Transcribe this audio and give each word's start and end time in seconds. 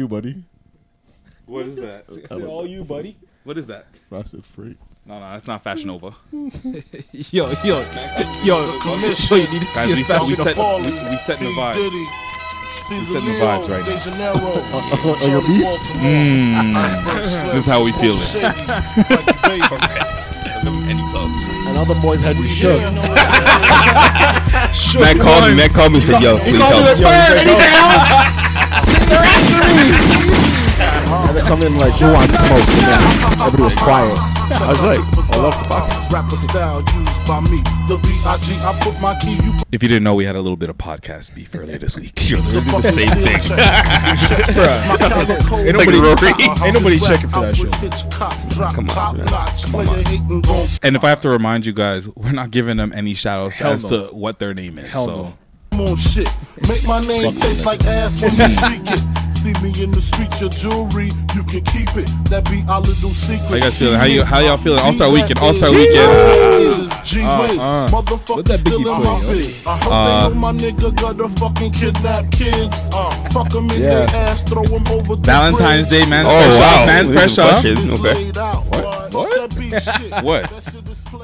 You 0.00 0.08
buddy, 0.08 0.42
What 1.44 1.66
is 1.66 1.76
that? 1.76 2.06
Is 2.08 2.16
it 2.16 2.32
all 2.46 2.66
you, 2.66 2.84
buddy? 2.84 3.18
What 3.44 3.58
is 3.58 3.66
that? 3.66 3.84
frosted 4.08 4.46
freak. 4.46 4.78
No, 5.04 5.20
no, 5.20 5.30
that's 5.32 5.46
not 5.46 5.62
Fashion 5.62 5.88
Nova. 5.88 6.14
Yo, 6.32 7.50
yo, 7.52 7.52
yo, 7.62 7.84
yo, 8.42 8.78
you 8.80 8.96
need 8.96 9.14
to 9.14 9.28
Guys, 9.28 9.28
see 9.28 9.44
we 9.92 10.02
set, 10.02 10.22
we 10.22 10.34
set, 10.34 10.56
we, 10.56 10.92
we 11.10 11.16
setting 11.18 11.48
the 11.48 11.52
vibe. 11.52 11.76
We 11.76 12.98
setting 13.00 13.28
the 13.28 13.34
vibes 13.44 13.68
right 13.68 13.84
now. 14.16 14.32
On 15.22 15.30
your 15.30 15.42
beefs? 15.42 15.88
Mm. 16.00 17.52
This 17.52 17.56
is 17.56 17.66
how 17.66 17.84
we 17.84 17.92
feel 17.92 18.16
it. 18.16 18.34
Any 20.88 21.02
club. 21.10 21.28
And 21.68 21.76
all 21.76 21.84
the 21.84 22.00
boys 22.00 22.20
had 22.20 22.38
me 22.38 22.48
shook. 22.48 22.80
Matt 24.98 25.18
called 25.20 25.44
me. 25.50 25.54
Matt 25.56 25.70
called 25.72 25.92
me. 25.92 25.96
and 25.98 26.02
Said, 26.02 26.22
"Yo, 26.22 26.38
He 26.38 26.52
please 26.52 26.58
called 26.58 26.72
me 26.72 26.86
help." 26.86 27.00
like, 27.00 27.28
Bird, 27.28 27.36
any 27.36 27.52
down? 27.58 28.49
Sit 29.10 29.18
there 29.18 29.24
after 29.26 30.28
me. 30.28 30.50
And 31.10 31.36
they 31.36 31.42
come 31.42 31.62
in 31.62 31.76
like, 31.76 31.98
they 31.98 32.06
want 32.06 32.30
smoke. 32.30 32.68
And 32.68 32.86
then 32.86 33.42
everybody 33.42 33.62
was 33.62 33.74
quiet. 33.74 34.18
I 34.52 34.70
was 34.70 34.82
like, 34.82 34.98
I 34.98 35.36
love 35.38 35.54
the 35.58 35.64
podcast. 35.74 36.12
Rapper 36.12 36.36
style 36.36 36.78
used 36.80 37.26
by 37.26 37.40
me. 37.40 37.62
The 37.86 37.98
B.I.G. 38.02 38.58
Put 38.82 39.00
my 39.00 39.18
key. 39.20 39.34
You 39.34 39.54
If 39.70 39.82
you 39.82 39.88
didn't 39.88 40.04
know, 40.04 40.14
we 40.14 40.24
had 40.24 40.36
a 40.36 40.40
little 40.40 40.56
bit 40.56 40.70
of 40.70 40.78
podcast 40.78 41.34
beef 41.34 41.54
earlier 41.54 41.78
this 41.78 41.96
week. 41.96 42.12
You're 42.28 42.40
literally 42.40 42.82
the 42.82 42.82
same 42.82 43.10
thing. 43.10 43.40
Uh, 44.60 45.56
ain't 45.56 45.76
nobody, 45.76 45.98
Rory. 45.98 46.32
ain't 46.64 46.74
nobody 46.74 46.98
checking 46.98 47.28
for 47.28 47.40
that 47.40 47.56
shit. 47.56 47.70
Come 48.74 48.90
on, 48.90 49.16
man. 49.16 49.26
Come 50.26 50.48
on. 50.48 50.68
And 50.82 50.96
if 50.96 51.04
I 51.04 51.08
have 51.08 51.20
to 51.20 51.28
remind 51.28 51.66
you 51.66 51.72
guys, 51.72 52.08
we're 52.08 52.32
not 52.32 52.50
giving 52.50 52.76
them 52.76 52.92
any 52.94 53.14
shout 53.14 53.40
outs 53.40 53.60
as 53.60 53.84
no. 53.84 54.08
to 54.08 54.14
what 54.14 54.38
their 54.38 54.54
name 54.54 54.78
is. 54.78 54.92
Hell 54.92 55.06
so 55.06 55.14
no. 55.14 55.38
Come 55.70 55.80
on, 55.82 55.96
shit. 55.96 56.28
Make 56.68 56.84
my 56.86 57.00
name 57.00 57.34
taste 57.36 57.66
like 57.66 57.84
ass 57.84 58.20
when 58.20 58.34
you 58.36 58.48
speak 58.60 58.82
it. 58.92 59.00
See 59.40 59.54
me 59.64 59.72
in 59.82 59.90
the 59.90 60.00
street, 60.02 60.28
your 60.38 60.50
jewelry, 60.50 61.06
you 61.34 61.42
can 61.44 61.64
keep 61.72 61.88
it. 61.96 62.04
That 62.28 62.44
be 62.50 62.62
our 62.68 62.82
little 62.82 63.08
secret. 63.10 63.48
How 63.48 63.54
you 63.56 63.60
guys 63.62 63.78
feeling? 63.78 63.98
How 63.98 64.04
you- 64.04 64.22
how 64.24 64.38
y'all 64.40 64.58
feeling? 64.58 64.80
All-Star 64.80 65.10
Weekend, 65.10 65.38
All-Star 65.38 65.70
Weekend. 65.70 66.92
G 67.02 67.22
Uh, 67.22 67.40
Wiz, 67.40 67.58
uh. 67.58 67.88
motherfucker 67.90 68.36
What 68.36 68.44
that 68.44 68.58
still 68.58 68.80
Biggie 68.80 68.96
in 68.98 69.02
my 69.02 69.20
yo? 69.22 69.32
biz. 69.32 69.66
I 69.66 69.76
hope 69.78 69.82
they 69.82 70.28
know 70.28 70.34
my 70.34 70.52
nigga 70.52 70.94
got 71.00 71.20
a 71.20 71.28
fucking 71.40 71.72
kidnap 71.72 72.30
kids. 72.32 72.76
Uh, 72.92 73.10
fuck 73.30 73.48
them 73.48 73.70
in 73.70 73.80
Yeah. 73.80 74.04
their 74.04 74.16
ass, 74.28 74.42
throw 74.42 74.64
them 74.64 74.84
over 74.88 75.16
the 75.16 75.22
Valentine's. 75.22 75.88
Day, 75.88 76.04
man. 76.04 76.26
Oh, 76.28 76.30
wow. 76.30 76.80
off, 76.82 76.86
Man, 76.86 77.06
These 77.06 77.16
are 77.16 77.18
fresh 77.18 77.38
off. 77.38 77.50
questions. 77.62 77.92
Okay. 77.92 78.14
Laid 78.14 78.36
out, 78.38 78.70
boy. 78.70 78.78
What? 79.10 79.50
That 79.50 79.58
beat 79.58 79.82
shit. 79.82 80.22
What? 80.22 80.50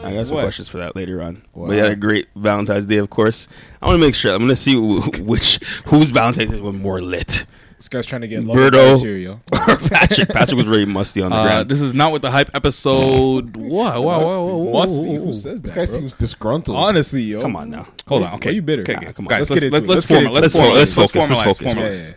That 0.02 0.10
shit 0.10 0.10
is 0.10 0.10
plain. 0.10 0.12
I 0.14 0.16
got 0.16 0.26
some 0.26 0.34
What? 0.36 0.42
questions 0.42 0.68
for 0.68 0.78
that 0.78 0.96
later 0.96 1.22
on. 1.22 1.42
But 1.54 1.70
yeah, 1.76 1.84
a 1.86 1.96
great 1.96 2.26
Valentine's 2.36 2.86
Day, 2.86 2.96
of 2.98 3.10
course. 3.10 3.48
I 3.82 3.86
want 3.86 4.00
to 4.00 4.06
make 4.06 4.14
sure. 4.14 4.32
I'm 4.34 4.40
gonna 4.40 4.56
see 4.56 4.74
wh- 4.74 5.20
which 5.26 5.58
whose 5.86 6.10
Valentine's 6.10 6.50
Day 6.52 6.60
was 6.60 6.74
more 6.76 7.00
lit. 7.00 7.44
This 7.78 7.90
guy's 7.90 8.06
trying 8.06 8.22
to 8.22 8.28
get 8.28 8.42
love 8.42 8.56
Birdo. 8.56 8.94
advice. 8.94 9.38
Or 9.68 9.76
Patrick. 9.90 10.28
Patrick 10.30 10.56
was 10.56 10.64
very 10.66 10.86
musty 10.86 11.20
on 11.20 11.30
the 11.30 11.36
Uh, 11.36 11.42
ground. 11.42 11.68
this 11.68 11.82
is 11.82 11.92
not 11.94 12.10
with 12.10 12.22
the 12.22 12.30
hype 12.30 12.48
episode. 12.54 13.54
What? 13.54 13.70
Wow, 13.70 14.00
wow, 14.00 14.44
wow, 14.44 14.72
Musty. 14.80 15.14
Who 15.16 15.32
says 15.34 15.60
This 15.60 15.72
guy 15.72 15.80
that, 15.82 15.90
bro? 15.90 15.98
seems 15.98 16.14
disgruntled. 16.14 16.74
Honestly, 16.76 17.22
yo. 17.22 17.42
Come 17.42 17.54
on 17.54 17.68
now. 17.68 17.86
Hold 18.08 18.22
on. 18.22 18.34
Okay, 18.36 18.48
Why 18.48 18.54
you 18.54 18.62
bitter? 18.62 18.80
Okay, 18.82 18.94
Nah, 18.94 19.12
come 19.12 19.26
on. 19.26 19.28
guys, 19.28 19.50
Let's 19.50 19.50
let's 19.50 19.60
get 19.60 19.72
let's 19.72 19.76
into 19.76 19.76
it. 19.76 19.88
let's 19.88 19.88
Let's 19.88 20.06
get 20.06 20.14
formal. 20.14 20.28
into 20.28 20.40
Let's 20.40 20.54
it. 20.54 20.58
formalize. 20.58 20.74
Let's 20.74 20.96
Let's 20.96 21.12
focus, 21.12 21.14
let's 21.16 21.28
formalize. 21.28 21.44
focus. 21.44 21.74
formalize. 21.74 22.04
Yeah, 22.04 22.08
yeah. 22.08 22.14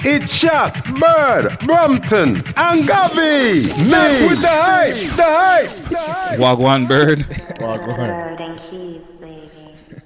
It's 0.00 0.32
Shot, 0.32 0.74
Bird, 0.94 1.58
Brampton, 1.66 2.36
and 2.36 2.88
Gavi. 2.88 3.66
Not 3.90 4.30
with 4.30 4.40
the 4.40 4.48
hype, 4.48 4.94
the 5.16 5.24
hype, 5.24 5.70
the 5.70 5.98
hype. 5.98 6.38
Wagwan 6.38 6.86
bird. 6.86 7.26
Go. 7.58 7.76
Bird 7.78 8.40
and 8.40 8.60
keys, 8.70 9.02
baby. 9.20 9.50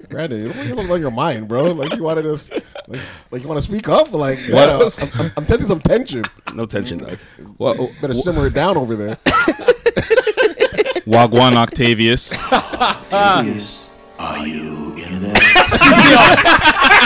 Brandon, 0.08 0.40
you 0.40 0.48
look 0.48 0.56
like 0.56 0.66
you 0.66 0.74
look 0.74 0.90
on 0.90 1.00
your 1.00 1.10
mind, 1.10 1.46
bro. 1.46 1.64
Like 1.72 1.94
you 1.94 2.04
wanted 2.04 2.24
us, 2.24 2.50
like, 2.88 3.00
like 3.30 3.42
you 3.42 3.48
want 3.48 3.58
to 3.58 3.62
speak 3.62 3.86
up. 3.88 4.12
Like, 4.12 4.38
yeah, 4.48 4.78
I'm, 4.78 4.90
I'm, 5.20 5.32
I'm 5.36 5.46
sensing 5.46 5.68
some 5.68 5.80
tension. 5.80 6.24
No 6.54 6.64
tension, 6.64 6.98
though. 6.98 7.16
Well, 7.58 7.90
Better 8.00 8.14
simmer 8.14 8.46
it 8.46 8.54
down 8.54 8.78
over 8.78 8.96
there. 8.96 9.16
Wagwan 11.06 11.54
Octavius. 11.54 12.32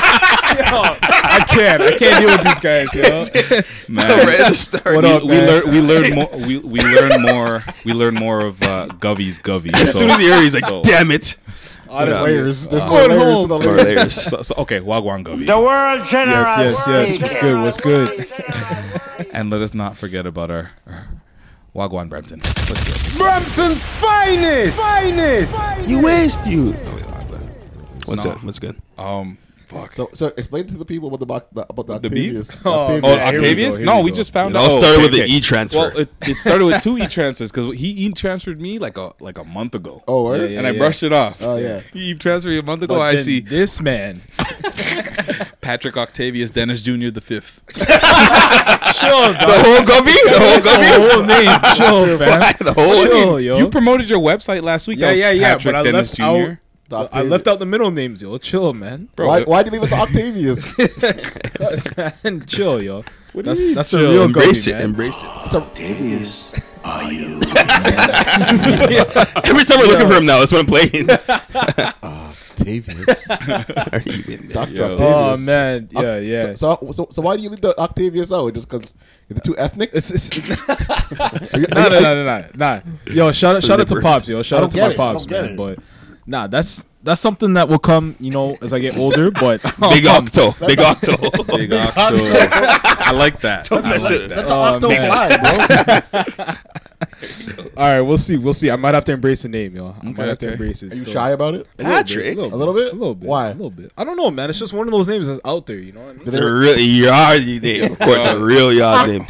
I 0.65 1.45
can't. 1.49 1.83
I 1.83 1.97
can't 1.99 2.21
deal 2.21 2.31
with 2.31 2.45
these 2.45 2.61
guys, 2.61 2.95
yo. 2.95 3.63
Man, 3.93 4.09
the 4.27 4.55
start. 4.55 4.95
What 4.97 5.05
we, 5.05 5.11
up, 5.13 5.23
we 5.23 5.29
man? 5.29 5.47
learn 5.47 5.71
we 5.71 5.81
learn 5.81 6.15
more 6.15 6.29
we, 6.47 6.59
we 6.59 6.81
learn 6.81 7.23
more 7.23 7.65
we 7.85 7.93
learn 7.93 8.15
more 8.15 8.41
of 8.41 8.63
uh, 8.63 8.89
Govey's 8.99 9.39
Govey. 9.39 9.75
As 9.75 9.93
So- 9.93 10.01
soon 10.01 10.11
as 10.11 10.19
he 10.19 10.29
heard, 10.29 10.39
it, 10.41 10.45
he's 10.45 10.55
like, 10.55 10.65
so- 10.65 10.83
"Damn 10.83 11.11
it!" 11.11 11.37
There's 11.47 11.89
Honestly. 11.89 12.31
layers. 12.33 12.69
There's 12.69 12.83
Uh, 12.83 12.87
more 12.89 12.99
going 13.07 13.11
layers 13.11 13.23
home. 13.35 13.43
to 13.43 13.49
the 13.49 13.69
Or 13.71 13.77
layers. 13.77 13.87
layers. 13.97 14.15
So, 14.23 14.43
so 14.43 14.55
okay, 14.59 14.81
Wagwan 14.81 15.25
Govey. 15.25 15.47
The 15.47 15.59
world 15.59 16.01
Yes, 16.01 16.13
yes, 16.59 16.87
yes. 16.89 17.23
What's 17.23 17.81
good? 17.81 18.17
What's 18.19 18.33
good? 18.33 19.27
And 19.33 19.51
let 19.51 19.61
us 19.63 19.73
not 19.73 19.97
forget 19.97 20.27
about 20.27 20.51
our, 20.51 20.73
our 20.87 21.07
Wagwan 21.75 22.09
Brampton. 22.09 22.41
Let's 22.41 22.85
go. 22.85 23.25
Brampton's 23.25 23.85
finest, 23.85 24.81
finest. 24.81 25.89
You 25.89 26.01
waste 26.03 26.47
you. 26.47 26.73
What's 28.07 28.25
No. 28.25 28.33
up? 28.33 28.43
What's 28.45 28.59
good? 28.59 28.77
Um, 28.99 29.39
fuck. 29.67 29.93
So, 29.93 30.11
so 30.15 30.29
explain 30.29 30.67
to 30.69 30.77
the 30.79 30.85
people 30.85 31.09
about 31.13 31.21
the 31.21 31.27
boc- 31.27 31.47
the- 31.53 31.67
about 31.69 31.87
the 32.03 32.09
The 32.09 32.15
beef? 32.15 32.37
Octavius. 32.37 32.59
Oh, 32.65 32.73
Octavius. 32.73 33.05
Oh, 33.05 33.17
we 33.31 33.37
Octavius? 33.37 33.79
go, 33.79 33.85
no, 33.85 33.97
we 33.99 34.03
we 34.05 34.11
go. 34.11 34.17
just 34.17 34.33
found 34.33 34.55
It 34.55 34.57
out. 34.59 34.71
all 34.71 34.77
Oh, 34.77 34.79
started 34.79 34.95
okay, 34.95 35.03
with 35.03 35.13
the 35.13 35.25
e-transfer. 35.27 35.79
Well, 35.79 35.99
it, 35.99 36.09
it 36.23 36.37
started 36.39 36.65
with 36.65 36.83
two 36.83 36.97
e 36.99 37.07
transfers 37.07 37.51
because 37.53 37.77
he 37.79 37.89
e 38.07 38.13
transferred 38.13 38.61
me 38.61 38.79
like 38.79 38.97
a 38.97 39.13
like 39.21 39.39
a 39.39 39.45
month 39.45 39.75
ago. 39.75 40.03
Oh, 40.09 40.25
word? 40.25 40.43
Yeah, 40.43 40.47
yeah. 40.49 40.59
and 40.59 40.67
I 40.67 40.73
brushed 40.73 41.03
it 41.03 41.13
off. 41.13 41.43
Oh, 41.43 41.57
yeah. 41.57 41.81
He 41.81 42.11
e 42.11 42.15
transferred 42.15 42.51
me 42.51 42.59
a 42.59 42.63
month 42.63 42.83
ago. 42.83 42.95
But 42.97 43.01
I 43.03 43.15
then 43.17 43.25
see 43.25 43.41
this 43.41 43.81
man. 43.81 44.23
Patrick 45.61 45.97
Octavius 45.97 46.51
Dennis 46.51 46.81
Jr. 46.81 47.11
the 47.11 47.21
fifth. 47.21 47.61
Chill, 47.75 47.85
the 49.33 49.63
whole 49.65 49.83
Gubby? 49.85 50.13
The 50.13 50.39
whole 50.39 50.61
The 50.61 50.77
whole 51.11 51.23
name. 51.25 51.59
Chill, 51.77 52.19
man. 52.21 52.55
the 52.61 52.73
whole 52.77 53.05
Chill, 53.05 53.41
yo. 53.41 53.59
You 53.59 53.69
promoted 53.69 54.09
your 54.09 54.21
website 54.21 54.63
last 54.63 54.87
week. 54.87 54.99
yeah, 55.01 55.11
yeah, 55.11 55.31
yeah. 55.31 55.55
Patrick 55.55 55.75
But 55.75 55.81
I 55.81 55.83
Dennis 55.83 56.19
left 56.19 56.59
Jr. 56.61 56.61
out. 56.93 57.11
The 57.11 57.17
I 57.19 57.23
left 57.23 57.47
out 57.49 57.59
the 57.59 57.67
middle 57.67 57.91
names, 57.91 58.23
yo. 58.23 58.39
Chill, 58.39 58.73
man. 58.75 59.09
Bro, 59.17 59.27
Why, 59.29 59.41
it- 59.41 59.49
why 59.49 59.63
did 59.63 59.73
you 59.73 59.81
leave 59.81 59.91
it 59.91 59.95
to 59.95 60.01
Octavius? 60.01 60.77
man, 62.25 62.45
chill, 62.47 62.83
yo. 62.83 63.03
do 63.35 63.43
That's 63.43 63.61
you 63.61 63.67
mean 63.67 63.75
that's 63.75 63.91
the 63.91 63.99
chill? 63.99 64.13
real 64.13 64.23
Embrace 64.25 64.67
Gumby, 64.67 64.71
it. 64.71 64.75
man. 64.75 64.83
Embrace 64.83 65.17
it. 65.17 65.51
So, 65.51 65.59
Octavius, 65.63 66.53
are 66.85 67.13
you? 67.13 67.41
Every 69.45 69.65
time 69.65 69.79
we're 69.81 69.87
looking 69.89 70.09
for 70.09 70.15
him 70.15 70.27
now, 70.27 70.39
that's 70.41 70.53
what 70.53 70.61
I'm 70.61 70.67
playing. 70.67 71.09
Octavius. 72.03 73.31
Are 73.31 74.01
you 74.07 74.25
in 74.35 74.49
there? 74.49 74.67
Dr. 74.67 74.73
Yo. 74.75 74.85
Octavius. 74.93 75.01
Oh 75.01 75.37
man, 75.45 75.89
yeah, 75.93 76.01
Oc- 76.01 76.23
yeah. 76.25 76.55
So, 76.55 76.79
so, 76.83 76.93
so, 76.93 77.09
so 77.11 77.23
why 77.23 77.37
do 77.37 77.43
you 77.43 77.51
leave 77.51 77.61
the 77.61 77.79
Octavius 77.79 78.33
out? 78.33 78.53
Just 78.55 78.69
because 78.69 78.95
is 79.29 79.37
it 79.37 79.45
too 79.45 79.57
ethnic? 79.59 79.91
It's, 79.93 80.11
it's, 80.11 80.31
Are 80.31 80.39
you- 81.59 81.67
nah, 81.69 81.87
are 81.87 81.91
nah, 81.91 81.97
you- 81.97 82.01
nah, 82.01 82.15
nah, 82.15 82.25
nah, 82.25 82.43
nah. 82.55 82.81
Yo, 83.07 83.33
shout 83.33 83.57
out, 83.57 83.63
shout 83.65 83.81
out 83.81 83.89
to 83.89 84.01
pops, 84.01 84.29
yo. 84.29 84.43
Shout 84.43 84.65
out 84.65 84.71
to 84.71 84.77
my 84.79 84.89
it. 84.89 84.97
Pops, 84.97 85.27
don't 85.27 85.43
man. 85.43 85.53
it. 85.53 85.57
But 85.57 85.79
nah, 86.27 86.47
that's 86.47 86.85
that's 87.03 87.21
something 87.21 87.55
that 87.55 87.69
will 87.69 87.79
come, 87.79 88.17
you 88.19 88.31
know, 88.33 88.57
as 88.61 88.73
I 88.73 88.79
get 88.81 88.97
older. 88.99 89.31
But 89.41 89.63
Big 89.63 90.07
Octo. 90.09 90.53
Big 90.67 90.81
Octo. 90.81 91.17
Big 91.57 91.73
Octo. 91.73 92.17
I 92.19 93.13
like 93.13 93.41
that. 93.43 93.71
I 93.71 93.81
That's 93.81 94.03
like 94.05 94.13
it. 94.13 94.29
Let 94.31 94.37
that. 94.37 94.47
the 94.47 94.55
oh, 94.55 94.75
Octo 94.75 94.89
man. 94.89 95.07
fly, 95.07 96.57
bro. 96.57 97.73
all 97.77 97.85
right, 97.87 98.01
we'll 98.01 98.19
see, 98.19 98.37
we'll 98.37 98.55
see. 98.55 98.71
I 98.71 98.77
might 98.77 98.95
have 98.95 99.05
to 99.07 99.13
embrace 99.13 99.43
the 99.43 99.49
name, 99.49 99.77
yo. 99.77 99.87
I 99.87 99.91
Okay, 99.99 100.13
might 100.19 100.29
have 100.29 100.39
to 100.41 100.51
embrace 100.53 100.83
it. 100.83 100.93
Are 100.93 100.97
you 100.97 101.03
still. 101.03 101.13
shy 101.15 101.31
about 101.31 101.55
it? 101.55 101.69
Patrick. 101.79 102.37
A 102.37 102.41
A 102.41 102.43
little 102.57 102.75
bit? 102.75 102.93
A 102.93 102.97
little 102.97 103.15
bit. 103.15 103.29
Why? 103.29 103.49
A 103.49 103.53
little 103.53 103.71
bit. 103.71 103.93
I 103.97 104.05
don't 104.05 104.17
know, 104.17 104.31
man. 104.31 104.51
It's 104.51 104.59
just 104.59 104.73
one 104.73 104.87
of 104.89 104.93
those 104.93 105.07
names 105.09 105.29
that's 105.29 105.41
out 105.45 105.67
there. 105.67 105.77
You 105.79 105.93
know 105.93 106.01
what 106.01 106.09
I 106.11 106.13
mean? 106.15 106.25
Did 106.25 106.29
It's 106.29 106.37
they- 106.37 106.43
a 106.43 106.53
real 106.53 106.79
yard 106.79 107.47
name. 107.47 107.93
Of 107.93 107.99
course, 108.01 108.27
a 108.27 108.39
real 108.39 108.73
yard 108.73 109.09
name. 109.09 109.27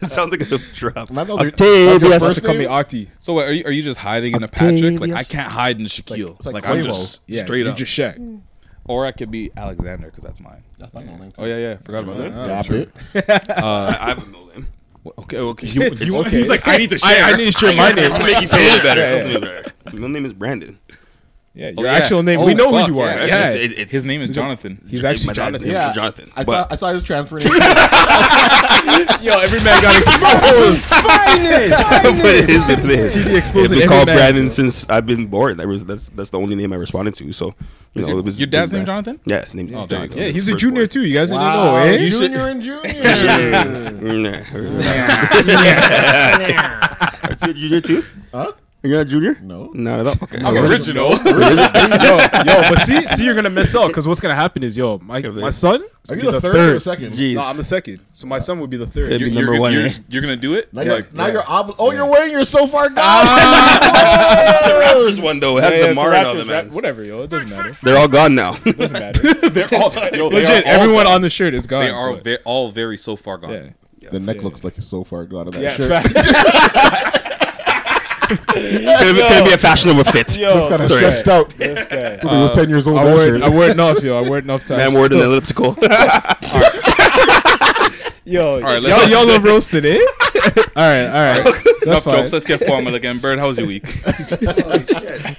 it 0.02 0.10
sounds 0.10 0.30
like 0.30 0.42
a 0.50 0.58
drop. 0.74 1.10
Man, 1.10 1.26
that 1.26 1.34
was 1.34 1.42
your- 1.42 1.50
that 1.50 1.60
your 1.60 1.94
Octavius. 1.94 2.22
first 2.22 2.34
to 2.36 2.40
call 2.46 2.54
me 2.54 2.60
name? 2.60 2.70
Octi. 2.70 3.08
So 3.18 3.34
wait, 3.34 3.44
are 3.48 3.52
you 3.52 3.64
are 3.64 3.70
you 3.72 3.82
just 3.82 3.98
hiding 4.00 4.34
in 4.34 4.42
a 4.42 4.48
Patrick? 4.48 5.00
Like 5.00 5.12
I 5.12 5.22
can't 5.24 5.50
hide 5.50 5.78
in 5.80 5.86
Shaquille. 5.86 6.36
Like- 6.44 6.54
Like, 6.54 6.54
like 6.54 6.66
I'm 6.68 6.82
Quavo. 6.82 6.86
just 6.86 7.20
Yeah, 7.26 7.44
straight 7.44 7.64
you 7.64 7.70
up. 7.70 7.76
just 7.76 7.92
Shaq. 7.92 8.18
Mm. 8.18 8.40
or 8.84 9.06
I 9.06 9.12
could 9.12 9.30
be 9.30 9.50
Alexander 9.56 10.06
because 10.06 10.24
that's 10.24 10.40
mine. 10.40 10.62
That's 10.78 10.92
my 10.94 11.02
name. 11.04 11.32
Oh 11.38 11.44
yeah, 11.44 11.58
yeah. 11.58 11.76
Forgot 11.84 12.04
about 12.04 12.18
that. 12.18 12.32
Yeah, 12.32 12.62
bit. 12.62 12.90
I 13.50 13.96
I 14.00 14.08
have 14.08 14.22
a 14.22 14.26
middle 14.26 14.46
name. 14.46 14.66
Okay, 15.18 15.38
okay. 15.38 15.66
You, 15.66 15.90
you, 15.98 16.16
Okay. 16.18 16.30
He's 16.30 16.48
like, 16.48 16.68
I 16.68 16.76
need 16.76 16.90
to 16.90 16.98
share. 16.98 17.24
I, 17.24 17.32
I 17.32 17.36
need 17.36 17.52
to 17.52 17.58
share 17.58 17.74
my 17.74 17.90
name. 17.94 18.10
Let's 18.10 18.22
make 18.24 18.42
you 18.42 18.48
feel 18.48 18.78
better. 18.82 19.00
Yeah, 19.00 19.16
yeah. 19.16 19.24
make 19.24 19.34
it 19.36 19.40
better. 19.40 19.72
My 19.86 19.92
middle 19.92 20.08
name 20.10 20.24
is 20.26 20.32
Brandon. 20.34 20.78
Yeah, 21.60 21.72
Oh, 21.76 21.82
your 21.82 21.90
yeah. 21.92 21.98
actual 21.98 22.22
name. 22.22 22.40
Oh, 22.40 22.46
we 22.46 22.54
know 22.54 22.70
fuck, 22.72 22.88
who 22.88 22.94
you 22.94 23.00
are. 23.00 23.06
yeah. 23.08 23.26
Yeah. 23.26 23.48
It's- 23.50 23.72
it's- 23.72 23.90
His 23.92 24.04
name 24.06 24.22
is 24.22 24.30
Jonathan. 24.30 24.80
He's 24.88 25.04
actually 25.04 25.34
Jonathan. 25.34 25.68
Yeah, 25.68 25.92
Jonathan. 25.92 26.30
I 26.34 26.42
But 26.44 26.52
saw, 26.68 26.72
I 26.72 26.76
saw 26.76 26.92
his 26.94 27.02
transfer 27.02 27.36
name. 27.40 27.48
Yo, 29.20 29.32
every 29.38 29.60
man 29.62 29.82
got 29.82 29.94
exposed. 30.00 30.86
finest. 31.04 32.02
but 32.02 32.34
it 32.34 32.48
is 32.48 32.66
it 32.70 32.78
is. 32.90 33.14
TD 33.14 33.26
It's 33.26 33.36
exposing 33.48 33.70
been 33.72 33.82
every 33.82 33.88
called 33.88 34.06
man. 34.06 34.16
Brandon 34.16 34.48
since 34.48 34.88
I've 34.88 35.04
been 35.04 35.26
born. 35.26 35.58
That 35.58 35.66
was 35.68 35.84
that's 35.84 36.08
that's 36.10 36.30
the 36.30 36.38
only 36.38 36.56
name 36.56 36.72
I 36.72 36.76
responded 36.76 37.12
to. 37.16 37.30
So 37.34 37.54
you 37.92 38.00
know, 38.02 38.08
your- 38.08 38.18
it 38.20 38.24
was 38.24 38.38
your 38.40 38.46
dad's 38.46 38.72
name. 38.72 38.86
Jonathan? 38.86 39.20
Yeah, 39.26 39.44
his 39.44 39.54
name's 39.54 39.72
Oh, 39.74 39.86
Jonathan. 39.86 40.16
Yeah, 40.16 40.28
he's 40.28 40.48
a 40.48 40.54
junior 40.56 40.82
born. 40.84 40.88
too. 40.88 41.04
You 41.04 41.12
guys 41.12 41.30
wow, 41.30 41.84
didn't 41.84 42.10
know, 42.10 42.16
eh? 42.16 42.20
junior 42.20 42.46
and 42.46 42.62
junior. 42.62 42.80
Nah. 44.00 44.36
Are 47.22 47.46
you 47.46 47.52
junior 47.54 47.80
too? 47.82 48.02
huh? 48.32 48.52
You're 48.82 48.96
not 48.96 49.08
junior? 49.08 49.38
No. 49.42 49.70
Not 49.74 50.00
at 50.00 50.06
all. 50.06 50.14
Okay. 50.22 50.38
I'm 50.42 50.56
original. 50.56 51.10
yo, 51.10 51.16
yo, 51.18 52.62
but 52.70 52.80
see, 52.80 53.06
see, 53.08 53.24
you're 53.24 53.34
gonna 53.34 53.50
miss 53.50 53.74
out 53.74 53.88
because 53.88 54.08
what's 54.08 54.20
gonna 54.20 54.34
happen 54.34 54.62
is, 54.62 54.74
yo, 54.74 54.98
my 55.02 55.18
Yeah, 55.18 55.28
my 55.32 55.50
son. 55.50 55.82
is 55.82 56.10
Are 56.10 56.16
gonna 56.16 56.22
you 56.22 56.28
be 56.28 56.32
the 56.32 56.40
third 56.40 56.56
or 56.56 56.72
the 56.74 56.80
second? 56.80 57.12
Jeez. 57.12 57.34
No, 57.34 57.42
I'm 57.42 57.58
the 57.58 57.64
second. 57.64 58.00
So 58.14 58.26
my 58.26 58.38
son 58.38 58.58
would 58.60 58.70
be 58.70 58.78
the 58.78 58.86
third. 58.86 59.10
Could 59.10 59.18
be 59.18 59.26
You're, 59.26 59.34
number 59.34 59.52
you're, 59.52 59.60
one. 59.60 59.72
you're, 59.74 59.86
eh? 59.86 59.92
you're 60.08 60.22
gonna 60.22 60.36
do 60.36 60.54
it? 60.54 60.72
Now 60.72 60.80
you're, 60.80 60.94
Like, 60.94 61.12
now 61.12 61.26
yeah. 61.26 61.32
you're 61.34 61.42
obli- 61.42 61.74
Oh, 61.78 61.90
you're 61.92 62.06
wearing 62.06 62.30
your 62.32 62.46
so 62.46 62.66
far 62.66 62.88
guy. 62.88 63.24
the 64.66 64.72
Raptors 65.10 65.22
one 65.22 65.40
though 65.40 65.58
it 65.58 65.64
has 65.64 65.72
Yeah, 65.72 65.80
the 65.82 65.86
yeah, 65.88 65.94
so 65.94 66.02
Marin 66.02 66.24
on 66.26 66.34
Raptors, 66.36 66.38
the 66.46 66.52
Rap- 66.52 66.64
man. 66.66 66.74
whatever, 66.74 67.04
yo, 67.04 67.22
it 67.22 67.30
doesn't 67.30 67.58
matter. 67.58 67.76
They're 67.82 67.98
all 67.98 68.08
gone 68.08 68.34
now. 68.34 68.56
It 68.64 68.78
doesn't 68.78 68.98
matter. 68.98 69.34
They're 69.50 69.68
all, 69.74 69.92
yo, 70.14 70.30
they 70.30 70.36
Legit, 70.46 70.64
are 70.64 70.68
all 70.70 70.80
everyone 70.80 71.04
gone. 71.04 71.14
on 71.16 71.20
the 71.20 71.28
shirt 71.30 71.52
is 71.52 71.66
gone. 71.66 71.84
They 71.84 71.90
are 71.90 72.14
but- 72.14 72.24
ve- 72.24 72.38
all 72.46 72.70
very 72.70 72.96
so 72.96 73.14
far 73.16 73.36
gone. 73.36 73.74
yeah, 74.00 74.08
the 74.10 74.20
neck 74.20 74.42
looks 74.42 74.64
like 74.64 74.78
it's 74.78 74.86
so 74.86 75.04
far 75.04 75.26
gone 75.26 75.48
on 75.48 75.52
that 75.52 75.60
yeah. 75.62 75.74
shirt. 75.74 75.88
fact. 76.12 77.19
Could 78.36 79.16
be, 79.16 79.22
could 79.22 79.44
be 79.44 79.52
a 79.52 79.58
fashionable 79.58 80.04
fit. 80.04 80.36
Yo, 80.36 80.54
Looks 80.54 80.68
kind 80.68 80.82
of 80.82 80.88
Sorry. 80.88 81.00
stretched 81.12 81.28
out. 81.28 81.50
this 81.50 81.86
guy. 81.86 82.18
he 82.18 82.26
was 82.40 82.50
ten 82.52 82.68
years 82.70 82.86
old. 82.86 82.98
I 82.98 83.04
that 83.04 83.14
wore, 83.14 83.26
shirt. 83.26 83.42
I 83.42 83.48
wore 83.50 83.64
it 83.66 83.70
enough, 83.72 84.02
yo. 84.02 84.18
I 84.18 84.28
wore 84.28 84.38
it 84.38 84.44
enough 84.44 84.64
times. 84.64 84.78
Man, 84.78 84.94
word 84.94 85.12
in 85.12 85.18
Still- 85.18 85.32
elliptical. 85.32 85.76
Yo, 88.26 88.60
right, 88.60 88.80
y'all, 88.80 88.80
let's- 88.82 89.08
y'all 89.10 89.26
love 89.26 89.42
roasted, 89.42 89.84
eh? 89.84 89.94
all 89.98 90.02
right, 90.76 91.06
all 91.06 91.12
right. 91.12 91.42
That's 91.44 91.82
Enough 91.82 92.04
fine. 92.04 92.14
jokes. 92.18 92.32
Let's 92.34 92.46
get 92.46 92.64
formal 92.64 92.94
again. 92.94 93.18
Bird, 93.18 93.38
how 93.40 93.48
was 93.48 93.58
your 93.58 93.66
week? 93.66 93.84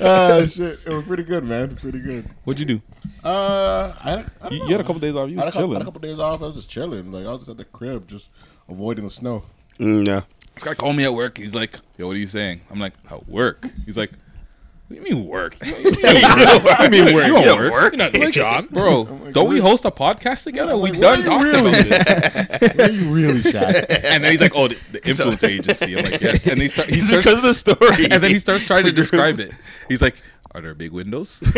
Ah, 0.04 0.44
shit. 0.48 0.80
It 0.86 0.90
was 0.90 1.04
pretty 1.06 1.24
good, 1.24 1.44
man. 1.44 1.76
Pretty 1.76 2.02
good. 2.02 2.28
What'd 2.44 2.60
you 2.60 2.66
do? 2.66 2.82
Uh, 3.24 3.94
I 4.04 4.10
had, 4.10 4.20
a- 4.20 4.32
I 4.42 4.50
don't 4.50 4.52
You, 4.54 4.60
know. 4.60 4.66
you 4.66 4.72
had 4.72 4.82
a 4.82 4.84
couple 4.84 5.00
days 5.00 5.16
off. 5.16 5.30
You 5.30 5.38
I 5.40 5.42
had 5.42 5.46
was 5.46 5.56
a 5.56 5.60
couple, 5.60 5.74
had 5.74 5.82
a 5.84 5.86
couple 5.86 6.02
days 6.02 6.20
off. 6.20 6.42
I 6.42 6.46
was 6.46 6.56
just 6.56 6.70
chilling. 6.72 7.12
Like 7.12 7.26
I 7.28 7.32
was 7.32 7.42
just 7.42 7.52
at 7.52 7.58
the 7.58 7.66
crib, 7.66 8.08
just 8.08 8.32
avoiding 8.68 9.04
the 9.06 9.12
snow. 9.12 9.44
Mm, 9.80 10.08
yeah. 10.08 10.22
This 10.56 10.64
guy 10.64 10.74
called 10.74 10.96
me 10.96 11.04
at 11.06 11.14
work. 11.14 11.38
He's 11.38 11.56
like, 11.56 11.80
"Yo, 11.98 12.08
what 12.08 12.16
are 12.16 12.20
you 12.20 12.28
saying?" 12.28 12.62
I'm 12.70 12.80
like, 12.80 12.94
"At 13.10 13.28
work." 13.28 13.66
He's 13.86 13.98
like, 13.98 14.12
"What 14.12 14.90
do 14.90 14.96
you 14.96 15.02
mean 15.16 15.26
work? 15.28 15.56
I 15.62 15.66
mean 16.92 17.14
work. 17.16 17.28
You 17.28 17.34
don't 17.34 17.72
work. 17.72 17.94
You're 17.94 17.98
not 17.98 18.12
doing 18.14 18.28
a 18.28 18.32
job, 18.32 18.70
bro. 18.70 19.06
don't 19.32 19.50
we 19.50 19.60
host 19.60 19.86
a 19.86 19.92
podcast 19.92 20.44
together? 20.44 20.78
We 20.78 20.92
like, 20.92 21.02
done 21.02 21.20
why 21.20 21.26
talked 21.26 21.44
you 21.46 21.52
really- 21.52 21.88
about 21.88 22.60
this." 22.60 22.80
Are 22.80 22.92
you 22.92 23.14
really 23.14 23.40
sad? 23.40 23.76
And 23.90 24.24
then 24.24 24.32
he's 24.32 24.42
like, 24.42 24.52
"Oh, 24.56 24.68
the, 24.68 24.78
the 24.92 25.00
influencer 25.02 25.48
agency." 25.50 25.98
I'm 25.98 26.04
like, 26.12 26.22
"Yes." 26.22 26.46
And 26.46 26.62
he, 26.62 26.68
start, 26.68 26.90
he 26.90 26.98
It's 26.98 27.08
starts 27.08 27.26
because 27.26 27.38
of 27.40 27.44
the 27.46 27.54
story. 27.54 28.04
and 28.12 28.22
then 28.22 28.30
he 28.32 28.40
starts 28.40 28.66
trying 28.66 28.84
to 28.86 28.92
describe 28.92 29.40
it. 29.40 29.52
He's 29.88 30.02
like, 30.02 30.22
"Are 30.54 30.62
there 30.62 30.74
big 30.76 30.92
windows?" 30.92 31.40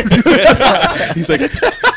He's 1.16 1.30
like, 1.30 1.42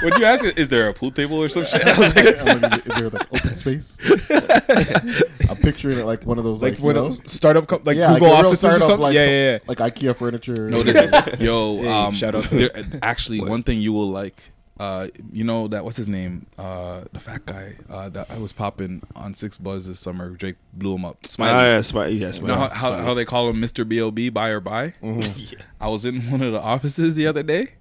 "What 0.02 0.18
you 0.18 0.24
ask? 0.24 0.44
Is 0.44 0.68
there 0.68 0.88
a 0.88 0.94
pool 0.94 1.10
table 1.10 1.42
or 1.42 1.48
some 1.48 1.64
shit?" 1.64 1.86
I 1.86 1.98
was 1.98 2.16
like, 2.16 2.38
I'm 2.40 2.60
like, 2.60 2.86
is 2.86 2.94
there 2.96 3.10
like 3.10 3.34
open 3.34 3.54
space? 3.54 3.98
I'm 5.50 5.56
picturing 5.56 5.98
it 5.98 6.04
like 6.06 6.24
one 6.24 6.38
of 6.38 6.44
those 6.44 6.60
like, 6.62 6.72
like 6.72 6.78
you 6.80 6.84
when 6.84 6.96
know? 6.96 7.06
a 7.08 7.28
startup, 7.28 7.66
co- 7.66 7.80
like 7.84 7.96
yeah, 7.96 8.12
Google 8.14 8.28
like 8.28 8.38
a 8.38 8.42
real 8.42 8.46
Offices 8.48 8.64
or 8.64 8.80
something. 8.80 8.98
like 9.00 9.14
yeah, 9.14 9.24
some- 9.24 9.32
yeah, 9.32 9.52
yeah. 9.52 9.58
like 9.66 9.78
IKEA 9.78 10.16
furniture. 10.16 10.70
No, 10.70 10.78
this- 10.80 11.40
yo, 11.40 11.78
Hey, 11.78 11.88
um, 11.88 12.14
shout 12.14 12.34
out 12.34 12.44
to 12.44 12.56
there, 12.56 12.70
actually 13.02 13.40
one 13.40 13.62
thing 13.62 13.78
you 13.80 13.92
will 13.92 14.10
like. 14.10 14.42
Uh, 14.78 15.08
you 15.32 15.42
know 15.42 15.68
that 15.68 15.84
what's 15.84 15.96
his 15.96 16.08
name? 16.08 16.46
Uh, 16.58 17.02
the 17.12 17.20
fat 17.20 17.46
guy 17.46 17.76
uh, 17.88 18.08
that 18.10 18.30
I 18.30 18.38
was 18.38 18.52
popping 18.52 19.02
on 19.14 19.32
6ixBuzz 19.32 19.86
this 19.86 19.98
summer. 20.00 20.30
Drake 20.30 20.56
blew 20.74 20.94
him 20.96 21.04
up. 21.04 21.24
Smiley. 21.24 21.52
Ah, 21.52 21.64
yeah, 21.64 21.80
Smiley. 21.80 22.12
Yeah, 22.14 22.32
You 22.32 22.42
know 22.42 22.56
how, 22.56 22.68
how, 22.68 22.92
how 22.92 23.14
they 23.14 23.24
call 23.24 23.48
him 23.48 23.56
Mr. 23.60 23.88
B.O.B. 23.88 24.28
Buy 24.30 24.48
or 24.48 24.60
buy? 24.60 24.92
I 25.80 25.88
was 25.88 26.04
in 26.04 26.30
one 26.30 26.42
of 26.42 26.52
the 26.52 26.60
offices 26.60 27.14
the 27.14 27.26
other 27.26 27.42
day. 27.42 27.74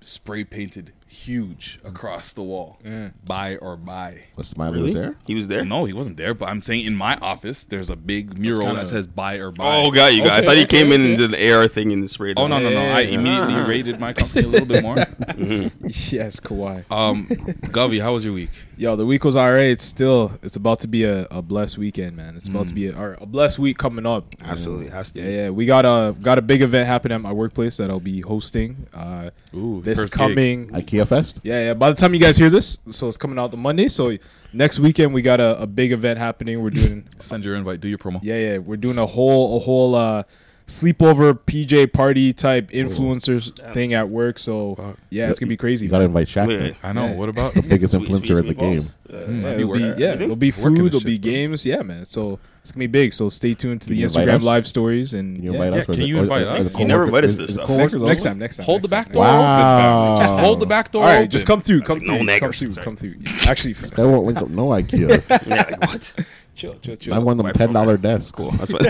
Spray 0.00 0.44
painted 0.44 0.92
huge 1.10 1.80
across 1.84 2.32
the 2.32 2.42
wall. 2.42 2.78
Buy 3.24 3.56
or 3.56 3.76
buy. 3.76 4.24
Was 4.36 4.46
Smiley 4.48 4.72
Really? 4.74 4.84
was 4.84 4.94
there? 4.94 5.16
He 5.26 5.34
was 5.34 5.48
there. 5.48 5.64
No, 5.64 5.84
he 5.84 5.92
wasn't 5.92 6.16
there, 6.16 6.34
but 6.34 6.48
I'm 6.48 6.62
saying 6.62 6.86
in 6.86 6.94
my 6.94 7.16
office, 7.16 7.64
there's 7.64 7.90
a 7.90 7.96
big 7.96 8.38
mural 8.38 8.66
kinda- 8.66 8.80
that 8.82 8.86
says 8.86 9.06
buy 9.06 9.34
or 9.36 9.50
buy. 9.50 9.82
Oh, 9.84 9.90
got 9.90 10.14
you. 10.14 10.22
got. 10.22 10.32
I 10.42 10.46
thought 10.46 10.56
he 10.56 10.62
okay, 10.62 10.78
came 10.78 10.92
in 10.92 11.00
okay. 11.00 11.10
and 11.10 11.18
did 11.18 11.30
the 11.32 11.52
AR 11.52 11.66
thing 11.68 11.92
and 11.92 12.08
sprayed. 12.10 12.38
Oh 12.38 12.46
no 12.46 12.58
no 12.60 12.70
no! 12.70 12.80
I 12.80 13.00
Yeah. 13.00 13.18
immediately 13.18 13.54
rated 13.68 13.98
my 13.98 14.12
company 14.12 14.44
a 14.44 14.48
little 14.48 14.66
bit 14.66 14.82
more. 14.82 14.96
Yes, 16.10 16.38
Kawhi. 16.40 16.84
Um, 16.90 17.26
Govy, 17.26 18.00
how 18.00 18.12
was 18.14 18.24
your 18.24 18.32
week? 18.34 18.50
Yo, 18.80 18.96
the 18.96 19.04
week 19.04 19.24
was 19.24 19.36
alright. 19.36 19.66
It's 19.66 19.84
still, 19.84 20.32
it's 20.42 20.56
about 20.56 20.80
to 20.80 20.88
be 20.88 21.04
a, 21.04 21.26
a 21.30 21.42
blessed 21.42 21.76
weekend, 21.76 22.16
man. 22.16 22.34
It's 22.34 22.48
about 22.48 22.68
to 22.68 22.72
be 22.72 22.86
a, 22.86 22.98
or 22.98 23.18
a 23.20 23.26
blessed 23.26 23.58
week 23.58 23.76
coming 23.76 24.06
up. 24.06 24.34
Absolutely 24.40 24.88
has 24.88 25.10
to. 25.10 25.20
Yeah, 25.20 25.26
be. 25.26 25.32
yeah. 25.34 25.50
We 25.50 25.66
got 25.66 25.84
a 25.84 26.14
got 26.18 26.38
a 26.38 26.42
big 26.42 26.62
event 26.62 26.86
happening 26.86 27.16
at 27.16 27.20
my 27.20 27.30
workplace 27.30 27.76
that 27.76 27.90
I'll 27.90 28.00
be 28.00 28.22
hosting. 28.22 28.86
Uh, 28.94 29.32
Ooh, 29.54 29.82
this 29.82 29.98
first 29.98 30.14
gig. 30.14 30.18
coming. 30.18 30.68
IKEA 30.68 31.06
Fest. 31.06 31.40
Yeah, 31.42 31.62
yeah. 31.62 31.74
By 31.74 31.90
the 31.90 31.96
time 31.96 32.14
you 32.14 32.20
guys 32.20 32.38
hear 32.38 32.48
this, 32.48 32.78
so 32.90 33.06
it's 33.06 33.18
coming 33.18 33.38
out 33.38 33.50
the 33.50 33.58
Monday. 33.58 33.86
So 33.88 34.16
next 34.54 34.78
weekend 34.78 35.12
we 35.12 35.20
got 35.20 35.40
a, 35.40 35.60
a 35.60 35.66
big 35.66 35.92
event 35.92 36.18
happening. 36.18 36.62
We're 36.62 36.70
doing, 36.70 37.06
Send 37.18 37.44
your 37.44 37.56
invite. 37.56 37.82
Do 37.82 37.88
your 37.88 37.98
promo. 37.98 38.20
yeah, 38.22 38.36
yeah. 38.36 38.58
We're 38.58 38.78
doing 38.78 38.96
a 38.96 39.04
whole 39.04 39.58
a 39.58 39.60
whole 39.60 39.94
uh, 39.94 40.22
sleepover 40.70 41.34
PJ 41.34 41.92
party 41.92 42.32
type 42.32 42.70
influencers 42.70 43.52
thing 43.74 43.92
at 43.94 44.08
work. 44.08 44.38
So 44.38 44.74
Fuck. 44.76 44.96
yeah, 45.10 45.28
it's 45.28 45.38
gonna 45.40 45.48
be 45.48 45.56
crazy. 45.56 45.86
You 45.86 45.90
gotta 45.90 46.04
invite 46.04 46.28
Shaq. 46.28 46.46
Wait. 46.48 46.76
I 46.82 46.92
know. 46.92 47.06
Yeah. 47.06 47.14
What 47.14 47.28
about? 47.28 47.54
the 47.54 47.62
Biggest 47.62 47.92
influencer 47.94 48.38
in 48.40 48.46
the 48.46 48.54
game. 48.54 48.88
Uh, 49.12 49.16
yeah, 49.16 49.48
I'd 49.50 49.60
it'll 49.60 49.72
be, 49.74 49.80
yeah, 50.00 50.14
there'll 50.14 50.36
be 50.36 50.50
Working 50.52 50.62
food, 50.62 50.76
the 50.76 50.82
there'll 50.90 51.00
shit, 51.00 51.06
be 51.06 51.18
bro. 51.18 51.30
games. 51.32 51.66
Yeah, 51.66 51.82
man. 51.82 52.04
So 52.06 52.38
it's 52.62 52.70
gonna 52.70 52.80
be 52.80 52.86
big. 52.86 53.12
So 53.12 53.28
stay 53.28 53.54
tuned 53.54 53.80
to 53.82 53.86
Can 53.88 53.94
the 53.96 54.00
you 54.00 54.06
invite 54.06 54.28
Instagram 54.28 54.36
us? 54.36 54.42
live 54.44 54.66
stories 54.68 55.14
and 55.14 55.36
Can 55.36 55.44
you 55.44 55.50
yeah, 55.52 55.56
invite 55.56 55.72
yeah, 55.72 55.78
us? 55.80 55.88
or 55.88 55.92
can 55.92 56.00
the- 56.02 56.06
you 56.08 56.16
or- 56.18 56.22
invite 56.22 56.46
or 56.46 56.50
us? 56.50 56.72
the 56.72 56.78
You 56.78 56.84
never 56.84 57.06
coworkers- 57.06 57.08
invited 57.08 57.24
us 57.24 57.30
is- 57.30 57.36
to 57.36 57.42
is 57.42 57.46
this 57.46 57.54
stuff. 57.54 57.68
next, 57.68 57.76
coworkers 57.94 57.94
next 57.94 58.18
also? 58.20 58.28
time, 58.28 58.38
next 58.38 58.56
time. 58.58 58.66
Hold 58.66 58.82
the 58.82 58.88
next 58.88 58.90
back 58.90 59.06
time, 59.06 59.12
door 59.14 59.24
time. 59.24 59.38
Wow. 59.38 60.12
open. 60.14 60.22
Just 60.26 60.34
hold 60.34 60.60
the 60.60 60.66
back 60.66 60.92
door. 60.92 61.02
All 61.02 61.08
right, 61.08 61.18
open. 61.18 61.30
just 61.30 61.46
come 61.46 61.60
through, 61.60 61.80
come 61.82 61.98
through, 62.00 62.18
come 62.18 62.26
naggers. 62.28 62.58
through, 62.58 62.74
come 62.74 62.96
through. 62.96 63.14
Actually, 63.48 63.72
They 63.72 64.04
won't 64.04 64.26
link 64.26 64.38
up 64.38 64.48
no 64.50 64.66
IKEA. 64.68 65.22
Yeah, 65.46 65.56
like, 65.56 65.80
what? 65.80 66.12
Chill, 66.54 66.74
chill, 66.80 66.96
chill. 66.96 67.14
I 67.14 67.18
won 67.18 67.36
them 67.36 67.50
ten 67.52 67.72
dollar 67.72 67.92
over. 67.94 68.02
desks. 68.02 68.32
Cool. 68.32 68.50
That's 68.52 68.72
what. 68.72 68.86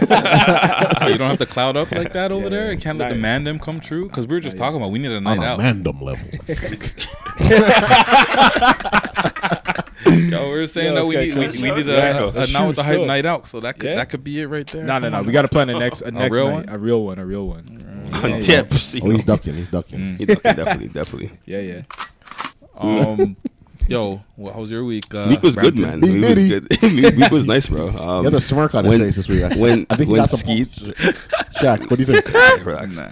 Oh, 1.02 1.06
you 1.08 1.18
don't 1.18 1.30
have 1.30 1.38
to 1.38 1.46
cloud 1.46 1.76
up 1.76 1.90
like 1.92 2.12
that 2.12 2.32
over 2.32 2.48
there. 2.48 2.72
You 2.72 2.78
can't 2.78 2.98
let 2.98 3.10
the 3.10 3.14
yeah. 3.16 3.20
man 3.20 3.44
them 3.44 3.58
come 3.58 3.80
true 3.80 4.08
because 4.08 4.26
we 4.26 4.34
were 4.34 4.40
just 4.40 4.56
talking 4.56 4.76
about 4.76 4.90
we 4.90 4.98
need 4.98 5.10
a 5.12 5.16
On 5.16 5.24
night 5.24 5.38
a 5.38 5.42
out. 5.44 5.58
random 5.58 6.00
level. 6.00 6.28
Yo, 10.06 10.50
we 10.50 10.58
were 10.58 10.66
saying 10.66 10.94
Yo, 10.94 11.02
that 11.02 11.08
we 11.08 11.16
need 11.16 11.34
we, 11.34 11.40
we 11.62 11.70
out. 11.70 11.76
need 11.76 11.86
Yeah, 11.86 12.18
a, 12.18 12.28
a, 12.28 12.32
that's 12.32 12.52
now 12.52 12.66
with 12.66 12.76
the 12.76 12.82
hype 12.82 13.06
night 13.06 13.26
out. 13.26 13.46
So 13.48 13.60
that 13.60 13.78
could 13.78 13.90
Yeah. 13.90 13.96
that 13.96 14.08
could 14.10 14.24
be 14.24 14.40
it 14.40 14.46
right 14.46 14.66
there. 14.66 14.84
No, 14.84 14.98
no, 14.98 15.08
no. 15.10 15.22
We 15.22 15.32
got 15.32 15.42
to 15.42 15.48
plan 15.48 15.68
a 15.70 15.78
next, 15.78 16.00
a 16.02 16.10
next 16.10 16.36
real 16.36 16.46
night, 16.50 16.66
one? 16.66 16.74
a 16.74 16.78
real 16.78 17.04
one, 17.04 17.18
a 17.18 17.26
real 17.26 17.46
one. 17.46 18.10
Yeah, 18.12 18.26
yeah. 18.26 18.40
tips. 18.40 18.94
you 18.94 19.02
Oh, 19.04 19.10
he's 19.10 19.24
ducking. 19.24 19.54
He's 19.54 19.68
ducking. 19.68 20.16
He 20.16 20.24
definitely, 20.24 20.64
definitely, 20.64 20.88
definitely. 20.88 21.30
Yeah, 21.44 21.60
yeah. 21.60 21.82
Um, 22.76 23.36
yo, 23.90 24.22
well, 24.36 24.52
how 24.54 24.60
was 24.60 24.70
your 24.70 24.84
week? 24.84 25.12
Uh, 25.14 25.26
Week 25.28 25.42
was 25.42 25.56
good, 25.56 25.74
Brampton? 25.74 26.00
man. 26.00 26.08
He 26.08 26.20
Week 26.20 26.60
was 26.60 26.78
good. 26.78 26.82
Week 26.94 27.16
week 27.16 27.30
was 27.30 27.46
nice, 27.46 27.66
bro. 27.68 27.88
Um, 28.00 28.20
He 28.20 28.24
had 28.30 28.34
a 28.34 28.40
smirk 28.40 28.74
on 28.74 28.84
his 28.84 28.90
when- 28.92 29.00
face 29.00 29.16
this 29.16 29.28
week. 29.28 29.42
I, 29.44 29.56
when- 29.56 29.86
I 29.90 29.96
think 29.96 30.08
he 30.08 30.12
when 30.12 30.20
got 30.22 30.30
some. 30.30 30.38
Skeet- 30.40 30.68
Shaq, 31.60 31.80
what 31.90 31.98
do 31.98 32.02
you 32.02 32.04
think? 32.06 32.64
relax. 32.64 32.96
Nah. 32.96 33.10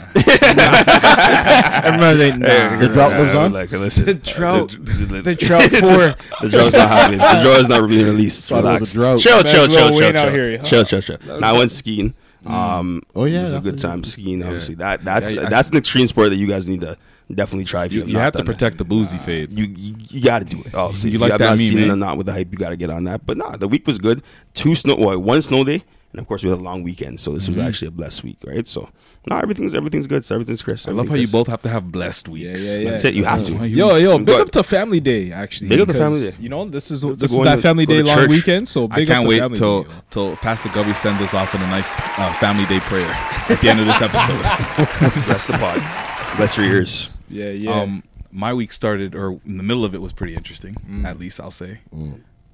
Everybody, 1.84 2.18
they, 2.18 2.36
nah. 2.36 2.78
The 2.78 2.88
drought 2.88 3.12
lives 3.12 3.34
on? 3.34 3.52
Like, 3.52 3.70
listen, 3.72 4.04
The 4.06 4.14
drought- 4.14 4.70
The, 4.70 5.22
the 5.22 5.34
drought 5.34 5.70
four. 5.70 6.14
The 6.42 6.48
drought's 6.48 6.72
not 6.72 6.88
happening. 6.88 7.18
The 7.18 7.40
drought's 7.42 7.68
not 7.68 7.88
being 7.88 8.06
released. 8.06 8.48
Thought 8.48 8.64
it 8.76 8.80
was 8.80 8.94
a 8.94 8.98
Relax. 9.00 9.22
drought. 9.22 9.42
Chill, 9.42 9.42
Man, 9.44 9.52
chill, 9.52 9.66
Lil 9.66 9.98
chill, 9.98 10.12
chill, 10.12 10.58
chill. 10.58 10.84
Chill, 10.84 11.02
chill, 11.02 11.18
chill. 11.18 11.40
Now 11.40 11.54
I 11.54 11.58
went 11.58 11.72
skiing. 11.72 12.14
Um, 12.46 13.02
Oh, 13.14 13.24
yeah, 13.24 13.40
it 13.40 13.42
was 13.44 13.54
a 13.54 13.60
good 13.60 13.78
time 13.78 14.04
skiing. 14.04 14.42
Obviously, 14.42 14.76
that 14.76 15.04
that's 15.04 15.32
Yeah, 15.32 15.42
yeah, 15.42 15.48
that's 15.48 15.70
an 15.70 15.76
extreme 15.76 16.06
sport 16.06 16.30
that 16.30 16.36
you 16.36 16.46
guys 16.46 16.66
need 16.68 16.80
to 16.82 16.96
definitely 17.34 17.64
try. 17.64 17.84
If 17.86 17.92
you, 17.92 17.98
You, 17.98 18.02
have, 18.02 18.08
you 18.08 18.14
not 18.14 18.22
have 18.22 18.32
to 18.34 18.38
done 18.38 18.46
that. 18.46 18.52
protect 18.52 18.78
the 18.78 18.84
boozy 18.84 19.18
fade. 19.18 19.50
You 19.52 19.64
you, 19.66 19.94
you 20.10 20.20
got 20.22 20.40
to 20.40 20.44
do 20.44 20.60
it. 20.64 20.74
Obviously, 20.74 21.10
You 21.10 21.16
if 21.16 21.20
like 21.22 21.30
have 21.32 21.38
that 21.40 21.46
not 21.50 21.56
meme, 21.58 21.66
seen 21.66 21.78
it 21.78 21.88
eh? 21.88 21.92
or 21.92 21.96
not 21.96 22.16
with 22.16 22.26
the 22.26 22.32
hype, 22.32 22.48
you 22.52 22.58
got 22.58 22.70
to 22.70 22.76
get 22.76 22.90
on 22.90 23.04
that. 23.04 23.26
But 23.26 23.36
nah, 23.36 23.56
the 23.56 23.68
week 23.68 23.86
was 23.86 23.98
good. 23.98 24.22
Two 24.54 24.74
snow, 24.74 24.96
well, 24.96 25.18
one 25.20 25.42
snow 25.42 25.62
day, 25.64 25.82
and 26.12 26.20
of 26.20 26.26
course 26.26 26.42
we 26.42 26.50
had 26.50 26.58
a 26.58 26.62
long 26.62 26.82
weekend. 26.82 27.20
So 27.20 27.32
this 27.32 27.48
Mm-hmm. 27.48 27.58
was 27.58 27.66
actually 27.66 27.88
a 27.88 27.92
blessed 27.92 28.24
week, 28.24 28.38
right? 28.46 28.66
So 28.66 28.88
no, 29.28 29.36
everything's 29.36 29.74
everything's 29.74 30.06
good. 30.06 30.24
So 30.24 30.34
everything's 30.36 30.62
Chris. 30.62 30.88
I 30.88 30.92
love 30.92 31.08
how 31.08 31.16
you 31.16 31.28
both 31.28 31.48
have 31.48 31.60
to 31.62 31.68
have 31.68 31.92
blessed 31.92 32.28
weeks. 32.30 32.64
yeah, 32.64 32.78
yeah. 32.78 32.90
That's 32.90 33.04
it. 33.04 33.12
You 33.14 33.24
have 33.24 33.42
to. 33.44 33.66
Yo, 33.68 33.96
yo, 33.96 34.16
big 34.18 34.26
But- 34.26 34.40
up 34.40 34.50
to 34.52 34.62
Family 34.62 35.00
Day, 35.00 35.30
actually. 35.30 35.68
Big 35.68 35.80
up 35.80 35.88
to 35.88 35.94
Family 35.94 36.30
Day. 36.30 36.36
You 36.40 36.48
know, 36.48 36.64
this 36.64 36.90
is 36.90 37.02
to 37.02 37.14
this 37.14 37.30
is 37.32 37.40
that 37.40 37.56
in- 37.56 37.62
Family 37.62 37.84
Day 37.84 38.02
long 38.02 38.16
church. 38.16 38.30
weekend. 38.30 38.68
So 38.68 38.88
I 38.90 38.96
big 38.96 39.08
can't 39.08 39.18
up 39.18 39.22
to 39.24 39.28
wait 39.28 39.38
Family 39.40 39.58
till 39.58 39.82
Day. 39.84 39.90
yo. 39.90 40.02
till 40.10 40.36
Pastor 40.36 40.70
Gubby 40.70 40.94
sends 40.94 41.20
us 41.20 41.34
off 41.34 41.54
in 41.54 41.60
a 41.60 41.66
nice 41.66 41.86
uh, 42.18 42.32
family 42.40 42.64
day 42.66 42.80
prayer 42.80 43.10
at 43.50 43.60
the 43.60 43.68
end 43.68 43.80
of 43.80 43.86
this 43.86 44.00
episode. 44.00 45.24
Bless 45.26 45.44
the 45.46 45.52
pod. 45.54 46.36
Bless 46.38 46.56
your 46.56 46.66
ears. 46.66 47.10
Yeah, 47.28 47.50
yeah. 47.50 47.70
Um, 47.80 48.02
my 48.30 48.52
week 48.52 48.72
started, 48.72 49.14
or 49.14 49.40
in 49.46 49.56
the 49.56 49.62
middle 49.62 49.84
of 49.84 49.94
it 49.94 50.02
was 50.02 50.12
pretty 50.12 50.34
interesting. 50.34 50.74
Mm. 50.88 51.04
At 51.06 51.18
least 51.18 51.40
I'll 51.40 51.50
say. 51.50 51.80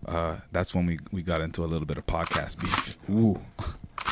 Uh, 0.07 0.37
that's 0.53 0.75
when 0.75 0.87
we, 0.87 0.99
we 1.13 1.23
got 1.23 1.41
into 1.41 1.65
a 1.65 1.67
little 1.67 1.87
bit 1.87 1.97
of 1.99 2.07
podcast 2.07 2.59
beef. 2.61 2.97
Ooh. 3.11 3.41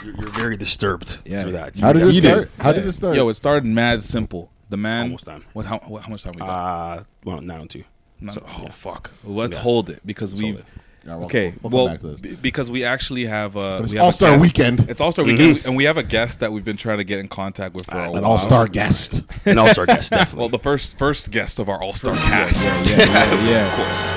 You're, 0.04 0.14
you're 0.16 0.30
very 0.30 0.56
disturbed 0.56 1.18
Yeah. 1.24 1.42
through 1.42 1.52
that. 1.52 1.78
How 1.78 1.92
did 1.92 2.02
it 2.02 2.14
You 2.14 2.20
start? 2.22 2.40
did. 2.56 2.62
How 2.62 2.72
did 2.72 2.86
it 2.86 2.92
start? 2.92 3.14
Yo, 3.14 3.28
it 3.28 3.34
started 3.34 3.64
mad 3.66 4.02
simple. 4.02 4.50
The 4.70 4.76
man. 4.78 5.02
Almost 5.04 5.26
time. 5.26 5.44
What? 5.52 5.66
How, 5.66 5.78
what, 5.80 6.02
how 6.02 6.08
much 6.08 6.22
time 6.24 6.32
we 6.34 6.40
got? 6.40 6.48
Uh, 6.48 7.02
well, 7.24 7.40
nine 7.42 7.60
on 7.60 7.68
two. 7.68 7.84
No, 8.20 8.32
so, 8.32 8.42
oh 8.46 8.60
yeah. 8.62 8.68
fuck. 8.70 9.10
Well, 9.22 9.34
let's 9.36 9.54
Yeah. 9.56 9.62
hold 9.62 9.90
it 9.90 10.00
because 10.06 10.32
we. 10.40 10.58
Hold 11.04 11.04
it. 11.04 11.08
Yeah, 11.08 11.16
we'll- 11.16 11.24
Okay, 11.26 11.54
we'll 11.62 11.70
come 11.70 11.72
well, 11.72 11.86
back 11.88 12.00
to 12.00 12.06
this. 12.08 12.20
b- 12.20 12.38
because 12.40 12.70
we 12.70 12.84
actually 12.84 13.26
have 13.26 13.56
uh, 13.56 13.78
it's 13.82 13.90
we 13.92 13.96
have 13.96 14.02
a 14.02 14.04
All-Star 14.06 14.30
guest. 14.32 14.42
Weekend. 14.42 14.90
It's 14.90 15.00
All 15.00 15.12
Star 15.12 15.24
Weekend, 15.24 15.64
and 15.66 15.76
we 15.76 15.84
have 15.84 15.96
a 15.96 16.02
guest 16.02 16.40
that 16.40 16.52
we've 16.52 16.64
been 16.64 16.76
trying 16.76 16.98
to 16.98 17.04
get 17.04 17.18
in 17.18 17.28
contact 17.28 17.74
with 17.74 17.86
for 17.86 17.96
a 17.96 18.04
An 18.04 18.12
while. 18.12 18.24
all 18.24 18.38
star 18.38 18.66
guest. 18.68 19.24
An 19.46 19.58
all 19.58 19.68
star 19.68 19.86
guest, 19.86 20.10
Definitely. 20.12 20.38
Well, 20.40 20.48
the 20.48 20.58
first 20.58 20.98
first 20.98 21.30
guest 21.30 21.58
of 21.58 21.68
our 21.68 21.82
All 21.82 21.94
Star 21.94 22.14
cast. 22.14 22.64
yeah, 22.88 22.96
yeah, 22.98 23.48
yeah. 23.50 23.66
of 23.68 23.74
course. 23.74 24.10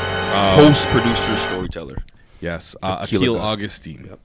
Host, 0.75 0.88
producer, 0.89 1.36
storyteller. 1.38 2.04
Yes, 2.42 2.75
uh, 2.84 3.00
Akil 3.01 3.22
Akil 3.22 3.38
Augustine. 3.39 4.06
Yep. 4.10 4.20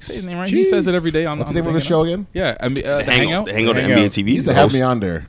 Say 0.00 0.14
his 0.16 0.24
name 0.24 0.38
right. 0.38 0.48
He 0.48 0.64
says 0.64 0.86
it 0.88 0.94
every 0.94 1.10
day 1.12 1.26
on. 1.26 1.38
What's 1.38 1.50
on 1.50 1.54
the 1.54 1.60
name 1.60 1.68
of 1.68 1.74
the 1.74 1.80
show 1.80 2.02
you 2.04 2.14
again? 2.14 2.26
Yeah, 2.34 2.56
I 2.60 2.68
mean, 2.68 2.84
uh, 2.84 2.98
the 2.98 3.04
Hangout, 3.04 3.14
hangout. 3.14 3.46
the 3.46 3.52
hangout, 3.54 3.76
Hangout. 3.76 3.98
NBA 3.98 4.06
TV. 4.10 4.28
You 4.28 4.34
used 4.34 4.48
to 4.48 4.54
have 4.54 4.72
me 4.72 4.82
on 4.82 5.00
there. 5.00 5.28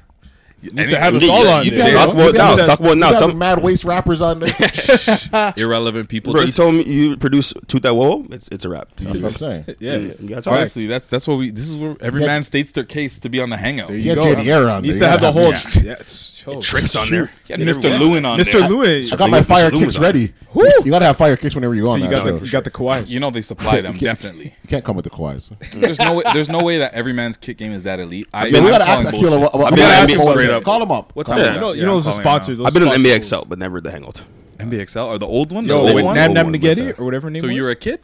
Used 0.63 0.89
to 0.91 0.99
have 0.99 1.13
us 1.15 1.27
all 1.27 1.47
on 1.47 1.65
you 1.65 1.71
there. 1.71 1.91
guys- 1.93 2.05
Talk 2.05 2.13
about 2.15 2.33
now. 2.35 2.55
Talk 2.65 2.79
about 2.79 2.97
now. 2.97 3.07
You 3.09 3.13
Talk- 3.19 3.27
got 3.29 3.35
mad 3.35 3.61
waste 3.63 3.83
rappers 3.83 4.21
on 4.21 4.39
there. 4.39 4.53
Irrelevant 5.57 6.09
people. 6.09 6.33
Bro, 6.33 6.43
you 6.43 6.51
told 6.51 6.75
me 6.75 6.83
you 6.83 7.17
produce 7.17 7.53
Toot 7.67 7.83
That 7.83 7.95
Whoa. 7.95 8.25
It's 8.31 8.47
it's 8.49 8.65
a 8.65 8.69
rap. 8.69 8.89
That's 8.97 9.21
what 9.21 9.23
I'm 9.25 9.29
saying. 9.31 9.65
Yeah, 9.79 9.95
mm, 9.97 10.21
You 10.21 10.27
gotta. 10.29 10.49
Honestly, 10.49 10.85
that's 10.85 11.07
that's 11.09 11.27
what 11.27 11.37
we. 11.37 11.49
This 11.51 11.69
is 11.69 11.75
where 11.75 11.95
every 11.99 12.21
Yeah. 12.21 12.27
man 12.27 12.43
states 12.43 12.71
their 12.71 12.83
case 12.83 13.19
to 13.19 13.29
be 13.29 13.39
on 13.41 13.49
the 13.49 13.57
hangout. 13.57 13.89
There 13.89 13.97
You 13.97 14.09
you 14.11 14.15
got 14.15 14.23
go. 14.23 14.35
JDR 14.35 14.71
on 14.73 14.83
He 14.83 14.87
used 14.87 14.99
there. 15.01 15.07
to 15.07 15.11
have 15.11 15.21
the 15.21 15.31
whole. 15.31 15.51
Yeah, 15.83 15.91
it's- 15.93 16.43
oh, 16.47 16.61
Tricks 16.61 16.95
on 16.95 17.09
there. 17.09 17.29
Yeah, 17.47 17.57
Mr. 17.57 17.97
Lewin 17.99 18.25
on 18.25 18.37
there. 18.37 18.45
Mr. 18.45 18.59
there. 18.59 18.69
Lewis. 18.69 19.11
I 19.11 19.15
got 19.15 19.29
my 19.29 19.41
fire 19.41 19.69
Lou 19.69 19.79
kicks 19.79 19.85
was 19.87 19.97
on 19.97 20.03
ready. 20.03 20.33
You 20.55 20.91
gotta 20.91 21.05
have 21.05 21.17
fire 21.17 21.35
kicks 21.37 21.55
whenever 21.55 21.73
you 21.73 21.81
go 21.83 21.87
So 21.87 21.93
on 21.93 21.99
you 22.01 22.09
that 22.09 22.25
got 22.25 22.39
the 22.39 22.45
you 22.45 22.51
got 22.51 22.63
the 22.63 22.71
Kawhis. 22.71 23.09
You 23.11 23.19
know 23.19 23.31
they 23.31 23.41
supply 23.41 23.81
them 23.81 23.93
You 23.95 24.01
definitely. 24.01 24.55
You 24.61 24.67
can't 24.69 24.83
come 24.85 24.95
with 24.95 25.05
the 25.05 25.09
Kawhis. 25.11 25.49
There's 25.79 25.97
no 25.99 26.13
way. 26.15 26.23
There's 26.33 26.49
no 26.49 26.59
way 26.59 26.77
that 26.79 26.93
every 26.93 27.11
man's 27.13 27.37
kick 27.37 27.57
game 27.57 27.71
is 27.71 27.83
that 27.83 27.99
elite. 27.99 28.27
I, 28.33 28.47
Yeah, 28.47 28.59
we 28.61 28.69
gotta 28.69 28.85
ask 28.87 29.09
calling 29.09 29.19
Akila 29.19 29.29
bullshit. 29.29 29.39
what, 29.41 29.53
what, 29.55 29.67
I 29.67 29.69
what 29.71 29.79
ask 29.79 30.03
I 30.03 30.05
mean, 30.05 30.19
him 30.19 30.31
straight 30.31 30.49
what- 30.49 30.52
up. 30.53 30.63
Call 30.63 30.81
him 30.83 30.91
up. 30.91 31.15
What 31.15 31.27
time 31.27 31.37
him 31.39 31.45
is 31.45 31.53
you 31.55 31.59
know, 31.61 31.71
Yeah, 31.73 31.79
you 31.81 31.85
know 31.85 31.93
those 31.93 32.07
are 32.07 32.13
sponsors. 32.13 32.57
those 32.59 32.67
I've 32.67 32.73
been 32.73 32.83
on 32.83 32.89
sponsors. 32.99 33.31
NBXL, 33.31 33.49
but 33.49 33.59
never 33.59 33.81
the 33.81 33.91
Hangout. 33.91 34.21
NBXL 34.59 35.05
or 35.07 35.17
the 35.17 35.27
old 35.27 35.51
one? 35.51 35.65
Yo, 35.65 35.85
the 35.87 35.93
wait, 35.95 36.03
one? 36.05 36.15
Nam 36.15 36.33
Nam 36.33 36.53
Namnageti 36.53 36.97
or 36.99 37.05
whatever 37.05 37.29
name 37.29 37.41
So 37.41 37.47
was. 37.47 37.55
you 37.55 37.63
were 37.63 37.71
a 37.71 37.75
kid? 37.75 37.99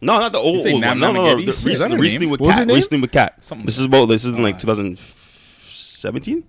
No, 0.00 0.18
not 0.20 0.32
the 0.32 0.38
old, 0.38 0.64
old 0.66 0.80
Nam 0.80 1.00
one. 1.00 1.12
No, 1.12 1.12
no, 1.12 1.36
no. 1.36 1.42
The 1.44 1.50
Is 1.50 1.60
that 1.60 1.66
recently, 1.68 1.98
recently 1.98 2.26
with 2.28 2.40
What 2.40 2.46
was 2.46 2.54
her 2.54 2.60
Cat. 2.60 2.68
name? 2.68 2.74
Recently 2.76 3.00
with 3.00 3.12
Cat. 3.12 3.34
This 3.64 3.78
is 3.78 3.84
about. 3.86 4.06
This 4.06 4.24
is 4.24 4.32
in 4.32 4.42
like 4.42 4.58
2017. 4.60 6.44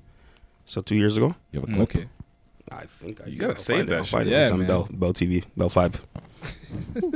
So 0.65 0.81
two 0.81 0.95
years 0.95 1.17
ago. 1.17 1.35
You 1.51 1.59
have 1.61 1.69
a 1.69 1.73
clip. 1.73 1.81
okay. 1.95 2.07
I 2.71 2.83
think 2.85 3.19
I 3.21 3.27
You 3.27 3.39
gotta 3.39 3.53
I'll 3.53 3.57
save 3.57 3.77
find 3.77 3.87
it. 3.87 3.89
that 3.91 3.97
I'll 3.97 4.03
shit. 4.03 4.11
find 4.11 4.27
it. 4.27 4.31
Yeah, 4.31 4.41
It's 4.43 4.51
on 4.51 4.59
man. 4.59 4.67
Bell 4.67 4.87
Bell 4.91 5.13
TV 5.13 5.43
Bell 5.57 5.69
Five. 5.69 6.05
Do 6.93 7.11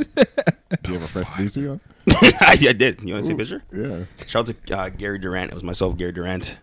you 0.87 0.93
have 0.99 1.03
a 1.03 1.07
fresh 1.07 1.27
DC 1.27 1.69
on? 1.71 1.79
I 2.41 2.55
did. 2.55 3.01
You 3.03 3.13
want 3.13 3.23
to 3.25 3.27
see 3.27 3.33
a 3.33 3.37
picture? 3.37 3.63
Yeah. 3.71 4.05
Shout 4.25 4.49
out 4.49 4.65
to 4.65 4.77
uh, 4.77 4.89
Gary 4.89 5.19
Durant. 5.19 5.51
It 5.51 5.53
was 5.53 5.63
myself, 5.63 5.95
Gary 5.97 6.11
Durant. 6.11 6.57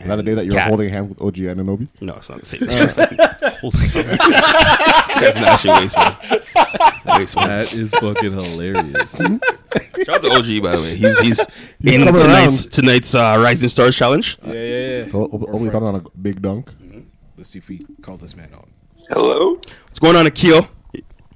And 0.00 0.06
Another 0.06 0.22
day 0.22 0.34
that 0.34 0.46
you 0.46 0.52
were 0.52 0.56
Cat. 0.58 0.68
holding 0.68 0.88
hands 0.88 1.10
with 1.10 1.20
OG 1.20 1.34
Anunoby. 1.36 1.88
No, 2.00 2.14
it's 2.14 2.30
not 2.30 2.40
the 2.40 2.46
same. 2.46 2.60
That's 2.66 2.96
not 5.36 5.46
actually 5.46 5.80
waste 5.80 5.96
man. 5.96 6.16
Waste 7.18 7.36
man. 7.36 7.48
That 7.48 7.72
is 7.74 7.90
fucking 7.92 8.32
hilarious. 8.32 9.16
Shout 10.06 10.08
out 10.08 10.22
to 10.22 10.30
OG 10.30 10.62
by 10.62 10.76
the 10.76 10.80
way. 10.82 10.96
He's 10.96 11.18
he's, 11.20 11.46
He's 11.80 11.94
in 11.94 12.04
coming 12.04 12.20
tonight's 12.20 12.64
around. 12.64 12.72
tonight's 12.72 13.14
uh, 13.14 13.38
Rising 13.42 13.68
Stars 13.68 13.96
challenge. 13.96 14.38
Yeah, 14.44 14.52
yeah, 14.54 15.04
yeah. 15.04 15.10
So 15.12 15.28
only 15.52 15.70
thought 15.70 15.82
on 15.82 15.96
a 15.96 16.02
big 16.18 16.40
dunk. 16.40 16.70
Let's 17.36 17.50
see 17.50 17.58
if 17.58 17.68
we 17.68 17.86
call 18.02 18.16
this 18.16 18.36
man 18.36 18.50
out. 18.54 18.68
Hello. 19.08 19.54
What's 19.86 19.98
going 19.98 20.16
on, 20.16 20.26
Akil? 20.26 20.66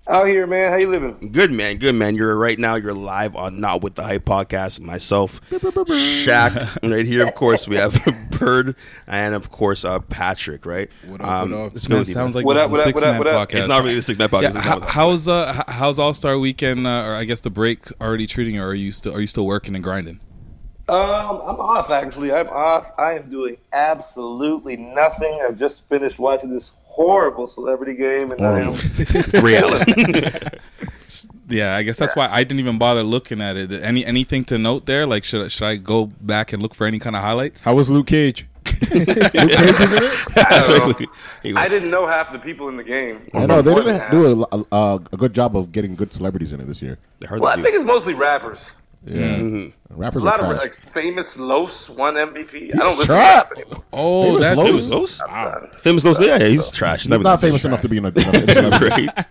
Out 0.06 0.26
here, 0.26 0.46
man. 0.46 0.70
How 0.70 0.76
you 0.76 0.88
living? 0.88 1.30
Good 1.32 1.50
man, 1.50 1.78
good 1.78 1.94
man. 1.94 2.14
You're 2.14 2.37
right 2.37 2.58
now. 2.58 2.75
You're 2.75 2.92
live 2.92 3.34
on 3.34 3.58
Not 3.58 3.80
with 3.82 3.94
the 3.94 4.02
Hype 4.02 4.26
podcast. 4.26 4.78
Myself, 4.80 5.40
Shaq, 5.50 6.78
right 6.94 7.06
here. 7.06 7.25
Of 7.25 7.34
course, 7.34 7.66
we 7.66 7.76
have 7.76 7.99
Bird 8.38 8.76
and 9.06 9.34
of 9.34 9.50
course 9.50 9.82
uh, 9.82 10.00
Patrick. 10.00 10.66
Right? 10.66 10.90
What 11.08 11.23
up, 11.23 11.49
what 11.49 11.58
up? 11.58 11.75
It's 11.75 11.87
going 11.87 12.02
it 12.02 12.08
sounds 12.08 12.34
like 12.34 12.44
What 12.44 12.54
this 12.54 12.64
up, 12.64 12.70
what 12.70 12.80
up, 12.80 12.84
six 12.87 12.94
what 12.96 13.04
up, 13.04 13.12
man 13.12 13.18
what 13.18 13.26
up? 13.28 13.49
podcast. 13.49 13.54
It's 13.61 13.68
not 13.68 13.82
really 13.82 13.94
the 13.94 14.02
six 14.02 14.18
man 14.18 14.28
podcast. 14.28 14.42
Yeah, 14.42 14.49
It's 14.49 14.56
how, 14.58 14.64
not 14.70 14.75
with 14.80 14.84
the- 14.84 14.90
how's 14.92 15.28
uh 15.28 15.62
how's 15.68 15.99
All 15.99 16.12
Star 16.12 16.38
Weekend 16.38 16.87
uh, 16.87 16.90
or 17.04 17.14
I 17.14 17.25
guess 17.25 17.40
the 17.40 17.49
break 17.50 17.87
already 17.99 18.26
treating 18.26 18.56
you? 18.56 18.62
Or 18.62 18.68
are 18.68 18.75
you 18.75 18.92
still 18.92 19.14
are 19.14 19.20
you 19.23 19.26
still 19.26 19.46
working 19.46 19.75
and 19.75 19.82
grinding? 19.82 20.20
Um, 20.87 20.97
I'm 20.97 21.61
off 21.61 21.91
actually. 21.91 22.33
I'm 22.33 22.49
off. 22.49 22.93
I 22.99 23.14
am 23.19 23.31
doing 23.31 23.57
absolutely 23.73 24.76
nothing. 24.76 25.41
I've 25.47 25.59
just 25.59 25.88
finished 25.88 26.19
watching 26.19 26.50
this 26.50 26.73
horrible 26.85 27.47
celebrity 27.47 27.95
game, 27.95 28.33
and 28.33 28.47
I 28.47 28.61
am. 28.61 29.43
reality. 29.45 30.49
Yeah, 31.47 31.76
I 31.76 31.83
guess 31.83 31.99
that's 31.99 32.17
why 32.17 32.26
I 32.29 32.43
didn't 32.43 32.61
even 32.61 32.79
bother 32.79 33.03
looking 33.03 33.43
at 33.43 33.57
it. 33.59 33.71
Any 33.71 34.05
anything 34.05 34.45
to 34.47 34.57
note 34.57 34.87
there? 34.87 35.07
Like 35.07 35.25
should 35.25 35.45
I- 35.45 35.49
should 35.49 35.67
I 35.67 35.76
go 35.76 36.07
back 36.21 36.55
and 36.55 36.62
look 36.62 36.75
for 36.75 36.87
any 36.87 36.99
kind 36.99 37.14
of 37.14 37.21
highlights? 37.23 37.61
How 37.61 37.75
was 37.75 37.91
Luke 37.91 38.07
Cage? 38.07 38.47
I, 38.67 38.71
don't 40.67 41.00
know. 41.45 41.61
I 41.61 41.69
didn't 41.69 41.91
know 41.91 42.07
half 42.07 42.33
the 42.33 42.38
people 42.38 42.71
in 42.71 42.79
the 42.79 42.83
game. 42.85 43.21
I 43.35 43.45
know 43.45 43.61
they 43.61 43.75
didn't 43.75 44.11
do 44.11 44.47
a, 44.50 44.64
a, 44.75 45.00
a 45.12 45.17
good 45.19 45.35
job 45.35 45.55
of 45.55 45.71
getting 45.71 45.95
good 45.95 46.14
celebrities 46.14 46.53
in 46.53 46.61
it 46.62 46.67
this 46.67 46.81
year. 46.81 46.99
they 47.19 47.26
heard 47.26 47.41
Well, 47.41 47.53
I 47.57 47.61
think 47.62 47.75
it's 47.75 47.85
mostly 47.85 48.14
rappers. 48.14 48.73
Yeah, 49.06 49.16
mm-hmm. 49.16 49.56
Mm-hmm. 49.56 50.00
rappers 50.00 50.23
A 50.23 50.25
lot 50.25 50.40
are 50.40 50.52
of 50.54 50.58
like 50.58 50.75
famous 50.90 51.37
Los 51.37 51.90
won 51.90 52.14
MVP. 52.14 52.75
I 52.75 52.78
don't 52.78 52.99
listen 52.99 53.14
Trap. 53.14 53.50
to 53.50 53.54
rap 53.54 53.66
anymore. 53.66 53.84
Oh, 53.92 54.25
Famous 54.25 54.40
that 54.42 54.56
Lowe's? 54.56 54.68
Famous 54.68 54.88
Los? 54.88 55.20
I'm 55.20 55.68
Famous 55.78 56.04
Los? 56.04 56.20
Yeah, 56.20 56.38
yeah, 56.38 56.46
he's 56.46 56.70
trash. 56.70 57.02
He's 57.02 57.11
not 57.11 57.40
famous 57.40 57.64
enough 57.64 57.82
to 57.82 57.88
be 57.88 57.99
in 57.99 58.06
a, 58.06 58.08
in 58.08 58.16
a 58.16 58.54
celebrity. 58.54 59.08
Great. 59.14 59.26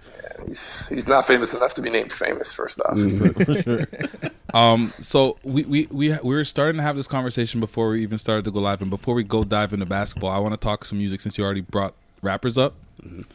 He's, 0.46 0.88
he's 0.88 1.08
not 1.08 1.26
famous 1.26 1.54
enough 1.54 1.74
to 1.76 1.82
be 1.82 1.90
named 1.90 2.14
famous. 2.14 2.54
First 2.54 2.80
off, 2.82 2.96
mm-hmm. 2.96 3.44
for 3.44 3.62
sure. 3.62 3.88
Um, 4.54 4.94
so 5.02 5.40
we, 5.42 5.64
we 5.64 5.88
we 5.90 6.10
we 6.12 6.36
were 6.36 6.46
starting 6.46 6.78
to 6.78 6.84
have 6.84 6.96
this 6.96 7.08
conversation 7.08 7.60
before 7.60 7.90
we 7.90 8.04
even 8.04 8.20
started 8.20 8.46
to 8.46 8.52
go 8.52 8.60
live, 8.60 8.82
and 8.82 8.92
before 8.92 9.16
we 9.16 9.24
go 9.24 9.44
dive 9.44 9.74
into 9.74 9.88
basketball, 9.88 10.30
I 10.30 10.38
want 10.38 10.54
to 10.54 10.60
talk 10.60 10.86
some 10.86 11.00
music 11.00 11.22
since 11.22 11.40
you 11.40 11.44
already 11.44 11.62
brought 11.62 11.96
rappers 12.22 12.56
up. 12.56 12.76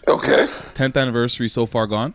okay. 0.07 0.47
10th 0.75 0.97
anniversary 0.97 1.49
so 1.49 1.67
far 1.67 1.89
gone. 1.89 2.15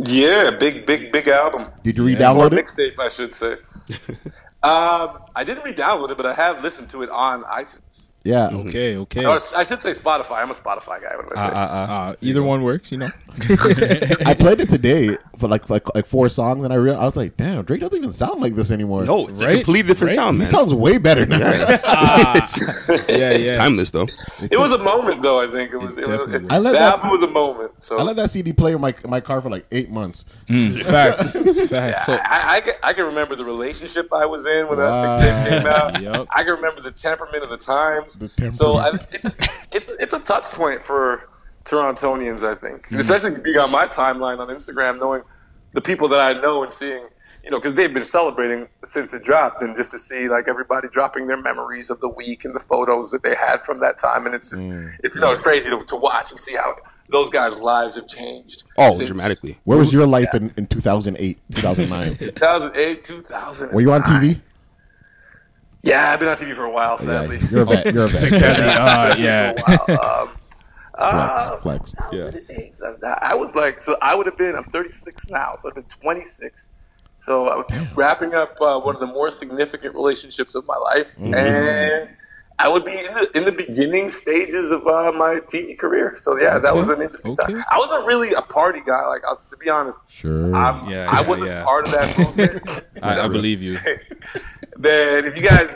Yeah, 0.00 0.52
big, 0.58 0.86
big, 0.86 1.10
big 1.10 1.26
album. 1.26 1.66
Did 1.82 1.96
you 1.96 2.04
re-download 2.04 2.52
it? 2.52 2.64
mixtape, 2.64 3.00
I 3.00 3.08
should 3.08 3.34
say. 3.34 3.52
um, 4.62 5.18
I 5.34 5.42
didn't 5.44 5.64
re-download 5.64 6.10
it, 6.12 6.16
but 6.16 6.24
I 6.24 6.34
have 6.34 6.62
listened 6.62 6.88
to 6.90 7.02
it 7.02 7.10
on 7.10 7.42
iTunes. 7.42 8.10
Yeah. 8.28 8.50
Mm-hmm. 8.50 8.68
Okay, 8.68 8.96
okay. 8.98 9.24
Or 9.24 9.38
I 9.56 9.64
should 9.64 9.80
say 9.80 9.92
Spotify. 9.92 10.42
I'm 10.42 10.50
a 10.50 10.54
Spotify 10.54 11.00
guy. 11.00 11.16
What 11.16 11.24
am 11.24 11.32
I 11.34 11.40
uh, 11.40 11.44
saying? 11.44 11.54
Uh, 11.54 11.56
uh. 11.56 11.92
uh 11.92 12.14
either 12.20 12.42
one 12.42 12.62
works, 12.62 12.92
you 12.92 12.98
know. 12.98 13.08
I 14.26 14.34
played 14.38 14.60
it 14.60 14.68
today 14.68 15.16
for 15.38 15.48
like 15.48 15.70
like 15.70 15.94
like 15.94 16.04
four 16.04 16.28
songs, 16.28 16.62
and 16.62 16.70
I 16.72 16.76
real 16.76 16.96
I 16.96 17.04
was 17.04 17.16
like, 17.16 17.38
damn, 17.38 17.64
Drake 17.64 17.80
doesn't 17.80 17.96
even 17.96 18.12
sound 18.12 18.42
like 18.42 18.54
this 18.54 18.70
anymore. 18.70 19.04
No, 19.04 19.28
it's 19.28 19.40
a 19.40 19.46
Right? 19.46 19.54
completely 19.64 19.88
different 19.88 20.10
Right? 20.10 20.16
sound, 20.16 20.40
he 20.40 20.44
sounds 20.44 20.74
way 20.74 20.98
better 20.98 21.24
now. 21.24 21.38
Yeah, 21.38 21.80
ah. 21.84 22.34
It's 23.08 23.08
yeah. 23.08 23.56
timeless 23.56 23.90
though. 23.92 24.06
it 24.40 24.58
was 24.58 24.72
a 24.72 24.78
moment, 24.78 25.22
though. 25.22 25.40
I 25.40 25.50
think 25.50 25.72
it 25.72 25.78
was. 25.78 25.96
It, 25.96 26.06
was 26.06 26.18
definitely 26.18 26.34
it, 26.36 26.42
was. 26.42 26.52
I 26.52 26.58
let 26.58 26.72
the 26.72 26.78
that- 26.78 26.94
album 26.98 27.10
was 27.10 27.22
a 27.22 27.32
moment. 27.32 27.82
So 27.82 27.98
I 27.98 28.02
let 28.02 28.16
that 28.16 28.28
CD 28.30 28.52
play 28.52 28.72
in 28.72 28.80
my 28.80 28.94
my 29.06 29.20
car 29.20 29.40
for 29.40 29.48
like 29.48 29.64
eight 29.70 29.88
months. 29.88 30.26
Mm, 30.48 30.82
facts. 30.82 31.32
Facts. 31.70 32.08
I, 32.08 32.56
I, 32.56 32.60
can, 32.60 32.74
I 32.82 32.92
can 32.92 33.06
remember 33.06 33.36
the 33.36 33.44
relationship 33.44 34.12
I 34.12 34.26
was 34.26 34.44
in 34.44 34.68
when 34.68 34.78
Wow. 34.78 35.16
that 35.16 35.20
mixtape 35.20 35.48
came 35.48 35.66
out. 35.66 36.02
Yup. 36.02 36.28
I 36.30 36.42
can 36.42 36.54
remember 36.54 36.80
the 36.80 36.90
temperament 36.90 37.44
of 37.44 37.50
the 37.50 37.56
times. 37.56 38.17
The 38.18 38.28
temperament. 38.28 38.56
So 38.56 38.76
I, 38.76 38.88
it's, 38.94 39.24
a, 39.24 39.32
it's 39.72 39.92
it's 40.00 40.14
a 40.14 40.20
touch 40.20 40.44
point 40.46 40.82
for 40.82 41.28
Torontonians, 41.64 42.42
I 42.48 42.54
think, 42.54 42.86
Mm-hmm. 42.86 42.98
especially 42.98 43.38
being 43.40 43.58
on 43.58 43.70
my 43.70 43.86
timeline 43.86 44.38
on 44.38 44.48
Instagram, 44.48 44.98
knowing 44.98 45.22
the 45.72 45.80
people 45.80 46.08
that 46.08 46.20
I 46.20 46.40
know 46.40 46.62
and 46.64 46.72
seeing, 46.72 47.06
you 47.44 47.50
know, 47.50 47.58
because 47.58 47.74
they've 47.74 47.92
been 47.92 48.04
celebrating 48.04 48.68
since 48.84 49.12
it 49.12 49.22
dropped, 49.22 49.60
and 49.62 49.76
just 49.76 49.90
to 49.90 49.98
see 49.98 50.28
like 50.28 50.48
everybody 50.48 50.88
dropping 50.88 51.26
their 51.26 51.40
memories 51.40 51.90
of 51.90 52.00
the 52.00 52.08
week 52.08 52.44
and 52.44 52.54
the 52.54 52.60
photos 52.60 53.10
that 53.10 53.22
they 53.22 53.34
had 53.34 53.62
from 53.64 53.80
that 53.80 53.98
time, 53.98 54.24
and 54.26 54.34
it's 54.34 54.50
just 54.50 54.66
Mm. 54.66 54.94
it's 55.04 55.14
you 55.14 55.20
know 55.20 55.30
it's 55.30 55.40
crazy 55.40 55.68
to, 55.70 55.84
to 55.84 55.96
watch 55.96 56.30
and 56.30 56.40
see 56.40 56.54
how 56.54 56.74
those 57.10 57.30
guys' 57.30 57.58
lives 57.58 57.94
have 57.96 58.06
changed. 58.08 58.64
Oh, 58.76 58.94
since 58.94 59.08
dramatically. 59.08 59.58
Where 59.64 59.78
was 59.78 59.92
your 59.94 60.06
life 60.06 60.34
in, 60.34 60.52
in 60.58 60.66
2008, 60.66 61.38
2009? 61.54 62.18
2008, 62.18 63.04
2000. 63.04 63.72
Were 63.72 63.80
you 63.80 63.92
on 63.92 64.02
TV? 64.02 64.40
Yeah, 65.82 66.10
I've 66.12 66.18
been 66.18 66.28
on 66.28 66.36
TV 66.36 66.54
for 66.54 66.64
a 66.64 66.70
while, 66.72 66.96
Yeah, 67.00 67.06
sadly. 67.06 67.38
you're 67.50 67.62
a 67.62 67.64
vet. 67.64 67.94
You're 67.94 68.04
a 68.04 68.06
vet. 68.08 68.42
Uh, 68.42 69.14
yeah. 69.18 69.52
For 69.52 69.92
a 69.92 69.96
while. 69.96 70.20
Um, 70.22 70.34
uh, 71.00 71.56
Flex, 71.58 71.92
flex. 71.92 72.12
yeah. 72.12 73.16
I 73.22 73.34
was 73.36 73.54
like, 73.54 73.80
so 73.80 73.96
I 74.02 74.16
would 74.16 74.26
have 74.26 74.36
been, 74.36 74.56
I'm 74.56 74.64
36 74.64 75.28
now, 75.28 75.54
so 75.56 75.68
I've 75.68 75.76
been 75.76 75.84
26. 75.84 76.68
So 77.18 77.46
I 77.48 77.56
would 77.56 77.68
be 77.68 77.76
wrapping 77.94 78.34
up 78.34 78.60
uh, 78.60 78.80
one 78.80 78.96
of 78.96 79.00
the 79.00 79.06
more 79.06 79.30
significant 79.30 79.94
relationships 79.94 80.56
of 80.56 80.66
my 80.66 80.76
life. 80.76 81.14
Mm-hmm. 81.16 81.34
And 81.34 82.10
I 82.60 82.66
would 82.68 82.84
be 82.84 82.92
in 82.92 83.14
the, 83.14 83.30
in 83.36 83.44
the 83.44 83.52
beginning 83.52 84.10
stages 84.10 84.70
of 84.72 84.86
uh, 84.86 85.12
my 85.12 85.36
TV 85.46 85.78
career. 85.78 86.14
So 86.16 86.36
yeah, 86.38 86.58
that 86.58 86.74
was 86.74 86.88
an 86.88 87.00
interesting 87.00 87.32
Okay. 87.40 87.52
time. 87.54 87.64
I 87.70 87.78
wasn't 87.78 88.04
really 88.06 88.32
a 88.32 88.42
party 88.42 88.80
guy. 88.84 89.06
Like, 89.06 89.22
uh, 89.28 89.36
to 89.50 89.56
be 89.56 89.68
honest, 89.70 90.00
Sure. 90.08 90.54
I'm, 90.56 90.88
Yeah, 90.90 91.08
I 91.08 91.20
yeah, 91.20 91.28
wasn't 91.28 91.48
yeah. 91.50 91.62
part 91.64 91.84
of 91.84 91.90
that 91.92 92.18
movement. 92.18 92.82
I, 93.02 93.20
I 93.20 93.28
believe 93.28 93.62
you. 93.62 93.74
man, 94.78 95.24
if 95.24 95.36
you 95.36 95.42
guys 95.42 95.70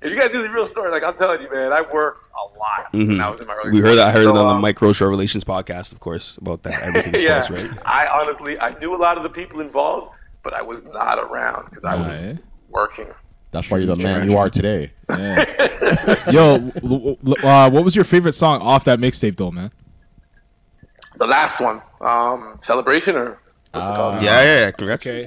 if 0.00 0.12
you 0.12 0.16
guys 0.20 0.30
do 0.30 0.42
the 0.42 0.50
real 0.50 0.64
story, 0.66 0.90
like 0.92 1.02
I'm 1.02 1.14
telling 1.16 1.42
you, 1.42 1.50
man, 1.50 1.72
I 1.72 1.80
worked 1.82 2.28
a 2.28 2.58
lot 2.58 2.92
when 2.92 3.20
I 3.20 3.28
was 3.28 3.40
in 3.40 3.48
my 3.48 3.54
early 3.54 3.70
Mm-hmm. 3.70 3.74
We 3.76 3.80
heard 3.80 3.96
that. 3.96 4.06
I 4.06 4.10
heard 4.12 4.22
So, 4.24 4.30
it 4.30 4.38
on 4.38 4.46
the 4.46 4.54
um, 4.54 4.60
Mike 4.60 4.80
Rocha 4.80 5.08
Relations 5.08 5.42
podcast, 5.44 5.90
of 5.92 5.98
course, 6.00 6.36
about 6.36 6.62
that 6.62 6.80
everything. 6.82 7.14
yeah, 7.20 7.44
course, 7.44 7.62
right? 7.62 7.70
I 7.84 8.06
honestly 8.06 8.58
I 8.60 8.78
knew 8.78 8.94
a 8.94 9.00
lot 9.00 9.16
of 9.16 9.24
the 9.24 9.30
people 9.30 9.60
involved, 9.60 10.10
but 10.44 10.54
I 10.54 10.62
was 10.62 10.84
not 10.84 11.18
around 11.18 11.64
because 11.68 11.84
I 11.84 11.96
was 11.96 12.24
Right. 12.24 12.38
working. 12.68 13.08
That's 13.50 13.70
why 13.70 13.78
you're 13.78 13.86
the 13.86 13.96
man 13.96 14.30
you 14.30 14.36
are 14.36 14.50
today. 14.50 14.92
Yeah. 15.08 15.44
Yo, 16.30 16.70
l- 16.84 17.16
l- 17.26 17.46
uh, 17.46 17.70
what 17.70 17.82
was 17.84 17.96
your 17.96 18.04
favorite 18.04 18.32
song 18.32 18.60
off 18.60 18.84
that 18.84 18.98
mixtape, 18.98 19.36
though, 19.36 19.50
man? 19.50 19.70
The 21.16 21.26
last 21.26 21.60
one, 21.60 21.80
um, 22.00 22.58
celebration 22.60 23.16
or 23.16 23.40
what's 23.72 23.86
it 23.86 23.94
called? 23.96 24.22
Yeah, 24.22 24.42
yeah, 24.42 24.64
yeah. 24.64 24.70
Congrats. 24.70 25.00
Okay. 25.06 25.22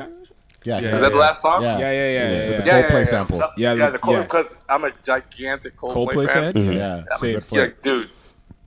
Yeah. 0.63 0.77
Is 0.77 1.01
that 1.01 1.09
the 1.11 1.17
last 1.17 1.41
song? 1.41 1.63
Yeah. 1.63 1.79
Yeah, 1.79 1.91
yeah, 1.91 1.91
yeah, 1.91 2.11
yeah. 2.31 2.47
with 2.49 2.57
the 2.59 2.65
yeah. 2.65 2.81
Coldplay 2.89 3.07
sample. 3.07 3.39
So- 3.39 3.49
Yeah, 3.57 3.73
yeah, 3.73 3.85
the- 3.87 3.91
the 3.93 3.99
Coldplay 3.99 4.13
yeah. 4.17 4.21
because 4.23 4.55
I'm 4.69 4.83
a 4.83 4.91
gigantic 5.03 5.75
Coldplay, 5.75 5.93
Coldplay 6.13 6.27
fan. 6.27 6.53
fan? 6.53 6.71
Yeah. 6.73 7.03
I'm 7.11 7.17
Same. 7.17 7.29
a- 7.29 7.33
Good 7.39 7.45
for 7.45 7.55
yeah, 7.59 7.67
dude. 7.81 8.09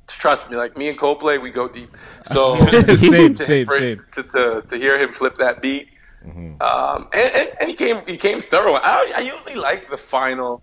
Trust 0.09 0.51
me, 0.51 0.57
like 0.57 0.77
me 0.77 0.89
and 0.89 0.99
Coldplay, 0.99 1.41
we 1.41 1.51
go 1.51 1.69
deep. 1.69 1.97
So 2.25 2.57
same, 2.57 2.83
to- 2.83 2.99
same, 3.45 3.67
for- 3.67 3.79
same. 3.79 4.03
To, 4.17 4.23
to, 4.25 4.65
to 4.69 4.77
hear 4.77 4.99
him 4.99 5.11
flip 5.11 5.37
that 5.37 5.63
beat 5.63 5.89
Um, 6.25 7.09
and, 7.13 7.35
and, 7.35 7.49
and 7.61 7.69
he 7.69 7.75
came 7.75 8.01
he 8.07 8.17
came 8.17 8.41
thorough. 8.41 8.75
I, 8.75 9.13
I 9.17 9.21
usually 9.21 9.55
like 9.57 9.91
the 9.91 9.97
final, 9.97 10.63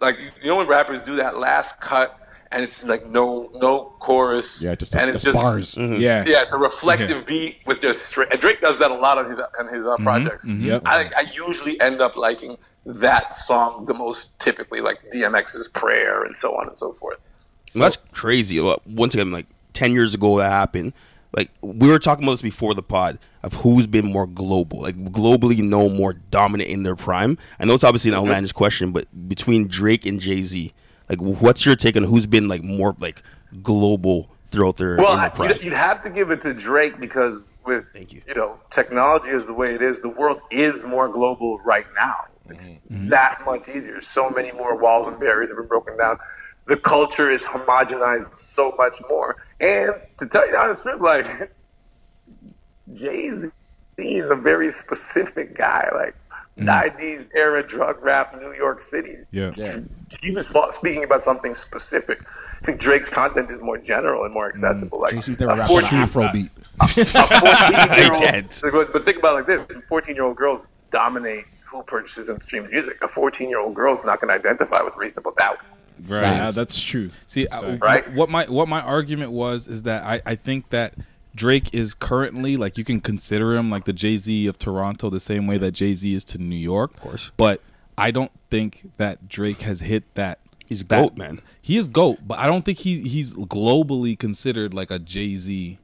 like 0.00 0.18
you 0.42 0.46
know 0.48 0.56
when 0.56 0.66
rappers 0.66 1.02
do 1.02 1.16
that 1.16 1.38
last 1.38 1.80
cut 1.80 2.18
and 2.52 2.62
it's 2.62 2.84
like 2.84 3.06
no 3.06 3.50
no 3.54 3.92
chorus. 3.98 4.62
Yeah, 4.62 4.74
just- 4.76 4.94
and 4.94 5.10
it's 5.10 5.22
just 5.22 5.24
just 5.24 5.34
bars. 5.34 5.76
Yeah. 5.76 6.24
Yeah, 6.26 6.42
it's 6.42 6.52
a 6.52 6.58
reflective 6.58 7.26
beat 7.26 7.58
with 7.66 7.80
just 7.80 8.06
straight. 8.06 8.28
And 8.30 8.40
Drake 8.40 8.60
does 8.60 8.78
that 8.78 8.90
a 8.90 8.94
lot 8.94 9.18
on 9.18 9.28
his 9.30 9.38
on 9.58 9.74
his 9.74 9.86
uh, 9.86 9.96
projects. 9.98 10.46
Yep. 10.46 10.82
I 10.86 11.10
I 11.16 11.30
usually 11.34 11.80
end 11.80 12.00
up 12.00 12.16
liking 12.16 12.56
that 12.84 13.34
song 13.34 13.86
the 13.86 13.94
most. 13.94 14.38
Typically, 14.38 14.80
like 14.80 14.98
DMX's 15.12 15.66
"Prayer" 15.68 16.22
and 16.22 16.36
so 16.36 16.56
on 16.56 16.68
and 16.68 16.78
so 16.78 16.92
forth. 16.92 17.18
Well, 17.74 17.82
that's 17.82 17.98
crazy. 18.12 18.60
Well, 18.60 18.80
Once 18.86 19.14
again, 19.14 19.32
like 19.32 19.46
ten 19.72 19.92
years 19.92 20.14
ago, 20.14 20.38
that 20.38 20.50
happened. 20.50 20.92
Like 21.36 21.50
we 21.62 21.88
were 21.90 21.98
talking 21.98 22.22
about 22.24 22.34
this 22.34 22.42
before 22.42 22.72
the 22.74 22.82
pod 22.82 23.18
of 23.46 23.54
who's 23.54 23.86
been 23.86 24.04
more 24.12 24.26
global, 24.26 24.82
like 24.82 24.96
globally 25.12 25.58
known, 25.62 25.96
more 25.96 26.12
dominant 26.12 26.68
in 26.68 26.82
their 26.82 26.96
prime. 26.96 27.38
I 27.60 27.64
know 27.64 27.74
it's 27.74 27.84
obviously 27.84 28.10
an 28.10 28.16
outlandish 28.16 28.52
question, 28.52 28.90
but 28.92 29.06
between 29.28 29.68
Drake 29.68 30.04
and 30.04 30.20
Jay 30.20 30.42
Z, 30.42 30.72
like 31.08 31.20
what's 31.22 31.64
your 31.64 31.76
take 31.76 31.96
on 31.96 32.02
who's 32.02 32.26
been 32.26 32.48
like 32.48 32.64
more 32.64 32.96
like 32.98 33.22
global 33.62 34.28
throughout 34.50 34.76
their, 34.76 34.96
Well, 34.96 35.14
in 35.14 35.20
their 35.20 35.30
prime? 35.30 35.50
you'd, 35.50 35.62
you'd 35.64 35.72
have 35.72 36.02
to 36.02 36.10
give 36.10 36.30
it 36.30 36.40
to 36.42 36.52
Drake 36.52 37.00
because 37.00 37.48
with 37.64 37.86
Thank 37.86 38.12
you. 38.12 38.22
know 38.34 38.58
technology 38.70 39.28
is 39.28 39.46
the 39.46 39.54
way 39.54 39.74
it 39.74 39.82
is. 39.82 40.02
The 40.02 40.08
world 40.08 40.40
is 40.50 40.84
more 40.84 41.08
global 41.08 41.58
right 41.60 41.86
now. 41.96 42.26
It's 42.48 42.70
Mm-hmm. 42.70 43.08
that 43.08 43.40
much 43.44 43.68
easier. 43.68 44.00
So 44.00 44.30
many 44.30 44.52
more 44.52 44.76
walls 44.76 45.08
and 45.08 45.18
barriers 45.18 45.50
have 45.50 45.58
been 45.58 45.66
broken 45.66 45.96
down. 45.96 46.18
The 46.66 46.76
culture 46.76 47.28
is 47.30 47.44
homogenized 47.44 48.36
so 48.36 48.72
much 48.78 49.00
more. 49.08 49.36
And 49.60 49.92
to 50.18 50.26
tell 50.26 50.44
you 50.46 50.52
the 50.52 50.58
honest 50.58 50.82
truth, 50.82 51.00
like 51.00 51.26
Jay 52.96 53.28
Z 53.30 53.48
is 53.98 54.30
a 54.30 54.36
very 54.36 54.70
specific 54.70 55.54
guy. 55.56 55.88
Like 55.94 56.14
Mm-hmm. 56.58 56.70
90s 56.98 57.28
era 57.34 57.62
drug 57.62 58.02
rap, 58.02 58.34
New 58.40 58.54
York 58.54 58.80
City. 58.80 59.16
Yeah. 59.30 59.52
He 60.22 60.30
was 60.30 60.48
fa- 60.48 60.68
speaking 60.70 61.04
about 61.04 61.20
something 61.20 61.52
specific. 61.52 62.22
I 62.26 62.64
think 62.64 62.80
Drake's 62.80 63.10
content 63.10 63.50
is 63.50 63.60
more 63.60 63.76
general 63.76 64.24
and 64.24 64.32
more 64.32 64.48
accessible. 64.48 64.96
Mm. 64.96 65.02
Like 65.02 65.10
Jay 65.12 65.20
Z's 65.20 65.38
never 65.38 65.52
a 65.52 65.56
rapped 65.56 65.70
on 65.70 65.80
14 65.82 65.98
an 65.98 66.02
Afro 66.04 66.32
beat. 66.32 66.50
a 66.80 66.86
14 66.86 67.04
year 67.98 68.08
can't. 68.30 68.60
old. 68.64 68.72
But, 68.72 68.92
but 68.94 69.04
think 69.04 69.18
about 69.18 69.32
it 69.32 69.46
like 69.46 69.68
this: 69.68 69.82
14 69.86 70.14
year 70.14 70.24
old 70.24 70.38
girls 70.38 70.68
dominate 70.90 71.44
who 71.66 71.82
purchases 71.82 72.30
and 72.30 72.42
streams 72.42 72.70
music. 72.70 72.96
A 73.02 73.08
14 73.08 73.50
year 73.50 73.58
old 73.60 73.74
girl 73.74 73.92
is 73.92 74.06
not 74.06 74.22
going 74.22 74.28
to 74.28 74.34
identify 74.34 74.80
with 74.80 74.96
reasonable 74.96 75.32
doubt. 75.36 75.58
Right. 76.08 76.22
Yeah, 76.22 76.48
uh, 76.48 76.50
that's 76.52 76.80
true. 76.80 77.10
See, 77.26 77.46
I, 77.48 77.58
uh, 77.58 77.76
Right. 77.82 78.10
what 78.14 78.30
my 78.30 78.44
what 78.46 78.66
my 78.66 78.80
argument 78.80 79.32
was 79.32 79.68
is 79.68 79.82
that 79.82 80.06
I, 80.06 80.22
I 80.24 80.34
think 80.36 80.70
that 80.70 80.94
Drake 81.36 81.72
is 81.72 81.94
currently 81.94 82.56
like 82.56 82.76
you 82.78 82.84
can 82.84 82.98
consider 83.00 83.54
him 83.54 83.70
like 83.70 83.84
the 83.84 83.92
Jay 83.92 84.16
Z 84.16 84.46
of 84.46 84.58
Toronto, 84.58 85.10
the 85.10 85.20
same 85.20 85.46
way 85.46 85.58
that 85.58 85.72
Jay 85.72 85.94
Z 85.94 86.12
is 86.12 86.24
to 86.26 86.38
New 86.38 86.56
York. 86.56 86.94
Of 86.94 87.00
course. 87.00 87.30
but 87.36 87.60
I 87.98 88.10
don't 88.10 88.32
think 88.50 88.90
that 88.96 89.28
Drake 89.28 89.62
has 89.62 89.80
hit 89.80 90.02
that. 90.16 90.40
He's 90.66 90.82
that- 90.84 91.00
GOAT, 91.02 91.16
man. 91.16 91.40
He 91.62 91.76
is 91.76 91.86
goat, 91.88 92.18
but 92.26 92.38
I 92.38 92.46
don't 92.46 92.64
think 92.64 92.78
he 92.78 93.00
he's 93.08 93.32
globally 93.32 94.18
considered 94.18 94.74
like 94.74 94.90
a 94.90 94.98
Jay 94.98 95.36
Z. 95.36 95.78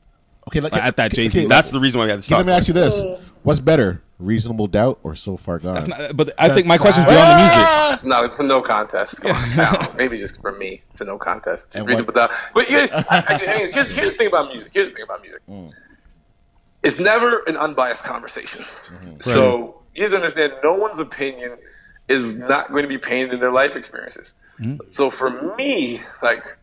Okay, 0.49 0.61
like 0.61 0.75
At 0.75 0.97
that 0.97 1.13
okay, 1.13 1.25
Jay-Z 1.25 1.39
okay, 1.41 1.49
That's 1.49 1.71
the 1.71 1.81
reason 1.81 1.99
why 1.99 2.07
I 2.07 2.09
got 2.09 2.23
to 2.23 2.35
Okay, 2.35 2.37
let 2.37 2.47
me 2.47 2.53
ask 2.53 2.69
you 2.69 2.75
this: 2.75 3.01
What's 3.43 3.61
better, 3.61 4.03
Reasonable 4.19 4.67
Doubt 4.67 4.99
or 5.03 5.15
So 5.15 5.37
Far 5.37 5.59
Gone? 5.59 5.75
That's 5.75 5.89
not. 5.89 6.17
But 6.17 6.35
I 6.39 6.49
think 6.49 6.67
my 6.67 6.79
question's 6.79 7.07
beyond 7.07 7.33
the 7.33 7.37
music. 7.37 7.59
Ah! 7.59 8.01
No, 8.05 8.25
it's 8.25 8.41
a 8.41 8.43
no 8.43 8.61
contest. 8.61 9.21
Come 9.21 9.33
on, 9.33 9.57
now. 9.57 9.93
Maybe 9.97 10.19
just 10.19 10.41
for 10.41 10.53
me, 10.53 10.83
it's 10.91 11.01
a 11.01 11.05
no 11.05 11.19
contest. 11.19 11.75
And 11.75 11.87
reasonable 11.87 12.13
doubt. 12.13 12.31
But 12.55 12.71
yeah, 12.71 12.87
I, 13.11 13.25
I, 13.29 13.35
I 13.35 13.59
mean, 13.59 13.73
here's, 13.73 13.91
here's 13.91 14.13
the 14.13 14.19
thing 14.19 14.29
about 14.29 14.49
music. 14.53 14.71
Here's 14.73 14.91
the 14.91 14.97
thing 14.97 15.05
about 15.05 15.21
music. 15.21 15.41
Mm. 15.49 15.73
It's 16.83 16.99
never 16.99 17.43
an 17.47 17.57
unbiased 17.57 18.05
conversation. 18.05 18.63
Mm-hmm. 18.63 19.21
So 19.21 19.83
you 19.95 20.03
have 20.03 20.13
to 20.13 20.17
understand, 20.17 20.55
no 20.65 20.75
one's 20.75 20.99
opinion 20.99 21.59
is 22.09 22.37
not 22.37 22.71
going 22.71 22.83
to 22.83 22.89
be 22.89 22.99
painted 22.99 23.35
in 23.35 23.41
their 23.41 23.53
life 23.53 23.77
experiences. 23.77 24.35
Mm-hmm. 24.59 24.89
So 24.91 25.11
for 25.11 25.55
me, 25.57 26.01
like, 26.23 26.59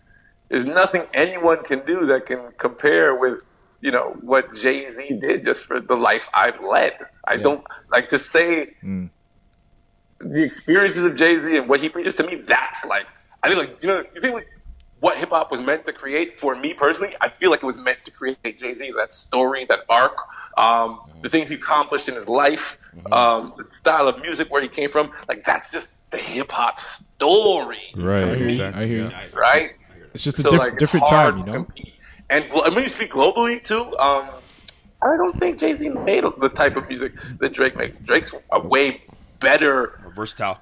there's 0.50 0.66
nothing 0.66 1.04
anyone 1.14 1.64
can 1.64 1.86
do 1.86 2.06
that 2.08 2.26
can 2.26 2.52
compare 2.58 3.16
with, 3.16 3.42
you 3.82 3.92
know, 3.92 4.18
what 4.22 4.54
Jay 4.56 4.86
Z 4.88 5.18
did 5.20 5.46
just 5.46 5.64
for 5.66 5.80
the 5.80 5.96
life 5.96 6.28
I've 6.34 6.60
led. 6.62 6.98
I 7.26 7.38
don't 7.38 7.64
like 7.92 8.10
to 8.10 8.20
say 8.20 8.74
the 10.20 10.44
experiences 10.44 11.04
of 11.04 11.16
Jay 11.16 11.38
Z 11.40 11.58
and 11.58 11.70
what 11.70 11.80
he 11.80 11.90
preaches 11.90 12.16
to 12.16 12.24
me, 12.24 12.36
that's 12.36 12.84
like 12.86 13.06
I 13.42 13.48
think 13.50 13.60
like 13.60 13.82
you 13.84 13.88
know 13.88 14.04
you 14.14 14.22
think 14.22 14.34
like 14.34 14.48
what 15.00 15.18
hip 15.18 15.30
hop 15.30 15.50
was 15.50 15.62
meant 15.62 15.86
to 15.86 15.94
create 15.94 16.38
for 16.38 16.56
me 16.56 16.74
personally, 16.74 17.16
I 17.22 17.30
feel 17.30 17.52
like 17.52 17.64
it 17.64 17.66
was 17.66 17.78
meant 17.80 18.00
to 18.04 18.12
create 18.12 18.60
Jay 18.60 18.74
Z, 18.74 18.92
that 18.98 19.14
story, 19.14 19.64
that 19.66 19.80
arc, 19.88 20.12
um, 20.58 21.00
the 21.22 21.30
things 21.30 21.48
he 21.48 21.56
accomplished 21.56 22.10
in 22.10 22.16
his 22.16 22.28
life, 22.28 22.78
um, 23.14 23.54
the 23.56 23.64
style 23.72 24.10
of 24.10 24.22
music 24.22 24.52
where 24.52 24.62
he 24.62 24.68
came 24.68 24.90
from, 24.90 25.12
like 25.30 25.46
that's 25.46 25.70
just 25.72 25.88
the 26.12 26.18
hip 26.18 26.52
hop 26.52 26.80
story, 26.80 27.80
Right. 27.96 28.20
to 28.20 28.26
me, 28.36 28.60
I 28.62 28.86
hear 28.86 29.06
you. 29.06 29.08
right? 29.34 29.72
It's 30.14 30.24
just 30.24 30.40
a 30.40 30.42
So, 30.42 30.50
diff- 30.50 30.60
like, 30.60 30.78
different 30.78 31.06
time, 31.08 31.38
you 31.38 31.46
know? 31.46 31.54
compete. 31.54 31.94
And, 32.30 32.46
when 32.52 32.84
you 32.84 32.90
speak 32.90 33.12
globally 33.12 33.64
too, 33.64 33.98
um, 33.98 34.30
I 35.02 35.16
don't 35.18 35.40
think 35.40 35.60
Jay 35.60 35.74
Z 35.74 35.90
made 35.90 36.24
the 36.38 36.50
type 36.50 36.76
of 36.76 36.88
music 36.88 37.14
that 37.40 37.54
Drake 37.54 37.76
makes. 37.76 38.00
Drake's 38.00 38.34
a 38.52 38.60
way 38.60 39.02
better 39.40 40.00
Versatile. 40.14 40.60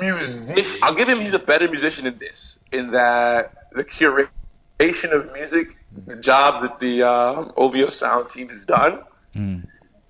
musician. 0.00 0.80
I'll 0.82 0.94
give 0.94 1.08
him 1.08 1.20
he's 1.20 1.34
a 1.34 1.38
better 1.38 1.68
musician 1.68 2.06
in 2.06 2.18
this, 2.18 2.58
in 2.72 2.90
that 2.92 3.70
the 3.72 3.84
curation 3.84 5.12
of 5.12 5.32
music, 5.32 5.76
the 6.06 6.16
job 6.16 6.62
that 6.62 6.80
the 6.80 7.02
um, 7.02 7.52
OVO 7.56 7.90
sound 7.90 8.30
team 8.30 8.48
has 8.48 8.64
done, 8.64 9.04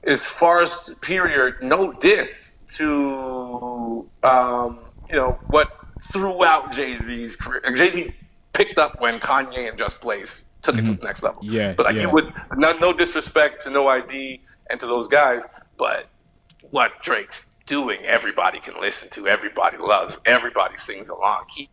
is 0.02 0.24
far 0.24 0.66
superior. 0.66 1.58
No 1.60 1.92
diss 1.92 2.52
to 2.76 4.08
um, 4.22 4.78
you 5.10 5.16
know 5.16 5.38
what 5.48 5.76
throughout 6.12 6.72
Jay 6.72 6.96
Z's 6.96 7.36
career. 7.36 7.62
Jay 7.76 7.88
Z 7.88 8.14
picked 8.52 8.78
up 8.78 9.00
when 9.00 9.18
Kanye 9.20 9.68
and 9.68 9.76
Just 9.76 10.00
Blaze 10.00 10.44
took 10.66 10.76
it 10.76 10.84
to 10.84 10.94
the 10.94 11.04
next 11.04 11.22
level. 11.22 11.42
Yeah, 11.44 11.72
but 11.72 11.86
like 11.86 11.96
yeah. 11.96 12.02
you 12.02 12.10
would 12.10 12.32
no, 12.56 12.76
no 12.78 12.92
disrespect 12.92 13.62
to 13.62 13.70
No 13.70 13.88
ID 13.88 14.40
and 14.68 14.78
to 14.80 14.86
those 14.86 15.08
guys, 15.08 15.42
but 15.78 16.08
what 16.70 16.92
Drake's 17.02 17.46
doing, 17.66 18.00
everybody 18.04 18.60
can 18.60 18.74
listen 18.80 19.08
to, 19.10 19.26
everybody 19.26 19.78
loves, 19.78 20.20
everybody 20.24 20.76
sings 20.76 21.08
along. 21.08 21.46
He 21.54 21.70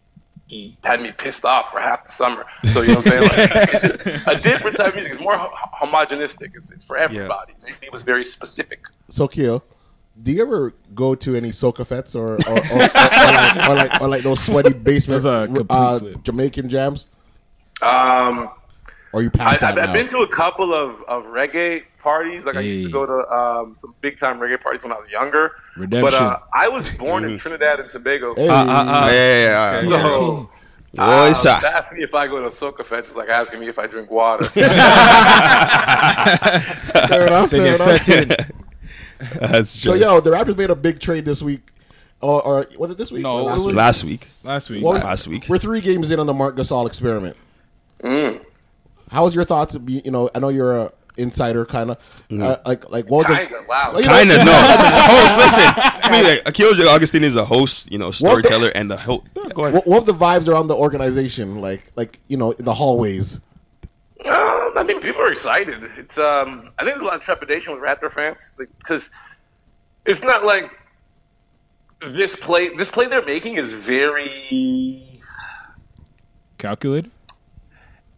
he 0.48 0.78
had 0.84 1.02
me 1.02 1.12
pissed 1.12 1.46
off 1.46 1.72
for 1.72 1.80
half 1.80 2.06
the 2.06 2.12
summer. 2.12 2.46
So 2.66 2.82
you 2.82 2.90
know 2.90 2.96
what 3.00 3.08
I'm 3.08 3.12
saying? 3.12 4.22
Like, 4.26 4.28
a 4.28 4.42
different 4.42 4.78
type 4.78 4.90
of 4.90 4.96
music. 4.96 5.14
It's 5.14 5.22
more 5.22 5.38
ho- 5.38 5.52
homogenistic. 5.82 6.52
It's, 6.56 6.70
it's 6.70 6.84
for 6.84 6.98
everybody. 6.98 7.54
He 7.82 7.90
was 7.90 8.04
very 8.04 8.24
specific. 8.24 8.82
So, 9.10 9.28
Keel, 9.28 9.64
do 10.22 10.32
you 10.32 10.42
ever 10.42 10.74
go 10.94 11.16
to 11.16 11.36
any 11.36 11.50
soca 11.50 11.88
fetes 11.88 12.16
or 12.16 12.34
or, 12.34 12.38
or, 12.38 12.74
or, 12.74 12.78
like, 12.78 13.70
or 13.70 13.76
like 13.76 14.02
or 14.02 14.08
like 14.10 14.24
those 14.24 14.44
sweaty 14.44 14.74
basement 14.74 15.24
That's 15.24 15.52
a 15.52 15.54
complete 15.54 16.16
uh. 16.16 16.20
Jamaican 16.24 16.70
jams? 16.70 17.08
Um, 17.82 18.50
Or 19.14 19.22
you 19.22 19.30
I, 19.36 19.38
pass 19.38 19.60
that 19.62 19.78
I've, 19.78 19.84
I've 19.84 19.90
now? 19.90 19.94
been 19.94 20.08
to 20.10 20.18
a 20.20 20.28
couple 20.28 20.74
of, 20.74 21.02
of 21.04 21.26
reggae 21.26 21.84
parties. 22.00 22.44
Like 22.46 22.56
I 22.58 22.62
used 22.62 22.86
to 22.88 22.92
go 22.92 23.06
to 23.06 23.32
um, 23.32 23.76
some 23.76 23.94
big 24.02 24.18
time 24.20 24.40
reggae 24.40 24.60
parties 24.60 24.84
when 24.84 24.92
I 24.92 24.98
was 24.98 25.10
younger. 25.10 25.52
But 25.78 26.14
uh, 26.16 26.40
I 26.54 26.68
was 26.68 26.90
born 26.92 27.24
in 27.24 27.38
Trinidad 27.38 27.80
and 27.80 27.90
Tobago. 27.90 28.34
Hey, 28.36 28.48
yeah, 28.48 29.12
yeah, 29.12 29.82
yeah. 29.82 30.12
So, 30.14 30.50
Oh, 30.96 31.26
uh, 31.26 31.30
it's 31.32 31.44
a- 31.46 31.50
ask 31.50 31.92
me 31.92 32.04
if 32.04 32.14
I 32.14 32.28
go 32.28 32.40
to 32.48 32.50
soca 32.56 32.86
fest. 32.86 33.08
It's 33.08 33.16
like 33.16 33.28
asking 33.30 33.60
me 33.62 33.68
if 33.68 33.80
I 33.80 33.88
drink 33.88 34.12
water. 34.12 34.46
fair 34.54 34.68
enough. 37.28 37.50
Fair 37.50 37.76
enough. 37.76 38.00
fetting. 38.00 38.36
That's 39.40 39.72
So, 39.72 39.94
yo, 39.96 40.20
the 40.20 40.30
Raptors 40.32 40.56
made 40.58 40.70
a 40.70 40.76
big 40.76 41.00
trade 41.00 41.26
this 41.26 41.42
week. 41.42 41.62
Or, 42.22 42.42
or 42.46 42.68
was 42.78 42.92
it 42.92 42.98
this 43.00 43.12
week? 43.12 43.24
No, 43.24 43.38
Or 43.38 43.42
it 43.42 43.44
last 43.46 43.58
was- 43.58 43.66
week? 43.66 43.76
last 43.76 44.04
week. 44.04 44.28
Last 44.44 44.70
week. 44.70 44.84
What 44.84 45.04
Last 45.04 45.28
week. 45.28 45.46
We're 45.50 45.58
three 45.58 45.82
games 45.82 46.12
in 46.12 46.20
on 46.20 46.28
the 46.28 46.34
Marc 46.34 46.56
Gasol 46.56 46.86
experiment. 46.88 47.36
How 49.14 49.24
was 49.24 49.36
your 49.36 49.46
thoughts? 49.46 49.76
Of 49.76 49.86
be, 49.86 50.02
you 50.04 50.12
know, 50.12 50.30
I 50.34 50.40
know 50.40 50.50
you're 50.50 50.76
a 50.78 50.92
insider, 51.18 51.66
kind 51.66 51.92
of. 51.92 51.98
Uh, 52.32 52.58
like, 52.66 52.90
like 52.90 53.06
what 53.06 53.30
was 53.30 53.38
the- 53.38 53.44
Kinda, 53.46 53.64
wow. 53.68 53.92
Well, 53.94 54.02
Kind 54.04 54.32
of 54.32 54.38
no. 54.38 54.52
host, 54.52 55.38
listen. 55.38 55.74
I 55.78 56.10
mean, 56.12 56.24
like, 56.30 56.42
Akil 56.48 56.74
J. 56.74 56.88
Augustine 56.88 57.24
is 57.24 57.36
a 57.36 57.46
host, 57.46 57.92
you 57.92 58.00
know, 58.00 58.10
storyteller, 58.12 58.70
and 58.74 58.90
the 58.90 58.98
host. 58.98 59.24
Go 59.54 59.64
ahead. 59.66 59.76
What, 59.76 59.88
what 59.88 60.00
were 60.02 60.12
the 60.12 60.18
vibes 60.18 60.48
around 60.48 60.68
the 60.68 60.76
organization? 60.76 61.62
Like, 61.62 61.92
like 61.96 62.20
you 62.28 62.38
know, 62.38 62.52
in 62.52 62.66
the 62.66 62.74
hallways. 62.74 63.40
Um, 64.26 64.74
I 64.78 64.84
mean, 64.88 65.00
people 65.02 65.22
are 65.22 65.32
excited. 65.32 65.84
It's 65.98 66.18
um, 66.18 66.72
I 66.80 66.84
think 66.84 66.96
there's 66.96 67.02
a 67.02 67.06
lot 67.06 67.16
of 67.18 67.22
trepidation 67.24 67.74
with 67.74 67.82
Raptor 67.84 68.12
fans 68.12 68.54
because 68.58 69.12
it's 70.06 70.22
not 70.24 70.44
like 70.44 70.72
this 72.02 72.36
play. 72.40 72.76
This 72.76 72.90
play 72.90 73.08
they're 73.08 73.24
making 73.24 73.58
is 73.58 73.74
very. 73.74 75.22
Calculated? 76.58 77.12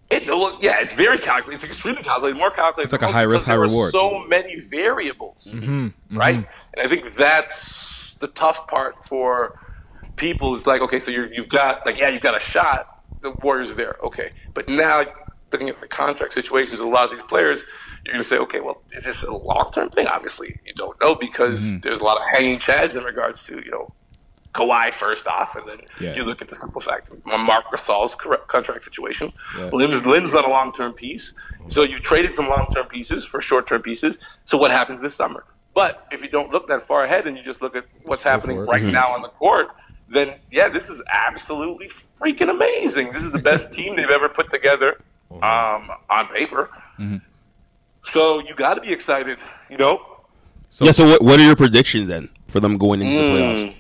It, 0.09 0.27
well, 0.27 0.57
yeah, 0.61 0.81
it's 0.81 0.93
very 0.93 1.17
calculated. 1.17 1.55
It's 1.55 1.63
extremely 1.63 2.03
calculated. 2.03 2.37
More 2.37 2.51
calculated. 2.51 2.83
It's 2.83 2.91
like 2.91 3.01
a 3.01 3.11
high 3.11 3.23
risk, 3.23 3.45
high 3.45 3.55
are 3.55 3.61
reward. 3.61 3.91
So 3.91 4.19
many 4.27 4.59
variables, 4.59 5.47
mm-hmm, 5.51 5.87
mm-hmm. 5.87 6.17
right? 6.17 6.35
And 6.35 6.47
I 6.77 6.87
think 6.87 7.15
that's 7.15 8.15
the 8.19 8.27
tough 8.27 8.67
part 8.67 9.05
for 9.05 9.59
people. 10.15 10.55
Is 10.55 10.67
like, 10.67 10.81
okay, 10.81 11.03
so 11.03 11.09
you're, 11.09 11.33
you've 11.33 11.49
got 11.49 11.85
like, 11.85 11.97
yeah, 11.97 12.09
you've 12.09 12.21
got 12.21 12.37
a 12.37 12.39
shot. 12.39 13.03
The 13.21 13.31
Warriors 13.41 13.71
are 13.71 13.75
there, 13.75 13.95
okay, 14.03 14.31
but 14.53 14.69
now 14.69 15.03
looking 15.51 15.69
at 15.69 15.81
the 15.81 15.87
contract 15.87 16.33
situations, 16.33 16.79
a 16.79 16.85
lot 16.85 17.05
of 17.05 17.11
these 17.11 17.23
players, 17.23 17.63
you're 18.05 18.13
going 18.13 18.23
to 18.23 18.27
say, 18.27 18.37
okay, 18.37 18.59
well, 18.59 18.81
is 18.91 19.03
this 19.05 19.23
a 19.23 19.31
long 19.31 19.69
term 19.73 19.89
thing? 19.89 20.05
Obviously, 20.05 20.59
you 20.65 20.73
don't 20.73 20.99
know 21.01 21.15
because 21.15 21.59
mm-hmm. 21.61 21.79
there's 21.79 21.99
a 21.99 22.03
lot 22.03 22.17
of 22.17 22.23
hanging 22.29 22.59
chads 22.59 22.95
in 22.95 23.03
regards 23.03 23.43
to 23.45 23.55
you 23.63 23.71
know 23.71 23.93
Kawhi 24.55 24.93
first 24.93 25.27
off, 25.27 25.55
and 25.55 25.67
then 25.67 25.81
Yeah. 25.99 26.15
you 26.15 26.23
look 26.23 26.41
at 26.41 26.49
the 26.49 26.55
simple 26.55 26.81
fact 26.81 27.11
of 27.11 27.25
Marc 27.25 27.65
Gasol's 27.71 28.15
contract 28.47 28.83
situation. 28.83 29.33
Yeah. 29.57 29.69
Lynn's, 29.73 30.05
Lynn's 30.05 30.33
not 30.33 30.45
a 30.45 30.49
long 30.49 30.71
term 30.71 30.93
piece, 30.93 31.33
so 31.67 31.83
you 31.83 31.99
traded 31.99 32.33
some 32.33 32.47
long 32.47 32.67
term 32.73 32.87
pieces 32.87 33.25
for 33.25 33.41
short 33.41 33.67
term 33.67 33.81
pieces. 33.81 34.17
So 34.45 34.57
what 34.57 34.71
happens 34.71 35.01
this 35.01 35.13
summer? 35.13 35.43
But 35.73 36.07
if 36.09 36.23
you 36.23 36.29
don't 36.29 36.51
look 36.51 36.69
that 36.69 36.83
far 36.83 37.03
ahead 37.03 37.27
and 37.27 37.35
you 37.37 37.43
just 37.43 37.61
look 37.61 37.75
at 37.75 37.85
what's 38.03 38.23
happening 38.23 38.57
for 38.57 38.63
it. 38.63 38.69
right 38.69 38.81
mm-hmm. 38.81 38.91
now 38.91 39.13
on 39.13 39.21
the 39.21 39.27
court, 39.27 39.67
then 40.07 40.35
yeah, 40.49 40.69
this 40.69 40.89
is 40.89 41.01
absolutely 41.11 41.91
freaking 42.17 42.49
amazing. 42.49 43.11
This 43.11 43.23
is 43.23 43.31
the 43.31 43.41
best 43.41 43.73
team 43.77 43.97
they've 43.97 44.09
ever 44.09 44.29
put 44.29 44.49
together 44.49 45.01
mm-hmm. 45.29 45.43
um, 45.43 45.97
on 46.09 46.27
paper. 46.29 46.69
Mm-hmm. 46.97 47.17
So 48.07 48.39
you 48.39 48.55
got 48.55 48.75
to 48.75 48.81
be 48.81 48.93
excited, 48.93 49.37
you 49.69 49.77
know. 49.77 50.01
yeah. 50.79 50.91
So 50.91 51.05
what, 51.07 51.21
what 51.21 51.39
are 51.39 51.43
your 51.43 51.55
predictions 51.55 52.07
then 52.07 52.29
for 52.47 52.61
them 52.61 52.77
going 52.77 53.01
into 53.01 53.15
the 53.15 53.21
hmm. 53.21 53.35
playoffs? 53.35 53.75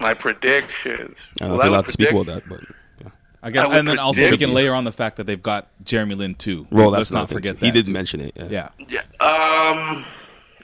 My 0.00 0.14
predictions. 0.14 1.26
I 1.40 1.46
don't 1.46 1.48
know 1.48 1.54
if 1.56 1.64
you're 1.64 1.72
allowed 1.72 1.86
to 1.86 1.92
speak 1.92 2.10
about 2.10 2.26
that, 2.26 2.48
but 2.48 2.60
yeah. 3.02 3.08
I 3.42 3.50
guess, 3.50 3.66
I 3.68 3.78
and 3.78 3.88
then 3.88 3.98
also 3.98 4.30
we 4.30 4.36
can 4.38 4.52
layer 4.54 4.74
on 4.74 4.84
the 4.84 4.92
fact 4.92 5.16
that 5.16 5.24
they've 5.24 5.42
got 5.42 5.68
Jeremy 5.84 6.14
Lin 6.14 6.34
too. 6.34 6.66
well, 6.70 6.90
Let's 6.90 7.10
that's 7.10 7.10
not 7.12 7.28
forget 7.28 7.54
too. 7.54 7.60
that. 7.60 7.66
He 7.66 7.72
did 7.72 7.86
too. 7.86 7.92
mention 7.92 8.20
it. 8.20 8.32
Yeah. 8.36 8.68
Yeah. 8.78 9.02
Yeah. 9.20 9.26
Um, 9.26 10.04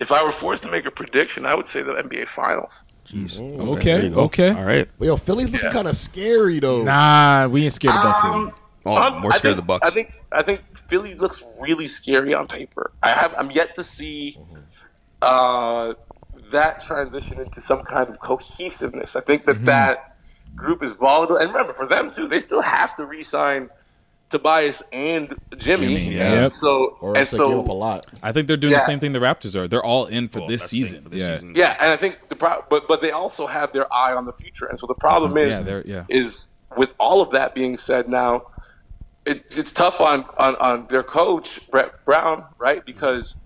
if 0.01 0.13
I 0.13 0.23
were 0.23 0.33
forced 0.33 0.63
to 0.65 0.71
make 0.71 0.87
a 0.87 0.91
prediction, 0.91 1.47
I 1.47 1.55
would 1.55 1.67
say 1.69 1.83
the 1.83 1.93
NBA 1.95 2.29
Finals. 2.29 2.81
Jeez. 3.09 3.39
Okay, 3.39 4.09
there 4.09 4.19
okay. 4.21 4.49
All 4.51 4.65
right. 4.65 4.89
But 4.99 5.07
yo, 5.07 5.17
Philly's 5.17 5.53
looking 5.53 5.67
Yeah. 5.67 5.73
kind 5.73 5.89
of 5.89 5.97
scary 5.97 6.59
though. 6.59 6.83
Nah, 6.85 7.47
we 7.49 7.65
ain't 7.65 7.73
scared 7.73 7.95
of 7.95 8.03
that 8.03 8.23
feeling. 8.23 8.53
Oh, 8.87 8.97
Um, 8.97 9.21
more 9.23 9.33
I 9.33 9.37
scared 9.37 9.53
of 9.53 9.57
the 9.59 9.63
Bucks. 9.63 9.87
I 9.89 9.91
think 9.93 10.13
I 10.33 10.43
think 10.43 10.63
Philly 10.89 11.15
looks 11.15 11.43
really 11.61 11.87
scary 11.89 12.35
on 12.35 12.47
paper. 12.47 12.93
I 13.03 13.13
have 13.13 13.35
I'm 13.37 13.51
yet 13.51 13.75
to 13.77 13.83
see 13.83 14.39
uh, 15.23 15.95
that 16.53 16.83
transition 16.83 17.41
into 17.41 17.61
some 17.61 17.83
kind 17.83 18.09
of 18.09 18.19
cohesiveness. 18.21 19.17
I 19.17 19.21
think 19.21 19.47
that 19.47 19.57
mm-hmm. 19.57 19.65
that 19.67 20.17
group 20.55 20.83
is 20.83 20.93
volatile, 20.93 21.37
and 21.37 21.51
remember 21.53 21.73
for 21.73 21.87
them 21.87 22.11
too, 22.11 22.29
they 22.29 22.41
still 22.41 22.63
have 22.63 22.95
to 22.97 23.07
re-sign 23.07 23.71
Tobias 24.31 24.83
and 24.93 25.29
Jimmy. 25.59 25.87
Jimmy, 25.87 26.15
yeah. 26.15 26.33
Yep. 26.33 26.53
So 26.55 26.97
or 27.01 27.11
and 27.11 27.19
else 27.19 27.31
they 27.31 27.39
give 27.39 27.47
up 27.47 27.65
a 27.65 27.69
so 27.69 27.75
lot. 27.75 28.07
I 28.23 28.33
think 28.33 28.49
they're 28.49 28.57
doing 28.57 28.73
the 28.73 28.81
same 28.81 29.01
thing 29.01 29.13
the 29.13 29.21
Raptors 29.21 29.55
are. 29.55 29.69
They're 29.69 29.85
all 29.85 30.07
in 30.07 30.29
for 30.29 30.41
Well, 30.41 30.49
this 30.49 30.63
that's 30.63 30.71
the 30.73 30.81
thing 30.81 30.87
season. 30.89 31.03
for 31.05 31.09
this 31.11 31.21
yeah. 31.21 31.35
season. 31.35 31.55
Yeah, 31.55 31.77
and 31.79 31.91
I 31.91 31.97
think 31.97 32.29
the 32.29 32.37
pro- 32.37 32.65
but 32.69 32.89
but 32.89 33.01
they 33.01 33.11
also 33.13 33.47
have 33.47 33.73
their 33.73 33.93
eye 33.93 34.13
on 34.13 34.25
the 34.25 34.33
future, 34.33 34.67
and 34.67 34.79
so 34.79 34.87
the 34.87 34.95
problem 34.95 35.35
mm-hmm. 35.35 35.49
is 35.51 35.59
Yeah, 35.59 35.65
they're- 35.65 35.85
yeah. 35.87 36.05
is 36.09 36.49
with 36.77 36.95
all 36.99 37.23
of 37.23 37.31
that 37.31 37.55
being 37.55 37.79
said, 37.79 38.09
now 38.09 38.47
it, 39.25 39.45
it's 39.57 39.73
tough 39.73 40.01
on, 40.01 40.25
on 40.39 40.57
on 40.57 40.87
their 40.89 41.03
coach 41.03 41.71
Brett 41.71 42.05
Brown, 42.05 42.45
right? 42.59 42.85
Because 42.85 43.37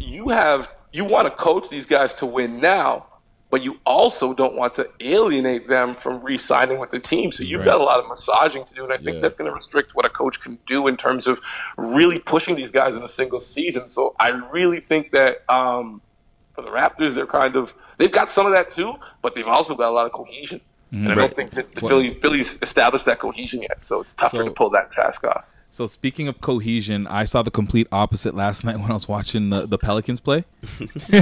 you 0.00 0.28
have 0.30 0.70
you 0.92 1.04
want 1.04 1.26
to 1.26 1.30
coach 1.30 1.68
these 1.68 1.86
guys 1.86 2.14
to 2.14 2.26
win 2.26 2.60
now, 2.60 3.06
but 3.50 3.62
you 3.62 3.78
also 3.86 4.34
don't 4.34 4.54
want 4.56 4.74
to 4.74 4.88
alienate 5.00 5.68
them 5.68 5.94
from 5.94 6.20
re-signing 6.22 6.78
with 6.78 6.90
the 6.90 6.98
team. 6.98 7.30
So 7.32 7.42
you've 7.44 7.64
got 7.64 7.80
a 7.80 7.84
lot 7.84 8.00
of 8.00 8.08
massaging 8.08 8.64
to 8.64 8.74
do, 8.74 8.84
and 8.84 8.92
I 8.92 8.96
think 8.96 9.16
Yeah. 9.16 9.20
that's 9.20 9.34
going 9.36 9.48
to 9.48 9.54
restrict 9.54 9.94
what 9.94 10.04
a 10.04 10.08
coach 10.08 10.40
can 10.40 10.58
do 10.66 10.86
in 10.86 10.96
terms 10.96 11.26
of 11.26 11.40
really 11.76 12.18
pushing 12.18 12.56
these 12.56 12.70
guys 12.70 12.96
in 12.96 13.02
a 13.02 13.08
single 13.08 13.40
season. 13.40 13.88
So 13.88 14.14
I 14.18 14.28
really 14.28 14.80
think 14.80 15.12
that 15.12 15.44
um, 15.48 16.00
for 16.54 16.62
the 16.62 16.70
Raptors, 16.70 17.14
they're 17.14 17.26
kind 17.26 17.56
of 17.56 17.74
they've 17.98 18.10
got 18.12 18.30
some 18.30 18.46
of 18.46 18.52
that 18.52 18.70
too, 18.70 18.94
but 19.22 19.34
they've 19.34 19.46
also 19.46 19.74
got 19.74 19.88
a 19.90 19.94
lot 19.94 20.06
of 20.06 20.12
cohesion. 20.12 20.60
And 20.92 21.12
I 21.12 21.14
don't 21.14 21.32
think 21.32 21.52
that 21.52 21.72
the 21.72 21.82
Philly, 21.82 22.14
Phillies 22.20 22.58
established 22.62 23.04
that 23.04 23.20
cohesion 23.20 23.62
yet, 23.62 23.80
so 23.80 24.00
it's 24.00 24.12
tougher 24.12 24.38
So- 24.38 24.44
to 24.44 24.50
pull 24.50 24.70
that 24.70 24.90
task 24.90 25.22
off. 25.24 25.48
So 25.72 25.86
speaking 25.86 26.26
of 26.26 26.40
cohesion, 26.40 27.06
I 27.06 27.22
saw 27.24 27.42
the 27.42 27.50
complete 27.50 27.86
opposite 27.92 28.34
last 28.34 28.64
night 28.68 28.76
when 28.80 28.90
I 28.90 28.94
was 28.94 29.06
watching 29.08 29.50
the, 29.50 29.66
the 29.66 29.78
Pelicans 29.78 30.20
play. 30.20 30.44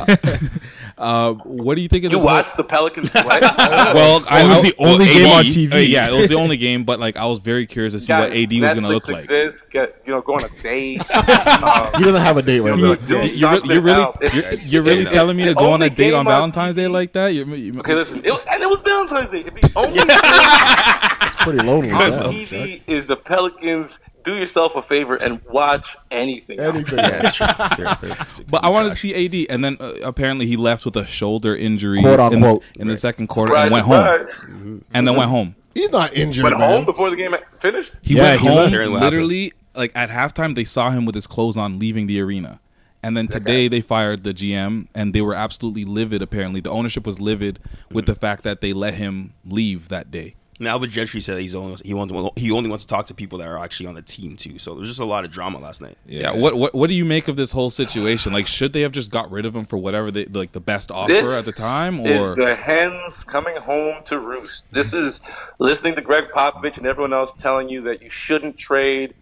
uh, 0.98 1.34
what 1.34 1.74
do 1.76 1.82
you 1.82 1.88
think 1.88 2.04
of 2.04 2.11
You 2.12 2.16
this? 2.18 2.24
whole- 2.24 2.32
watched 2.32 2.56
the 2.56 2.64
Pelicans 2.64 3.11
play? 3.11 3.22
well, 3.42 4.24
I 4.28 4.42
It 4.44 4.48
was 4.48 4.58
I- 4.58 4.62
the 4.62 4.74
well, 4.78 4.92
only 4.94 5.04
game 5.06 5.26
AD 5.26 5.32
on 5.38 5.44
TV. 5.44 5.72
uh, 5.74 5.76
yeah, 5.76 6.08
it 6.08 6.18
was 6.18 6.28
the 6.30 6.37
only 6.37 6.56
game, 6.56 6.84
but 6.84 6.98
like 6.98 7.16
I 7.16 7.26
was 7.26 7.40
very 7.40 7.66
curious 7.66 7.92
to 7.92 8.00
see 8.00 8.12
what 8.12 8.32
AD 8.32 8.52
was 8.52 8.72
going 8.74 8.82
to 8.84 8.88
look 8.88 9.06
like. 9.08 9.24
Exists, 9.24 9.62
get, 9.70 10.00
you 10.06 10.12
know, 10.12 10.22
go 10.22 10.34
on 10.34 10.44
a 10.44 10.48
date. 10.62 10.98
um, 11.11 11.92
He 11.98 12.04
doesn't 12.04 12.22
have 12.22 12.37
a 12.38 12.42
date 12.42 12.61
right 12.61 12.74
you 12.76 12.82
know, 12.82 12.94
now. 12.94 13.00
do 13.06 13.26
You're, 13.26 13.64
you're 13.66 13.80
really, 13.82 14.00
else. 14.02 14.16
It's- 14.22 14.34
you're, 14.34 14.44
it's- 14.44 14.72
you're 14.72 14.82
really 14.82 15.00
it's- 15.02 15.14
telling 15.14 15.37
me 15.37 15.44
to 15.44 15.54
go 15.54 15.72
on 15.72 15.82
a 15.82 15.90
date 15.90 16.14
on 16.14 16.24
game 16.24 16.32
Valentine's 16.32 16.76
Day 16.76 16.88
like 16.88 17.12
that? 17.12 17.28
You're, 17.28 17.46
you 17.54 17.78
Okay, 17.80 17.94
listen, 17.94 18.24
it 18.24 18.30
was, 18.30 18.44
and 18.50 18.62
it 18.62 18.68
was 18.70 18.80
Valentine's 18.82 19.30
Day. 19.30 19.42
The 19.42 19.72
only 19.76 19.98
It's 20.00 21.37
pretty 21.44 21.62
lonely. 21.62 21.90
on. 21.90 22.00
TV 22.32 22.80
is 22.87 23.06
the 23.06 23.16
Pelicans. 23.16 23.98
Do 24.28 24.36
yourself 24.36 24.76
a 24.76 24.82
favor 24.82 25.16
and 25.16 25.40
watch 25.46 25.96
anything. 26.10 26.60
Anything. 26.60 26.98
Yeah, 26.98 27.30
sure. 27.30 27.46
Fair, 27.48 27.94
fair. 27.94 28.26
But 28.46 28.62
I 28.62 28.68
wanted 28.68 28.90
to 28.90 28.94
see 28.96 29.14
AD, 29.14 29.46
and 29.50 29.64
then 29.64 29.78
uh, 29.80 29.94
apparently 30.04 30.44
he 30.46 30.56
left 30.58 30.84
with 30.84 30.96
a 30.96 31.06
shoulder 31.06 31.56
injury 31.56 32.00
Quote, 32.02 32.20
in, 32.34 32.42
unquote. 32.44 32.62
in 32.74 32.88
the 32.88 32.96
second 32.98 33.28
quarter 33.28 33.52
Surprise, 33.52 33.64
and 33.66 33.72
went 33.72 33.86
home. 33.86 34.24
surprise. 34.26 34.82
And 34.92 35.08
then 35.08 35.16
went 35.16 35.30
home. 35.30 35.54
He's 35.74 35.88
not 35.90 36.14
injured, 36.14 36.44
Went 36.44 36.58
man. 36.58 36.68
home 36.70 36.84
before 36.84 37.08
the 37.08 37.16
game 37.16 37.34
finished. 37.58 37.92
He 38.02 38.16
Yeah, 38.16 38.22
went 38.32 38.40
he 38.42 38.48
home 38.48 38.56
left. 38.58 38.72
Hearing 38.72 38.90
literally 38.92 39.52
like 39.74 39.92
at 39.94 40.10
halftime. 40.10 40.54
They 40.54 40.64
saw 40.64 40.90
him 40.90 41.06
with 41.06 41.14
his 41.14 41.26
clothes 41.26 41.56
on 41.56 41.78
leaving 41.78 42.06
the 42.06 42.20
arena, 42.20 42.60
and 43.02 43.16
then 43.16 43.28
today 43.28 43.66
they 43.68 43.80
fired 43.80 44.24
the 44.24 44.34
GM, 44.34 44.88
and 44.94 45.14
they 45.14 45.22
were 45.22 45.34
absolutely 45.34 45.86
livid. 45.86 46.20
Apparently, 46.20 46.60
the 46.60 46.70
ownership 46.70 47.06
was 47.06 47.18
livid 47.18 47.60
with 47.90 48.04
the 48.04 48.14
fact 48.14 48.42
that 48.44 48.60
they 48.60 48.74
let 48.74 48.92
him 48.94 49.32
leave 49.46 49.88
that 49.88 50.10
day. 50.10 50.34
Now, 50.61 50.71
Alvin 50.73 50.90
Gentry 50.90 51.21
said 51.21 51.38
he's 51.38 51.55
only 51.55 51.77
he 51.85 51.94
wants 51.94 52.12
he 52.37 52.51
only 52.51 52.68
wants 52.68 52.85
to 52.85 52.88
talk 52.88 53.07
to 53.07 53.14
people 53.14 53.38
that 53.38 53.49
are 53.49 53.59
actually 53.59 53.87
on 53.87 53.94
the 53.94 54.03
team 54.03 54.37
too. 54.37 54.59
So 54.59 54.75
there's 54.75 54.88
just 54.88 55.01
a 55.01 55.05
lot 55.05 55.25
of 55.25 55.31
drama 55.31 55.59
last 55.59 55.81
night. 55.81 55.97
Yeah. 56.07 56.33
What 56.33 56.57
what 56.57 56.75
what 56.75 56.88
do 56.88 56.94
you 56.94 57.05
make 57.05 57.29
of 57.29 57.37
this 57.37 57.53
whole 57.53 57.71
situation? 57.71 58.33
Like, 58.33 58.47
should 58.47 58.73
they 58.73 58.81
have 58.81 58.92
just 58.92 59.11
got 59.11 59.31
rid 59.31 59.47
of 59.47 59.55
him 59.55 59.64
for 59.64 59.77
whatever 59.77 60.11
they 60.11 60.25
like 60.27 60.53
the 60.53 60.61
best 60.61 60.90
offer 60.90 61.12
This 61.12 61.31
at 61.31 61.44
the 61.44 61.53
time, 61.53 62.01
is 62.01 62.21
or 62.21 62.35
the 62.35 62.55
hens 62.55 63.23
coming 63.25 63.57
home 63.57 64.03
to 64.07 64.18
roost. 64.18 64.64
This 64.73 64.92
is 64.92 65.21
listening 65.59 65.94
to 65.94 66.01
Gregg 66.01 66.31
Popovich 66.35 66.77
and 66.79 66.87
everyone 66.87 67.12
else 67.12 67.33
telling 67.33 67.68
you 67.68 67.83
that 67.83 68.03
you 68.03 68.11
shouldn't 68.11 68.57
trade 68.57 69.14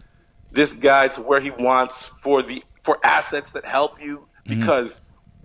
this 0.53 0.73
guy 0.73 1.09
to 1.09 1.21
where 1.21 1.41
he 1.41 1.51
wants 1.51 2.07
for 2.19 2.43
the 2.43 2.63
for 2.83 2.99
assets 3.05 3.51
that 3.53 3.65
help 3.65 4.01
you 4.01 4.27
Mm-hmm. 4.47 4.61
because 4.61 5.01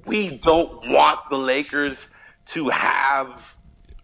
we 0.05 0.37
don't 0.37 0.87
want 0.89 1.19
the 1.31 1.37
Lakers 1.37 2.09
to 2.45 2.69
have 2.69 3.55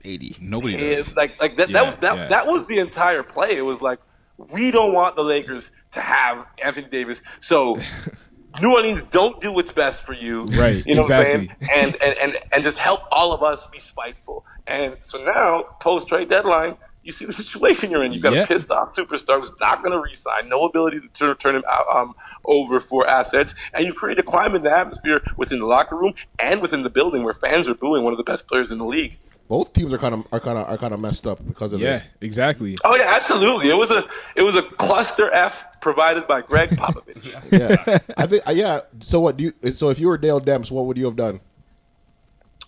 Eighty. 0.03 0.35
nobody 0.39 0.77
his 0.77 1.05
does? 1.05 1.15
like 1.17 1.39
like 1.41 1.57
that 1.57 1.69
Yeah, 1.69 1.73
that 1.73 1.85
was 1.85 1.95
that, 2.01 2.15
yeah. 2.17 2.27
that 2.27 2.47
was 2.47 2.67
the 2.67 2.79
entire 2.79 3.23
play. 3.23 3.57
It 3.57 3.65
was 3.65 3.81
like 3.81 3.99
we 4.37 4.71
don't 4.71 4.93
want 4.93 5.15
the 5.15 5.23
Lakers 5.23 5.71
to 5.93 5.99
have 6.01 6.45
Anthony 6.63 6.87
Davis. 6.87 7.21
So 7.39 7.79
New 8.61 8.73
Orleans 8.73 9.03
don't 9.11 9.39
do 9.41 9.51
what's 9.51 9.71
best 9.71 10.03
for 10.03 10.13
you. 10.13 10.45
Right, 10.45 10.83
You 10.85 10.95
know 10.95 11.01
exactly. 11.01 11.47
what 11.47 11.57
I'm 11.61 11.67
saying? 11.67 11.93
And, 11.93 12.01
and 12.01 12.17
and 12.17 12.37
and 12.53 12.63
just 12.63 12.77
help 12.77 13.01
all 13.11 13.31
of 13.33 13.43
us 13.43 13.67
be 13.67 13.79
spiteful. 13.79 14.45
And 14.65 14.97
so 15.01 15.17
now, 15.23 15.63
post 15.79 16.07
trade 16.07 16.29
deadline, 16.29 16.75
you 17.03 17.11
see 17.11 17.25
the 17.25 17.33
situation 17.43 17.91
you're 17.91 18.03
in. 18.03 18.11
You've 18.13 18.23
got 18.23 18.33
Yeah. 18.33 18.43
a 18.43 18.47
pissed 18.47 18.71
off 18.71 18.89
superstar 18.95 19.39
who's 19.39 19.51
not 19.59 19.83
going 19.83 19.91
to 19.93 19.99
resign, 19.99 20.49
no 20.49 20.65
ability 20.65 21.01
to 21.01 21.07
turn, 21.09 21.35
turn 21.37 21.55
him 21.55 21.63
out, 21.69 21.85
um, 21.93 22.15
over 22.45 22.79
for 22.79 23.07
assets, 23.07 23.53
and 23.73 23.85
you 23.85 23.93
create 23.93 24.17
a 24.17 24.23
climate 24.23 24.55
in 24.57 24.63
the 24.63 24.75
atmosphere 24.75 25.21
within 25.37 25.59
the 25.59 25.65
locker 25.67 25.95
room 25.95 26.13
and 26.39 26.61
within 26.61 26.83
the 26.83 26.89
building 26.89 27.23
where 27.23 27.33
fans 27.35 27.67
are 27.69 27.75
booing 27.75 28.03
one 28.03 28.11
of 28.13 28.17
the 28.17 28.23
best 28.23 28.47
players 28.47 28.71
in 28.71 28.77
the 28.79 28.85
league. 28.85 29.19
Both 29.47 29.73
teams 29.73 29.93
are 29.93 29.97
kind 29.97 30.13
of 30.13 30.27
are 30.31 30.39
kind 30.39 30.57
of 30.57 30.67
are 30.69 30.77
kind 30.77 30.93
of 30.93 30.99
messed 30.99 31.25
up 31.25 31.39
because 31.47 31.71
of 31.73 31.79
Yeah, 31.79 31.99
this. 31.99 32.03
exactly. 32.21 32.77
Oh 32.83 32.95
yeah, 32.97 33.13
absolutely. 33.15 33.69
It 33.69 33.77
was 33.77 33.89
a 33.91 34.03
it 34.35 34.41
was 34.41 34.57
a 34.57 34.61
cluster 34.63 35.31
F 35.33 35.63
provided 35.79 36.27
by 36.27 36.41
Gregg 36.41 36.69
Popovich. 36.71 37.33
Yeah, 37.51 37.99
I 38.17 38.25
think. 38.27 38.47
uh, 38.47 38.51
Yeah. 38.51 38.81
So 38.99 39.21
what 39.21 39.37
do 39.37 39.45
you? 39.45 39.53
So 39.71 39.89
if 39.89 39.99
you 39.99 40.07
were 40.09 40.17
Dell 40.17 40.41
Demps, 40.41 40.69
what 40.69 40.85
would 40.85 40.97
you 40.97 41.05
have 41.05 41.15
done? 41.15 41.39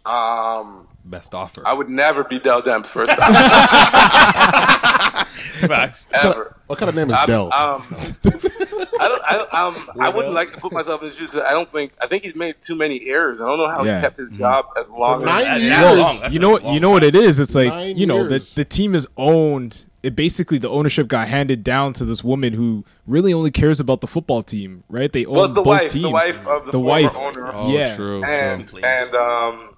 um, 0.06 0.88
best 1.06 1.36
offer. 1.36 1.62
I 1.68 1.74
would 1.74 1.90
never 1.90 2.24
be 2.24 2.40
Dell 2.40 2.62
Demps 2.64 2.88
first 2.88 3.12
time 3.18 3.34
Facts. 5.68 6.08
ever. 6.12 6.56
What 6.68 6.80
kind 6.80 6.90
of 6.90 6.96
name 6.96 7.10
is 7.10 7.16
I'm- 7.16 7.28
Dell? 7.28 7.54
Um, 7.54 7.84
I 9.00 9.08
don't. 9.08 9.22
I, 9.26 9.34
don't- 9.34 9.54
um, 9.54 9.90
I 10.00 10.10
wouldn't 10.10 10.34
like 10.34 10.52
to 10.54 10.60
put 10.60 10.72
myself 10.74 11.02
in 11.02 11.08
his 11.08 11.18
shoes 11.18 11.30
because 11.30 11.46
I 11.48 11.52
don't 11.54 11.72
think. 11.72 11.94
I 12.02 12.08
think 12.08 12.24
he's 12.24 12.36
made 12.36 12.56
too 12.62 12.76
many 12.76 13.08
errors. 13.08 13.40
I 13.42 13.46
don't 13.48 13.58
know 13.58 13.70
how 13.70 13.84
Yeah. 13.84 13.96
he 13.98 14.02
kept 14.02 14.18
his 14.18 14.30
job 14.32 14.66
as 14.78 14.90
long 14.90 15.24
nine 15.26 15.46
as. 15.46 15.62
years. 15.62 15.70
That 15.76 15.98
long. 15.98 16.20
That's 16.22 16.34
you 16.34 16.40
know 16.40 16.50
what? 16.52 16.66
You 16.66 16.80
know 16.80 16.92
what 16.92 17.04
it 17.04 17.16
is. 17.16 17.40
It's 17.40 17.56
like 17.56 17.70
Nine 17.70 17.98
you 17.98 18.06
know 18.06 18.24
the 18.26 18.36
years. 18.36 18.54
the 18.54 18.66
team 18.66 18.96
is 18.96 19.08
owned. 19.18 19.86
It 20.02 20.16
basically 20.16 20.58
the 20.60 20.70
ownership 20.70 21.10
got 21.10 21.28
handed 21.28 21.62
down 21.64 21.92
to 21.94 22.06
this 22.06 22.24
woman 22.24 22.54
who 22.54 22.86
really 23.06 23.34
only 23.34 23.52
cares 23.52 23.82
about 23.82 24.00
the 24.00 24.08
football 24.08 24.42
team, 24.44 24.84
right? 24.88 25.12
They 25.12 25.26
own 25.26 25.34
Well, 25.36 25.48
the 25.50 25.56
both 25.56 25.66
wife, 25.66 25.92
teams. 25.92 26.04
the 26.04 26.10
wife 26.10 26.48
of 26.48 26.66
the, 26.66 26.72
The 26.72 26.78
former 26.78 26.90
wife. 26.90 27.16
owner. 27.18 27.52
oh, 27.54 27.70
yeah. 27.72 27.96
true. 27.96 28.24
and 28.24 28.66
Please. 28.66 28.86
and 28.86 29.14
um, 29.16 29.76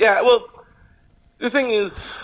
yeah. 0.00 0.22
Well, 0.22 0.48
the 1.38 1.50
thing 1.50 1.70
is, 1.70 2.16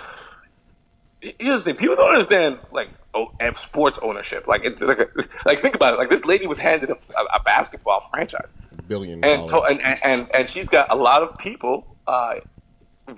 here's 1.38 1.64
the 1.64 1.72
thing: 1.72 1.76
people 1.76 1.96
don't 1.96 2.10
understand 2.10 2.58
like 2.72 2.88
oh, 3.14 3.32
and 3.40 3.56
sports 3.56 3.98
ownership. 4.02 4.46
Like, 4.46 4.62
it's 4.64 4.80
like, 4.80 4.98
like 5.44 5.58
think 5.58 5.74
about 5.74 5.94
it. 5.94 5.96
Like 5.98 6.10
this 6.10 6.24
lady 6.24 6.46
was 6.46 6.58
handed 6.58 6.90
a, 6.90 6.94
a, 6.94 7.24
a 7.36 7.42
basketball 7.44 8.08
franchise. 8.10 8.54
Billion. 8.86 9.24
and, 9.24 9.48
to, 9.48 9.60
and, 9.62 9.80
and 10.04 10.28
and 10.34 10.48
she's 10.48 10.68
got 10.68 10.92
a 10.92 10.96
lot 10.96 11.22
of 11.22 11.38
people 11.38 11.96
uh, 12.06 12.36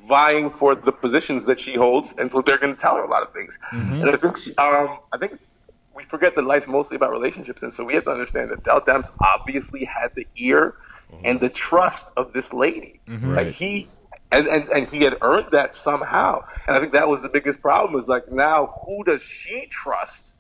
vying 0.06 0.50
for 0.50 0.74
the 0.74 0.92
positions 0.92 1.46
that 1.46 1.60
she 1.60 1.74
holds, 1.74 2.14
and 2.16 2.30
so 2.30 2.40
they're 2.40 2.58
going 2.58 2.74
to 2.74 2.80
tell 2.80 2.96
her 2.96 3.02
a 3.02 3.10
lot 3.10 3.22
of 3.22 3.32
things. 3.32 3.58
And 4.02 4.04
I 4.10 4.16
think 4.16 4.36
she, 4.38 4.54
um, 4.56 4.98
I 5.12 5.18
think 5.18 5.32
it's 5.32 5.46
we 5.94 6.04
forget 6.04 6.36
that 6.36 6.42
life's 6.44 6.68
mostly 6.68 6.96
about 6.96 7.10
relationships, 7.10 7.62
and 7.62 7.74
so 7.74 7.84
we 7.84 7.94
have 7.94 8.04
to 8.04 8.10
understand 8.10 8.50
that 8.50 8.62
Dell 8.62 8.80
Demps 8.80 9.10
obviously 9.20 9.84
had 9.84 10.14
the 10.14 10.26
ear 10.36 10.76
and 11.24 11.40
the 11.40 11.48
trust 11.48 12.12
of 12.16 12.32
this 12.32 12.52
lady. 12.52 13.00
Like 13.34 13.48
he. 13.48 13.88
And, 14.30 14.46
and 14.46 14.68
and 14.68 14.86
he 14.88 15.02
had 15.04 15.16
earned 15.22 15.52
that 15.52 15.74
somehow, 15.74 16.44
and 16.66 16.76
I 16.76 16.80
think 16.80 16.92
that 16.92 17.08
was 17.08 17.22
the 17.22 17.30
biggest 17.30 17.62
problem. 17.62 17.98
Is 17.98 18.08
like 18.08 18.30
now, 18.30 18.74
who 18.86 19.02
does 19.04 19.22
she 19.22 19.66
trust? 19.70 20.34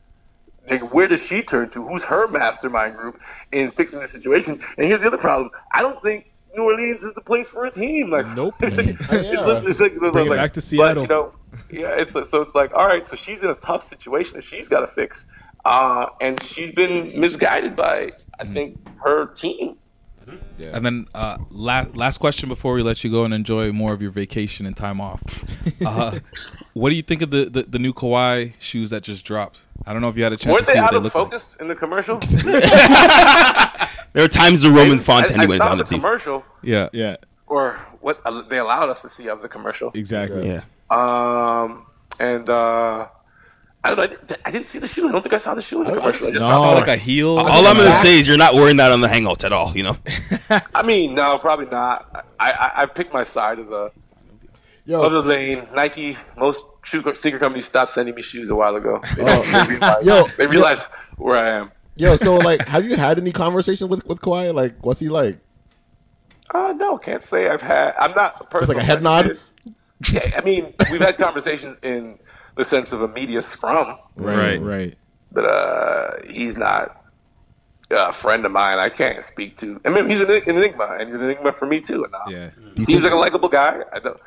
Like, 0.68 0.92
where 0.92 1.08
does 1.08 1.24
she 1.24 1.42
turn 1.42 1.70
to? 1.70 1.88
Who's 1.88 2.04
her 2.04 2.28
mastermind 2.28 2.96
group 2.96 3.18
in 3.50 3.70
fixing 3.70 4.00
the 4.00 4.08
situation? 4.08 4.60
And 4.76 4.86
here's 4.86 5.00
the 5.00 5.06
other 5.06 5.16
problem: 5.16 5.50
I 5.72 5.80
don't 5.80 6.02
think 6.02 6.30
New 6.54 6.64
Orleans 6.64 7.02
is 7.02 7.14
the 7.14 7.22
place 7.22 7.48
for 7.48 7.64
a 7.64 7.70
team. 7.70 8.10
Like, 8.10 8.26
Nope. 8.36 8.56
it's, 8.60 9.00
it's 9.10 9.80
like, 9.80 9.92
it's 9.92 9.98
Bring 10.12 10.26
it 10.26 10.30
like- 10.30 10.38
back 10.38 10.52
to 10.52 10.58
but, 10.60 10.64
Seattle. 10.64 11.02
you 11.04 11.08
know, 11.08 11.32
yeah, 11.70 11.94
it's 11.96 12.12
so 12.12 12.42
it's 12.42 12.54
like, 12.54 12.74
all 12.74 12.86
right, 12.86 13.06
so 13.06 13.16
she's 13.16 13.42
in 13.42 13.48
a 13.48 13.54
tough 13.54 13.88
situation 13.88 14.36
that 14.36 14.44
she's 14.44 14.68
got 14.68 14.80
to 14.80 14.86
fix, 14.86 15.24
uh, 15.64 16.06
and 16.20 16.42
she's 16.42 16.72
been 16.74 17.18
misguided 17.18 17.74
by, 17.74 18.10
I 18.38 18.44
think, 18.44 18.76
her 18.98 19.28
team. 19.32 19.78
And 20.60 20.84
then 20.84 21.06
uh, 21.14 21.38
last 21.50 21.96
last 21.96 22.18
question 22.18 22.48
before 22.48 22.74
we 22.74 22.82
let 22.82 23.02
you 23.04 23.10
go 23.10 23.24
and 23.24 23.32
enjoy 23.32 23.72
more 23.72 23.92
of 23.92 24.02
your 24.02 24.10
vacation 24.10 24.66
and 24.66 24.76
time 24.76 25.00
off. 25.00 25.22
Uh, 25.86 26.18
what 26.74 26.90
do 26.90 26.96
you 26.96 27.02
think 27.02 27.22
of 27.22 27.30
the, 27.30 27.44
the, 27.44 27.62
the 27.62 27.78
new 27.78 27.92
Kawhi 27.92 28.52
shoes 28.58 28.90
that 28.90 29.02
just 29.04 29.24
dropped? 29.24 29.60
I 29.86 29.92
don't 29.92 30.02
know 30.02 30.08
if 30.08 30.16
you 30.16 30.24
had 30.24 30.32
a 30.32 30.36
chance 30.36 30.52
Weren't 30.52 30.66
to 30.66 30.72
they 30.72 30.80
what 30.80 30.84
out 30.86 30.90
they 30.90 30.96
of 30.96 31.04
look 31.04 31.14
like. 31.14 31.24
focus 31.26 31.56
in 31.60 31.68
the 31.68 31.74
commercial? 31.76 32.18
There 34.14 34.24
are 34.24 34.28
times 34.28 34.62
the 34.62 34.70
Roman 34.70 34.98
I- 34.98 35.02
Fontaine 35.02 35.40
I, 35.40 35.46
went 35.46 35.62
saw 35.62 35.70
on 35.70 35.78
the 35.78 35.84
the 35.84 35.90
team. 35.90 36.00
commercial, 36.00 36.44
Yeah. 36.62 36.88
Yeah, 36.92 37.16
or 37.46 37.74
what 38.00 38.20
uh, 38.24 38.42
they 38.42 38.58
allowed 38.58 38.88
us 38.88 39.02
to 39.02 39.08
see 39.08 39.28
of 39.28 39.42
the 39.42 39.48
commercial. 39.48 39.90
exactly. 39.94 40.48
Yeah. 40.48 40.62
Um, 40.90 41.86
and 42.18 42.48
uh, 42.48 43.06
I 43.88 43.94
don't 43.94 43.96
know. 43.96 44.02
I 44.02 44.06
didn't, 44.06 44.32
I 44.46 44.50
didn't 44.50 44.66
see 44.66 44.78
the 44.78 44.86
shoe. 44.88 45.08
I 45.08 45.12
don't 45.12 45.22
think 45.22 45.32
I 45.32 45.38
saw 45.38 45.54
the 45.54 45.62
shoe 45.62 45.80
in 45.82 45.86
the 45.86 45.96
commercial. 45.98 46.28
I 46.28 46.30
just 46.30 46.40
No. 46.40 46.48
saw 46.48 46.62
Saw 46.62 46.78
like 46.78 46.88
a 46.88 46.96
heel. 46.96 47.38
All 47.38 47.66
I'm 47.66 47.76
gonna 47.76 47.94
say 47.94 48.18
is 48.20 48.28
you're 48.28 48.36
not 48.36 48.54
wearing 48.54 48.76
that 48.76 48.92
on 48.92 49.00
the 49.00 49.08
Hangouts 49.08 49.44
at 49.44 49.52
all. 49.52 49.76
You 49.76 49.84
know. 49.84 49.96
I 50.74 50.82
mean, 50.82 51.14
no, 51.14 51.38
probably 51.38 51.66
not. 51.66 52.26
I, 52.38 52.52
I, 52.52 52.82
I 52.82 52.86
picked 52.86 53.12
my 53.12 53.24
side 53.24 53.58
of 53.58 53.68
the 53.68 53.92
Yo, 54.84 55.02
other 55.02 55.20
lane. 55.20 55.66
Nike, 55.74 56.16
most 56.36 56.64
shoe 56.84 57.02
sneaker 57.14 57.38
companies 57.38 57.66
stopped 57.66 57.90
sending 57.90 58.14
me 58.14 58.22
shoes 58.22 58.50
a 58.50 58.54
while 58.54 58.74
ago. 58.76 59.00
they, 59.16 59.22
realized, 59.24 60.06
Yo, 60.06 60.24
they 60.36 60.46
realized 60.46 60.86
where 61.16 61.36
I 61.36 61.50
am. 61.50 61.72
yo. 61.96 62.16
So 62.16 62.36
like, 62.36 62.66
have 62.68 62.84
you 62.86 62.96
had 62.96 63.18
any 63.18 63.32
conversation 63.32 63.88
with 63.88 64.06
with 64.06 64.20
Kawhi? 64.20 64.52
Like, 64.54 64.84
what's 64.84 65.00
he 65.00 65.08
like? 65.08 65.38
Uh, 66.50 66.72
no, 66.76 66.96
can't 66.96 67.22
say 67.22 67.48
I've 67.48 67.60
had. 67.62 67.94
I'm 67.98 68.12
not 68.12 68.40
a 68.40 68.44
person. 68.44 68.74
like 68.74 68.82
a 68.82 68.86
head 68.86 69.02
nod? 69.02 69.38
Yeah, 70.10 70.30
I 70.36 70.42
mean, 70.42 70.72
we've 70.92 71.00
had 71.00 71.18
conversations 71.18 71.76
in 71.82 72.18
the 72.58 72.64
sense 72.64 72.92
of 72.92 73.00
a 73.00 73.08
media 73.08 73.40
scrum, 73.40 73.96
Right. 74.16 74.60
right. 74.60 74.94
but 75.32 75.44
uh, 75.44 76.10
he's 76.28 76.56
not 76.58 77.02
a 77.90 78.12
friend 78.12 78.44
of 78.44 78.52
mine. 78.52 78.78
I 78.78 78.88
can't 78.90 79.24
speak 79.24 79.56
to. 79.58 79.80
I 79.86 79.90
mean, 79.90 80.06
he's 80.10 80.20
an 80.20 80.30
enigma, 80.46 80.96
and 80.98 81.02
he's 81.08 81.14
an 81.14 81.22
enigma 81.22 81.52
for 81.52 81.66
me 81.66 81.80
too. 81.80 82.04
And 82.04 82.14
uh, 82.14 82.18
Yeah. 82.28 82.50
he 82.74 82.84
seems 82.84 83.04
like 83.04 83.12
a 83.12 83.16
likable 83.16 83.48
guy. 83.48 83.82
I 83.92 84.00
don't. 84.00 84.18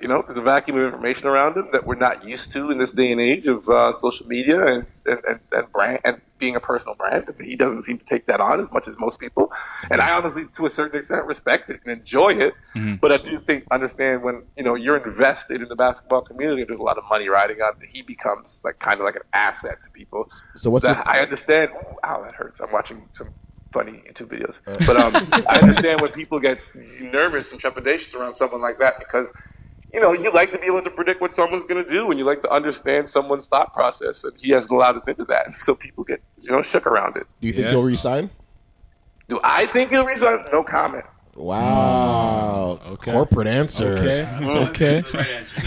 You 0.00 0.08
know, 0.08 0.22
there's 0.22 0.36
a 0.38 0.42
vacuum 0.42 0.76
of 0.78 0.84
information 0.84 1.26
around 1.26 1.56
him 1.56 1.68
that 1.72 1.86
we're 1.86 1.94
not 1.94 2.24
used 2.26 2.52
to 2.52 2.70
in 2.70 2.78
this 2.78 2.92
day 2.92 3.12
and 3.12 3.20
age 3.20 3.46
of 3.46 3.68
uh, 3.68 3.92
social 3.92 4.26
media 4.26 4.64
and, 4.66 4.86
and, 5.06 5.18
and, 5.28 5.40
and 5.52 5.72
brand 5.72 6.00
and 6.04 6.20
being 6.38 6.54
a 6.54 6.60
personal 6.60 6.94
brand. 6.94 7.24
He 7.40 7.56
doesn't 7.56 7.82
seem 7.82 7.96
to 7.98 8.04
take 8.04 8.26
that 8.26 8.40
on 8.40 8.60
as 8.60 8.70
much 8.70 8.86
as 8.88 8.98
most 8.98 9.18
people, 9.18 9.50
and 9.90 10.00
I 10.02 10.12
honestly, 10.12 10.44
to 10.56 10.66
a 10.66 10.70
certain 10.70 10.98
extent, 10.98 11.24
respect 11.24 11.70
it 11.70 11.80
and 11.84 11.92
enjoy 11.98 12.34
it. 12.34 12.52
But 13.00 13.10
I 13.12 13.16
do 13.16 13.36
think 13.38 13.64
understand 13.70 14.22
when 14.22 14.42
you 14.56 14.62
know 14.64 14.74
you're 14.74 14.98
invested 14.98 15.62
in 15.62 15.68
the 15.68 15.76
basketball 15.76 16.20
community. 16.22 16.64
There's 16.64 16.78
a 16.78 16.82
lot 16.82 16.98
of 16.98 17.04
money 17.08 17.28
riding 17.30 17.62
on. 17.62 17.72
it, 17.80 17.88
He 17.90 18.02
becomes 18.02 18.60
like 18.64 18.78
kind 18.80 19.00
of 19.00 19.06
like 19.06 19.16
an 19.16 19.22
asset 19.32 19.78
to 19.84 19.90
people. 19.90 20.28
So 20.56 20.68
what's 20.70 20.84
that 20.84 20.96
your- 20.96 21.08
I 21.08 21.20
understand. 21.20 21.70
Ow, 22.04 22.22
that 22.24 22.32
hurts. 22.32 22.60
I'm 22.60 22.70
watching 22.70 23.08
some 23.14 23.28
funny 23.72 24.02
YouTube 24.06 24.28
videos, 24.28 24.56
but 24.86 24.96
um, 24.98 25.14
I 25.48 25.60
understand 25.60 26.00
when 26.02 26.12
people 26.12 26.38
get 26.38 26.58
nervous 27.00 27.50
and 27.52 27.60
trepidatious 27.60 28.14
around 28.14 28.34
someone 28.34 28.60
like 28.60 28.78
that 28.78 28.98
because 28.98 29.32
you 29.92 30.00
know 30.00 30.12
you 30.12 30.30
like 30.32 30.52
to 30.52 30.58
be 30.58 30.66
able 30.66 30.82
to 30.82 30.90
predict 30.90 31.20
what 31.20 31.34
someone's 31.34 31.64
going 31.64 31.82
to 31.82 31.88
do 31.90 32.10
and 32.10 32.18
you 32.18 32.24
like 32.24 32.40
to 32.42 32.50
understand 32.50 33.08
someone's 33.08 33.46
thought 33.46 33.72
process, 33.72 34.24
and 34.24 34.32
he 34.38 34.50
hasn't 34.52 34.72
allowed 34.72 34.96
us 34.96 35.08
into 35.08 35.24
that, 35.26 35.54
so 35.54 35.74
people 35.74 36.04
get 36.04 36.20
you 36.40 36.50
know 36.50 36.62
shook 36.62 36.86
around 36.86 37.16
it. 37.16 37.26
Do 37.40 37.46
you 37.48 37.52
think 37.52 37.64
Yeah. 37.66 37.70
he'll 37.72 37.82
resign? 37.82 38.30
Do 39.28 39.40
I 39.42 39.66
think 39.66 39.90
he'll 39.90 40.06
resign? 40.06 40.44
No 40.52 40.62
comment. 40.62 41.04
Wow. 41.34 42.80
Mm. 42.84 42.90
Okay. 42.92 43.12
Corporate 43.12 43.46
answer. 43.46 43.98
Okay. 43.98 44.26
Mm. 44.38 44.68
Okay. 44.68 45.02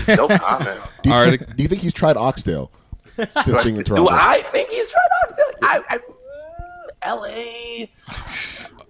No 0.15 0.27
comment. 0.27 0.79
Do 1.03 1.09
you, 1.09 1.15
All 1.15 1.25
think, 1.25 1.41
right. 1.41 1.55
do 1.57 1.63
you 1.63 1.69
think 1.69 1.81
he's 1.81 1.93
tried 1.93 2.17
oxtail? 2.17 2.71
Just 3.17 3.63
being 3.63 3.75
in 3.77 3.83
do 3.83 4.07
I 4.09 4.41
think 4.51 4.69
he's 4.69 4.89
trying 4.89 5.05
to 5.27 5.33
still? 5.33 5.45
I, 5.61 5.81
I, 5.89 5.99
L.A. 7.03 7.89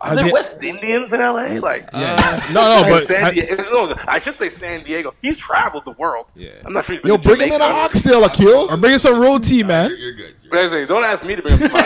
Are 0.01 0.09
Has 0.12 0.19
there 0.21 0.31
West 0.31 0.63
Indians 0.63 1.12
in 1.12 1.19
L.A.? 1.21 1.59
Like, 1.59 1.89
uh, 1.93 2.41
No, 2.53 2.69
no, 2.69 2.81
Like 2.81 3.07
but 3.07 3.07
San 3.07 3.33
Diego, 3.33 3.55
no, 3.63 3.93
I 4.07 4.19
should 4.19 4.38
say 4.38 4.49
San 4.49 4.83
Diego. 4.83 5.13
He's 5.21 5.38
traveled 5.38 5.83
the 5.85 5.91
world. 5.91 6.27
Yeah. 6.35 6.51
I'm 6.65 6.71
not 6.73 6.85
sure. 6.85 6.95
He's 6.95 7.05
Yo, 7.05 7.17
bring 7.17 7.38
him 7.38 7.51
in 7.51 7.59
Jamaica. 7.59 7.73
to 7.73 7.79
oxtail, 7.79 8.23
Akil. 8.25 8.67
or 8.69 8.77
bring 8.77 8.93
us 8.93 9.01
some 9.01 9.19
road 9.19 9.43
team, 9.43 9.67
man. 9.67 9.93
You're 9.97 10.13
good. 10.13 10.35
Listen, 10.51 10.88
Don't 10.88 11.03
ask 11.03 11.25
me 11.25 11.35
to 11.35 11.41
bring 11.41 11.57
him 11.57 11.67
to 11.69 11.73
my 11.73 11.81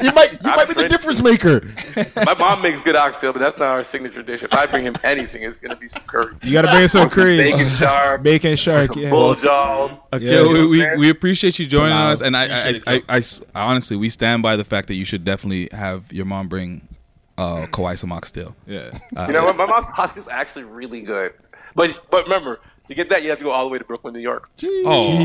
He 0.00 0.10
might, 0.14 0.30
he 0.30 0.38
I'm 0.44 0.56
might 0.56 0.68
be 0.68 0.74
the 0.74 0.88
difference 0.88 1.22
maker. 1.22 1.62
My 2.16 2.34
mom 2.34 2.62
makes 2.62 2.80
good 2.82 2.96
oxtail, 2.96 3.32
but 3.32 3.38
that's 3.38 3.56
not 3.58 3.68
our 3.68 3.82
signature 3.84 4.22
dish. 4.22 4.42
If 4.42 4.52
I 4.54 4.66
bring 4.66 4.84
him 4.84 4.94
anything, 5.04 5.42
it's 5.42 5.56
gonna 5.58 5.76
be 5.76 5.88
some 5.88 6.02
curry. 6.02 6.34
You 6.42 6.52
got 6.52 6.62
to 6.62 6.70
bring 6.72 6.88
some 6.88 7.08
cream. 7.10 7.38
Bacon 7.38 7.68
shark, 7.68 8.22
Bacon 8.22 8.56
shark. 8.56 8.86
some 8.88 8.98
Yeah. 9.02 9.10
buljol. 9.10 9.98
Okay, 10.12 10.24
Yes. 10.24 10.48
we, 10.48 10.70
we, 10.70 10.96
we 10.96 11.10
appreciate 11.10 11.58
you 11.58 11.66
joining 11.66 11.92
us, 11.96 12.20
and 12.20 12.36
I, 12.36 12.42
I, 12.42 12.44
Appreciate 12.44 12.82
I, 12.86 12.94
it, 12.94 13.04
I, 13.08 13.14
I 13.14 13.18
s- 13.18 13.42
honestly, 13.54 13.96
we 13.96 14.08
stand 14.08 14.42
by 14.42 14.56
the 14.56 14.64
fact 14.64 14.88
that 14.88 14.94
you 14.94 15.04
should 15.04 15.24
definitely 15.24 15.68
have 15.72 16.12
your 16.12 16.24
mom 16.26 16.48
bring 16.48 16.86
uh, 17.38 17.66
Kawhi 17.66 17.98
some 17.98 18.12
oxtail. 18.12 18.54
Yeah. 18.66 18.96
You 19.26 19.32
know 19.32 19.44
what? 19.44 19.56
My 19.56 19.66
mom's 19.66 19.86
pasta 19.94 20.20
is 20.20 20.28
actually 20.28 20.64
really 20.64 21.00
good. 21.00 21.32
But 21.74 22.00
but 22.10 22.24
remember, 22.24 22.60
to 22.88 22.94
get 22.94 23.08
that, 23.08 23.22
you 23.22 23.30
have 23.30 23.38
to 23.38 23.44
go 23.44 23.50
all 23.50 23.64
the 23.64 23.70
way 23.70 23.78
to 23.78 23.84
Brooklyn, 23.84 24.12
New 24.14 24.20
York. 24.20 24.50
Oh, 24.62 25.16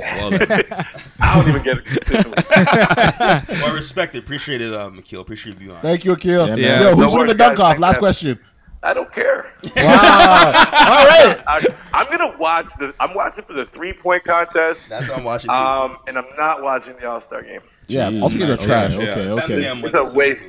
well, 0.00 0.30
then. 0.30 0.64
I 1.20 1.34
don't 1.40 1.48
even 1.48 1.62
get 1.62 1.78
it 1.78 1.84
consistently. 1.84 2.44
Well, 3.60 3.70
I 3.70 3.74
respect 3.74 4.14
it. 4.14 4.18
Appreciate 4.18 4.60
it, 4.60 4.72
uh, 4.72 4.90
Makil. 4.90 5.20
Appreciate 5.20 5.60
you 5.60 5.72
on. 5.72 5.80
Thank 5.80 6.04
you, 6.04 6.12
Akil. 6.12 6.48
Yeah. 6.48 6.54
Yeah. 6.56 6.80
Yo, 6.80 6.88
who's 6.90 6.98
Don't 7.04 7.12
winning 7.12 7.28
the 7.28 7.34
dunk 7.34 7.60
off? 7.60 7.78
Last 7.78 7.94
man. 7.94 8.00
question. 8.00 8.38
I 8.82 8.94
don't 8.94 9.12
care. 9.12 9.52
Wow. 9.76 9.82
All 9.82 11.04
right. 11.06 11.42
I, 11.48 11.66
I'm 11.92 12.06
gonna 12.10 12.36
watch 12.38 12.66
the. 12.78 12.94
I'm 13.00 13.12
watching 13.14 13.44
for 13.44 13.52
the 13.52 13.66
three 13.66 13.92
point 13.92 14.22
contest. 14.24 14.84
That's 14.88 15.08
what 15.08 15.18
I'm 15.18 15.24
watching 15.24 15.50
too. 15.50 15.54
Um, 15.56 15.98
and 16.06 16.16
I'm 16.16 16.26
not 16.36 16.62
watching 16.62 16.94
the 16.96 17.08
All 17.10 17.20
Star 17.20 17.42
game. 17.42 17.60
Yeah, 17.88 18.06
all 18.20 18.28
these 18.28 18.48
are 18.50 18.56
trash. 18.56 18.94
Okay, 18.94 19.04
Yeah. 19.24 19.32
okay. 19.32 19.62
Family 19.64 19.64
It's 19.88 19.94
a 19.94 19.98
Monday, 19.98 20.10
so 20.12 20.16
waste. 20.16 20.48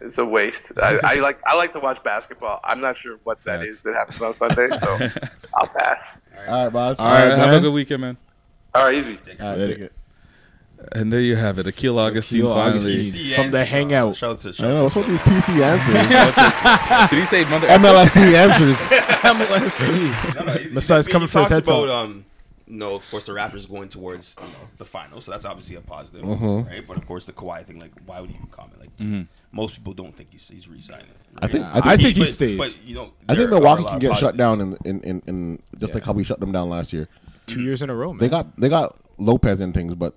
I'm 0.00 0.06
watching. 0.06 0.08
It's 0.08 0.18
a 0.18 0.24
waste. 0.24 0.72
I, 0.80 0.98
I 1.02 1.14
like 1.20 1.40
I 1.46 1.56
like 1.56 1.72
to 1.72 1.80
watch 1.80 2.02
basketball. 2.02 2.60
I'm 2.64 2.80
not 2.80 2.96
sure 2.96 3.18
what 3.24 3.42
that 3.44 3.64
is 3.64 3.82
that 3.82 3.94
happens 3.94 4.22
on 4.22 4.34
Sunday, 4.34 4.68
so 4.82 4.98
I'll 5.56 5.66
pass. 5.68 6.00
All 6.48 6.64
right, 6.64 6.72
boss. 6.72 6.98
All 7.00 7.06
all 7.06 7.12
right, 7.12 7.28
right, 7.28 7.38
have 7.38 7.52
a 7.54 7.60
good 7.60 7.72
weekend, 7.72 8.00
man. 8.02 8.16
All 8.74 8.84
right, 8.84 8.94
easy. 8.94 9.18
All 9.40 9.56
right, 9.56 9.66
take 9.68 9.78
it. 9.78 9.92
And 10.92 11.10
there 11.10 11.20
you 11.20 11.36
have 11.36 11.58
it, 11.58 11.66
Akil 11.66 11.98
Augustine 11.98 12.40
Akil 12.42 12.54
finally. 12.54 12.76
Augustine. 12.92 13.22
PC 13.32 13.34
From 13.34 13.50
the 13.50 13.64
Hangout. 13.64 14.14
Shout 14.14 14.30
out 14.32 14.38
to 14.40 14.48
I 14.50 14.52
shout 14.52 14.66
know. 14.68 14.76
out 14.76 14.82
What's 14.84 14.94
with 14.96 15.06
these 15.06 15.18
PC 15.18 15.62
answers? 15.62 17.10
Did 17.10 17.18
he 17.18 17.24
say 17.24 17.44
mother? 17.50 17.66
MLSE 17.66 18.34
answers. 18.34 18.76
MLSE. 19.24 20.32
to- 20.32 20.44
No, 20.44 20.44
no, 20.44 20.58
he- 20.58 20.68
Messiah's 20.68 21.06
he- 21.06 21.12
coming 21.12 21.28
he 21.28 21.32
for 21.32 21.38
his 21.40 21.48
talks 21.48 21.66
head 21.68 21.74
about, 21.76 21.88
um, 21.88 22.24
no, 22.68 22.94
of 22.96 23.10
course, 23.10 23.24
the 23.26 23.32
Raptors 23.32 23.68
going 23.68 23.88
towards 23.88 24.36
you 24.40 24.46
know, 24.48 24.54
the 24.76 24.84
final, 24.84 25.20
so 25.22 25.30
that's 25.30 25.46
obviously 25.46 25.76
a 25.76 25.80
positive, 25.80 26.22
Mm-hmm. 26.22 26.68
right? 26.68 26.86
But 26.86 26.98
of 26.98 27.06
course, 27.06 27.24
the 27.26 27.32
Kawhi 27.32 27.64
thing, 27.64 27.78
like, 27.80 27.92
why 28.04 28.20
would 28.20 28.28
he 28.30 28.36
even 28.36 28.48
comment? 28.48 28.78
Like, 28.78 28.96
Mm-hmm. 28.98 29.22
Most 29.56 29.74
people 29.76 29.94
don't 29.94 30.14
think 30.14 30.30
he's, 30.32 30.46
he's 30.48 30.68
re-signing. 30.68 31.06
I 31.38 31.46
think. 31.48 31.64
I 31.64 31.78
I 31.78 31.80
think. 31.80 32.00
think 32.02 32.14
he 32.14 32.20
but, 32.20 32.28
stays. 32.28 32.58
But 32.58 32.78
you 32.84 32.94
know, 32.94 33.12
I 33.28 33.34
think 33.34 33.50
Milwaukee 33.50 33.84
can 33.84 33.98
get 33.98 34.16
shut 34.18 34.36
down 34.36 34.60
in, 34.60 34.76
in, 34.84 35.00
in, 35.02 35.22
in 35.26 35.62
just 35.78 35.94
like 35.94 36.04
how 36.04 36.12
we 36.12 36.24
shut 36.24 36.40
them 36.40 36.52
down 36.52 36.68
last 36.70 36.92
year. 36.92 37.08
Two 37.46 37.62
years 37.62 37.80
in 37.82 37.90
a 37.90 37.94
row, 37.94 38.12
man. 38.12 38.18
They 38.18 38.28
got 38.28 38.60
they 38.60 38.68
got 38.68 38.96
Lopez 39.18 39.60
and 39.60 39.72
things, 39.72 39.94
but 39.94 40.14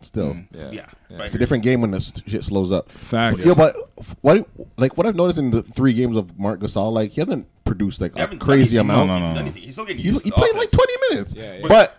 still, 0.00 0.34
mm-hmm. 0.34 0.56
yeah. 0.56 0.70
Yeah, 0.72 1.16
right. 1.16 1.26
it's 1.26 1.34
a 1.34 1.38
different 1.38 1.64
game 1.64 1.80
when 1.80 1.90
this 1.90 2.12
shit 2.26 2.44
slows 2.44 2.72
up. 2.72 2.90
Facts. 2.92 3.44
Yeah, 3.44 3.54
but 3.56 3.76
what 4.22 4.48
like 4.76 4.96
what 4.96 5.06
I've 5.06 5.16
noticed 5.16 5.38
in 5.38 5.50
the 5.50 5.62
three 5.62 5.92
games 5.92 6.16
of 6.16 6.38
Marc 6.38 6.60
Gasol, 6.60 6.92
like 6.92 7.12
he 7.12 7.20
hasn't 7.20 7.46
produced 7.64 8.00
like 8.00 8.18
a 8.18 8.28
crazy 8.36 8.78
anything. 8.78 8.90
amount. 8.96 9.08
No, 9.08 9.18
no, 9.18 9.20
He's 9.20 9.20
no, 9.20 9.26
done 9.26 9.34
no. 9.34 9.40
anything. 9.40 9.62
He's 9.62 9.72
still 9.74 9.84
getting 9.84 10.02
He, 10.02 10.08
used 10.08 10.24
he 10.24 10.30
to 10.30 10.36
played 10.36 10.54
the 10.54 10.58
like 10.58 10.70
twenty 10.70 10.92
minutes, 11.10 11.34
Yeah, 11.34 11.54
yeah. 11.56 11.68
but 11.68 11.98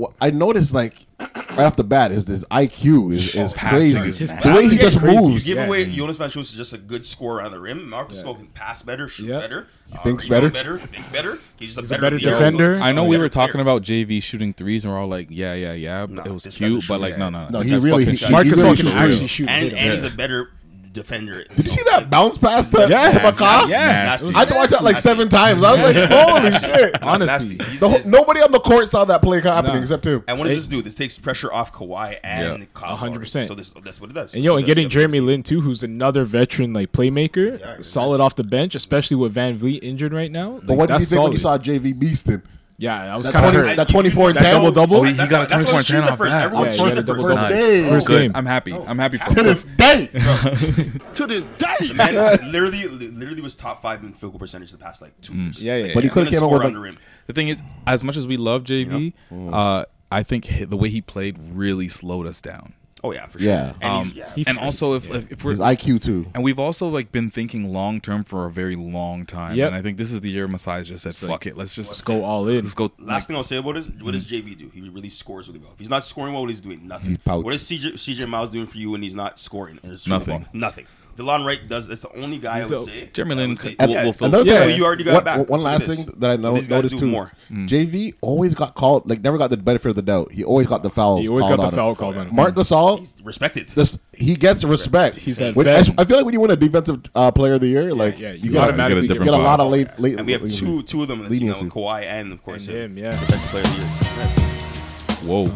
what 0.00 0.12
I 0.20 0.30
noticed 0.30 0.72
like 0.74 1.06
right 1.18 1.60
off 1.60 1.76
the 1.76 1.84
bat 1.84 2.10
is 2.12 2.24
this 2.24 2.44
IQ 2.50 3.12
is, 3.12 3.34
is 3.34 3.52
crazy. 3.52 4.12
His 4.12 4.30
The 4.30 4.52
way 4.56 4.68
he 4.68 4.78
just 4.78 4.98
crazy. 4.98 5.16
You 5.22 5.28
moves. 5.28 5.44
give 5.44 5.56
Yeah. 5.58 5.66
away 5.66 5.90
Jonas 5.90 6.16
Valanciunas 6.16 6.40
is 6.42 6.52
just 6.52 6.72
a 6.72 6.78
good 6.78 7.04
scorer 7.04 7.42
on 7.42 7.52
the 7.52 7.60
rim. 7.60 7.88
Marcus 7.90 8.22
Gasol 8.22 8.36
can 8.38 8.46
pass 8.48 8.82
better, 8.82 9.08
shoot 9.08 9.26
Yep. 9.26 9.40
better, 9.40 9.66
he 9.90 9.98
thinks 9.98 10.26
uh, 10.26 10.30
better. 10.30 10.48
better, 10.50 10.78
think 10.78 11.12
better. 11.12 11.38
He's 11.58 11.74
just 11.74 11.78
a 11.78 11.80
He's 11.82 11.90
a 11.92 11.94
better, 11.98 12.16
better 12.18 12.30
defender. 12.30 12.70
He's 12.72 12.80
a 12.80 12.84
I 12.84 12.92
know 12.92 13.04
we 13.04 13.18
were 13.18 13.28
talking 13.28 13.52
player. 13.52 13.62
about 13.62 13.82
JV 13.82 14.22
shooting 14.22 14.52
threes, 14.54 14.84
and 14.84 14.92
we're 14.94 15.00
all 15.00 15.08
like, 15.08 15.26
yeah, 15.30 15.54
yeah, 15.54 15.72
yeah. 15.74 16.06
No, 16.08 16.22
it 16.22 16.30
was 16.32 16.44
cute, 16.46 16.74
but 16.76 16.80
shooter. 16.82 16.98
like, 16.98 17.18
no, 17.18 17.28
no, 17.28 17.48
No, 17.48 17.58
this 17.62 17.66
he 17.66 17.86
really- 17.86 18.04
fucking 18.04 18.08
he- 18.12 18.16
shit. 18.16 18.30
Marcus 18.30 18.52
really 18.56 18.76
can 18.76 18.86
actually 18.88 19.26
shoot. 19.26 19.48
and 19.48 19.72
and 19.72 19.94
he's 19.94 20.02
a 20.04 20.14
better 20.14 20.50
defender. 20.92 21.44
Did 21.56 21.66
you 21.66 21.70
see 21.70 21.82
that 21.90 22.10
bounce 22.10 22.36
pass 22.38 22.70
to, 22.70 22.86
Yeah. 22.88 23.10
to 23.12 23.18
McCaw? 23.20 23.68
Yeah. 23.68 23.86
Nasty. 23.86 24.28
It 24.28 24.36
I 24.36 24.38
had 24.40 24.48
to 24.48 24.54
watch 24.54 24.70
that 24.70 24.82
like 24.84 24.96
seven 24.96 25.28
times. 25.28 25.62
I 25.62 25.72
was 25.82 25.96
like, 25.96 26.10
holy 26.10 26.50
shit. 26.68 27.02
Honestly. 27.02 27.56
Nasty. 27.56 27.70
He's- 27.70 27.80
whole, 27.80 27.90
he's- 27.90 28.06
nobody 28.06 28.40
on 28.40 28.50
the 28.50 28.60
court 28.60 28.90
saw 28.90 29.04
that 29.04 29.22
play 29.22 29.40
happening 29.40 29.76
Nah. 29.76 29.82
except 29.82 30.04
him. 30.06 30.24
And 30.28 30.38
what 30.38 30.46
does 30.48 30.56
this 30.56 30.68
do? 30.68 30.82
This 30.82 30.94
takes 30.94 31.18
pressure 31.18 31.52
off 31.52 31.72
Kawhi 31.72 32.18
and 32.24 32.60
Yeah. 32.60 32.66
Kyle. 32.74 32.96
100%. 32.96 33.46
So 33.46 33.54
this, 33.54 33.70
that's 33.70 34.00
what 34.00 34.10
it 34.10 34.14
does. 34.14 34.34
And 34.34 34.42
yo, 34.44 34.52
So 34.52 34.56
and 34.58 34.66
getting 34.66 34.88
Jeremy 34.88 35.18
does. 35.18 35.26
Lin 35.26 35.42
too, 35.42 35.60
who's 35.60 35.82
another 35.82 36.24
veteran 36.24 36.72
like 36.72 36.92
playmaker, 36.92 37.58
Yeah, 37.60 37.76
solid 37.82 38.20
off 38.20 38.34
the 38.36 38.44
bench, 38.44 38.74
especially 38.74 39.16
with 39.16 39.34
VanVleet 39.34 39.80
injured 39.82 40.12
right 40.12 40.30
now. 40.30 40.60
But 40.64 40.76
what 40.76 40.88
did 40.88 41.00
you 41.00 41.06
think 41.06 41.22
when 41.22 41.32
you 41.32 41.38
saw 41.38 41.56
JV 41.58 41.92
Beaston? 41.94 42.42
Yeah, 42.80 43.14
I 43.14 43.16
was 43.18 43.28
kind 43.28 43.44
of 43.44 43.52
hurt. 43.54 43.76
that 43.76 43.88
24 43.88 44.28
and 44.30 44.36
That 44.38 44.42
10? 44.42 44.54
double 44.54 44.72
double. 44.72 44.96
Oh, 44.96 45.02
he 45.02 45.12
That's 45.12 45.30
got 45.30 45.44
a 45.44 45.48
24 45.50 45.72
what 45.74 45.78
and 45.78 45.86
10 45.86 46.02
off 46.02 46.10
the 46.10 46.16
first. 46.16 46.30
that. 46.30 46.42
Everyone 46.44 46.64
Yeah, 46.64 46.70
first 46.70 46.80
had 46.80 46.98
a 46.98 47.02
the 47.02 47.14
first 47.14 47.28
double. 47.28 47.48
day. 47.50 47.82
Day. 47.82 47.88
First 47.90 48.08
game. 48.08 48.32
I'm 48.34 48.46
happy. 48.46 48.72
I'm 48.72 48.98
happy 48.98 49.18
for 49.18 49.30
To 49.30 49.40
him. 49.40 49.46
this 49.46 49.62
day. 49.64 50.06
To 51.14 51.26
this 51.26 51.44
day. 51.58 51.92
Man, 51.92 52.14
literally, 52.50 52.88
literally 52.88 53.42
was 53.42 53.54
top 53.54 53.82
five 53.82 54.02
in 54.02 54.14
field 54.14 54.32
goal 54.32 54.38
percentage 54.38 54.72
the 54.72 54.78
past 54.78 55.02
like 55.02 55.12
two 55.20 55.34
years. 55.34 55.62
Yeah, 55.62 55.76
yeah, 55.76 55.94
But 55.94 56.04
he 56.04 56.08
could 56.10 56.24
have 56.24 56.32
came 56.32 56.42
up 56.42 56.50
with 56.50 56.62
under 56.62 56.86
him. 56.86 56.96
The 57.26 57.34
thing 57.34 57.48
is, 57.48 57.62
as 57.86 58.02
much 58.02 58.16
as 58.16 58.26
we 58.26 58.38
love 58.38 58.64
JV, 58.64 59.12
uh, 59.52 59.84
I 60.10 60.22
think 60.22 60.48
the 60.70 60.76
way 60.78 60.88
he 60.88 61.02
played 61.02 61.36
really 61.52 61.88
slowed 61.88 62.26
us 62.26 62.40
down. 62.40 62.72
Oh 63.02 63.12
yeah, 63.12 63.26
for 63.26 63.38
sure. 63.38 63.48
Yeah. 63.48 63.72
And 63.80 63.92
Um, 63.92 64.12
yeah. 64.14 64.32
And 64.46 64.58
also, 64.58 64.94
if, 64.94 65.08
if, 65.10 65.32
if 65.32 65.44
we're 65.44 65.52
his 65.52 65.60
IQ 65.60 66.00
too. 66.02 66.26
and 66.34 66.44
we've 66.44 66.58
also 66.58 66.86
like 66.88 67.10
been 67.12 67.30
thinking 67.30 67.72
long 67.72 68.00
term 68.00 68.24
for 68.24 68.46
a 68.46 68.50
very 68.50 68.76
long 68.76 69.24
time. 69.26 69.56
Yep. 69.56 69.68
And 69.68 69.76
I 69.76 69.82
think 69.82 69.96
this 69.96 70.12
is 70.12 70.20
the 70.20 70.30
year 70.30 70.46
Masai 70.46 70.82
just 70.82 71.02
said, 71.02 71.14
"Fuck 71.14 71.46
it, 71.46 71.56
let's 71.56 71.74
just 71.74 71.88
Let's 71.88 72.00
go 72.02 72.24
all 72.24 72.46
in. 72.48 72.56
Let's 72.56 72.74
go." 72.74 72.92
Last 72.98 73.26
thing 73.26 73.36
I'll 73.36 73.42
say 73.42 73.56
about 73.56 73.76
it 73.76 73.80
is, 73.80 74.02
what 74.02 74.12
does 74.12 74.24
JV 74.24 74.56
do? 74.56 74.70
He 74.72 74.88
really 74.88 75.08
scores 75.08 75.48
really 75.48 75.60
well. 75.60 75.72
If 75.72 75.78
he's 75.78 75.90
not 75.90 76.04
scoring 76.04 76.32
well, 76.34 76.42
what 76.42 76.50
he's 76.50 76.60
doing? 76.60 76.86
Nothing. 76.86 77.18
He. 77.24 77.30
What 77.30 77.54
is 77.54 77.62
CJ, 77.62 77.94
CJ 77.94 78.28
Miles 78.28 78.50
doing 78.50 78.66
for 78.66 78.78
you 78.78 78.90
when 78.90 79.02
he's 79.02 79.14
not 79.14 79.38
scoring? 79.38 79.78
and 79.82 79.98
shooting 79.98 80.18
the 80.18 80.18
Nothing. 80.18 80.46
Nothing. 80.52 80.86
DeLon 81.20 81.44
Wright 81.44 81.68
does. 81.68 81.86
That's 81.88 82.00
the 82.00 82.12
only 82.16 82.38
guy 82.38 82.60
I 82.60 82.66
would 82.66 82.80
say. 82.80 83.10
Jeremy 83.12 83.34
I 83.34 83.38
Lin 83.38 83.50
would 83.50 83.58
say- 83.58 83.76
will- 83.78 83.88
yeah, 83.90 84.04
will 84.04 84.12
fill- 84.12 84.28
Another 84.28 84.44
Yeah, 84.44 84.58
thing, 84.60 84.68
but 84.70 84.76
you 84.78 84.84
already 84.84 85.04
got 85.04 85.14
one, 85.14 85.24
back. 85.24 85.48
one 85.48 85.60
last 85.62 85.84
thing 85.84 86.04
that 86.18 86.30
I 86.30 86.36
But 86.36 86.40
know, 86.40 86.54
noticed 86.76 86.98
too. 86.98 87.06
more. 87.06 87.32
JV 87.50 88.14
always 88.20 88.54
got 88.54 88.74
called, 88.74 89.08
like 89.08 89.22
never 89.22 89.36
got 89.38 89.50
the 89.50 89.56
benefit 89.56 89.88
of 89.90 89.96
the 89.96 90.02
doubt. 90.02 90.32
He 90.32 90.44
always 90.44 90.66
got 90.66 90.82
the 90.82 90.90
fouls. 90.90 91.20
He 91.22 91.28
always 91.28 91.44
called 91.46 91.58
got 91.60 91.70
the 91.70 91.76
foul 91.76 91.94
called 91.94 92.16
on 92.16 92.28
him. 92.28 92.34
Marc 92.34 92.54
Gasol, 92.54 93.00
He's 93.00 93.14
respected. 93.22 93.68
this 93.70 93.98
he 94.16 94.34
gets 94.36 94.64
respect. 94.64 95.16
He's 95.16 95.38
that 95.38 95.54
When- 95.56 95.68
I, 95.68 95.82
feel 95.82 96.16
like 96.16 96.24
when 96.24 96.32
you 96.34 96.40
win 96.40 96.50
a 96.50 96.56
defensive 96.56 97.00
uh, 97.14 97.30
player 97.32 97.54
of 97.54 97.60
the 97.60 97.68
year, 97.68 97.92
like 97.94 98.18
yeah, 98.18 98.32
you, 98.32 98.38
you 98.44 98.52
get, 98.52 98.62
automatically 98.62 99.02
you 99.02 99.08
get 99.08 99.16
a 99.20 99.24
get, 99.24 99.34
a 99.34 99.36
lot 99.36 99.60
of 99.60 99.70
late, 99.70 99.88
late. 99.98 100.16
and 100.18 100.26
we 100.26 100.32
have 100.32 100.48
two 100.50 100.82
two 100.84 101.02
of 101.02 101.08
them. 101.08 101.20
That's, 101.22 101.34
you 101.40 101.46
know, 101.48 101.54
Leniency. 101.54 101.74
Kawhi 101.76 102.02
and 102.04 102.32
of 102.32 102.42
course 102.42 102.66
him, 102.66 102.96
yeah. 102.96 103.10
defensive 103.10 103.50
player 103.50 103.64
of 103.64 103.70
the 103.70 103.76
year. 103.76 103.88
Yes. 104.16 105.22
Whoa, 105.24 105.46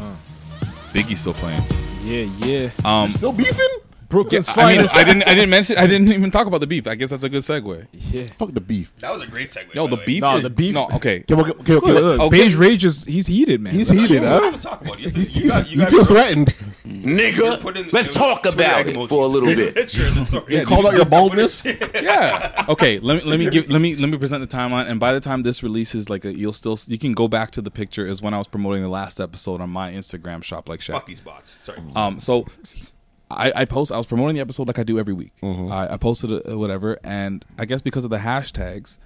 Biggie's 0.93 1.21
still 1.21 1.35
playing. 1.35 1.63
Yeah, 2.05 2.27
yeah. 2.47 2.71
Um, 2.85 3.11
Still 3.13 3.33
beefing? 3.33 3.67
Brooklyn's 4.09 4.49
I 4.49 4.77
mean. 4.77 4.89
I 4.93 5.05
didn't. 5.05 5.23
I 5.25 5.35
didn't 5.35 5.51
mention. 5.51 5.77
I 5.79 5.87
didn't 5.87 6.13
even 6.13 6.31
talk 6.31 6.47
about 6.47 6.61
the 6.61 6.67
beef. 6.67 6.87
I 6.87 6.95
guess 6.95 7.11
that's 7.11 7.25
a 7.25 7.29
good 7.29 7.43
segue. 7.43 7.87
yeah. 7.93 8.27
Fuck 8.35 8.53
the 8.53 8.61
beef. 8.61 8.93
That 8.99 9.13
was 9.13 9.23
a 9.23 9.27
great 9.27 9.49
segue. 9.49 9.75
Yo, 9.75 9.85
by 9.87 9.91
the 9.91 9.97
way. 9.97 10.05
beef. 10.07 10.21
No, 10.23 10.37
is, 10.37 10.43
the 10.45 10.51
beef- 10.51 10.75
No, 10.75 10.85
okay. 10.93 11.25
Okay, 11.31 11.35
okay, 11.35 11.51
okay, 11.53 11.75
Look, 11.75 11.85
okay. 11.85 11.93
look, 11.93 12.21
Okay. 12.21 12.37
Beige 12.39 12.55
Rage 12.57 12.85
is 12.85 13.05
he's 13.05 13.27
heated, 13.27 13.61
man. 13.61 13.73
He's 13.75 13.89
heated, 13.89 14.23
don't 14.23 14.25
huh? 14.43 14.51
have 14.51 14.55
to 14.55 14.61
talk 14.61 14.81
about 14.83 14.95
it. 14.99 15.01
You 15.01 15.07
have 15.09 15.17
He's, 15.17 15.37
you 15.37 15.49
got- 15.51 15.71
you 15.71 15.85
he 15.87 15.97
got- 15.97 16.07
threatened. 16.09 16.47
Nigga, 16.85 17.93
let's 17.93 18.13
talk 18.13 18.47
about 18.47 18.87
it 18.87 19.09
for 19.09 19.25
a 19.25 19.27
little 19.27 19.55
bit. 19.55 19.75
Picture 19.75 20.07
in 20.07 20.15
the 20.15 20.25
story. 20.25 20.57
You 20.59 20.67
called 20.67 20.87
out 20.87 20.95
your 20.95 21.05
baldness. 21.07 21.65
Yeah. 21.65 22.67
Okay. 22.69 22.99
Let 22.99 23.23
me 23.25 23.31
let 23.31 23.39
me 23.39 23.51
give 23.51 23.69
let 23.71 23.81
me 23.81 23.97
let 23.97 24.11
me 24.11 24.19
present 24.19 24.49
the 24.49 24.57
timeline. 24.57 24.89
And 24.91 25.01
by 25.01 25.13
the 25.13 25.21
time 25.21 25.43
this 25.43 25.63
releases, 25.63 26.09
like 26.11 26.25
you'll 26.25 26.53
still 26.53 26.79
you 26.87 26.99
can 26.99 27.13
go 27.15 27.27
back 27.29 27.51
to 27.53 27.63
the 27.63 27.71
picture. 27.71 28.07
Is 28.07 28.21
when 28.23 28.35
I 28.35 28.39
was 28.39 28.49
promoting 28.49 28.83
the 28.83 28.89
last 28.89 29.21
episode 29.21 29.61
on 29.61 29.71
my 29.71 29.93
Instagram 29.93 30.43
shop 30.43 30.69
like 30.69 30.81
Shaq. 30.81 30.93
Fuck 30.93 31.07
these 31.07 31.21
bots. 31.21 31.57
Sorry. 31.63 31.79
Um, 31.97 32.21
so 32.21 32.45
I, 33.37 33.53
I 33.63 33.65
post. 33.65 33.93
I 33.93 33.97
was 33.97 34.07
promoting 34.07 34.35
the 34.37 34.41
episode 34.41 34.67
like 34.69 34.79
I 34.79 34.83
do 34.83 34.99
every 34.99 35.15
week. 35.15 35.33
Mm-hmm. 35.43 35.71
I, 35.71 35.95
I 35.95 35.97
posted 35.97 36.33
it, 36.33 36.51
uh, 36.51 36.59
whatever, 36.59 36.99
and 37.05 37.45
I 37.59 37.65
guess 37.65 37.83
because 37.83 38.05
of 38.05 38.11
the 38.11 38.19
hashtags, 38.19 38.99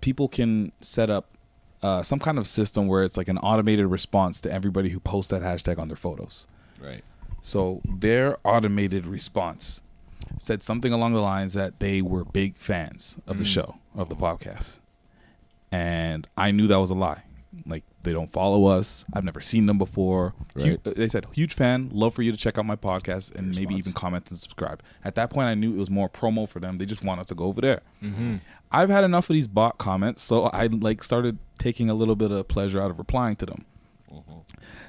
people 0.00 0.28
can 0.28 0.72
set 0.80 1.10
up 1.10 1.36
uh, 1.82 2.02
some 2.02 2.18
kind 2.18 2.38
of 2.38 2.46
system 2.46 2.86
where 2.86 3.04
it's 3.04 3.16
like 3.16 3.28
an 3.28 3.38
automated 3.38 3.86
response 3.86 4.40
to 4.42 4.52
everybody 4.52 4.90
who 4.90 5.00
posts 5.00 5.30
that 5.30 5.42
hashtag 5.42 5.78
on 5.78 5.88
their 5.88 5.96
photos. 5.96 6.46
Right. 6.80 7.04
So 7.40 7.82
their 7.84 8.38
automated 8.44 9.06
response 9.06 9.82
said 10.38 10.62
something 10.62 10.92
along 10.92 11.12
the 11.12 11.20
lines 11.20 11.52
that 11.54 11.80
they 11.80 12.00
were 12.00 12.24
big 12.24 12.56
fans 12.56 13.18
of 13.26 13.38
the 13.38 13.44
mm. 13.44 13.48
show 13.48 13.76
of 13.94 14.08
the 14.08 14.16
podcast, 14.16 14.80
and 15.70 16.26
I 16.36 16.50
knew 16.50 16.66
that 16.68 16.80
was 16.80 16.90
a 16.90 16.94
lie. 16.94 17.24
Like 17.66 17.84
they 18.02 18.12
don't 18.12 18.30
follow 18.32 18.66
us. 18.66 19.04
I've 19.12 19.24
never 19.24 19.40
seen 19.40 19.66
them 19.66 19.78
before. 19.78 20.34
Right. 20.56 20.80
uh, 20.84 20.92
they 20.96 21.08
said 21.08 21.26
huge 21.32 21.54
fan. 21.54 21.90
Love 21.92 22.14
for 22.14 22.22
you 22.22 22.32
to 22.32 22.38
check 22.38 22.58
out 22.58 22.66
my 22.66 22.76
podcast 22.76 23.34
and 23.34 23.54
maybe 23.56 23.74
even 23.74 23.92
comment 23.92 24.28
and 24.30 24.38
subscribe. 24.38 24.82
At 25.04 25.14
that 25.16 25.30
point, 25.30 25.48
I 25.48 25.54
knew 25.54 25.72
it 25.74 25.78
was 25.78 25.90
more 25.90 26.08
promo 26.08 26.48
for 26.48 26.60
them. 26.60 26.78
They 26.78 26.86
just 26.86 27.02
want 27.04 27.20
us 27.20 27.26
to 27.26 27.34
go 27.34 27.44
over 27.44 27.60
there. 27.60 27.82
I've 28.72 28.90
had 28.90 29.04
enough 29.04 29.30
of 29.30 29.34
these 29.34 29.46
bot 29.46 29.78
comments, 29.78 30.22
so 30.22 30.44
I 30.46 30.66
like 30.66 31.02
started 31.02 31.38
taking 31.58 31.88
a 31.90 31.94
little 31.94 32.16
bit 32.16 32.32
of 32.32 32.48
pleasure 32.48 32.80
out 32.82 32.90
of 32.90 32.98
replying 32.98 33.36
to 33.36 33.46
them. 33.46 33.64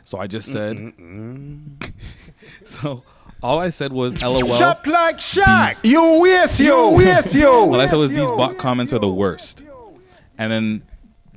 So 0.03 0.19
I 0.19 0.27
just 0.27 0.51
said. 0.51 0.93
so 2.63 3.03
all 3.41 3.59
I 3.59 3.69
said 3.69 3.93
was 3.93 4.21
LOL. 4.21 4.57
Shop 4.57 4.85
like 4.87 5.17
Shaq. 5.17 5.85
You 5.85 6.21
waste 6.23 6.59
you. 6.59 6.95
waste 6.97 7.35
you. 7.35 7.47
All 7.47 7.79
I 7.79 7.85
said 7.87 7.97
was 7.97 8.11
these 8.11 8.29
bot 8.31 8.57
comments 8.57 8.91
are 8.93 8.99
the 8.99 9.09
worst. 9.09 9.63
And 10.37 10.51
then 10.51 10.81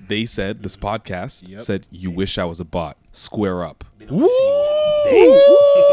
they 0.09 0.25
said 0.27 0.63
this 0.63 0.77
mm-hmm. 0.77 0.87
podcast 1.05 1.49
Yep. 1.49 1.61
said 1.61 1.87
you 1.91 2.11
wish 2.11 2.39
I 2.39 2.45
was 2.45 2.61
a 2.61 2.65
bot. 2.65 2.97
Square 3.13 3.65
up 3.65 3.85
Woo! 4.11 4.29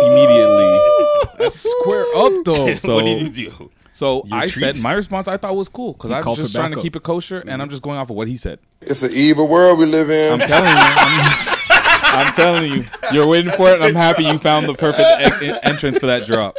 immediately. 0.06 0.80
That's 1.39 1.60
square 1.60 2.06
up 2.15 2.34
though. 2.43 2.73
So 2.75 2.95
what 2.95 3.06
did 3.06 3.38
you 3.38 3.49
do? 3.49 3.71
so 3.91 4.23
Your 4.25 4.38
I 4.39 4.47
treat? 4.47 4.75
said 4.75 4.80
my 4.84 4.93
response 4.93 5.28
I 5.28 5.38
thought 5.38 5.56
was 5.56 5.69
cool 5.69 5.93
because 5.93 6.12
I'm 6.12 6.23
just 6.34 6.54
trying 6.56 6.71
to 6.71 6.75
backup. 6.75 6.84
keep 6.84 6.95
it 6.95 7.04
kosher 7.04 7.43
and 7.47 7.62
I'm 7.62 7.69
just 7.69 7.82
going 7.82 7.97
off 7.97 8.10
of 8.10 8.15
what 8.15 8.28
he 8.28 8.36
said. 8.38 8.60
It's 8.82 9.04
an 9.04 9.12
evil 9.13 9.47
world 9.47 9.80
we 9.80 9.86
live 9.86 10.10
in. 10.10 10.34
I'm 10.34 10.39
telling 10.39 10.69
you. 10.69 10.75
I'm, 10.78 12.28
I'm 12.28 12.34
telling 12.34 12.71
you. 12.71 12.86
You're 13.12 13.28
waiting 13.28 13.51
for 13.54 13.69
it, 13.71 13.75
and 13.75 13.84
I'm 13.84 13.95
happy 13.95 14.23
you 14.23 14.38
found 14.38 14.67
the 14.69 14.73
perfect 14.73 15.08
e- 15.43 15.58
entrance 15.63 15.97
for 15.97 16.06
that 16.06 16.25
drop. 16.25 16.56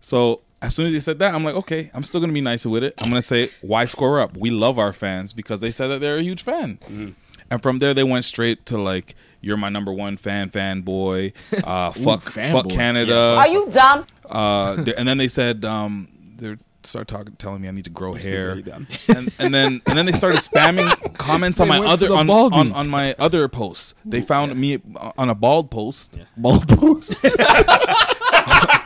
So 0.00 0.40
as 0.62 0.74
soon 0.74 0.86
as 0.86 0.92
he 0.92 1.00
said 1.00 1.18
that, 1.20 1.34
I'm 1.34 1.44
like, 1.44 1.54
okay, 1.54 1.90
I'm 1.94 2.02
still 2.04 2.20
gonna 2.20 2.32
be 2.32 2.40
nicer 2.40 2.68
with 2.68 2.84
it. 2.84 2.94
I'm 2.98 3.08
gonna 3.08 3.22
say, 3.22 3.50
why 3.62 3.84
score 3.86 4.20
up? 4.20 4.36
We 4.36 4.50
love 4.50 4.78
our 4.78 4.92
fans 4.92 5.32
because 5.32 5.60
they 5.60 5.70
said 5.70 5.88
that 5.88 6.00
they're 6.00 6.18
a 6.18 6.22
huge 6.22 6.42
fan. 6.42 7.14
And 7.50 7.62
from 7.62 7.78
there, 7.78 7.94
they 7.94 8.04
went 8.04 8.24
straight 8.24 8.64
to 8.66 8.78
like, 8.78 9.14
you're 9.40 9.56
my 9.56 9.68
number 9.70 9.92
one 9.92 10.16
fan, 10.16 10.50
fanboy. 10.50 11.32
Uh, 11.64 11.92
fuck, 11.92 12.20
fanboy. 12.22 12.52
fuck 12.52 12.68
Canada. 12.68 13.36
Are 13.38 13.48
you 13.48 13.68
dumb? 13.70 14.06
Uh, 14.28 14.84
and 14.96 15.08
then 15.08 15.18
they 15.18 15.28
said 15.28 15.64
um, 15.64 16.08
they 16.36 16.56
start 16.82 17.08
talking, 17.08 17.34
telling 17.36 17.60
me 17.62 17.68
I 17.68 17.70
need 17.72 17.84
to 17.84 17.90
grow 17.90 18.14
hair, 18.14 18.48
really 18.48 18.62
dumb. 18.62 18.86
and, 19.08 19.32
and 19.38 19.52
then 19.54 19.82
and 19.86 19.98
then 19.98 20.06
they 20.06 20.12
started 20.12 20.40
spamming 20.40 20.88
comments 21.18 21.60
on 21.60 21.68
my 21.68 21.78
other 21.78 22.12
on, 22.14 22.28
on, 22.30 22.72
on 22.72 22.88
my 22.88 23.14
other 23.18 23.48
posts. 23.48 23.94
They 24.04 24.20
found 24.20 24.54
me 24.56 24.78
on 25.18 25.28
a 25.30 25.34
bald 25.34 25.70
post, 25.70 26.18
Bald 26.36 26.68
post. 26.68 27.24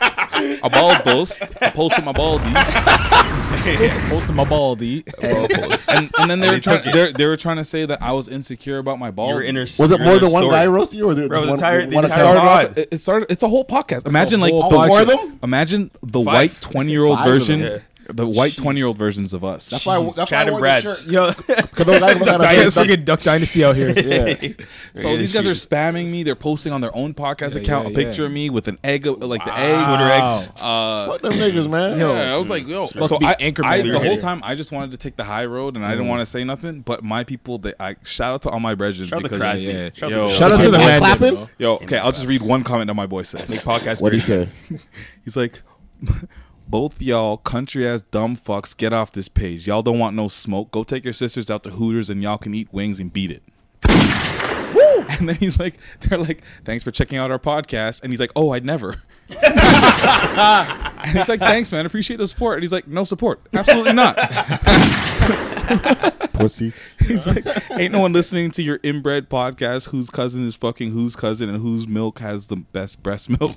a 0.63 0.69
bald 0.69 0.97
post, 0.99 1.41
a 1.41 1.71
post 1.71 1.95
with 1.97 2.05
my 2.05 2.11
baldy, 2.11 2.43
Posting 4.09 4.35
my 4.35 4.43
baldy. 4.43 5.03
and 5.21 6.11
and 6.17 6.29
then 6.29 6.39
they 6.39 6.47
were 6.49 6.53
they 6.55 6.59
trying 6.59 6.91
they 6.91 7.11
they 7.13 7.25
were 7.27 7.37
trying 7.37 7.57
to 7.57 7.63
say 7.63 7.85
that 7.85 8.01
I 8.01 8.11
was 8.11 8.27
insecure 8.27 8.77
about 8.77 8.99
my 8.99 9.07
Your 9.07 9.11
baldy. 9.13 9.47
inner. 9.47 9.61
Was 9.61 9.79
it 9.91 9.99
more 10.01 10.19
than 10.19 10.31
one 10.31 10.49
guy 10.49 10.65
roasting 10.67 10.99
you, 10.99 11.09
or 11.09 11.13
there 11.15 11.27
Bro, 11.27 11.41
the 11.41 11.47
one, 11.47 11.55
entire- 11.55 11.79
one 11.81 11.89
the 11.89 11.97
account? 11.99 12.05
entire 12.05 12.19
started 12.23 12.39
pod. 12.39 12.65
off, 12.69 12.77
it 12.77 12.87
it 12.91 12.97
started. 12.99 13.31
It's 13.31 13.43
a 13.43 13.47
whole 13.47 13.65
podcast. 13.65 14.07
Imagine 14.07 14.39
like 14.39 14.51
whole 14.53 14.69
the, 14.69 14.87
more 14.87 15.01
of 15.01 15.07
them? 15.07 15.39
imagine 15.43 15.91
the 16.01 16.19
Five. 16.23 16.25
white 16.33 16.61
twenty 16.61 16.91
year 16.91 17.03
old 17.05 17.19
version, 17.23 17.61
them. 17.61 17.81
The 18.13 18.27
white 18.27 18.55
twenty 18.55 18.79
year 18.79 18.87
old 18.87 18.97
versions 18.97 19.33
of 19.33 19.43
us. 19.43 19.69
That's 19.69 19.85
why. 19.85 20.01
That's 20.03 20.17
why 20.17 20.23
I 20.23 20.25
Chad 20.27 20.47
and 20.47 20.51
wore 20.53 20.59
the 20.59 20.61
Brad's. 20.61 21.01
shirt. 21.03 21.11
Yo, 21.11 21.31
Because 21.33 21.85
those 21.85 21.99
guys 21.99 22.17
look 22.19 22.27
kind 22.27 22.41
Dynasty, 22.43 22.67
of 22.67 22.73
fucking 22.73 23.03
Duck 23.05 23.21
Dynasty 23.21 23.63
out 23.65 23.75
here. 23.75 23.93
Yeah. 23.95 25.01
So 25.01 25.17
these 25.17 25.33
guys 25.33 25.45
are 25.47 25.49
spamming 25.51 26.11
me. 26.11 26.23
They're 26.23 26.35
posting 26.35 26.71
on 26.73 26.81
their 26.81 26.95
own 26.95 27.13
podcast 27.13 27.55
Yeah, 27.55 27.61
account 27.61 27.85
yeah, 27.87 27.91
a 27.91 27.95
picture 27.95 28.21
yeah. 28.23 28.27
of 28.27 28.31
me 28.33 28.49
with 28.49 28.67
an 28.67 28.77
egg, 28.83 29.07
of- 29.07 29.21
like 29.23 29.43
the 29.43 29.53
egg, 29.57 29.83
Twitter 29.85 30.03
Wow. 30.03 30.37
eggs. 30.47 30.61
Uh, 30.61 31.11
Fuck 31.11 31.21
them 31.21 31.33
niggas, 31.33 31.69
man. 31.69 31.99
Yo. 31.99 32.13
yeah, 32.13 32.33
I 32.33 32.37
was 32.37 32.49
like, 32.49 32.67
yo. 32.67 32.85
supposed 32.85 33.09
So 33.09 33.15
to 33.15 33.19
be 33.19 33.25
I, 33.25 33.33
Anchorman 33.35 33.65
I 33.65 33.75
right 33.77 33.85
the 33.85 33.93
whole 33.99 34.11
here. 34.11 34.17
time 34.19 34.41
I 34.43 34.55
just 34.55 34.71
wanted 34.71 34.91
to 34.91 34.97
take 34.97 35.15
the 35.15 35.23
high 35.23 35.45
road, 35.45 35.75
and 35.75 35.85
I 35.85 35.89
Mm. 35.89 35.91
didn't 35.93 36.07
want 36.07 36.21
to 36.21 36.25
say 36.27 36.43
nothing. 36.43 36.81
But 36.81 37.03
my 37.03 37.23
people, 37.23 37.57
they, 37.57 37.73
I 37.79 37.95
shout 38.03 38.33
out 38.33 38.41
to 38.43 38.49
all 38.49 38.59
my 38.59 38.75
brethren 38.75 39.07
Shout 39.07 39.17
out 39.19 39.23
to 39.23 39.29
because 39.29 39.63
Krasny. 39.63 39.73
yeah. 39.73 39.89
Shout 39.93 40.11
out 40.11 40.15
Yo. 40.15 40.27
to 40.29 40.33
Shout 40.35 40.51
out 40.51 40.61
to 40.61 40.69
the 40.71 40.77
Hey, 40.79 40.85
man. 40.85 40.99
clapping? 40.99 41.49
yo, 41.57 41.73
okay, 41.75 41.97
I'll 41.97 42.11
just 42.11 42.27
read 42.27 42.41
one 42.43 42.63
comment 42.63 42.87
that 42.87 42.93
my 42.93 43.07
boy 43.07 43.23
says. 43.23 43.49
Make 43.49 43.59
podcast. 43.61 44.01
What 44.01 44.13
he 44.13 44.19
great. 44.21 44.49
say? 44.69 44.77
He's 45.23 45.35
like, 45.35 45.61
both 46.67 47.01
y'all 47.01 47.37
country 47.37 47.87
ass 47.87 48.01
dumb 48.01 48.35
fucks, 48.35 48.75
get 48.75 48.93
off 48.93 49.11
this 49.11 49.27
page. 49.27 49.67
Y'all 49.67 49.81
don't 49.81 49.99
want 49.99 50.15
no 50.15 50.27
smoke. 50.27 50.71
Go 50.71 50.83
take 50.83 51.03
your 51.03 51.13
sisters 51.13 51.49
out 51.49 51.63
to 51.63 51.71
Hooters 51.71 52.09
and 52.09 52.23
y'all 52.23 52.37
can 52.37 52.53
eat 52.53 52.71
wings 52.71 52.99
and 52.99 53.11
beat 53.11 53.31
it. 53.31 53.43
and 55.19 55.29
then 55.29 55.35
he's 55.35 55.59
like, 55.59 55.75
they're 56.01 56.17
like, 56.17 56.43
thanks 56.63 56.83
for 56.83 56.91
checking 56.91 57.17
out 57.17 57.31
our 57.31 57.39
podcast. 57.39 58.01
And 58.01 58.11
he's 58.11 58.19
like, 58.19 58.31
oh, 58.35 58.51
I'd 58.51 58.65
never. 58.65 58.95
and 59.43 61.09
he's 61.09 61.29
like, 61.29 61.39
thanks, 61.39 61.71
man. 61.71 61.85
Appreciate 61.85 62.17
the 62.17 62.27
support. 62.27 62.55
And 62.55 62.63
he's 62.63 62.71
like, 62.71 62.87
no 62.87 63.03
support. 63.03 63.41
Absolutely 63.53 63.93
not. 63.93 64.17
Pussy. 66.33 66.73
He's 66.99 67.25
like, 67.25 67.45
ain't 67.71 67.93
no 67.93 67.99
one 67.99 68.13
listening 68.13 68.51
to 68.51 68.61
your 68.61 68.79
inbred 68.83 69.29
podcast 69.29 69.89
whose 69.89 70.09
cousin 70.09 70.47
is 70.47 70.55
fucking 70.55 70.91
whose 70.91 71.15
cousin 71.15 71.49
and 71.49 71.61
whose 71.61 71.87
milk 71.87 72.19
has 72.19 72.47
the 72.47 72.57
best 72.57 73.01
breast 73.01 73.29
milk. 73.29 73.55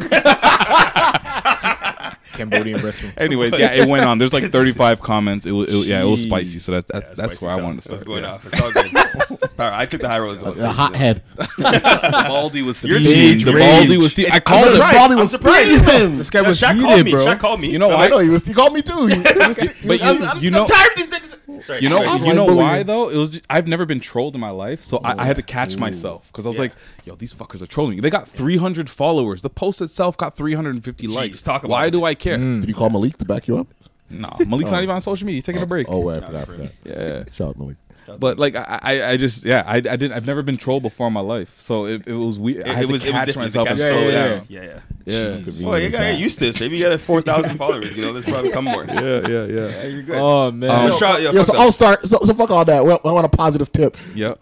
Cambodian 2.38 2.80
breast 2.80 3.02
milk. 3.02 3.14
Anyways, 3.18 3.58
yeah, 3.58 3.72
it 3.72 3.86
went 3.88 4.04
on. 4.06 4.18
There's 4.18 4.32
like 4.32 4.50
35 4.50 5.00
comments. 5.00 5.44
It 5.44 5.52
was, 5.52 5.68
it, 5.68 5.86
yeah, 5.88 6.00
it 6.02 6.06
was 6.06 6.22
spicy. 6.22 6.58
So 6.58 6.72
that, 6.72 6.86
that 6.88 7.02
Yeah, 7.02 7.14
that's 7.14 7.34
spicy 7.34 7.44
where 7.44 7.50
I 7.52 7.54
stuff. 7.56 7.64
wanted 7.64 7.80
to 7.82 7.88
That's 7.88 8.02
start. 8.02 8.06
going 8.06 8.24
yeah. 8.24 8.30
off. 8.32 8.46
It's 8.46 8.60
all 8.62 8.72
good. 8.72 9.50
Power, 9.58 9.70
I 9.74 9.86
took 9.86 10.00
the 10.00 10.08
high 10.08 10.20
road 10.20 10.36
as 10.36 10.42
well. 10.42 10.58
A 10.60 10.68
hot 10.72 10.94
head. 10.96 11.22
Baldy 11.58 12.62
was 12.62 12.82
You're 12.84 13.00
steaming. 13.00 13.44
The. 13.44 13.52
Baldy 13.58 13.96
was 13.98 14.12
steaming. 14.12 14.32
I 14.32 14.40
called 14.40 14.66
it. 14.68 14.72
surprised. 14.74 14.96
Baldy 14.96 15.14
I'm 15.14 15.20
was 15.20 15.30
surprised. 15.30 15.84
steaming. 15.86 16.18
This 16.18 16.30
guy 16.30 16.42
was 16.42 16.60
Shaq 16.60 16.80
called 16.80 16.90
heated, 16.90 17.04
me. 17.06 17.10
bro. 17.12 17.26
Shaq 17.26 17.38
called 17.40 17.60
me. 17.60 17.70
You 17.72 17.78
know 17.78 17.90
I 17.90 17.94
why? 17.94 18.08
know 18.08 18.18
he 18.18 18.28
was. 18.28 18.46
He 18.46 18.54
called 18.54 18.72
me 18.72 18.82
too. 18.82 19.06
He, 19.06 19.14
he 19.16 19.22
was- 19.22 19.56
he 19.58 19.88
But 19.88 19.88
was- 19.88 20.00
you, 20.00 20.06
I'm, 20.06 20.22
I'm, 20.22 20.42
you 20.44 20.50
know, 20.50 20.62
I'm 20.62 20.68
tired 20.68 20.90
of 20.92 20.96
these 20.96 21.08
niggas. 21.08 21.37
Sorry, 21.64 21.80
You 21.80 21.88
know, 21.88 22.04
sorry. 22.04 22.26
you 22.26 22.34
know 22.34 22.46
bullying. 22.46 22.56
why 22.66 22.82
though? 22.82 23.08
It 23.08 23.16
was 23.16 23.30
just, 23.32 23.46
I've 23.48 23.66
never 23.66 23.86
been 23.86 24.00
trolled 24.00 24.34
in 24.34 24.40
my 24.40 24.50
life, 24.50 24.84
so 24.84 24.98
I, 24.98 25.22
I 25.22 25.24
had 25.24 25.36
to 25.36 25.42
oh, 25.42 25.46
catch 25.46 25.78
myself 25.78 26.26
because 26.28 26.44
I 26.44 26.50
was 26.50 26.56
Yeah. 26.56 26.62
like, 26.62 26.72
"Yo, 27.04 27.14
these 27.14 27.32
fuckers 27.32 27.62
are 27.62 27.66
trolling 27.66 27.96
me." 27.96 28.00
They 28.00 28.10
got 28.10 28.28
300 28.28 28.90
followers. 28.90 29.40
The 29.42 29.48
post 29.50 29.80
itself 29.80 30.16
got 30.18 30.36
350 30.36 31.06
likes. 31.06 31.40
talk 31.42 31.64
about 31.64 31.70
why 31.72 31.86
it. 31.86 31.90
do 31.90 32.04
I 32.04 32.14
care? 32.14 32.36
Mm. 32.36 32.60
Did 32.60 32.68
you 32.68 32.74
call 32.74 32.90
Malik 32.90 33.16
to 33.18 33.24
back 33.24 33.48
you 33.48 33.58
up? 33.58 33.68
Nah, 34.10 34.36
Malik's 34.46 34.70
not 34.70 34.80
oh. 34.80 34.82
even 34.82 34.94
on 34.94 35.00
social 35.00 35.26
media. 35.26 35.38
He's 35.38 35.44
taking 35.44 35.60
a 35.60 35.64
oh. 35.64 35.68
break. 35.68 35.86
Oh, 35.88 36.00
wait, 36.00 36.18
I 36.18 36.26
forgot. 36.26 36.34
I 36.34 36.44
forgot. 36.44 36.70
Yeah, 36.84 37.24
Shout 37.32 37.48
out 37.48 37.58
Malik. 37.58 37.76
but 38.18 38.38
like 38.38 38.54
I, 38.56 38.78
I, 38.82 39.10
I 39.10 39.16
just 39.16 39.44
yeah, 39.44 39.64
I, 39.66 39.76
I 39.76 39.80
didn't. 39.80 40.12
I've 40.12 40.26
never 40.26 40.42
been 40.42 40.56
trolled 40.58 40.82
before 40.82 41.06
in 41.06 41.12
my 41.12 41.20
life, 41.20 41.58
so 41.58 41.86
it, 41.86 42.06
it 42.06 42.14
was 42.14 42.38
weird. 42.38 42.66
I 42.66 42.74
had 42.74 42.84
it 42.84 42.86
to 42.88 42.92
was- 42.92 43.04
it 43.04 43.12
was 43.12 43.24
catch 43.24 43.36
myself 43.36 43.68
and 43.68 43.78
Yeah, 43.78 43.88
slow 43.88 44.00
yeah, 44.02 44.12
down. 44.28 44.46
Yeah, 44.48 44.62
yeah. 44.64 44.80
Yeah, 45.08 45.40
Oh, 45.66 45.76
you 45.76 45.88
gotta 45.90 46.04
get 46.12 46.18
used 46.18 46.38
to 46.38 46.44
this. 46.44 46.60
Maybe 46.60 46.76
you 46.76 46.84
got 46.88 47.00
4,000 47.00 47.56
followers. 47.62 47.96
You 47.96 48.02
know, 48.02 48.12
this 48.12 48.24
probably 48.24 48.50
come 48.50 48.64
more. 48.66 48.84
Yeah, 48.84 49.00
yeah, 49.00 49.28
yeah, 49.28 49.44
yeah. 49.46 49.82
you're 49.86 50.02
good. 50.02 50.16
Oh 50.18 50.50
man. 50.50 50.70
Um, 50.70 50.90
Yo, 50.90 50.98
shout- 50.98 51.22
yo, 51.22 51.30
Yo, 51.32 51.42
so. 51.44 51.56
I'll 51.58 51.72
start. 51.72 52.06
So, 52.06 52.18
so 52.24 52.34
fuck 52.34 52.50
all 52.50 52.64
that. 52.66 52.84
We, 52.84 52.92
I 52.92 52.98
want 53.12 53.24
a 53.24 53.28
positive 53.30 53.72
tip. 53.72 53.96
yeah. 54.14 54.34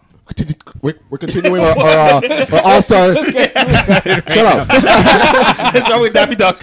We're, 0.81 0.95
we're 1.09 1.17
continuing 1.19 1.61
our, 1.61 1.71
our, 1.79 2.21
uh, 2.21 2.45
our 2.51 2.61
All 2.65 2.81
Star. 2.81 3.13
Shut 3.13 3.55
up. 3.57 4.67
What's 5.73 5.89
wrong 5.89 6.01
with 6.01 6.13
Daffy 6.13 6.35
Duck? 6.35 6.61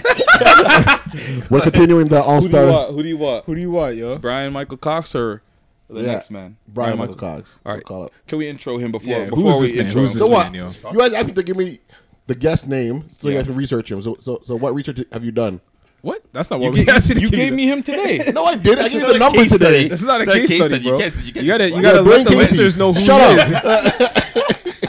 We're 1.51 1.63
continuing 1.63 2.09
the 2.09 2.21
All 2.23 2.41
Who 2.43 2.47
Star. 2.49 2.93
Who 2.93 3.03
do 3.03 3.09
you 3.09 3.17
want? 3.17 3.47
Who 3.47 3.55
do 3.55 3.61
you 3.63 3.71
want, 3.71 3.97
yo? 3.97 4.19
Brian 4.19 4.53
Michael 4.53 4.77
Cox 4.77 5.15
or 5.15 5.41
the 5.89 6.01
Yeah. 6.03 6.07
next 6.13 6.31
man? 6.31 6.57
Brian 6.69 6.99
Michael 6.99 7.15
Cox. 7.15 7.59
All 7.65 7.73
right. 7.75 7.83
Call 7.85 8.05
it. 8.07 8.13
Can 8.27 8.37
we 8.39 8.49
intro 8.49 8.77
him 8.79 8.93
before? 8.93 9.09
Yeah, 9.09 9.25
before 9.31 9.39
who's 9.53 9.61
we 9.61 9.67
this 9.69 9.73
man? 9.77 9.87
intro 9.87 10.01
Who's 10.03 10.13
him? 10.13 10.19
this 10.19 10.27
So 10.27 10.31
what? 10.33 10.53
man, 10.53 10.55
yo? 10.85 10.91
You 10.93 10.99
guys 10.99 11.13
asked 11.15 11.27
me 11.29 11.33
to 11.33 11.43
give 11.43 11.57
me 11.57 11.81
the 12.27 12.35
guest 12.35 12.67
name, 12.67 13.05
so 13.11 13.29
you 13.29 13.35
Yeah. 13.35 13.39
have 13.39 13.47
to 13.49 13.53
research 13.53 13.91
him. 13.93 14.01
So, 14.03 14.17
so, 14.21 14.41
so 14.43 14.57
what 14.57 14.75
research 14.75 15.01
have 15.13 15.25
you 15.25 15.33
done? 15.33 15.61
What? 16.03 16.23
That's 16.33 16.51
not 16.51 16.59
You, 16.61 16.67
what 16.67 16.75
we 16.75 16.85
gave, 16.85 16.89
asked 16.95 17.09
you 17.15 17.21
you 17.21 17.31
gave 17.31 17.53
me 17.55 17.67
him 17.67 17.83
today. 17.83 18.21
No, 18.35 18.45
I 18.45 18.57
did. 18.57 18.79
I 18.79 18.89
gave 18.89 19.01
you 19.01 19.13
the 19.13 19.19
number 19.19 19.39
case 19.39 19.53
today. 19.53 19.89
This 19.89 20.01
is 20.01 20.07
not 20.07 20.21
a 20.21 20.25
a 20.25 20.27
case 20.35 20.49
case 20.51 20.59
study, 20.65 20.75
study. 20.75 20.85
You 20.85 20.91
bro. 20.91 20.99
can't- 20.99 21.25
you 21.25 21.33
can't 21.33 21.45
You 21.47 21.53
gotta, 21.53 21.71
you 21.71 21.83
gotta 21.83 22.03
let 22.03 22.25
the 22.25 22.31
Casey. 22.31 22.39
listeners 22.41 22.77
know 22.77 22.93
who 22.93 23.01
Shut 23.01 23.49
he 23.49 23.55
up. 23.55 24.01
is. 24.01 24.09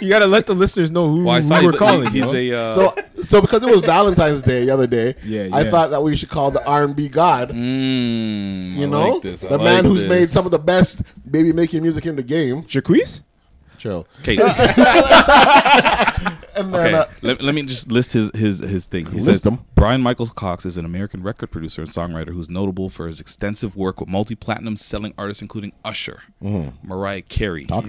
You 0.02 0.10
gotta 0.10 0.28
let 0.28 0.46
the 0.46 0.54
listeners 0.54 0.92
know 0.92 1.08
who, 1.10 1.24
Well, 1.24 1.42
who 1.42 1.50
we're 1.50 1.62
he's, 1.72 1.80
calling. 1.80 2.12
he's 2.12 2.32
a 2.32 2.52
uh, 2.54 2.76
So, 2.76 2.96
so 3.24 3.42
because 3.42 3.64
it 3.64 3.72
was 3.72 3.80
Valentine's 3.80 4.42
Day 4.44 4.66
the 4.66 4.72
other 4.72 4.86
day, 4.86 5.16
Yeah, 5.26 5.48
I 5.52 5.64
thought 5.64 5.90
that 5.92 6.04
we 6.04 6.16
should 6.16 6.30
call 6.30 6.52
the 6.52 6.64
R 6.68 6.84
and 6.84 6.96
B 6.96 7.08
God. 7.10 7.50
mm, 7.50 8.76
You 8.76 8.86
know, 8.88 9.14
like 9.24 9.40
the 9.40 9.48
like 9.50 9.62
man 9.62 9.86
who's 9.86 10.02
this. 10.02 10.10
made 10.10 10.30
some 10.30 10.46
of 10.46 10.52
the 10.52 10.60
best 10.60 11.02
baby 11.32 11.54
making 11.54 11.82
music 11.82 12.06
in 12.06 12.18
the 12.18 12.24
game. 12.24 12.66
Jaquez? 12.70 13.22
Chill. 13.80 14.06
Okay, 14.20 14.36
And 16.58 16.74
then, 16.74 16.88
okay. 16.88 16.94
uh, 16.96 17.06
let, 17.22 17.42
let 17.42 17.56
me 17.56 17.64
just 17.64 17.92
list 17.92 18.14
his 18.14 18.32
his 18.34 18.60
his 18.60 18.86
thing. 18.86 19.06
He 19.08 19.16
List 19.16 19.26
says 19.26 19.46
him. 19.46 19.60
Brian 19.76 20.02
Michaels 20.02 20.32
Cox 20.32 20.66
is 20.66 20.78
an 20.78 20.86
American 20.86 21.22
record 21.24 21.52
producer 21.52 21.82
and 21.82 21.90
songwriter 21.90 22.30
who's 22.34 22.50
notable 22.50 22.90
for 22.90 23.08
his 23.08 23.20
extensive 23.20 23.76
work 23.76 24.00
with 24.00 24.10
multi-platinum 24.10 24.78
selling 24.78 25.14
artists 25.18 25.42
including 25.42 25.74
Usher, 25.84 26.22
Mariah 26.42 27.22
Carey, 27.24 27.66
Talk. 27.66 27.86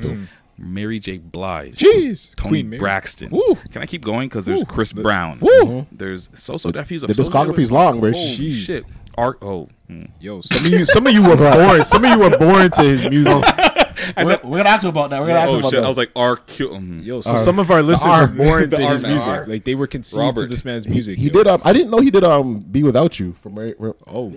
Mary 0.59 0.99
J. 0.99 1.19
Blige, 1.19 1.77
Jeez. 1.77 2.35
Tony 2.35 2.49
Queen 2.51 2.71
Mary. 2.71 2.79
Braxton. 2.79 3.31
Woo. 3.31 3.57
Can 3.71 3.83
I 3.83 3.87
keep 3.87 4.03
going? 4.03 4.29
Because 4.29 4.47
there's 4.47 4.61
Woo. 4.61 4.64
Chris 4.64 4.93
Brown. 4.93 5.39
Woo. 5.41 5.87
There's 5.93 6.31
So 6.35 6.57
So 6.57 6.71
Def. 6.73 6.89
He's 6.89 7.03
a 7.03 7.07
the 7.07 7.14
discography's 7.14 7.71
long, 7.71 8.01
bro. 8.01 8.12
Holy 8.12 8.37
Jeez. 8.37 8.67
shit. 8.67 8.85
Art. 9.19 9.39
Oh. 9.43 9.69
mm. 9.91 10.11
Yo, 10.21 10.41
some 10.41 10.64
of 10.64 10.71
you, 10.73 10.85
some 10.87 11.07
of 11.07 11.12
you 11.12 11.23
were 11.23 11.37
born. 11.37 11.85
Some 11.85 12.05
of 12.05 12.11
you 12.11 12.19
were 12.19 12.37
born 12.39 12.71
to 12.73 12.83
his 12.83 13.09
music. 13.11 13.45
We're, 14.17 14.41
we're 14.45 14.57
gonna 14.59 14.69
ask 14.69 14.83
him 14.83 14.91
about 14.91 15.11
that. 15.11 15.21
We're 15.21 15.29
gonna 15.29 15.39
ask 15.41 15.51
Oh 15.51 15.59
about 15.59 15.71
shit! 15.71 15.81
that. 15.81 15.85
I 15.87 15.89
was 15.89 15.97
like 15.97 16.13
RQ. 16.15 16.69
mm. 16.71 17.05
Yo, 17.05 17.21
so 17.21 17.37
some 17.39 17.59
of 17.59 17.71
our 17.71 17.83
listeners 17.83 18.11
R. 18.13 18.21
were 18.23 18.27
born 18.35 18.71
The 18.71 18.77
to 18.77 18.83
R 18.85 18.93
his 18.95 19.03
man. 19.03 19.11
music. 19.13 19.29
R. 19.29 19.47
Like 19.47 19.65
they 19.65 19.75
were 19.75 19.87
conceived 19.87 20.19
Robert. 20.19 20.41
to 20.43 20.47
this 20.47 20.65
man's 20.65 20.87
music. 20.89 21.19
he 21.19 21.27
yo. 21.27 21.33
did. 21.33 21.47
Um, 21.49 21.61
I 21.65 21.73
didn't 21.73 21.91
know 21.91 21.99
he 21.99 22.11
did. 22.11 22.25
Um, 22.25 22.59
be 22.61 22.83
without 22.83 23.19
you 23.19 23.33
from 23.35 23.59
Ray- 23.59 23.75
Ray- 23.79 23.93
Oh, 24.07 24.31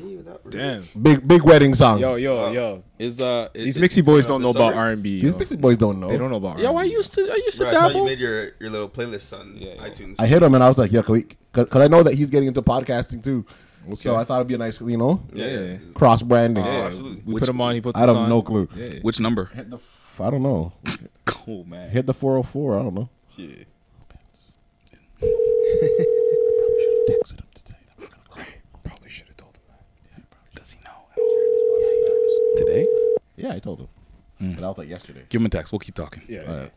damn. 0.49 0.83
big 1.01 1.27
big 1.27 1.43
wedding 1.43 1.75
song. 1.75 1.99
Yo, 1.99 2.15
yo, 2.15 2.51
yo. 2.51 2.83
Is 2.97 3.21
uh 3.21 3.47
These 3.53 3.77
mixie 3.77 4.03
boys 4.03 4.25
don't 4.25 4.41
know 4.41 4.49
about? 4.49 4.73
R 4.73 4.91
and 4.91 5.01
B. 5.01 5.21
These 5.21 5.35
Pixie 5.35 5.55
Boys 5.55 5.77
don't 5.77 5.99
know. 5.99 6.07
They 6.09 6.17
don't 6.17 6.29
know 6.29 6.37
about. 6.37 6.59
Yo, 6.59 6.71
I 6.73 6.79
R&B. 6.79 6.91
used 6.91 7.13
to 7.13 7.21
I 7.31 7.35
used 7.35 7.57
to 7.57 7.63
Bro, 7.63 7.69
I 7.69 7.91
saw 7.91 7.97
you 7.97 8.03
made 8.05 8.19
your, 8.19 8.51
your 8.59 8.69
little 8.69 8.89
playlist 8.89 9.37
on 9.39 9.57
iTunes. 9.81 10.15
I 10.19 10.25
hit 10.27 10.43
him 10.43 10.53
and 10.53 10.63
I 10.63 10.67
was 10.67 10.77
like, 10.77 10.91
"Yeah, 10.91 11.01
can 11.03 11.13
we?" 11.13 11.25
Because 11.53 11.81
I 11.81 11.87
know 11.87 12.03
that 12.03 12.13
he's 12.15 12.29
getting 12.29 12.47
into 12.49 12.61
podcasting 12.61 13.23
too. 13.23 13.45
So 13.95 14.15
I 14.15 14.23
thought 14.23 14.37
it'd 14.37 14.47
be 14.47 14.53
a 14.53 14.57
nice, 14.57 14.79
you 14.81 14.97
know, 14.97 15.21
yeah, 15.33 15.47
yeah. 15.47 15.77
cross 15.95 16.21
branding. 16.21 16.63
Oh, 16.65 16.71
yeah, 16.71 16.85
absolutely. 16.85 17.23
We 17.25 17.33
Which- 17.33 17.41
put 17.41 17.49
him 17.49 17.61
on. 17.61 17.73
He 17.75 17.81
puts 17.81 17.99
I 17.99 18.03
us 18.03 18.07
don't 18.13 18.17
on. 18.23 18.29
no 18.29 18.41
clue. 18.41 18.67
Yeah. 18.75 18.99
Which 19.01 19.19
number? 19.19 19.45
Hit 19.45 19.69
the. 19.69 19.77
F- 19.77 20.21
I 20.21 20.29
don't 20.29 20.43
know. 20.43 20.73
Cool 21.25 21.63
man. 21.63 21.89
Hit 21.89 22.05
the 22.05 22.13
four 22.13 22.33
hundred 22.33 22.49
four. 22.49 22.77
I 22.79 22.83
don't 22.83 22.93
know. 22.93 23.09
Yeah. 23.37 23.63
Probably 25.19 25.29
should 26.79 26.91
have 26.97 27.07
texted 27.07 27.39
him 27.39 27.47
to 27.55 27.63
tell 27.65 27.77
you 27.79 27.85
that 27.87 27.99
we're 27.99 28.07
gonna 28.07 28.23
call 28.29 28.43
him. 28.43 28.53
Probably 28.83 29.09
should 29.09 29.27
have 29.27 29.37
told 29.37 29.55
him 29.55 29.61
that. 29.69 29.83
Yeah, 30.11 30.17
I 30.17 30.21
probably 30.29 30.53
does 30.55 30.71
he 30.71 30.79
know? 30.83 32.55
Today? 32.57 32.87
Yeah, 33.37 33.53
I 33.53 33.59
told 33.59 33.79
him. 33.81 33.87
Hmm. 34.39 34.51
But 34.53 34.61
that 34.61 34.67
was 34.67 34.77
like 34.79 34.89
yesterday. 34.89 35.23
Give 35.29 35.41
him 35.41 35.45
a 35.45 35.49
text. 35.49 35.71
We'll 35.71 35.79
keep 35.79 35.95
talking. 35.95 36.23
Yeah. 36.27 36.41
Alright. 36.41 36.71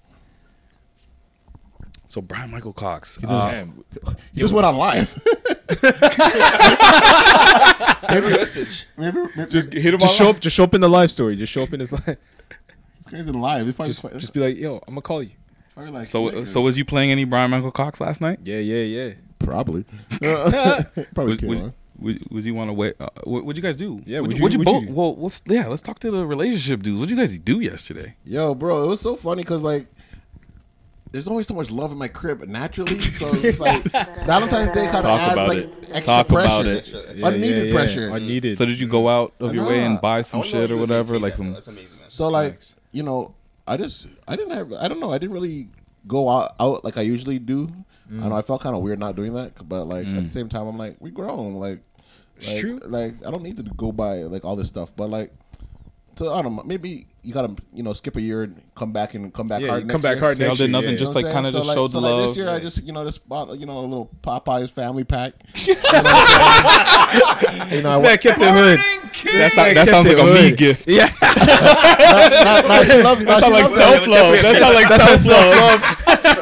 So 2.12 2.20
Brian 2.20 2.50
Michael 2.50 2.74
Cox. 2.74 3.18
yeah. 3.22 3.28
uh, 3.30 3.50
Damn. 3.50 3.84
He 4.34 4.40
just 4.42 4.52
went 4.52 4.66
on 4.66 4.76
live. 4.76 5.08
Send 8.00 8.24
a 8.26 8.30
message. 8.30 8.86
maybe, 8.98 9.18
maybe 9.34 9.50
just 9.50 9.72
hit 9.72 9.94
him 9.94 10.00
Just 10.00 10.16
show 10.16 10.28
up. 10.28 10.38
Just 10.40 10.54
show 10.54 10.64
up 10.64 10.74
in 10.74 10.82
the 10.82 10.90
live 10.90 11.10
story. 11.10 11.36
Just 11.36 11.50
show 11.52 11.62
up 11.62 11.72
in 11.72 11.80
his 11.80 11.90
live. 11.90 12.04
This 12.04 12.18
guy's 13.10 13.28
in 13.28 13.40
live. 13.40 13.66
It's 13.66 13.76
probably, 13.76 13.94
Just, 13.94 14.20
just 14.20 14.32
be 14.34 14.40
like, 14.40 14.58
yo, 14.58 14.76
I'm 14.86 14.92
gonna 14.92 15.00
call 15.00 15.22
you. 15.22 15.30
like 15.76 16.04
So 16.04 16.24
Lakers. 16.24 16.52
so 16.52 16.60
was 16.60 16.76
you 16.76 16.84
playing 16.84 17.10
any 17.10 17.24
Brian 17.24 17.50
Michael 17.50 17.70
Cox 17.70 17.98
last 17.98 18.20
night? 18.20 18.40
Yeah, 18.44 18.58
yeah, 18.58 18.82
yeah. 18.82 19.14
probably 19.38 19.84
probably 20.20 21.24
Was, 21.24 21.36
came 21.38 21.48
was, 21.48 21.60
on. 21.62 21.72
was, 21.98 22.16
was 22.30 22.44
you 22.46 22.54
want 22.54 22.68
to 22.68 22.74
wait? 22.74 22.94
Uh, 23.00 23.08
what 23.24 23.46
would 23.46 23.56
you 23.56 23.62
guys 23.62 23.76
do? 23.76 24.02
Yeah, 24.04 24.20
What'd 24.20 24.38
what'd 24.38 24.52
you, 24.52 24.58
you- 24.60 24.64
what'd 24.66 24.66
what'd 24.66 24.82
you 24.82 24.88
you 24.90 24.94
both? 24.94 25.16
Well, 25.16 25.22
let's 25.24 25.40
yeah, 25.46 25.66
let's 25.66 25.80
talk 25.80 25.98
to 26.00 26.10
the 26.10 26.26
relationship 26.26 26.82
dudes. 26.82 26.98
What 27.00 27.08
did 27.08 27.16
you 27.16 27.22
guys 27.22 27.38
do 27.38 27.60
yesterday? 27.60 28.16
Yo, 28.26 28.54
bro, 28.54 28.84
it 28.84 28.86
was 28.88 29.00
so 29.00 29.16
funny 29.16 29.42
because 29.42 29.62
like. 29.62 29.86
There's 31.12 31.28
always 31.28 31.46
so 31.46 31.52
much 31.52 31.70
love 31.70 31.92
in 31.92 31.98
my 31.98 32.08
crib 32.08 32.42
naturally, 32.48 32.98
so 33.00 33.30
it's 33.34 33.60
like 33.60 33.84
Valentine's 34.24 34.74
Day 34.74 34.86
kind 34.86 34.96
of 34.96 35.02
Talk 35.02 35.20
adds 35.20 35.32
about 35.34 35.48
like 35.48 35.58
it. 35.58 35.74
extra 35.74 36.00
Talk 36.00 36.30
about 36.30 36.62
pressure, 36.64 36.70
it. 36.70 37.16
Yeah, 37.16 37.28
unneeded 37.28 37.58
yeah, 37.58 37.64
yeah. 37.64 37.72
pressure. 37.72 38.08
Unneeded. 38.08 38.56
So 38.56 38.64
did 38.64 38.80
you 38.80 38.88
go 38.88 39.08
out 39.08 39.34
of 39.38 39.54
your 39.54 39.66
way 39.66 39.84
and 39.84 40.00
buy 40.00 40.22
some 40.22 40.42
shit 40.42 40.70
or 40.70 40.78
whatever? 40.78 41.18
Like 41.18 41.34
that, 41.34 41.36
some. 41.36 41.52
That's 41.52 41.68
amazing, 41.68 41.98
man. 42.00 42.08
So 42.08 42.28
like, 42.28 42.60
you 42.92 43.02
know, 43.02 43.34
I 43.66 43.76
just 43.76 44.08
I 44.26 44.36
didn't 44.36 44.56
have 44.56 44.72
I 44.72 44.88
don't 44.88 45.00
know 45.00 45.12
I 45.12 45.18
didn't 45.18 45.34
really 45.34 45.68
go 46.06 46.30
out, 46.30 46.54
out 46.58 46.82
like 46.82 46.96
I 46.96 47.02
usually 47.02 47.38
do. 47.38 47.70
I 48.10 48.28
know 48.28 48.36
I 48.36 48.40
mm. 48.40 48.46
felt 48.46 48.62
kind 48.62 48.74
of 48.74 48.82
weird 48.82 48.98
not 48.98 49.14
doing 49.14 49.34
that, 49.34 49.68
but 49.68 49.84
like 49.84 50.06
at 50.06 50.14
the 50.14 50.20
mm. 50.22 50.28
same 50.28 50.48
time 50.48 50.66
I'm 50.66 50.78
like 50.78 50.96
we 50.98 51.10
grown 51.10 51.54
like, 51.54 51.80
like 52.46 52.60
true. 52.60 52.80
like 52.84 53.14
I 53.26 53.30
don't 53.30 53.42
need 53.42 53.58
to 53.58 53.62
go 53.62 53.92
buy 53.92 54.22
like 54.22 54.46
all 54.46 54.56
this 54.56 54.68
stuff, 54.68 54.96
but 54.96 55.10
like. 55.10 55.30
So 56.16 56.32
I 56.34 56.42
don't 56.42 56.54
know. 56.56 56.62
Maybe 56.64 57.06
you 57.22 57.32
gotta, 57.32 57.54
you 57.72 57.82
know, 57.82 57.92
skip 57.94 58.16
a 58.16 58.20
year 58.20 58.42
and 58.42 58.60
come 58.74 58.92
back 58.92 59.14
and 59.14 59.32
come 59.32 59.48
back 59.48 59.62
Yeah, 59.62 59.68
hard. 59.68 59.84
next 59.84 59.92
come 59.92 60.00
back 60.02 60.16
year. 60.16 60.20
hard 60.20 60.36
So 60.36 60.44
y'all 60.44 60.54
did 60.56 60.70
nothing, 60.70 60.90
yeah. 60.90 60.96
just 60.96 61.14
You 61.14 61.20
know 61.22 61.26
like 61.28 61.34
kind 61.34 61.46
of 61.46 61.52
saying? 61.52 61.64
just 61.64 61.74
so 61.74 61.74
showed 61.74 61.82
like, 61.82 61.92
the 61.92 61.92
so 61.92 61.98
like 62.00 62.10
love. 62.12 62.26
this 62.28 62.36
year, 62.36 62.48
I 62.50 62.58
just 62.60 62.82
you 62.84 62.92
know 62.92 63.04
just 63.04 63.28
bought 63.28 63.58
you 63.58 63.64
know 63.66 63.78
a 63.78 63.86
little 63.86 64.10
Popeyes 64.22 64.70
family 64.70 65.04
pack. 65.04 65.32
you 65.66 65.74
know, 67.82 67.90
I 67.90 68.00
Man 68.02 68.18
kept 68.18 68.38
it 68.40 68.52
hood. 68.52 68.78
That, 69.38 69.52
sound- 69.52 69.76
that 69.76 69.88
sounds 69.88 70.08
like 70.08 70.18
a 70.18 70.24
me 70.24 70.52
gift. 70.56 70.88
Yeah, 70.88 71.10
nah, 71.22 72.60
nah, 72.66 72.82
she 72.84 73.02
loves, 73.02 73.22
nah, 73.24 73.40
she 73.40 73.50
like 73.50 73.68
self 73.68 74.06
love. 74.06 74.42
That 74.42 74.56
sounds 74.58 74.74
like 74.74 74.88
self 74.88 75.26
love. 75.26 75.80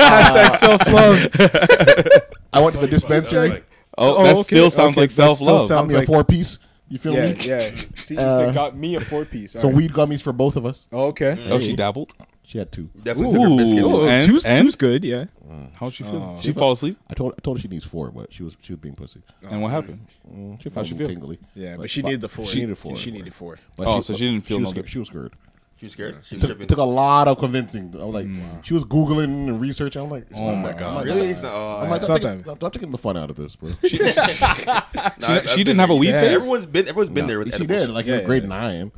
Hashtag 0.00 0.54
self 0.56 0.86
love. 0.92 2.22
I 2.52 2.60
went 2.60 2.74
to 2.76 2.80
the 2.80 2.88
dispensary. 2.88 3.62
Oh, 3.98 4.16
Oh, 4.18 4.22
that 4.24 4.36
still 4.44 4.70
sounds 4.70 4.96
like 4.96 5.10
self 5.10 5.40
love. 5.40 5.62
sounds- 5.62 5.70
Got 5.70 5.88
me 5.88 5.94
a 5.94 5.98
like- 5.98 6.06
four 6.06 6.24
piece. 6.24 6.58
You 6.90 6.98
feel 6.98 7.14
Yeah, 7.14 7.26
me? 7.26 7.36
yeah. 7.40 7.58
See, 7.94 8.16
Uh, 8.18 8.48
so 8.48 8.52
got 8.52 8.76
me 8.76 8.96
a 8.96 9.00
four 9.00 9.24
piece. 9.24 9.52
Some 9.52 9.72
weed 9.72 9.92
gummies 9.92 10.20
for 10.20 10.32
both 10.32 10.56
of 10.56 10.66
us. 10.66 10.86
Oh, 10.92 11.06
okay. 11.06 11.38
Oh, 11.48 11.58
she 11.58 11.74
dabbled. 11.76 12.12
She 12.42 12.58
had 12.58 12.72
two. 12.72 12.90
Definitely 13.00 13.32
took 13.38 13.48
her 13.48 13.56
biscuits. 13.56 13.92
Ooh. 13.92 13.96
Oh, 13.96 14.08
And- 14.08 14.26
two's, 14.26 14.44
and? 14.44 14.62
two's 14.66 14.74
good. 14.74 15.04
Yeah. 15.04 15.26
How'd 15.74 15.94
she 15.94 16.02
feel? 16.02 16.36
Oh. 16.36 16.42
she 16.42 16.50
fall 16.52 16.72
asleep. 16.72 16.98
I 17.08 17.14
told 17.14 17.32
I 17.38 17.40
told 17.42 17.58
her 17.58 17.62
she 17.62 17.68
needs 17.68 17.84
four, 17.84 18.10
but 18.10 18.32
she 18.32 18.42
was 18.42 18.56
she 18.60 18.72
was 18.72 18.80
being 18.80 18.96
pussy. 18.96 19.22
And 19.48 19.62
what 19.62 19.70
happened? 19.70 20.04
Mm, 20.28 20.60
she 20.60 20.68
felt 20.68 20.86
she 20.86 20.94
a 20.94 20.98
feel? 20.98 21.06
tingly. 21.06 21.38
Yeah, 21.54 21.76
but 21.76 21.88
she 21.90 22.02
needed 22.02 22.20
the 22.22 22.28
four. 22.28 22.46
She 22.46 22.60
needed 22.60 22.76
four. 22.76 22.96
She 22.96 23.12
needed 23.12 23.32
four. 23.34 23.56
But 23.76 23.86
Oh, 23.86 24.00
so 24.00 24.14
she 24.14 24.26
didn't 24.28 24.44
feel 24.44 24.56
she 24.58 24.62
no 24.62 24.68
was, 24.68 24.72
good. 24.74 24.80
scared. 24.80 24.90
She 24.90 24.98
was 24.98 25.08
scared. 25.08 25.32
She 25.80 25.86
was 25.86 25.92
scared. 25.94 26.18
She 26.24 26.34
was 26.34 26.42
Took, 26.42 26.50
tripping. 26.50 26.66
took 26.68 26.76
a 26.78 26.82
lot 26.82 27.26
of 27.26 27.38
convincing. 27.38 27.94
I 27.98 28.04
was 28.04 28.12
like, 28.14 28.26
mm. 28.26 28.62
she 28.62 28.74
was 28.74 28.84
googling 28.84 29.48
and 29.48 29.58
researching. 29.58 30.02
I'm 30.02 30.10
like, 30.10 30.26
it's 30.30 30.38
Oh 30.38 30.50
not 30.54 30.56
my 30.60 30.68
that. 30.68 30.78
God. 30.78 30.88
I'm 30.90 30.94
like, 30.96 31.04
Really? 31.06 31.30
It's 31.30 31.40
not. 31.40 31.52
Oh, 31.54 31.80
I'm 31.82 31.88
like, 31.88 31.96
It's 31.96 32.04
stop 32.04 32.16
taking, 32.20 32.42
that- 32.42 32.56
stop 32.58 32.72
taking 32.74 32.90
the 32.90 32.98
fun 32.98 33.16
out 33.16 33.30
of 33.30 33.36
this, 33.36 33.56
bro. 33.56 33.70
Nah, 33.82 35.40
She, 35.40 35.48
she 35.48 35.64
didn't 35.64 35.78
have 35.78 35.88
a 35.88 35.94
weed 35.94 36.10
Yeah. 36.10 36.20
phase. 36.20 36.32
Everyone's 36.36 36.66
been. 36.66 36.86
Everyone's 36.86 37.10
been 37.10 37.26
there 37.26 37.38
with 37.38 37.48
she 37.48 37.54
edibles. 37.64 37.86
did, 37.86 37.90
like 37.94 38.04
Yeah, 38.04 38.18
in 38.18 38.24
grade 38.26 38.42
yeah. 38.42 38.48
nine. 38.50 38.92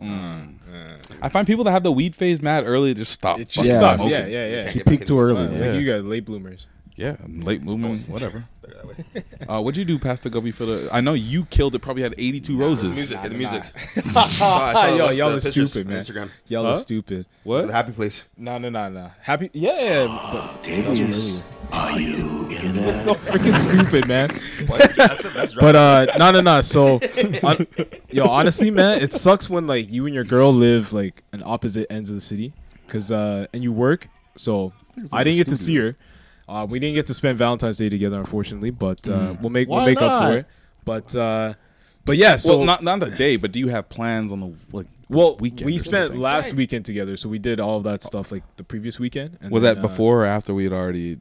Mm. 0.00 0.54
Mm. 0.70 1.00
I 1.20 1.28
find 1.28 1.46
people 1.48 1.64
that 1.64 1.72
have 1.72 1.82
the 1.82 1.90
weed 1.92 2.14
phase 2.14 2.40
mad 2.40 2.64
early 2.66 2.94
just 2.94 3.10
stop. 3.12 3.40
It 3.40 3.48
just 3.48 3.66
Yeah. 3.68 3.78
stopped. 3.78 4.00
Okay. 4.00 4.10
Yeah, 4.32 4.46
yeah, 4.46 4.62
yeah. 4.62 4.70
She 4.70 4.82
peaked 4.84 5.08
too 5.08 5.18
early. 5.18 5.42
It's 5.46 5.60
like 5.60 5.74
you 5.74 5.84
guys 5.90 6.04
late 6.04 6.24
bloomers. 6.24 6.66
Yeah, 6.96 7.16
late 7.28 7.62
movement, 7.62 8.08
whatever. 8.08 8.44
Uh, 9.48 9.60
what'd 9.60 9.76
you 9.76 9.84
do, 9.84 9.98
Pastor 9.98 10.30
Gubby? 10.30 10.52
For 10.52 10.64
the, 10.64 10.88
I 10.92 11.00
know 11.00 11.12
you 11.14 11.44
killed 11.46 11.74
it. 11.74 11.80
Probably 11.80 12.04
had 12.04 12.14
eighty-two 12.18 12.56
The 12.56 12.64
roses. 12.64 12.94
music, 12.94 13.20
the 13.22 13.30
music. 13.30 13.64
Saw- 13.64 14.00
I 14.16 14.26
saw 14.28 14.86
Yo, 14.96 15.08
the- 15.08 15.14
y'all 15.16 15.30
the 15.30 15.36
are 15.38 15.40
pictures 15.40 15.70
stupid, 15.72 15.88
on 15.88 15.92
man. 15.94 16.02
Instagram. 16.04 16.30
Y'all 16.46 16.64
Huh? 16.64 16.70
are 16.72 16.76
stupid. 16.78 17.26
What? 17.42 17.66
The 17.66 17.72
happy 17.72 17.90
place. 17.92 18.24
No, 18.36 18.58
no, 18.58 18.68
no, 18.68 18.88
no. 18.88 19.10
Happy? 19.22 19.50
Yeah. 19.52 20.06
But 20.32 20.62
that 20.62 20.86
was 20.86 21.00
from. 21.00 21.42
Are 21.72 21.98
you 22.00 22.48
in 22.62 22.74
there? 22.76 23.04
So 23.04 23.14
freaking 23.14 23.56
stupid, 23.56 24.06
man. 24.06 24.28
That's 24.28 25.22
the 25.22 25.30
best 25.34 25.56
But 25.58 25.74
uh, 25.74 26.06
no, 26.16 26.30
no, 26.30 26.40
no. 26.40 26.60
So, 26.60 27.00
on, 27.42 27.66
yo, 28.10 28.24
honestly, 28.26 28.70
man, 28.70 29.02
it 29.02 29.12
sucks 29.12 29.50
when 29.50 29.66
like 29.66 29.90
you 29.90 30.06
and 30.06 30.14
your 30.14 30.24
girl 30.24 30.52
live 30.54 30.92
like 30.92 31.24
on 31.32 31.42
opposite 31.44 31.90
ends 31.90 32.10
of 32.10 32.14
the 32.16 32.22
city, 32.22 32.52
cause 32.86 33.10
uh, 33.10 33.46
and 33.52 33.64
you 33.64 33.72
work. 33.72 34.06
So 34.36 34.72
I 35.12 35.24
didn't 35.24 35.38
get 35.38 35.48
to 35.48 35.56
see 35.56 35.76
her. 35.76 35.96
Uh, 36.50 36.66
we 36.66 36.78
didn't 36.78 36.94
get 36.96 37.06
to 37.06 37.14
spend 37.14 37.38
Valentine's 37.38 37.78
Day 37.78 37.88
together, 37.88 38.18
unfortunately. 38.18 38.70
But 38.70 39.06
uh, 39.08 39.34
we'll 39.40 39.50
make 39.50 39.68
we'll 39.68 39.78
Why 39.78 39.86
make 39.86 39.98
up 40.02 40.22
not? 40.22 40.32
for 40.32 40.38
it. 40.38 40.46
But 40.84 41.14
uh, 41.14 41.54
but 42.04 42.16
yeah. 42.16 42.36
So 42.36 42.58
well, 42.58 42.66
not 42.66 42.82
not 42.82 43.00
the 43.00 43.10
day, 43.10 43.36
but 43.36 43.52
do 43.52 43.58
you 43.58 43.68
have 43.68 43.88
plans 43.88 44.32
on 44.32 44.40
the 44.40 44.54
like? 44.72 44.86
well, 45.08 45.36
weekend 45.36 45.66
we 45.66 45.76
or 45.76 45.80
spent 45.80 46.06
something? 46.08 46.20
last 46.20 46.54
weekend 46.54 46.84
together, 46.86 47.16
so 47.16 47.28
we 47.28 47.38
did 47.38 47.58
all 47.60 47.76
of 47.78 47.84
that 47.84 48.02
stuff 48.02 48.30
like 48.32 48.42
the 48.56 48.64
previous 48.64 48.98
weekend. 48.98 49.38
And 49.40 49.50
Was 49.50 49.62
then, 49.62 49.74
that 49.76 49.84
uh, 49.84 49.88
before 49.88 50.22
or 50.22 50.26
after 50.26 50.54
we 50.54 50.64
had 50.64 50.72
already 50.72 51.18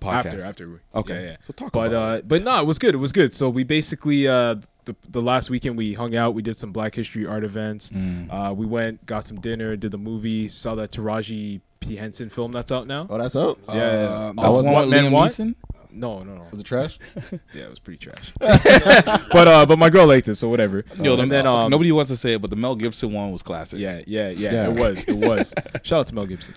podcast? 0.00 0.26
after 0.26 0.40
after 0.42 0.80
Okay, 0.94 1.14
yeah, 1.14 1.30
yeah. 1.32 1.36
so 1.40 1.52
talk 1.52 1.72
but 1.72 1.92
about 1.92 2.18
uh 2.18 2.22
but 2.26 2.42
no 2.42 2.58
it 2.60 2.66
was 2.66 2.78
good 2.78 2.92
it 2.94 2.98
was 2.98 3.12
good 3.12 3.32
so 3.32 3.48
we 3.48 3.62
basically 3.62 4.26
uh 4.26 4.56
the, 4.84 4.96
the 5.08 5.22
last 5.22 5.48
weekend 5.48 5.76
we 5.78 5.94
hung 5.94 6.16
out 6.16 6.34
we 6.34 6.42
did 6.42 6.58
some 6.58 6.72
black 6.72 6.94
history 6.96 7.24
art 7.24 7.44
events 7.44 7.88
Mm. 7.90 8.26
uh 8.32 8.52
we 8.52 8.66
went 8.66 9.06
got 9.06 9.28
some 9.28 9.38
dinner 9.40 9.76
did 9.76 9.92
the 9.92 9.98
movie 9.98 10.48
saw 10.48 10.74
that 10.74 10.90
taraji 10.90 11.60
p 11.82 11.96
henson 11.96 12.30
film 12.30 12.52
that's 12.52 12.70
out 12.72 12.86
now 12.86 13.06
Oh, 13.10 13.18
that's 13.18 13.36
out. 13.36 13.58
yeah, 13.68 13.74
yeah. 13.74 13.80
Uh, 13.82 14.32
that's 14.34 14.56
the 14.56 14.62
one 14.62 14.72
What 14.72 14.80
with 14.82 14.90
Man 14.90 15.04
Liam 15.06 15.12
Want? 15.12 15.30
Neeson. 15.32 15.54
no 15.90 16.22
no 16.22 16.34
no 16.36 16.46
Was 16.50 16.60
it 16.60 16.64
trash? 16.64 16.98
yeah 17.54 17.64
it 17.64 17.70
was 17.70 17.78
pretty 17.78 17.98
trash 17.98 18.32
but 18.38 19.48
uh 19.48 19.66
but 19.66 19.78
my 19.78 19.90
girl 19.90 20.06
liked 20.06 20.28
it 20.28 20.36
so 20.36 20.48
whatever 20.48 20.84
Yo, 21.00 21.16
the- 21.16 21.22
and 21.22 21.30
then 21.32 21.46
um 21.46 21.70
nobody 21.70 21.92
wants 21.92 22.10
to 22.10 22.16
say 22.16 22.32
it, 22.34 22.40
but 22.40 22.50
the 22.50 22.56
Mel 22.56 22.74
Gibson 22.76 23.12
one 23.12 23.30
was 23.32 23.42
classic. 23.42 23.78
yeah, 23.80 24.00
yeah, 24.06 24.30
yeah, 24.30 24.52
Yeah. 24.52 24.68
It 24.70 24.74
was. 24.78 25.04
It 25.04 25.16
was. 25.16 25.54
Shout 25.82 26.00
out 26.00 26.06
to 26.08 26.14
Mel 26.14 26.26
Gibson. 26.26 26.54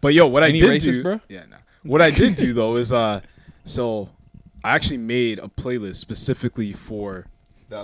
but 0.00 0.14
yo, 0.14 0.26
what 0.26 0.42
Any 0.42 0.58
I 0.62 0.66
did 0.66 0.82
racist, 0.82 0.94
do, 0.96 1.02
bro? 1.02 1.20
yeah, 1.28 1.44
no. 1.50 1.56
What 1.82 2.00
I 2.02 2.10
did 2.10 2.36
do 2.36 2.52
though 2.54 2.76
is, 2.76 2.92
uh, 2.92 3.20
so 3.64 4.08
I 4.64 4.74
actually 4.74 4.98
made 4.98 5.38
a 5.38 5.48
playlist 5.48 5.96
specifically 5.96 6.72
for 6.72 7.26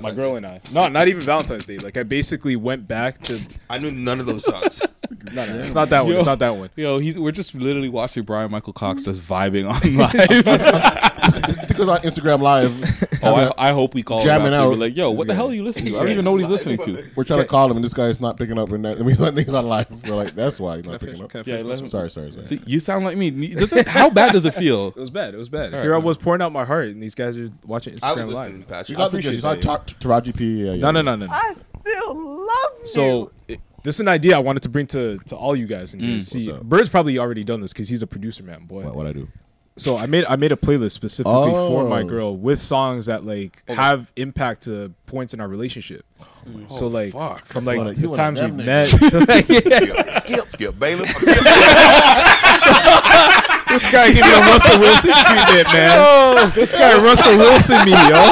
my 0.00 0.10
girl 0.12 0.36
and 0.36 0.46
I. 0.46 0.60
No, 0.72 0.88
not 0.88 1.08
even 1.08 1.22
Valentine's 1.22 1.64
Day. 1.66 1.78
Like 1.78 1.96
I 1.96 2.02
basically 2.04 2.56
went 2.56 2.88
back 2.88 3.20
to. 3.22 3.40
I 3.68 3.78
knew 3.78 3.90
none 3.92 4.20
of 4.20 4.26
those 4.26 4.44
songs. 4.44 4.80
No, 5.32 5.46
no, 5.46 5.58
it's 5.62 5.74
not 5.74 5.88
that 5.90 6.04
one. 6.04 6.14
It's 6.14 6.26
not 6.26 6.38
that 6.40 6.54
one. 6.54 6.70
Yo, 6.76 6.98
he's 6.98 7.18
we're 7.18 7.32
just 7.32 7.54
literally 7.54 7.88
watching 7.88 8.22
Brian 8.22 8.50
Michael 8.50 8.72
Cox 8.72 9.02
mm. 9.02 9.04
just 9.06 9.20
vibing 9.20 9.68
on 9.68 9.96
live. 9.96 11.02
I 11.22 11.30
think 11.30 11.70
it 11.70 11.78
was 11.78 11.88
on 11.88 12.00
Instagram 12.00 12.40
Live. 12.40 12.72
oh, 13.22 13.34
I, 13.34 13.70
I 13.70 13.72
hope 13.72 13.94
we 13.94 14.02
call 14.02 14.22
Jamming 14.22 14.48
him 14.48 14.54
after 14.54 14.64
and 14.64 14.74
out. 14.74 14.78
like, 14.78 14.96
yo, 14.96 15.10
what 15.10 15.26
the 15.26 15.34
hell 15.34 15.50
are 15.50 15.54
you 15.54 15.64
listening 15.64 15.92
to? 15.92 15.96
I 15.96 16.00
don't 16.00 16.10
even 16.10 16.24
know 16.24 16.32
what 16.32 16.40
he's 16.40 16.50
listening 16.50 16.78
to. 16.78 17.10
We're 17.14 17.24
trying 17.24 17.40
to 17.40 17.46
call 17.46 17.70
him, 17.70 17.76
and 17.76 17.84
this 17.84 17.94
guy's 17.94 18.20
not 18.20 18.36
picking 18.36 18.58
up. 18.58 18.70
And, 18.72 18.84
that, 18.84 18.96
and 18.96 19.06
we 19.06 19.14
think 19.14 19.38
he's 19.38 19.54
on 19.54 19.66
live. 19.66 19.88
We're 20.08 20.14
like, 20.14 20.34
that's 20.34 20.58
why 20.60 20.76
he's 20.76 20.84
not 20.84 21.00
picking 21.00 21.22
up. 21.22 21.30
Can 21.30 21.40
I 21.40 21.44
Yeah, 21.46 21.56
finish 21.58 21.64
let 21.64 21.70
this 21.70 21.78
him- 21.78 21.84
one? 21.84 21.90
Sorry, 21.90 22.10
sorry, 22.10 22.32
sorry. 22.32 22.44
See, 22.44 22.60
you 22.66 22.80
sound 22.80 23.04
like 23.04 23.16
me. 23.16 23.30
Does 23.30 23.72
it, 23.72 23.86
how 23.86 24.10
bad 24.10 24.32
does 24.32 24.44
it 24.44 24.54
feel? 24.54 24.88
It 24.88 24.96
was 24.96 25.10
bad. 25.10 25.34
It 25.34 25.38
was 25.38 25.48
bad. 25.48 25.72
All 25.74 25.80
Here 25.80 25.92
right. 25.92 26.02
I 26.02 26.04
was 26.04 26.18
pouring 26.18 26.42
out 26.42 26.52
my 26.52 26.64
heart, 26.64 26.88
and 26.88 27.02
these 27.02 27.14
guys 27.14 27.36
are 27.36 27.50
watching 27.66 27.96
I 28.02 28.12
was 28.12 28.22
Instagram 28.22 28.26
listening, 28.26 28.58
live. 28.58 28.68
Patrick. 28.68 28.88
You 28.88 28.96
got 28.96 29.12
the 29.12 29.18
appreciate 29.18 29.32
gist. 29.32 29.44
You 29.44 29.62
saw 29.62 29.76
that, 29.76 29.86
Ta- 29.86 30.20
Taraji 30.20 30.36
P. 30.36 30.64
Yeah, 30.64 30.72
yeah. 30.72 30.80
No, 30.80 30.90
no, 30.90 31.02
no, 31.02 31.16
no. 31.16 31.26
no. 31.26 31.32
I 31.32 31.52
still 31.52 32.14
love 32.14 32.78
you. 32.80 32.86
So 32.86 33.30
it, 33.48 33.60
this 33.83 33.97
is 33.97 34.01
an 34.01 34.09
idea 34.09 34.37
I 34.37 34.41
wanted 34.41 34.62
to 34.64 34.68
bring 34.68 34.87
to 34.89 35.18
to 35.26 35.37
all 35.37 35.55
you 35.57 35.66
guys. 35.66 35.95
And 35.95 36.03
Mm. 36.03 36.22
see, 36.22 36.53
Bird's 36.62 36.89
probably 36.89 37.18
already 37.18 37.45
done 37.45 37.61
this 37.61 37.72
because 37.72 37.89
he's 37.89 38.03
a 38.03 38.07
producer, 38.07 38.43
man. 38.43 38.64
Boy, 38.66 38.85
What, 38.85 38.97
what 38.97 39.07
I 39.07 39.12
do? 39.12 39.28
so 39.76 39.97
I 39.97 40.07
made 40.07 40.24
I 40.26 40.37
made 40.37 40.53
a 40.53 40.57
playlist 40.57 40.93
specifically 40.93 41.51
for 41.51 41.89
my 41.89 42.03
Oh. 42.03 42.05
girl 42.05 42.37
with 42.37 42.59
songs 42.61 43.07
that 43.07 43.24
like 43.24 43.62
have 43.68 44.12
impact 44.16 44.62
to 44.64 44.93
points 45.07 45.33
in 45.35 45.41
our 45.41 45.49
relationship. 45.49 46.05
so 46.68 46.87
like 46.89 47.12
fuck. 47.12 47.47
from 47.47 47.64
You 47.64 47.68
like 47.70 47.78
wanna- 47.78 47.95
the 47.95 48.01
you 48.03 48.11
one 48.11 48.20
of 48.20 48.37
times 48.37 48.41
we 48.43 48.51
met. 48.64 48.85
to, 48.87 49.24
like, 49.28 49.49
yeah. 49.49 50.18
Skip, 50.20 50.51
skip, 50.51 50.78
bailiff. 50.78 51.09
This 53.73 53.87
guy 53.91 54.09
giving 54.12 54.31
a 54.31 54.41
Russell 54.41 54.81
Wilson 54.81 55.12
treatment, 55.12 55.66
man. 55.73 56.51
This 56.55 56.73
guy 56.73 57.03
Russell 57.03 57.37
Wilson 57.39 57.85
me, 57.85 57.93
yo. 57.93 58.23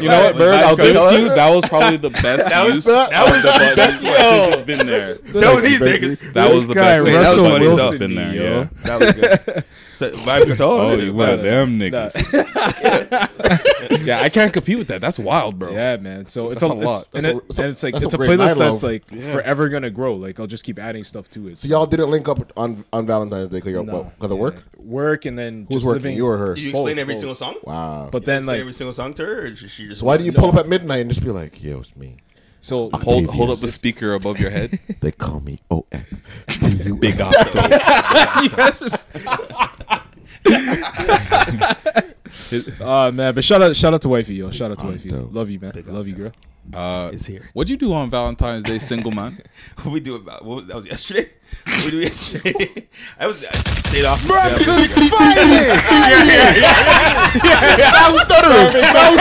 You 0.00 0.08
know 0.08 0.24
what, 0.24 0.36
Bird? 0.36 0.54
I'll 0.54 0.76
give 0.76 0.94
it 0.96 1.10
to 1.10 1.20
you. 1.20 1.28
That 1.28 1.50
was 1.54 1.68
probably 1.68 1.96
the 1.96 2.10
best 2.10 2.48
That 2.48 2.64
was- 2.66 2.84
that 2.86 3.24
was 3.28 3.42
the 3.42 3.48
the 3.48 3.72
best 3.76 4.00
since 4.00 4.18
one. 4.18 4.48
it's 4.52 4.62
been 4.62 4.86
there. 4.86 5.18
No, 5.34 5.60
these 5.60 5.80
niggas. 5.80 6.32
That 6.34 6.50
was 6.50 6.66
the 6.68 6.74
best 6.74 7.06
use. 7.06 7.16
Russell 7.16 7.44
That 7.44 7.58
was 7.58 7.68
Wilson 7.68 7.86
it's 7.88 7.98
been 7.98 8.14
there. 8.14 8.34
yo. 8.34 8.42
Yeah. 8.42 8.66
That 8.84 9.00
was 9.00 9.12
good. 9.12 9.64
So, 9.98 10.10
vibe 10.12 10.46
control. 10.46 10.80
Oh, 10.80 10.92
you 10.94 11.12
one 11.12 11.28
of 11.30 11.42
them 11.42 11.76
niggas. 11.78 12.14
yeah, 14.06 14.20
I 14.20 14.28
can't 14.28 14.52
compete 14.52 14.78
with 14.78 14.88
that. 14.88 15.00
That's 15.00 15.18
wild, 15.18 15.58
bro. 15.58 15.72
Yeah, 15.72 15.96
man. 15.96 16.24
So 16.26 16.50
it's 16.50 16.60
That's 16.60 16.70
a, 16.72 16.74
a 16.74 16.78
it's, 16.78 16.86
lot. 16.86 17.08
and, 17.14 17.26
it, 17.26 17.36
a- 17.36 17.62
and 17.62 17.72
it's 17.72 17.82
like 17.82 17.96
it's 17.96 18.04
a 18.04 18.16
a 18.16 18.20
playlist 18.20 18.58
that's 18.58 18.58
love. 18.58 18.82
like 18.84 19.06
forever 19.08 19.68
gonna 19.68 19.90
grow. 19.90 20.14
Like 20.14 20.38
I'll 20.38 20.46
just 20.46 20.62
keep 20.64 20.78
adding 20.78 21.02
stuff 21.04 21.28
to 21.30 21.48
it. 21.48 21.58
So 21.58 21.66
y'all 21.68 21.86
didn't 21.86 22.10
link 22.10 22.28
up 22.28 22.52
on 22.56 22.84
on 22.92 23.06
Valentine's 23.06 23.48
Day 23.48 23.58
because 23.60 23.84
No. 23.86 24.12
of 24.20 24.30
work. 24.30 24.62
work 24.78 25.24
and 25.24 25.38
then 25.38 25.66
Who's 25.68 25.78
just 25.78 25.86
working? 25.86 26.02
living. 26.02 26.16
You 26.16 26.26
or 26.28 26.36
her? 26.38 26.54
Did 26.54 26.62
you 26.62 26.70
explain 26.70 26.94
Both, 26.96 27.00
every 27.00 27.14
both. 27.14 27.20
single 27.20 27.34
song? 27.34 27.54
Wow. 27.64 28.08
But 28.12 28.20
Did 28.20 28.22
you 28.22 28.26
then 28.26 28.36
explain 28.38 28.54
like 28.54 28.60
every 28.60 28.72
single 28.74 28.92
song 28.92 29.14
to 29.14 29.24
her, 29.26 29.46
or 29.46 29.56
she 29.56 29.88
just? 29.88 30.00
so 30.00 30.06
why 30.06 30.16
do 30.16 30.22
you 30.24 30.32
pull 30.32 30.48
up 30.50 30.56
at 30.56 30.68
midnight 30.68 31.00
and 31.00 31.10
just 31.10 31.24
be 31.24 31.30
like, 31.30 31.62
"Yeah, 31.62 31.78
it's 31.78 31.94
me." 31.96 32.16
So 32.60 32.90
Hold 32.92 33.26
hold 33.26 33.50
up 33.50 33.58
the 33.58 33.70
speaker 33.70 34.14
above 34.14 34.38
your 34.38 34.50
head. 34.50 34.78
They 35.00 35.12
call 35.12 35.40
me 35.40 35.60
OX. 35.70 35.86
Big 37.00 37.20
octo. 37.20 37.62
you 38.42 38.48
guys 38.50 39.06
uh 42.80 43.10
man, 43.12 43.34
but 43.34 43.44
shout 43.44 43.62
out 43.62 43.74
shout 43.76 43.94
out 43.94 44.02
to 44.02 44.08
wifey, 44.08 44.34
yo. 44.34 44.50
Shout 44.50 44.70
out 44.70 44.78
to 44.78 44.86
wifey. 44.86 45.10
Love 45.10 45.50
you, 45.50 45.60
man. 45.60 45.72
Big 45.72 45.86
Love 45.86 46.06
you, 46.06 46.12
girl. 46.14 46.32
Uh, 46.72 47.10
Is 47.14 47.24
here. 47.26 47.48
what'd 47.54 47.70
you 47.70 47.78
do 47.78 47.94
on 47.94 48.10
Valentine's 48.10 48.64
Day, 48.64 48.78
single 48.78 49.10
man? 49.10 49.40
What 49.82 49.92
we 49.92 50.00
do 50.00 50.16
about? 50.16 50.44
What 50.44 50.56
was, 50.56 50.66
that 50.66 50.76
was 50.76 50.86
yesterday. 50.86 51.30
What 51.64 51.84
we 51.86 51.90
do 51.92 51.98
yesterday? 52.00 52.88
I 53.18 53.26
was 53.26 53.42
I 53.44 53.52
stayed 53.80 54.04
off. 54.04 54.22
Brampton's 54.26 54.92
finest. 54.92 55.88
I 57.80 58.10
was 58.12 58.22
stuttering. 58.22 58.84
I 58.84 59.10
was 59.10 59.20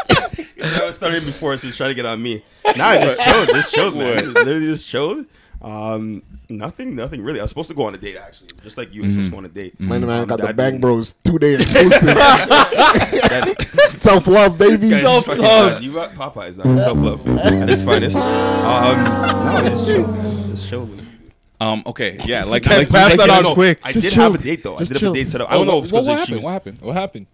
stuttering. 0.00 0.15
I 0.62 0.86
was 0.86 0.96
starting 0.96 1.24
before, 1.24 1.56
so 1.56 1.66
he's 1.66 1.76
trying 1.76 1.90
to 1.90 1.94
get 1.94 2.06
on 2.06 2.22
me. 2.22 2.42
Nah, 2.76 2.86
I 2.88 2.98
just 3.04 3.20
chilled. 3.22 3.48
Just 3.48 3.74
chilled, 3.74 3.96
man. 3.96 4.18
Just 4.18 4.34
literally 4.34 4.66
just 4.66 4.88
chilled. 4.88 5.26
Um, 5.62 6.22
nothing, 6.48 6.94
nothing 6.94 7.22
really. 7.22 7.40
I 7.40 7.42
was 7.42 7.50
supposed 7.50 7.68
to 7.70 7.74
go 7.74 7.84
on 7.84 7.94
a 7.94 7.98
date 7.98 8.16
actually, 8.16 8.50
just 8.62 8.76
like 8.76 8.92
you. 8.94 9.02
I 9.02 9.06
was 9.06 9.14
supposed 9.14 9.28
to 9.28 9.32
go 9.32 9.38
on 9.38 9.44
a 9.46 9.48
date. 9.48 9.80
Man, 9.80 10.06
man, 10.06 10.22
Um, 10.22 10.28
got 10.28 10.38
the 10.40 10.52
Bang 10.54 10.72
didn't- 10.72 10.80
Bros 10.82 11.14
two 11.24 11.38
day 11.38 11.54
exclusive. 11.54 12.00
Self 14.00 14.26
love, 14.26 14.58
baby. 14.58 14.88
Self 14.88 15.26
love. 15.28 15.82
You 15.82 15.92
got 15.94 16.14
Popeyes 16.14 16.62
now. 16.62 16.76
Self 16.76 16.98
love 16.98 17.26
at 17.38 17.70
its 17.70 17.82
finest. 17.82 18.16
Um, 18.16 19.04
no, 19.04 19.68
just 19.68 19.86
chill. 19.86 20.14
Just 20.48 20.68
chill. 20.68 20.90
Um, 21.58 21.82
okay, 21.86 22.18
yeah, 22.26 22.44
like, 22.44 22.64
Can't 22.64 22.80
like, 22.80 22.90
pass 22.90 23.16
like 23.16 23.28
that 23.28 23.46
on 23.46 23.54
quick. 23.54 23.78
I 23.82 23.92
Just 23.92 24.04
did 24.04 24.12
chill. 24.12 24.24
have 24.24 24.34
a 24.34 24.38
date 24.38 24.62
though. 24.62 24.78
Just 24.78 24.90
I 24.90 24.94
did 24.94 25.00
chill. 25.00 25.08
have 25.08 25.14
a 25.16 25.24
date 25.24 25.28
set 25.30 25.40
up. 25.40 25.50
I 25.50 25.54
don't 25.54 25.66
know 25.66 25.78
if 25.78 25.84
it's 25.84 25.92
what, 25.92 26.00
because 26.02 26.08
what 26.08 26.18
happened? 26.18 26.36
was 26.36 26.44
What 26.44 26.52
happened? 26.52 26.80
What 26.82 26.96
happened? 26.96 27.26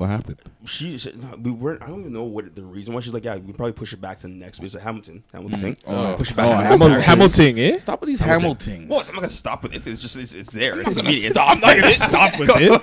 What 0.00 0.08
happened? 0.08 0.40
she, 0.64 0.96
she 0.96 1.12
we 1.42 1.50
weren't. 1.50 1.82
I 1.82 1.88
don't 1.88 2.00
even 2.00 2.14
know 2.14 2.22
what 2.24 2.56
the 2.56 2.64
reason 2.64 2.94
why. 2.94 3.00
She's 3.00 3.12
like, 3.12 3.22
yeah, 3.26 3.36
we 3.36 3.52
probably 3.52 3.72
push 3.74 3.92
it 3.92 4.00
back 4.00 4.18
to 4.20 4.28
the 4.28 4.32
next. 4.32 4.58
It 4.60 4.62
was 4.62 4.74
a 4.74 4.80
Hamilton, 4.80 5.22
Hamilton 5.30 5.58
thing. 5.60 5.74
push 6.16 6.30
it 6.30 6.36
back. 6.38 6.46
Oh, 6.46 6.72
to 6.72 6.78
the 6.78 6.88
next 6.88 7.06
Hamilton, 7.06 7.44
Hamilton, 7.46 7.58
eh? 7.58 7.76
Stop 7.76 8.00
with 8.00 8.08
these 8.08 8.18
Hamiltons. 8.20 8.88
Well, 8.88 9.00
I'm 9.00 9.14
not 9.16 9.20
gonna 9.20 9.28
stop 9.28 9.62
with 9.62 9.74
it. 9.74 9.86
It's 9.86 10.00
just 10.00 10.16
it's, 10.16 10.32
it's 10.32 10.52
there. 10.54 10.80
It's 10.80 10.94
gonna 10.94 11.02
convenient. 11.10 11.34
stop. 11.34 11.50
I'm 11.50 11.60
not 11.60 11.76
gonna 11.78 11.92
stop 11.92 12.38
with 12.40 12.50
it. 12.54 12.82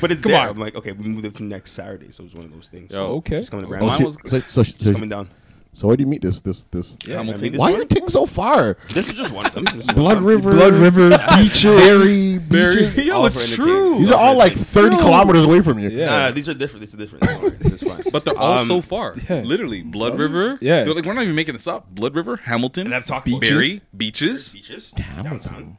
but 0.00 0.10
it's 0.10 0.22
Come 0.22 0.32
there. 0.32 0.40
on. 0.42 0.48
I'm 0.48 0.58
like, 0.58 0.74
okay, 0.74 0.90
we 0.90 1.04
moved 1.06 1.24
it 1.26 1.36
to 1.36 1.44
next 1.44 1.70
Saturday, 1.70 2.10
so 2.10 2.22
it 2.24 2.26
was 2.26 2.34
one 2.34 2.46
of 2.46 2.52
those 2.52 2.66
things. 2.68 2.92
Yo, 2.92 3.14
okay. 3.18 3.38
She's 3.38 3.48
coming 3.50 3.64
to 3.64 3.68
Oh, 3.68 3.70
grandma. 3.70 3.86
mine 3.86 3.98
she- 3.98 4.04
was- 4.04 4.18
so, 4.26 4.40
so, 4.40 4.62
so, 4.64 4.92
coming 4.92 5.08
down. 5.08 5.28
So 5.76 5.88
where 5.88 5.96
do 5.98 6.04
you 6.04 6.06
meet 6.06 6.22
this? 6.22 6.40
This 6.40 6.64
this. 6.64 6.96
Yeah, 7.06 7.16
Hamilton. 7.16 7.38
I 7.40 7.42
mean, 7.42 7.52
this 7.52 7.58
Why 7.60 7.74
are 7.74 7.76
you 7.76 7.84
taking 7.84 8.08
so 8.08 8.24
far? 8.24 8.78
This 8.94 9.10
is 9.10 9.14
just 9.14 9.30
one 9.30 9.44
of 9.44 9.52
them. 9.52 9.64
This 9.66 9.76
is 9.76 9.86
one 9.88 9.96
Blood 9.96 10.16
of. 10.16 10.24
River, 10.24 10.52
Blood 10.54 10.72
River, 10.72 11.10
beaches. 11.36 11.64
Barrie, 11.64 12.38
beaches. 12.38 12.96
Yo, 13.04 13.14
all 13.16 13.26
it's 13.26 13.38
for 13.44 13.56
true. 13.56 13.98
These 13.98 14.10
are 14.10 14.18
all 14.18 14.38
like 14.38 14.54
thirty 14.54 14.96
kilometers 14.96 15.44
away 15.44 15.60
from 15.60 15.78
you. 15.78 15.90
Yeah. 15.90 16.06
Nah, 16.06 16.18
nah, 16.18 16.30
these 16.30 16.48
are 16.48 16.54
different. 16.54 16.80
These 16.80 16.94
are 16.94 16.96
different. 16.96 17.24
Don't 17.24 17.42
worry, 17.42 17.50
This 17.60 17.82
is 17.82 17.92
fine. 17.92 18.00
But 18.10 18.24
they're 18.24 18.38
all 18.38 18.60
Um, 18.60 18.66
so 18.66 18.80
far. 18.80 19.14
yeah. 19.28 19.42
Literally, 19.42 19.82
Blood 19.82 20.18
River. 20.18 20.56
Yeah. 20.62 20.84
They're 20.84 20.94
like 20.94 21.04
we're 21.04 21.12
not 21.12 21.24
even 21.24 21.34
making 21.36 21.52
this 21.52 21.66
up. 21.66 21.94
Blood 21.94 22.14
River, 22.14 22.36
Hamilton, 22.38 22.86
And 22.86 22.94
I've 22.94 23.04
talked 23.04 23.28
about 23.28 23.42
Barrie, 23.42 23.82
beaches. 23.94 24.54
beaches, 24.54 24.92
downtown. 24.92 25.76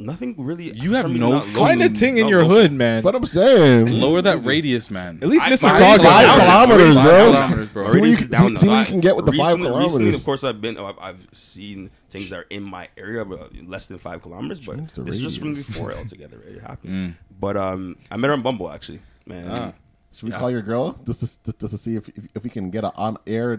Nothing 0.00 0.34
really. 0.38 0.70
You 0.76 0.94
have 0.94 1.10
no 1.10 1.32
not 1.32 1.44
fucking- 1.44 1.58
Find 1.58 1.82
a 1.82 1.88
ting 1.88 2.18
in 2.18 2.22
Not 2.24 2.30
your 2.30 2.42
local. 2.44 2.56
hood, 2.60 2.72
man. 2.72 2.94
That's 2.96 3.04
What 3.04 3.14
I'm 3.16 3.26
saying. 3.26 4.00
Lower 4.00 4.22
that 4.22 4.44
radius, 4.44 4.90
man. 4.92 5.18
At 5.20 5.28
least 5.28 5.44
I- 5.44 5.50
Mississauga. 5.50 5.78
Five 5.78 6.00
Five 6.02 6.38
kilometers, 6.38 6.94
Five 6.96 7.04
bro. 7.04 7.24
kilometers, 7.32 7.68
bro. 7.70 7.82
See 7.82 7.88
what 7.88 7.94
you 7.96 8.02
Radius 8.02 8.18
can- 8.20 8.28
down 8.30 8.46
see- 8.48 8.52
the 8.54 8.58
see 8.60 8.66
what 8.66 8.72
you 8.72 8.76
line. 8.78 8.86
can 8.86 9.00
get 9.00 9.16
with 9.16 9.24
the 9.26 9.32
five 9.32 9.56
Recently- 9.58 9.82
Recently, 9.82 10.14
of 10.14 10.24
course, 10.24 10.44
I've 10.44 10.60
been. 10.60 10.78
I've, 10.78 10.98
I've 11.00 11.26
seen 11.32 11.90
things 12.10 12.30
that 12.30 12.38
are 12.38 12.46
in 12.50 12.62
my 12.62 12.88
area, 12.96 13.24
but 13.24 13.50
less 13.66 13.86
than 13.86 13.98
five 13.98 14.22
kilometers. 14.22 14.60
But 14.60 14.76
Change 14.76 14.92
the 14.92 15.02
this 15.02 15.16
is 15.16 15.20
just 15.22 15.38
from 15.40 15.48
radius. 15.48 15.66
before 15.66 15.92
altogether. 15.92 16.40
It 16.46 16.62
happened. 16.62 17.16
But 17.40 17.56
um, 17.56 17.96
I 18.10 18.16
met 18.18 18.28
her 18.28 18.34
on 18.34 18.40
Bumble 18.40 18.70
actually. 18.70 19.00
Man, 19.26 19.48
Ah. 19.50 19.72
Should 20.14 20.26
we 20.30 20.34
call 20.34 20.50
your 20.50 20.62
girl 20.62 20.92
just 21.06 21.20
to, 21.44 21.52
just 21.58 21.70
to 21.72 21.78
see 21.78 21.96
if, 21.96 22.08
if 22.10 22.24
if 22.36 22.42
we 22.44 22.50
can 22.50 22.70
get 22.70 22.82
a 22.84 22.92
on 22.94 23.18
air 23.26 23.52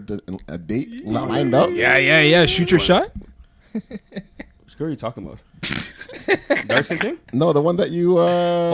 a 0.48 0.58
date 0.58 1.06
lined 1.06 1.54
up? 1.54 1.70
Yeah, 1.70 1.96
yeah, 1.98 2.20
yeah. 2.22 2.46
Shoot 2.46 2.70
your 2.70 2.80
shot. 2.80 3.12
Which 4.80 4.86
girl 4.86 4.88
are 4.88 4.90
you 4.92 4.96
talking 4.96 5.26
about? 5.26 6.66
Dark 6.68 6.86
skin 6.86 6.98
king? 6.98 7.18
No, 7.34 7.52
the 7.52 7.60
one 7.60 7.76
that 7.76 7.90
you. 7.90 8.16
Uh, 8.16 8.22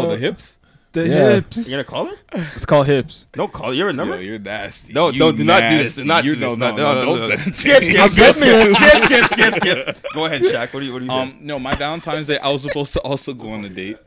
Oh, 0.03 0.11
the 0.11 0.17
hips. 0.17 0.57
The 0.93 1.09
Yeah. 1.09 1.29
hips. 1.35 1.67
You 1.67 1.73
gonna 1.73 1.83
call 1.83 2.05
her? 2.07 2.17
It's 2.55 2.65
called 2.65 2.87
hips. 2.87 3.27
No, 3.37 3.49
call 3.49 3.69
her. 3.71 3.75
You 3.75 3.87
have 3.87 3.97
her 3.97 4.05
Yo, 4.05 4.21
you're 4.21 4.39
nasty. 4.39 4.93
No, 4.93 5.09
You 5.11 5.19
no, 5.19 5.33
do 5.33 5.43
not 5.43 5.69
do 5.69 5.79
this. 5.83 5.97
Do 5.97 6.05
not 6.05 6.25
you 6.25 6.35
do 6.35 6.41
no, 6.43 6.51
this. 6.51 6.59
no, 6.59 6.71
No, 6.71 6.77
no, 6.77 6.95
no, 6.95 7.05
don't 7.07 7.19
no, 7.19 7.29
send 7.29 7.41
no. 7.41 7.43
it 7.43 7.55
to 7.55 7.55
Skip, 7.55 7.81
me. 7.81 7.87
skip, 7.89 8.11
skip, 8.13 8.37
skip, 8.37 8.77
skip, 8.77 9.03
skip, 9.03 9.55
skip, 9.55 9.95
skip. 9.97 10.13
Go 10.15 10.27
ahead, 10.27 10.43
Shaq. 10.43 10.73
What 10.73 10.79
do 10.81 10.87
you 10.87 10.93
what 10.93 10.99
do 11.01 11.05
you 11.07 11.11
say? 11.11 11.17
Um, 11.19 11.39
no, 11.41 11.59
my 11.59 11.75
Valentine's 11.75 12.29
Day, 12.29 12.39
I 12.39 12.51
was 12.53 12.63
supposed 12.63 12.93
to 12.93 13.01
also 13.01 13.35
go 13.35 13.51
on 13.51 13.65
a 13.65 13.69
date. 13.69 13.99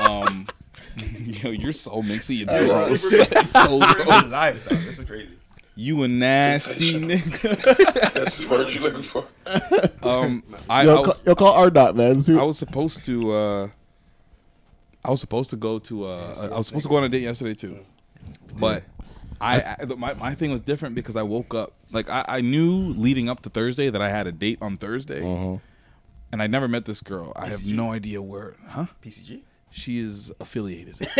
Um, 0.00 0.48
yo, 0.98 1.50
you're 1.52 1.70
so 1.70 2.02
mixy. 2.02 2.42
It's 2.42 2.52
gross. 2.52 3.12
it's 3.12 3.52
so 3.52 3.78
gross. 3.78 4.32
live, 4.32 4.68
dog. 4.68 4.78
This 4.80 4.98
is 4.98 5.04
crazy. 5.04 5.28
You 5.74 6.02
a 6.02 6.08
nasty 6.08 6.94
nigga. 7.00 8.12
That's 8.12 8.38
the 8.38 8.48
word 8.48 8.68
you're 8.74 8.82
looking 8.82 9.02
for. 9.02 9.24
Um, 10.02 10.42
I, 10.68 10.80
I 10.80 10.82
Yo, 10.84 11.00
was, 11.00 11.22
call, 11.22 11.30
yo, 11.30 11.34
call 11.34 11.54
R 11.54 11.70
dot 11.70 11.96
man. 11.96 12.20
See, 12.20 12.38
I 12.38 12.42
was 12.42 12.58
supposed 12.58 13.04
to. 13.04 13.32
Uh, 13.32 13.68
I 15.04 15.10
was 15.10 15.20
supposed 15.20 15.50
to 15.50 15.56
go 15.56 15.78
to. 15.78 16.06
Uh, 16.06 16.50
I 16.52 16.56
was 16.58 16.66
supposed 16.66 16.84
to 16.84 16.88
go 16.90 16.96
on 16.96 17.04
a 17.04 17.08
date 17.08 17.22
yesterday 17.22 17.54
too, 17.54 17.78
but 18.58 18.84
I, 19.40 19.76
I 19.80 19.84
my 19.96 20.12
my 20.14 20.34
thing 20.34 20.52
was 20.52 20.60
different 20.60 20.94
because 20.94 21.16
I 21.16 21.22
woke 21.22 21.54
up 21.54 21.72
like 21.90 22.08
I, 22.08 22.24
I 22.28 22.40
knew 22.42 22.92
leading 22.92 23.28
up 23.28 23.40
to 23.40 23.50
Thursday 23.50 23.88
that 23.88 24.02
I 24.02 24.10
had 24.10 24.26
a 24.26 24.32
date 24.32 24.58
on 24.60 24.76
Thursday, 24.76 25.22
and 26.32 26.42
I 26.42 26.46
never 26.46 26.68
met 26.68 26.84
this 26.84 27.00
girl. 27.00 27.32
I 27.34 27.48
have 27.48 27.64
no 27.66 27.92
idea 27.92 28.20
where. 28.20 28.56
Huh? 28.68 28.86
PCG? 29.02 29.40
She 29.70 29.98
is 29.98 30.30
affiliated. 30.38 30.98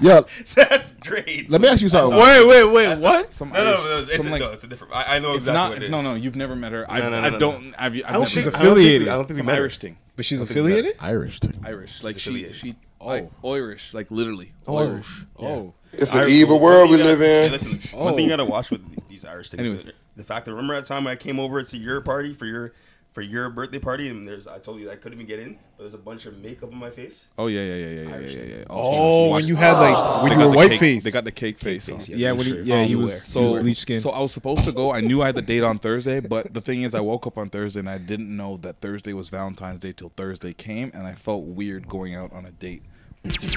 yeah. 0.00 0.20
That's 0.54 0.92
great. 0.94 1.50
Let 1.50 1.60
me 1.60 1.68
ask 1.68 1.80
you 1.82 1.88
something. 1.88 2.18
Wait, 2.18 2.46
wait, 2.46 2.64
wait. 2.64 2.98
What? 2.98 3.32
Some 3.32 3.50
No, 3.50 3.64
no, 3.64 3.70
Irish- 3.70 3.84
no, 3.84 3.98
it's, 3.98 4.16
some, 4.16 4.26
a, 4.26 4.30
like- 4.30 4.40
no, 4.40 4.52
it's 4.52 4.64
a 4.64 4.66
different. 4.66 4.94
I, 4.94 5.16
I 5.16 5.18
know 5.18 5.30
it's 5.34 5.46
exactly 5.46 5.52
not. 5.54 5.68
what 5.70 5.78
It's, 5.78 5.88
no, 5.88 6.00
no. 6.00 6.14
You've 6.14 6.36
never 6.36 6.56
met 6.56 6.72
her. 6.72 6.90
I, 6.90 7.00
No, 7.00 7.10
no, 7.10 7.20
no, 7.20 7.26
I 7.26 7.38
don't. 7.38 7.64
no. 7.66 7.72
I've, 7.78 7.94
I've 7.94 8.04
I 8.04 8.12
don't 8.12 8.20
never 8.20 8.24
think, 8.26 8.28
She's 8.28 8.46
I 8.48 8.50
don't 8.50 8.52
think 8.52 8.62
we- 8.62 8.68
affiliated. 8.70 9.08
I 9.08 9.14
don't 9.14 9.24
think 9.24 9.28
we 9.30 9.36
some 9.36 9.46
met 9.46 9.54
her. 9.56 9.62
Irish 9.62 9.78
thing. 9.78 9.98
But 10.16 10.24
she's 10.24 10.42
I 10.42 10.44
think 10.46 10.56
we 10.56 10.62
met 10.62 10.70
affiliated. 10.70 10.96
Irish 11.00 11.40
thing. 11.40 11.60
Irish. 11.64 12.02
Like 12.02 12.18
she. 12.18 12.52
She. 12.52 12.76
Oh. 13.00 13.30
Irish. 13.44 13.94
Like 13.94 14.10
literally. 14.10 14.52
Oh. 14.66 14.78
Irish. 14.78 15.24
Oh. 15.38 15.74
It's 15.92 16.14
an 16.14 16.28
evil 16.28 16.60
world 16.60 16.90
we 16.90 16.96
live 16.98 17.22
in. 17.22 17.52
listen, 17.52 17.98
one 17.98 18.14
thing 18.14 18.26
you 18.26 18.32
oh. 18.32 18.36
gotta 18.36 18.44
watch 18.44 18.70
with 18.70 19.08
these 19.08 19.24
Irish 19.24 19.50
things. 19.50 19.88
The 20.16 20.24
fact 20.24 20.46
that 20.46 20.52
remember 20.52 20.74
that 20.74 20.86
time 20.86 21.06
I 21.06 21.16
came 21.16 21.38
over 21.38 21.62
to 21.62 21.76
your 21.76 22.00
party 22.00 22.34
for 22.34 22.44
your 22.44 22.72
for 23.12 23.22
your 23.22 23.50
birthday 23.50 23.78
party, 23.78 24.08
and 24.10 24.28
there's 24.28 24.46
I 24.46 24.58
told 24.58 24.80
you 24.80 24.90
I 24.90 24.96
couldn't 24.96 25.14
even 25.18 25.26
get 25.26 25.38
in, 25.40 25.54
but 25.76 25.84
there's 25.84 25.94
a 25.94 25.98
bunch 25.98 26.26
of 26.26 26.38
makeup 26.38 26.70
on 26.72 26.78
my 26.78 26.90
face. 26.90 27.26
Oh 27.36 27.46
yeah, 27.48 27.62
yeah, 27.62 27.74
yeah, 27.74 27.86
yeah, 27.86 28.02
yeah, 28.08 28.14
Irish 28.14 28.34
yeah, 28.34 28.42
yeah. 28.42 28.54
thing. 28.58 28.66
Oh, 28.70 29.30
when 29.30 29.44
you 29.46 29.56
had 29.56 29.72
like 29.72 30.22
when 30.22 30.30
They 30.30 30.36
you 30.36 30.42
got 30.42 30.50
were 30.50 30.56
white 30.56 30.70
cake- 30.72 30.80
face. 30.80 31.04
They 31.04 31.10
got 31.10 31.24
the 31.24 31.32
cake 31.32 31.58
face. 31.58 31.86
face, 31.88 32.10
on. 32.10 32.18
yeah, 32.18 32.32
when 32.32 32.46
he, 32.46 32.52
sure. 32.52 32.62
yeah, 32.62 32.84
he 32.84 32.94
was 32.94 33.22
so 33.22 33.40
he 33.48 33.52
was 33.54 33.62
bleach 33.64 33.78
skin. 33.78 34.00
So 34.00 34.10
I 34.10 34.20
was 34.20 34.32
supposed 34.32 34.64
to 34.64 34.72
go. 34.72 34.92
I 34.92 35.00
knew 35.00 35.22
I 35.22 35.26
had 35.26 35.34
the 35.34 35.42
date 35.42 35.64
on 35.64 35.78
Thursday, 35.78 36.20
but 36.20 36.52
the 36.54 36.60
thing 36.60 36.82
is, 36.82 36.94
I 36.94 37.00
woke 37.00 37.26
up 37.26 37.38
on 37.38 37.48
Thursday 37.50 37.80
and 37.80 37.90
I 37.90 37.98
didn't 37.98 38.34
know 38.36 38.56
that 38.58 38.80
Thursday 38.80 39.12
was 39.12 39.28
Valentine's 39.30 39.78
Day 39.80 39.92
till 39.92 40.10
Thursday 40.16 40.52
came, 40.52 40.90
and 40.94 41.06
I 41.06 41.14
felt 41.14 41.44
weird 41.44 41.88
going 41.88 42.14
out 42.14 42.32
on 42.32 42.44
a 42.46 42.52
date. 42.52 42.82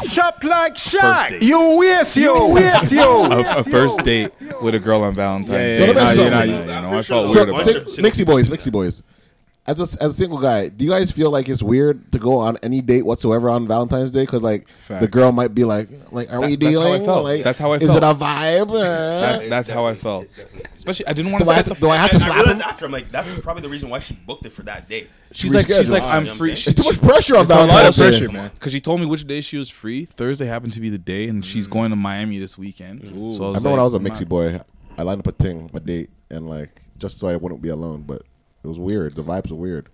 Shop 0.09 0.43
like 0.43 0.75
First 0.75 0.95
Shaq. 0.95 1.29
date. 1.29 1.43
You 1.43 1.77
waste 1.79 2.17
you. 2.17 2.53
Waste 2.55 2.91
you. 2.91 3.01
A, 3.01 3.59
a 3.59 3.63
first 3.63 4.03
date 4.03 4.31
with 4.61 4.73
a 4.75 4.79
girl 4.79 5.01
on 5.03 5.13
Valentine's 5.15 5.79
Yeah, 5.79 5.85
Day. 5.85 5.93
yeah, 5.93 5.93
yeah, 5.93 5.93
Nah, 5.93 6.01
yeah, 6.01 6.13
you 6.13 6.23
yeah, 6.23 6.29
know, 6.29 6.43
yeah. 6.65 6.75
you 6.75 6.81
know, 6.91 6.97
I 6.97 7.01
felt 7.03 7.27
So, 7.27 7.33
weird 7.35 7.49
a 7.49 7.51
about 7.53 7.65
bunch 7.65 7.77
it. 7.77 7.85
Mixy 8.03 8.25
boys, 8.25 8.49
Mixy 8.49 8.71
boys. 8.71 9.03
As 9.67 9.79
a, 9.79 10.03
as 10.03 10.11
a 10.11 10.13
single 10.13 10.39
guy, 10.39 10.69
do 10.69 10.83
you 10.83 10.89
guys 10.89 11.11
feel 11.11 11.29
like 11.29 11.47
it's 11.47 11.61
weird 11.61 12.11
to 12.13 12.17
go 12.17 12.39
on 12.39 12.57
any 12.63 12.81
date 12.81 13.05
whatsoever 13.05 13.47
on 13.47 13.67
Valentine's 13.67 14.09
Day? 14.09 14.21
Because 14.23 14.41
like 14.41 14.67
the 14.87 15.07
girl 15.07 15.31
might 15.31 15.53
be 15.53 15.65
like, 15.65 15.87
like, 16.11 16.33
are 16.33 16.41
we 16.41 16.55
That- 16.55 16.59
that's 16.63 16.73
how 16.73 16.81
I 16.81 16.87
dealing? 16.95 17.05
felt. 17.05 17.23
Like, 17.23 17.43
That's 17.43 17.59
how 17.59 17.71
I 17.73 17.75
Is 17.77 17.95
it 17.95 18.03
a 18.03 18.13
vibe? 18.15 18.69
Uh, 18.71 18.73
That- 19.21 19.49
that's 19.51 19.69
how 19.69 19.85
I 19.85 19.93
felt. 19.93 20.25
Especially, 20.75 21.05
I 21.05 21.13
didn't 21.13 21.31
want 21.31 21.45
to 21.45 21.51
I 21.51 21.55
set 21.57 21.65
to, 21.65 21.69
the. 21.75 21.79
do 21.79 21.89
I 21.91 21.97
have 21.97 22.09
to 22.09 22.15
And 22.15 22.23
I 22.23 22.25
slap 22.25 22.37
realized 22.39 22.61
him? 22.61 22.67
after 22.69 22.85
I'm 22.85 22.91
like, 22.91 23.11
that's 23.11 23.39
probably 23.41 23.61
the 23.61 23.69
reason 23.69 23.89
why 23.91 23.99
she 23.99 24.15
booked 24.15 24.47
it 24.47 24.51
for 24.51 24.63
that 24.63 24.89
day. 24.89 25.07
She's 25.31 25.53
like, 25.53 25.67
she's 25.67 25.91
like, 25.91 26.01
I'm 26.03 26.25
free. 26.25 26.51
I'm 26.53 26.57
It's 26.57 26.73
too 26.73 26.83
much 26.83 26.99
pressure 26.99 27.35
on 27.35 27.43
It's 27.43 27.51
a 27.51 27.53
lot 27.53 27.61
of 27.65 27.69
Valentine's 27.69 27.97
pressure, 27.97 28.31
man. 28.31 28.49
because 28.55 28.71
she 28.71 28.81
told 28.81 28.99
me 28.99 29.05
which 29.05 29.27
day 29.27 29.41
she 29.41 29.57
was 29.57 29.69
free. 29.69 30.05
Thursday 30.05 30.47
happened 30.47 30.73
to 30.73 30.79
be 30.81 30.89
the 30.89 30.97
day, 30.97 31.27
and 31.27 31.45
she's 31.45 31.67
going 31.67 31.91
to 31.91 31.95
Miami 31.95 32.39
this 32.39 32.57
weekend. 32.57 33.07
So 33.07 33.13
I, 33.13 33.17
I 33.17 33.19
was 33.21 33.39
remember 33.39 33.69
when 33.69 33.79
I 33.79 33.83
was 33.83 33.93
a 33.93 33.97
like, 33.99 34.11
Mixie 34.13 34.27
boy, 34.27 34.59
I 34.97 35.03
lined 35.03 35.19
up 35.19 35.27
a 35.27 35.31
thing, 35.33 35.69
a 35.71 35.79
date, 35.79 36.09
and 36.31 36.49
like 36.49 36.81
just 36.97 37.19
so 37.19 37.27
I 37.27 37.35
wouldn't 37.35 37.61
be 37.61 37.69
alone. 37.69 38.05
But 38.07 38.23
it 38.63 38.67
was 38.67 38.79
weird. 38.79 39.15
The 39.15 39.23
vibes 39.23 39.49
were 39.49 39.55
weird. 39.57 39.89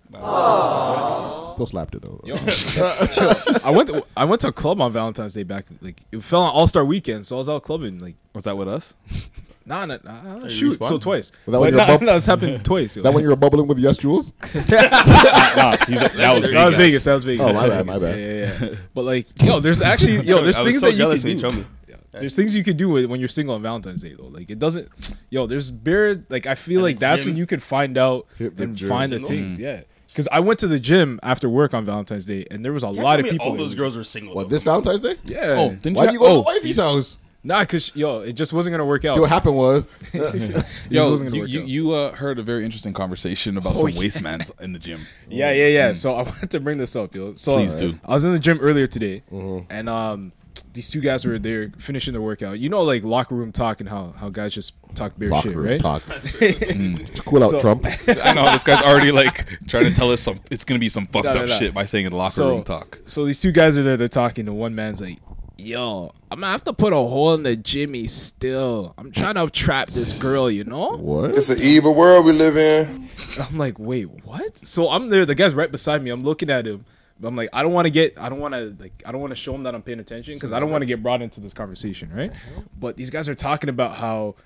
Still 1.52 1.66
slapped 1.66 1.94
it 1.94 2.02
though. 2.02 2.20
I 3.64 3.70
went 3.74 3.88
to, 3.88 4.04
I 4.16 4.24
went 4.24 4.40
to 4.42 4.48
a 4.48 4.52
club 4.52 4.80
on 4.80 4.92
Valentine's 4.92 5.34
Day 5.34 5.42
back 5.42 5.66
like 5.80 6.02
it 6.12 6.22
fell 6.22 6.42
on 6.42 6.50
All 6.52 6.66
Star 6.66 6.84
Weekend, 6.84 7.26
so 7.26 7.36
I 7.36 7.38
was 7.38 7.48
out 7.48 7.62
clubbing 7.62 7.98
like 7.98 8.14
Was 8.34 8.44
that 8.44 8.56
with 8.56 8.68
us? 8.68 8.94
nah, 9.66 9.84
nah, 9.86 9.98
nah 10.04 10.46
shoot, 10.48 10.82
so 10.84 10.98
twice. 10.98 11.32
Was 11.46 11.52
that 11.52 11.60
when 11.60 11.60
But 11.60 11.70
you 11.70 11.72
were 11.72 11.78
nah, 11.78 11.98
bub- 11.98 12.02
nah, 12.06 12.16
it's 12.16 12.26
happened 12.26 12.64
twice. 12.64 12.96
yo. 12.96 13.02
that 13.02 13.12
when 13.12 13.24
you 13.24 13.30
were 13.30 13.36
bubbling 13.36 13.66
with 13.66 13.78
Yes 13.78 13.96
Jules? 13.96 14.32
nah, 14.42 14.48
he's, 14.50 14.64
that 14.68 16.32
was 16.40 16.50
That 16.50 16.66
was 16.66 16.74
Vegas. 16.76 17.04
That 17.04 17.14
was 17.14 17.24
Vegas. 17.24 17.46
Oh, 17.46 17.52
my 17.52 17.68
bad, 17.68 17.86
my 17.86 17.98
bad. 17.98 18.18
Yeah, 18.18 18.26
yeah, 18.26 18.68
yeah. 18.70 18.74
But 18.94 19.02
like, 19.04 19.26
yo, 19.42 19.58
there's 19.60 19.80
actually, 19.80 20.20
yo, 20.20 20.42
there's 20.42 20.56
I 20.56 20.62
was 20.62 20.72
things 20.72 20.80
so 20.80 20.86
that 20.86 20.92
you 20.92 20.98
jealous 20.98 21.22
can 21.22 21.36
do. 21.36 21.46
you 21.46 21.52
me. 21.54 21.64
There's 22.12 22.34
things 22.34 22.54
you 22.56 22.64
can 22.64 22.76
do 22.76 22.88
with- 22.88 23.06
when 23.06 23.20
you're 23.20 23.28
single 23.28 23.54
on 23.54 23.62
Valentine's 23.62 24.02
Day 24.02 24.14
though. 24.18 24.26
Like 24.28 24.50
it 24.50 24.58
doesn't, 24.58 24.88
yo. 25.30 25.46
There's 25.46 25.70
bare 25.70 26.24
like 26.28 26.46
I 26.46 26.54
feel 26.54 26.80
At 26.80 26.82
like 26.84 26.98
that's 26.98 27.18
gym. 27.20 27.30
when 27.30 27.36
you 27.36 27.46
can 27.46 27.60
find 27.60 27.96
out 27.98 28.26
Hit 28.38 28.56
the 28.56 28.64
and 28.64 28.76
gym. 28.76 28.88
find 28.88 29.10
the 29.12 29.16
Single? 29.16 29.28
things. 29.28 29.58
Yeah, 29.58 29.82
because 30.08 30.26
I 30.32 30.40
went 30.40 30.58
to 30.60 30.66
the 30.68 30.80
gym 30.80 31.20
after 31.22 31.48
work 31.48 31.74
on 31.74 31.84
Valentine's 31.84 32.26
Day 32.26 32.46
and 32.50 32.64
there 32.64 32.72
was 32.72 32.82
a 32.82 32.86
Can't 32.86 32.98
lot 32.98 33.10
tell 33.10 33.18
of 33.20 33.24
me 33.26 33.30
people. 33.32 33.46
All 33.46 33.52
that 33.52 33.58
those 33.58 33.66
was- 33.66 33.74
girls 33.74 33.96
are 33.96 34.04
single. 34.04 34.34
What 34.34 34.44
though. 34.48 34.54
this 34.56 34.62
Valentine's 34.62 35.00
Day? 35.00 35.16
Yeah. 35.26 35.54
Oh, 35.58 35.68
didn't 35.74 35.96
Why 35.96 36.04
you? 36.04 36.08
did 36.08 36.12
you 36.14 36.18
go 36.20 36.26
oh, 36.26 36.36
to 36.36 36.46
wifey's 36.46 36.76
house? 36.78 37.16
Nah, 37.44 37.64
cause 37.64 37.92
yo, 37.94 38.20
it 38.20 38.32
just 38.32 38.52
wasn't 38.52 38.72
gonna 38.72 38.84
work 38.84 39.04
out. 39.04 39.14
See 39.14 39.20
what 39.20 39.28
happened 39.30 39.54
was 39.56 39.84
It 40.12 40.18
just 40.18 40.66
Yo, 40.90 41.08
wasn't 41.10 41.30
gonna 41.30 41.36
you, 41.36 41.42
work 41.42 41.50
you, 41.50 41.60
out. 41.60 41.68
you 41.68 41.92
uh, 41.92 42.12
heard 42.16 42.38
a 42.40 42.42
very 42.42 42.64
interesting 42.64 42.92
conversation 42.92 43.56
about 43.56 43.76
Oh, 43.76 43.80
some 43.82 43.88
yeah. 43.90 43.98
waste 44.00 44.20
mans 44.20 44.50
in 44.60 44.72
the 44.72 44.78
gym. 44.80 45.06
Yeah, 45.30 45.52
yeah, 45.52 45.66
yeah. 45.68 45.92
So 45.92 46.14
I 46.14 46.22
wanted 46.22 46.50
to 46.50 46.58
bring 46.60 46.78
this 46.78 46.96
up, 46.96 47.14
yo. 47.14 47.34
So 47.36 47.54
Please 47.56 47.74
do. 47.76 47.98
I 48.04 48.14
was 48.14 48.24
in 48.24 48.32
the 48.32 48.38
gym 48.40 48.58
earlier 48.60 48.86
today, 48.88 49.22
and 49.70 49.88
um, 49.88 50.32
these 50.72 50.90
two 50.90 51.00
guys 51.00 51.24
were 51.24 51.38
there 51.38 51.70
finishing 51.78 52.12
their 52.12 52.20
workout. 52.22 52.58
You 52.58 52.68
know, 52.68 52.82
like 52.82 53.02
locker 53.02 53.34
room 53.34 53.52
talk 53.52 53.80
and 53.80 53.88
how 53.88 54.14
how 54.18 54.28
guys 54.28 54.52
just 54.54 54.74
talk 54.94 55.16
bare 55.18 55.28
locker 55.30 55.48
shit, 55.48 55.56
room 55.56 55.66
right? 55.66 55.80
talk. 55.80 56.02
Mm. 56.08 57.14
To 57.14 57.22
cool 57.22 57.42
out 57.44 57.50
So- 57.50 57.60
Trump. 57.60 57.86
I 58.08 58.32
know 58.34 58.44
this 58.52 58.64
guy's 58.64 58.82
already 58.82 59.12
like 59.12 59.58
trying 59.66 59.84
to 59.84 59.94
tell 59.94 60.10
us 60.12 60.20
some. 60.20 60.40
It's 60.50 60.64
gonna 60.64 60.78
be 60.80 60.88
some 60.88 61.06
fucked 61.06 61.26
No, 61.26 61.32
no, 61.34 61.42
up 61.42 61.48
no. 61.48 61.58
shit 61.58 61.74
by 61.74 61.84
saying 61.84 62.06
it 62.06 62.12
locker 62.12 62.32
So, 62.34 62.48
room 62.50 62.64
talk. 62.64 62.98
so 63.06 63.24
these 63.24 63.40
two 63.40 63.52
guys 63.52 63.76
are 63.78 63.82
there. 63.82 63.96
They're 63.96 64.08
talking, 64.08 64.46
and 64.48 64.56
one 64.56 64.74
man's 64.74 65.00
like, 65.00 65.18
"Yo, 65.56 66.12
I'm 66.30 66.40
gonna 66.40 66.52
have 66.52 66.64
to 66.64 66.72
put 66.72 66.92
a 66.92 66.96
hole 66.96 67.34
in 67.34 67.42
the 67.42 67.56
Jimmy. 67.56 68.06
Still, 68.06 68.94
I'm 68.98 69.10
trying 69.12 69.34
to 69.34 69.48
trap 69.50 69.88
this 69.88 70.20
girl. 70.20 70.50
You 70.50 70.64
know." 70.64 70.90
What? 70.96 71.36
It's 71.36 71.48
an 71.48 71.58
evil 71.60 71.94
world 71.94 72.24
we 72.26 72.32
live 72.32 72.56
in. 72.56 73.08
I'm 73.40 73.58
like, 73.58 73.78
wait, 73.78 74.04
what? 74.24 74.58
So 74.66 74.90
I'm 74.90 75.08
there. 75.08 75.26
The 75.26 75.34
guy's 75.34 75.54
right 75.54 75.70
beside 75.70 76.02
me. 76.02 76.10
I'm 76.10 76.22
looking 76.22 76.50
at 76.50 76.66
him. 76.66 76.84
But 77.20 77.28
I'm 77.28 77.36
like, 77.36 77.48
I 77.52 77.62
don't 77.62 77.72
want 77.72 77.86
to 77.86 77.90
get, 77.90 78.16
I 78.18 78.28
don't 78.28 78.38
want 78.38 78.54
to 78.54 78.76
like, 78.78 79.02
I 79.04 79.12
don't 79.12 79.20
want 79.20 79.32
to 79.32 79.36
show 79.36 79.54
him 79.54 79.64
that 79.64 79.74
I'm 79.74 79.82
paying 79.82 79.98
attention 80.00 80.34
because 80.34 80.52
I 80.52 80.60
don't 80.60 80.70
want 80.70 80.82
to 80.82 80.86
get 80.86 81.02
brought 81.02 81.20
into 81.22 81.40
this 81.40 81.52
conversation, 81.52 82.10
right? 82.14 82.32
But 82.78 82.96
these 82.96 83.10
guys 83.10 83.28
are 83.28 83.34
talking 83.34 83.68
about 83.68 83.96
how 83.96 84.36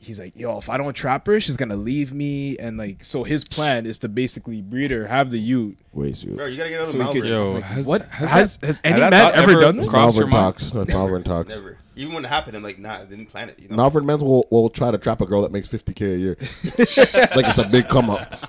he's 0.00 0.20
like, 0.20 0.36
yo, 0.36 0.58
if 0.58 0.68
I 0.68 0.76
don't 0.76 0.92
trap 0.94 1.26
her, 1.26 1.40
she's 1.40 1.56
gonna 1.56 1.76
leave 1.76 2.12
me, 2.12 2.58
and 2.58 2.76
like, 2.76 3.02
so 3.02 3.24
his 3.24 3.44
plan 3.44 3.86
is 3.86 3.98
to 4.00 4.08
basically 4.08 4.60
breed 4.60 4.90
her, 4.90 5.06
have 5.06 5.30
the 5.30 5.40
youth. 5.40 5.82
Wait, 5.92 6.18
shoot. 6.18 6.36
Bro, 6.36 6.46
you 6.46 6.56
gotta 6.58 6.68
get 6.68 6.80
out 6.82 6.86
of 6.86 6.92
So 6.92 6.98
we 6.98 7.04
Malvern. 7.04 7.20
could- 7.22 7.30
Yo, 7.30 7.52
like, 7.52 7.62
has, 7.64 7.86
what 7.86 8.02
has, 8.02 8.28
has 8.30 8.56
that- 8.58 8.66
has 8.66 8.80
any 8.84 9.00
man 9.00 9.12
thought 9.12 9.34
ever 9.34 9.54
done 9.60 9.76
this? 9.78 9.88
crossed 9.88 10.14
Malvern 10.16 10.30
talks. 10.30 10.74
No, 10.74 10.84
Malvern 10.84 11.22
talks. 11.24 11.48
Never. 11.54 11.78
Even 11.96 12.14
when 12.14 12.24
it 12.24 12.28
happened, 12.28 12.56
I'm 12.56 12.62
like, 12.62 12.78
nah, 12.78 12.98
I 12.98 13.04
didn't 13.06 13.26
plan 13.26 13.48
it. 13.48 13.58
You 13.58 13.68
know. 13.70 13.76
Malvern 13.76 14.06
men 14.06 14.20
will, 14.20 14.46
will 14.50 14.70
try 14.70 14.92
to 14.92 14.98
trap 14.98 15.20
a 15.20 15.26
girl 15.26 15.42
that 15.42 15.50
makes 15.50 15.68
50k 15.68 16.14
a 16.14 16.18
year. 16.18 16.36
like 17.34 17.46
it's 17.48 17.58
a 17.58 17.66
big 17.68 17.88
come 17.88 18.08
up. 18.10 18.34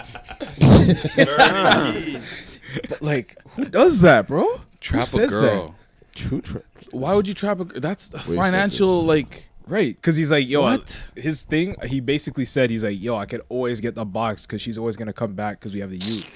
But 2.87 3.01
like, 3.01 3.35
who 3.63 3.69
does 3.69 4.01
that, 4.01 4.27
bro? 4.27 4.43
Who 4.57 4.61
Trap 4.79 5.03
a 5.03 5.05
says 5.05 5.29
girl. 5.29 5.75
True 6.15 6.41
tra- 6.41 6.63
Why 6.91 7.13
would 7.15 7.27
you 7.27 7.33
trap 7.33 7.59
a? 7.59 7.65
girl? 7.65 7.79
That's 7.79 8.13
like 8.13 8.23
financial. 8.25 9.03
Like 9.05 9.49
Right, 9.67 9.95
because 9.95 10.15
he's 10.15 10.31
like, 10.31 10.47
yo, 10.47 10.61
What? 10.61 11.09
his 11.15 11.43
thing. 11.43 11.75
He 11.85 11.99
basically 11.99 12.45
said, 12.45 12.71
he's 12.71 12.83
like, 12.83 12.99
yo, 12.99 13.15
I 13.15 13.25
could 13.27 13.41
always 13.49 13.79
get 13.79 13.93
the 13.93 14.03
box 14.05 14.47
because 14.47 14.61
she's 14.61 14.77
always 14.79 14.95
gonna 14.97 15.13
come 15.13 15.33
back 15.33 15.59
because 15.59 15.73
we 15.73 15.79
have 15.81 15.91
the 15.91 15.97
youth. 15.97 16.27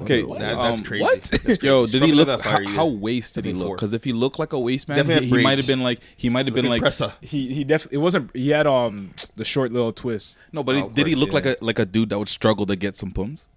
okay, 0.00 0.22
That, 0.22 0.38
that's 0.38 0.78
um, 0.80 0.84
crazy. 0.86 1.02
what? 1.02 1.22
That's 1.22 1.44
crazy. 1.44 1.66
Yo, 1.66 1.84
She's 1.84 1.92
did 1.92 2.02
he 2.04 2.08
probably 2.08 2.14
look? 2.16 2.28
not 2.28 2.38
that 2.38 2.44
How, 2.44 2.50
fire 2.52 2.62
either. 2.62 2.74
how 2.74 2.86
wasted 2.86 3.44
he 3.44 3.52
look? 3.52 3.66
four. 3.66 3.76
Because 3.76 3.92
if 3.92 4.02
he 4.04 4.12
looked 4.14 4.38
like 4.38 4.54
a 4.54 4.58
waste 4.58 4.88
man, 4.88 4.96
Definitely 4.96 5.26
he, 5.26 5.30
had 5.32 5.38
he 5.40 5.44
might 5.44 5.50
have 5.50 5.56
braids. 5.58 5.66
been 5.68 5.82
like 5.82 6.00
he 6.16 6.28
might 6.30 6.46
have 6.46 6.54
been 6.54 6.64
like 6.70 6.80
Impressa. 6.82 7.12
He 7.20 7.52
he 7.52 7.64
definitely 7.64 7.96
it 7.96 8.00
wasn't. 8.00 8.34
He 8.34 8.48
had 8.48 8.66
um 8.66 9.10
the 9.36 9.44
short 9.44 9.70
little 9.72 9.92
twist. 9.92 10.38
no, 10.52 10.62
but 10.62 10.74
Oh, 10.74 10.78
he, 10.78 10.84
of 10.84 10.94
did 10.94 11.06
he 11.06 11.12
course, 11.14 11.20
look 11.20 11.32
like 11.34 11.44
a 11.46 11.56
like 11.60 11.78
a 11.78 11.84
dude 11.84 12.08
that 12.10 12.18
would 12.18 12.28
struggle 12.30 12.64
to 12.66 12.76
get 12.76 12.96
some 12.96 13.10
pums? 13.10 13.48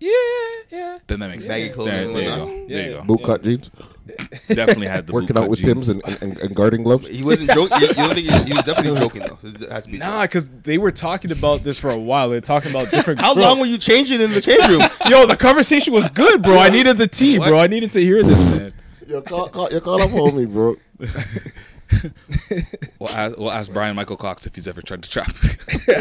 Yeah, 0.00 0.10
yeah. 0.70 0.98
Then 1.08 1.20
that 1.20 1.30
makes 1.30 1.48
Baggy 1.48 1.64
sense. 1.64 1.74
clothing 1.74 1.92
There, 1.94 2.04
and 2.04 2.14
there 2.16 2.22
you 2.22 2.30
whatnot. 2.30 2.46
go. 2.48 2.54
Yeah, 2.54 2.66
There 2.68 2.90
you 2.90 2.96
go. 2.98 3.02
Boot 3.02 3.24
cut 3.24 3.42
jeans. 3.42 3.70
Definitely 4.48 4.86
had 4.86 5.06
the 5.06 5.12
bookcut 5.12 5.12
jeans. 5.12 5.12
Working 5.12 5.26
boot 5.34 5.36
out 5.42 5.48
with 5.50 5.58
jeans. 5.58 5.86
Tim's 5.86 5.88
and, 5.88 6.22
and, 6.22 6.38
and 6.40 6.54
guarding 6.56 6.82
gloves. 6.84 7.08
He 7.08 7.22
wasn't 7.24 7.50
joking. 7.50 7.80
You, 7.80 7.88
you 7.88 7.94
don't 7.94 8.14
think 8.14 8.30
he, 8.30 8.44
he 8.44 8.52
was 8.54 8.64
definitely 8.64 9.00
joking 9.00 9.22
though? 9.22 9.38
It 9.42 9.72
had 9.72 9.84
to 9.84 9.90
be. 9.90 9.98
Nah, 9.98 10.22
because 10.22 10.48
they 10.62 10.78
were 10.78 10.92
talking 10.92 11.32
about 11.32 11.62
this 11.64 11.78
for 11.78 11.90
a 11.90 11.98
while. 11.98 12.30
They're 12.30 12.40
talking 12.40 12.70
about 12.70 12.90
different. 12.90 13.20
How 13.22 13.34
bro, 13.34 13.42
long 13.42 13.58
were 13.60 13.66
you 13.66 13.76
changing 13.78 14.20
in 14.20 14.30
the 14.30 14.40
change 14.40 14.64
room? 14.68 14.82
Yo, 15.08 15.26
the 15.26 15.36
conversation 15.36 15.92
was 15.92 16.06
good, 16.08 16.42
bro. 16.42 16.58
I 16.58 16.68
needed 16.70 16.96
the 16.96 17.08
tea, 17.08 17.38
bro. 17.38 17.58
I 17.58 17.66
needed 17.66 17.92
to 17.94 18.00
hear 18.00 18.22
this, 18.22 18.40
man. 18.56 18.72
Yo, 19.06 19.20
call, 19.22 19.48
call, 19.48 19.68
yo, 19.72 19.80
call 19.80 20.00
up 20.02 20.10
homie, 20.10 20.50
bro. 20.50 20.76
We'll 22.98 23.10
ask, 23.10 23.36
we'll 23.38 23.50
ask 23.52 23.72
Brian 23.72 23.94
Michael 23.96 24.16
Cox 24.16 24.46
if 24.46 24.54
he's 24.54 24.66
ever 24.66 24.82
tried 24.82 25.02
to 25.04 25.10
trap. 25.10 25.34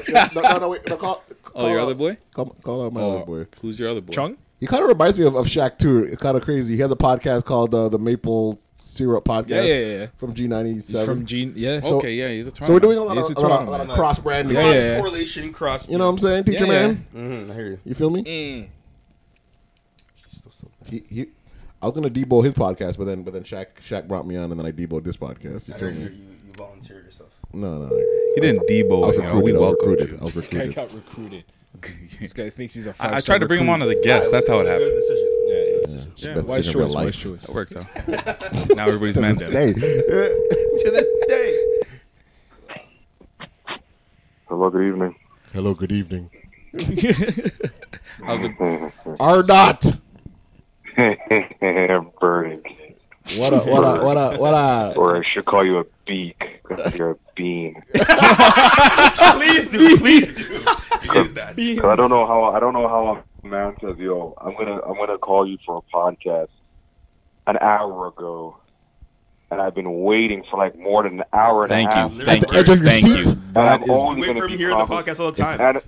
no, 0.34 0.42
no, 0.42 0.58
no, 0.58 0.70
wait. 0.70 0.88
No, 0.88 0.98
call, 0.98 1.24
Oh, 1.56 1.68
your 1.68 1.80
out- 1.80 1.84
other 1.84 1.94
boy? 1.96 2.18
Call, 2.34 2.48
call 2.64 2.86
out 2.86 2.94
my 2.94 3.02
Oh, 3.02 3.18
other 3.18 3.26
boy. 3.26 3.46
Who's 3.62 3.80
your 3.80 3.90
other 3.90 4.02
boy? 4.02 4.14
Chung? 4.14 4.38
He 4.60 4.66
kind 4.66 4.82
of 4.84 4.90
reminds 4.90 5.18
me 5.18 5.26
of, 5.26 5.36
of 5.36 5.46
Shaq 5.46 5.78
too. 5.78 6.04
It's 6.06 6.22
kind 6.22 6.36
of 6.36 6.44
crazy. 6.44 6.74
He 6.76 6.82
has 6.82 6.90
a 6.92 6.96
podcast 6.96 7.46
called 7.46 7.76
uh, 7.76 7.90
the 7.90 8.00
Maple 8.00 8.60
Syrup 8.76 9.26
Podcast. 9.26 9.50
Yeah, 9.50 9.62
yeah, 9.64 9.86
yeah. 10.00 10.08
From 10.18 10.34
G 10.34 10.48
ninety 10.48 10.80
seven. 10.80 11.06
From 11.06 11.26
Gene. 11.28 11.54
Yeah. 11.56 11.80
So- 11.82 11.98
okay, 11.98 12.14
yeah, 12.14 12.30
he's 12.30 12.48
a 12.48 12.56
So 12.66 12.74
we're 12.74 12.80
doing 12.80 12.98
a 12.98 13.04
lot, 13.04 13.16
Yes, 13.18 13.26
of, 13.26 13.32
it's 13.34 13.42
a 13.42 13.48
lot, 13.48 13.68
a 13.68 13.70
lot 13.70 13.82
of 13.82 13.88
man. 13.88 13.96
cross 13.96 14.18
branding. 14.18 14.56
Yeah, 14.56 14.64
Cross 14.64 14.74
yeah, 14.76 14.82
yeah. 14.84 15.00
correlation, 15.00 15.54
cross. 15.54 15.88
You 15.90 15.98
know 16.00 16.06
what 16.06 16.12
I'm 16.14 16.18
saying, 16.20 16.44
teacher 16.46 16.66
Yeah, 16.66 16.72
yeah. 16.74 16.88
man? 16.88 17.06
Mm-hmm, 17.16 17.52
I 17.52 17.54
hear 17.54 17.66
you. 17.68 17.80
You 17.86 17.94
feel 17.96 18.10
me? 18.10 18.24
Mm. 18.24 18.70
He, 20.90 21.04
he, 21.10 21.26
I 21.82 21.86
was 21.86 21.94
gonna 21.96 22.10
debo 22.10 22.44
his 22.44 22.54
podcast, 22.54 22.98
but 22.98 23.06
then 23.06 23.24
but 23.24 23.34
then 23.34 23.44
Shaq 23.44 23.68
Shaq 23.82 24.08
brought 24.08 24.26
me 24.28 24.36
on, 24.36 24.52
and 24.52 24.60
then 24.60 24.66
I 24.66 24.72
deboed 24.72 25.04
this 25.04 25.18
podcast. 25.18 25.68
You 25.68 25.76
I 25.76 25.78
feel 25.78 25.88
heard 25.90 25.96
you, 25.96 26.00
me? 26.10 26.16
you, 26.16 26.28
you 26.48 26.54
volunteered 26.58 27.06
yourself. 27.06 27.30
No, 27.54 27.78
no. 27.86 27.96
He 28.36 28.42
didn't 28.42 28.62
I 28.62 28.72
debo. 28.74 29.00
was 29.08 29.18
you 29.18 29.24
know, 29.24 29.40
we 29.40 29.52
recruited. 29.54 29.60
I 29.60 29.64
was 29.64 29.76
recruited. 29.76 30.10
you. 30.12 30.18
I 30.20 30.24
was 30.24 30.34
This 30.34 30.48
guy 30.48 30.58
recruited. 30.60 30.76
got 30.76 30.94
recruited. 30.94 31.44
this 32.20 32.34
guy 32.34 32.50
thinks 32.50 32.74
he's 32.74 32.88
a 32.88 32.94
five 32.94 33.14
I, 33.14 33.18
I 33.18 33.22
tried 33.22 33.40
to 33.40 33.46
bring 33.48 33.60
him 33.62 33.70
on 33.70 33.82
as 33.84 33.90
a 33.90 34.02
guest. 34.02 34.32
That's 34.32 34.48
how 34.50 34.60
it 34.62 34.66
happened. 34.68 34.90
Good 34.90 34.96
decision. 34.96 35.28
Yeah, 35.46 35.56
yeah. 35.56 36.12
It's 36.12 36.22
the 36.24 36.34
best 36.34 36.48
Wise 36.48 36.66
choice. 36.66 36.76
Wise 36.76 36.96
life. 36.96 37.16
choice. 37.20 37.42
That 37.44 37.54
works 37.56 37.76
out. 37.76 37.86
now 38.76 38.88
everybody's 38.88 39.18
man 39.18 39.36
down. 39.36 39.52
Hey, 39.52 39.74
to 39.74 39.80
this 40.92 41.08
day. 41.28 41.64
Hello, 44.48 44.70
good 44.72 44.88
evening. 44.88 45.16
hello, 45.54 45.74
good 45.76 45.92
evening. 45.92 46.30
How's 48.24 48.42
it? 48.44 48.52
R 49.20 49.44
dot. 49.44 49.86
Burning. 52.20 52.64
What 53.38 53.54
up? 53.54 53.68
What 53.68 53.84
up? 53.84 54.04
What 54.04 54.18
up? 54.18 54.40
What 54.40 54.54
up? 54.56 54.98
Or 54.98 55.18
I 55.18 55.22
should 55.32 55.46
call 55.46 55.64
you 55.64 55.78
a 55.80 55.86
beak 56.08 56.62
because 56.68 56.98
you're 56.98 57.12
a 57.12 57.16
bean. 57.36 57.84
please 57.94 59.68
do, 59.70 59.98
please 59.98 60.34
do. 60.34 60.42
Use 60.44 61.34
that. 61.34 61.54
'Cause 61.56 61.86
I 61.86 61.96
don't 61.96 62.10
know 62.10 62.26
how 62.26 62.46
I 62.46 62.60
don't 62.60 62.74
know 62.74 62.88
how 62.88 63.24
a 63.44 63.48
man 63.48 63.76
says, 63.80 63.98
"Yo, 64.00 64.34
I'm 64.42 64.56
gonna 64.58 64.82
I'm 64.82 64.96
gonna 64.96 65.18
call 65.20 65.48
you 65.48 65.58
for 65.66 65.78
a 65.78 65.96
podcast." 65.96 66.48
An 67.46 67.58
hour 67.62 68.08
ago, 68.08 68.58
and 69.52 69.62
I've 69.62 69.76
been 69.76 70.02
waiting 70.02 70.44
for 70.50 70.58
like 70.58 70.78
more 70.78 71.04
than 71.04 71.20
an 71.20 71.26
hour 71.32 71.62
and 71.64 71.70
Thank 71.70 71.92
a 71.92 71.94
half. 71.96 72.12
you. 72.14 72.22
At 72.22 72.26
Thank 72.26 72.48
the 72.48 72.54
you. 72.56 72.60
edge 72.60 72.70
of 72.70 72.82
your 72.82 72.90
Thank 72.92 73.06
seats? 73.06 73.34
you. 73.36 73.42
And 73.56 73.58
I'm 73.58 73.80
That 73.82 73.84
is- 73.84 73.90
only 73.98 74.22
Wait 74.22 74.28
gonna 74.28 74.40
for 74.40 74.46
him 74.48 74.52
be 74.54 74.58
here 74.58 74.72
on 74.72 74.80
the 74.80 74.86
talking- 74.96 75.14
podcast 75.14 75.20
all 75.20 75.32
the 75.32 75.38
time. 75.44 75.62
and 75.62 75.82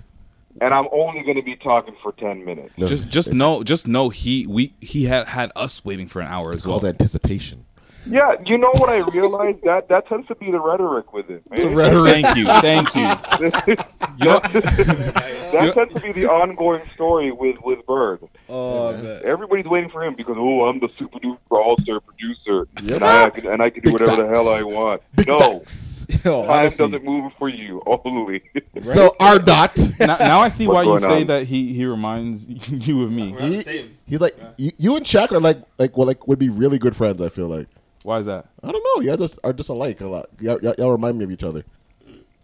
and 0.60 0.74
I'm 0.74 0.86
only 0.92 1.22
gonna 1.22 1.42
be 1.42 1.56
talking 1.56 1.94
for 2.02 2.12
ten 2.12 2.44
minutes. 2.44 2.72
No, 2.76 2.86
Just 2.86 3.08
just 3.08 3.32
know 3.32 3.62
just 3.62 3.86
know 3.86 4.08
he 4.08 4.46
we 4.46 4.72
he 4.80 5.04
had 5.04 5.28
had 5.28 5.52
us 5.56 5.84
waiting 5.84 6.08
for 6.08 6.20
an 6.20 6.28
hour 6.28 6.50
it's 6.52 6.62
as 6.62 6.66
well. 6.66 6.80
called 6.80 6.86
anticipation. 6.88 7.66
Yeah, 8.06 8.34
you 8.46 8.56
know 8.56 8.70
what 8.76 8.88
I 8.88 8.98
realized 8.98 9.62
that 9.64 9.88
that 9.88 10.08
tends 10.08 10.26
to 10.28 10.34
be 10.34 10.50
the 10.50 10.58
rhetoric 10.58 11.12
with 11.12 11.28
it. 11.30 11.42
Man. 11.50 12.04
Thank 12.04 12.36
you. 12.36 12.46
Thank 12.46 12.94
you. 12.94 13.76
You 14.18 14.26
know, 14.26 14.40
that 15.52 15.74
tends 15.74 15.94
to 15.94 16.00
be 16.00 16.12
the 16.12 16.26
ongoing 16.30 16.82
story 16.94 17.30
with 17.32 17.56
with 17.64 17.84
Bird. 17.86 18.20
Oh, 18.48 18.92
man. 18.96 19.22
Everybody's 19.24 19.66
waiting 19.66 19.90
for 19.90 20.04
him 20.04 20.14
because 20.14 20.36
oh, 20.38 20.64
I'm 20.66 20.80
the 20.80 20.88
super 20.98 21.18
duper 21.18 21.38
all 21.50 21.76
star 21.78 22.00
producer, 22.00 22.66
Yeah. 22.82 22.96
and 22.96 23.04
I 23.04 23.30
can 23.30 23.46
and 23.46 23.62
I 23.62 23.70
can 23.70 23.82
do 23.82 23.92
Big 23.92 24.00
whatever 24.00 24.22
the 24.22 24.28
hell 24.28 24.48
I 24.48 24.62
want. 24.62 25.02
Big 25.14 25.28
no, 25.28 25.38
facts. 25.60 26.06
Yo, 26.24 26.42
time 26.42 26.50
honestly, 26.50 26.86
doesn't 26.90 27.04
move 27.04 27.32
for 27.38 27.48
you 27.48 27.80
only. 28.04 28.42
So 28.80 29.14
R 29.20 29.38
dot. 29.38 29.76
now, 29.98 30.16
now 30.16 30.40
I 30.40 30.48
see 30.48 30.66
why 30.66 30.82
you 30.82 30.98
say 30.98 31.20
on? 31.22 31.26
that 31.28 31.46
he 31.46 31.72
he 31.72 31.84
reminds 31.84 32.48
you 32.88 33.02
of 33.04 33.12
me. 33.12 33.34
He, 33.38 33.90
he 34.06 34.18
like 34.18 34.36
you, 34.56 34.72
you 34.76 34.96
and 34.96 35.04
Shaq 35.06 35.30
are 35.32 35.40
like 35.40 35.58
like 35.78 35.96
well 35.96 36.06
like 36.06 36.26
would 36.26 36.38
be 36.38 36.48
really 36.48 36.78
good 36.78 36.96
friends. 36.96 37.20
I 37.22 37.28
feel 37.28 37.48
like 37.48 37.68
Why 38.02 38.18
is 38.18 38.26
that? 38.26 38.46
I 38.62 38.72
don't 38.72 38.84
know. 38.96 39.02
Y'all 39.02 39.16
just 39.16 39.38
are 39.44 39.52
just 39.52 39.68
alike 39.68 40.00
a 40.00 40.06
lot. 40.06 40.26
Y'all, 40.40 40.60
y'all, 40.62 40.74
y'all 40.78 40.90
remind 40.90 41.16
me 41.18 41.24
of 41.24 41.30
each 41.30 41.44
other, 41.44 41.64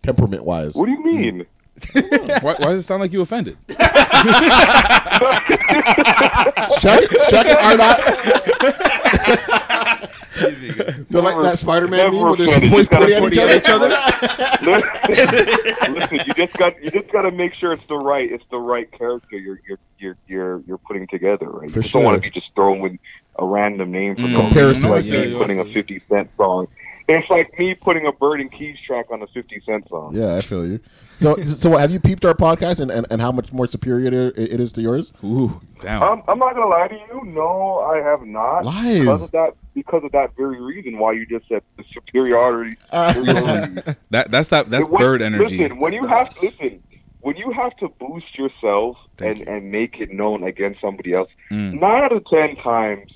temperament 0.02 0.44
wise. 0.44 0.74
what 0.74 0.86
do 0.86 0.92
you 0.92 1.04
mean? 1.04 1.46
Why, 2.43 2.55
why 2.59 2.70
does 2.70 2.79
it 2.81 2.85
sound 2.85 3.03
like 3.03 3.12
you 3.12 3.20
offended? 3.20 3.57
Shaq, 6.81 7.05
Shaq 7.29 7.45
and 7.47 7.59
R 7.59 7.77
dot. 7.77 7.99
They're 11.11 11.22
like 11.22 11.43
that 11.43 11.59
Spider 11.59 11.89
Man 11.89 12.12
meme 12.12 12.14
Never 12.14 12.27
where 12.27 12.37
they're 12.37 12.49
offended. 12.49 12.70
both 12.70 12.81
You 12.81 12.87
gotta 12.87 13.20
pointing 13.20 13.43
at 13.43 13.57
each 13.57 13.68
other. 13.68 13.89
Listen, 15.93 16.18
you 16.27 16.35
just 16.35 16.57
got 16.57 16.83
you 16.83 16.91
just 16.91 17.11
got 17.12 17.22
to 17.22 17.31
make 17.31 17.55
sure 17.55 17.72
it's 17.72 17.87
the 17.87 17.97
right 17.97 18.31
it's 18.31 18.45
the 18.51 18.59
right 18.59 18.91
character 18.93 19.39
you're 19.39 19.61
you're 19.68 19.79
you're 19.99 20.16
you're, 20.29 20.61
you're 20.66 20.79
putting 20.79 21.07
together. 21.09 21.49
Right? 21.49 21.70
For 21.70 21.79
you 21.79 21.83
just 21.83 21.93
don't 21.95 22.05
want 22.05 22.16
to 22.16 22.20
be 22.22 22.31
just 22.31 22.51
throwing 22.55 22.81
with 22.81 22.93
a 23.39 23.45
random 23.45 23.91
name 23.91 24.16
for 24.16 24.22
Mm. 24.22 24.35
Comparison. 24.37 24.91
like 24.91 25.05
Yeah, 25.07 25.20
yeah, 25.22 25.39
putting 25.39 25.61
a 25.61 25.64
Fifty 25.72 26.01
Cent 26.09 26.31
song. 26.37 26.68
It's 27.09 27.30
like 27.30 27.57
me 27.59 27.74
putting 27.74 28.07
a 28.07 28.12
Bird 28.12 28.40
and 28.40 28.50
Keys 28.50 28.76
track 28.84 29.07
on 29.12 29.22
a 29.22 29.26
Fifty 29.28 29.62
Cent 29.64 29.88
song. 29.88 30.11
Yeah, 30.14 30.34
I 30.34 30.40
feel 30.40 30.66
you. 30.66 30.80
So, 31.12 31.36
so 31.44 31.70
what, 31.70 31.80
have 31.80 31.92
you 31.92 32.00
peeped 32.00 32.24
our 32.24 32.34
podcast 32.34 32.80
and, 32.80 32.90
and, 32.90 33.07
and 33.11 33.20
how 33.20 33.30
much 33.30 33.52
more 33.52 33.66
superior 33.68 34.09
it, 34.09 34.38
it 34.38 34.61
is 34.61 34.72
to 34.72 34.82
yours? 34.82 35.12
Ooh, 35.22 35.61
damn. 35.80 36.02
Um, 36.02 36.22
I'm 36.26 36.38
not 36.38 36.54
gonna 36.54 36.66
lie 36.66 36.88
to 36.88 36.94
you. 36.96 37.24
No, 37.26 37.78
I 37.80 38.02
have 38.02 38.22
not. 38.22 38.64
Lies. 38.64 38.98
Because 39.00 39.22
of 39.22 39.30
that, 39.30 39.54
because 39.74 40.02
of 40.04 40.11
that 40.12 40.34
very 40.36 40.61
reason 40.61 40.98
why 40.98 41.12
you 41.12 41.26
just 41.26 41.48
said 41.48 41.62
the 41.76 41.84
superiority. 41.94 42.76
superiority. 43.12 43.82
that 44.11 44.30
that's 44.32 44.48
that 44.48 44.68
that's 44.70 44.88
When- 44.88 44.98
bird 44.98 45.22
energy. 45.22 45.59
Listen, 45.59 45.78
when 45.78 45.92
you 45.92 46.07
have 46.07 46.28
listen, 46.42 46.82
when 47.20 47.36
you 47.36 47.52
have 47.52 47.76
to 47.78 47.88
boost 47.88 48.36
yourself 48.38 48.96
Thank 49.16 49.40
and, 49.40 49.48
and 49.48 49.70
make 49.72 50.00
it 50.00 50.11
known 50.11 50.42
against 50.42 50.80
somebody 50.80 51.14
else, 51.14 51.30
Mm. 51.52 51.80
nine 51.80 52.02
out 52.04 52.12
of 52.12 52.24
ten 52.26 52.57
times 52.57 53.12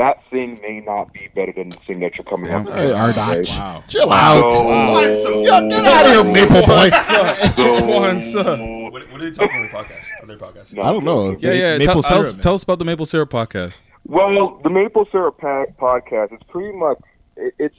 that 0.00 0.16
thing 0.30 0.58
may 0.62 0.80
not 0.80 1.12
be 1.12 1.28
better 1.34 1.52
than 1.52 1.68
the 1.68 1.76
thing 1.86 2.00
that 2.00 2.12
you're 2.16 2.24
coming 2.24 2.48
Yeah. 2.50 2.60
up 2.60 2.68
Hey, 2.68 2.90
against. 2.90 3.00
R 3.00 3.12
dot. 3.12 3.28
right? 3.36 3.48
Wow. 3.58 3.84
Chill 3.88 4.12
out. 4.12 4.52
So, 4.52 5.42
Yo, 5.48 5.68
get 5.68 5.84
out 5.86 6.06
of 6.06 6.12
here, 6.12 6.34
Maple 6.34 6.66
Boy. 6.66 6.88
so- 7.56 7.86
Once, 8.00 8.34
uh, 8.34 8.56
What, 8.90 9.02
what 9.10 9.20
are 9.20 9.24
they 9.24 9.30
talking 9.30 9.56
on 9.56 9.62
their 9.62 9.70
podcast? 9.70 10.06
On 10.22 10.28
their 10.28 10.38
podcast? 10.38 10.72
No, 10.72 10.82
I 10.82 10.92
don't 10.92 11.04
know. 11.04 11.36
yeah, 11.38 11.52
yeah. 11.52 11.78
Maple 11.78 12.02
tell, 12.02 12.02
tell, 12.02 12.20
us, 12.20 12.32
tell 12.40 12.54
us 12.54 12.62
about 12.62 12.78
the 12.78 12.84
maple 12.84 13.06
syrup 13.06 13.30
podcast. 13.30 13.74
Well, 14.06 14.58
the 14.64 14.70
Maple 14.70 15.06
Syrup 15.12 15.36
pa- 15.38 15.66
podcast 15.78 16.32
is 16.32 16.40
pretty 16.48 16.76
much 16.76 16.98
it, 17.36 17.54
it's. 17.58 17.76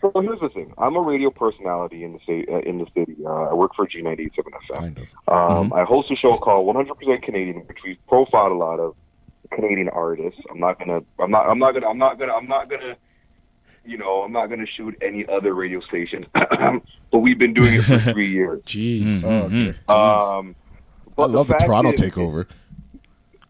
So 0.00 0.10
here's 0.22 0.40
the 0.40 0.48
thing: 0.48 0.72
I'm 0.78 0.94
a 0.96 1.00
radio 1.00 1.28
personality 1.30 2.04
in 2.04 2.12
the 2.14 2.20
state 2.20 2.48
uh, 2.48 2.60
in 2.60 2.78
the 2.78 2.86
city. 2.94 3.16
Uh, 3.26 3.50
I 3.50 3.54
work 3.54 3.72
for 3.74 3.86
G97 3.86 4.30
FM. 4.38 4.78
Kind 4.78 4.98
of. 4.98 5.60
Um, 5.60 5.72
I 5.74 5.82
host 5.84 6.10
a 6.10 6.16
show 6.16 6.38
called 6.38 6.74
100% 6.74 7.22
Canadian, 7.22 7.58
which 7.66 7.78
we 7.84 7.98
profile 8.08 8.52
a 8.52 8.54
lot 8.54 8.78
of 8.80 8.94
Canadian 9.52 9.88
artists. 9.88 10.40
I'm 10.50 10.58
not 10.60 10.78
gonna. 10.78 11.00
I'm 11.18 11.30
not. 11.30 11.48
I'm 11.48 11.58
not 11.58 11.72
gonna. 11.72 11.88
I'm 11.88 11.98
not 11.98 12.18
gonna. 12.18 12.32
I'm 12.32 12.46
not 12.48 12.68
gonna. 12.70 12.96
You 13.84 13.96
know, 13.98 14.22
I'm 14.22 14.32
not 14.32 14.48
gonna 14.48 14.66
shoot 14.66 14.94
any 15.02 15.26
other 15.26 15.54
radio 15.54 15.80
station. 15.80 16.26
but 16.34 17.18
we've 17.18 17.38
been 17.38 17.54
doing 17.54 17.74
it 17.74 17.82
for 17.82 17.98
three 18.12 18.30
years. 18.30 18.62
Jeez. 18.62 19.22
Mhm. 19.22 19.88
Um, 19.88 20.54
but 21.16 21.22
I 21.24 21.26
love 21.26 21.48
the 21.48 21.54
fact 21.54 21.64
Toronto 21.66 21.90
is- 21.92 22.00
takeover. 22.00 22.46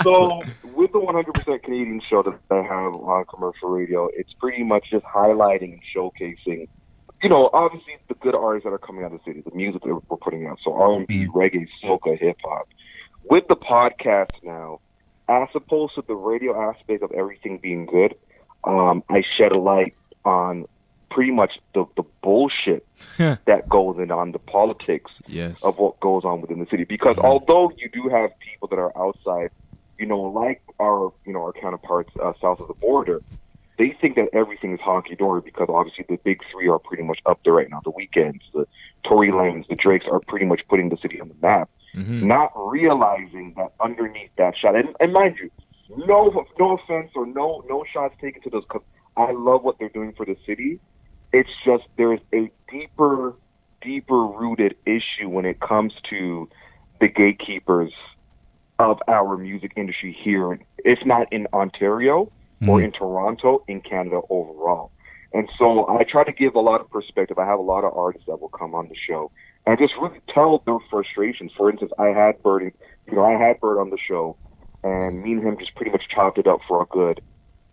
so 0.04 0.42
with 0.74 0.92
the 0.92 1.00
100% 1.00 1.64
Canadian 1.64 2.02
show 2.10 2.24
that 2.24 2.40
I 2.50 2.62
have 2.64 2.94
on 2.96 3.26
commercial 3.26 3.70
radio, 3.70 4.10
it's 4.14 4.32
pretty 4.34 4.64
much 4.64 4.90
just 4.92 5.06
highlighting 5.06 5.74
and 5.74 5.82
showcasing, 5.96 6.68
you 7.22 7.30
know, 7.30 7.50
obviously 7.54 7.94
the 8.08 8.14
good 8.16 8.36
artists 8.36 8.64
that 8.66 8.72
are 8.74 8.78
coming 8.78 9.04
out 9.04 9.12
of 9.14 9.20
the 9.20 9.24
city, 9.32 9.42
the 9.42 9.56
music 9.56 9.82
that 9.84 9.94
we're 10.10 10.18
putting 10.18 10.48
out, 10.48 10.58
so 10.64 10.74
R&B, 10.74 11.28
reggae, 11.34 11.68
soca, 11.84 12.18
hip 12.20 12.38
hop. 12.44 12.68
With 13.30 13.44
the 13.50 13.56
podcast 13.56 14.32
now, 14.44 14.80
as 15.28 15.48
opposed 15.54 15.96
to 15.96 16.04
the 16.08 16.16
radio 16.16 16.70
aspect 16.72 17.04
of 17.04 17.12
everything 17.12 17.58
being 17.60 17.86
good, 17.86 18.16
um, 18.64 19.04
I 19.10 19.24
shed 19.38 19.52
a 19.52 19.60
light 19.60 19.94
on 20.26 20.66
pretty 21.12 21.32
much 21.32 21.52
the, 21.74 21.86
the 21.98 22.04
bullshit 22.24 22.86
that 23.46 23.68
goes 23.68 23.98
in 24.00 24.12
on 24.12 24.32
the 24.32 24.40
politics 24.40 25.12
Yes. 25.28 25.62
of 25.64 25.78
what 25.78 26.00
goes 26.00 26.24
on 26.24 26.42
within 26.42 26.60
the 26.60 26.68
city. 26.70 26.84
Because 26.86 27.18
although 27.18 27.72
you 27.78 27.90
do 27.90 28.10
have 28.10 28.32
people 28.40 28.68
that 28.70 28.80
are 28.80 28.96
outside, 28.98 29.50
you 29.98 30.06
know, 30.06 30.22
like 30.22 30.62
our 30.80 31.12
you 31.26 31.34
know 31.34 31.42
our 31.42 31.54
counterparts 31.54 32.12
uh, 32.24 32.32
south 32.42 32.60
of 32.62 32.68
the 32.70 32.74
border, 32.76 33.22
they 33.80 33.96
think 34.00 34.16
that 34.18 34.28
everything 34.34 34.74
is 34.74 34.80
honky 34.82 35.18
dory 35.18 35.42
because 35.42 35.68
obviously 35.70 36.06
the 36.10 36.18
big 36.18 36.42
three 36.52 36.68
are 36.68 36.78
pretty 36.78 37.02
much 37.02 37.20
up 37.26 37.40
there 37.46 37.54
right 37.54 37.70
now. 37.70 37.80
The 37.84 37.94
Weeknds, 37.94 38.42
the 38.54 38.68
Tory 39.06 39.32
Lanez, 39.32 39.68
the 39.70 39.76
Drakes 39.76 40.06
are 40.12 40.20
pretty 40.20 40.46
much 40.46 40.62
putting 40.68 40.90
the 40.90 40.98
city 40.98 41.20
on 41.22 41.30
the 41.30 41.36
map, 41.42 41.70
mm-hmm. 41.96 42.28
not 42.28 42.52
realizing 42.56 43.54
that 43.56 43.72
underneath 43.80 44.32
that 44.38 44.56
shot, 44.58 44.76
and, 44.76 44.90
and 45.00 45.14
mind 45.14 45.38
you, 45.42 45.50
no 45.96 46.46
no 46.60 46.74
offense 46.78 47.12
or 47.16 47.26
no 47.26 47.64
no 47.68 47.86
shots 47.92 48.14
taken 48.22 48.42
to 48.44 48.50
those 48.50 48.64
because 48.64 48.84
I 49.16 49.32
love 49.32 49.64
what 49.64 49.80
they're 49.80 49.90
doing 49.90 50.14
for 50.16 50.26
the 50.26 50.36
city. 50.46 50.80
It's 51.32 51.50
just 51.66 51.86
there's 51.98 52.20
a 52.34 52.52
deeper 52.70 53.34
deeper 53.82 54.24
rooted 54.26 54.76
issue 54.86 55.30
when 55.30 55.46
it 55.46 55.62
comes 55.62 55.94
to 56.10 56.50
the 57.00 57.08
gatekeepers 57.08 57.94
of 58.78 59.00
our 59.08 59.38
music 59.38 59.72
industry 59.78 60.12
here, 60.22 60.60
if 60.80 61.00
not 61.06 61.32
in 61.32 61.48
Ontario 61.54 62.30
or 62.68 62.82
in 62.82 62.92
Toronto, 62.92 63.64
in 63.68 63.82
Canada 63.82 64.22
overall. 64.30 64.92
And 65.34 65.48
so 65.58 65.88
I 65.88 66.04
try 66.04 66.24
to 66.24 66.32
give 66.32 66.56
a 66.56 66.60
lot 66.60 66.82
of 66.82 66.90
perspective. 66.90 67.38
I 67.38 67.46
have 67.46 67.60
a 67.60 67.64
lot 67.64 67.84
of 67.84 67.96
artists 67.96 68.26
that 68.28 68.42
will 68.42 68.50
come 68.50 68.74
on 68.74 68.90
the 68.90 68.96
show 68.96 69.32
and 69.66 69.78
just 69.78 69.94
really 70.02 70.20
tell 70.34 70.62
their 70.66 70.80
frustrations. 70.90 71.52
For 71.56 71.70
instance, 71.70 71.92
I 72.00 72.08
had 72.08 72.42
Bird, 72.42 72.74
you 73.08 73.16
know, 73.16 73.24
I 73.24 73.40
had 73.40 73.60
Bird 73.60 73.80
on 73.80 73.92
the 73.92 73.98
show, 73.98 74.36
and 74.84 75.22
me 75.22 75.34
and 75.34 75.44
him 75.44 75.58
just 75.60 75.76
pretty 75.76 75.92
much 75.92 76.04
chopped 76.14 76.40
it 76.40 76.48
up 76.48 76.60
for 76.68 76.82
a 76.82 76.86
good, 76.86 77.22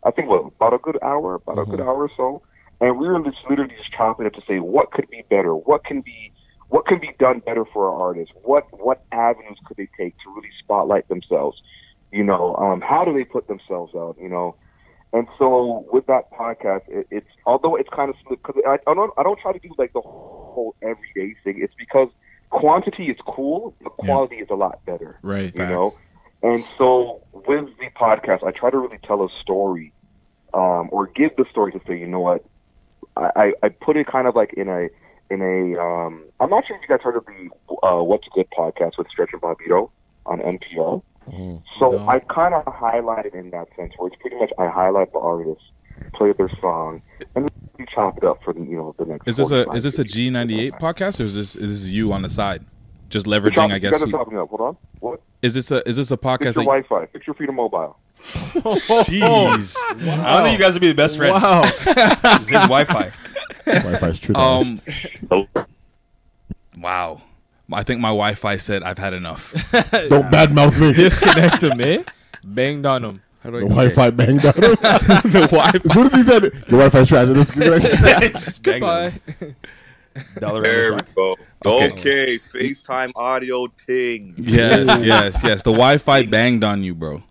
I 0.05 0.11
think, 0.11 0.28
what 0.28 0.45
about 0.45 0.74
a 0.74 0.78
good 0.78 0.99
hour, 1.03 1.34
about 1.34 1.59
a 1.59 1.64
good 1.64 1.80
hour 1.80 2.03
or 2.03 2.11
so. 2.16 2.43
and 2.80 2.99
we 2.99 3.09
were 3.09 3.18
just 3.20 3.39
literally 3.49 3.74
just 3.74 3.93
chopping 3.93 4.26
it 4.26 4.34
to 4.34 4.43
say 4.47 4.59
what 4.59 4.93
could 4.93 5.09
be 5.09 5.24
better, 5.30 5.55
what 5.55 5.84
can 5.84 6.03
be 6.03 6.32
what 6.68 6.84
can 6.84 6.99
be 6.99 7.11
done 7.20 7.39
better 7.47 7.64
for 7.64 7.89
our 7.89 8.09
artists, 8.09 8.34
what 8.43 8.66
what 8.78 9.03
avenues 9.12 9.59
could 9.66 9.76
they 9.76 9.89
take 9.99 10.14
to 10.18 10.34
really 10.34 10.51
spotlight 10.59 11.09
themselves, 11.09 11.62
you 12.12 12.24
know, 12.24 12.55
um, 12.57 12.80
how 12.80 13.05
do 13.05 13.14
they 13.14 13.24
put 13.24 13.49
themselves 13.49 13.95
out, 13.95 14.16
you 14.20 14.28
know. 14.28 14.55
And 15.12 15.26
so 15.38 15.86
with 15.92 16.07
that 16.07 16.30
podcast, 16.32 16.82
it, 16.88 17.07
it's 17.11 17.28
although 17.46 17.76
it's 17.76 17.88
kind 17.90 18.11
of 18.11 18.16
because 18.28 18.57
I, 18.66 18.78
I 18.86 18.94
don't 18.94 19.12
I 19.16 19.22
don't 19.22 19.38
try 19.38 19.52
to 19.52 19.59
do 19.59 19.70
like 19.78 19.92
the 19.92 20.00
whole 20.00 20.74
everyday 20.82 21.34
thing. 21.44 21.61
It's 21.62 21.74
because 21.78 22.09
quantity 22.50 23.04
is 23.07 23.16
cool, 23.26 23.74
but 23.82 23.90
quality 23.96 24.36
is 24.36 24.48
a 24.50 24.54
lot 24.54 24.84
better. 24.84 25.18
Right. 25.22 25.54
You 25.54 25.66
know, 25.66 25.94
and 26.42 26.64
so 26.76 27.22
with 27.32 27.66
the 27.78 27.88
podcast, 27.98 28.44
I 28.46 28.50
try 28.50 28.70
to 28.70 28.78
really 28.78 28.98
tell 29.04 29.22
a 29.24 29.28
story, 29.40 29.92
um, 30.52 30.88
or 30.92 31.07
give 31.07 31.34
the 31.36 31.44
story 31.50 31.72
to 31.72 31.80
say, 31.86 31.98
you 31.98 32.07
know 32.07 32.20
what, 32.20 32.44
I, 33.16 33.30
I, 33.36 33.52
I 33.62 33.68
put 33.68 33.96
it 33.96 34.07
kind 34.07 34.26
of 34.26 34.36
like 34.36 34.52
in 34.54 34.68
a 34.68 34.88
in 35.30 35.42
a. 35.42 35.80
Um, 35.80 36.24
I'm 36.40 36.50
not 36.50 36.66
sure 36.66 36.76
if 36.76 36.82
you 36.82 36.88
guys 36.88 37.02
heard 37.02 37.16
of 37.16 37.24
the 37.26 37.86
uh, 37.86 38.02
What's 38.02 38.26
Good 38.34 38.46
podcast 38.57 38.98
with 38.98 39.09
Stretch 39.09 39.30
and 39.32 39.42
Bobbito 39.42 39.90
on 40.26 40.40
NPR. 40.40 41.02
So 41.78 41.90
No. 41.90 42.08
I 42.08 42.18
kind 42.20 42.54
of 42.54 42.64
highlighted 42.66 43.34
in 43.34 43.50
that 43.50 43.68
sense, 43.76 43.92
where 43.96 44.08
it's 44.12 44.20
pretty 44.20 44.36
much 44.36 44.50
I 44.58 44.68
highlight 44.68 45.12
the 45.12 45.18
artist, 45.18 45.60
play 46.14 46.32
their 46.32 46.48
song, 46.60 47.02
and 47.34 47.50
we 47.78 47.84
chop 47.94 48.18
it 48.18 48.24
up 48.24 48.42
for 48.44 48.52
the 48.52 48.60
you 48.60 48.76
know 48.76 48.94
the 48.98 49.04
next. 49.06 49.26
Is 49.28 49.36
this 49.36 49.50
a 49.50 49.68
is 49.72 49.82
this 49.82 49.94
a 49.96 49.98
minutes. 50.00 50.14
G 50.14 50.30
ninety 50.30 50.60
eight 50.60 50.74
podcast 50.74 51.20
or 51.20 51.24
is 51.24 51.34
this 51.34 51.56
is 51.56 51.82
this 51.82 51.90
you 51.90 52.12
on 52.12 52.22
the 52.22 52.28
side, 52.28 52.64
just 53.08 53.26
Chop- 53.26 53.34
leveraging? 53.42 53.70
I 53.70 53.74
You 53.74 53.80
guess. 53.80 53.92
guys 53.92 54.02
are 54.02 54.06
you- 54.06 54.12
chopping 54.12 54.38
up. 54.38 54.48
Hold 54.50 54.60
on. 54.60 54.76
What? 55.00 55.20
Is 55.42 55.54
this 55.54 55.70
a 55.70 55.86
is 55.88 55.96
this 55.96 56.10
a 56.10 56.16
Fix 56.16 56.22
podcast? 56.26 56.54
your 56.56 56.64
Wi-Fi. 56.64 57.06
Fix 57.06 57.26
your 57.26 57.34
Freedom 57.34 57.54
Mobile. 57.56 57.96
jeez. 58.24 59.76
I 59.90 59.94
don't 60.36 60.44
think 60.44 60.58
you 60.58 60.64
guys 60.64 60.72
would 60.74 60.80
be 60.80 60.88
the 60.88 60.94
best 60.94 61.16
friends. 61.16 61.42
Wow. 61.42 61.62
It's 61.84 62.48
his 62.48 62.60
Wi-Fi. 62.62 63.12
Wi-Fi's 63.66 64.18
true. 64.20 64.34
Um. 64.34 64.80
Wow. 66.78 67.20
I 67.72 67.82
think 67.82 68.00
my 68.00 68.08
Wi-Fi 68.08 68.56
said 68.58 68.82
I've 68.82 68.98
had 68.98 69.12
enough. 69.12 69.52
Don't 69.72 70.30
badmouth 70.30 70.78
me. 70.80 70.92
Disconnect 70.92 71.62
him, 71.64 71.80
eh? 71.80 72.02
Banged 72.44 72.86
on 72.86 73.04
him. 73.04 73.22
How 73.42 73.50
do 73.50 73.56
I 73.56 73.60
The 73.60 73.66
Wi-Fi 73.68 74.10
banged 74.10 74.46
out. 74.46 74.54
him. 74.56 74.62
the 75.32 75.48
Wi-Fi. 75.50 75.80
as 75.84 75.92
soon 75.92 76.06
as 76.06 76.14
he 76.14 76.22
said 76.22 76.42
your 76.44 76.80
Wi-Fi's 76.88 77.08
trash, 77.08 77.28
this 77.28 78.58
Goodbye. 78.58 79.12
Dollar 80.38 80.62
There 80.62 80.92
we 80.94 80.98
go. 81.14 81.36
Okay. 81.64 81.90
Okay. 81.92 82.38
FaceTime 82.38 83.10
audio 83.16 83.66
ting. 83.66 84.34
Yes, 84.38 85.02
yes, 85.04 85.40
yes. 85.44 85.62
The 85.62 85.72
Wi-Fi 85.72 86.26
banged 86.26 86.64
on 86.64 86.82
you, 86.82 86.94
bro. 86.94 87.22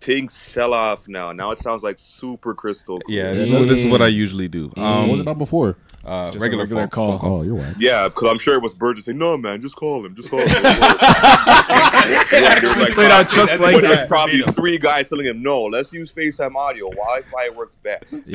Ting 0.00 0.28
sell 0.30 0.72
off 0.72 1.06
now. 1.08 1.32
Now 1.32 1.50
it 1.50 1.58
sounds 1.58 1.82
like 1.82 1.98
super 1.98 2.54
crystal. 2.54 3.00
Clear. 3.00 3.26
Yeah, 3.26 3.32
this, 3.34 3.50
is, 3.50 3.68
this 3.68 3.78
is 3.80 3.86
what 3.86 4.00
I 4.00 4.06
usually 4.06 4.48
do. 4.48 4.68
what 4.68 4.78
was 4.78 5.10
Um, 5.10 5.20
it 5.20 5.28
on 5.28 5.36
before? 5.38 5.76
Uh, 6.04 6.30
Just 6.30 6.36
a 6.36 6.40
regular, 6.40 6.64
regular 6.64 6.82
phone. 6.88 7.18
call. 7.18 7.20
Oh, 7.22 7.42
you're 7.42 7.54
right. 7.56 7.74
Yeah, 7.78 8.08
because 8.08 8.30
I'm 8.30 8.38
sure 8.38 8.54
it 8.54 8.62
was 8.62 8.74
Bird 8.74 8.90
Burgess 8.94 9.04
saying, 9.06 9.18
"No, 9.18 9.36
man, 9.36 9.60
just 9.60 9.76
call 9.76 10.04
him, 10.04 10.14
just 10.16 10.30
call 10.30 10.40
him." 10.40 10.48
yeah, 10.48 12.24
there 12.30 12.76
like, 12.76 12.92
Played 12.94 13.10
out 13.10 13.28
just 13.30 13.58
like 13.60 13.80
there's 13.80 13.96
that. 14.00 14.08
probably 14.08 14.40
three 14.42 14.78
guys 14.78 15.08
telling 15.08 15.26
him, 15.26 15.42
"No, 15.42 15.64
let's 15.64 15.92
use 15.92 16.10
FaceTime 16.12 16.54
audio. 16.54 16.90
Wi-Fi 16.90 17.50
works 17.56 17.76
best." 17.82 18.22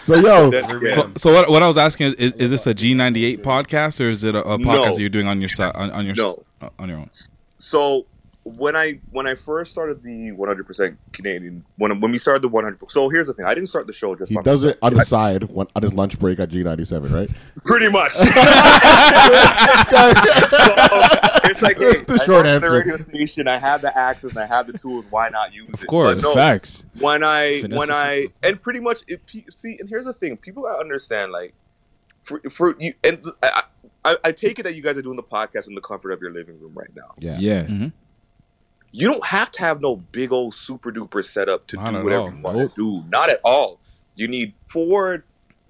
So 0.00 0.14
yo, 0.20 0.50
Then. 0.50 0.94
So, 0.94 1.10
so 1.16 1.32
what, 1.34 1.50
what 1.50 1.62
I 1.62 1.66
was 1.66 1.76
asking 1.78 2.08
is, 2.08 2.14
is, 2.14 2.32
is 2.34 2.50
this 2.50 2.66
a 2.66 2.74
G98 2.74 3.38
podcast 3.38 4.00
or 4.00 4.08
is 4.08 4.24
it 4.24 4.34
a, 4.34 4.38
a 4.40 4.58
podcast 4.58 4.64
No. 4.64 4.84
that 4.92 4.98
you're 4.98 5.08
doing 5.10 5.26
on 5.26 5.40
your 5.40 5.48
side 5.50 5.72
on, 5.74 5.90
on 5.90 6.06
your 6.06 6.14
No. 6.14 6.30
s- 6.30 6.38
uh, 6.62 6.68
on 6.78 6.88
your 6.88 6.98
own? 6.98 7.10
so 7.58 8.06
when 8.56 8.76
I 8.76 9.00
when 9.10 9.26
I 9.26 9.34
first 9.34 9.70
started 9.70 10.02
the 10.02 10.30
100% 10.32 10.96
Canadian 11.12 11.64
when 11.76 12.00
when 12.00 12.10
we 12.12 12.18
started 12.18 12.42
the 12.42 12.48
100 12.48 12.78
so 12.90 13.08
here's 13.08 13.26
the 13.26 13.34
thing 13.34 13.44
I 13.46 13.54
didn't 13.54 13.68
start 13.68 13.86
the 13.86 13.92
show 13.92 14.14
just 14.14 14.30
he 14.30 14.36
on 14.38 14.44
does 14.44 14.64
it 14.64 14.78
on 14.82 14.94
the 14.94 15.04
side 15.04 15.44
when, 15.44 15.66
on 15.74 15.82
his 15.82 15.94
lunch 15.94 16.18
break 16.18 16.38
at 16.40 16.48
G97, 16.50 17.12
right? 17.12 17.30
pretty 17.64 17.88
much 17.88 18.12
it's 21.44 21.62
like 21.62 21.78
hey, 21.78 22.02
The 22.04 22.18
I 22.20 22.24
short 22.24 22.28
work 22.28 22.46
at 22.46 22.64
answer. 22.64 22.70
radio 22.78 22.96
station 22.96 23.48
I 23.48 23.58
have 23.58 23.80
the 23.82 23.96
access 23.96 24.30
and 24.30 24.38
I 24.40 24.46
have 24.46 24.66
the 24.66 24.78
tools 24.78 25.04
why 25.10 25.28
not 25.28 25.52
use 25.52 25.68
it 25.68 25.74
Of 25.74 25.86
course. 25.86 26.20
But 26.20 26.28
no, 26.28 26.34
Facts. 26.34 26.84
when 26.98 27.22
I 27.24 27.60
Finesse 27.62 27.78
when 27.78 27.90
I 27.90 28.16
system. 28.16 28.32
and 28.42 28.62
pretty 28.62 28.80
much 28.80 29.02
if 29.08 29.20
see 29.56 29.76
and 29.80 29.88
here's 29.88 30.04
the 30.06 30.12
thing 30.12 30.36
people 30.36 30.62
gotta 30.62 30.78
understand 30.78 31.32
like 31.32 31.54
for 32.22 32.40
for 32.50 32.76
you 32.78 32.94
and 33.04 33.24
I, 33.42 33.62
I 34.04 34.16
I 34.24 34.32
take 34.32 34.58
it 34.58 34.62
that 34.64 34.74
you 34.74 34.82
guys 34.82 34.96
are 34.98 35.02
doing 35.02 35.16
the 35.16 35.22
podcast 35.22 35.68
in 35.68 35.74
the 35.74 35.80
comfort 35.80 36.12
of 36.12 36.20
your 36.20 36.32
living 36.32 36.60
room 36.60 36.72
right 36.74 36.90
now 36.94 37.14
Yeah. 37.18 37.38
Yeah. 37.38 37.62
Mm-hmm. 37.64 37.88
You 38.92 39.06
don't 39.08 39.24
have 39.26 39.50
to 39.52 39.60
have 39.60 39.80
no 39.80 39.96
big 39.96 40.32
old 40.32 40.54
super 40.54 40.90
duper 40.92 41.24
setup 41.24 41.66
to 41.68 41.76
Not 41.76 41.92
do 41.92 42.02
whatever 42.04 42.22
all. 42.22 42.30
you 42.32 42.42
want 42.42 42.68
to 42.70 42.74
do. 42.74 43.04
Not 43.08 43.30
at 43.30 43.40
all. 43.44 43.78
You 44.16 44.28
need 44.28 44.54
four 44.66 45.24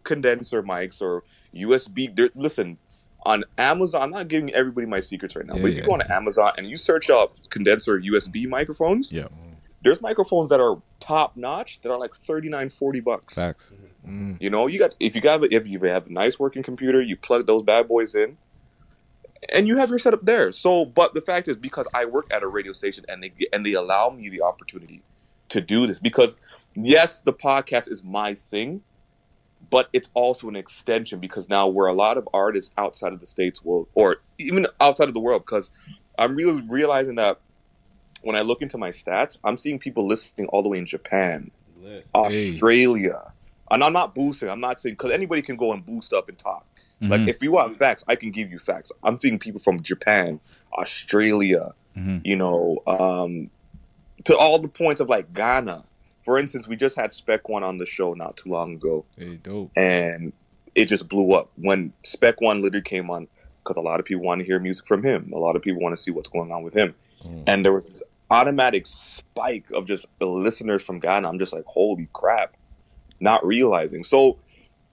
condenser 0.05 0.63
mics 0.63 1.01
or 1.03 1.23
USB. 1.55 2.15
There, 2.15 2.31
listen, 2.35 2.79
on 3.25 3.45
Amazon, 3.59 4.03
I'm 4.03 4.11
not 4.11 4.29
giving 4.29 4.53
everybody 4.55 4.87
my 4.87 5.01
secrets 5.01 5.37
right 5.37 5.45
now, 5.47 5.57
Yeah, 5.57 5.63
but 5.63 5.71
if 5.73 5.77
you 5.77 5.83
go 5.83 5.93
on 5.93 6.03
Amazon 6.03 6.53
and 6.57 6.67
you 6.67 6.77
search 6.77 7.11
up 7.11 7.37
condenser 7.51 8.01
USB 8.01 8.49
microphones, 8.49 9.13
Yeah. 9.13 9.29
there's 9.85 10.01
microphones 10.01 10.49
that 10.51 10.61
are 10.61 10.81
top 11.01 11.37
notch 11.37 11.81
that 11.83 11.91
are 11.91 11.99
like 11.99 12.15
39, 12.27 12.71
40 12.71 13.01
bucks. 13.01 13.35
Facts. 13.35 13.73
Mm. 14.09 14.41
You 14.41 14.49
know, 14.49 14.67
you 14.67 14.79
got 14.79 14.95
if 14.99 15.15
you 15.15 15.21
got 15.21 15.45
if 15.53 15.67
you 15.67 15.79
have 15.81 16.07
a 16.07 16.13
nice 16.13 16.39
working 16.39 16.63
computer, 16.63 17.03
you 17.03 17.17
plug 17.17 17.47
those 17.47 17.63
bad 17.63 17.87
boys 17.89 18.15
in, 18.15 18.39
and 19.53 19.67
you 19.67 19.77
have 19.79 19.91
your 19.91 19.99
setup 19.99 20.25
there. 20.25 20.53
So, 20.53 20.85
but 20.85 21.15
the 21.15 21.21
fact 21.21 21.49
is, 21.49 21.57
because 21.57 21.87
I 21.95 22.05
work 22.05 22.27
at 22.31 22.43
a 22.43 22.49
radio 22.49 22.73
station 22.73 23.05
and 23.09 23.23
they 23.23 23.33
and 23.53 23.65
they 23.65 23.75
allow 23.75 24.11
me 24.11 24.29
the 24.29 24.43
opportunity 24.43 25.03
to 25.51 25.61
do 25.61 25.87
this, 25.87 25.99
because 25.99 26.37
yes, 26.75 27.21
the 27.21 27.33
podcast 27.33 27.91
is 27.91 28.05
my 28.05 28.35
thing, 28.35 28.83
but 29.69 29.89
it's 29.93 30.11
also 30.15 30.49
an 30.49 30.57
extension 30.57 31.21
because 31.21 31.49
now 31.49 31.69
where 31.69 31.87
a 31.87 31.95
lot 31.95 32.17
of 32.19 32.29
artists 32.33 32.73
outside 32.79 33.13
of 33.13 33.21
the 33.21 33.27
states 33.27 33.65
will, 33.65 33.89
or 33.95 34.17
even 34.39 34.67
outside 34.81 35.09
of 35.09 35.15
the 35.15 35.21
world, 35.21 35.43
because 35.45 35.71
I'm 36.19 36.35
really 36.35 36.63
realizing 36.69 37.17
that 37.17 37.41
when 38.23 38.37
I 38.37 38.43
look 38.43 38.63
into 38.63 38.79
my 38.79 38.91
stats, 38.91 39.39
I'm 39.45 39.57
seeing 39.57 39.79
people 39.79 40.07
listening 40.07 40.49
all 40.49 40.63
the 40.63 40.69
way 40.69 40.79
in 40.79 40.87
Japan, 40.87 41.51
Australia. 42.15 43.33
And 43.71 43.85
I'm 43.85 43.93
not 43.93 44.15
boosting. 44.15 44.51
I'm 44.51 44.61
not 44.61 44.81
saying 44.81 44.97
because 44.97 45.13
anybody 45.13 45.43
can 45.43 45.57
go 45.57 45.73
and 45.73 45.87
boost 45.87 46.13
up 46.13 46.29
and 46.29 46.37
talk. 46.37 46.67
Like 47.01 47.23
Mhm. 47.23 47.29
if 47.29 47.43
you 47.43 47.53
want 47.53 47.77
facts, 47.77 48.05
I 48.09 48.15
can 48.17 48.31
give 48.31 48.51
you 48.51 48.59
facts. 48.59 48.93
I'm 49.03 49.19
seeing 49.19 49.39
people 49.39 49.61
from 49.61 49.83
Japan, 49.83 50.39
Australia, 50.75 51.73
Mhm. 51.97 52.21
you 52.25 52.37
know, 52.37 52.79
um, 52.87 53.51
to 54.25 54.37
all 54.37 54.59
the 54.59 54.69
points 54.69 55.01
of 55.01 55.09
like 55.09 55.33
Ghana. 55.33 55.85
For 56.25 56.39
instance, 56.39 56.69
we 56.69 56.77
just 56.77 56.97
had 56.97 57.13
Spec 57.15 57.49
One 57.49 57.63
on 57.63 57.79
the 57.79 57.87
show 57.87 58.13
not 58.13 58.37
too 58.37 58.51
long 58.51 58.75
ago, 58.75 59.05
Hey, 59.17 59.37
dope. 59.43 59.71
and 59.77 60.33
it 60.75 60.85
just 60.87 61.09
blew 61.09 61.33
up 61.33 61.51
when 61.57 61.93
Spec 62.05 62.41
One 62.41 62.61
literally 62.61 62.83
came 62.83 63.09
on 63.11 63.27
because 63.63 63.77
a 63.79 63.81
lot 63.81 63.99
of 64.01 64.05
people 64.07 64.23
want 64.25 64.41
to 64.41 64.45
hear 64.45 64.59
music 64.59 64.87
from 64.87 65.03
him. 65.03 65.33
A 65.35 65.39
lot 65.39 65.57
of 65.57 65.63
people 65.63 65.81
want 65.83 65.97
to 65.97 66.03
see 66.03 66.11
what's 66.11 66.29
going 66.29 66.53
on 66.53 66.63
with 66.63 66.75
him, 66.75 66.95
and 67.47 67.65
there 67.65 67.73
was 67.73 67.87
this 67.87 68.03
automatic 68.31 68.85
spike 68.87 69.71
of 69.73 69.87
just 69.87 70.07
the 70.19 70.27
listeners 70.27 70.83
from 70.83 71.01
Ghana. 71.01 71.27
I'm 71.29 71.39
just 71.39 71.53
like, 71.53 71.65
holy 71.65 72.09
crap, 72.13 72.55
not 73.21 73.45
realizing. 73.45 74.05
So, 74.05 74.37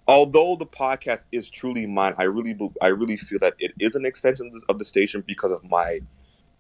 although 0.08 0.55
the 0.55 0.66
podcast 0.66 1.26
is 1.32 1.49
truly 1.49 1.86
mine, 1.86 2.16
I 2.18 2.24
really, 2.24 2.58
I 2.82 2.88
really 2.88 3.18
feel 3.18 3.39
that 3.39 3.55
it 3.60 3.74
is 3.80 3.95
an 3.95 4.05
extension 4.05 4.49
of 4.70 4.80
the- 4.80 4.86
station 4.86 5.24
because 5.28 5.51
of 5.51 5.64
my 5.70 5.99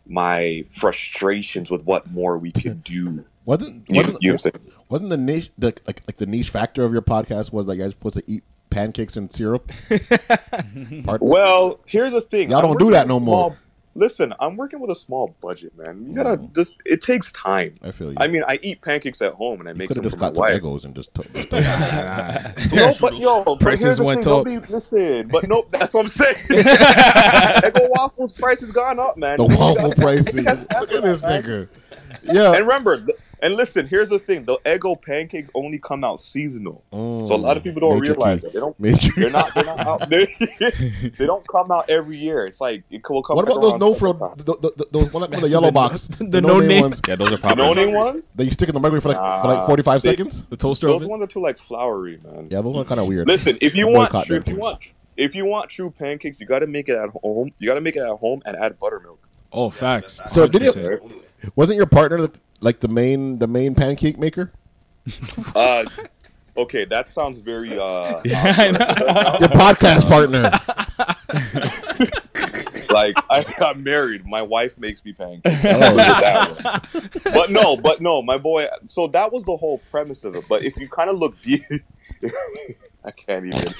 my 0.09 0.63
frustrations 0.71 1.69
with 1.69 1.83
what 1.83 2.09
more 2.11 2.37
we 2.37 2.51
can 2.51 2.79
do. 2.85 3.25
Wasn't 3.45 3.85
You, 3.89 3.97
wasn't, 3.97 4.17
you 4.21 4.31
know 4.33 4.37
what 4.41 4.55
wasn't 4.89 5.09
the 5.09 5.17
niche 5.17 5.51
the, 5.57 5.73
like 5.85 6.01
like 6.07 6.17
the 6.17 6.25
niche 6.25 6.49
factor 6.49 6.83
of 6.83 6.91
your 6.93 7.01
podcast 7.01 7.51
was 7.51 7.65
that 7.65 7.75
you 7.75 7.83
guys 7.83 7.91
supposed 7.91 8.15
to 8.15 8.23
eat 8.27 8.43
pancakes 8.69 9.15
and 9.17 9.31
syrup? 9.31 9.71
Well, 11.21 11.79
here's 11.85 12.13
the 12.13 12.21
thing. 12.21 12.51
Y'all 12.51 12.61
don't 12.61 12.79
do 12.79 12.91
that 12.91 13.07
with 13.07 13.09
no 13.09 13.19
more. 13.19 13.57
Small- 13.97 14.03
Listen, 14.07 14.33
I'm 14.39 14.55
working 14.57 14.79
with 14.79 14.91
a 14.91 14.95
small 14.95 15.35
budget, 15.41 15.77
man. 15.77 16.05
You 16.07 16.13
gotta 16.13 16.37
mm-hmm. 16.37 16.53
just. 16.55 16.75
It 16.85 17.01
takes 17.01 17.31
time. 17.31 17.75
I 17.83 17.91
feel 17.91 18.09
you. 18.11 18.17
I 18.19 18.27
mean, 18.27 18.43
I 18.47 18.59
eat 18.61 18.81
pancakes 18.81 19.21
at 19.21 19.33
home 19.33 19.59
and 19.59 19.69
I 19.69 19.71
you 19.73 19.77
make 19.77 19.87
could 19.89 19.95
some 19.95 20.03
have 20.03 20.13
for 20.13 20.17
just 20.19 20.21
my 20.21 20.27
got 20.29 20.35
some 20.35 20.41
wife. 20.41 20.55
Egos 20.57 20.85
and 20.85 20.95
just. 20.95 21.13
To, 21.15 21.23
just 21.33 22.73
No, 22.73 22.91
but 23.01 23.17
yo, 23.17 23.43
but 23.43 23.59
Prices 23.59 23.99
went 23.99 24.23
thing, 24.23 24.33
up. 24.33 24.45
don't 24.45 24.61
be- 24.61 24.67
listen, 24.73 25.27
but 25.27 25.47
nope, 25.47 25.67
that's 25.71 25.93
what 25.93 26.01
I'm 26.05 26.07
saying. 26.09 26.35
Eggo 26.49 27.89
waffles 27.91 28.31
price 28.33 28.61
has 28.61 28.71
gone 28.71 28.99
up, 28.99 29.17
man. 29.17 29.37
the 29.37 29.45
You 29.47 29.57
waffle 29.57 29.89
gotta- 29.89 30.01
prices. 30.01 30.35
Look 30.35 30.91
at 30.93 31.03
this 31.03 31.21
nigga. 31.23 31.67
Yeah. 32.23 32.53
And 32.53 32.61
remember, 32.65 32.97
th- 33.05 33.17
and 33.41 33.55
listen, 33.55 33.87
here's 33.87 34.09
the 34.09 34.19
thing: 34.19 34.45
the 34.45 34.57
Eggo 34.65 34.99
pancakes 35.01 35.49
only 35.53 35.77
come 35.79 36.03
out 36.03 36.19
seasonal, 36.19 36.83
so 36.91 36.97
a 36.97 37.35
lot 37.35 37.57
of 37.57 37.63
mm. 37.63 37.67
people 37.67 37.81
don't 37.81 37.99
realize 37.99 38.41
key. 38.41 38.47
that 38.47 38.53
they 38.53 38.59
don't. 38.59 38.79
Major- 38.79 39.11
They're 39.15 39.29
not. 39.29 39.53
They're 39.53 39.65
not 39.65 39.79
out. 39.79 40.09
They, 40.09 40.25
they 41.17 41.25
don't 41.25 41.47
come 41.47 41.71
out 41.71 41.89
every 41.89 42.17
year. 42.17 42.45
It's 42.47 42.59
like 42.61 42.83
it 42.89 43.01
will 43.09 43.21
come. 43.23 43.35
What 43.35 43.45
about 43.45 43.61
those 43.61 43.79
no 43.79 43.93
frill? 43.93 44.13
summertime. 44.13 44.37
The, 44.37 44.43
the, 44.55 44.71
the, 44.77 44.87
those 44.91 45.13
one 45.13 45.29
the 45.29 45.49
yellow 45.49 45.67
the 45.69 45.71
box, 45.71 46.09
no- 46.19 46.29
the 46.29 46.41
no-name. 46.41 46.81
ones 46.81 47.01
Yeah, 47.07 47.15
those 47.15 47.27
are 47.33 47.37
The 47.37 47.41
popular. 47.41 47.67
no 47.67 47.73
name 47.73 47.93
ones. 47.93 48.31
that 48.35 48.45
you 48.45 48.51
stick 48.51 48.69
in 48.69 48.73
the 48.73 48.79
microwave 48.79 49.03
for 49.03 49.09
like 49.09 49.41
for 49.41 49.47
like 49.47 49.65
forty 49.67 49.83
five 49.83 50.01
they- 50.01 50.09
seconds. 50.11 50.43
The 50.43 50.57
toaster 50.57 50.87
Those 50.87 50.97
oven. 50.97 51.09
ones 51.09 51.23
are 51.23 51.27
too 51.27 51.41
like 51.41 51.57
flowery, 51.57 52.19
man. 52.23 52.47
Yeah, 52.49 52.61
those 52.61 52.75
are 52.77 52.85
kind 52.85 52.99
of 52.99 53.07
weird. 53.07 53.27
Listen, 53.27 53.57
if 53.61 53.75
you 53.75 53.87
want, 53.87 54.11
true, 54.25 54.37
if 54.37 54.47
you 54.47 54.55
want, 54.55 54.93
if 55.15 55.35
you 55.35 55.45
want 55.45 55.69
true 55.69 55.91
pancakes, 55.91 56.39
you 56.39 56.45
got 56.45 56.59
to 56.59 56.67
make 56.67 56.89
it 56.89 56.95
at 56.95 57.09
home. 57.09 57.51
You 57.59 57.67
got 57.67 57.75
to 57.75 57.81
make 57.81 57.95
it 57.95 58.01
at 58.01 58.17
home 58.17 58.41
and 58.45 58.55
add 58.55 58.79
buttermilk. 58.79 59.19
Oh, 59.51 59.69
facts. 59.69 60.19
So 60.29 60.47
did 60.47 60.61
you- 60.63 60.71
100%. 60.71 61.21
Wasn't 61.55 61.77
your 61.77 61.85
partner 61.85 62.29
like 62.61 62.79
the 62.79 62.87
main 62.87 63.39
the 63.39 63.47
main 63.47 63.75
pancake 63.75 64.17
maker? 64.17 64.51
Uh, 65.55 65.85
okay, 66.57 66.83
that 66.83 67.07
sounds 67.07 67.39
very 67.39 67.79
uh 67.79 68.19
Yeah, 68.25 68.65
Your 69.39 69.49
podcast 69.49 70.05
partner. 70.09 70.51
like 72.89 73.15
I 73.29 73.43
got 73.57 73.79
married. 73.79 74.25
My 74.25 74.41
wife 74.41 74.77
makes 74.77 75.03
me 75.05 75.13
pancakes. 75.13 75.65
Oh. 75.65 75.95
That 75.95 77.23
but 77.23 77.51
no, 77.51 77.77
but 77.77 78.01
no, 78.01 78.21
my 78.21 78.37
boy. 78.37 78.67
So 78.87 79.07
that 79.07 79.31
was 79.31 79.45
the 79.45 79.55
whole 79.55 79.79
premise 79.91 80.25
of 80.25 80.35
it. 80.35 80.45
But 80.49 80.65
if 80.65 80.75
you 80.77 80.89
kind 80.89 81.09
of 81.09 81.17
look 81.17 81.41
deep, 81.41 81.63
I 83.05 83.11
can't 83.11 83.45
even. 83.45 83.73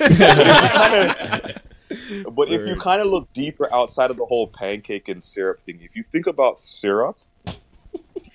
But 2.32 2.52
if 2.52 2.66
you 2.68 2.76
kind 2.80 3.02
of 3.02 3.08
look 3.08 3.32
deeper 3.34 3.74
outside 3.74 4.12
of 4.12 4.18
the 4.18 4.26
whole 4.26 4.48
pancake 4.48 5.08
and 5.10 5.24
syrup 5.24 5.62
thing, 5.66 5.80
if 5.82 5.96
you 5.96 6.04
think 6.12 6.28
about 6.28 6.60
syrup 6.62 7.18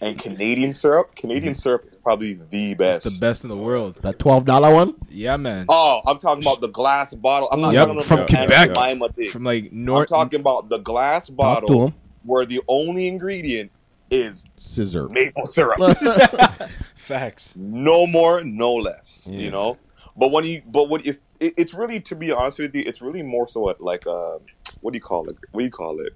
and 0.02 0.18
Canadian 0.18 0.72
syrup, 0.72 1.14
Canadian 1.14 1.54
syrup 1.54 1.86
is 1.88 1.96
probably 1.96 2.34
the 2.34 2.74
best. 2.74 3.06
It's 3.06 3.14
the 3.14 3.20
best 3.20 3.44
in 3.44 3.48
the 3.48 3.56
world. 3.56 3.96
That 4.02 4.18
twelve 4.18 4.44
dollar 4.44 4.74
one. 4.74 4.94
Yeah, 5.08 5.36
man. 5.36 5.66
Oh, 5.68 6.02
I'm 6.04 6.18
talking 6.18 6.42
about 6.42 6.60
the 6.60 6.68
glass 6.68 7.14
bottle. 7.14 7.48
I'm 7.52 7.60
not 7.60 7.72
Yep, 7.72 7.86
talking 7.86 8.02
from 8.02 8.18
about 8.18 8.28
Quebec. 8.28 8.76
Lima 8.76 9.08
thing. 9.10 9.30
From 9.30 9.44
like 9.44 9.70
I'm 9.72 10.06
talking 10.06 10.40
about 10.40 10.68
the 10.68 10.78
glass 10.78 11.26
to 11.26 11.32
bottle 11.32 11.86
'em. 11.86 11.94
where 12.24 12.44
the 12.44 12.60
only 12.68 13.06
ingredient 13.06 13.70
is 14.10 14.44
Scissor. 14.58 15.08
maple 15.08 15.46
syrup. 15.46 15.78
Facts. 16.96 17.56
no 17.56 18.06
more, 18.06 18.44
no 18.44 18.74
less. 18.74 19.26
Yeah. 19.30 19.38
You 19.38 19.50
know. 19.50 19.78
But 20.16 20.30
when 20.32 20.44
you, 20.44 20.62
but 20.66 20.90
what 20.90 21.06
if 21.06 21.16
it, 21.40 21.54
it's 21.56 21.72
really, 21.74 22.00
to 22.00 22.14
be 22.14 22.30
honest 22.32 22.58
with 22.58 22.74
you, 22.74 22.82
it's 22.84 23.00
really 23.00 23.22
more 23.22 23.48
so 23.48 23.70
at 23.70 23.80
like, 23.80 24.06
uh, 24.06 24.38
what 24.80 24.92
do 24.92 24.96
you 24.96 25.00
call 25.00 25.28
it? 25.30 25.36
What 25.52 25.60
do 25.60 25.64
you 25.64 25.70
call 25.70 26.00
it? 26.00 26.12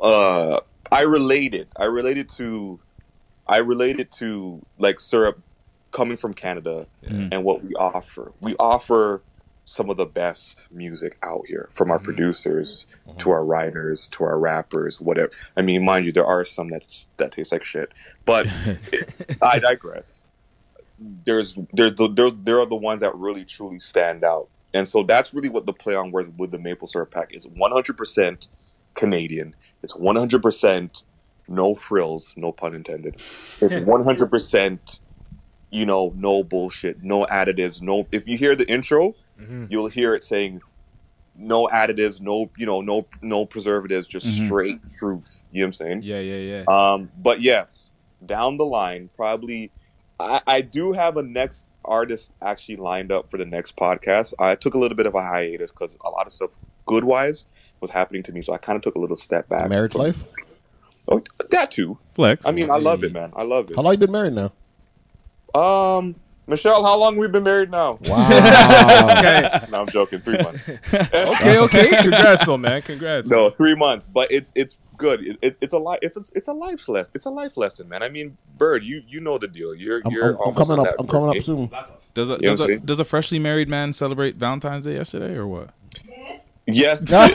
Uh, 0.00 0.60
I 0.90 1.02
related. 1.02 1.68
I 1.76 1.84
related 1.84 2.28
to, 2.30 2.78
I 3.46 3.58
related 3.58 4.10
to 4.12 4.64
like 4.78 5.00
syrup 5.00 5.40
coming 5.92 6.16
from 6.16 6.34
Canada 6.34 6.86
Mhm. 7.04 7.28
and 7.32 7.44
what 7.44 7.64
we 7.64 7.74
offer. 7.74 8.32
We 8.40 8.54
offer 8.58 9.22
some 9.64 9.90
of 9.90 9.96
the 9.98 10.06
best 10.06 10.66
music 10.70 11.18
out 11.22 11.42
here 11.46 11.68
from 11.74 11.90
our 11.90 11.98
producers 11.98 12.86
to 13.18 13.30
our 13.30 13.44
writers 13.44 14.06
to 14.12 14.24
our 14.24 14.38
rappers 14.38 14.98
whatever 14.98 15.30
i 15.58 15.60
mean 15.60 15.84
mind 15.84 16.06
you 16.06 16.10
there 16.12 16.24
are 16.24 16.42
some 16.42 16.70
that's 16.70 17.06
that 17.18 17.32
taste 17.32 17.52
like 17.52 17.62
shit 17.62 17.92
but 18.24 18.46
i 19.42 19.58
digress 19.58 20.24
there's 21.26 21.54
there's 21.74 21.94
the 21.96 22.08
there, 22.08 22.30
there 22.30 22.58
are 22.58 22.64
the 22.64 22.74
ones 22.74 23.02
that 23.02 23.14
really 23.14 23.44
truly 23.44 23.78
stand 23.78 24.24
out 24.24 24.48
and 24.72 24.88
so 24.88 25.02
that's 25.02 25.34
really 25.34 25.50
what 25.50 25.66
the 25.66 25.72
play 25.74 25.94
on 25.94 26.10
words 26.12 26.30
with 26.38 26.50
the 26.50 26.58
maple 26.58 26.88
syrup 26.88 27.10
pack 27.10 27.34
is 27.34 27.46
100% 27.46 28.48
canadian 28.94 29.54
it's 29.82 29.94
100% 29.94 31.02
no 31.48 31.74
frills 31.74 32.34
no 32.36 32.52
pun 32.52 32.74
intended 32.74 33.16
it's 33.60 33.74
100% 33.74 35.00
you 35.70 35.86
know 35.86 36.12
no 36.16 36.42
bullshit 36.44 37.02
no 37.02 37.24
additives 37.26 37.80
no 37.80 38.06
if 38.12 38.26
you 38.28 38.36
hear 38.36 38.54
the 38.54 38.68
intro 38.70 39.14
Mhm. 39.40 39.66
you'll 39.70 39.86
hear 39.88 40.14
it 40.14 40.24
saying 40.24 40.60
no 41.34 41.66
additives 41.68 42.20
no 42.20 42.50
you 42.56 42.66
know 42.66 42.80
no 42.80 43.06
no 43.22 43.46
preservatives 43.46 44.06
just 44.06 44.26
Mhm. 44.26 44.44
straight 44.46 44.80
truth 44.98 45.44
you 45.52 45.60
know 45.60 45.64
what 45.64 45.68
i'm 45.68 45.72
saying 45.72 46.02
Yeah, 46.02 46.20
yeah, 46.20 46.36
yeah. 46.36 46.64
um, 46.66 47.10
but 47.16 47.40
yes, 47.40 47.92
down 48.26 48.56
the 48.56 48.64
line, 48.64 49.10
probably, 49.14 49.70
I, 50.18 50.40
I 50.46 50.60
do 50.60 50.92
have 50.92 51.16
a 51.16 51.22
next 51.22 51.66
artist 51.84 52.32
actually 52.42 52.76
lined 52.76 53.12
up 53.12 53.30
for 53.30 53.38
the 53.38 53.44
next 53.44 53.76
podcast. 53.76 54.34
I 54.40 54.56
took 54.56 54.74
a 54.74 54.78
little 54.78 54.96
bit 54.96 55.06
of 55.06 55.14
a 55.14 55.22
hiatus 55.22 55.70
because 55.70 55.96
a 56.04 56.10
lot 56.10 56.26
of 56.26 56.32
stuff, 56.32 56.50
good 56.86 57.04
wise, 57.04 57.46
was 57.80 57.90
happening 57.90 58.22
to 58.24 58.32
me, 58.32 58.42
so 58.42 58.52
I 58.52 58.58
kind 58.58 58.76
of 58.76 58.82
took 58.82 58.94
a 58.94 58.98
little 58.98 59.16
step 59.16 59.48
back. 59.48 59.68
Marriage 59.68 59.92
from- 59.92 60.02
life. 60.02 60.24
Oh, 61.10 61.22
that 61.50 61.70
too. 61.70 61.98
Flex. 62.14 62.44
I 62.46 62.52
mean, 62.52 62.70
I 62.70 62.76
love 62.76 63.02
it, 63.02 63.12
man. 63.12 63.32
I 63.34 63.42
love 63.42 63.70
it. 63.70 63.76
How 63.76 63.82
long 63.82 63.92
you 63.94 63.98
been 63.98 64.12
married 64.12 64.34
now? 64.34 64.52
Um, 65.58 66.16
Michelle, 66.46 66.82
how 66.82 66.96
long 66.96 67.16
we 67.16 67.28
been 67.28 67.42
married 67.44 67.70
now? 67.70 67.98
Wow. 68.06 68.28
no, 69.70 69.80
I'm 69.82 69.88
joking. 69.88 70.20
Three 70.20 70.38
months. 70.38 70.68
okay, 70.94 71.58
okay. 71.58 71.96
Congrats, 72.02 72.44
though, 72.46 72.56
man. 72.56 72.82
Congrats. 72.82 73.28
No, 73.28 73.50
three 73.50 73.74
months, 73.74 74.06
but 74.06 74.30
it's 74.30 74.52
it's 74.54 74.78
good. 74.96 75.26
It, 75.26 75.38
it, 75.42 75.56
it's 75.60 75.72
a 75.72 75.78
life. 75.78 75.98
It's 76.02 76.30
it's 76.34 76.48
a 76.48 76.52
life 76.52 76.88
lesson. 76.88 77.12
It's 77.14 77.26
a 77.26 77.30
life 77.30 77.56
lesson, 77.56 77.88
man. 77.88 78.02
I 78.02 78.08
mean, 78.08 78.36
Bird, 78.56 78.82
you 78.84 79.02
you 79.06 79.20
know 79.20 79.38
the 79.38 79.48
deal. 79.48 79.74
You're 79.74 80.02
I'm, 80.04 80.12
you're 80.12 80.38
I'm- 80.38 80.48
I'm 80.48 80.54
coming 80.54 80.86
up. 80.86 80.94
I'm 80.98 81.06
coming 81.06 81.36
up 81.38 81.42
soon. 81.44 81.70
Does 82.14 82.30
a 82.30 82.38
does 82.38 82.60
a 82.60 82.76
does 82.78 83.00
a 83.00 83.04
freshly 83.04 83.38
married 83.38 83.68
man 83.68 83.92
celebrate 83.92 84.36
Valentine's 84.36 84.84
Day 84.84 84.94
yesterday 84.94 85.34
or 85.34 85.46
what? 85.46 85.70
Yes, 86.70 87.02
Got 87.04 87.30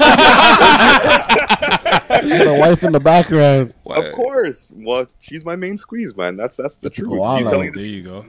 a 2.47 2.53
wife 2.59 2.83
in 2.83 2.91
the 2.91 2.99
background. 2.99 3.73
of 3.85 4.11
course. 4.13 4.71
Well, 4.75 5.07
she's 5.19 5.43
my 5.45 5.55
main 5.55 5.77
squeeze, 5.77 6.15
man. 6.15 6.37
That's 6.37 6.57
that's 6.57 6.77
the 6.77 6.89
truth. 6.89 7.09
Koala. 7.09 7.39
You 7.39 7.49
telling- 7.49 7.73
There 7.73 7.83
you 7.85 8.03
go. 8.03 8.25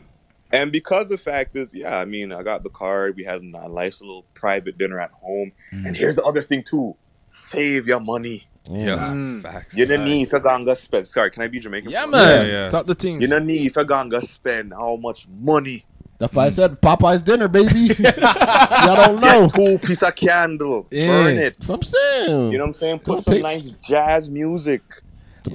And 0.52 0.70
because 0.70 1.08
the 1.08 1.18
fact 1.18 1.56
is, 1.56 1.74
yeah, 1.74 1.98
I 1.98 2.04
mean, 2.04 2.30
I 2.32 2.42
got 2.44 2.62
the 2.62 2.70
card. 2.70 3.16
We 3.16 3.24
had 3.24 3.40
a 3.42 3.44
nice 3.44 4.00
little 4.00 4.24
private 4.34 4.78
dinner 4.78 5.00
at 5.00 5.10
home. 5.10 5.50
And 5.72 5.96
here's 5.96 6.14
the 6.16 6.22
other 6.24 6.42
thing 6.42 6.62
too: 6.62 6.94
save 7.28 7.86
your 7.88 7.98
money. 8.00 8.46
Yeah, 8.70 8.96
Mm. 9.12 9.42
facts. 9.42 9.76
You 9.76 9.84
don't 9.84 10.04
need 10.06 10.30
to 10.30 10.40
ganga 10.40 10.74
spend. 10.76 11.06
Sorry, 11.08 11.30
can 11.30 11.42
I 11.42 11.48
be 11.48 11.58
Jamaican? 11.58 11.90
Yeah, 11.90 12.06
man. 12.06 12.46
Yeah, 12.46 12.52
yeah. 12.52 12.68
Talk 12.70 12.86
the 12.86 12.94
things. 12.94 13.20
You 13.20 13.28
don't 13.28 13.44
need 13.46 13.74
to 13.74 13.84
ganga 13.84 14.22
spend 14.22 14.72
how 14.72 14.96
much 14.96 15.26
money. 15.28 15.84
That's 16.18 16.34
why 16.34 16.46
I 16.46 16.48
said 16.50 16.80
Popeye's 16.80 17.20
dinner, 17.22 17.48
baby. 17.48 17.88
Y'all 17.98 18.96
don't 18.96 19.20
know. 19.20 19.42
Get 19.48 19.52
cool 19.54 19.78
piece 19.78 20.02
of 20.02 20.14
candle. 20.14 20.86
Yeah. 20.90 21.06
Burn 21.08 21.36
it. 21.38 21.56
That's 21.58 21.68
what 21.68 21.76
I'm 21.76 21.82
saying. 21.82 22.52
You 22.52 22.58
know 22.58 22.64
what 22.64 22.68
I'm 22.68 22.72
saying? 22.74 22.98
Put 23.00 23.06
Don't 23.16 23.22
some 23.24 23.34
take- 23.34 23.42
nice 23.42 23.70
jazz 23.86 24.30
music. 24.30 24.82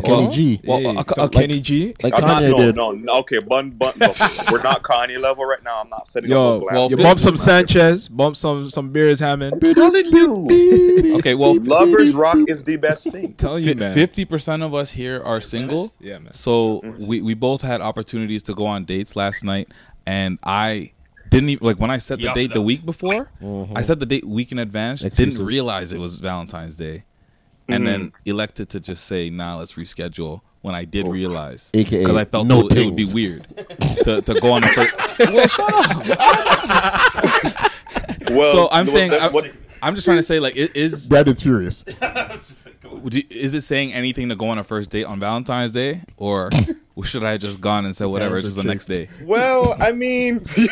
Kenny 0.04 0.28
G. 0.30 0.62
Well, 0.66 0.78
Hey, 0.78 0.86
uh, 0.98 1.04
some 1.14 1.24
uh, 1.26 1.28
Kenny 1.30 1.60
G. 1.62 1.96
Like 2.04 2.14
I'm 2.14 2.22
not, 2.22 2.44
Kanye 2.44 2.52
no, 2.52 2.58
did. 2.58 2.76
no, 2.76 2.92
no, 2.92 3.14
okay, 3.22 3.40
bun, 3.40 3.72
bun, 3.72 3.92
no, 3.98 4.12
we're 4.52 4.62
not 4.62 4.84
Kanye 4.84 5.20
level 5.20 5.46
right 5.46 5.64
now. 5.64 5.82
I'm 5.82 5.90
not 5.90 6.08
setting 6.08 6.30
Yo, 6.30 6.58
up 6.58 6.62
a 6.62 6.66
glass. 6.66 6.76
well, 6.76 6.90
you 6.92 6.98
bump 6.98 7.20
some 7.20 7.36
Sanchez, 7.36 8.08
bump 8.08 8.36
some 8.38 8.70
some 8.70 8.94
Beres 8.94 9.20
Hammond. 9.20 9.60
telling 9.60 10.06
you, 10.06 11.16
Okay, 11.18 11.34
well, 11.34 11.56
lovers 11.64 12.14
rock 12.14 12.38
is 12.48 12.64
the 12.64 12.78
best 12.78 13.12
thing. 13.12 13.32
Telling 13.40 13.64
you, 13.64 13.74
man. 13.74 13.96
fifty 13.96 14.26
percent 14.26 14.62
of 14.62 14.76
us 14.76 14.92
here 14.92 15.24
are 15.24 15.42
single. 15.42 15.92
Yeah, 16.00 16.20
man. 16.20 16.34
So 16.34 16.82
we 17.00 17.22
we 17.24 17.34
both 17.34 17.64
had 17.64 17.82
opportunities 17.82 18.44
to 18.44 18.54
go 18.54 18.68
on 18.68 18.86
dates 18.86 19.16
last 19.16 19.44
night, 19.44 19.70
and 20.10 20.40
I 20.44 20.92
didn't 21.30 21.50
even 21.50 21.66
like 21.68 21.78
when 21.80 21.92
I 21.92 21.98
set 22.00 22.18
the 22.18 22.26
Yup, 22.26 22.36
date 22.36 22.48
the 22.48 22.56
that's- 22.56 22.66
week 22.66 22.86
before. 22.86 23.30
I 23.76 23.82
set 23.84 24.00
the 24.00 24.06
date 24.06 24.26
week 24.26 24.52
in 24.52 24.60
advance. 24.60 25.04
Excuses. 25.04 25.36
Didn't 25.36 25.46
realize 25.46 25.94
it 25.94 26.00
was 26.00 26.18
Valentine's 26.20 26.76
Day, 26.76 27.04
and 27.68 27.86
then 27.88 28.12
elected 28.26 28.70
to 28.70 28.80
just 28.80 29.06
say, 29.06 29.30
"Nah, 29.30 29.58
let's 29.58 29.74
reschedule." 29.74 30.42
When 30.62 30.76
I 30.76 30.84
did 30.84 31.08
realize, 31.08 31.70
AKA 31.74 32.00
because 32.02 32.18
I 32.18 32.26
felt 32.26 32.46
no 32.46 32.66
it, 32.68 32.76
it 32.76 32.86
would 32.86 32.96
be 32.98 33.04
tings. 33.04 33.14
weird 33.14 33.48
to, 34.04 34.22
to 34.22 34.34
go 34.42 34.52
on 34.52 34.62
the 34.62 34.68
first. 34.68 35.20
Well, 38.32 38.52
so 38.54 38.70
I'm 38.72 38.86
well, 38.86 38.94
saying, 38.94 39.12
that- 39.12 39.24
I'm, 39.24 39.34
what- 39.34 39.52
I'm 39.82 39.96
just 39.96 40.06
trying 40.06 40.18
to 40.18 40.24
say, 40.24 40.40
like, 40.40 40.56
i- 40.56 40.70
is 40.76 41.08
Brandon's 41.08 41.42
furious. 41.42 41.84
Would 42.92 43.14
you- 43.14 43.24
is 43.30 43.54
it 43.54 43.62
saying 43.62 43.94
anything 43.94 44.30
to 44.30 44.36
go 44.36 44.48
on 44.50 44.58
a 44.58 44.64
first 44.64 44.90
date 44.90 45.06
on 45.06 45.20
Valentine's 45.20 45.72
Day, 45.72 46.02
or 46.18 46.50
should 47.04 47.24
I 47.24 47.32
have 47.32 47.42
just 47.42 47.62
gone 47.62 47.86
and 47.86 47.96
said 47.96 48.06
whatever? 48.06 48.38
It's 48.38 48.46
just 48.46 48.58
the 48.58 48.64
next 48.64 48.86
day. 48.86 49.10
well, 49.24 49.76
I 49.80 49.92
mean, 49.92 50.44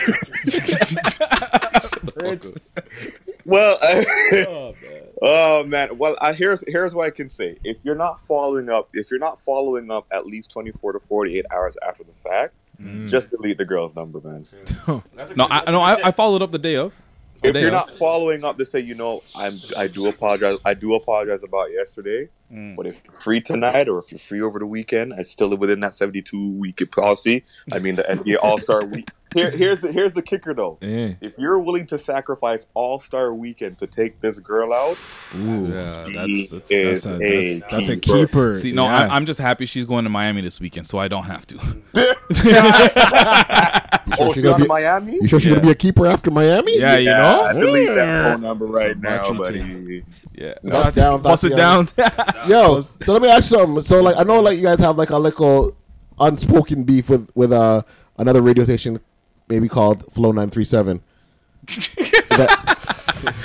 well, 3.46 3.78
I, 3.82 4.74
oh 5.22 5.64
man. 5.66 5.98
Well, 5.98 6.18
I, 6.22 6.34
here's 6.34 6.64
here's 6.68 6.96
what 6.96 7.08
I 7.08 7.12
can 7.12 7.30
say. 7.30 7.58
If 7.64 7.78
you're 7.84 7.96
not 7.96 8.20
following 8.28 8.70
up, 8.70 8.90
if 8.94 9.10
you're 9.10 9.20
not 9.20 9.40
following 9.46 9.92
up 9.92 10.06
at 10.12 10.26
least 10.26 10.52
24 10.52 10.94
to 10.94 11.00
48 11.08 11.46
hours 11.52 11.78
after 11.88 12.04
the 12.04 12.30
fact, 12.30 12.54
mm. 12.82 13.10
just 13.10 13.30
delete 13.30 13.58
the 13.58 13.66
girl's 13.66 13.96
number, 13.96 14.20
man. 14.22 14.46
No, 15.36 15.48
I 15.50 15.72
no, 15.72 15.82
I, 15.82 16.08
I 16.08 16.12
followed 16.12 16.42
up 16.42 16.52
the 16.52 16.60
day 16.60 16.76
of. 16.76 16.94
The 17.42 17.50
if 17.50 17.56
you're 17.56 17.68
of. 17.68 17.74
not 17.74 17.92
following 17.92 18.44
up 18.44 18.58
to 18.58 18.66
say, 18.66 18.80
you 18.80 18.96
know, 18.96 19.24
I'm, 19.36 19.58
I 19.78 19.88
do 19.88 20.08
apologize. 20.08 20.58
I 20.66 20.74
do 20.74 20.96
apologize 20.96 21.44
about 21.44 21.72
yesterday. 21.72 22.30
Mm. 22.52 22.76
But 22.78 22.88
if 22.88 22.96
you're 23.04 23.14
free 23.14 23.42
tonight, 23.42 23.90
or 23.90 24.00
if 24.00 24.12
you're 24.12 24.20
free 24.20 24.42
over 24.42 24.58
the 24.58 24.66
weekend, 24.66 25.14
I 25.14 25.24
still 25.24 25.50
live 25.50 25.60
within 25.60 25.82
that 25.82 25.96
72 25.96 26.52
week 26.54 26.82
policy. 26.92 27.44
I 27.74 27.80
mean, 27.80 27.96
the 27.96 28.04
NBA 28.04 28.38
All 28.42 28.58
Star 28.58 28.86
Week. 28.86 29.10
Here, 29.34 29.52
here's 29.52 29.82
the, 29.82 29.92
here's 29.92 30.14
the 30.14 30.22
kicker 30.22 30.54
though. 30.54 30.78
Yeah. 30.80 31.16
If 31.20 31.34
you're 31.38 31.60
willing 31.60 31.86
to 31.88 31.98
sacrifice 31.98 32.66
All 32.74 33.00
Star 33.00 33.34
Weekend 33.34 33.78
to 33.80 33.88
take 33.88 34.22
this 34.22 34.40
girl 34.40 34.74
out, 34.74 34.98
yeah, 35.36 36.06
that's, 36.16 36.50
that's, 36.50 36.70
That's 36.70 37.06
a, 37.06 37.22
a, 37.22 37.60
that's, 37.60 37.72
that's 37.72 37.90
a 37.90 37.98
keeper. 37.98 38.26
keeper. 38.28 38.54
See, 38.54 38.72
no, 38.72 38.86
yeah. 38.86 38.96
I'm, 38.96 39.12
I'm 39.12 39.26
just 39.26 39.42
happy 39.42 39.66
she's 39.66 39.86
going 39.86 40.06
to 40.06 40.10
Miami 40.10 40.42
this 40.42 40.62
weekend, 40.62 40.88
so 40.88 40.98
I 40.98 41.10
don't 41.10 41.26
have 41.26 41.46
to. 41.48 41.58
Oh, 44.20 44.28
she's 44.28 44.36
she's 44.36 44.44
gonna 44.44 44.56
on 44.56 44.62
be- 44.62 44.68
Miami. 44.68 45.16
You 45.16 45.28
sure 45.28 45.40
she's 45.40 45.50
gonna 45.50 45.62
be 45.62 45.70
a 45.72 45.76
keeper 45.76 46.08
after 46.08 46.32
Miami? 46.32 46.80
yeah, 46.80 46.98
you 46.98 47.10
Yeah, 47.10 47.52
know. 47.54 47.60
delete 47.62 47.88
that 47.90 48.24
phone 48.34 48.42
number 48.42 48.66
right 48.66 48.92
Some 48.94 49.02
now, 49.02 49.18
machi 49.32 49.38
buddy. 49.38 50.04
yeah, 50.34 50.54
That's 50.64 50.96
down. 50.96 51.22
Bust 51.22 51.44
it 51.44 51.56
down. 51.56 51.88
Yo, 52.48 52.80
so 52.80 53.14
let 53.14 53.22
me 53.22 53.30
ask 53.30 53.52
you 53.52 53.58
something. 53.58 53.84
So, 53.84 54.02
like, 54.02 54.16
I 54.18 54.24
know, 54.24 54.40
like, 54.42 54.58
you 54.58 54.64
guys 54.64 54.80
have 54.80 54.98
like 54.98 55.10
a 55.12 55.18
little 55.18 55.76
unspoken 56.20 56.84
beef 56.84 57.10
with 57.10 57.30
with 57.36 57.52
uh 57.52 57.82
another 58.18 58.42
radio 58.42 58.64
station, 58.64 59.00
maybe 59.50 59.68
called 59.70 60.12
Flow 60.12 60.32
Nine 60.32 60.50
Three 60.50 60.66
Seven. 60.66 61.02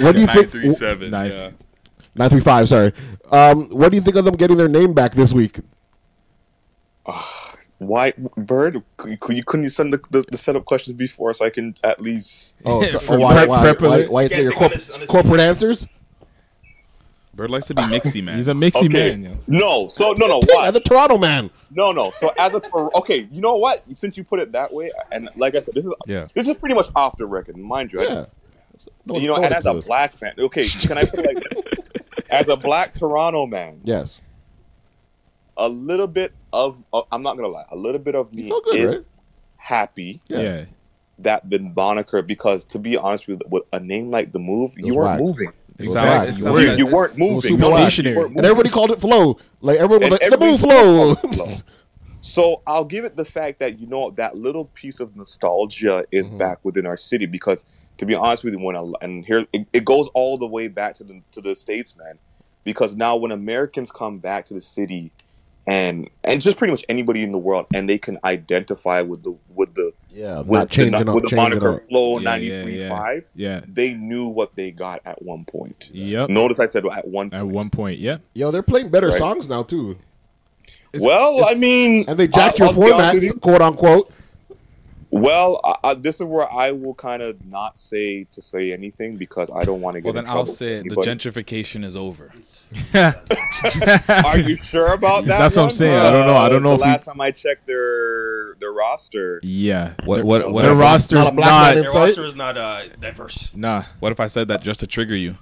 What 0.01 0.14
do 0.14 0.20
you 0.20 0.26
think? 0.26 0.53
Nine- 1.11 1.30
yeah. 1.30 1.51
Nine 2.14 2.28
Three 2.30 2.40
Five. 2.40 2.68
Sorry. 2.68 2.93
Um, 3.30 3.68
what 3.70 3.88
do 3.90 3.97
you 3.97 4.03
think 4.03 4.16
of 4.16 4.24
them 4.24 4.34
getting 4.36 4.57
their 4.59 4.68
name 4.68 4.93
back 4.93 5.12
this 5.14 5.32
week? 5.32 5.61
Why, 7.87 8.12
Bird? 8.37 8.83
Could 8.97 9.11
you, 9.11 9.18
you 9.37 9.45
couldn't 9.45 9.64
you 9.64 9.70
send 9.70 9.93
the, 9.93 10.01
the, 10.11 10.22
the 10.30 10.37
setup 10.39 10.64
questions 10.64 10.97
before 10.97 11.33
so 11.35 11.45
I 11.45 11.51
can 11.51 11.76
at 11.85 12.01
least? 12.01 12.55
Oh, 12.64 12.85
so, 12.85 12.99
For 12.99 13.14
oh, 13.14 13.18
why, 13.20 13.45
why, 13.47 13.72
why, 13.72 14.05
why, 14.07 14.22
you 14.22 14.28
Can't 14.28 14.43
your 14.43 14.53
corp- 14.53 14.72
his- 14.72 14.95
his 14.95 15.09
corporate 15.09 15.41
answers? 15.41 15.87
Bird 17.35 17.51
likes 17.51 17.66
to 17.68 17.74
be 17.74 17.80
mixy, 17.83 18.22
man. 18.22 18.37
He's 18.37 18.49
a 18.49 18.53
mixy 18.53 18.85
Okay. 18.85 18.89
man. 18.89 19.22
Yo. 19.22 19.39
No, 19.47 19.89
so 19.89 20.12
no, 20.18 20.26
no. 20.26 20.41
Dang, 20.43 20.57
Why? 20.59 20.66
I'm 20.66 20.74
the 20.74 20.80
Toronto 20.80 21.16
man. 21.16 21.49
No, 21.70 21.91
no. 21.91 22.11
So 22.11 22.30
as 22.39 22.53
a 22.55 22.61
Tor- 22.61 22.95
okay, 22.99 23.26
you 23.33 23.41
know 23.41 23.57
what? 23.57 23.83
Since 23.95 24.18
you 24.18 24.24
put 24.24 24.39
it 24.39 24.53
that 24.53 24.70
way, 24.72 24.93
and 25.11 25.30
like 25.37 25.55
I 25.55 25.61
said, 25.61 25.74
this 25.74 25.87
is 25.87 25.93
Yeah. 26.07 26.26
this 26.35 26.47
is 26.47 26.55
pretty 26.59 26.74
much 26.74 26.89
off 26.95 27.16
the 27.16 27.24
record, 27.24 27.57
mind 27.57 27.93
you. 27.93 28.01
I- 28.01 28.05
Yeah. 28.05 28.26
No, 29.07 29.16
you 29.18 29.28
know, 29.28 29.37
and 29.37 29.47
as 29.55 29.64
a 29.64 29.70
one 29.72 29.78
says. 29.80 29.87
black 29.87 30.20
man, 30.20 30.35
okay, 30.39 30.68
can 30.68 30.99
I 30.99 31.05
put 31.05 31.24
like? 31.24 31.43
As 32.30 32.49
a 32.49 32.57
black 32.57 32.95
Toronto 32.95 33.47
man, 33.47 33.80
Yes. 33.85 34.20
a 35.57 35.68
little 35.68 36.07
bit 36.07 36.33
of 36.53 36.76
uh, 36.92 37.03
I'm 37.11 37.22
not 37.22 37.36
gonna 37.36 37.48
lie, 37.48 37.64
a 37.70 37.76
little 37.76 37.98
bit 38.00 38.14
of 38.14 38.28
You 38.32 38.44
me 38.44 38.48
feel 38.48 38.61
good, 38.62 38.74
is 38.80 38.90
right? 38.96 39.05
happy 39.57 40.20
Yeah. 40.28 40.40
Yeah. 40.40 40.64
that 41.20 41.48
the 41.48 41.59
moniker 41.61 42.22
because 42.22 42.64
to 42.66 42.78
be 42.78 42.96
honest 42.96 43.26
with, 43.28 43.40
you 43.42 43.48
with 43.50 43.64
a 43.72 43.80
name 43.80 44.11
like 44.11 44.32
the 44.32 44.38
Move, 44.38 44.72
you 44.76 44.94
weren't 44.94 45.07
whack. 45.11 45.20
moving. 45.20 45.53
It 45.78 45.80
was 45.86 45.92
sound- 45.92 46.36
You 46.38 46.53
were- 46.53 46.61
You, 46.61 46.68
like 46.68 46.78
you 46.78 46.84
this- 46.84 46.94
weren't 46.94 47.18
moving. 47.18 47.40
super 47.42 47.62
No, 47.62 47.70
whack. 47.70 47.78
you 47.84 47.90
Stationary. 47.90 48.16
weren't 48.16 48.36
And 48.36 48.44
everybody 48.46 48.68
called 48.68 48.90
it 48.90 49.00
flow. 49.00 49.38
Like 49.62 49.78
everyone 49.78 50.11
was 50.11 50.20
And 50.20 50.30
like, 50.30 50.38
the 50.40 50.44
move 50.46 50.61
flow 50.61 51.14
flow. 51.14 51.32
flow. 51.32 51.53
So 52.20 52.62
I'll 52.66 52.84
give 52.84 53.05
it 53.05 53.16
the 53.16 53.24
fact 53.24 53.59
that 53.61 53.80
you 53.80 53.86
know 53.86 54.11
that 54.12 54.36
little 54.36 54.66
piece 54.66 55.00
of 55.00 55.16
nostalgia 55.16 56.05
is 56.12 56.28
Mhm. 56.30 56.38
back 56.38 56.59
within 56.62 56.86
our 56.86 56.96
city 56.96 57.26
because 57.26 57.64
to 57.98 58.07
be 58.07 58.14
honest 58.14 58.42
with 58.44 58.55
you, 58.55 58.61
when 58.61 58.76
I, 58.76 58.84
and 59.03 59.24
here 59.24 59.46
it, 59.53 59.66
it 59.72 59.84
goes 59.84 60.09
all 60.14 60.38
the 60.38 60.46
way 60.46 60.68
back 60.68 60.94
to 60.96 61.05
the 61.05 61.20
to 61.32 61.40
the 61.40 61.55
states, 61.57 61.96
man. 61.96 62.18
Because 62.64 62.94
now 62.94 63.16
when 63.16 63.32
Americans 63.32 63.90
come 63.90 64.18
back 64.18 64.46
to 64.46 64.55
the 64.55 64.61
city, 64.61 65.11
and 65.67 66.09
and 66.25 66.41
just 66.41 66.57
pretty 66.59 66.73
much 66.73 66.85
anybody 66.89 67.23
in 67.23 67.31
the 67.33 67.39
world, 67.39 67.67
and 67.73 67.89
they 67.89 67.99
can 67.99 68.19
identify 68.25 69.01
with 69.03 69.23
the 69.23 69.35
with 69.55 69.75
the 69.75 69.93
yeah, 70.11 70.39
with 70.39 70.49
not 70.49 70.71
changing 70.71 70.93
the, 71.05 71.09
up, 71.09 71.15
with 71.15 71.25
the 71.25 71.31
changing 71.31 71.61
moniker 71.61 71.75
up. 71.83 71.89
Flow 71.89 72.19
Yeah, 72.19 72.25
ninety 72.25 72.47
yeah, 72.49 72.63
three 72.63 72.81
yeah. 72.81 72.89
five. 72.89 73.27
Yeah. 73.35 73.61
They 73.69 73.93
knew 73.95 74.27
what 74.27 74.55
they 74.57 74.71
got 74.73 75.01
at 75.05 75.23
one 75.23 75.45
point. 75.45 75.91
Yep. 75.93 76.31
Notice 76.31 76.59
I 76.59 76.67
said 76.67 76.85
at 76.87 77.07
one. 77.07 77.33
At 77.33 77.47
one 77.47 77.71
point, 77.71 77.99
yeah. 77.99 78.19
Yo, 78.35 78.51
they're 78.51 78.63
playing 78.63 78.89
better 78.91 79.09
Right. 79.09 79.19
songs 79.19 79.49
now 79.49 79.63
too, 79.63 79.97
It's- 80.93 81.07
well, 81.07 81.45
I 81.45 81.55
mean, 81.55 82.05
and 82.09 82.19
they 82.19 82.27
jacked 82.29 82.61
I'll- 82.61 82.75
your 82.75 82.83
I'll 82.85 82.89
be 82.89 82.93
honest 82.93 83.15
with 83.15 83.23
you. 83.25 83.33
formats, 83.35 83.41
quote 83.41 83.63
unquote. 83.63 84.13
Well, 85.15 85.61
I, 85.63 85.91
I, 85.91 85.95
this 85.95 86.17
is 86.23 86.23
where 86.25 86.51
I 86.51 86.71
will 86.73 86.95
kind 86.95 87.21
of 87.23 87.45
not 87.45 87.79
say 87.79 88.25
to 88.33 88.41
say 88.41 88.73
anything 88.73 89.17
because 89.19 89.51
I 89.55 89.63
don't 89.65 89.83
want 89.83 89.95
to 89.97 90.01
get. 90.01 90.07
well, 90.07 90.19
in 90.19 90.25
then 90.25 90.35
I'll 90.35 90.47
say 90.47 90.77
it. 90.79 90.89
The 90.89 90.97
gentrification 90.97 91.85
is 91.85 91.95
over. 91.97 92.33
Are 94.25 94.39
you 94.39 94.57
sure 94.57 94.95
about 94.95 95.25
that? 95.27 95.39
That's 95.39 95.57
what 95.57 95.63
I'm 95.63 95.67
one? 95.67 95.71
saying. 95.71 95.99
I 95.99 96.11
don't 96.11 96.27
know. 96.27 96.37
I 96.37 96.49
don't 96.49 96.63
know 96.63 96.71
The 96.71 96.75
if 96.77 96.81
we- 96.81 96.87
last 96.93 97.05
time 97.05 97.21
I 97.21 97.31
checked 97.31 97.67
their 97.67 98.55
their 98.55 98.73
roster, 98.73 99.39
yeah. 99.43 99.93
What 100.05 100.25
what 100.25 100.51
what, 100.51 100.63
Their 100.63 100.73
if, 100.73 100.79
roster's 100.79 101.19
not 101.19 101.25
not, 101.25 101.33
a 101.35 101.37
black 101.37 101.51
man 101.75 101.77
in 101.77 101.83
Their 101.83 101.93
roster 101.93 102.25
is 102.25 102.35
not 102.35 102.57
uh, 102.57 102.89
diverse. 103.01 103.55
nah. 103.55 103.85
what 104.01 104.13
if 104.13 104.21
I 104.21 104.29
said 104.29 104.49
that 104.49 104.63
just 104.63 104.81
to 104.81 104.87
trigger 104.87 105.15
you? 105.17 105.37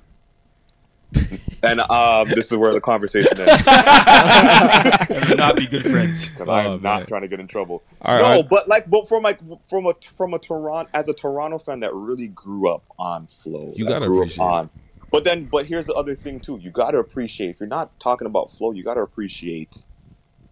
and 1.62 1.80
um, 1.80 2.28
this 2.28 2.50
is 2.50 2.56
where 2.58 2.72
the 2.72 2.80
conversation 2.80 3.38
ends. 3.40 3.62
And 5.11 5.28
would 5.28 5.38
not 5.38 5.56
be 5.56 5.66
good 5.66 5.82
friends. 5.82 6.28
'cause 6.30 6.48
I 6.48 6.66
Oh, 6.66 6.74
am 6.74 6.82
not 6.82 6.98
man. 7.00 7.06
trying 7.06 7.22
to 7.22 7.28
get 7.28 7.40
in 7.40 7.46
trouble. 7.48 7.82
All 8.02 8.14
right, 8.14 8.20
no, 8.20 8.26
all 8.26 8.34
right. 8.42 8.48
but 8.48 8.68
like, 8.68 8.88
but 8.88 9.08
from 9.08 9.22
like 9.22 9.38
from 9.68 9.86
a 9.86 9.94
from 10.16 10.34
a 10.34 10.38
Toronto 10.38 10.88
as 10.94 11.08
a 11.08 11.12
Toronto 11.14 11.58
fan 11.58 11.80
that 11.80 11.94
really 11.94 12.28
grew 12.28 12.68
up 12.68 12.84
on 12.98 13.26
flow. 13.26 13.72
You 13.74 13.86
gotta 13.86 14.06
grew 14.06 14.22
appreciate 14.22 14.44
it. 14.44 14.48
on. 14.48 14.70
But 15.11 15.24
then, 15.24 15.46
but 15.46 15.66
here's 15.66 15.86
the 15.86 15.94
other 15.94 16.14
thing 16.14 16.38
too. 16.38 16.58
You 16.62 16.70
got 16.70 16.92
to 16.92 16.98
appreciate. 16.98 17.50
If 17.50 17.58
you're 17.61 17.68
not 17.68 17.98
talking 17.98 18.26
about 18.26 18.52
flow, 18.52 18.70
you 18.72 18.84
got 18.84 18.94
to 18.94 19.00
appreciate. 19.02 19.82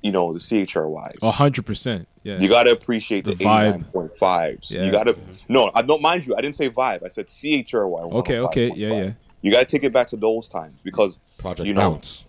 You 0.02 0.12
know 0.12 0.32
the 0.32 0.38
CHRYs. 0.38 1.22
A 1.22 1.30
hundred 1.32 1.64
percent. 1.66 2.06
Yeah. 2.22 2.38
You 2.38 2.48
got 2.48 2.64
to 2.64 2.70
appreciate 2.72 3.24
the, 3.24 3.34
The 3.34 3.44
vibe. 3.44 3.84
89.5s. 3.92 4.70
Yeah. 4.70 4.84
You 4.84 4.92
got 4.92 5.04
to 5.04 5.16
no, 5.48 5.70
I 5.74 5.82
don't 5.82 6.02
mind 6.02 6.24
you. 6.26 6.36
I 6.36 6.40
didn't 6.40 6.54
say 6.56 6.70
vibe. 6.70 7.04
I 7.04 7.08
said 7.08 7.26
CHRY. 7.26 8.12
okay. 8.14 8.38
Okay. 8.38 8.72
Yeah. 8.76 8.88
Yeah. 8.92 9.10
You 9.42 9.50
got 9.52 9.60
to 9.60 9.64
take 9.66 9.84
it 9.84 9.92
back 9.92 10.08
to 10.08 10.16
those 10.16 10.48
times 10.48 10.78
because 10.82 11.18
Project 11.38 11.66
You 11.66 11.74
know. 11.74 11.92
Bounce. 11.92 12.24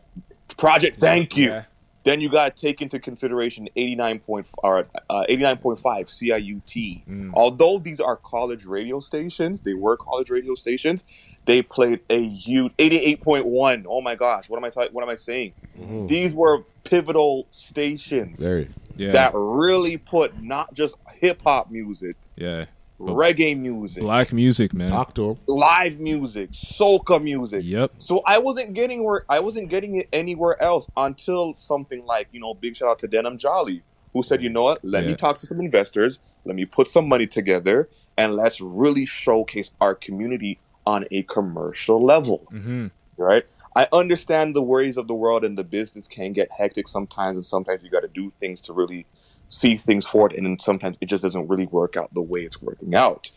project. 0.58 1.00
Thank 1.00 1.36
you. 1.38 1.50
Yeah. 1.50 1.64
Then 2.04 2.22
you 2.22 2.30
got 2.30 2.56
to 2.56 2.62
take 2.62 2.82
into 2.82 2.98
consideration 2.98 3.68
89 3.76 4.20
point 4.20 4.48
or 4.64 4.88
uh, 5.10 5.26
89.5 5.30 5.82
CIUT. 5.84 7.06
Mm. 7.06 7.32
Although 7.34 7.78
these 7.80 8.00
are 8.00 8.16
college 8.16 8.66
radio 8.66 9.00
stations, 9.02 9.62
they 9.62 9.74
were 9.74 9.98
college 9.98 10.30
radio 10.30 10.56
stations. 10.56 11.04
They 11.46 11.62
played 11.62 12.00
a 12.10 12.24
huge 12.26 12.72
88.1. 12.78 13.86
Oh 13.88 14.02
my 14.02 14.16
gosh, 14.16 14.48
what 14.50 14.58
am 14.58 14.64
I 14.64 14.70
ta- 14.70 14.88
what 14.92 15.04
am 15.04 15.10
I 15.10 15.16
saying? 15.16 15.54
Mhm. 15.80 16.08
These 16.08 16.34
were 16.34 16.64
pivotal 16.86 17.48
stations 17.52 18.42
Very. 18.42 18.70
Yeah. 18.96 19.12
that 19.12 19.32
really 19.36 19.98
put 19.98 20.42
not 20.42 20.74
just 20.74 20.96
hip 21.16 21.42
hop 21.44 21.70
music, 21.70 22.16
yeah. 22.38 22.66
Reggae 23.00 23.58
music, 23.58 24.04
Black 24.04 24.34
music, 24.34 24.74
man. 24.74 24.90
Talk 24.92 25.14
to 25.16 25.32
him. 25.32 25.38
live 25.48 26.00
music, 26.00 26.52
soca 26.52 27.22
music. 27.24 27.62
Yep. 27.64 27.94
So 28.00 28.22
I 28.26 28.38
wasn't 28.40 28.74
getting 28.74 29.04
where 29.04 29.24
I 29.30 29.40
wasn't 29.40 29.70
getting 29.70 29.96
it 29.96 30.10
anywhere 30.12 30.62
else 30.62 30.88
until 30.98 31.54
something 31.54 32.06
like 32.06 32.28
you 32.32 32.40
know, 32.40 32.54
big 32.54 32.76
shout 32.76 32.90
out 32.90 33.00
to 33.00 33.08
Denham 33.08 33.38
Jolly, 33.38 33.84
who 34.14 34.22
said, 34.22 34.42
you 34.44 34.50
know 34.50 34.64
what, 34.64 34.84
let 34.84 35.04
Yeah. 35.04 35.12
me 35.12 35.16
talk 35.16 35.38
to 35.40 35.48
some 35.48 35.60
investors, 35.62 36.20
let 36.46 36.56
me 36.56 36.66
put 36.66 36.88
some 36.88 37.08
money 37.08 37.26
together, 37.28 37.90
and 38.18 38.36
let's 38.36 38.60
really 38.60 39.06
showcase 39.06 39.72
our 39.80 39.96
community 39.96 40.60
on 40.86 41.06
a 41.12 41.24
commercial 41.24 42.04
level, 42.04 42.48
Mm-hmm. 42.52 42.88
right? 43.18 43.44
I 43.76 43.88
understand 43.94 44.56
the 44.56 44.62
worries 44.64 44.98
of 44.98 45.08
the 45.08 45.14
world 45.14 45.46
and 45.46 45.58
the 45.58 45.64
business 45.64 46.08
can 46.08 46.34
get 46.34 46.50
hectic 46.52 46.88
sometimes, 46.88 47.38
and 47.38 47.46
sometimes 47.46 47.82
you 47.84 47.90
got 47.90 48.02
to 48.02 48.08
do 48.10 48.32
things 48.40 48.60
to 48.62 48.74
really 48.74 49.06
see 49.50 49.76
things 49.76 50.06
forward, 50.06 50.34
and 50.34 50.46
then 50.46 50.58
sometimes 50.60 50.98
it 51.02 51.08
just 51.08 51.24
doesn't 51.24 51.48
really 51.48 51.66
work 51.68 51.98
out 51.98 52.14
the 52.14 52.22
way 52.22 52.42
it's 52.42 52.62
working 52.62 52.96
out. 52.96 53.32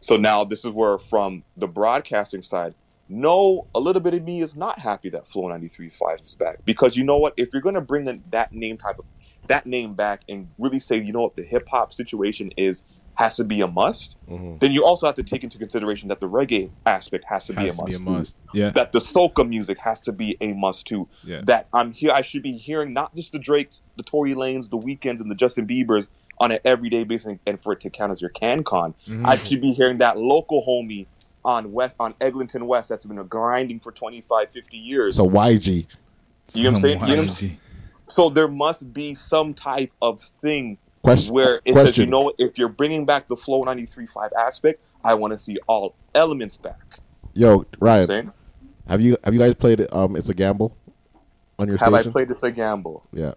So 0.00 0.16
now 0.16 0.44
this 0.44 0.64
is 0.64 0.70
where, 0.70 0.98
from 0.98 1.44
the 1.56 1.66
broadcasting 1.66 2.42
side, 2.42 2.74
no, 3.08 3.66
a 3.74 3.80
little 3.80 4.02
bit 4.02 4.14
of 4.14 4.22
me 4.22 4.42
is 4.42 4.54
not 4.54 4.78
happy 4.78 5.08
that 5.10 5.26
Flow 5.26 5.44
93.5 5.44 6.26
is 6.26 6.34
back 6.34 6.58
because 6.64 6.96
you 6.96 7.04
know 7.04 7.16
what? 7.16 7.32
If 7.36 7.52
you're 7.52 7.62
gonna 7.62 7.80
bring 7.80 8.06
in 8.06 8.22
that 8.30 8.52
name 8.52 8.76
type 8.76 8.98
of 8.98 9.06
that 9.46 9.66
name 9.66 9.94
back 9.94 10.22
and 10.28 10.48
really 10.58 10.78
say, 10.78 10.98
you 10.98 11.12
know 11.12 11.22
what, 11.22 11.36
the 11.36 11.42
hip 11.42 11.66
hop 11.68 11.92
situation 11.92 12.52
is 12.56 12.84
has 13.18 13.34
to 13.34 13.42
be 13.42 13.60
a 13.60 13.66
must, 13.66 14.14
Mhm. 14.30 14.60
then 14.60 14.70
you 14.70 14.84
also 14.84 15.04
have 15.04 15.16
to 15.16 15.24
take 15.24 15.42
into 15.42 15.58
consideration 15.58 16.06
that 16.08 16.20
the 16.20 16.28
reggae 16.28 16.70
aspect 16.86 17.24
has 17.28 17.46
to 17.46 17.52
be 17.52 17.66
a 17.66 17.70
to 17.72 17.76
be 17.76 17.82
must. 17.82 17.94
a 17.94 17.98
too. 17.98 18.04
must. 18.04 18.38
Yeah. 18.54 18.68
That 18.70 18.92
the 18.92 19.00
soca 19.00 19.46
music 19.48 19.78
has 19.78 19.98
to 20.02 20.12
be 20.12 20.36
a 20.40 20.52
must 20.52 20.86
too. 20.86 21.08
Yeah. 21.24 21.40
That 21.44 21.66
I'm 21.72 21.90
here, 21.92 22.12
I 22.12 22.22
should 22.22 22.44
be 22.44 22.52
hearing 22.56 22.92
not 22.92 23.16
just 23.16 23.32
the 23.32 23.40
Drakes, 23.40 23.82
the 23.96 24.04
Tory 24.04 24.34
Lanez, 24.36 24.70
the 24.70 24.78
Weeknds, 24.78 25.20
and 25.20 25.28
the 25.28 25.34
Justin 25.34 25.66
Biebers 25.66 26.06
on 26.38 26.52
an 26.52 26.60
everyday 26.64 27.02
basis, 27.02 27.36
and 27.44 27.60
for 27.60 27.72
it 27.72 27.80
to 27.80 27.90
count 27.90 28.12
as 28.12 28.20
your 28.20 28.30
CanCon. 28.30 28.94
Mhm. 29.08 29.26
I 29.26 29.34
should 29.36 29.60
be 29.60 29.72
hearing 29.72 29.98
that 29.98 30.16
local 30.16 30.64
homie 30.64 31.06
on 31.44 31.72
West 31.72 31.96
on 31.98 32.14
Eglinton 32.20 32.68
West 32.68 32.88
that's 32.88 33.04
been 33.04 33.16
grinding 33.26 33.80
for 33.80 33.90
25, 33.90 34.50
50 34.52 34.76
years. 34.76 35.16
So 35.16 35.24
YG. 35.28 35.88
you 36.54 36.62
know 36.62 36.70
what 36.70 36.76
I'm 36.76 36.82
saying? 36.82 37.00
You 37.00 37.16
know 37.16 37.22
what 37.22 37.28
I'm- 37.42 37.50
YG. 37.50 37.56
so 38.08 38.28
there 38.30 38.46
must 38.48 38.92
be 38.94 39.14
some 39.16 39.54
type 39.54 39.90
of 40.00 40.22
thing 40.40 40.78
Question. 41.02 41.34
where 41.34 41.60
it 41.64 41.74
says, 41.74 41.96
you 41.98 42.06
know, 42.06 42.32
if 42.38 42.58
you're 42.58 42.68
bringing 42.68 43.06
back 43.06 43.28
the 43.28 43.36
Flow 43.36 43.62
93.5 43.64 44.30
aspect, 44.38 44.80
I 45.04 45.14
want 45.14 45.32
to 45.32 45.38
see 45.38 45.56
all 45.66 45.94
elements 46.14 46.56
back. 46.56 47.00
Yo, 47.34 47.50
You 47.50 47.56
know 47.56 47.64
Ryan, 47.80 48.10
I'm 48.10 48.32
have 48.88 49.00
you 49.00 49.16
have 49.22 49.32
you 49.34 49.38
guys 49.40 49.54
played 49.54 49.86
um 49.92 50.16
It's 50.16 50.28
a 50.28 50.34
Gamble 50.34 50.76
on 51.58 51.68
your 51.68 51.78
Have 51.78 51.92
I 51.94 51.98
station? 51.98 52.12
played 52.12 52.30
It's 52.30 52.42
a 52.42 52.50
Gamble? 52.50 53.04
yeah. 53.12 53.32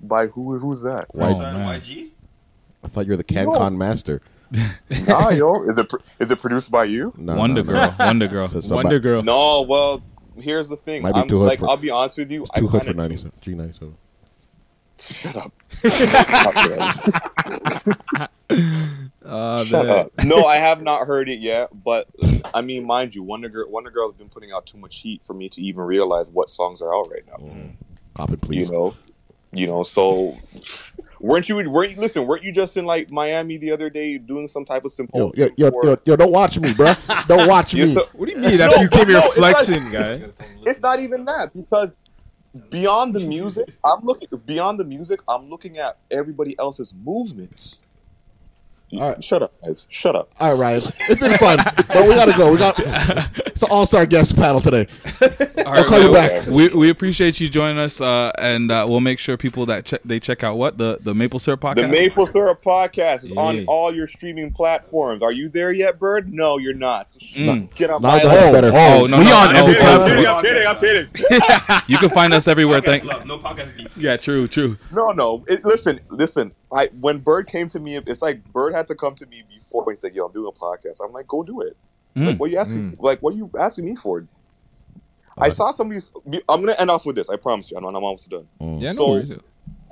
By 0.00 0.28
who? 0.28 0.58
Who's 0.58 0.82
that? 0.82 1.06
Why- 1.14 1.28
Oh. 1.30 1.38
YG? 1.38 2.10
I 2.82 2.88
thought 2.88 3.04
you 3.06 3.10
were 3.12 3.16
the 3.18 3.24
CanCon 3.24 3.76
master. 3.76 4.22
nah, 5.06 5.28
yo, 5.30 5.62
is 5.68 5.76
it 5.78 5.88
pro- 5.88 6.00
is 6.18 6.30
it 6.30 6.40
produced 6.40 6.70
by 6.70 6.84
you? 6.84 7.12
No, 7.16 7.36
Wonder 7.36 7.62
no, 7.62 7.72
no. 7.72 7.80
Girl. 7.88 7.94
Wonder 7.98 8.26
Girl. 8.26 8.48
So 8.48 8.60
somebody- 8.60 8.86
Wonder 8.86 8.98
Girl. 9.00 9.22
No, 9.22 9.62
well, 9.62 10.02
here's 10.38 10.68
the 10.68 10.76
thing. 10.76 11.02
Might 11.02 11.14
be 11.14 11.20
I'm, 11.20 11.28
too 11.28 11.38
hood 11.40 11.48
like, 11.48 11.58
for- 11.60 11.68
I'll 11.68 11.76
be 11.76 11.90
honest 11.90 12.16
with 12.16 12.30
you. 12.30 12.42
It's 12.42 12.50
too 12.52 12.66
I 12.66 12.70
hood 12.70 12.80
for 12.80 12.86
kinda- 12.94 13.02
97. 13.02 13.32
G97. 13.42 13.78
Shut 13.78 13.88
up. 13.88 13.94
Shut 15.00 15.34
up. 15.36 15.52
Uh, 19.24 19.64
Shut 19.64 19.86
man. 19.86 19.98
up. 19.98 20.12
No, 20.24 20.44
I 20.46 20.56
have 20.56 20.82
not 20.82 21.06
heard 21.06 21.28
it 21.28 21.40
yet, 21.40 21.70
but 21.84 22.06
I 22.52 22.60
mean, 22.62 22.84
mind 22.84 23.14
you, 23.14 23.22
Wonder 23.22 23.48
Girl, 23.48 23.68
Wonder 23.70 23.90
Girl 23.90 24.08
has 24.10 24.16
been 24.16 24.28
putting 24.28 24.52
out 24.52 24.66
too 24.66 24.78
much 24.78 25.00
heat 25.00 25.22
for 25.24 25.34
me 25.34 25.48
to 25.50 25.60
even 25.62 25.82
realize 25.84 26.28
what 26.30 26.50
songs 26.50 26.82
are 26.82 26.94
out 26.94 27.10
right 27.10 27.22
now. 27.26 27.38
Cop 28.14 28.30
it, 28.32 28.40
You 28.50 28.66
know, 28.70 28.94
you 29.52 29.66
know. 29.68 29.82
So, 29.84 30.36
weren't 31.20 31.48
you? 31.48 31.56
Weren't 31.70 31.92
you? 31.92 31.96
Listen, 31.96 32.26
weren't 32.26 32.42
you 32.42 32.52
just 32.52 32.76
in 32.76 32.84
like 32.84 33.10
Miami 33.10 33.56
the 33.56 33.70
other 33.70 33.88
day 33.88 34.18
doing 34.18 34.48
some 34.48 34.64
type 34.64 34.84
of 34.84 34.90
Yo, 34.90 34.94
symposium? 35.30 35.50
yo, 35.56 35.66
yo, 35.66 35.70
for- 35.70 35.84
yo, 35.86 35.96
yo, 36.04 36.16
don't 36.16 36.32
watch 36.32 36.58
me, 36.58 36.72
bruh. 36.72 37.26
Don't 37.28 37.48
watch 37.48 37.74
me. 37.76 37.94
so- 37.94 38.08
What 38.12 38.26
do 38.28 38.32
you 38.34 38.40
mean? 38.40 38.60
After 38.60 38.82
you 38.82 38.88
came 38.88 39.06
here 39.06 39.18
no, 39.20 39.26
it's 39.26 39.38
not- 39.38 39.56
flexing, 39.64 39.90
guy. 39.92 40.22
it's 40.66 40.80
not 40.80 41.00
even 41.00 41.24
that 41.26 41.54
because 41.54 41.90
beyond 42.70 43.14
the 43.14 43.20
music, 43.20 43.68
I'm 43.84 44.04
looking 44.04 44.28
beyond 44.44 44.80
the 44.80 44.84
music. 44.84 45.20
I'm 45.28 45.48
looking 45.48 45.78
at 45.78 45.98
everybody 46.10 46.56
else's 46.58 46.94
movements. 46.94 47.82
All 48.92 49.10
right. 49.10 49.22
Shut 49.22 49.42
up, 49.42 49.52
guys. 49.62 49.86
Shut 49.88 50.16
up. 50.16 50.30
All 50.40 50.50
right, 50.52 50.58
Ryan. 50.58 50.82
It's 51.08 51.20
been 51.20 51.38
fun, 51.38 51.58
but 51.88 52.08
we 52.08 52.14
gotta 52.16 52.36
go. 52.36 52.50
We 52.50 52.58
got 52.58 52.74
it's 53.46 53.62
an 53.62 53.68
all 53.70 53.86
star 53.86 54.04
guest 54.04 54.34
panel 54.34 54.60
today. 54.60 54.88
All 55.64 55.74
I'll 55.74 55.84
call 55.84 56.00
you 56.00 56.12
back. 56.12 56.46
We, 56.48 56.68
we 56.68 56.90
appreciate 56.90 57.38
you 57.40 57.48
joining 57.48 57.78
us, 57.78 58.00
uh, 58.00 58.32
and 58.38 58.72
uh, 58.72 58.84
we'll 58.88 58.98
make 59.00 59.20
sure 59.20 59.36
people 59.36 59.64
that 59.66 59.84
check 59.84 60.00
they 60.04 60.18
check 60.18 60.42
out 60.42 60.56
what 60.56 60.76
the 60.76 60.98
the 61.02 61.14
Maple 61.14 61.38
Syrup 61.38 61.60
podcast. 61.60 61.82
The 61.82 61.88
Maple 61.88 62.26
Syrup 62.26 62.62
Podcast 62.64 63.22
is 63.24 63.30
Yeah. 63.30 63.40
on 63.40 63.64
all 63.66 63.94
your 63.94 64.08
streaming 64.08 64.52
platforms. 64.52 65.22
Are 65.22 65.30
you 65.32 65.48
there 65.48 65.70
yet, 65.70 66.00
Bird? 66.00 66.32
No, 66.32 66.58
you're 66.58 66.74
not. 66.74 67.10
So 67.10 67.18
Mm. 67.20 67.72
Get 67.76 67.90
on 67.90 68.02
Now 68.02 68.08
my 68.08 68.20
I 68.20 68.24
level. 68.24 68.52
better. 68.52 68.72
Oh 68.74 69.06
no, 69.06 69.18
We 69.18 69.24
no, 69.24 69.36
on 69.36 69.52
no, 69.54 69.60
every 69.60 69.74
platform. 69.76 70.18
I'm 70.26 70.42
kidding. 70.42 70.66
I'm 70.66 70.76
kidding. 70.80 71.06
I'm 71.06 71.14
kidding. 71.14 71.82
You 71.86 71.98
can 71.98 72.10
find 72.10 72.32
us 72.34 72.48
everywhere. 72.48 72.80
Thank. 72.80 73.04
Love, 73.04 73.24
no 73.26 73.38
podcast 73.38 73.76
beef. 73.76 73.96
Yeah, 73.96 74.16
true, 74.16 74.48
true. 74.48 74.78
No, 74.90 75.10
no. 75.12 75.44
It, 75.48 75.64
listen, 75.64 76.00
listen. 76.08 76.52
I 76.72 76.86
when 77.00 77.18
Bird 77.18 77.46
came 77.48 77.68
to 77.70 77.80
me, 77.80 77.96
it's 77.96 78.22
like 78.22 78.44
Bird 78.52 78.74
had 78.74 78.86
to 78.88 78.94
come 78.94 79.14
to 79.16 79.26
me 79.26 79.42
before 79.48 79.90
he 79.90 79.96
said, 79.96 80.14
"Yo, 80.14 80.26
I'm 80.26 80.32
doing 80.32 80.52
a 80.54 80.58
podcast." 80.58 81.00
I'm 81.04 81.12
like, 81.12 81.26
"Go 81.26 81.42
do 81.42 81.60
it." 81.62 81.76
Mm. 82.16 82.26
Like, 82.28 82.40
what 82.40 82.48
are 82.48 82.52
you 82.52 82.58
asking? 82.58 82.96
Like, 83.00 83.20
what 83.20 83.34
are 83.34 83.36
you 83.36 83.50
asking 83.58 83.84
me 83.86 83.96
for? 83.96 84.26
I 85.38 85.48
saw 85.48 85.70
somebody's. 85.70 86.10
I'm 86.48 86.60
gonna 86.62 86.76
end 86.78 86.90
off 86.90 87.06
with 87.06 87.16
this. 87.16 87.28
I 87.30 87.36
promise 87.36 87.70
you. 87.70 87.76
I 87.76 87.80
know 87.80 87.88
I'm 87.88 87.96
almost 87.96 88.28
done. 88.28 88.46
Yeah, 88.60 88.92
no 88.92 88.92
So- 88.92 89.08
worries. 89.10 89.32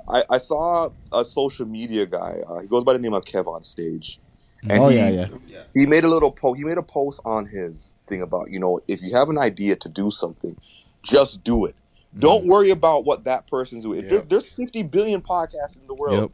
I, 0.07 0.23
I 0.27 0.37
saw 0.39 0.89
a 1.13 1.23
social 1.23 1.67
media 1.67 2.03
guy. 2.07 2.39
Uh, 2.47 2.59
he 2.61 2.67
goes 2.67 2.83
by 2.83 2.93
the 2.93 2.99
name 2.99 3.13
of 3.13 3.23
KevOnStage. 3.25 4.17
And 4.63 4.81
Oh 4.83 4.87
he, 4.89 4.97
yeah, 4.97 5.27
yeah. 5.47 5.61
he 5.75 5.85
made 5.85 6.03
a 6.03 6.07
little 6.07 6.31
post. 6.31 6.57
He 6.57 6.63
made 6.65 6.79
a 6.79 6.83
post 6.83 7.21
on 7.25 7.45
his 7.45 7.93
thing 8.07 8.21
about 8.23 8.49
you 8.49 8.59
know 8.59 8.81
if 8.87 9.01
you 9.03 9.15
have 9.15 9.29
an 9.29 9.37
idea 9.37 9.75
to 9.77 9.87
do 9.87 10.09
something, 10.11 10.57
just 11.03 11.43
do 11.43 11.65
it. 11.65 11.75
Don't 12.17 12.45
worry 12.47 12.71
about 12.71 13.05
what 13.05 13.23
that 13.25 13.45
person's 13.47 13.83
doing. 13.83 14.07
There, 14.07 14.19
there's 14.21 14.49
50 14.49 14.81
billion 14.83 15.21
podcasts 15.21 15.79
in 15.79 15.85
the 15.85 15.93
world. 15.93 16.31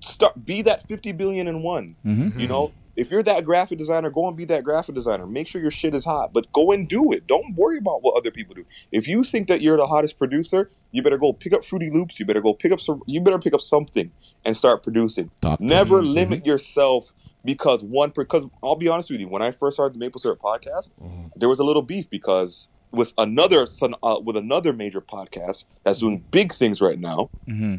Start 0.00 0.44
be 0.46 0.62
that 0.62 0.86
50 0.88 1.12
billion 1.12 1.48
in 1.48 1.62
one. 1.62 1.96
Mm-hmm. 2.04 2.38
You 2.38 2.46
know, 2.48 2.72
if 2.96 3.10
you're 3.10 3.22
that 3.22 3.44
graphic 3.44 3.78
designer, 3.78 4.10
go 4.10 4.26
and 4.28 4.36
be 4.36 4.44
that 4.46 4.64
graphic 4.64 4.94
designer. 4.94 5.26
Make 5.26 5.46
sure 5.46 5.60
your 5.60 5.70
shit 5.70 5.94
is 5.94 6.04
hot, 6.04 6.32
but 6.32 6.52
go 6.52 6.72
and 6.72 6.88
do 6.88 7.12
it. 7.12 7.26
Don't 7.26 7.54
worry 7.54 7.78
about 7.78 8.02
what 8.02 8.16
other 8.16 8.30
people 8.30 8.54
do. 8.54 8.64
If 8.92 9.06
you 9.08 9.22
think 9.24 9.48
that 9.48 9.60
you're 9.60 9.76
the 9.76 9.86
hottest 9.86 10.18
producer, 10.18 10.70
you 10.90 11.02
better 11.02 11.18
go 11.18 11.32
pick 11.32 11.52
up 11.52 11.64
Fruity 11.64 11.90
Loops. 11.90 12.18
You 12.18 12.26
better 12.26 12.40
go 12.40 12.54
pick 12.54 12.72
up 12.72 12.80
some. 12.80 13.02
You 13.06 13.20
better 13.20 13.38
pick 13.38 13.54
up 13.54 13.60
something 13.60 14.10
and 14.44 14.56
start 14.56 14.82
producing. 14.82 15.30
Talk 15.40 15.60
Never 15.60 16.00
me. 16.02 16.08
limit 16.08 16.46
yourself 16.46 17.12
because 17.44 17.82
one. 17.84 18.10
Because 18.16 18.46
I'll 18.62 18.76
be 18.76 18.88
honest 18.88 19.10
with 19.10 19.20
you, 19.20 19.28
when 19.28 19.42
I 19.42 19.50
first 19.52 19.76
started 19.76 19.94
the 19.94 19.98
Maple 19.98 20.20
Syrup 20.20 20.40
podcast, 20.40 20.90
there 21.36 21.48
was 21.48 21.58
a 21.58 21.64
little 21.64 21.82
beef 21.82 22.08
because 22.10 22.68
with 22.90 23.12
another 23.18 23.66
son, 23.66 23.94
uh, 24.02 24.16
with 24.24 24.36
another 24.36 24.72
major 24.72 25.00
podcast 25.00 25.66
that's 25.84 25.98
doing 25.98 26.24
big 26.30 26.52
things 26.54 26.80
right 26.80 26.98
now, 26.98 27.28
Mm-hmm. 27.46 27.76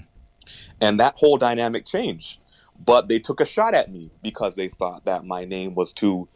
And 0.81 0.99
that 0.99 1.15
whole 1.15 1.37
dynamic 1.37 1.85
changed. 1.85 2.39
But 2.83 3.09
they 3.09 3.19
took 3.19 3.41
a 3.41 3.45
shot 3.45 3.73
at 3.73 3.91
me 3.91 4.09
because 4.21 4.55
they 4.55 4.69
thought 4.69 5.05
that 5.05 5.25
my 5.25 5.43
name 5.45 5.75
was 5.75 5.91
too 5.93 6.27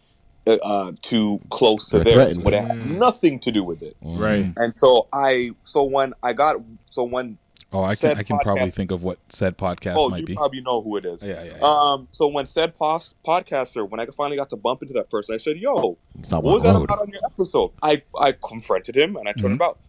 uh, 0.45 0.57
uh, 0.61 0.91
too 1.01 1.39
close 1.49 1.87
to 1.89 1.99
They're 1.99 2.15
theirs, 2.17 2.37
but 2.37 2.53
it 2.53 2.61
had 2.65 2.89
nothing 2.91 3.39
to 3.39 3.51
do 3.51 3.63
with 3.63 3.81
it. 3.81 3.95
Right. 4.03 4.51
And 4.57 4.75
so 4.75 5.07
I, 5.13 5.51
so 5.63 5.83
when 5.83 6.13
I 6.21 6.33
got, 6.33 6.57
so 6.89 7.03
when 7.03 7.37
Oh, 7.75 7.81
I 7.83 7.95
can 7.95 8.17
I 8.19 8.21
can 8.23 8.37
probably 8.37 8.69
think 8.69 8.91
of 8.91 9.01
what 9.01 9.17
said 9.29 9.57
podcast 9.57 9.95
oh, 9.97 10.09
might 10.09 10.19
you 10.19 10.25
be. 10.27 10.35
probably 10.35 10.61
know 10.61 10.81
who 10.83 10.95
it 10.97 11.05
is. 11.07 11.23
Yeah, 11.23 11.41
yeah, 11.43 11.53
yeah. 11.59 11.63
Um, 11.63 12.07
so 12.11 12.27
when 12.27 12.45
said 12.45 12.75
pos- 12.75 13.15
podcaster, 13.25 13.89
when 13.89 13.99
I 13.99 14.05
finally 14.07 14.37
got 14.37 14.51
to 14.51 14.55
bump 14.57 14.83
into 14.83 14.93
that 14.93 15.09
person, 15.09 15.33
I 15.33 15.39
said, 15.39 15.57
"Yo, 15.57 15.73
what 15.73 16.43
was 16.43 16.61
that 16.63 16.75
about 16.75 16.99
on 17.01 17.09
your 17.09 17.21
episode?" 17.25 17.71
I 17.81 18.03
I 18.19 18.33
confronted 18.33 18.95
him 18.95 19.15
and 19.15 19.27
I 19.27 19.31
told 19.31 19.45
him 19.45 19.51
Mhm. 19.53 19.55
about. 19.55 19.79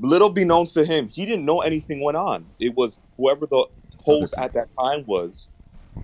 Little 0.00 0.30
be 0.30 0.44
known 0.44 0.66
to 0.66 0.84
him, 0.84 1.08
he 1.08 1.26
didn't 1.26 1.44
know 1.44 1.60
anything 1.60 2.00
went 2.00 2.16
on. 2.16 2.46
It 2.58 2.74
was 2.74 2.98
whoever 3.16 3.46
the 3.46 3.66
host 4.04 4.34
at 4.38 4.52
that 4.54 4.68
time 4.78 5.04
was 5.06 5.48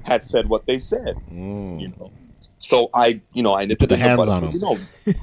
had 0.04 0.24
said 0.24 0.48
what 0.48 0.66
they 0.66 0.78
said. 0.78 1.16
Mm. 1.30 1.80
You 1.80 1.88
know. 1.88 2.10
So 2.58 2.88
I, 2.94 3.20
you 3.32 3.42
know, 3.42 3.54
I 3.54 3.64
nipped 3.66 3.80
Put 3.80 3.90
the 3.90 3.94
it 3.96 3.98
in 3.98 4.02
the 4.02 4.08
hands 4.08 4.28
on 4.28 4.42
said, 4.42 4.54
You 4.54 4.60
know, 4.60 4.78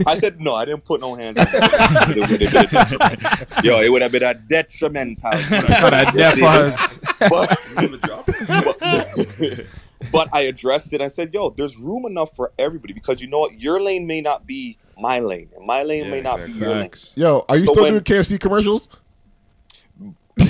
I 0.06 0.16
said 0.16 0.40
no. 0.40 0.56
I 0.56 0.66
didn't 0.66 0.86
put 0.86 1.02
no 1.02 1.16
hands. 1.16 1.38
on 1.40 1.46
him. 1.46 1.54
It 2.16 2.30
would've 2.30 2.70
been- 2.70 3.64
Yo, 3.66 3.82
it 3.82 3.90
would 3.92 4.02
have 4.02 4.12
been 4.12 4.24
a 4.24 4.34
detrimental. 4.36 5.32
Kind 5.32 5.96
of 6.08 6.14
deaf 6.14 6.42
us. 6.42 7.00
but, 7.20 7.60
but, 8.48 9.66
but 10.12 10.30
I 10.32 10.42
addressed 10.42 10.94
it. 10.94 11.02
I 11.02 11.08
said, 11.08 11.34
"Yo, 11.34 11.50
there's 11.50 11.76
room 11.78 12.06
enough 12.06 12.36
for 12.36 12.52
everybody 12.60 12.94
because 12.94 13.20
you 13.20 13.28
know 13.28 13.40
what? 13.40 13.60
Your 13.60 13.82
lane 13.82 14.06
may 14.06 14.22
not 14.22 14.46
be 14.46 14.78
my 15.08 15.20
lane, 15.20 15.50
and 15.56 15.66
my 15.74 15.84
lane 15.84 16.10
may 16.10 16.22
not 16.22 16.38
be 16.46 16.52
your 16.54 16.76
lane." 16.76 16.90
Yo, 17.16 17.46
are 17.50 17.58
you 17.58 17.66
So 17.68 17.74
still 17.74 17.84
when- 17.84 17.94
doing 17.94 18.04
KFC 18.04 18.40
commercials? 18.40 18.88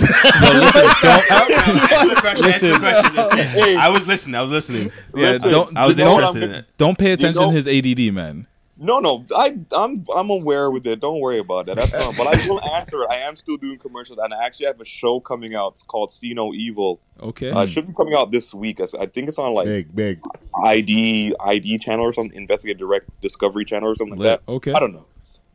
Hey, 2.43 3.75
I 3.77 3.89
was 3.91 4.05
listening. 4.07 4.35
I 4.35 4.41
was 4.41 4.51
listening. 4.51 4.91
Yeah, 5.15 5.31
listen, 5.31 5.49
don't 5.51 5.77
I 5.77 5.87
was 5.87 5.97
you 5.97 6.03
know 6.05 6.11
interested 6.13 6.43
in 6.43 6.51
it. 6.51 6.65
don't 6.77 6.97
pay 6.97 7.11
attention 7.11 7.41
know- 7.41 7.49
to 7.51 7.55
his 7.55 7.67
ADD, 7.67 8.13
man. 8.13 8.47
No, 8.83 8.99
no, 8.99 9.25
I, 9.33 9.57
I'm, 9.71 10.05
I'm 10.13 10.29
aware 10.29 10.69
with 10.69 10.85
it. 10.85 10.99
Don't 10.99 11.21
worry 11.21 11.39
about 11.39 11.67
that. 11.67 11.77
That's 11.77 11.93
not. 11.93 12.17
But 12.17 12.27
I 12.27 12.47
will 12.49 12.61
answer 12.75 12.99
it. 13.01 13.07
I 13.09 13.19
am 13.19 13.37
still 13.37 13.55
doing 13.55 13.77
commercials, 13.79 14.17
and 14.17 14.33
I 14.33 14.43
actually 14.45 14.65
have 14.65 14.81
a 14.81 14.85
show 14.85 15.21
coming 15.21 15.55
out. 15.55 15.71
It's 15.71 15.83
called 15.83 16.11
See 16.11 16.33
No 16.33 16.53
Evil. 16.53 16.99
Okay. 17.21 17.49
Uh, 17.49 17.63
it 17.63 17.67
should 17.69 17.87
be 17.87 17.93
coming 17.93 18.13
out 18.13 18.31
this 18.31 18.53
week. 18.53 18.81
I 18.81 19.05
think 19.05 19.29
it's 19.29 19.39
on 19.39 19.53
like 19.53 19.65
Big, 19.65 19.95
big. 19.95 20.19
ID 20.65 21.33
ID 21.39 21.77
channel 21.77 22.05
or 22.05 22.11
something, 22.11 22.37
Investigate 22.37 22.77
Direct 22.77 23.09
Discovery 23.21 23.63
channel 23.63 23.89
or 23.89 23.95
something 23.95 24.19
like 24.19 24.25
Lit. 24.25 24.45
that. 24.45 24.51
Okay. 24.51 24.73
I 24.73 24.79
don't 24.79 24.93
know. 24.93 25.05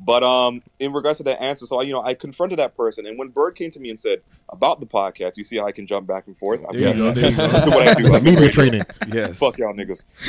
But 0.01 0.23
um, 0.23 0.63
in 0.79 0.93
regards 0.93 1.19
to 1.19 1.25
that 1.25 1.43
answer, 1.43 1.67
so 1.67 1.81
I, 1.81 1.83
you 1.83 1.93
know, 1.93 2.03
I 2.03 2.15
confronted 2.15 2.59
that 2.61 2.77
person, 2.77 3.05
and 3.07 3.19
when 3.19 3.29
Bird 3.29 3.57
came 3.57 3.71
to 3.73 3.81
me 3.81 3.91
and 3.91 3.99
said 3.99 4.23
about 4.49 4.79
the 4.79 4.87
podcast, 4.87 5.37
you 5.37 5.43
see 5.45 5.57
how 5.59 5.67
I 5.67 5.73
can 5.73 5.87
jump 5.89 6.07
back 6.07 6.29
and 6.29 6.39
forth. 6.39 6.61
I'm 6.69 6.79
There 6.79 6.95
you 6.95 7.03
go, 7.03 7.13
there 7.13 7.31
you 7.31 7.37
go. 7.37 7.49
This 7.49 7.65
is 7.67 7.71
what 7.71 7.89
I 7.89 7.95
do. 7.95 8.05
Like 8.05 8.23
media 8.23 8.39
great. 8.41 8.53
training. 8.53 8.83
Yes. 9.13 9.39
Fuck 9.39 9.59
y'all 9.59 9.75
niggas. 9.75 10.05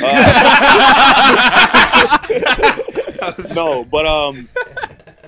Uh, 3.22 3.32
no, 3.54 3.84
but 3.84 4.06
um, 4.06 4.48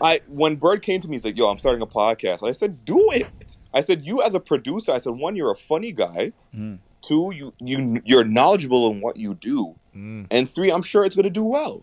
I 0.01 0.21
when 0.29 0.57
Bird 0.57 0.83
came 0.83 1.01
to 1.01 1.09
me, 1.09 1.15
he's 1.17 1.25
like, 1.25 1.37
"Yo, 1.37 1.47
I'm 1.49 1.59
starting 1.59 1.83
a 1.83 1.87
podcast." 1.87 2.47
I 2.47 2.53
said, 2.53 2.85
"Do 2.85 3.11
it." 3.13 3.27
I 3.75 3.81
said, 3.83 4.05
"You 4.05 4.23
as 4.23 4.35
a 4.35 4.41
producer," 4.41 4.93
I 4.93 4.99
said, 4.99 5.11
"One, 5.13 5.37
you're 5.37 5.51
a 5.53 5.57
funny 5.57 5.93
guy. 5.93 6.33
Mm. 6.57 6.79
Two, 7.03 7.33
you 7.35 7.53
you 7.61 8.01
you're 8.05 8.25
knowledgeable 8.25 8.91
in 8.91 9.01
what 9.01 9.17
you 9.17 9.35
do, 9.35 9.75
Mm. 9.97 10.27
and 10.31 10.49
three, 10.49 10.71
I'm 10.73 10.83
sure 10.83 11.05
it's 11.05 11.15
going 11.15 11.25
to 11.25 11.31
do 11.31 11.45
well." 11.45 11.83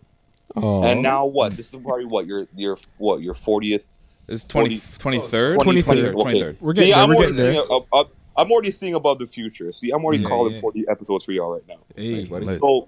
Oh. 0.56 0.84
And 0.84 1.02
now 1.02 1.26
what? 1.26 1.56
This 1.56 1.74
is 1.74 1.80
probably 1.82 2.06
what 2.06 2.26
your 2.26 2.48
your 2.56 2.78
what 2.98 3.22
your 3.22 3.36
40th 3.36 3.84
It's 4.28 4.46
20, 4.46 4.78
23rd? 4.80 5.62
20, 5.62 5.82
23rd. 5.84 5.84
23rd. 5.84 6.14
23rd. 6.14 6.56
We're 6.62 6.76
See, 6.76 6.82
getting 6.82 6.94
there. 6.94 7.04
I'm 7.04 7.10
We're 7.10 7.16
already 7.16 7.32
getting 7.34 7.36
there. 7.54 7.54
seeing 7.54 7.84
a- 7.94 7.98
a- 7.98 8.06
I'm 8.38 8.52
already 8.52 8.72
seeing 8.72 8.94
above 8.96 9.20
the 9.20 9.28
future. 9.28 9.72
See, 9.74 9.92
I'm 9.92 10.04
already 10.06 10.24
Yeah, 10.24 10.30
calling 10.30 10.54
yeah. 10.56 10.62
40 10.62 10.86
episodes 10.88 11.26
for 11.26 11.34
y'all 11.34 11.52
right 11.52 11.68
now. 11.68 11.76
Hey, 11.96 12.26
Lit. 12.26 12.58
So, 12.60 12.88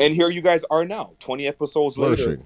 and 0.00 0.14
here 0.14 0.30
you 0.30 0.40
guys 0.42 0.64
are 0.70 0.84
now, 0.84 1.12
20 1.20 1.46
episodes 1.46 1.96
later. 1.96 2.40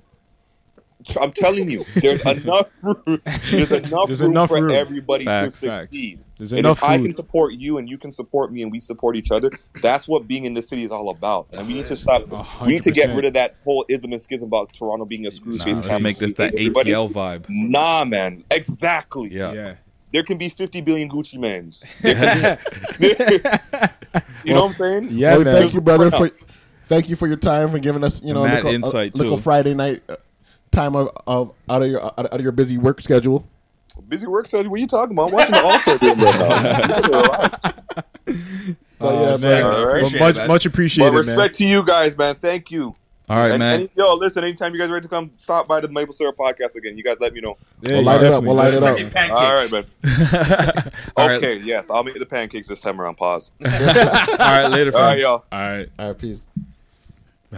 Flourishing. 1.07 1.23
I'm 1.23 1.33
telling 1.33 1.71
you, 1.71 1.85
there's 1.97 2.21
enough 2.27 2.69
room. 2.83 3.21
There's 3.51 3.73
enough 3.73 4.07
There's 4.07 4.23
room 4.23 4.31
enough 4.33 4.49
for 4.49 4.63
room. 4.63 4.75
everybody 4.75 5.25
Facts, 5.25 5.61
to 5.61 5.67
facts. 5.67 5.91
succeed. 5.91 6.21
There's 6.39 6.53
and 6.53 6.61
enough 6.61 6.79
if 6.79 6.85
I 6.85 6.99
can 6.99 7.13
support 7.13 7.55
you 7.55 7.79
and 7.79 7.89
you 7.89 7.97
can 7.99 8.11
support 8.11 8.53
me 8.53 8.63
and 8.63 8.73
we 8.73 8.81
support 8.81 9.15
each 9.17 9.31
other, 9.31 9.51
that's 9.83 10.09
what 10.09 10.27
being 10.27 10.45
in 10.47 10.55
this 10.55 10.69
city 10.69 10.83
is 10.85 10.91
all 10.91 11.11
about. 11.11 11.47
And 11.53 11.67
we 11.69 11.75
need 11.75 11.87
to 11.87 11.97
stop. 11.97 12.31
A 12.33 12.65
We 12.65 12.73
need 12.73 12.83
to 12.85 12.91
get 12.91 13.15
rid 13.15 13.25
of 13.25 13.35
that 13.35 13.57
whole 13.65 13.85
ism 13.89 14.13
and 14.13 14.21
schism 14.21 14.49
about 14.49 14.73
Toronto 14.73 15.05
being 15.05 15.27
a 15.27 15.31
screw 15.31 15.53
Nah, 15.53 15.65
face. 15.65 15.79
let's 15.81 16.01
make 16.01 16.17
this 16.19 16.33
that 16.35 16.55
ATL 16.55 17.11
vibe. 17.13 17.45
Nah, 17.49 18.05
man. 18.05 18.45
Exactly. 18.51 19.29
Yeah. 19.33 19.53
Yeah. 19.53 19.75
There 20.13 20.23
can 20.23 20.39
be 20.39 20.49
50 20.49 20.81
billion 20.81 21.09
Gucci 21.09 21.39
mans. 21.39 21.83
There 22.01 22.15
can 22.15 22.59
be- 23.01 23.09
you 24.45 24.55
know 24.55 24.63
what 24.63 24.67
I'm 24.69 24.73
saying? 24.73 25.09
Yeah, 25.11 25.35
Well, 25.37 25.45
man. 25.45 25.55
thank 25.55 25.75
you, 25.75 25.81
brother, 25.81 26.11
for 26.11 26.31
thank 26.85 27.09
you 27.09 27.17
for 27.17 27.27
your 27.27 27.37
time 27.37 27.71
for 27.71 27.79
giving 27.79 28.03
us, 28.05 28.23
you 28.23 28.33
know, 28.35 28.45
Mad 28.45 28.65
little, 28.65 28.73
insight, 28.73 29.15
little. 29.17 29.37
Friday 29.39 29.75
night 29.75 30.03
uh, 30.09 30.17
time 30.75 30.97
of, 30.97 31.11
of 31.27 31.53
out 31.69 31.83
of 31.83 31.89
your 31.89 32.05
out 32.05 32.27
of 32.27 32.41
your 32.41 32.53
busy 32.53 32.79
work 32.79 33.01
schedule. 33.01 33.47
Busy 34.09 34.27
work 34.27 34.47
schedule. 34.49 34.71
What 34.71 34.77
are 34.77 34.81
you 34.81 34.87
talking 34.87 35.15
about? 35.17 35.29
I'm 35.29 35.33
watching 35.35 35.53
the 35.53 35.63
All 35.63 35.79
Star 35.79 35.99
game 35.99 36.19
right 36.21 37.61
now. 38.27 38.75
But 38.99 39.15
Oh, 39.15 39.27
man. 39.27 39.39
so- 39.39 39.71
All 39.71 39.87
right. 39.87 40.03
Well, 40.03 40.07
Appreciate 40.07 40.21
much, 40.21 40.35
it, 40.35 40.39
man. 40.39 40.49
much 40.49 40.63
But 40.63 40.67
appreciated, 40.67 41.13
respect 41.15 41.37
man. 41.37 41.49
to 41.53 41.65
you 41.67 41.85
guys, 41.85 42.17
man. 42.17 42.35
Thank 42.37 42.71
you. 42.71 42.95
All 43.29 43.39
right, 43.39 43.51
and, 43.53 43.59
man. 43.59 43.81
and, 43.81 43.89
yo, 43.97 44.15
listen, 44.17 44.45
anytime 44.45 44.73
you 44.75 44.79
guys 44.79 44.89
are 44.91 44.93
ready 44.95 45.05
to 45.05 45.09
come 45.09 45.31
stop 45.39 45.67
by 45.67 45.81
the 45.81 45.89
Maple 45.89 46.13
Syrup 46.13 46.37
podcast 46.37 46.75
again, 46.77 46.97
you 46.97 47.03
guys 47.03 47.17
let 47.21 47.33
me 47.33 47.41
know. 47.41 47.57
Yeah, 47.81 47.95
We'll 47.95 48.03
light 48.05 48.21
it 48.23 48.33
up. 48.33 48.45
We'll 48.45 48.55
light 48.55 48.75
it 48.75 48.83
up. 48.83 48.99
All 49.31 49.57
right, 49.57 49.73
man. 49.73 49.85
All 51.17 51.29
right. 51.29 51.37
Okay, 51.37 51.57
yes, 51.57 51.91
I'll 51.91 52.05
make 52.05 52.19
the 52.19 52.27
pancakes 52.27 52.69
this 52.69 52.81
time 52.83 53.01
around. 53.01 53.17
Pause. 53.17 53.53
All 53.65 53.71
right, 53.71 54.69
later, 54.69 54.95
All 54.95 55.03
right, 55.03 55.19
y'all. 55.19 55.45
All 55.51 55.59
right. 55.59 55.89
All 55.99 56.09
right, 56.09 56.19
peace. 56.19 56.47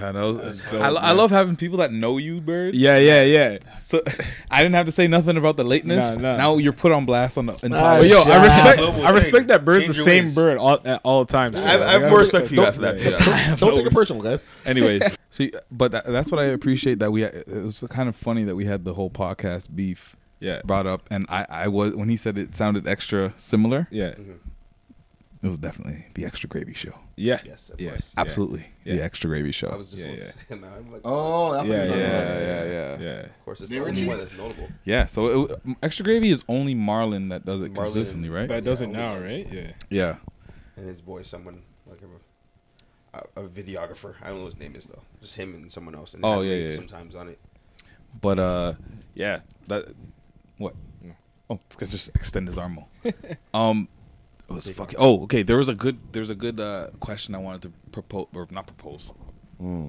Man, 0.00 0.14
that 0.14 0.22
was- 0.22 0.64
dope, 0.64 0.80
I, 0.82 0.88
I 0.88 1.12
love 1.12 1.30
having 1.30 1.56
people 1.56 1.78
that 1.78 1.92
know 1.92 2.18
you, 2.18 2.40
Bird. 2.40 2.74
Yeah, 2.74 2.98
yeah, 2.98 3.22
yeah. 3.22 3.58
So 3.80 4.02
I 4.50 4.62
didn't 4.62 4.74
have 4.74 4.86
to 4.86 4.92
say 4.92 5.06
nothing 5.08 5.36
about 5.36 5.56
the 5.56 5.64
lateness. 5.64 6.16
Nah, 6.16 6.32
nah. 6.32 6.36
Now 6.36 6.56
you're 6.58 6.72
put 6.72 6.92
on 6.92 7.06
blast 7.06 7.38
on 7.38 7.46
the 7.46 7.52
Ah, 7.54 7.58
entire. 7.62 7.98
But 8.00 8.08
yo. 8.08 8.22
I 8.22 8.44
respect, 8.44 8.80
I 9.04 9.10
respect 9.10 9.48
that 9.48 9.64
bird's 9.64 9.84
Change 9.86 9.96
the 9.96 10.02
same 10.04 10.24
ways. 10.24 10.34
bird 10.34 10.58
all, 10.58 10.78
at 10.84 11.00
all 11.04 11.24
times. 11.24 11.56
I 11.56 11.60
have, 11.60 11.80
I 11.80 11.84
Like, 11.84 12.00
have 12.02 12.10
more 12.10 12.18
respect 12.20 12.46
for 12.48 12.54
you 12.54 12.56
Don't- 12.60 12.68
after 12.68 12.80
that. 12.82 12.98
Too. 12.98 13.56
Don't 13.66 13.74
take 13.76 13.86
it 13.86 13.92
personal, 13.92 14.22
guys. 14.22 14.44
Anyways, 14.64 15.16
see, 15.30 15.52
but 15.70 15.92
that, 15.92 16.06
that's 16.06 16.30
what 16.30 16.40
I 16.40 16.44
appreciate 16.46 16.98
that 16.98 17.10
we. 17.10 17.24
It 17.24 17.46
was 17.48 17.82
kind 17.90 18.08
of 18.08 18.16
funny 18.16 18.44
that 18.44 18.56
we 18.56 18.64
had 18.66 18.84
the 18.84 18.94
whole 18.94 19.10
podcast 19.10 19.74
beef 19.74 20.14
Yeah, 20.40 20.60
brought 20.64 20.86
up, 20.86 21.06
and 21.10 21.26
I, 21.28 21.46
I 21.48 21.68
was 21.68 21.94
when 21.94 22.08
he 22.08 22.16
said 22.16 22.36
it 22.38 22.54
sounded 22.54 22.86
extra 22.86 23.32
similar. 23.36 23.88
yeah. 23.90 24.08
It 24.08 24.20
it 25.46 25.50
was 25.50 25.58
definitely 25.58 26.06
the 26.14 26.24
extra 26.24 26.48
gravy 26.48 26.74
show. 26.74 26.92
Yeah. 27.16 27.40
Yes, 27.46 27.70
of 27.70 27.80
Yeah. 27.80 27.90
course. 27.90 28.10
Absolutely, 28.16 28.66
Yeah. 28.84 28.96
the 28.96 29.04
extra 29.04 29.28
gravy 29.30 29.52
show. 29.52 29.68
I 29.68 29.76
was 29.76 29.90
just 29.90 30.02
Yeah, 30.02 30.10
about 30.10 30.18
yeah. 30.18 30.30
to 30.32 30.38
say, 30.38 30.54
man, 30.56 30.72
I'm 30.76 30.92
like, 30.92 31.00
Oh, 31.04 31.52
I 31.52 31.56
Yeah, 31.56 31.62
forgot 31.62 31.98
yeah, 31.98 31.98
yeah, 31.98 32.64
yeah. 32.64 32.98
Yeah. 33.00 33.20
Of 33.20 33.44
course, 33.44 33.60
it's 33.60 33.70
The 33.70 33.76
the 33.76 33.80
only 33.80 33.90
original? 33.92 34.08
one 34.10 34.18
that's 34.18 34.36
notable. 34.36 34.68
Yeah, 34.84 35.06
so 35.06 35.44
it, 35.44 35.60
extra 35.82 36.04
gravy 36.04 36.30
is 36.30 36.44
only 36.48 36.74
Marlon 36.74 37.30
that 37.30 37.44
does 37.44 37.60
it 37.60 37.72
Marlon 37.72 37.84
consistently, 37.84 38.28
right? 38.28 38.48
That 38.48 38.64
does 38.64 38.80
it 38.80 38.88
now, 38.88 39.14
only- 39.14 39.44
right? 39.44 39.52
Yeah. 39.52 39.72
yeah. 39.88 40.16
And 40.76 40.86
his 40.86 41.00
boy, 41.00 41.22
someone 41.22 41.62
like 41.86 42.00
a, 42.02 43.18
a, 43.38 43.44
a 43.44 43.48
videographer. 43.48 44.14
I 44.22 44.28
don't 44.28 44.38
know 44.38 44.42
what 44.44 44.54
his 44.54 44.58
name 44.60 44.74
is 44.76 44.86
though. 44.86 45.02
Just 45.20 45.34
him 45.36 45.54
and 45.54 45.70
someone 45.72 45.94
else. 45.94 46.12
And 46.14 46.24
Oh, 46.24 46.34
have 46.40 46.44
yeah, 46.44 46.56
names 46.56 46.70
yeah. 46.70 46.76
Sometimes 46.76 47.14
on 47.14 47.28
it. 47.28 47.38
But 48.20 48.38
uh, 48.38 48.72
yeah, 49.14 49.40
that 49.68 49.86
what? 50.58 50.74
Oh, 51.48 51.60
it's 51.66 51.76
gonna 51.76 51.90
just 51.92 52.08
extend 52.16 52.48
his 52.48 52.58
arm 52.58 52.72
more. 52.72 52.86
um, 53.54 53.88
it 54.48 54.52
was 54.52 54.66
Big 54.66 54.76
fucking. 54.76 54.96
Oh, 54.98 55.22
okay. 55.24 55.42
There 55.42 55.56
was 55.56 55.68
a 55.68 55.74
good. 55.74 55.98
There's 56.12 56.30
a 56.30 56.34
good 56.34 56.60
uh, 56.60 56.88
question 57.00 57.34
I 57.34 57.38
wanted 57.38 57.62
to 57.62 57.72
propose 57.92 58.26
or 58.34 58.46
not 58.50 58.66
propose. 58.66 59.12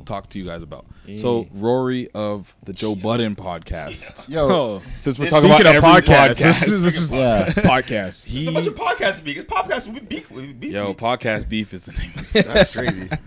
Talk 0.05 0.29
to 0.29 0.39
you 0.39 0.45
guys 0.45 0.61
about. 0.61 0.85
So 1.17 1.45
Rory 1.53 2.09
of 2.13 2.55
the 2.63 2.71
Joe 2.71 2.95
Budden 2.95 3.35
podcast. 3.35 4.29
Yo, 4.34 4.47
Oh, 4.49 4.81
Since 4.97 5.19
we're 5.19 5.25
This- 5.25 5.34
talking 5.34 5.49
about 5.49 5.61
of 5.61 5.67
every 5.67 5.81
podcasts, 5.89 6.29
podcast, 6.29 6.38
this 6.38 6.67
is 6.69 6.84
this 6.84 6.97
is 6.97 7.11
Yeah. 7.11 7.47
podcast. 7.49 8.34
It's 8.34 8.47
a 8.47 8.51
bunch 8.53 8.67
of 8.67 8.75
podcasts 8.75 9.21
beef. 9.21 9.38
It's 9.39 9.51
podcasts 9.51 9.88
we 9.93 9.99
beef. 9.99 10.31
We 10.31 10.53
beef. 10.53 10.71
yo, 10.71 10.88
week. 10.89 10.97
podcast 10.97 11.49
beef 11.49 11.73
is 11.73 11.84
the 11.85 11.91
name. 11.91 12.13
Of 12.15 12.31
this. 12.31 12.45
That's 12.45 12.75
crazy. 12.75 13.09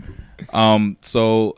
Um, 0.55 0.97
so 1.03 1.57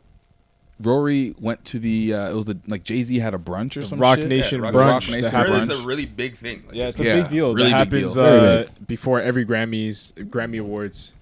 Rory 0.83 1.35
went 1.41 1.65
to 1.67 1.79
the. 1.79 2.15
Uh, 2.15 2.31
it 2.31 2.35
was 2.35 2.47
the 2.47 2.59
like 2.67 2.85
Jay 2.85 3.03
Z 3.03 3.17
had 3.19 3.35
a 3.35 3.39
brunch 3.39 3.77
or 3.77 3.83
some 3.85 3.99
Rock 3.99 4.19
shit. 4.19 4.29
Nation 4.29 4.61
Rock 4.61 4.75
brunch. 4.75 4.87
Roc 4.87 5.03
Nation 5.09 5.25
Apparently, 5.27 5.55
happens. 5.61 5.71
it's 5.73 5.85
a 5.85 5.87
really 5.87 6.07
big 6.07 6.35
thing. 6.37 6.63
Like, 6.67 6.75
Yeah, 6.75 6.89
it's 6.89 6.99
it's 6.99 7.01
a 7.01 7.05
Yeah, 7.09 7.21
big 7.23 7.31
deal. 7.31 7.55
really 7.55 7.71
that 7.71 7.89
big 7.91 8.03
happens 8.05 8.15
deal. 8.15 8.25
uh, 8.25 8.65
before 8.87 9.21
every 9.21 9.45
Grammys, 9.47 10.13
Grammy 10.15 10.61
Awards. 10.61 11.15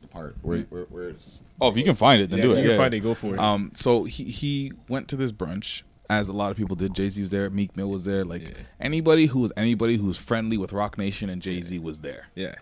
the 0.00 0.06
part 0.08 0.36
where, 0.42 0.60
where, 0.70 0.84
where 0.84 1.08
it's 1.08 1.40
Oh, 1.60 1.68
if 1.68 1.76
you 1.76 1.84
can 1.84 1.94
find 1.96 2.20
it, 2.22 2.30
then 2.30 2.38
Yeah, 2.40 2.44
do 2.44 2.52
it. 2.52 2.56
you 2.56 2.62
can 2.62 2.70
yeah. 2.72 2.76
find 2.76 2.94
it, 2.94 3.00
go 3.00 3.14
for 3.14 3.34
it. 3.34 3.38
Um, 3.40 3.70
so 3.74 4.04
he 4.04 4.24
he 4.24 4.72
went 4.88 5.08
to 5.08 5.16
this 5.16 5.30
brunch 5.32 5.82
as 6.10 6.28
a 6.28 6.32
lot 6.32 6.50
of 6.50 6.56
people 6.56 6.74
did. 6.76 6.94
Jay 6.94 7.08
Z 7.08 7.20
was 7.22 7.30
there, 7.30 7.48
Meek 7.50 7.76
Mill 7.76 7.88
was 7.88 8.04
there. 8.04 8.24
Like 8.24 8.42
Yeah. 8.42 8.54
anybody 8.80 9.26
who 9.26 9.40
was 9.40 9.52
anybody 9.56 9.96
who 9.96 10.06
was 10.06 10.18
friendly 10.18 10.56
with 10.58 10.72
Roc 10.72 10.98
Nation 10.98 11.28
and 11.30 11.40
Jay 11.40 11.60
Z 11.62 11.78
was 11.78 12.00
there. 12.00 12.26
Yeah. 12.34 12.54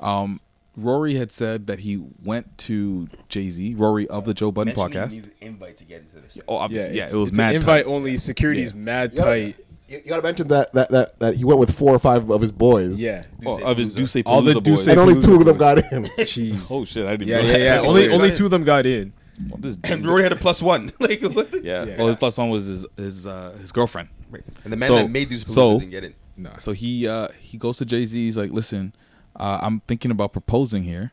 Um, 0.00 0.40
Rory 0.76 1.14
had 1.14 1.32
said 1.32 1.66
that 1.68 1.80
he 1.80 2.02
went 2.22 2.58
to 2.58 3.08
Jay 3.28 3.48
Z, 3.48 3.74
Rory 3.76 4.06
of 4.08 4.24
the 4.26 4.34
Joe 4.34 4.52
Budden 4.52 4.74
mentioned 4.76 4.94
you 4.94 5.00
podcast. 5.00 5.10
need 5.12 5.24
an 5.24 5.32
invite 5.40 5.76
to 5.78 5.84
get 5.84 6.02
into 6.02 6.16
this. 6.16 6.38
Oh, 6.46 6.54
Yeah, 6.54 6.60
obviously, 6.60 6.90
yeah, 6.96 7.02
it's- 7.04 7.14
it 7.14 7.16
was 7.16 7.28
it's 7.30 7.38
mad 7.38 7.50
an 7.50 7.56
invite 7.56 7.84
tight. 7.86 7.90
only. 7.90 8.18
Security 8.18 8.62
is 8.62 8.72
Yeah. 8.72 8.78
mad 8.78 9.12
You 9.12 9.18
gotta- 9.18 9.30
tight. 9.52 9.56
You, 9.88 9.98
you 10.04 10.08
gotta 10.10 10.22
mention 10.22 10.48
that, 10.48 10.72
that 10.72 10.90
that 10.90 11.18
that 11.20 11.36
he 11.36 11.44
went 11.44 11.60
with 11.60 11.70
four 11.72 11.94
or 11.94 11.98
five 12.00 12.28
of 12.28 12.40
his 12.42 12.50
boys. 12.50 13.00
Yeah. 13.00 13.22
Oh, 13.44 13.62
of 13.62 13.76
his 13.76 13.94
Duce 13.94 14.16
All 14.26 14.42
the 14.42 14.54
Palooza 14.54 14.62
Duce 14.64 14.80
boys. 14.80 14.88
and 14.88 14.98
only 14.98 15.20
two 15.20 15.36
of 15.36 15.44
them 15.44 15.56
got 15.56 15.78
in. 15.78 15.84
Jeez. 16.18 16.60
Oh 16.70 16.84
shit, 16.84 17.06
I 17.06 17.12
didn't. 17.16 17.28
Yeah, 17.28 17.38
even 17.42 17.50
yeah, 17.60 17.80
yeah. 17.80 17.80
Only 17.86 18.08
only 18.08 18.34
two 18.34 18.46
of 18.46 18.50
them 18.50 18.64
got 18.64 18.84
in. 18.84 19.12
Well, 19.48 19.58
this 19.60 19.78
And 19.84 20.04
Rory 20.04 20.24
had 20.24 20.32
a 20.32 20.36
plus 20.36 20.60
one. 20.60 20.90
like, 21.00 21.22
what 21.22 21.52
the? 21.52 21.62
yeah. 21.62 21.84
Yeah. 21.84 21.98
Well, 21.98 22.08
his 22.08 22.16
plus 22.16 22.36
one 22.36 22.50
was 22.50 22.66
his 22.66 22.86
his 22.96 23.26
uh, 23.28 23.56
his 23.60 23.70
girlfriend. 23.70 24.08
Right. 24.28 24.42
And 24.64 24.72
the 24.72 24.76
man 24.76 24.88
So- 24.88 24.96
that 24.96 25.10
made 25.10 25.28
these 25.28 25.48
so- 25.48 25.78
didn't 25.78 25.92
get 25.92 26.02
in. 26.04 26.14
So 26.58 26.72
he 26.72 27.06
uh 27.06 27.28
he 27.40 27.56
goes 27.56 27.76
to 27.78 27.84
Jay 27.84 28.04
Z. 28.06 28.18
He's 28.22 28.36
like, 28.36 28.50
listen, 28.50 28.92
uh, 29.38 29.58
I'm 29.62 29.80
thinking 29.80 30.10
about 30.10 30.32
proposing 30.32 30.82
here. 30.84 31.12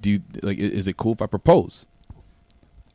Do 0.00 0.10
you 0.10 0.20
like? 0.42 0.58
Is 0.58 0.86
it 0.88 0.96
cool 0.96 1.12
if 1.12 1.22
I 1.22 1.26
propose? 1.26 1.86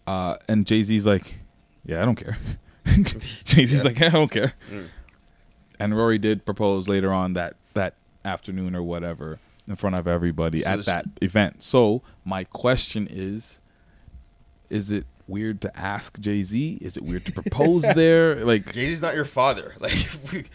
Uh, 0.08 0.36
and 0.48 0.66
Jay 0.66 0.82
Z's 0.84 1.06
like, 1.06 1.40
yeah, 1.86 2.02
I 2.02 2.06
don't 2.06 2.16
care. 2.16 2.38
Jay 3.46 3.66
Z's 3.66 3.74
Yeah. 3.74 3.84
like, 3.84 4.02
I 4.02 4.10
don't 4.10 4.32
care. 4.32 4.54
Mm. 4.72 4.88
And 5.80 5.96
Rory 5.98 6.18
did 6.18 6.46
propose 6.46 6.90
later 6.90 7.14
on 7.14 7.34
that 7.34 7.56
that 7.74 7.94
afternoon 8.26 8.76
or 8.76 8.84
whatever 8.84 9.40
in 9.68 9.76
front 9.76 9.98
of 9.98 10.08
everybody 10.08 10.62
So 10.62 10.70
at 10.72 10.86
that 10.86 11.06
event. 11.22 11.62
So 11.64 12.02
my 12.26 12.44
question 12.44 13.08
is, 13.10 13.62
is 14.70 14.92
it 14.92 15.06
weird 15.28 15.62
to 15.62 15.80
ask 15.80 16.20
Jay 16.20 16.42
Z? 16.44 16.80
Is 16.82 16.98
it 16.98 17.04
weird 17.04 17.26
to 17.28 17.32
propose 17.32 17.84
there? 17.96 18.44
Like, 18.44 18.74
Jay 18.74 18.88
Z's 18.88 19.02
not 19.02 19.16
your 19.16 19.26
father. 19.26 19.76
Like, 19.80 20.50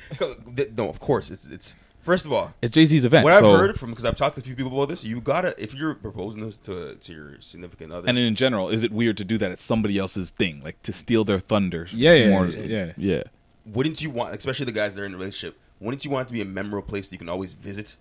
no, 0.76 0.88
of 0.88 1.00
course 1.00 1.30
it's 1.30 1.46
it's. 1.46 1.74
First 2.04 2.26
of 2.26 2.32
all, 2.32 2.52
it's 2.60 2.70
Jay 2.70 2.84
Z's 2.84 3.06
event. 3.06 3.24
what 3.24 3.32
I've 3.32 3.42
heard 3.42 3.80
from 3.80 3.88
because 3.90 4.04
I've 4.04 4.14
talked 4.16 4.36
to 4.36 4.42
a 4.42 4.44
few 4.44 4.54
people 4.54 4.72
about 4.74 4.90
this, 4.90 5.04
you 5.04 5.22
gotta 5.22 5.54
if 5.60 5.74
you're 5.74 5.94
proposing 5.94 6.44
this 6.44 6.58
to 6.58 6.96
to 6.96 7.12
your 7.12 7.40
significant 7.40 7.92
other, 7.92 8.06
And 8.08 8.18
in 8.18 8.34
general, 8.34 8.68
is 8.68 8.82
it 8.82 8.92
weird 8.92 9.16
to 9.16 9.24
do 9.24 9.38
that 9.38 9.50
at 9.50 9.58
somebody 9.58 9.98
else's 9.98 10.30
thing, 10.30 10.60
like 10.62 10.80
to 10.82 10.92
steal 10.92 11.24
their 11.24 11.38
thunder? 11.38 11.88
Yeah, 11.90 12.12
yeah, 12.12 12.28
more- 12.30 12.46
yeah. 12.48 12.92
yeah. 12.98 13.22
wouldn't 13.64 14.02
you 14.02 14.10
want, 14.10 14.34
especially 14.34 14.66
the 14.66 14.72
guys 14.72 14.94
that 14.94 15.00
are 15.00 15.06
in 15.06 15.14
a 15.14 15.16
relationship, 15.16 15.58
wouldn't 15.80 16.04
you 16.04 16.10
want 16.10 16.26
it 16.26 16.28
to 16.28 16.34
be 16.34 16.42
a 16.42 16.44
memorable 16.44 16.86
place 16.86 17.08
that 17.08 17.14
you 17.14 17.18
can 17.18 17.30
always 17.30 17.54
visit 17.54 17.96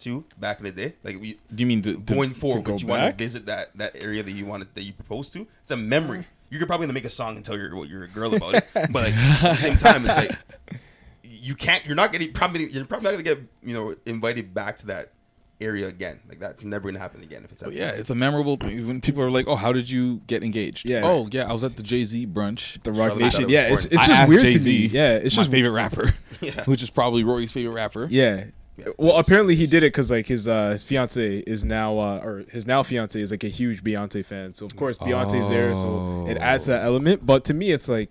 to 0.00 0.24
back 0.38 0.58
in 0.58 0.64
the 0.64 0.72
day? 0.72 0.94
Like 1.04 1.20
we, 1.20 1.38
Do 1.54 1.62
you 1.62 1.66
mean 1.66 1.82
to, 1.82 1.92
to 1.94 2.14
going 2.14 2.30
forward, 2.30 2.64
go 2.64 2.72
would 2.72 2.80
you 2.80 2.88
want 2.88 3.02
to 3.02 3.12
visit 3.24 3.44
that 3.44 3.76
that 3.76 3.94
area 3.94 4.22
that 4.22 4.32
you 4.32 4.46
wanted 4.46 4.68
that 4.74 4.84
you 4.84 4.94
proposed 4.94 5.34
to? 5.34 5.46
It's 5.62 5.70
a 5.70 5.76
memory. 5.76 6.24
You 6.48 6.58
could 6.58 6.68
probably 6.68 6.86
make 6.86 7.04
a 7.04 7.10
song 7.10 7.36
and 7.36 7.44
tell 7.44 7.58
your 7.58 7.84
your 7.84 8.06
girl 8.06 8.34
about 8.34 8.54
it, 8.54 8.66
but 8.74 8.92
like 8.94 9.14
at 9.14 9.56
the 9.56 9.56
same 9.56 9.76
time, 9.76 10.06
it's 10.06 10.16
like 10.16 10.38
you 11.44 11.54
can't. 11.54 11.84
You're 11.84 11.94
not 11.94 12.12
getting 12.12 12.32
probably. 12.32 12.70
You're 12.70 12.84
probably 12.86 13.04
not 13.04 13.12
gonna 13.12 13.22
get 13.22 13.40
you 13.62 13.74
know 13.74 13.94
invited 14.06 14.54
back 14.54 14.78
to 14.78 14.86
that 14.86 15.10
area 15.60 15.86
again. 15.88 16.20
Like 16.28 16.40
that's 16.40 16.64
never 16.64 16.88
gonna 16.88 16.98
happen 16.98 17.22
again 17.22 17.44
if 17.44 17.52
it's. 17.52 17.62
But 17.62 17.72
yeah, 17.74 17.90
it's 17.90 18.10
a 18.10 18.14
memorable 18.14 18.56
thing. 18.56 18.86
When 18.86 19.00
people 19.00 19.22
are 19.22 19.30
like, 19.30 19.46
"Oh, 19.46 19.56
how 19.56 19.72
did 19.72 19.88
you 19.90 20.20
get 20.26 20.42
engaged?" 20.42 20.88
Yeah. 20.88 21.02
Oh, 21.04 21.28
yeah, 21.30 21.48
I 21.48 21.52
was 21.52 21.64
at 21.64 21.76
the 21.76 21.82
Jay 21.82 22.04
Z 22.04 22.26
brunch. 22.26 22.82
The 22.82 22.92
Rock 22.92 23.10
Charlotte 23.10 23.20
Nation. 23.20 23.40
Meadows 23.42 23.52
Yeah, 23.52 23.72
it's, 23.72 23.84
it's 23.86 24.06
just 24.06 24.28
weird 24.28 24.42
to 24.42 24.50
Jay-Z, 24.52 24.70
me. 24.70 24.86
Yeah, 24.86 25.14
it's 25.16 25.36
my 25.36 25.42
just 25.42 25.50
favorite 25.50 25.72
rapper, 25.72 26.14
Yeah. 26.40 26.64
which 26.64 26.82
is 26.82 26.90
probably 26.90 27.24
Rory's 27.24 27.52
favorite 27.52 27.74
rapper. 27.74 28.06
Yeah. 28.10 28.44
Yeah, 28.76 28.86
Well, 28.98 29.18
apparently 29.18 29.54
he 29.54 29.66
did 29.66 29.84
it 29.84 29.92
because 29.92 30.10
like 30.10 30.26
his 30.26 30.48
uh, 30.48 30.70
his 30.70 30.82
fiance 30.82 31.38
is 31.46 31.62
now 31.62 31.96
uh, 31.96 32.20
or 32.24 32.44
his 32.50 32.66
now 32.66 32.82
fiance 32.82 33.20
is 33.20 33.30
like 33.30 33.44
a 33.44 33.48
huge 33.48 33.84
Beyonce 33.84 34.24
fan. 34.24 34.52
So 34.52 34.66
of 34.66 34.74
course 34.74 34.98
Beyonce's 34.98 35.48
there, 35.48 35.76
so 35.76 36.26
it 36.28 36.36
adds 36.38 36.64
that 36.66 36.82
element. 36.84 37.24
But 37.24 37.44
to 37.44 37.54
me, 37.54 37.70
it's 37.70 37.88
like 37.88 38.10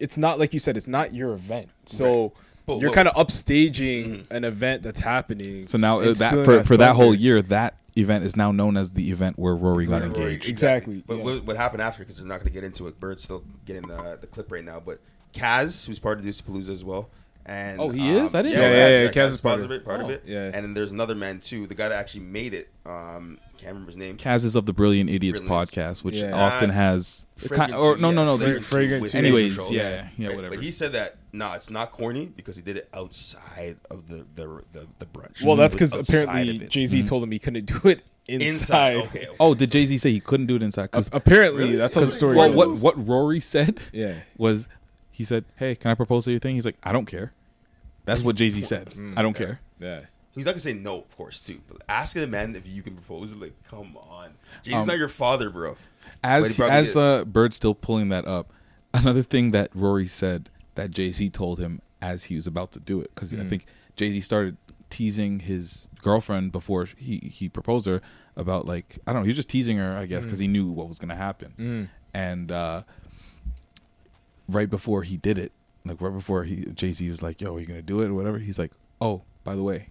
it's 0.00 0.16
not 0.16 0.38
like 0.38 0.52
you 0.54 0.60
said. 0.60 0.76
It's 0.76 0.86
not 0.88 1.14
your 1.14 1.32
event, 1.34 1.68
so 1.86 2.32
But 2.66 2.80
you're 2.80 2.92
kind 2.92 3.08
of 3.08 3.14
upstaging 3.14 4.30
an 4.30 4.44
event 4.44 4.82
that's 4.82 5.00
happening. 5.00 5.66
So 5.66 5.78
now 5.78 6.00
uh, 6.00 6.08
and 6.08 6.16
that 6.16 6.44
for, 6.44 6.64
for 6.64 6.76
that 6.76 6.96
whole 6.96 7.14
year, 7.14 7.40
that 7.42 7.76
event 7.96 8.24
is 8.24 8.36
now 8.36 8.52
known 8.52 8.76
as 8.76 8.92
the 8.92 9.10
event 9.10 9.38
where 9.38 9.54
Rory 9.54 9.86
got 9.86 10.02
Rory, 10.02 10.08
engaged. 10.34 10.48
Exactly, 10.48 11.02
But 11.06 11.18
yeah. 11.18 11.24
what, 11.24 11.44
what 11.44 11.56
happened 11.56 11.80
after? 11.82 12.00
Because 12.02 12.18
they're 12.18 12.26
not 12.26 12.40
going 12.40 12.48
to 12.48 12.52
get 12.52 12.64
into 12.64 12.86
it. 12.88 12.98
Bird's 13.00 13.22
still 13.24 13.44
getting 13.64 13.82
the 13.82 14.18
the 14.20 14.26
clip 14.26 14.50
right 14.52 14.64
now. 14.64 14.80
But 14.80 15.00
Kaz, 15.32 15.86
who's 15.86 15.98
part 15.98 16.18
of 16.18 16.24
Deuce 16.24 16.40
Palooza 16.42 16.70
as 16.70 16.84
well, 16.84 17.08
and 17.46 17.80
Oh, 17.80 17.88
he 17.90 18.10
is? 18.10 18.34
I 18.34 18.42
didn't 18.42 18.58
know 18.58 18.62
Yeah, 18.64 18.68
that. 18.70 18.90
yeah, 18.90 19.02
Yeah, 19.04 19.08
Kaz 19.10 19.12
Kaz 19.12 19.34
is 19.34 19.40
part 19.40 19.58
of 19.60 19.64
of 19.66 19.70
it. 19.70 19.84
Part 19.84 20.00
of 20.00 20.06
Oh, 20.06 20.10
it. 20.10 20.22
yeah. 20.26 20.44
And 20.52 20.54
then 20.64 20.74
there's 20.74 20.92
another 20.92 21.14
man 21.14 21.40
too. 21.40 21.66
The 21.66 21.74
guy 21.74 21.88
that 21.88 21.98
actually 21.98 22.24
made 22.24 22.52
it. 22.54 22.68
Um, 22.84 23.38
can't 23.66 23.74
remember 23.74 23.90
his 23.90 23.96
name. 23.96 24.16
Kaz 24.16 24.44
is 24.44 24.54
of 24.56 24.64
the 24.66 24.72
Brilliant 24.72 25.10
Idiots 25.10 25.40
Brilliant. 25.40 25.70
podcast, 25.70 26.04
which 26.04 26.16
Yeah. 26.16 26.32
often 26.32 26.70
Uh, 26.70 26.74
has 26.74 27.26
Fragrance 27.36 27.72
or 27.74 27.96
too, 27.96 28.00
no, 28.02 28.10
yeah, 28.10 28.14
no, 28.14 28.24
no. 28.24 28.38
Fragrance 28.38 28.64
they- 28.64 28.70
Fragrance 28.76 29.02
with. 29.02 29.14
Anyways, 29.16 29.56
Control. 29.56 29.74
yeah, 29.74 30.08
yeah, 30.16 30.26
Right, 30.28 30.36
whatever. 30.36 30.54
But 30.56 30.64
he 30.64 30.70
said 30.70 30.92
that 30.92 31.16
no, 31.32 31.52
it's 31.54 31.68
not 31.68 31.90
corny 31.92 32.30
because 32.34 32.56
he 32.56 32.62
did 32.62 32.76
it 32.76 32.88
outside 32.94 33.76
of 33.90 34.06
the 34.08 34.24
the 34.34 34.62
the, 34.72 34.86
the 34.98 35.06
brunch. 35.06 35.42
Well, 35.44 35.56
that's 35.56 35.74
mm. 35.74 35.80
It 35.80 35.82
was 35.82 35.90
because 35.92 35.96
outside 35.98 36.22
apparently 36.22 36.56
of 36.56 36.62
it. 36.62 36.70
Jay 36.70 36.86
Z 36.86 36.98
mm-hmm. 36.98 37.06
told 37.06 37.22
him 37.24 37.30
he 37.32 37.38
couldn't 37.38 37.66
do 37.66 37.88
it 37.88 38.02
inside. 38.28 38.46
inside. 38.48 38.96
Okay. 38.96 39.18
okay. 39.26 39.36
oh, 39.40 39.54
did 39.54 39.70
Jay 39.72 39.84
Z 39.84 39.98
say 39.98 40.12
he 40.12 40.20
couldn't 40.20 40.46
do 40.46 40.56
it 40.56 40.62
inside? 40.62 40.90
'Cause- 40.92 41.08
A- 41.12 41.16
apparently, 41.16 41.64
Really? 41.64 41.76
that's 41.76 41.94
how 41.94 42.00
the 42.02 42.10
story 42.10 42.36
well, 42.36 42.48
goes. 42.52 42.80
what 42.80 42.96
what 42.96 43.06
Rory 43.06 43.40
said 43.40 43.80
Yeah. 43.92 44.14
was 44.38 44.68
he 45.10 45.24
said, 45.24 45.44
"Hey, 45.56 45.74
can 45.74 45.90
I 45.90 45.94
propose 45.94 46.24
to 46.26 46.30
your 46.30 46.40
thing?" 46.40 46.54
He's 46.54 46.64
like, 46.64 46.76
"I 46.84 46.92
don't 46.92 47.06
care." 47.06 47.32
That's 48.04 48.22
what 48.22 48.36
Jay 48.36 48.48
Z 48.48 48.60
said. 48.62 48.90
Mm, 48.90 49.14
I 49.18 49.22
don't 49.22 49.34
care. 49.34 49.58
Yeah. 49.80 50.02
He's 50.36 50.44
not 50.44 50.52
gonna 50.52 50.60
say 50.60 50.74
no, 50.74 50.98
of 51.00 51.16
course, 51.16 51.40
too. 51.40 51.60
But 51.66 51.82
asking 51.88 52.22
a 52.22 52.26
man 52.28 52.54
if 52.54 52.68
you 52.68 52.82
can 52.82 52.94
propose, 52.94 53.34
like, 53.34 53.54
come 53.68 53.96
on, 54.08 54.34
Jay's 54.62 54.74
Um, 54.74 54.86
not 54.86 54.98
your 54.98 55.08
father, 55.08 55.50
bro. 55.50 55.76
As 56.22 56.56
he 56.56 56.62
as 56.62 56.88
is. 56.90 56.96
uh, 56.96 57.24
Bird's 57.24 57.56
still 57.56 57.74
pulling 57.74 58.10
that 58.10 58.26
up, 58.26 58.52
another 58.94 59.22
thing 59.22 59.50
that 59.52 59.70
Rory 59.74 60.06
said 60.06 60.50
that 60.76 60.90
Jay 60.92 61.10
Z 61.10 61.30
told 61.30 61.58
him 61.58 61.80
as 62.00 62.24
he 62.24 62.36
was 62.36 62.46
about 62.46 62.70
to 62.72 62.80
do 62.80 63.00
it, 63.00 63.10
because 63.14 63.34
I 63.34 63.44
think 63.44 63.66
Jay 63.96 64.10
Z 64.12 64.20
started 64.20 64.56
teasing 64.90 65.40
his 65.40 65.88
girlfriend 66.02 66.52
before 66.52 66.86
he 66.96 67.18
he 67.32 67.48
proposed 67.48 67.86
her 67.86 68.00
about 68.36 68.66
like 68.66 68.98
I 69.06 69.12
don't 69.12 69.22
know, 69.22 69.24
he 69.24 69.30
was 69.30 69.36
just 69.36 69.48
teasing 69.48 69.78
her, 69.78 69.96
I 69.96 70.04
guess, 70.06 70.24
because 70.24 70.38
he 70.38 70.46
knew 70.48 70.68
what 70.70 70.86
was 70.86 70.98
gonna 70.98 71.16
happen, 71.16 71.88
and 72.14 72.52
uh, 72.52 72.82
right 74.48 74.68
before 74.70 75.02
he 75.02 75.16
did 75.16 75.38
it, 75.38 75.52
like 75.84 76.00
right 76.00 76.12
before 76.12 76.44
he 76.44 76.66
Jay 76.74 76.92
Z 76.92 77.08
was 77.08 77.22
like, 77.22 77.40
"Yo, 77.40 77.56
are 77.56 77.60
you 77.60 77.66
gonna 77.66 77.82
do 77.82 78.00
it 78.02 78.08
or 78.08 78.14
whatever?" 78.14 78.38
He's 78.38 78.58
like, 78.58 78.72
"Oh, 79.00 79.22
by 79.44 79.54
the 79.56 79.62
way, 79.62 79.88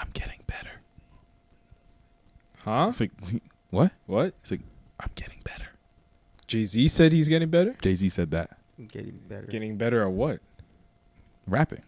I'm 0.00 0.08
getting 0.12 0.40
better." 0.46 0.80
Huh? 2.64 2.86
It's 2.88 3.00
like, 3.00 3.12
what? 3.70 3.92
What? 4.06 4.26
It's 4.40 4.50
like, 4.50 4.60
I'm 4.98 5.10
getting 5.14 5.38
better. 5.44 5.66
Jay 6.46 6.64
Z 6.64 6.88
said 6.88 7.12
he's 7.12 7.28
getting 7.28 7.48
better. 7.50 7.76
Jay 7.80 7.94
Z 7.94 8.08
said 8.08 8.30
that 8.32 8.58
Getting 8.88 9.20
better. 9.28 9.46
Getting 9.46 9.76
better 9.76 10.02
at 10.02 10.10
what? 10.10 10.40
rapping. 11.46 11.82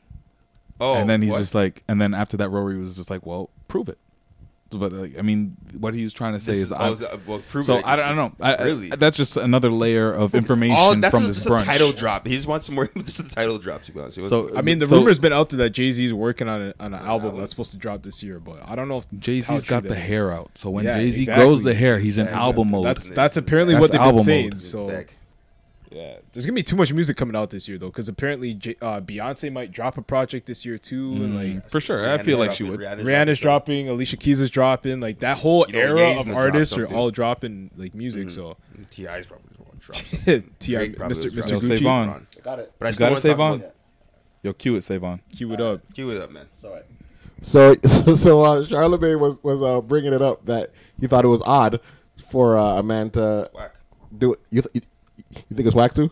oh, 0.80 0.94
and 0.94 1.08
then 1.08 1.22
he's 1.22 1.32
what? 1.32 1.38
just 1.38 1.54
like, 1.54 1.82
and 1.88 2.00
then 2.00 2.14
after 2.14 2.36
that, 2.36 2.48
Rory 2.50 2.76
was 2.78 2.96
just 2.96 3.10
like, 3.10 3.24
well, 3.26 3.50
prove 3.68 3.88
it. 3.88 3.98
But 4.78 4.92
like, 4.92 5.18
I 5.18 5.22
mean, 5.22 5.56
what 5.78 5.94
he 5.94 6.04
was 6.04 6.12
trying 6.12 6.32
to 6.34 6.40
say 6.40 6.52
This 6.52 6.60
is, 6.62 6.66
is- 6.66 6.72
I, 6.72 6.88
oh, 6.88 7.20
well, 7.26 7.38
prove 7.50 7.64
so 7.64 7.76
it. 7.76 7.86
I, 7.86 7.96
don't- 7.96 8.04
I 8.04 8.08
don't 8.14 8.16
know. 8.16 8.32
I, 8.44 8.54
I- 8.54 8.62
Really? 8.64 8.88
that's 8.90 9.16
just 9.16 9.36
another 9.36 9.70
layer 9.70 10.12
of 10.12 10.34
information 10.34 10.76
All, 10.76 10.94
that's 10.96 11.14
from 11.14 11.24
a, 11.24 11.26
this 11.28 11.36
just 11.36 11.48
brunch. 11.48 11.62
a 11.62 11.64
title 11.66 11.92
drop. 11.92 12.26
He 12.26 12.34
just 12.36 12.48
wants 12.48 12.66
some 12.66 12.74
more. 12.74 12.86
Just 12.96 13.20
a 13.20 13.28
title 13.28 13.58
drop. 13.58 13.82
To 13.84 13.92
be 13.92 14.00
honest. 14.00 14.16
So, 14.28 14.56
I 14.56 14.62
mean, 14.62 14.78
the 14.78 14.86
So- 14.86 14.96
rumor's 14.98 15.18
been 15.18 15.32
out 15.32 15.50
there 15.50 15.58
that 15.58 15.70
Jay 15.70 15.90
Z 15.92 16.04
is 16.04 16.14
working 16.14 16.48
on 16.48 16.60
a, 16.62 16.74
on 16.80 16.94
an 16.94 17.04
album 17.06 17.36
that's 17.38 17.50
supposed 17.50 17.72
to 17.72 17.78
drop 17.78 18.02
this 18.02 18.22
year, 18.22 18.38
but 18.40 18.68
I 18.70 18.74
don't 18.74 18.88
know 18.88 18.98
if 18.98 19.06
Jay 19.18 19.40
Z's 19.40 19.64
got 19.64 19.82
the 19.82 19.90
is. 19.90 19.96
hair 19.96 20.32
out. 20.32 20.50
So 20.56 20.70
when 20.70 20.84
Yeah, 20.84 20.98
Jay 20.98 21.10
Z 21.10 21.20
exactly. 21.20 21.44
grows 21.44 21.62
the 21.62 21.74
hair, 21.74 21.98
he's 21.98 22.18
in 22.18 22.24
Exactly. 22.26 22.42
album 22.44 22.70
mode. 22.70 22.84
That's 22.86 23.10
that's 23.10 23.36
apparently 23.36 23.74
That's 23.74 23.82
what 23.82 23.92
they've 23.92 24.00
been 24.00 24.06
album 24.08 24.24
saying. 24.24 24.48
mode. 24.50 24.60
So 24.60 24.88
back. 24.88 25.14
Yeah, 25.94 26.16
there's 26.32 26.46
gonna 26.46 26.54
be 26.54 26.62
too 26.62 26.76
much 26.76 26.92
music 26.92 27.16
coming 27.16 27.36
out 27.36 27.50
this 27.50 27.68
year 27.68 27.76
though, 27.76 27.88
because 27.88 28.08
apparently 28.08 28.54
J- 28.54 28.76
uh, 28.80 29.00
Beyonce 29.00 29.52
might 29.52 29.72
drop 29.72 29.98
a 29.98 30.02
project 30.02 30.46
this 30.46 30.64
year 30.64 30.78
too, 30.78 31.12
and 31.12 31.36
like 31.36 31.70
for 31.70 31.80
sure. 31.80 32.08
I 32.08 32.18
feel 32.18 32.38
like 32.38 32.52
she 32.52 32.64
would. 32.64 32.80
Rihanna's 32.80 33.04
Rihanna's 33.04 33.40
dropping. 33.40 33.86
dropping, 33.86 33.88
Alicia 33.90 34.16
Keys 34.16 34.40
is 34.40 34.50
dropping, 34.50 35.00
like 35.00 35.18
that 35.18 35.38
whole 35.38 35.66
You 35.68 35.74
know, 35.74 35.80
era 35.80 36.14
Ye's 36.14 36.26
of 36.26 36.34
artists 36.34 36.76
are 36.78 36.86
all 36.86 37.10
dropping 37.10 37.70
like 37.76 37.94
music. 37.94 38.30
So 38.30 38.56
Ti's 38.90 39.26
probably 39.26 39.48
going 39.58 39.78
to 39.78 39.86
drop 39.86 39.96
something. 40.06 40.54
Ti, 40.58 40.72
Mr. 40.72 41.06
was 41.06 41.20
Mr. 41.20 41.52
Gucci, 41.60 41.78
Savon. 41.78 42.26
I 42.36 42.40
got 42.40 42.58
it. 42.58 42.72
But 42.78 42.86
I 42.86 42.88
You 42.88 42.94
still 42.94 43.08
gotta 43.10 43.20
save 43.20 43.22
say 43.22 43.28
to 43.28 43.34
talk 43.34 43.38
Vaughn. 43.38 43.60
about. 43.60 43.74
Yo, 44.42 44.52
cue 44.54 44.76
it, 44.76 44.82
Savon. 44.82 45.20
cue 45.36 45.52
it 45.52 45.60
up. 45.60 45.80
Cue 45.94 46.10
it 46.10 46.22
up, 46.22 46.30
man. 46.30 46.46
It's 46.54 46.64
all 46.64 46.72
right. 46.72 46.84
So, 47.42 47.74
so, 47.84 48.14
so 48.14 48.44
uh, 48.44 48.62
Charlamagne 48.64 49.20
was 49.20 49.42
was 49.42 49.62
uh, 49.62 49.80
bringing 49.80 50.12
it 50.12 50.22
up 50.22 50.46
that 50.46 50.70
he 50.98 51.06
thought 51.06 51.24
it 51.24 51.28
was 51.28 51.42
odd 51.42 51.80
for 52.30 52.56
uh, 52.56 52.78
a 52.78 52.82
man 52.82 53.10
to 53.10 53.50
Whack. 53.54 53.74
do 54.16 54.32
it. 54.32 54.40
You, 54.50 54.62
th- 54.62 54.84
you, 55.32 55.42
you 55.50 55.56
think 55.56 55.66
it's 55.66 55.74
whack 55.76 55.94
too? 55.94 56.10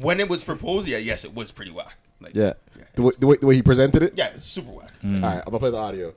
When 0.00 0.18
it 0.18 0.28
was 0.28 0.42
proposed, 0.42 0.88
yeah, 0.88 0.98
yes, 0.98 1.24
it 1.24 1.34
was 1.34 1.52
pretty 1.52 1.70
whack. 1.70 1.96
Like, 2.20 2.34
Yeah. 2.34 2.54
The, 2.96 3.02
way, 3.02 3.12
the, 3.18 3.26
way, 3.26 3.36
the 3.36 3.46
way 3.46 3.54
he 3.54 3.62
presented 3.62 4.02
it. 4.02 4.12
yeah, 4.16 4.30
it's 4.34 4.44
super 4.44 4.70
whack. 4.72 4.90
Mm. 5.04 5.22
All 5.22 5.30
right, 5.30 5.38
I'm 5.38 5.44
gonna 5.44 5.58
play 5.58 5.70
the 5.70 5.76
audio. 5.78 6.12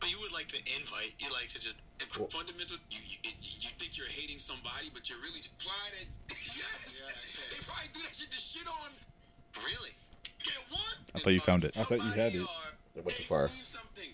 But 0.00 0.10
you 0.10 0.18
would 0.20 0.32
like 0.32 0.48
to 0.48 0.58
invite. 0.76 1.14
You 1.18 1.30
like 1.32 1.46
to 1.48 1.60
just 1.60 1.78
it's 2.00 2.16
fundamental. 2.16 2.76
You, 2.90 2.98
you 3.24 3.30
you 3.42 3.70
think 3.78 3.96
you're 3.96 4.08
hating 4.08 4.38
somebody, 4.38 4.88
but 4.92 5.08
you're 5.08 5.18
really 5.20 5.40
applying 5.44 5.94
it. 6.04 6.08
Yes, 6.28 7.04
they 7.50 7.60
probably 7.64 7.88
do 7.92 8.00
that 8.04 8.14
shit 8.16 8.30
to 8.30 8.38
shit 8.38 8.66
on. 8.68 8.90
Really? 9.64 9.92
Get 10.44 10.56
what? 10.70 10.96
I 11.14 11.18
thought 11.18 11.32
you 11.32 11.40
found 11.40 11.64
it. 11.64 11.76
I 11.78 11.82
thought 11.82 11.98
you 12.04 12.10
had 12.12 12.32
it. 12.34 12.46
They 12.94 13.00
went 13.00 13.16
too 13.16 13.24
far. 13.24 13.48
Something. 13.62 14.12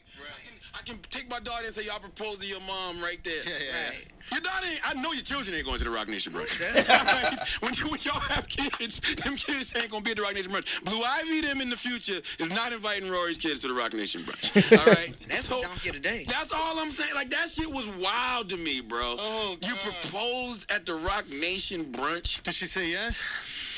I, 0.83 0.85
can, 0.85 0.99
take 1.11 1.31
my 1.31 1.39
daughter 1.39 1.65
and 1.65 1.75
say, 1.75 1.87
"Y'all 1.87 2.01
propose 2.01 2.39
to 2.39 2.47
your 2.47 2.61
mom 2.61 3.01
right 3.01 3.23
there." 3.23 3.43
Right. 3.47 4.07
Your 4.33 4.41
daughter, 4.41 4.67
ain't, 4.67 4.81
I 4.89 4.95
know 4.95 5.13
your 5.13 5.23
children 5.23 5.55
ain't 5.55 5.67
going 5.67 5.79
to 5.79 5.85
the 5.85 5.91
Roc 5.91 6.09
Nation 6.09 6.33
brunch. 6.33 6.57
Right? 6.63 7.39
when, 7.61 7.75
you, 7.75 7.91
when 7.91 8.01
y'all 8.01 8.21
have 8.33 8.49
kids, 8.49 9.01
them 9.17 9.37
kids 9.37 9.75
ain't 9.77 9.91
gonna 9.91 10.03
be 10.03 10.13
at 10.13 10.17
the 10.17 10.23
Roc 10.23 10.35
Nation 10.35 10.51
brunch. 10.51 10.83
Blue 10.85 11.03
Ivy, 11.03 11.43
them 11.43 11.61
in 11.61 11.69
the 11.69 11.77
future 11.77 12.19
is 12.43 12.53
not 12.55 12.73
inviting 12.73 13.11
Rory's 13.11 13.39
kids 13.39 13.61
to 13.61 13.69
the 13.69 13.75
Roc 13.75 13.93
Nation 13.93 14.23
brunch. 14.23 14.79
All 14.79 14.87
right, 14.87 15.15
That's 15.29 15.49
so 15.49 15.59
a 15.59 15.63
donkey 15.63 15.91
of 15.91 15.97
the 15.97 16.25
that's 16.27 16.53
all 16.53 16.79
I'm 16.79 16.91
saying. 16.91 17.15
Like 17.15 17.31
that 17.31 17.49
shit 17.49 17.69
was 17.69 17.89
wild 18.01 18.49
to 18.51 18.57
me, 18.57 18.81
bro. 18.81 19.17
Oh, 19.19 19.57
you 19.61 19.75
proposed 19.75 20.71
at 20.73 20.87
the 20.87 20.95
Roc 20.95 21.29
Nation 21.29 21.87
brunch. 21.93 22.43
Did 22.43 22.55
she 22.55 22.67
say 22.67 22.91
yes? 22.91 23.23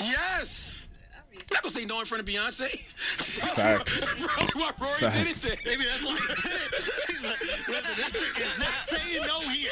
Yes. 0.01 0.74
I'm 1.51 1.55
not 1.55 1.63
gonna 1.63 1.73
say 1.73 1.85
no 1.85 2.01
in 2.01 2.07
front 2.07 2.23
of 2.23 2.29
Beyonce. 2.29 2.69
Facts. 3.55 4.01
Probably 4.27 4.55
why 4.55 4.71
Rory 4.81 5.13
did 5.13 5.29
it 5.29 5.37
then. 5.37 5.57
Maybe 5.65 5.85
that's 5.85 6.03
why 6.05 6.13
he 6.17 6.27
did 6.27 6.61
it. 6.61 6.73
He's 7.09 7.25
like, 7.25 7.41
listen, 7.69 7.95
this 7.97 8.13
chick 8.21 8.41
is 8.41 8.59
not 8.59 8.73
saying 8.83 9.23
no 9.27 9.41
here. 9.51 9.71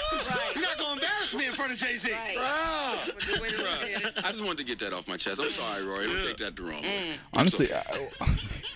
You're 0.55 0.63
not 0.63 0.79
gonna 0.79 0.93
embarrass 1.01 1.35
me 1.35 1.47
in 1.47 1.53
front 1.53 1.73
of 1.73 1.79
Jay 1.79 1.97
Z. 1.97 2.11
Bruh. 2.11 3.13
Bruh. 3.41 4.25
I 4.25 4.31
just 4.33 4.45
wanted 4.45 4.59
to 4.59 4.65
get 4.65 4.79
that 4.81 4.93
off 4.93 5.09
my 5.09 5.17
chest. 5.17 5.41
I'm 5.41 5.49
sorry, 5.49 5.85
Rory. 5.85 6.07
Don't 6.07 6.27
take 6.27 6.37
that 6.39 6.57
the 6.57 6.63
wrong 6.63 6.83
way. 6.83 6.89
Mm. 6.89 7.19
Honestly, 7.35 7.69
I, 7.73 7.81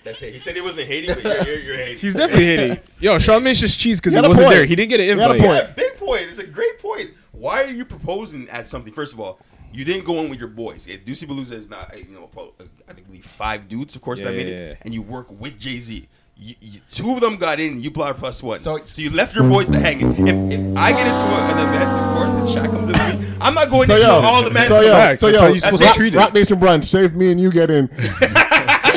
That's 0.05 0.23
it. 0.23 0.33
He 0.33 0.39
said 0.39 0.55
he 0.57 0.63
wasn't 0.63 0.87
hating, 0.89 1.15
but 1.15 1.25
you're, 1.25 1.45
you're, 1.55 1.59
you're 1.65 1.77
hating. 1.77 1.99
He's 1.99 2.15
definitely 2.15 2.47
hitting. 2.47 2.79
Yo, 3.01 3.17
Charlamagne's 3.17 3.61
just 3.61 3.79
cheese 3.79 4.01
because 4.01 4.15
He 4.15 4.21
he, 4.21 4.27
wasn't 4.29 4.45
point. 4.47 4.55
there. 4.57 4.65
He 4.67 4.75
didn't 4.75 4.89
get 4.91 5.01
an 5.01 5.05
He 5.17 5.21
had 5.23 5.31
a 5.31 5.35
invite. 5.35 5.41
point. 5.49 5.65
Yeah, 5.69 5.73
big 5.77 5.97
point. 5.99 6.23
It's 6.31 6.39
a 6.39 6.47
great 6.47 6.79
point. 6.79 7.11
Why 7.33 7.63
are 7.63 7.71
you 7.71 7.85
proposing 7.85 8.49
at 8.49 8.69
something? 8.69 8.93
First 8.95 9.13
of 9.13 9.21
all, 9.21 9.39
you 9.77 9.85
didn't 9.85 10.05
go 10.05 10.21
in 10.23 10.29
with 10.31 10.39
your 10.39 10.49
boys. 10.49 10.87
It, 10.87 11.05
Ducey 11.05 11.27
Palooza 11.29 11.53
is 11.53 11.69
not, 11.69 11.93
you 11.99 12.15
know, 12.15 12.31
uh, 12.37 12.43
I 12.89 12.93
think 12.93 13.07
believe 13.07 13.25
five 13.27 13.67
dudes, 13.69 13.95
of 13.97 14.03
course, 14.03 14.21
Yeah, 14.21 14.27
that 14.31 14.37
made 14.37 14.49
yeah, 14.49 14.55
it, 14.55 14.79
and 14.83 14.95
you 14.95 15.03
work 15.03 15.31
with 15.41 15.59
Jay 15.59 15.81
Z. 15.81 16.07
You, 16.39 16.55
you, 16.61 16.81
two 16.91 17.13
of 17.13 17.21
them 17.21 17.37
got 17.37 17.59
in. 17.61 17.81
You 17.81 17.91
brought 17.91 18.17
plus 18.19 18.43
one. 18.43 18.59
So- 18.61 18.77
So, 18.79 19.01
you 19.01 19.11
left 19.11 19.35
your 19.35 19.45
boys 19.49 19.67
to 19.69 19.81
hang 19.81 20.01
it. 20.01 20.05
If, 20.19 20.37
if 20.53 20.61
I 20.77 20.93
get 20.93 21.07
into 21.07 21.25
a, 21.25 21.49
an 21.51 21.59
event, 21.69 21.91
of 21.91 22.15
course, 22.15 22.33
and 22.33 22.49
Shaq 22.49 22.71
comes 22.71 22.89
in 22.89 22.95
me, 23.21 23.27
I'm 23.41 23.55
not 23.55 23.71
going 23.71 23.87
So 23.87 23.95
into 23.97 24.07
yo, 24.07 24.21
all 24.21 24.43
the 24.45 24.51
men. 24.51 24.69
so 24.69 24.81
yo, 24.83 24.93
Facts. 24.93 25.21
so 25.21 25.29
yo, 25.29 25.41
how 25.41 25.47
you're 25.49 25.71
Rock, 25.71 25.81
to 25.81 25.93
treat 25.95 26.13
it. 26.15 26.19
Roc 26.19 26.35
Nation 26.35 26.59
brunch. 26.61 26.85
Save 26.85 27.15
me 27.15 27.31
and 27.31 27.41
you 27.41 27.51
get 27.51 27.71
in. 27.71 27.89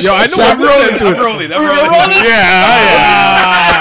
Yo, 0.00 0.14
I 0.14 0.26
know 0.28 0.36
Shaq 0.36 0.52
I'm 0.52 0.60
rolling, 0.62 0.92
I'm 0.94 0.98
dude. 0.98 1.18
rolling. 1.18 1.52
I'm 1.52 1.60
rolling. 1.60 1.80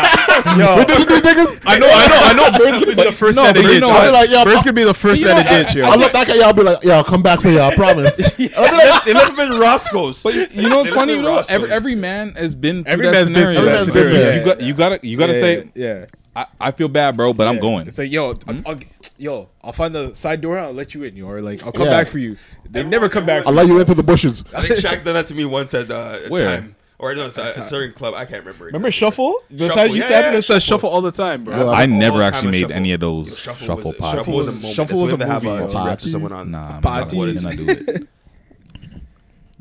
Yo, 0.58 0.84
did 0.86 1.08
these 1.08 1.22
niggas. 1.22 1.62
I 1.66 1.80
know, 1.80 1.88
I 1.90 2.08
know, 2.08 2.20
I 2.22 2.34
know. 2.34 2.58
Bird's 2.58 2.80
gonna 2.86 2.96
be 2.96 3.04
the 3.04 3.12
first 3.12 3.36
no, 3.36 3.44
but 3.44 3.56
ditch. 3.56 3.82
know 3.82 4.02
be 4.02 4.12
like, 4.12 4.30
Yeah, 4.30 4.44
Bird's 4.44 4.64
gonna 4.64 4.74
be 4.74 4.84
the 4.84 4.94
first 4.94 5.22
you 5.22 5.28
man 5.28 5.44
know, 5.46 5.52
to 5.58 5.64
ditch. 5.64 5.76
Yo. 5.76 5.86
I'll 5.86 6.00
look 6.00 6.14
back 6.14 6.30
at 6.30 6.38
y'all. 6.38 6.54
Be 6.54 6.64
like, 6.64 6.84
yo, 6.84 6.94
I'll 6.96 7.04
come 7.04 7.22
back 7.24 7.42
for 7.42 7.50
y'all. 7.50 7.72
I 7.72 7.76
promise. 7.76 8.16
They 8.16 8.48
left, 8.50 9.06
they 9.06 9.14
him 9.14 9.40
in 9.54 9.60
Roscoe's. 9.60 10.24
But 10.30 10.34
you, 10.34 10.48
you 10.52 10.70
know 10.70 10.78
what's 10.78 10.92
funny? 10.92 11.14
left 11.14 11.14
You 11.14 11.18
in 11.20 11.22
know, 11.24 11.36
Roscoe's. 11.36 11.52
every 11.56 11.72
every 11.72 11.96
man 11.96 12.32
has 12.34 12.56
been 12.56 12.86
Every 12.88 13.06
that 13.06 13.12
man's 13.12 13.30
been 13.30 13.56
through 13.56 13.66
that 13.66 13.80
You 13.80 13.86
scenario. 13.86 14.46
got 14.46 14.62
you 14.62 14.74
gotta 14.74 15.00
you 15.04 15.18
gotta 15.18 15.36
say 15.36 15.70
yeah. 15.76 16.06
I, 16.36 16.46
I 16.62 16.72
feel 16.72 16.88
bad, 16.88 17.18
bro, 17.18 17.34
but 17.34 17.48
I'm 17.48 17.60
going. 17.60 17.88
It's 17.88 17.98
like, 17.98 18.12
yo, 18.12 18.30
I'll, 18.48 18.62
I'll, 18.68 18.80
yo, 19.18 19.50
I'll 19.64 19.74
find 19.74 19.94
the 19.94 20.14
side 20.14 20.42
door. 20.42 20.60
I'll 20.60 20.72
let 20.72 20.94
you 20.94 21.04
in, 21.04 21.16
yo, 21.18 21.28
or 21.28 21.42
like, 21.42 21.64
I'll 21.64 21.72
come 21.72 21.88
Yeah. 21.88 22.04
back 22.04 22.08
for 22.08 22.20
you. 22.20 22.38
They 22.70 22.84
never 22.84 23.10
come 23.10 23.26
back. 23.26 23.46
I'll 23.48 23.52
let 23.54 23.68
you 23.68 23.80
into 23.80 23.96
the 23.96 24.04
bushes. 24.04 24.46
I 24.56 24.62
think 24.62 24.80
Shaq's 24.80 25.04
done 25.04 25.16
that 25.16 25.28
to 25.28 25.36
me 25.36 25.44
once 25.46 25.74
at 25.74 25.90
uh, 25.92 26.18
a 26.24 26.30
Where? 26.30 26.44
time. 26.46 26.76
Or 27.00 27.16
no, 27.16 27.28
it's 27.28 27.38
a, 27.38 27.42
a 27.44 27.62
certain 27.64 27.94
club. 27.94 28.14
I 28.14 28.26
can't 28.26 28.44
remember. 28.46 28.66
Remember 28.66 28.92
shuffle? 28.92 29.42
That's 29.50 29.74
Shuffle, 29.74 29.78
how 29.78 29.86
it 29.86 29.96
used 29.96 30.02
yeah, 30.04 30.08
to 30.10 30.16
happen. 30.16 30.32
yeah, 30.34 30.38
It 30.40 30.42
says 30.42 30.62
Shuffle. 30.64 30.90
shuffle 30.90 30.90
all 30.90 31.02
the 31.02 31.12
time, 31.14 31.46
bro. 31.46 31.56
Yeah. 31.56 31.64
I 31.72 31.82
All 31.84 31.88
never 31.88 32.18
the 32.18 32.24
actually 32.26 32.42
time 32.42 32.52
made 32.52 32.64
on 32.66 32.72
any 32.74 32.92
of 32.92 33.00
Shuffle. 33.00 33.24
those 33.24 33.40
Shuffle 33.40 33.68
shuffle 33.68 33.92
was, 33.92 33.98
pods. 33.98 34.18
Shuffle 34.18 34.34
was 34.36 34.48
a 34.48 34.52
was- 34.52 34.56
moment. 34.62 34.76
Shuffle 34.76 34.98
That's 34.98 35.02
was 35.02 35.12
when 35.14 35.22
a 35.22 35.26
they 35.26 35.32
have 35.32 35.44
movie, 35.44 35.56
uh, 35.56 35.62
yo. 35.62 35.68
T-Rex 35.68 35.76
or 35.80 35.86
Party. 35.88 36.10
someone 36.10 36.34
on. 36.34 36.52
Nah, 36.52 36.76
I'm 36.76 36.82
Party. 36.82 37.18
not 37.18 37.42
gonna 37.42 37.56
do 37.56 37.66
it. 37.70 38.08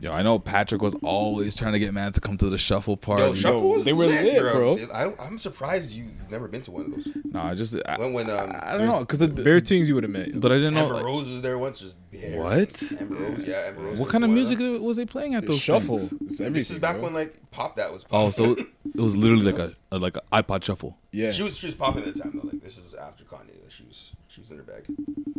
Yo, 0.01 0.12
I 0.12 0.23
know 0.23 0.39
Patrick 0.39 0.81
was 0.81 0.95
always 1.03 1.57
trying 1.57 1.73
to 1.73 1.79
get 1.81 1.93
man 1.93 2.12
to 2.12 2.20
come 2.20 2.37
to 2.39 2.49
the 2.49 2.57
shuffle 2.57 2.97
party. 2.97 3.25
Yo, 3.25 3.35
Shuffle 3.35 3.69
was 3.70 3.83
they 3.85 3.93
were 3.93 4.07
lit, 4.07 4.41
bro. 4.55 4.77
I, 4.95 5.12
I'm 5.19 5.39
surprised 5.39 5.93
you've 5.93 6.15
never 6.31 6.47
been 6.47 6.62
to 6.62 6.70
one 6.70 6.85
of 6.85 6.91
those. 6.93 7.09
No, 7.25 7.41
I 7.41 7.55
just 7.57 7.77
I, 7.85 7.97
When, 7.99 8.12
when 8.12 8.31
um, 8.31 8.55
I 8.61 8.77
don't 8.77 8.87
know 8.87 9.01
because 9.01 9.19
the 9.19 9.27
Bare 9.27 9.59
things 9.59 9.89
you 9.89 9.95
would 9.97 10.05
have 10.05 10.12
met. 10.12 10.39
but 10.41 10.53
I 10.53 10.59
didn't 10.59 10.75
know 10.75 10.83
Amber 10.83 10.95
like, 10.95 11.05
Rose 11.05 11.27
was 11.29 11.43
there 11.43 11.59
once, 11.59 11.81
just 11.81 11.97
bare. 12.12 12.41
What? 12.41 12.81
Amber 13.01 13.16
Rose, 13.16 13.45
yeah, 13.45 13.57
Amber 13.66 13.81
Rose. 13.83 14.01
what 14.01 14.09
kind 14.09 14.23
of 14.23 14.31
music 14.31 14.59
them. 14.59 14.81
was 14.85 14.97
they 14.97 15.05
playing 15.05 15.35
at 15.35 15.47
those 15.47 15.59
shuffle. 15.59 15.99
It's 16.23 16.39
This 16.39 16.70
is 16.70 16.79
back 16.79 16.95
bro. 16.95 17.05
when 17.07 17.15
like 17.15 17.35
pop 17.51 17.75
that 17.77 17.91
was. 17.93 18.07
Oh, 18.12 18.31
so 18.31 18.53
it 18.53 19.01
was 19.01 19.16
literally 19.16 19.51
like 19.51 19.59
a, 19.59 19.75
a 19.91 19.99
like 19.99 20.15
an 20.16 20.23
iPod 20.33 20.62
shuffle. 20.62 20.97
yeah. 21.11 21.33
she 21.33 21.43
was 21.43 21.59
she 21.59 21.66
was 21.66 21.75
popping 21.75 22.05
at 22.05 22.15
the 22.15 22.20
time 22.20 22.39
though. 22.41 22.49
Like 22.49 22.61
this 22.61 22.79
is 22.79 22.95
after 22.95 23.25
Kanye. 23.25 23.69
She 23.69 23.83
was 23.83 24.12
she 24.29 24.41
was 24.41 24.53
in 24.53 24.59
her 24.59 24.62
bag. 24.62 24.87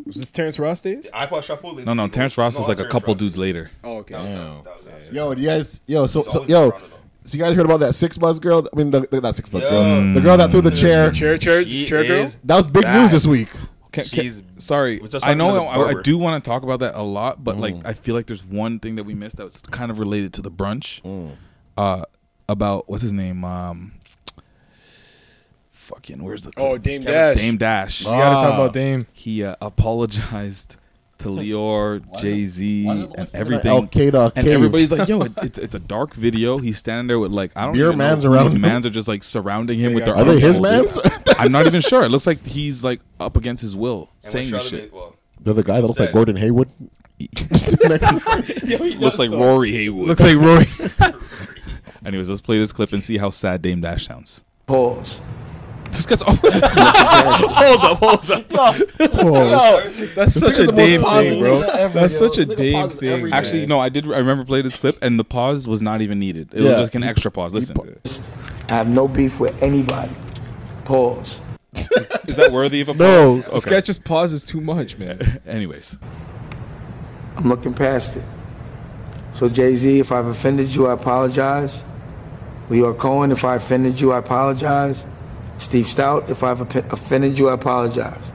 Was 0.09 0.17
this 0.17 0.31
Terrence 0.31 0.59
Ross 0.59 0.81
days? 0.81 1.09
iPod 1.13 1.43
shuffle. 1.43 1.73
No, 1.75 1.93
no, 1.93 2.07
Terrence 2.07 2.37
Ross 2.37 2.57
was 2.57 2.67
like 2.67 2.79
a 2.79 2.87
couple 2.87 3.15
dudes 3.15 3.37
later. 3.37 3.71
Oh, 3.83 3.97
okay. 3.97 4.13
That 4.15 4.21
was, 4.23 4.29
that 4.29 4.45
was, 4.45 4.63
that 4.85 4.93
was 4.95 5.03
after. 5.05 5.15
Yo, 5.15 5.33
do 5.35 5.41
you 5.41 5.47
guys, 5.47 5.81
yo, 5.87 6.07
so, 6.07 6.23
so 6.23 6.29
always 6.39 6.49
yo, 6.49 6.69
Toronto, 6.71 6.87
though. 6.87 6.97
so 7.23 7.37
you 7.37 7.43
guys 7.43 7.55
heard 7.55 7.65
about 7.65 7.79
that 7.81 7.91
6ixBuzz 7.91 8.41
girl? 8.41 8.67
I 8.71 8.75
mean, 8.77 8.91
the, 8.91 9.01
the 9.01 9.21
not 9.21 9.35
6ixBuzz 9.35 9.61
Yo. 9.61 9.69
girl, 9.69 10.13
the 10.13 10.21
girl 10.21 10.37
that 10.37 10.51
threw 10.51 10.61
the 10.61 10.71
chair. 10.71 11.11
Chair, 11.11 11.37
chair, 11.37 11.63
She 11.65 11.85
chair 11.85 12.03
girl. 12.03 12.23
is 12.25 12.37
That 12.43 12.57
was 12.57 12.67
big 12.67 12.83
bad. 12.83 13.01
news 13.01 13.11
this 13.11 13.25
week. 13.25 13.49
Can, 13.91 14.03
can- 14.03 14.23
She's- 14.23 14.43
sorry, 14.57 14.99
was 14.99 15.11
just 15.11 15.25
I 15.25 15.29
talking 15.29 15.37
know 15.39 15.53
the 15.55 15.61
I, 15.61 15.73
I 15.73 15.77
barber. 15.77 16.01
do 16.03 16.17
want 16.17 16.43
to 16.43 16.47
talk 16.47 16.61
about 16.63 16.79
that 16.81 16.93
a 16.95 17.01
lot, 17.01 17.43
but 17.43 17.57
like 17.57 17.75
I 17.85 17.93
feel 17.93 18.13
like 18.15 18.27
there's 18.27 18.43
one 18.45 18.79
thing 18.79 18.95
that 18.95 19.03
we 19.03 19.15
missed 19.15 19.37
that 19.37 19.45
was 19.45 19.61
kind 19.61 19.89
of 19.89 19.97
related 19.99 20.33
to 20.33 20.41
the 20.41 20.51
brunch. 20.51 21.01
Uh, 21.77 22.03
about 22.47 22.89
what's 22.89 23.01
his 23.03 23.13
name? 23.13 23.43
Um, 23.43 23.93
fucking 25.89 26.23
where's 26.23 26.43
the 26.45 26.51
Oh, 26.57 26.69
clip? 26.71 26.83
Dame 26.83 27.01
Dash. 27.03 27.35
Dame 27.37 27.57
Dash. 27.57 28.01
You 28.01 28.07
gotta 28.07 28.35
talk 28.47 28.53
about 28.55 28.73
Dame. 28.73 29.05
He 29.13 29.43
uh, 29.43 29.55
apologized 29.61 30.77
to 31.19 31.27
Lyor, 31.27 32.01
Jay 32.21 32.45
Z, 32.45 32.85
why 32.85 32.93
does 32.95 33.03
it 33.03 33.09
and 33.09 33.19
look 33.19 33.29
everything. 33.35 33.71
Al 33.71 33.81
Qaeda 33.87 34.31
and 34.37 34.45
cave? 34.45 34.53
everybody's 34.55 34.91
like, 34.91 35.09
"Yo, 35.09 35.21
it, 35.23 35.33
it's 35.43 35.57
it's 35.59 35.75
a 35.75 35.79
dark 35.79 36.13
video." 36.13 36.59
He's 36.59 36.77
standing 36.77 37.07
there 37.07 37.19
with 37.19 37.31
like 37.31 37.51
I 37.57 37.65
don't 37.65 37.73
Beer 37.73 37.87
even 37.87 37.97
mans 37.97 38.23
know. 38.23 38.29
who 38.29 38.35
around 38.37 38.45
These 38.45 38.53
him. 38.53 38.61
mans 38.61 38.85
are 38.85 38.89
just 38.89 39.07
like 39.09 39.23
surrounding 39.23 39.77
him 39.77 39.93
with 39.93 40.05
their. 40.05 40.15
Are 40.15 40.23
they 40.23 40.31
arms 40.31 40.41
his 40.43 40.57
folded. 40.57 40.71
mans? 40.71 40.99
I'm 41.37 41.51
not 41.51 41.65
even 41.67 41.81
sure. 41.81 42.05
It 42.05 42.11
looks 42.11 42.25
like 42.27 42.41
he's 42.45 42.83
like 42.85 43.01
up 43.19 43.35
against 43.35 43.61
his 43.61 43.75
will, 43.75 44.09
And 44.23 44.31
saying 44.31 44.51
when 44.51 44.61
this 44.61 44.71
Charlamagne- 44.71 44.81
shit. 44.83 44.93
Well, 44.93 45.15
They're 45.41 45.53
the 45.53 45.63
guy 45.63 45.81
that 45.81 45.87
looks 45.87 45.99
like 45.99 46.07
Sad. 46.09 46.13
Gordon 46.13 46.35
Hayward. 46.37 46.71
Looks 48.99 49.19
like 49.19 49.31
Rory 49.31 49.71
Haywood. 49.73 50.07
Looks 50.07 50.21
like 50.23 50.37
Roy. 50.37 50.65
Anyways, 52.05 52.29
let's 52.29 52.39
play 52.41 52.57
this 52.59 52.71
clip 52.71 52.93
and 52.93 53.03
see 53.03 53.17
how 53.17 53.29
sad 53.29 53.61
Dame 53.61 53.81
Dash 53.81 54.05
sounds. 54.05 54.45
Pause. 54.67 55.19
This 55.91 56.05
guy's 56.05 56.21
hold 56.25 56.39
up, 57.83 57.97
hold 57.97 58.29
up. 58.31 58.45
Oh, 58.99 59.81
That's 60.15 60.33
such 60.39 60.59
a 60.59 60.65
the 60.67 60.71
most 60.71 60.75
Dame 60.75 61.03
thing, 61.03 61.39
bro. 61.41 61.61
ever, 61.61 61.93
That's 61.99 62.13
yo. 62.19 62.27
such 62.27 62.37
a 62.37 62.45
This 62.45 62.55
nigga 62.55 62.57
Dame 62.57 62.89
thing. 62.89 63.09
everything. 63.09 63.33
Actually, 63.33 63.65
no, 63.67 63.79
I 63.79 63.89
did. 63.89 64.05
I 64.05 64.17
remember 64.19 64.45
playing 64.45 64.65
this 64.65 64.75
clip, 64.75 64.97
and 65.01 65.19
the 65.19 65.23
pause 65.23 65.67
was 65.67 65.81
not 65.81 66.01
even 66.01 66.19
needed. 66.19 66.49
It 66.53 66.57
was 66.61 66.65
Yeah. 66.65 66.79
just 66.79 66.95
an 66.95 67.03
extra 67.03 67.31
pause. 67.31 67.53
Listen, 67.53 67.75
I 68.69 68.73
have 68.73 68.87
no 68.87 69.07
beef 69.07 69.39
with 69.39 69.61
anybody. 69.61 70.11
Pause. 70.85 71.41
is 71.73 72.35
that 72.35 72.51
worthy 72.51 72.81
of 72.81 72.89
a 72.89 72.93
pause? 72.93 72.99
No. 72.99 73.39
This 73.41 73.65
guy 73.65 73.81
just 73.81 74.03
pauses 74.03 74.43
too 74.43 74.61
much, 74.61 74.97
man. 74.97 75.41
Anyways, 75.47 75.97
I'm 77.35 77.49
looking 77.49 77.73
past 77.73 78.15
it. 78.15 78.23
So 79.33 79.49
Jay 79.49 79.75
Z, 79.75 79.99
if 79.99 80.11
I've 80.11 80.25
offended 80.27 80.73
you, 80.75 80.87
I 80.87 80.93
apologize. 80.93 81.83
Lyor 82.69 82.95
Cohen, 82.97 83.31
if 83.31 83.43
I 83.43 83.55
offended 83.55 83.99
you, 83.99 84.11
I 84.11 84.19
apologize. 84.19 85.05
Steve 85.59 85.85
Stoute, 85.85 86.29
if 86.29 86.43
I've 86.43 86.61
offended 86.61 87.37
you, 87.37 87.49
I 87.49 87.53
apologize. 87.53 88.31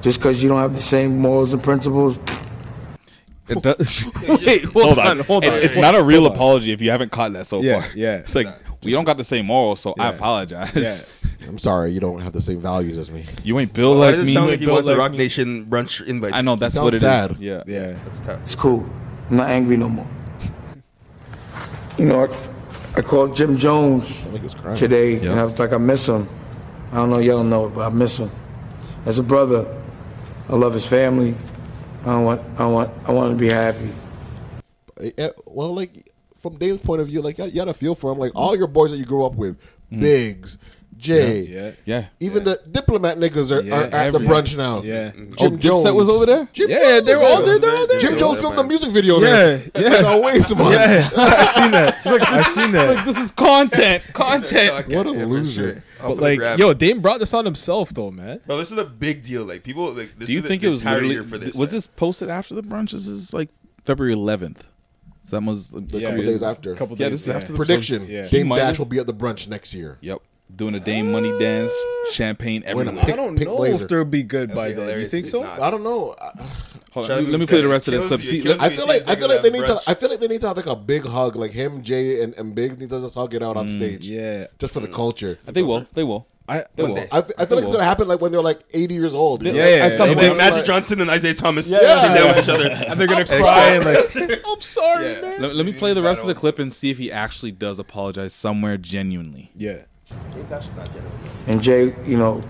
Just 0.00 0.18
because 0.20 0.42
you 0.42 0.48
don't 0.48 0.60
have 0.60 0.74
the 0.74 0.80
same 0.80 1.18
morals 1.18 1.52
and 1.52 1.62
principles, 1.62 2.18
It 3.48 3.62
does. 3.62 4.04
Wait, 4.46 4.64
hold, 4.64 4.98
on, 4.98 5.20
hold 5.20 5.44
on. 5.44 5.52
it's 5.54 5.76
not 5.76 5.94
a 5.94 6.02
real 6.02 6.26
apology 6.26 6.72
if 6.72 6.80
you 6.80 6.90
haven't 6.90 7.12
caught 7.12 7.32
that 7.32 7.46
so 7.46 7.60
Yeah, 7.60 7.82
far. 7.82 7.90
yeah. 7.94 8.16
It's 8.18 8.34
like 8.34 8.46
we 8.84 8.92
don't 8.92 9.04
got 9.04 9.16
the 9.16 9.24
same 9.24 9.46
morals, 9.46 9.80
so 9.80 9.94
I 9.98 10.08
apologize. 10.08 10.74
Yeah. 10.74 10.82
apologize. 10.82 11.12
I'm 11.48 11.58
sorry, 11.58 11.92
you 11.92 12.00
don't 12.00 12.20
have 12.20 12.32
the 12.32 12.42
same 12.42 12.60
values 12.60 12.98
as 12.98 13.10
me. 13.10 13.24
You 13.44 13.58
ain't 13.60 13.72
built 13.72 13.98
Why 13.98 14.06
like 14.06 14.14
does 14.14 14.22
it 14.22 14.26
me. 14.26 14.32
sound 14.34 14.50
like 14.50 14.58
he 14.60 14.66
built 14.66 14.76
wants 14.76 14.88
a 14.88 14.92
like 14.92 14.98
Rock 14.98 15.12
me. 15.12 15.18
Nation 15.18 15.66
brunch 15.66 16.04
invite? 16.06 16.34
I 16.34 16.40
know 16.42 16.56
that's 16.56 16.74
Sounds 16.74 16.84
what 16.84 16.94
it 16.94 16.96
is. 16.96 17.02
sad. 17.02 17.36
Yeah. 17.38 17.62
Yeah. 17.66 17.96
That's 18.04 18.20
tough. 18.20 18.40
it's 18.42 18.54
cool. 18.56 18.88
I'm 19.30 19.36
not 19.36 19.48
angry 19.50 19.76
no 19.76 19.88
more. 19.88 20.08
You 21.98 22.06
know, 22.06 22.24
I, 22.24 22.28
I 22.96 23.02
called 23.02 23.36
Jim 23.36 23.56
Jones 23.56 24.22
I 24.22 24.30
think 24.30 24.36
it 24.36 24.42
was 24.44 24.54
crying. 24.54 24.76
today, 24.76 25.16
and 25.16 25.30
I 25.30 25.34
Yes. 25.36 25.44
was 25.52 25.58
like, 25.58 25.72
I 25.72 25.78
miss 25.78 26.06
him. 26.08 26.28
I 26.92 26.96
don't 26.96 27.10
know, 27.10 27.18
y'all 27.18 27.44
know 27.44 27.66
it, 27.66 27.74
but 27.74 27.80
I 27.82 27.88
miss 27.90 28.16
him. 28.18 28.30
As 29.04 29.18
a 29.18 29.22
brother, 29.22 29.66
I 30.48 30.54
love 30.56 30.72
his 30.74 30.86
family. 30.86 31.34
I 32.02 32.06
don't 32.06 32.24
want, 32.24 32.40
I 32.58 32.66
want, 32.66 32.90
I 33.06 33.12
want 33.12 33.32
him 33.32 33.38
to 33.38 33.40
be 33.40 33.48
happy. 33.50 33.90
Eh, 35.18 35.28
well, 35.44 35.74
like 35.74 36.10
from 36.36 36.56
Dave's 36.56 36.78
point 36.80 37.00
of 37.00 37.08
view, 37.08 37.20
like 37.20 37.38
you 37.38 37.50
had 37.58 37.68
a 37.68 37.74
feel 37.74 37.94
for 37.94 38.12
him. 38.12 38.18
Like 38.18 38.32
all 38.34 38.56
your 38.56 38.68
boys 38.68 38.92
that 38.92 38.96
you 38.98 39.04
grew 39.04 39.24
up 39.26 39.34
with, 39.34 39.56
Biggs, 39.90 40.56
Jay, 40.98 41.40
Yeah. 41.42 41.70
Yeah. 41.84 42.04
even 42.20 42.44
the 42.44 42.58
diplomat 42.70 43.18
niggas 43.18 43.50
are, 43.50 43.62
Yeah, 43.62 43.74
are 43.74 43.82
at 43.84 43.90
the 44.12 44.18
every- 44.18 44.26
brunch 44.26 44.56
now. 44.56 44.82
Yeah. 44.82 45.10
Jim 45.10 45.54
Oh, 45.54 45.56
Jones 45.56 45.84
Dipset 45.84 45.94
was 45.94 46.08
over 46.08 46.26
there? 46.26 46.48
Jim 46.52 46.70
Yeah, 46.70 46.78
Jones 46.78 47.06
they 47.06 47.14
were 47.14 47.20
was 47.22 47.30
all 47.32 47.42
there. 47.44 47.58
They're 47.58 47.76
all 47.76 47.86
there. 47.86 47.98
Jim 48.00 48.18
Jones 48.18 48.36
yeah, 48.36 48.40
filmed 48.40 48.56
man. 48.56 48.64
the 48.64 48.68
music 48.68 48.90
video 48.92 49.14
Yeah, 49.20 49.30
there. 49.30 49.62
yeah. 49.78 49.88
Like, 50.08 50.22
waste 50.24 50.50
of 50.52 50.58
money. 50.58 50.70
Yeah, 50.76 51.10
oh, 51.16 51.22
I've 51.26 51.48
seen 51.62 51.70
that. 51.72 52.06
I've 52.06 52.46
seen 52.46 52.72
that. 52.72 53.04
This 53.06 53.16
is 53.18 53.30
content. 53.32 54.02
Content. 54.14 54.88
What 54.88 55.06
a 55.06 55.10
loser. 55.10 55.82
But 56.00 56.18
like, 56.18 56.40
yo, 56.58 56.72
Dame 56.74 57.00
brought 57.00 57.20
this 57.20 57.34
on 57.34 57.44
himself 57.44 57.90
though, 57.90 58.10
man. 58.10 58.40
Bro, 58.46 58.56
this 58.58 58.72
is 58.72 58.78
a 58.78 58.84
big 58.84 59.22
deal. 59.22 59.44
Like 59.44 59.62
people, 59.64 59.92
like 59.92 60.18
this 60.18 60.28
Do 60.28 60.32
you 60.32 60.40
is 60.40 60.46
think 60.46 60.62
the 60.62 60.68
it 60.68 60.70
was 60.70 60.80
entire 60.82 60.94
literally 60.96 61.14
year 61.14 61.24
for 61.24 61.38
this? 61.38 61.54
was 61.56 61.70
this 61.70 61.86
posted 61.86 62.28
after 62.30 62.54
the 62.54 62.62
brunch? 62.62 62.92
This 62.92 63.06
is 63.06 63.34
like 63.34 63.50
February 63.84 64.14
11th. 64.14 64.62
So 65.22 65.40
that 65.40 65.44
was 65.46 65.74
A 65.74 65.80
Yeah, 65.98 66.10
couple 66.10 66.22
days 66.24 66.34
is. 66.36 66.42
after. 66.42 66.74
Couple 66.76 66.96
Yeah, 66.96 67.06
days, 67.08 67.12
this 67.14 67.22
is 67.22 67.28
yeah. 67.28 67.34
after 67.36 67.52
the 67.52 67.56
Prediction: 67.56 68.06
Yeah. 68.08 68.28
Dame 68.28 68.48
Dash 68.50 68.78
will 68.78 68.86
be 68.86 68.98
at 68.98 69.06
the 69.06 69.14
brunch 69.14 69.48
next 69.48 69.74
year. 69.74 69.98
Yep. 70.00 70.18
Doing 70.54 70.74
a 70.76 70.80
Dame 70.80 71.10
money 71.12 71.36
dance, 71.38 71.72
champagne 72.12 72.62
Wearing 72.64 72.80
everywhere. 72.88 73.04
pink- 73.04 73.12
I 73.12 73.16
don't 73.16 73.36
pink 73.36 73.48
know 73.50 73.56
blazer. 73.56 73.82
if 73.82 73.88
they'll 73.90 74.04
be 74.04 74.22
good 74.22 74.54
by 74.54 74.68
That'd 74.72 74.76
be 74.76 74.92
then. 74.92 75.00
You 75.00 75.08
think 75.08 75.26
so? 75.26 75.42
not. 75.42 75.60
I 75.60 75.70
don't 75.70 75.82
know. 75.82 76.14
Hold 76.92 77.10
on, 77.10 77.30
let 77.30 77.40
me 77.40 77.46
play 77.46 77.60
the 77.60 77.68
rest 77.68 77.88
of 77.88 77.94
this 77.94 78.06
clip. 78.06 78.20
See, 78.20 78.38
it 78.38 78.42
kills 78.44 78.58
let's- 78.60 78.72
I 78.72 78.76
feel 78.76 78.86
like 78.86 79.02
a 79.02 79.10
I 79.10 79.14
nigga 79.14 79.18
feel 79.18 79.28
like 79.28 79.42
they 79.42 79.48
at 79.48 79.52
need 79.52 79.66
to. 79.66 79.80
I 79.86 79.94
feel 79.94 80.08
like 80.08 80.20
they 80.20 80.28
need 80.28 80.40
to 80.42 80.48
have 80.48 80.56
like 80.56 80.66
a 80.66 80.76
big 80.76 81.04
hug, 81.04 81.36
like 81.36 81.50
him, 81.50 81.82
Jay, 81.82 82.22
and, 82.22 82.32
and 82.34 82.54
Biggs 82.54 82.78
need 82.78 82.88
to 82.90 83.00
just 83.00 83.14
hug 83.16 83.34
it 83.34 83.42
out 83.42 83.56
on 83.56 83.66
mm, 83.68 83.70
stage, 83.76 84.08
Yeah. 84.08 84.46
just 84.58 84.72
for 84.72 84.80
the 84.80 84.88
culture. 84.88 85.36
they 85.44 85.62
will. 85.62 85.84
They 85.94 86.04
will. 86.04 86.26
I 86.48 86.64
They 86.76 86.84
One 86.84 86.92
will. 86.92 86.96
day. 87.02 87.08
I, 87.10 87.18
f- 87.18 87.30
I 87.38 87.44
feel 87.44 87.56
like 87.56 87.64
it's 87.66 87.72
gonna 87.72 87.84
happen 87.84 88.06
like 88.06 88.20
when 88.20 88.30
they're 88.30 88.40
like 88.40 88.60
80 88.72 88.94
years 88.94 89.14
old. 89.16 89.42
you 89.44 89.50
know? 89.52 89.58
Yeah, 89.58 89.66
yeah, 89.66 89.88
yeah. 89.88 90.04
Like, 90.04 90.36
Magic 90.36 90.56
like- 90.58 90.64
Johnson 90.64 91.00
and 91.00 91.10
Isaiah 91.10 91.34
Thomas 91.34 91.68
Yeah. 91.68 91.78
sitting 92.00 92.14
down 92.16 92.28
with 92.28 92.38
each 92.44 92.48
other. 92.48 92.68
and 92.88 93.00
they're 93.00 93.08
gonna 93.08 93.24
cry 93.26 93.70
and 93.74 93.84
like, 93.84 94.42
I'm 94.46 94.60
sorry, 94.60 95.10
Yeah. 95.12 95.20
man. 95.22 95.42
Let, 95.42 95.54
let 95.56 95.66
me 95.66 95.72
play 95.72 95.92
the 95.92 96.02
rest 96.04 96.22
of 96.22 96.28
the 96.28 96.34
clip 96.36 96.60
and 96.60 96.72
see 96.72 96.90
if 96.90 96.98
he 96.98 97.10
actually 97.10 97.50
does 97.50 97.80
apologize 97.80 98.32
somewhere 98.32 98.78
genuinely. 98.78 99.50
Yeah. 99.56 99.82
That's 100.48 100.68
not 100.76 100.86
genuine. 100.86 101.18
And 101.48 101.60
Jay, 101.62 101.94
you 102.04 102.16
know, 102.16 102.42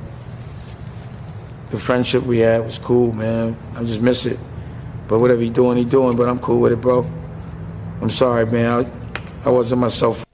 the 1.70 1.78
friendship 1.78 2.22
we 2.24 2.38
had 2.38 2.64
was 2.64 2.78
cool, 2.78 3.12
man. 3.12 3.56
I 3.74 3.82
just 3.84 4.00
miss 4.00 4.26
it. 4.26 4.38
But 5.08 5.20
whatever 5.20 5.40
he 5.40 5.50
doing, 5.50 5.78
he 5.78 5.84
doing. 5.84 6.16
But 6.16 6.28
I'm 6.28 6.38
cool 6.38 6.60
with 6.60 6.72
it, 6.72 6.80
bro. 6.80 7.08
I'm 8.00 8.10
sorry, 8.10 8.44
man. 8.46 8.86
I, 9.44 9.48
I 9.48 9.50
wasn't 9.50 9.80
myself. 9.80 10.24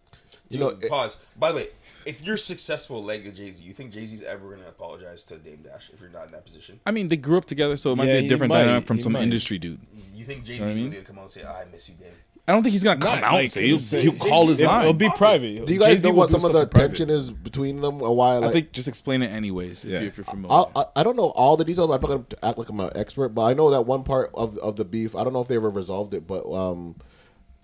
You 0.48 0.58
know, 0.58 0.76
pause. 0.88 1.18
By 1.38 1.52
the 1.52 1.58
way, 1.58 1.66
if 2.04 2.22
you're 2.22 2.36
successful 2.36 3.02
like 3.02 3.22
Jay 3.34 3.52
Z, 3.52 3.62
you 3.62 3.72
think 3.72 3.92
Jay 3.92 4.04
Z's 4.04 4.22
ever 4.22 4.54
gonna 4.56 4.68
apologize 4.68 5.22
to 5.24 5.38
Dame 5.38 5.62
Dash 5.62 5.90
if 5.94 6.00
you're 6.00 6.10
not 6.10 6.26
in 6.26 6.32
that 6.32 6.44
position? 6.44 6.80
I 6.84 6.90
mean, 6.90 7.08
they 7.08 7.16
grew 7.16 7.38
up 7.38 7.44
together, 7.44 7.76
so 7.76 7.92
it 7.92 7.96
might 7.96 8.08
Yeah, 8.08 8.20
be 8.20 8.26
a 8.26 8.28
different 8.28 8.52
might. 8.52 8.62
dynamic 8.64 8.86
from 8.86 9.00
some 9.00 9.12
might. 9.12 9.22
industry 9.22 9.58
dude. 9.58 9.80
You 10.14 10.24
think 10.24 10.44
Jay 10.44 10.54
Z's 10.54 10.60
Know 10.60 10.70
I 10.70 10.74
mean? 10.74 10.90
gonna 10.90 11.04
come 11.04 11.18
out 11.18 11.22
and 11.22 11.30
say, 11.30 11.44
"I 11.44 11.64
miss 11.70 11.88
you, 11.88 11.94
Dame"? 11.94 12.10
I 12.48 12.52
don't 12.52 12.62
think 12.64 12.72
he's 12.72 12.82
gonna 12.82 12.98
come 13.00 13.20
Not 13.20 13.24
out 13.24 13.32
like 13.34 13.40
and 13.42 13.50
say 13.52 13.66
he'll, 13.68 13.78
say- 13.78 14.02
he'll 14.02 14.14
call 14.14 14.48
his 14.48 14.60
line. 14.60 14.80
It'll 14.82 14.92
be 14.94 15.08
private. 15.10 15.64
Do 15.64 15.72
you 15.72 15.78
guys 15.78 15.94
Jay-Z 15.96 16.08
know 16.08 16.12
will 16.14 16.18
what 16.18 16.26
do 16.30 16.32
some 16.32 16.44
of 16.44 16.52
the 16.52 16.62
in 16.62 16.68
private. 16.70 16.88
tension 16.88 17.10
is 17.10 17.30
between 17.30 17.80
them, 17.80 18.02
or 18.02 18.16
why? 18.16 18.38
Like, 18.38 18.50
I 18.50 18.52
think 18.52 18.72
just 18.72 18.88
explain 18.88 19.22
it 19.22 19.28
anyways 19.28 19.84
Yeah. 19.84 19.96
if, 19.98 20.02
you, 20.02 20.08
if 20.08 20.16
you're 20.16 20.24
familiar. 20.24 20.52
I, 20.74 20.80
I, 20.80 20.84
I 20.96 21.02
don't 21.04 21.16
know 21.16 21.26
all 21.36 21.56
the 21.56 21.64
details. 21.64 21.84
I'm 21.88 22.00
not 22.00 22.08
going 22.08 22.24
to 22.24 22.44
act 22.44 22.58
like 22.58 22.68
I'm 22.68 22.80
an 22.80 22.90
expert, 22.96 23.28
but 23.28 23.42
I 23.44 23.54
know 23.54 23.70
that 23.70 23.82
one 23.82 24.02
part 24.02 24.30
of 24.34 24.58
of 24.58 24.74
the 24.74 24.84
beef. 24.84 25.14
I 25.14 25.22
don't 25.22 25.32
know 25.32 25.40
if 25.40 25.46
they 25.48 25.54
ever 25.56 25.70
resolved 25.70 26.14
it, 26.14 26.26
but 26.26 26.44
um, 26.52 26.96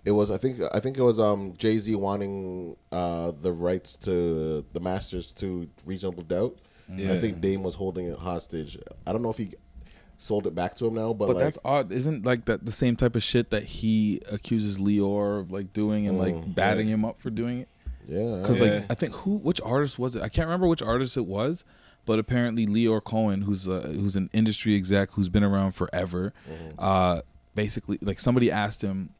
it 0.05 0.11
was 0.11 0.31
I 0.31 0.37
think 0.37 0.61
I 0.73 0.79
think 0.79 0.97
it 0.97 1.03
was 1.03 1.19
um 1.19 1.55
Jay 1.57 1.77
Z 1.77 1.93
wanting 1.95 2.77
uh 2.93 3.31
the 3.31 3.51
rights 3.51 3.97
to 3.97 4.65
the 4.71 4.79
masters 4.79 5.33
to 5.33 5.67
reasonable 5.85 6.23
doubt. 6.23 6.57
And 6.87 7.11
I 7.11 7.19
think 7.19 7.39
Dame 7.39 7.61
was 7.61 7.75
holding 7.75 8.07
it 8.07 8.17
hostage. 8.17 8.75
I 9.05 9.11
don't 9.11 9.21
know 9.21 9.29
if 9.29 9.37
he 9.37 9.53
sold 10.21 10.45
it 10.45 10.53
back 10.53 10.75
to 10.75 10.85
him 10.85 10.93
now, 10.95 11.13
but, 11.13 11.27
but 11.27 11.35
like, 11.37 11.45
that's 11.45 11.57
odd. 11.63 11.91
Isn't 11.91 12.25
like 12.25 12.45
that 12.45 12.65
the 12.65 12.71
same 12.71 12.95
type 12.95 13.15
of 13.15 13.23
shit 13.23 13.49
that 13.51 13.63
he 13.63 14.19
accuses 14.29 14.77
Lyor 14.77 15.39
of 15.39 15.51
like 15.51 15.71
doing 15.73 16.07
and 16.07 16.17
like 16.19 16.35
Mm, 16.35 16.53
batting 16.53 16.87
yeah. 16.89 16.93
him 16.95 17.05
up 17.05 17.19
for 17.19 17.29
doing 17.29 17.59
it? 17.61 17.67
yeah, 18.07 18.37
Because 18.41 18.59
Yeah. 18.59 18.67
like 18.67 18.85
I 18.91 18.93
think 18.95 19.13
who 19.13 19.37
which 19.37 19.61
artist 19.61 19.97
was 19.97 20.15
it? 20.15 20.21
I 20.21 20.29
can't 20.29 20.45
remember 20.47 20.67
which 20.67 20.81
artist 20.81 21.15
it 21.17 21.25
was, 21.25 21.63
but 22.05 22.19
apparently 22.19 22.67
Lyor 22.67 23.01
Cohen, 23.03 23.43
who's 23.43 23.65
a, 23.67 23.79
who's 23.81 24.15
an 24.17 24.29
industry 24.33 24.75
exec 24.75 25.11
who's 25.11 25.29
been 25.29 25.43
around 25.43 25.71
forever, 25.71 26.33
Mm-hmm. 26.51 26.75
uh, 26.77 27.21
basically 27.55 27.97
like 28.01 28.19
somebody 28.19 28.51
asked 28.51 28.81
him. 28.81 29.11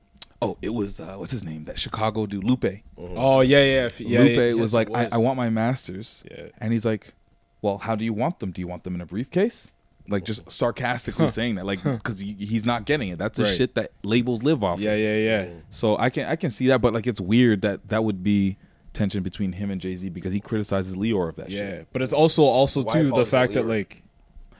Oh, 0.41 0.57
it 0.61 0.69
was 0.73 0.99
uh, 0.99 1.15
what's 1.15 1.31
his 1.31 1.43
name? 1.43 1.65
That 1.65 1.77
Chicago 1.79 2.25
dude, 2.25 2.43
Lupe. 2.45 2.65
Oh 2.97 3.41
yeah, 3.41 3.59
yeah, 3.63 3.89
yeah. 3.99 4.19
Lupe 4.21 4.29
yeah, 4.37 4.53
was 4.53 4.71
yes, 4.71 4.73
like, 4.73 4.89
it 4.89 4.95
I. 4.95 5.09
I 5.13 5.17
want 5.17 5.35
my 5.37 5.49
masters. 5.49 6.23
Yeah. 6.31 6.47
And 6.59 6.71
he's 6.73 6.85
like, 6.85 7.13
Well, 7.61 7.77
how 7.77 7.95
do 7.95 8.05
you 8.05 8.13
want 8.13 8.39
them? 8.39 8.51
Do 8.51 8.61
you 8.61 8.67
want 8.67 8.83
them 8.85 8.95
in 8.95 9.01
a 9.01 9.05
briefcase? 9.05 9.69
Like 10.09 10.25
just 10.25 10.49
sarcastically 10.51 11.27
saying 11.29 11.55
that, 11.55 11.65
like 11.65 11.83
because 11.83 12.19
he, 12.19 12.33
he's 12.33 12.65
not 12.65 12.85
getting 12.85 13.09
it. 13.09 13.17
That's 13.17 13.37
the 13.37 13.43
Right. 13.45 13.55
shit 13.57 13.75
that 13.75 13.91
labels 14.03 14.43
live 14.43 14.63
off. 14.63 14.79
Yeah, 14.79 14.91
of. 14.91 14.99
yeah, 14.99 15.15
yeah. 15.15 15.47
So 15.69 15.97
I 15.97 16.09
can 16.09 16.27
I 16.27 16.35
can 16.35 16.51
see 16.51 16.67
that, 16.67 16.81
but 16.81 16.93
like 16.93 17.07
it's 17.07 17.21
weird 17.21 17.61
that 17.61 17.87
that 17.89 18.03
would 18.03 18.23
be 18.23 18.57
tension 18.93 19.21
between 19.23 19.51
him 19.53 19.69
and 19.71 19.79
Jay 19.79 19.95
Z 19.95 20.09
because 20.09 20.33
he 20.33 20.39
criticizes 20.39 20.95
Lyor 20.95 21.29
of 21.29 21.35
that 21.35 21.51
shit. 21.51 21.59
Yeah, 21.59 21.69
shit. 21.79 21.87
but 21.93 22.01
it's 22.01 22.13
also 22.13 22.43
also 22.43 22.83
Why 22.83 22.93
too 23.01 23.11
the 23.11 23.25
fact 23.25 23.53
to 23.53 23.59
that 23.61 23.67
like, 23.67 24.03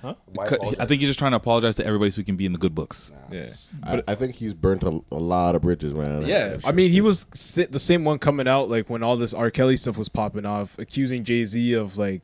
Why 0.02 0.14
Cut- 0.48 0.60
apologize? 0.60 0.80
I 0.80 0.86
think 0.86 1.00
he's 1.02 1.10
just 1.10 1.20
trying 1.20 1.32
to 1.32 1.38
apologize 1.38 1.76
to 1.78 1.86
everybody 1.86 2.12
so 2.12 2.22
he 2.22 2.26
can 2.26 2.36
be 2.38 2.46
in 2.46 2.54
the 2.54 2.60
good 2.60 2.76
books. 2.76 3.12
yeah, 3.32 3.48
I, 3.84 4.04
I 4.08 4.16
think 4.16 4.36
he's 4.36 4.54
burnt 4.54 4.84
a, 4.84 5.02
a 5.12 5.16
lot 5.16 5.56
of 5.56 5.64
bridges, 5.64 5.94
man. 5.94 6.22
yeah. 6.28 6.58
I 6.64 6.72
mean, 6.72 6.92
he 6.92 7.02
was 7.02 7.26
the 7.26 7.80
same 7.80 8.06
one 8.06 8.20
coming 8.20 8.48
out 8.48 8.70
like 8.70 8.90
when 8.90 9.02
all 9.04 9.18
this 9.18 9.34
R. 9.34 9.50
Kelly 9.52 9.76
stuff 9.78 9.98
was 9.98 10.10
popping 10.10 10.46
off, 10.46 10.78
accusing 10.78 11.24
Jay 11.24 11.44
Z 11.46 11.74
of 11.74 11.98
like 11.98 12.22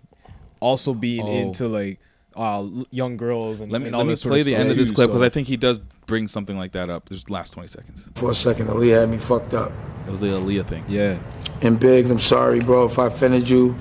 also 0.61 0.93
being 0.93 1.23
Oh. 1.27 1.31
into 1.31 1.67
like 1.67 1.99
uh 2.35 2.65
young 2.91 3.17
girls 3.17 3.61
and 3.61 3.71
Let 3.71 3.81
me 3.81 3.87
and 3.87 3.95
all 3.95 3.99
let 4.01 4.07
me 4.07 4.13
this 4.13 4.21
sort 4.21 4.31
play 4.31 4.39
of 4.41 4.45
the 4.45 4.55
end 4.55 4.69
of 4.69 4.75
this 4.75 4.91
clip 4.91 5.07
because 5.09 5.21
so- 5.21 5.25
I 5.25 5.29
think 5.29 5.47
he 5.47 5.57
does 5.57 5.79
bring 6.05 6.27
something 6.27 6.57
like 6.57 6.73
that 6.73 6.89
up. 6.89 7.09
There's 7.09 7.23
the 7.23 7.33
last 7.33 7.53
twenty 7.53 7.67
seconds. 7.67 8.07
For 8.15 8.31
a 8.31 8.35
second, 8.35 8.67
Aaliyah 8.67 9.01
had 9.01 9.09
me 9.09 9.17
fucked 9.17 9.53
up. 9.53 9.71
It 10.07 10.11
was 10.11 10.19
the 10.21 10.27
Aaliyah 10.27 10.67
thing. 10.67 10.83
yeah, 10.87 11.17
And 11.61 11.79
Biggs, 11.79 12.11
I'm 12.11 12.19
sorry, 12.19 12.59
bro, 12.59 12.85
if 12.85 12.99
I 12.99 13.07
offended 13.07 13.49
you. 13.49 13.75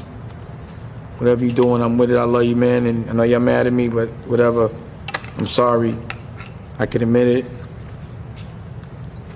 Whatever 1.18 1.44
you're 1.44 1.54
doing, 1.54 1.80
I'm 1.82 1.96
with 1.98 2.10
it. 2.10 2.16
I 2.16 2.24
love 2.24 2.44
you, 2.44 2.56
man. 2.56 2.86
And 2.86 3.08
I 3.08 3.12
know 3.12 3.22
you're 3.22 3.38
mad 3.40 3.66
at 3.68 3.72
me, 3.72 3.88
but 3.88 4.08
whatever. 4.26 4.68
I'm 5.38 5.46
sorry. 5.46 5.96
I 6.78 6.86
can 6.86 7.02
admit 7.02 7.28
it. 7.28 7.44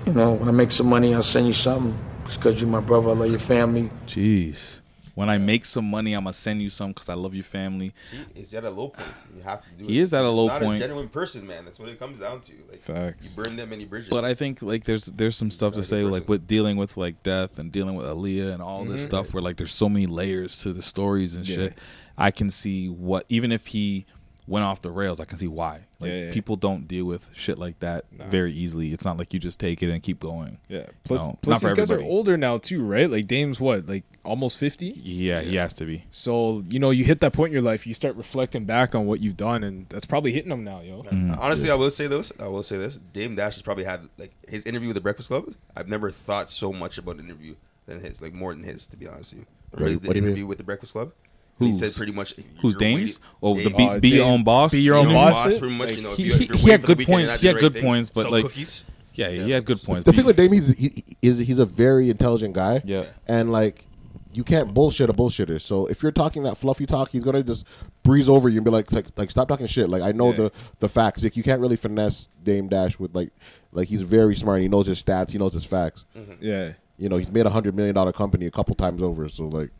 You 0.05 0.13
know, 0.13 0.33
when 0.33 0.49
I 0.49 0.51
make 0.51 0.71
some 0.71 0.87
money, 0.87 1.13
I'll 1.13 1.21
send 1.21 1.47
you 1.47 1.53
something. 1.53 1.97
Just 2.25 2.39
because 2.39 2.59
you're 2.59 2.69
my 2.69 2.79
brother, 2.81 3.09
I 3.09 3.13
love 3.13 3.29
your 3.29 3.39
family. 3.39 3.91
Jeez. 4.07 4.78
When 5.19 5.29
I 5.29 5.37
make 5.37 5.65
some 5.65 5.83
money, 5.83 6.13
I'm 6.13 6.23
gonna 6.23 6.31
send 6.31 6.61
you 6.61 6.69
some 6.69 6.93
because 6.93 7.09
I 7.09 7.13
love 7.13 7.35
your 7.35 7.43
family. 7.43 7.93
He 8.33 8.39
is 8.41 8.53
at 8.53 8.63
a 8.63 8.69
low 8.69 8.87
point. 8.87 9.09
You 9.35 9.41
have 9.41 9.61
to 9.65 9.69
do 9.71 9.85
He 9.85 9.99
it. 9.99 10.03
is 10.03 10.13
at 10.13 10.23
a 10.23 10.29
He's 10.29 10.37
low 10.37 10.47
not 10.47 10.61
point. 10.61 10.77
a 10.77 10.79
genuine 10.79 11.09
person, 11.09 11.45
man. 11.45 11.65
That's 11.65 11.77
what 11.77 11.89
it 11.89 11.99
comes 11.99 12.19
down 12.19 12.39
to. 12.39 12.53
Like, 12.69 12.79
Facts. 12.79 13.35
you 13.35 13.43
burn 13.43 13.57
that 13.57 13.67
many 13.69 13.83
bridges. 13.83 14.07
But 14.07 14.23
I 14.23 14.33
think 14.33 14.61
like 14.61 14.85
there's 14.85 15.07
there's 15.07 15.35
some 15.35 15.51
stuff 15.51 15.73
to 15.73 15.83
say 15.83 16.03
good 16.03 16.11
like 16.13 16.29
with 16.29 16.47
dealing 16.47 16.77
with 16.77 16.95
like 16.95 17.21
death 17.21 17.59
and 17.59 17.69
dealing 17.69 17.95
with 17.95 18.05
Aaliyah 18.05 18.53
and 18.53 18.63
all 18.63 18.85
this 18.85 19.01
mm-hmm. 19.01 19.09
stuff 19.09 19.33
where 19.33 19.43
like 19.43 19.57
there's 19.57 19.73
so 19.73 19.89
many 19.89 20.05
layers 20.05 20.57
to 20.59 20.71
the 20.71 20.81
stories 20.81 21.35
and 21.35 21.45
Yeah. 21.45 21.55
shit. 21.55 21.77
I 22.17 22.31
can 22.31 22.49
see 22.49 22.87
what 22.87 23.25
even 23.27 23.51
if 23.51 23.67
he 23.67 24.05
went 24.49 24.65
off 24.65 24.81
the 24.81 24.91
rails, 24.91 25.19
I 25.19 25.25
can 25.25 25.37
see 25.37 25.47
why. 25.47 25.81
Like 25.99 26.09
Yeah, 26.09 26.25
yeah. 26.25 26.31
people 26.31 26.55
don't 26.55 26.87
deal 26.87 27.05
with 27.05 27.29
shit 27.35 27.57
like 27.57 27.79
that 27.79 28.05
very 28.11 28.51
easily. 28.51 28.91
It's 28.91 29.05
not 29.05 29.17
like 29.17 29.33
you 29.33 29.39
just 29.39 29.59
take 29.59 29.83
it 29.83 29.91
and 29.91 30.01
keep 30.01 30.19
going. 30.19 30.57
yeah. 30.67 30.87
Plus, 31.03 31.21
No, 31.21 31.37
plus 31.41 31.55
not 31.55 31.61
for 31.61 31.75
these 31.75 31.89
guys 31.89 31.91
are 31.91 32.01
older 32.01 32.35
now 32.35 32.57
too, 32.57 32.83
right? 32.83 33.09
Like 33.09 33.27
Dame's 33.27 33.59
what, 33.59 33.87
like 33.87 34.03
almost 34.25 34.57
fifty. 34.57 34.87
Yeah, 34.95 35.41
he 35.41 35.55
has 35.55 35.73
to 35.75 35.85
be. 35.85 36.05
So 36.09 36.63
you 36.67 36.79
know, 36.79 36.89
you 36.89 37.03
hit 37.03 37.19
that 37.21 37.33
point 37.33 37.49
in 37.49 37.53
your 37.53 37.61
life, 37.61 37.85
you 37.85 37.93
start 37.93 38.15
reflecting 38.15 38.65
back 38.65 38.95
on 38.95 39.05
what 39.05 39.19
you've 39.19 39.37
done, 39.37 39.63
and 39.63 39.87
that's 39.89 40.05
probably 40.05 40.33
hitting 40.33 40.49
them 40.49 40.63
now, 40.63 40.81
yo. 40.81 41.03
Mm-hmm. 41.03 41.39
Honestly, 41.39 41.69
I 41.69 41.75
will 41.75 41.91
say 41.91 42.07
this. 42.07 42.31
I 42.39 42.47
will 42.47 42.63
say 42.63 42.77
this. 42.77 42.97
Dame 42.97 43.35
Dash 43.35 43.53
has 43.55 43.61
probably 43.61 43.83
had 43.83 44.09
like 44.17 44.31
his 44.47 44.65
interview 44.65 44.89
with 44.89 44.95
the 44.95 45.01
Breakfast 45.01 45.29
Club. 45.29 45.53
I've 45.77 45.87
never 45.87 46.09
thought 46.09 46.49
so 46.49 46.73
much 46.73 46.97
about 46.97 47.17
an 47.17 47.25
interview 47.25 47.55
than 47.85 47.99
his, 48.01 48.21
like 48.21 48.33
more 48.33 48.53
than 48.53 48.63
his, 48.63 48.85
to 48.87 48.97
be 48.97 49.07
honest 49.07 49.33
with 49.33 49.41
you. 49.41 49.47
Really, 49.77 49.95
the 49.97 50.07
what 50.07 50.15
you 50.15 50.23
interview 50.23 50.45
with 50.47 50.57
the 50.57 50.63
Breakfast 50.63 50.93
Club. 50.93 51.11
And 51.59 51.67
he 51.67 51.73
Who's- 51.73 51.79
said 51.93 51.97
pretty 51.97 52.11
much. 52.13 52.33
Who's 52.61 52.73
you're 52.73 52.79
Dames? 52.79 53.19
waiting- 53.19 53.23
Oh, 53.43 53.55
the 53.55 53.63
Dame- 53.69 53.77
be, 53.77 53.87
Uh, 53.89 53.99
be 53.99 54.09
your 54.09 54.17
Dame- 54.23 54.27
own 54.33 54.43
boss. 54.43 54.71
be 54.71 54.81
your 54.81 54.95
own 54.95 55.13
boss 55.13 55.33
boss 55.33 55.59
pretty 55.59 55.75
much. 55.75 55.91
You 55.93 56.01
know, 56.03 56.11
if 56.11 56.17
He- 56.17 56.23
you- 56.23 56.33
he- 56.35 56.43
if 56.43 56.49
you're 56.49 56.57
he 56.57 56.63
waiting 56.65 56.71
had 56.71 56.81
for 56.81 56.87
the 56.87 56.95
good 56.95 56.97
weekend 56.99 57.19
and 57.19 57.27
points. 57.27 57.31
not 57.33 57.39
He 57.39 57.41
do 57.41 57.47
had 57.47 57.55
the 57.55 57.59
good 57.61 57.73
thing, 57.73 57.83
points, 57.83 58.09
but, 58.09 58.21
sell 58.23 58.31
like, 58.31 58.43
cookies. 58.43 58.85
Yeah, 59.15 59.29
he 59.31 59.51
had 59.51 59.65
good 59.65 59.83
points. 59.83 60.05
The 60.05 60.13
thing 60.13 60.25
with 60.25 60.37
Dame 60.37 60.53
he's, 60.53 60.69
he, 60.77 61.03
is 61.21 61.39
he's 61.39 61.59
a 61.59 61.65
very 61.65 62.09
intelligent 62.09 62.53
guy. 62.53 62.81
Yeah. 62.85 63.03
And 63.27 63.51
like, 63.51 63.85
you 64.31 64.43
can't 64.45 64.73
bullshit 64.73 65.09
a 65.09 65.13
bullshitter. 65.13 65.59
So 65.59 65.87
if 65.87 66.01
you're 66.03 66.11
talking 66.13 66.43
that 66.43 66.55
fluffy 66.55 66.85
talk, 66.85 67.09
he's 67.09 67.23
gonna 67.23 67.43
just 67.43 67.65
breeze 68.03 68.29
over 68.29 68.47
you 68.47 68.57
and 68.59 68.63
be 68.65 68.71
like, 68.71 68.89
like, 68.93 69.07
like 69.17 69.29
stop 69.31 69.49
talking 69.49 69.65
shit. 69.67 69.89
Like 69.89 70.03
I 70.03 70.11
know 70.13 70.27
Yeah. 70.27 70.35
the 70.35 70.51
the 70.79 70.87
facts. 70.87 71.23
Like 71.23 71.35
you 71.35 71.43
can't 71.43 71.59
really 71.59 71.75
finesse 71.75 72.29
Dame 72.43 72.69
Dash 72.69 72.97
with 72.99 73.13
like, 73.15 73.31
like 73.73 73.87
he's 73.89 74.03
very 74.03 74.35
smart. 74.35 74.61
He 74.61 74.69
knows 74.69 74.85
his 74.87 75.03
stats. 75.03 75.31
He 75.31 75.37
knows 75.39 75.53
his 75.53 75.65
facts. 75.65 76.05
Yeah. 76.39 76.73
You 76.97 77.09
know, 77.09 77.17
he's 77.17 77.31
made 77.31 77.45
a 77.45 77.49
hundred 77.49 77.75
million 77.75 77.95
dollar 77.95 78.13
company 78.13 78.45
a 78.45 78.51
couple 78.51 78.75
times 78.75 79.01
over. 79.01 79.27
So 79.27 79.47
like, 79.47 79.71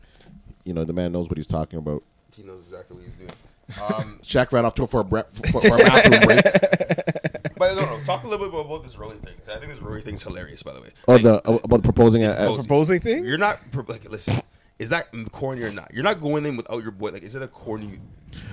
you 0.70 0.74
know, 0.74 0.84
the 0.84 0.92
man 0.92 1.10
knows 1.10 1.28
what 1.28 1.36
he's 1.36 1.48
talking 1.48 1.80
about. 1.80 2.04
He 2.36 2.44
knows 2.44 2.62
exactly 2.62 2.96
what 2.96 3.04
he's 3.04 3.14
doing. 3.14 3.32
Um, 3.80 4.18
Shaq 4.24 4.50
ran 4.50 4.64
off 4.64 4.74
to 4.74 4.86
for 4.88 5.02
a, 5.02 5.04
bre- 5.04 5.20
for, 5.32 5.60
for 5.60 5.74
a 5.76 5.78
bathroom 5.78 6.22
break. 6.22 6.42
but 7.56 7.76
no, 7.76 7.82
no. 7.82 8.00
Talk 8.02 8.24
a 8.24 8.26
little 8.26 8.44
bit 8.44 8.48
about, 8.48 8.66
about 8.66 8.82
this 8.82 8.98
Rory 8.98 9.16
thing. 9.18 9.34
I 9.48 9.58
think 9.58 9.70
this 9.70 9.80
Rory 9.80 10.00
thing's 10.00 10.24
hilarious, 10.24 10.64
by 10.64 10.72
the 10.72 10.80
way. 10.80 10.88
Or 11.06 11.20
the 11.20 11.36
about 11.48 11.76
the 11.76 11.82
proposing 11.84 12.24
at, 12.24 12.36
at 12.36 12.52
Proposing 12.52 12.98
thing? 12.98 13.24
You're 13.24 13.38
not 13.38 13.60
like 13.86 14.10
listen. 14.10 14.42
Is 14.80 14.88
that 14.88 15.12
corny 15.30 15.62
or 15.62 15.70
not? 15.70 15.94
You're 15.94 16.02
not 16.02 16.20
going 16.20 16.46
in 16.46 16.56
without 16.56 16.82
your 16.82 16.90
boy. 16.90 17.10
Like, 17.10 17.22
is 17.22 17.36
it 17.36 17.42
a 17.42 17.46
corny? 17.46 18.00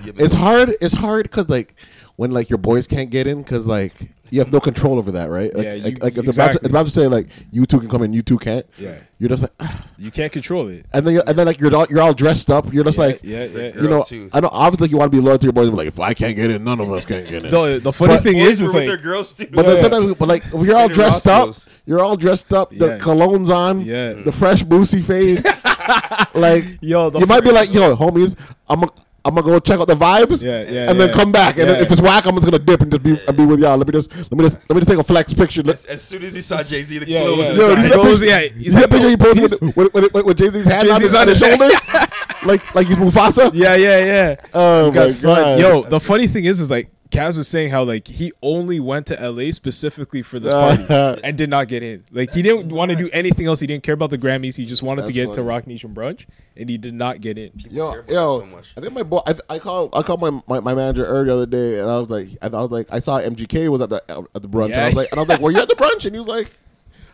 It's 0.04 0.34
hard. 0.34 0.76
It's 0.80 0.94
hard 0.94 1.24
because 1.24 1.48
like 1.48 1.74
when 2.18 2.32
like 2.32 2.50
your 2.50 2.58
boys 2.58 2.86
can't 2.88 3.10
get 3.10 3.26
in 3.28 3.42
because 3.42 3.66
like 3.68 3.94
you 4.30 4.40
have 4.40 4.52
no 4.52 4.58
control 4.60 4.98
over 4.98 5.12
that, 5.12 5.30
right? 5.30 5.54
Like, 5.54 5.64
Yeah, 5.64 5.74
you- 5.74 5.84
like, 5.84 6.02
like 6.02 6.16
if 6.18 6.24
exactly. 6.26 6.58
the 6.62 6.68
about 6.68 6.84
to 6.86 6.90
say 6.92 7.06
like 7.06 7.28
you 7.52 7.64
two 7.64 7.78
can 7.78 7.88
come 7.88 8.02
in, 8.02 8.12
you 8.12 8.22
two 8.22 8.36
can't. 8.38 8.66
Yeah. 8.76 8.96
You're 9.20 9.30
just 9.30 9.44
like, 9.44 9.70
You 9.96 10.10
can't 10.10 10.30
control 10.32 10.66
it. 10.68 10.84
and 10.92 11.06
then 11.06 11.14
you 11.14 11.22
and 11.26 11.38
then 11.38 11.46
like 11.46 11.58
you're 11.60 11.74
all, 11.74 11.86
you're 11.88 12.02
all 12.02 12.12
dressed 12.12 12.50
up. 12.50 12.72
You're 12.74 12.82
just 12.84 12.98
Yeah, 12.98 13.04
like, 13.06 13.20
yeah, 13.22 13.44
yeah. 13.44 13.80
you 13.82 13.88
know, 13.88 14.02
too. 14.02 14.28
I 14.32 14.40
know 14.40 14.48
obviously 14.52 14.88
you 14.90 14.96
want 14.98 15.12
to 15.12 15.16
be 15.16 15.22
loyal 15.22 15.38
to 15.38 15.44
your 15.44 15.52
boys. 15.52 15.70
But 15.70 15.76
like 15.76 15.86
if 15.88 16.00
I 16.00 16.12
can't 16.12 16.34
get 16.36 16.50
in, 16.50 16.62
none 16.64 16.80
of 16.80 16.90
us 16.92 17.04
can 17.04 17.22
get 17.24 17.44
in. 17.44 17.50
The, 17.50 17.78
the 17.82 17.92
funny 17.92 18.14
But- 18.14 18.22
thing 18.24 18.36
is, 18.38 18.60
is 18.60 18.62
with 18.62 18.74
like, 18.74 18.86
their 18.86 18.96
girls 18.98 19.32
too. 19.32 19.46
But 19.52 19.64
then 19.64 19.80
sometimes, 19.80 20.14
but 20.16 20.28
like 20.28 20.44
if 20.44 20.60
you're 20.66 20.76
all 20.76 20.88
dressed 20.88 21.26
up, 21.28 21.54
you're 21.86 22.00
all 22.00 22.16
dressed 22.16 22.52
up. 22.52 22.70
The 22.76 22.86
Yeah. 22.88 22.98
cologne's 22.98 23.48
on, 23.50 23.82
Yeah. 23.86 24.12
the 24.14 24.32
fresh 24.32 24.62
boosie 24.64 25.02
fade. 25.04 25.42
like 26.34 26.64
Yo, 26.80 27.10
you 27.18 27.26
might 27.26 27.42
be 27.44 27.50
like, 27.52 27.72
yo, 27.72 27.96
homies, 27.96 28.36
I'm 28.68 28.82
a, 28.82 28.88
I'm 29.28 29.34
gonna 29.34 29.46
go 29.46 29.58
check 29.60 29.78
out 29.78 29.86
the 29.86 29.94
vibes, 29.94 30.42
Yeah, 30.42 30.62
yeah, 30.68 30.90
and 30.90 30.98
then 31.00 31.08
yeah. 31.10 31.14
come 31.14 31.30
back. 31.30 31.56
And 31.58 31.68
Yeah. 31.68 31.80
if 31.82 31.90
it's 31.92 32.00
whack, 32.00 32.24
I'm 32.26 32.34
just 32.34 32.44
gonna 32.46 32.58
dip 32.58 32.80
and 32.82 32.90
just 32.90 33.02
be 33.02 33.16
and 33.28 33.36
be 33.36 33.44
with 33.44 33.60
y'all. 33.60 33.76
Let 33.76 33.86
me 33.86 33.92
just 33.92 34.10
let 34.16 34.32
me 34.32 34.44
just 34.44 34.56
let 34.68 34.74
me 34.74 34.80
just 34.80 34.88
take 34.88 34.98
a 34.98 35.04
flex 35.04 35.32
picture. 35.32 35.62
As, 35.70 35.84
as 35.84 36.02
soon 36.02 36.24
as 36.24 36.34
he 36.34 36.40
saw 36.40 36.62
Jay 36.62 36.82
Z, 36.82 36.98
the 36.98 37.08
Yeah, 37.08 37.20
clothes. 37.22 37.38
yeah. 37.38 37.50
in 37.50 37.56
Yo, 37.56 37.66
his 37.68 37.68
you 37.68 37.68
eyes. 37.68 37.82
see 37.82 37.88
that 37.88 37.94
goes- 37.94 38.18
picture- 38.18 38.24
yeah, 38.26 38.40
you 38.40 38.50
he's 38.64 38.74
that 38.74 38.80
like, 38.80 38.90
picture 38.90 39.08
he 39.10 39.16
posted 39.16 39.60
with, 39.60 39.76
with, 39.76 39.94
with, 39.94 40.12
with, 40.14 40.24
with 40.26 40.38
Jay 40.38 40.48
Z's 40.48 40.64
hand 40.66 40.88
on 40.90 41.00
his, 41.00 41.12
Jay-Z's 41.12 41.14
on 41.14 41.20
on 41.22 41.28
his 41.28 41.38
shoulder, 41.38 41.68
like 42.44 42.74
like 42.74 42.86
he's 42.86 42.96
Mufasa. 42.96 43.50
yeah, 43.54 43.74
yeah, 43.76 43.98
yeah. 44.04 44.36
Oh 44.54 44.86
You 44.86 44.92
got 44.92 45.06
my 45.06 45.08
son. 45.12 45.36
god, 45.36 45.58
Yo, 45.60 45.82
the 45.84 46.00
funny 46.00 46.26
thing 46.26 46.44
is, 46.46 46.60
is 46.60 46.70
like 46.70 46.90
Kaz 47.10 47.38
was 47.38 47.48
saying 47.48 47.70
how 47.70 47.84
like 47.84 48.06
he 48.06 48.32
only 48.42 48.80
went 48.80 49.06
to 49.06 49.14
LA 49.30 49.50
specifically 49.52 50.20
for 50.20 50.38
this 50.38 50.52
party 50.52 51.20
and 51.24 51.38
did 51.38 51.48
not 51.48 51.66
get 51.66 51.82
in. 51.82 52.04
Like 52.10 52.30
he 52.32 52.42
didn't 52.42 52.68
want 52.68 52.90
to 52.90 52.96
do 52.96 53.08
anything 53.12 53.46
else. 53.46 53.60
He 53.60 53.66
didn't 53.66 53.82
care 53.82 53.94
about 53.94 54.10
the 54.10 54.18
Grammys. 54.18 54.56
He 54.56 54.66
just 54.66 54.82
wanted 54.82 55.02
to 55.02 55.06
That's 55.06 55.14
get 55.14 55.26
to 55.28 55.34
funny. 55.36 55.46
Roc 55.46 55.66
Nation 55.66 55.94
brunch, 55.94 56.26
and 56.56 56.68
he 56.68 56.76
did 56.76 56.92
not 56.94 57.20
get 57.22 57.38
in. 57.38 57.50
Yo, 57.56 57.94
yo, 58.08 58.40
so 58.40 58.46
much. 58.46 58.74
I 58.76 58.80
think 58.82 58.92
my 58.92 59.02
boy. 59.02 59.20
I, 59.26 59.32
th- 59.32 59.42
I 59.48 59.58
called. 59.58 59.94
I 59.94 60.02
called 60.02 60.20
my, 60.20 60.30
my, 60.46 60.60
my 60.60 60.74
manager 60.74 61.06
earlier 61.06 61.24
the 61.26 61.32
other 61.34 61.46
day, 61.46 61.80
and 61.80 61.90
I 61.90 61.98
was 61.98 62.10
like, 62.10 62.28
I, 62.42 62.48
was 62.48 62.70
like, 62.70 62.92
I 62.92 62.98
saw 62.98 63.18
MGK 63.20 63.68
was 63.70 63.80
at 63.80 63.88
the 63.88 64.02
at 64.34 64.42
the 64.42 64.48
brunch, 64.48 64.66
and 64.72 64.76
I 64.76 64.84
was 64.86 64.94
Yeah. 64.94 65.00
like, 65.00 65.10
and 65.12 65.18
I 65.18 65.22
was 65.22 65.28
like, 65.30 65.40
were 65.40 65.50
you 65.50 65.60
at 65.60 65.68
the 65.68 65.76
brunch? 65.76 66.04
And 66.04 66.14
he 66.14 66.18
was 66.20 66.28
like, 66.28 66.50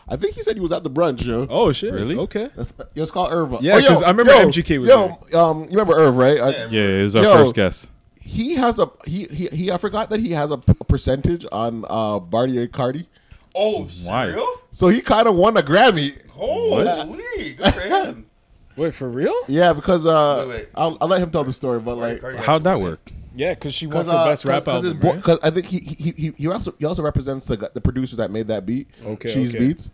I 0.09 0.17
think 0.17 0.35
he 0.35 0.43
said 0.43 0.57
he 0.57 0.61
was 0.61 0.73
at 0.73 0.83
the 0.83 0.91
brunch, 0.91 1.25
yo. 1.25 1.47
Oh 1.49 1.71
shit! 1.73 1.93
Really? 1.95 2.17
Okay. 2.17 2.51
That's, 2.57 2.73
it 2.97 3.01
was 3.01 3.11
called 3.13 3.31
Irva. 3.31 3.63
Yeah, 3.63 3.81
Oh, 3.89 4.03
I 4.05 4.11
remember 4.11 4.33
yo, 4.33 4.49
MGK 4.49 4.79
was 4.81 4.89
yo, 4.89 5.41
um, 5.41 5.61
you 5.63 5.71
remember 5.71 5.95
Irv, 5.95 6.17
right? 6.17 6.41
I- 6.41 6.67
Yeah, 6.67 6.81
it 6.83 7.03
was 7.05 7.15
our 7.17 7.23
Yo. 7.23 7.33
first 7.37 7.55
guest. 7.55 7.91
He 8.25 8.55
has 8.55 8.79
a 8.79 8.91
he, 9.07 9.25
he 9.25 9.47
he. 9.49 9.71
I 9.71 9.77
forgot 9.77 10.11
that 10.11 10.21
he 10.21 10.31
has 10.33 10.51
a, 10.51 10.59
p- 10.59 10.73
percentage 10.89 11.45
on 11.53 11.85
uh 11.89 12.19
Bartier 12.19 12.67
Cardi, 12.67 13.07
Oh, 13.55 13.85
Why? 14.05 14.29
real? 14.29 14.47
so 14.71 14.89
he 14.89 15.01
kind 15.01 15.29
of 15.29 15.37
won 15.37 15.57
a 15.57 15.63
Grammy. 15.63 16.27
Holy, 16.31 17.53
good 17.55 17.75
for 17.75 17.81
him. 17.81 18.27
Wait 18.77 18.93
for 18.95 19.09
real? 19.09 19.35
Yeah, 19.47 19.73
because 19.73 20.05
uh, 20.05 20.45
Wait, 20.49 20.57
wait. 20.57 20.69
I'll, 20.75 20.99
I'll 21.01 21.07
let 21.07 21.21
him 21.23 21.31
tell 21.31 21.45
the 21.45 21.53
story, 21.53 21.79
but 21.79 21.97
like. 21.97 22.21
Cardi 22.21 22.39
How'd 22.39 22.65
that 22.65 22.81
work? 22.81 23.13
Yeah, 23.37 23.55
because 23.55 23.73
she 23.73 23.87
won 23.87 24.05
Because 24.07 24.25
for 24.25 24.31
best 24.31 24.45
rap 24.45 24.67
album. 24.67 24.99
right? 25.01 25.39
I 25.45 25.51
think 25.51 25.67
he 25.67 25.79
he 25.79 26.11
he 26.13 26.31
he 26.37 26.49
also 26.49 26.75
he 26.81 26.85
also 26.85 27.03
represents 27.03 27.47
the 27.47 27.57
gu- 27.57 27.69
the 27.73 27.81
producer 27.81 28.17
that 28.17 28.33
made 28.33 28.49
that 28.49 28.67
beat. 28.67 28.89
Okay, 29.05 29.33
Cheese 29.33 29.55
okay. 29.55 29.59
Beats, 29.67 29.91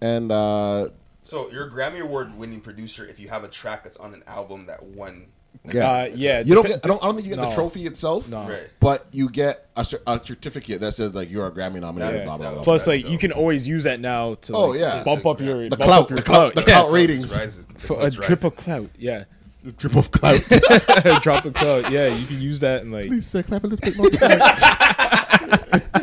and 0.00 0.30
uh. 0.32 0.88
So 1.24 1.50
you're 1.50 1.68
a 1.68 1.70
Grammy 1.70 2.00
Award 2.00 2.36
winning 2.38 2.60
producer 2.62 3.04
if 3.06 3.20
you 3.20 3.28
have 3.28 3.44
a 3.44 3.48
track 3.48 3.84
that's 3.84 3.96
on 3.98 4.14
an 4.14 4.22
album 4.26 4.64
that 4.66 4.82
won. 4.82 5.26
Yeah, 5.72 5.88
Uh, 5.90 6.10
yeah, 6.14 6.40
you 6.40 6.54
don't 6.54 6.66
get. 6.66 6.80
I 6.84 6.88
don't, 6.88 7.02
I 7.02 7.06
don't 7.06 7.14
think 7.16 7.28
you 7.28 7.34
get 7.34 7.42
no. 7.42 7.48
the 7.48 7.54
trophy 7.54 7.86
itself, 7.86 8.28
No. 8.28 8.48
Right. 8.48 8.68
but 8.80 9.06
you 9.12 9.28
get 9.30 9.68
a, 9.76 9.86
a 10.06 10.20
certificate 10.24 10.80
that 10.80 10.92
says 10.92 11.14
like 11.14 11.30
you're 11.30 11.46
a 11.46 11.50
Grammy 11.52 11.80
nominated. 11.80 12.18
Yeah. 12.20 12.24
Blah 12.24 12.36
blah 12.38 12.52
blah. 12.54 12.62
Plus, 12.64 12.84
That's 12.84 12.88
like 13.04 13.08
you 13.10 13.16
can 13.18 13.30
always 13.32 13.66
use 13.66 13.84
that 13.84 14.00
now 14.00 14.34
to 14.34 14.52
Oh, 14.54 14.66
like, 14.68 14.80
yeah. 14.80 15.04
bump 15.04 15.24
up 15.26 15.40
your 15.40 15.68
the 15.68 15.76
clout, 15.76 16.10
your 16.10 16.16
the 16.16 16.22
clout, 16.22 16.54
the 16.54 16.60
Yeah. 16.62 16.66
clout 16.66 16.90
ratings, 16.90 17.32
Rises. 17.36 17.64
For 17.78 17.94
a 17.94 18.00
Plus 18.00 18.14
drip 18.16 18.44
of 18.44 18.56
clout. 18.56 18.90
Yeah, 18.98 19.24
A 19.66 19.70
drip 19.72 19.94
of 19.96 20.10
clout. 20.10 20.40
drop 21.22 21.44
of 21.44 21.54
clout. 21.54 21.90
Yeah, 21.92 22.08
you 22.08 22.26
can 22.26 22.40
use 22.40 22.58
that 22.60 22.82
and 22.82 22.92
like. 22.92 23.06
Please, 23.06 23.26
sir, 23.28 23.42
can 23.44 23.54
I 23.54 23.56
have 23.56 23.64
a 23.64 23.66
little 23.68 23.90
bit 23.90 23.96
more 23.96 24.10
time? 24.10 26.01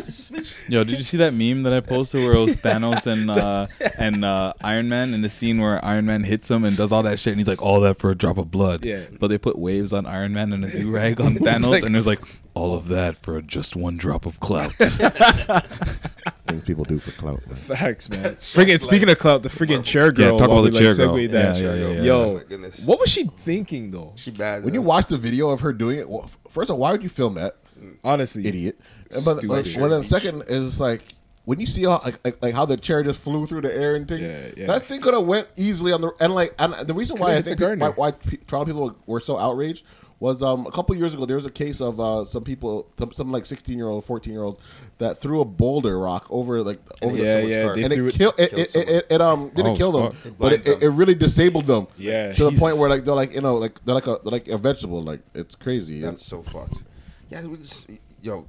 Yo, 0.69 0.83
did 0.83 0.97
you 0.97 1.03
see 1.03 1.17
that 1.17 1.33
meme 1.33 1.63
that 1.63 1.73
I 1.73 1.79
posted 1.79 2.23
where 2.23 2.33
it 2.33 2.39
was 2.39 2.55
Thanos 2.55 3.07
and 3.07 3.31
uh, 3.31 3.67
and 3.97 4.23
uh, 4.23 4.53
Iron 4.61 4.87
Man 4.87 5.13
in 5.13 5.21
the 5.21 5.29
scene 5.29 5.59
where 5.59 5.83
Iron 5.83 6.05
Man 6.05 6.23
hits 6.23 6.49
him 6.49 6.63
and 6.63 6.77
does 6.77 6.91
all 6.91 7.03
that 7.03 7.17
shit 7.19 7.31
and 7.31 7.39
he's 7.39 7.47
like, 7.47 7.61
all 7.61 7.79
that 7.81 7.97
for 7.97 8.11
a 8.11 8.15
drop 8.15 8.37
of 8.37 8.51
blood. 8.51 8.85
Yeah. 8.85 9.05
But 9.19 9.27
they 9.27 9.37
put 9.37 9.57
waves 9.57 9.93
on 9.93 10.05
Iron 10.05 10.33
Man 10.33 10.53
and 10.53 10.63
a 10.63 10.69
do 10.79 10.91
rag 10.91 11.19
on 11.19 11.35
Thanos 11.35 11.83
and 11.83 11.95
there's 11.95 12.07
like, 12.07 12.21
all 12.53 12.75
of 12.75 12.87
that 12.89 13.17
for 13.17 13.41
just 13.41 13.75
one 13.75 13.97
drop 13.97 14.25
of 14.25 14.39
clout. 14.39 14.73
Things 14.73 16.63
people 16.65 16.83
do 16.83 16.99
for 16.99 17.11
clout. 17.11 17.45
man. 17.47 17.55
Facts, 17.55 18.09
man. 18.09 18.35
Friggin' 18.35 18.81
speaking 18.81 19.09
of 19.09 19.17
clout, 19.17 19.43
the 19.43 19.49
friggin' 19.49 19.83
chair 19.83 20.11
girl. 20.11 20.33
Yeah, 20.33 20.37
talk 20.37 20.49
about 20.49 20.63
we, 20.63 20.69
the 20.69 20.75
like, 20.75 20.95
chair 20.95 21.07
girl. 21.07 21.15
that. 21.15 21.55
Yeah, 21.55 21.61
yeah, 21.61 21.73
yeah, 21.75 21.87
yeah. 21.89 22.01
Yo, 22.01 22.39
Oh 22.39 22.69
what 22.85 22.99
was 22.99 23.09
she 23.09 23.25
thinking 23.25 23.91
though? 23.91 24.13
She 24.15 24.31
bad. 24.31 24.63
When 24.63 24.73
you 24.73 24.81
watch 24.81 25.07
the 25.07 25.17
video 25.17 25.49
of 25.49 25.61
her 25.61 25.73
doing 25.73 25.99
it, 25.99 26.09
well, 26.09 26.29
first 26.49 26.69
of 26.69 26.75
all, 26.75 26.79
why 26.79 26.91
would 26.91 27.03
you 27.03 27.09
film 27.09 27.35
that? 27.35 27.57
Honestly, 28.03 28.45
idiot. 28.45 28.79
And 29.15 29.25
But 29.25 29.43
like, 29.45 29.65
Stupid. 29.65 29.81
well, 29.81 29.89
then 29.89 30.03
second 30.03 30.43
is 30.47 30.79
like 30.79 31.01
when 31.45 31.59
you 31.59 31.65
see 31.65 31.83
how 31.83 32.01
like, 32.05 32.19
like, 32.23 32.41
like 32.43 32.53
how 32.53 32.65
the 32.65 32.77
chair 32.77 33.01
just 33.03 33.21
flew 33.21 33.45
through 33.47 33.61
the 33.61 33.75
air 33.75 33.95
and 33.95 34.07
thing. 34.07 34.23
Yeah, 34.23 34.47
yeah. 34.55 34.67
That 34.67 34.83
thing 34.83 35.01
could 35.01 35.13
have 35.15 35.25
went 35.25 35.47
easily 35.57 35.91
on 35.91 36.01
the 36.01 36.11
and 36.19 36.33
like 36.35 36.53
and 36.59 36.73
the 36.75 36.93
reason 36.93 37.17
why 37.17 37.35
I 37.35 37.41
think 37.41 37.59
pe- 37.59 37.75
why, 37.75 37.89
why 37.89 38.11
pe- 38.11 38.37
Toronto 38.37 38.65
people 38.71 38.95
were 39.07 39.19
so 39.19 39.37
outraged 39.37 39.83
was 40.19 40.43
um 40.43 40.67
a 40.67 40.71
couple 40.71 40.93
years 40.97 41.13
ago 41.13 41.25
there 41.25 41.37
was 41.37 41.45
a 41.45 41.49
case 41.49 41.79
of 41.79 41.97
uh 41.99 42.25
some 42.25 42.43
people 42.43 42.91
some, 42.99 43.11
some 43.13 43.31
like 43.31 43.45
sixteen 43.45 43.77
year 43.77 43.87
old 43.87 44.03
fourteen 44.03 44.33
year 44.33 44.43
old 44.43 44.61
that 44.97 45.17
threw 45.17 45.39
a 45.39 45.45
boulder 45.45 45.97
rock 45.97 46.27
over 46.29 46.61
like 46.61 46.79
over 47.01 47.15
Yeah, 47.17 47.39
the 47.41 47.47
yeah, 47.47 47.63
car. 47.63 47.73
and 47.75 47.85
it 47.85 47.97
it. 47.99 48.13
killed 48.13 48.33
it, 48.37 48.51
it, 48.53 48.75
it, 48.75 48.89
it, 48.89 49.05
it 49.09 49.21
um 49.21 49.49
didn't 49.55 49.71
Oh, 49.71 49.75
kill 49.75 49.91
them 49.93 50.11
fuck. 50.11 50.25
It 50.25 50.37
but 50.37 50.51
it, 50.53 50.63
blinded 50.65 50.83
it, 50.83 50.85
it 50.85 50.89
really 50.89 51.15
disabled 51.15 51.67
them 51.67 51.87
Yeah, 51.97 52.33
to 52.33 52.43
the 52.43 52.51
point 52.59 52.77
where 52.77 52.89
like 52.89 53.05
they're 53.05 53.15
like 53.15 53.33
you 53.33 53.39
know 53.41 53.55
like 53.55 53.83
they're 53.85 53.95
like 53.95 54.07
a 54.07 54.19
they're 54.23 54.31
like 54.33 54.49
a 54.49 54.57
vegetable 54.57 55.01
like 55.01 55.21
it's 55.33 55.55
crazy 55.55 56.01
That's 56.01 56.23
so 56.25 56.43
fucked. 56.43 56.83
Yeah, 57.29 57.45
we 57.45 57.55
just, 57.57 57.87
yo, 58.21 58.45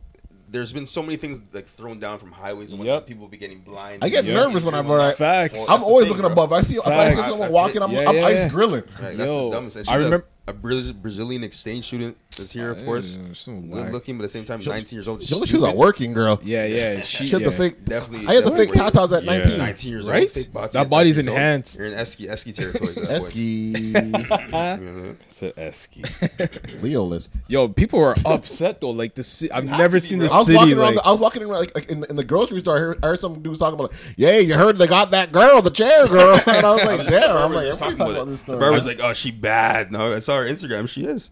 there's 0.50 0.72
been 0.72 0.86
so 0.86 1.02
many 1.02 1.16
things 1.16 1.40
like 1.52 1.66
thrown 1.66 1.98
down 2.00 2.18
from 2.18 2.32
highways 2.32 2.70
and 2.72 2.78
whatnot. 2.80 2.94
Yep. 3.02 3.06
People 3.06 3.28
be 3.28 3.36
getting 3.36 3.60
blind. 3.60 4.02
I 4.04 4.08
get 4.08 4.24
and- 4.24 4.34
nervous 4.34 4.64
whenever 4.64 4.98
I. 5.00 5.12
Facts. 5.12 5.54
Well, 5.54 5.66
I'm 5.68 5.82
always 5.82 6.06
thing, 6.06 6.16
looking 6.16 6.22
bro. 6.34 6.44
above. 6.44 6.52
I 6.52 6.62
see 6.62 6.74
if 6.76 6.86
I 6.86 6.90
Facts. 6.90 7.16
see 7.24 7.30
someone 7.30 7.52
walking, 7.52 7.76
it. 7.76 7.82
I'm, 7.84 7.92
Yeah, 7.92 8.08
I'm 8.08 8.16
yeah, 8.16 8.26
ice 8.26 8.34
yeah. 8.36 8.48
grilling. 8.48 8.82
Right, 9.00 9.16
that's 9.16 9.18
Yo, 9.18 9.50
the 9.50 9.56
dumbest. 9.56 9.76
I 9.76 9.80
she's 9.82 9.88
a- 9.90 9.94
remember- 9.98 10.26
a, 10.48 10.52
Brazilian 10.52 11.44
exchange 11.44 11.86
student 11.86 12.16
that's 12.36 12.52
here, 12.52 12.70
of 12.70 12.84
course. 12.84 13.16
Yeah, 13.20 13.32
some 13.34 13.70
Good 13.70 13.92
looking, 13.92 14.16
but 14.16 14.24
at 14.24 14.30
the 14.32 14.38
same 14.38 14.44
time, 14.44 14.60
19 14.64 14.96
years 14.96 15.08
old. 15.08 15.22
She 15.22 15.34
was 15.34 15.52
a 15.54 15.72
working 15.74 16.12
girl. 16.12 16.40
Yeah, 16.42 16.64
yeah. 16.64 17.00
She, 17.02 17.26
She 17.26 17.32
had 17.36 17.44
the 17.44 17.50
fake. 17.50 17.84
Definitely. 17.84 18.26
I 18.28 18.34
had 18.34 18.44
the 18.44 18.50
fake 18.52 18.72
definitely. 18.72 19.00
tatas 19.00 19.16
at 19.18 19.24
Yeah. 19.24 19.38
19. 19.38 19.58
19 19.58 19.90
years 19.92 20.08
Right? 20.08 20.20
old. 20.22 20.30
Fake 20.30 20.52
butts 20.52 20.74
That 20.74 20.88
body's 20.88 21.16
19 21.16 21.28
old. 21.28 21.36
enhanced. 21.36 21.76
You're 21.78 21.86
in 21.88 21.94
Esky, 21.94 22.28
Esky 22.30 22.54
territory. 22.54 22.90
at 22.90 22.94
that. 22.96 23.22
Esky 23.22 23.72
Mhm. 23.92 25.16
Said 25.28 25.56
Esky. 25.56 26.82
Leo 26.82 27.02
list. 27.04 27.34
Yo, 27.48 27.68
people 27.68 27.98
were 27.98 28.14
upset 28.24 28.80
though. 28.80 28.90
Like 28.90 29.14
the 29.14 29.24
ci- 29.24 29.50
I've 29.50 29.64
never 29.64 29.98
seen 30.00 30.18
bro. 30.18 30.28
the 30.28 30.34
I 30.34 30.38
was 30.38 30.46
city 30.46 30.56
walking 30.56 30.72
around. 30.78 30.86
like. 30.86 30.94
The, 30.96 31.06
I 31.06 31.10
was 31.10 31.18
walking 31.20 31.42
around 31.42 31.60
like, 31.60 31.74
like 31.74 31.90
in, 31.90 32.04
in 32.08 32.16
the 32.16 32.24
grocery 32.24 32.60
store. 32.60 32.76
I 32.76 32.80
heard, 32.80 33.04
I 33.04 33.06
heard 33.08 33.20
some 33.20 33.42
dudes 33.42 33.58
talking 33.58 33.74
about, 33.78 33.90
like, 33.92 34.00
"Yeah, 34.16 34.38
you 34.38 34.54
heard 34.54 34.76
they 34.76 34.86
got 34.86 35.10
that 35.10 35.32
girl, 35.32 35.62
the 35.62 35.70
chair 35.70 36.06
girl," 36.06 36.34
and 36.46 36.66
I 36.66 36.74
was 36.74 36.84
like, 36.84 37.04
The 37.04 37.10
"Damn!" 37.10 37.36
I'm 37.36 37.52
like, 37.52 37.66
was 37.66 37.74
"Everybody 37.76 37.78
talking 37.78 37.96
talking 37.96 38.00
about 38.00 38.10
about 38.10 38.26
this 38.26 38.40
it. 38.40 38.42
story." 38.42 38.56
The 38.58 38.60
barber's 38.60 38.86
like, 38.86 39.00
"Oh, 39.02 39.12
she 39.12 39.30
bad." 39.30 39.90
No, 39.92 40.12
I 40.14 40.20
saw 40.20 40.36
her 40.38 40.44
Instagram. 40.44 40.88
She 40.88 41.04
is. 41.04 41.30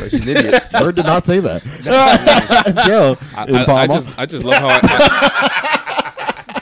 Like, 0.00 0.10
she's 0.10 0.26
an 0.26 0.36
idiot. 0.36 0.66
Bird 0.72 0.96
did 0.96 1.06
not 1.06 1.24
say 1.26 1.40
that. 1.40 1.62
Jail 2.86 3.16
I, 3.36 3.44
in 3.46 3.54
I, 3.56 3.62
I 3.62 3.64
Palma. 3.64 3.94
just 3.94 4.18
I 4.18 4.26
just 4.26 4.44
love 4.44 4.54
how 4.60 4.68
I, 4.68 5.80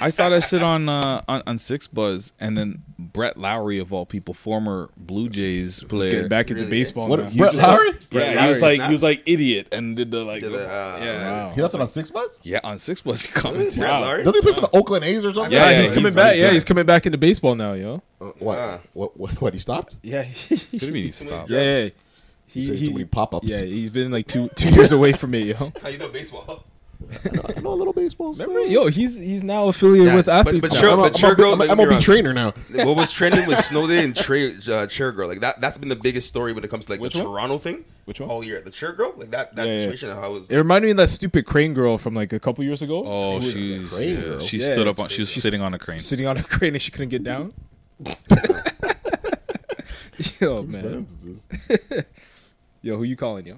I 0.03 0.09
saw 0.11 0.29
that 0.31 0.43
shit 0.43 0.63
on 0.63 0.89
uh 0.89 1.23
on, 1.29 1.43
on 1.47 1.57
6ixBuzz 1.59 2.33
and 2.41 2.59
then 2.59 2.83
Brett 2.99 3.37
Lawrie 3.37 3.79
of 3.79 3.93
all 3.93 4.05
people, 4.07 4.33
former 4.35 4.91
Blue 4.97 5.29
Jays 5.29 5.83
player. 5.85 6.11
Getting 6.11 6.29
back 6.29 6.51
into 6.51 6.63
Really? 6.65 6.71
baseball. 6.79 7.09
What- 7.09 7.21
now. 7.21 7.31
Brett 7.31 7.53
just- 7.53 7.63
Lawrie? 7.67 7.91
Yeah, 7.91 7.97
Brett 8.11 8.41
he 8.43 8.49
was 8.49 8.61
like 8.63 8.79
not- 8.79 8.87
he 8.89 8.93
was 8.93 9.03
like 9.03 9.23
idiot 9.27 9.69
and 9.73 9.97
did 9.97 10.11
the 10.11 10.25
like 10.25 10.43
Did 10.43 10.53
the, 10.53 10.59
uh, 10.69 10.99
yeah 11.01 11.23
Wow. 11.49 11.53
He 11.55 11.63
left 11.63 11.75
it 11.75 11.81
on 11.81 11.89
6ixBuzz. 11.89 12.39
yeah 12.43 12.61
on 12.65 12.77
6ixBuzz 12.79 13.27
he 13.27 13.33
commented. 13.33 13.79
Brett 13.79 14.01
Lawrie? 14.01 14.25
Doesn't 14.25 14.35
he 14.35 14.41
play 14.43 14.53
for 14.55 14.61
the 14.61 14.77
Oakland 14.77 15.05
A's 15.05 15.25
or 15.25 15.33
something? 15.35 15.53
Yeah, 15.53 15.71
Yeah, 15.71 15.79
he's 15.79 15.89
yeah, 15.91 15.95
coming 15.95 16.05
he's 16.07 16.15
back. 16.15 16.31
really 16.33 16.43
Yeah, 16.43 16.51
he's 16.51 16.65
coming 16.65 16.87
back 16.87 17.07
into 17.07 17.19
baseball 17.19 17.55
now, 17.55 17.73
yo. 17.75 18.03
Uh, 18.21 18.27
what, 18.39 18.59
Ah. 18.59 18.79
what? 18.95 19.17
What? 19.19 19.41
What? 19.41 19.55
He 19.55 19.61
stopped? 19.61 19.97
Yeah, 20.03 20.25
What 20.49 20.67
do 20.73 20.87
you 20.87 20.93
mean 20.93 21.05
he 21.05 21.11
stopped? 21.13 21.51
yeah, 21.51 21.61
yeah. 21.85 21.89
He 22.53 22.63
He, 22.67 22.77
he, 22.77 22.87
too 22.87 22.93
many 22.93 23.05
pop-ups. 23.07 23.47
Yeah, 23.47 23.63
he's 23.63 23.91
been 23.91 24.11
like 24.13 24.27
two 24.27 24.49
two 24.55 24.69
years 24.71 24.93
away 24.93 25.13
from 25.13 25.35
it, 25.35 25.45
yo. 25.47 25.73
How 25.83 25.89
you 25.89 25.99
know 25.99 26.09
baseball? 26.09 26.65
I 27.25 27.29
know, 27.35 27.43
I 27.57 27.61
know 27.61 27.71
a 27.73 27.75
little 27.75 27.93
baseball. 27.93 28.33
stuff. 28.33 28.47
Remember, 28.47 28.69
yo, 28.71 28.87
he's 28.87 29.17
he's 29.17 29.43
now 29.43 29.67
affiliated 29.67 30.07
Yeah, 30.09 30.15
with 30.17 30.27
but- 30.27 30.47
athletes. 30.47 30.61
but 30.61 30.73
now. 30.75 30.81
sure- 30.81 30.91
I'm 30.93 30.99
a- 31.01 31.03
but 31.11 31.25
I'm 31.25 31.35
girl, 31.35 31.53
I'm 31.53 31.61
a- 31.61 31.65
like, 31.65 31.71
I'm 31.71 31.79
a 31.81 31.83
you're 31.83 31.91
be 31.97 32.01
trainer 32.01 32.33
now. 32.33 32.53
what 32.71 32.97
was 32.97 33.11
trending 33.11 33.45
with 33.49 33.59
Snowden 33.65 33.99
and 33.99 34.15
Trey, 34.17 34.55
uh, 34.71 34.87
chair 34.87 35.11
girl? 35.11 35.27
Like 35.29 35.41
that. 35.41 35.61
That's 35.61 35.79
been 35.79 35.89
the 35.89 35.97
biggest 35.97 36.29
story 36.29 36.53
when 36.53 36.63
it 36.63 36.71
comes 36.71 36.87
to 36.87 36.93
like 36.93 37.01
Which 37.01 37.15
the 37.15 37.25
one? 37.25 37.33
Toronto 37.33 37.59
thing. 37.59 37.85
Which 38.05 38.21
one? 38.21 38.31
All 38.31 38.45
year, 38.45 38.61
the 38.61 38.71
chair 38.71 38.93
girl, 38.93 39.15
like 39.17 39.31
that. 39.33 39.57
That 39.57 39.67
Yeah, 39.67 39.73
yeah. 39.75 39.81
situation. 39.87 40.11
How 40.11 40.27
it 40.31 40.33
was. 40.33 40.51
It 40.51 40.57
reminded 40.57 40.87
me 40.87 40.91
of 40.93 40.97
that 40.99 41.09
stupid 41.09 41.45
crane 41.45 41.75
girl 41.75 41.99
from 41.99 42.15
like 42.15 42.33
a 42.33 42.39
couple 42.39 42.63
years 42.65 42.83
ago. 42.83 43.03
Oh, 43.05 43.41
she's 43.41 43.89
crane 43.91 44.09
yeah, 44.17 44.21
girl? 44.23 44.39
she 44.41 44.59
Yeah. 44.59 44.73
stood 44.73 44.87
up 44.87 45.01
on. 45.01 45.09
She 45.09 45.23
was 45.23 45.31
She's- 45.31 45.43
sitting 45.43 45.61
on 45.61 45.75
a 45.75 45.79
crane. 45.81 45.99
sitting 45.99 46.27
on 46.27 46.37
a 46.37 46.43
crane 46.45 46.75
and 46.75 46.83
she 46.83 46.91
couldn't 46.93 47.09
get 47.09 47.25
down. 47.25 47.53
yo, 50.41 50.63
man. 50.63 51.07
Yo, 52.83 52.97
who 52.97 53.05
you 53.05 53.17
calling, 53.17 53.47
yo? 53.47 53.57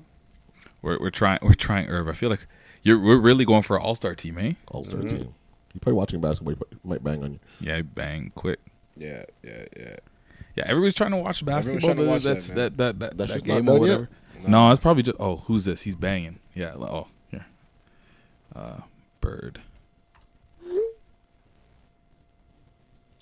We're 0.82 0.98
we're 1.00 1.10
trying 1.10 1.38
we're 1.42 1.54
trying 1.54 1.86
Herb. 1.88 2.08
I 2.08 2.12
feel 2.12 2.30
like 2.30 2.46
you're 2.82 2.98
we're 3.00 3.18
really 3.18 3.44
going 3.44 3.62
for 3.62 3.76
an 3.76 3.82
all 3.82 3.94
star 3.94 4.14
team, 4.14 4.38
eh? 4.38 4.52
All 4.68 4.84
star 4.84 5.00
team. 5.02 5.34
You 5.72 5.80
probably 5.80 5.94
watching 5.94 6.20
basketball. 6.20 6.54
He 6.70 6.78
might 6.88 7.02
bang 7.02 7.22
on 7.24 7.32
you. 7.32 7.40
Yeah, 7.60 7.82
bang 7.82 8.30
quick. 8.34 8.60
Yeah, 8.96 9.24
yeah, 9.42 9.64
yeah. 9.76 9.96
Yeah, 10.54 10.64
everybody's 10.68 10.94
trying 10.94 11.10
to 11.10 11.16
watch 11.16 11.44
basketball. 11.44 11.94
to 11.96 12.04
watch 12.04 12.22
that's 12.22 12.50
man. 12.50 12.76
that 12.76 12.98
that 13.00 13.18
that, 13.18 13.18
that 13.18 13.44
game 13.44 13.64
done 13.64 13.78
or 13.78 13.86
yet? 13.86 14.00
whatever. 14.00 14.08
No, 14.46 14.70
it's 14.70 14.78
probably 14.80 15.02
just. 15.02 15.16
Oh, 15.18 15.38
who's 15.46 15.64
this? 15.64 15.82
He's 15.82 15.96
banging. 15.96 16.38
Yeah. 16.54 16.74
Oh, 16.74 17.08
here. 17.30 17.46
Uh, 18.54 18.80
bird. 19.20 19.62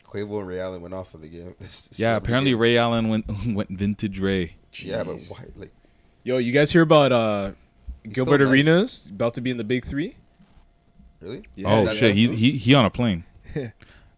Quavo 0.04 0.40
and 0.40 0.48
Ray 0.48 0.60
Allen 0.60 0.82
went 0.82 0.92
off 0.92 1.10
for 1.10 1.18
the 1.18 1.28
game. 1.28 1.54
It's- 1.60 1.88
it's 1.90 1.98
Yeah, 1.98 2.16
apparently 2.16 2.50
game. 2.50 2.60
Ray 2.60 2.76
Allen 2.76 3.08
went 3.08 3.24
went 3.46 3.70
vintage 3.70 4.18
Ray. 4.18 4.56
Yeah, 4.74 5.04
but 5.04 5.18
why? 5.28 5.44
Like, 5.56 5.72
Yo, 6.24 6.38
you 6.38 6.52
guys 6.52 6.70
hear 6.70 6.82
about 6.82 7.12
uh 7.12 7.52
Gilbert 8.08 8.40
nice. 8.40 8.48
Arenas 8.50 9.06
about 9.10 9.34
to 9.34 9.40
be 9.40 9.50
in 9.50 9.56
the 9.56 9.64
big 9.64 9.84
three? 9.84 10.16
really? 11.20 11.44
Yeah, 11.54 11.72
oh 11.74 11.84
that- 11.84 11.96
shit, 11.96 12.14
he 12.14 12.26
that's- 12.26 12.40
he 12.40 12.50
he 12.52 12.74
on 12.74 12.84
a 12.84 12.90
plane. 12.90 13.24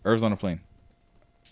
Irv's 0.05 0.23
on 0.23 0.33
a 0.33 0.37
plane. 0.37 0.61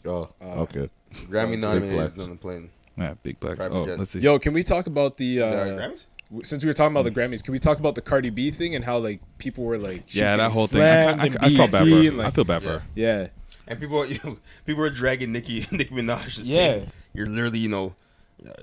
Oh, 0.04 0.30
Uh, 0.40 0.62
okay. 0.62 0.90
Grammy 1.14 1.58
nominated 1.58 2.18
on 2.20 2.30
the 2.30 2.36
plane. 2.36 2.70
Yeah, 2.98 3.14
big 3.22 3.38
blacks. 3.40 3.58
Private 3.58 3.74
Oh, 3.76 3.84
jet. 3.86 3.98
let's 3.98 4.10
see. 4.10 4.20
Yo, 4.20 4.38
can 4.38 4.52
we 4.52 4.62
talk 4.62 4.86
about 4.86 5.16
the 5.16 5.38
The 5.38 5.46
uh 5.46 5.66
Grammys? 5.78 6.04
since 6.44 6.62
we 6.64 6.68
were 6.68 6.72
talking 6.74 6.96
about 6.96 7.04
the 7.04 7.10
Grammys, 7.10 7.42
can 7.44 7.52
we 7.52 7.58
talk 7.58 7.78
about 7.78 7.94
the 7.94 8.00
Cardi 8.00 8.30
B 8.30 8.50
thing 8.50 8.74
and 8.74 8.84
how 8.84 8.98
like 8.98 9.20
people 9.38 9.64
were 9.64 9.78
like 9.78 10.14
yeah, 10.14 10.36
that 10.36 10.52
whole 10.52 10.66
thing. 10.66 10.80
I, 10.82 11.14
slammed 11.14 11.36
I, 11.40 11.46
I, 11.46 11.50
felt 11.54 11.72
bad 11.72 11.78
for 11.82 11.88
her. 11.88 12.10
like- 12.12 12.26
I 12.26 12.30
feel 12.30 12.44
bad 12.44 12.62
for 12.62 12.68
Yeah. 12.68 12.74
her. 12.78 12.82
Yeah. 13.22 13.26
And 13.68 13.78
people, 13.80 14.06
you 14.06 14.18
know, 14.24 14.38
people 14.66 14.84
are 14.84 14.90
dragging 14.90 15.32
Nicki, 15.32 15.66
Nicki 15.70 15.94
Minaj. 15.94 16.36
To 16.36 16.42
Yeah. 16.42 16.54
say 16.54 16.88
you're 17.14 17.26
literally, 17.28 17.58
you 17.58 17.68
know, 17.68 17.94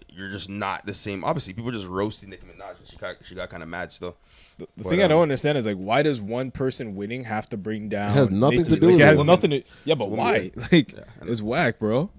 you're 0.10 0.30
just 0.30 0.49
not 0.49 0.85
the 0.85 0.93
same. 0.93 1.23
Obviously, 1.23 1.53
people 1.53 1.72
just 1.72 1.88
roasting 1.88 2.30
Nicki 2.30 2.45
Minaj. 2.45 2.77
and 2.80 2.88
She 2.88 2.97
got, 2.97 3.15
she 3.23 3.35
got 3.35 3.49
kind 3.49 3.64
of 3.64 3.69
mad 3.69 3.91
still. 3.91 4.18
The 4.57 4.68
But, 4.77 4.88
thing 4.88 4.99
I 5.01 5.03
um, 5.03 5.10
don't 5.10 5.22
understand 5.23 5.57
is 5.57 5.65
like 5.65 5.77
why 5.77 6.03
does 6.03 6.19
one 6.19 6.51
person 6.51 6.95
winning 6.95 7.23
have 7.23 7.47
to 7.49 7.57
bring 7.57 7.88
down? 7.89 8.11
has 8.14 8.30
nothing 8.30 8.60
Nicki? 8.64 8.76
to 8.76 8.80
do 8.80 8.85
like, 8.88 8.91
with 8.93 8.99
it. 8.99 9.03
it. 9.03 9.06
has 9.07 9.18
Woman. 9.18 9.34
nothing 9.34 9.49
to. 9.51 9.64
Yeah, 9.85 9.95
but 9.95 10.10
why? 10.10 10.51
Like 10.72 10.91
Yeah, 10.91 11.03
it's 11.22 11.41
whack, 11.41 11.80
bro. 11.80 12.10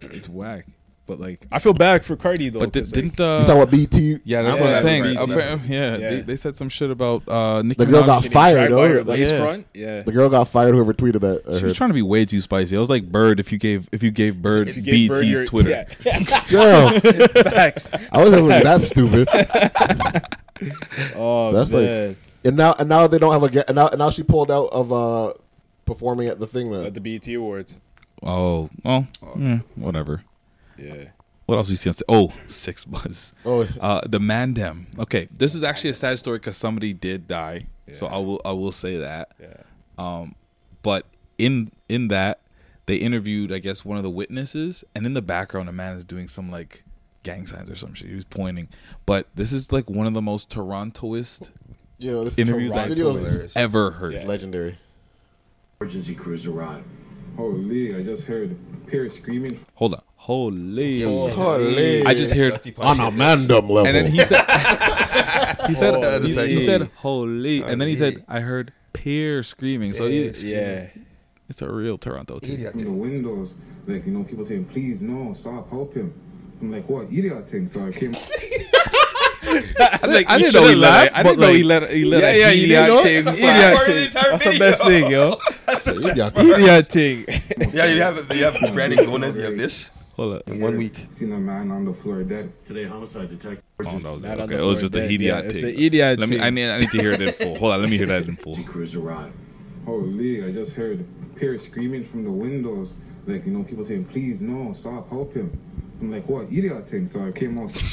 It's 0.00 0.28
whack. 0.28 0.66
But 1.04 1.18
like 1.18 1.40
I 1.50 1.58
feel 1.58 1.72
bad 1.72 2.04
for 2.04 2.14
Cardi 2.16 2.48
though. 2.48 2.60
But 2.60 2.72
did, 2.72 2.84
'cause, 2.84 2.94
like, 2.94 3.02
didn't 3.16 3.18
You 3.18 3.24
uh, 3.26 3.44
saw 3.44 3.56
what 3.58 3.70
BET? 3.72 3.92
yeah, 4.24 4.42
that's 4.42 4.58
Yeah, 4.60 4.64
what 4.64 4.74
I'm 4.74 4.82
saying. 4.82 5.02
BET. 5.14 5.28
Yeah, 5.68 5.96
Yeah. 5.96 5.96
They, 6.10 6.20
they 6.20 6.36
said 6.36 6.54
some 6.54 6.68
shit 6.68 6.90
about 6.92 7.26
uh, 7.28 7.60
Nicki 7.62 7.84
The 7.84 7.90
girl 7.90 8.02
Minaj. 8.04 8.06
got 8.06 8.24
fired, 8.26 8.68
dragged 8.70 8.72
though. 8.72 9.12
Like, 9.12 9.18
yeah. 9.18 9.38
front. 9.38 9.66
Yeah. 9.74 10.02
The 10.02 10.12
girl 10.12 10.28
got 10.28 10.44
fired. 10.48 10.74
Whoever 10.76 10.94
tweeted 10.94 11.20
that. 11.22 11.42
I 11.52 11.58
She 11.58 11.64
was 11.64 11.74
trying 11.74 11.90
to 11.90 11.94
be 11.94 12.02
way 12.02 12.24
too 12.24 12.40
spicy. 12.40 12.76
I 12.76 12.80
was 12.80 12.88
like 12.88 13.10
Bird 13.10 13.40
if 13.40 13.50
you 13.50 13.58
gave 13.58 13.88
if 13.90 14.02
you 14.04 14.12
gave 14.12 14.40
Bird 14.40 14.68
If 14.68 14.76
you 14.76 14.82
gave 14.84 15.08
Bird 15.10 15.18
BET's 15.22 15.28
your- 15.30 15.44
Twitter. 15.44 15.70
Yeah. 16.04 16.18
Chill. 16.46 16.90
Facts. 17.50 17.90
I 18.12 18.18
wasn't 18.22 18.42
really 18.46 18.62
that 18.62 18.80
stupid. 18.80 19.28
Oh 21.16 21.50
That's 21.52 21.70
man. 21.72 22.08
like, 22.10 22.16
and 22.44 22.56
now 22.56 22.74
and 22.78 22.88
now 22.88 23.06
they 23.08 23.18
don't 23.18 23.32
have 23.32 23.42
a. 23.42 23.48
ga- 23.50 23.64
And 23.66 23.74
now 23.76 23.88
and 23.88 23.98
now 23.98 24.10
she 24.10 24.22
pulled 24.22 24.50
out 24.50 24.66
of 24.72 24.92
uh 24.92 25.32
performing 25.86 26.28
at 26.28 26.38
the 26.38 26.46
thing. 26.46 26.70
Now. 26.70 26.84
At 26.84 26.94
the 26.94 27.00
BET 27.00 27.26
Awards. 27.34 27.80
Oh, 28.22 28.70
well, 28.84 29.08
eh, 29.40 29.58
whatever. 29.74 30.22
Yeah. 30.76 31.04
What 31.46 31.56
else 31.56 31.68
we 31.68 31.74
see 31.74 31.90
on? 31.90 31.94
Oh, 32.08 32.32
six 32.46 32.84
buzz. 32.84 33.34
Oh. 33.44 33.68
uh, 33.80 34.00
the 34.08 34.18
Mandem. 34.20 34.98
Okay, 34.98 35.28
this 35.30 35.54
is 35.54 35.62
actually 35.62 35.90
a 35.90 35.94
sad 35.94 36.18
story 36.18 36.38
because 36.38 36.56
somebody 36.56 36.94
did 36.94 37.26
die. 37.28 37.66
So 37.90 38.06
I 38.06 38.16
will 38.18 38.40
I 38.44 38.52
will 38.52 38.72
say 38.72 38.96
that. 38.96 39.32
Yeah. 39.40 39.56
Um, 39.98 40.34
but 40.82 41.06
in 41.36 41.72
in 41.88 42.08
that 42.08 42.40
they 42.86 42.96
interviewed 42.96 43.52
I 43.52 43.58
guess 43.58 43.84
one 43.84 43.98
of 43.98 44.02
the 44.02 44.10
witnesses, 44.10 44.82
and 44.94 45.04
in 45.04 45.12
the 45.14 45.20
background 45.20 45.68
a 45.68 45.72
man 45.72 45.96
is 45.96 46.04
doing 46.04 46.26
some 46.28 46.50
like 46.50 46.84
gang 47.22 47.46
signs 47.46 47.68
or 47.68 47.74
some 47.74 47.92
shit. 47.92 48.08
He 48.08 48.14
was 48.14 48.24
pointing, 48.24 48.68
but 49.04 49.26
this 49.34 49.52
is 49.52 49.72
like 49.72 49.90
one 49.90 50.06
of 50.06 50.14
the 50.14 50.22
most 50.22 50.48
Torontoist 50.50 51.50
Yeah, 51.98 52.12
this 52.24 52.38
interviews 52.38 52.72
Toronto 52.72 52.92
I've 52.92 52.98
video 52.98 53.48
ever 53.56 53.90
heard. 53.90 54.14
it's 54.14 54.24
legendary. 54.24 54.78
Emergency 55.80 56.14
crews 56.14 56.46
arrived. 56.46 56.86
Holy, 57.36 57.94
I 57.96 58.02
just 58.02 58.24
heard 58.24 58.56
Pierce 58.86 59.14
screaming. 59.16 59.64
Hold 59.74 59.94
on, 59.94 60.02
holy, 60.26 61.02
Holy. 61.02 62.04
I 62.06 62.14
just 62.14 62.34
heard 62.34 62.52
On 62.78 63.00
a 63.00 63.10
punch. 63.10 63.18
mandem 63.18 63.50
level. 63.68 63.86
And 63.86 63.96
then 63.96 64.06
he 64.10 64.18
said, 64.20 64.44
he 65.66 65.74
said, 65.74 65.94
oh, 65.94 66.02
Holy. 66.02 66.32
he, 66.32 66.54
he 66.54 66.60
said, 66.62 66.90
holy, 66.96 67.62
and 67.62 67.80
then 67.80 67.88
he 67.88 67.96
said, 67.96 68.24
I 68.28 68.40
heard 68.40 68.72
peer 68.92 69.42
screaming. 69.42 69.92
So 69.92 70.06
he, 70.06 70.28
Yeah. 70.28 70.86
it's 71.48 71.60
a 71.62 71.70
real 71.70 71.98
Toronto 71.98 72.38
team. 72.38 72.52
Idiot. 72.54 72.72
from 72.72 72.84
the 72.84 72.90
windows, 72.92 73.54
like 73.86 74.06
you 74.06 74.12
know, 74.12 74.22
people 74.24 74.44
saying, 74.44 74.66
"Please, 74.66 75.02
no, 75.02 75.34
stop, 75.34 75.68
help 75.70 75.92
him." 75.94 76.14
I'm 76.60 76.70
like, 76.70 76.88
"What 76.88 77.06
idiot 77.12 77.48
thing?" 77.50 77.66
So 77.68 77.84
I 77.84 77.90
came. 77.90 78.14
I, 79.44 79.98
Like, 80.06 80.30
I 80.30 80.38
didn't 80.38 80.54
know 80.54 80.60
he 80.62 80.66
shouldn't 80.68 80.78
laugh, 80.78 81.08
I 81.12 81.22
didn't 81.24 81.38
but, 81.40 81.46
know 81.48 81.52
he 81.52 81.62
like- 81.64 81.82
let. 81.82 81.90
He 81.90 82.04
let. 82.04 82.22
Yeah, 82.22 82.28
a 82.30 82.38
yeah, 82.38 82.50
you 82.50 82.66
didn't 82.68 82.86
know? 82.88 83.02
thing. 83.02 83.24
That's 83.24 83.36
the 83.36 83.42
Idiot 83.44 83.74
part 83.74 83.88
of 83.88 83.94
the 83.94 84.00
thing. 84.00 84.06
entire 84.06 84.30
That's 84.30 84.44
the 84.44 84.50
video. 84.50 84.70
best 84.70 84.82
thing, 84.84 85.10
yo. 85.10 85.24
Idiot. 86.12 86.32
Idiot 86.38 86.86
thing. 86.86 87.18
Yeah, 87.74 87.86
you 87.92 88.00
have 88.02 88.36
you 88.36 88.44
have 88.44 88.74
Brandon 88.74 89.04
Gomez. 89.04 89.36
You 89.36 89.42
have 89.42 89.56
this 89.58 89.90
Hold 90.14 90.34
up. 90.36 90.48
in 90.48 90.60
one 90.60 90.76
week. 90.76 91.06
Seen 91.10 91.32
a 91.32 91.38
man 91.38 91.70
on 91.70 91.84
the 91.86 91.94
floor 91.94 92.22
dead. 92.22 92.52
Today, 92.66 92.84
homicide 92.84 93.30
detective. 93.30 93.62
Oh, 93.84 93.98
no, 93.98 94.16
Not 94.16 94.40
on 94.40 94.40
okay, 94.42 94.56
oh, 94.56 94.64
it 94.64 94.66
was 94.66 94.78
floor 94.78 94.80
just 94.80 94.92
the 94.92 95.00
dead. 95.00 95.10
idiot 95.10 95.34
Yeah, 95.44 95.48
it's 95.50 95.58
the 95.60 95.84
idiot 95.86 96.18
Let 96.18 96.28
me. 96.28 96.38
I 96.40 96.50
need. 96.50 96.68
I 96.70 96.80
need 96.80 96.90
to 96.90 97.00
hear 97.00 97.12
it 97.12 97.20
in 97.22 97.32
full. 97.32 97.58
Hold 97.58 97.72
on. 97.72 97.80
Let 97.80 97.90
me 97.90 97.96
hear 97.96 98.06
that 98.06 98.26
in 98.26 98.36
full. 98.36 98.56
crews 98.64 98.94
arrived. 98.94 99.34
Holy, 99.86 100.44
I 100.44 100.52
just 100.52 100.72
heard 100.72 101.04
Pierce 101.34 101.64
screaming 101.64 102.04
from 102.04 102.24
the 102.24 102.30
windows, 102.30 102.94
like 103.26 103.44
you 103.46 103.52
know, 103.52 103.64
people 103.64 103.84
saying, 103.84 104.04
"Please, 104.04 104.40
no, 104.40 104.72
stop, 104.74 105.08
help 105.08 105.34
him." 105.34 105.58
I'm 106.02 106.10
like, 106.10 106.28
"What 106.28 106.46
idiot 106.50 106.88
thing?" 106.88 107.06
So 107.08 107.24
I 107.24 107.30
came 107.30 107.56
out. 107.58 107.72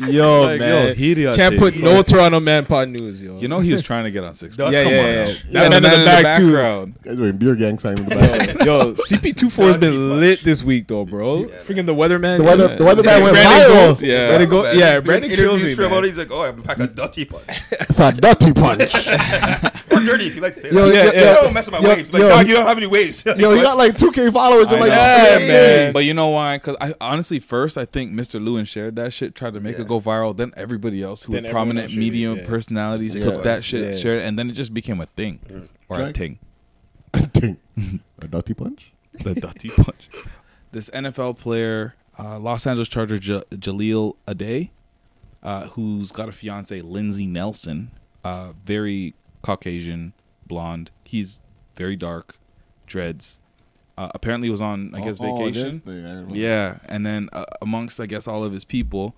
Yo, 0.00 0.42
Like, 0.42 0.60
yo, 0.60 0.66
man. 0.66 0.88
idiot 0.90 1.36
Can't 1.36 1.52
thing. 1.52 1.58
put 1.58 1.80
no 1.80 2.02
Toronto 2.02 2.40
Man 2.40 2.66
Pod 2.66 2.88
news, 2.88 3.22
yo. 3.22 3.38
You 3.38 3.48
know 3.48 3.60
he 3.60 3.72
was 3.72 3.80
trying 3.82 4.04
to 4.04 4.10
get 4.10 4.24
on 4.24 4.34
six. 4.34 4.58
yeah, 4.58 4.70
yeah, 4.70 4.82
Come 4.82 4.92
on 4.92 4.98
yeah. 4.98 5.04
now. 5.04 5.24
That 5.26 5.44
Yeah, 5.46 5.60
man 5.60 5.70
the 5.70 5.76
in 5.76 5.82
the 5.82 5.88
man 5.88 6.04
back, 6.22 6.36
too. 6.36 6.52
background. 6.52 7.02
Guys 7.02 7.16
doing 7.16 7.36
beer 7.38 7.54
gang 7.54 7.78
sign 7.78 7.98
in 7.98 8.04
the 8.06 8.14
back. 8.16 8.64
Yo, 8.64 8.92
CP24 8.94 9.66
has 9.68 9.78
been 9.78 10.20
lit 10.20 10.42
this 10.42 10.62
week, 10.64 10.88
though, 10.88 11.04
bro. 11.04 11.44
Freaking 11.64 11.86
the 11.86 11.94
weatherman. 11.94 12.38
The 12.38 12.44
weather, 12.44 12.76
the 12.76 12.84
weatherman 12.84 13.22
went 13.22 13.36
viral. 13.36 14.00
Yeah. 14.02 14.26
Brandon 14.28 14.48
Gold- 14.50 14.64
Man, 14.64 14.78
yeah, 14.78 15.00
Brandon 15.00 15.30
kills 15.30 15.62
me, 15.62 15.74
man. 15.88 16.04
He's 16.04 16.18
like, 16.18 16.30
oh, 16.32 16.42
I'm 16.42 16.62
pack 16.62 16.78
a 16.80 16.86
dirty 16.88 17.24
punch 17.24 17.44
It's 17.70 18.00
a 18.00 18.12
dirty 18.12 18.52
punch. 18.52 18.82
or 19.92 20.00
dirty 20.00 20.26
if 20.26 20.34
you 20.34 20.40
like 20.42 20.54
to 20.56 20.60
say 20.60 20.70
Yo, 20.76 20.88
that. 20.88 20.94
yeah, 20.94 21.04
Yeah, 21.04 21.20
yeah. 21.28 21.34
don't 21.36 21.54
mess 21.54 21.70
with 21.70 21.80
my 21.80 21.88
waves. 21.88 22.12
Like, 22.12 22.20
yo. 22.20 22.40
you 22.40 22.54
don't 22.54 22.66
have 22.66 22.76
any 22.76 22.86
waves. 22.86 23.24
Yo, 23.24 23.54
he 23.54 23.62
got 23.62 23.76
like 23.78 23.96
2K 23.96 24.32
followers. 24.32 24.66
Like. 24.70 24.88
Yeah, 24.90 25.38
man. 25.38 25.92
But 25.92 26.04
you 26.04 26.12
know 26.14 26.28
why? 26.28 26.58
Because 26.58 26.76
I 26.80 26.94
honestly, 27.00 27.40
first 27.40 27.76
I 27.78 27.84
think 27.84 28.12
Mr. 28.12 28.42
Lewin 28.42 28.64
shared 28.64 28.96
that 28.96 29.12
shit, 29.12 29.34
tried 29.34 29.54
to 29.54 29.60
make 29.60 29.78
it 29.78 29.86
go 29.88 30.00
viral. 30.00 30.36
Then 30.36 30.52
everybody 30.56 31.02
else 31.02 31.24
who 31.24 31.32
Then 31.32 31.44
were 31.44 31.50
prominent 31.50 31.84
else 31.84 31.90
shared 31.92 32.02
it, 32.02 32.06
media 32.06 32.34
yeah. 32.34 32.46
personalities 32.46 33.14
Yeah. 33.14 33.24
took 33.24 33.42
that 33.44 33.64
shit, 33.64 33.94
Yeah. 33.94 34.00
shared, 34.00 34.22
it, 34.22 34.24
and 34.26 34.38
then 34.38 34.48
it 34.50 34.52
just 34.52 34.72
became 34.74 35.00
a 35.00 35.06
thing 35.06 35.40
or 35.88 36.00
a 36.00 36.06
Jack? 36.06 36.16
thing. 36.16 36.38
Ting. 37.32 37.58
a 38.20 38.28
dirty 38.28 38.54
punch. 38.54 38.92
the 39.12 39.34
dirty 39.34 39.70
punch. 39.70 40.08
This 40.72 40.90
NFL 40.90 41.38
player, 41.38 41.94
uh, 42.18 42.38
Los 42.38 42.66
Angeles 42.66 42.88
Charger 42.88 43.18
J- 43.18 43.44
Jahleel 43.52 44.16
Addae, 44.28 44.70
uh, 45.42 45.68
who's 45.68 46.12
got 46.12 46.28
a 46.28 46.32
fiance, 46.32 46.80
Lindsay 46.82 47.26
Nelson, 47.26 47.90
uh, 48.24 48.52
very 48.64 49.14
Caucasian, 49.42 50.12
blonde. 50.46 50.90
He's 51.04 51.40
very 51.76 51.96
dark, 51.96 52.36
dreads. 52.86 53.40
Uh, 53.98 54.10
apparently, 54.14 54.50
was 54.50 54.60
on 54.60 54.94
I 54.94 55.00
guess 55.00 55.18
Oh, 55.20 55.24
oh, 55.24 55.50
this 55.50 55.56
vacation. 55.56 55.80
thing, 55.80 56.06
I 56.30 56.34
yeah, 56.34 56.78
and 56.86 57.06
then 57.06 57.28
uh, 57.32 57.44
amongst 57.62 57.98
I 58.00 58.06
guess 58.06 58.28
all 58.28 58.44
of 58.44 58.52
his 58.52 58.64
people, 58.64 59.14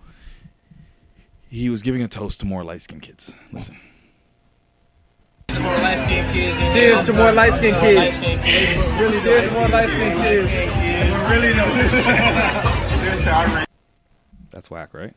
he 1.50 1.68
was 1.68 1.82
giving 1.82 2.02
a 2.02 2.08
toast 2.08 2.40
to 2.40 2.46
more 2.46 2.62
light 2.62 2.82
skinned 2.82 3.02
kids. 3.02 3.32
Listen. 3.52 3.76
Cheers 5.48 7.06
to 7.06 7.12
more 7.12 7.32
light 7.32 7.54
skinned 7.54 7.76
kids. 7.78 8.20
Really 9.00 9.20
cheers 9.20 9.48
to 9.48 9.54
more 9.54 9.68
light 9.68 9.88
skinned 9.88 10.18
kids. 10.20 10.48
Really 11.30 11.52
Cheers 13.00 13.24
to 13.24 13.30
our 13.32 13.66
That's 14.50 14.70
whack, 14.70 14.94
right? 14.94 15.14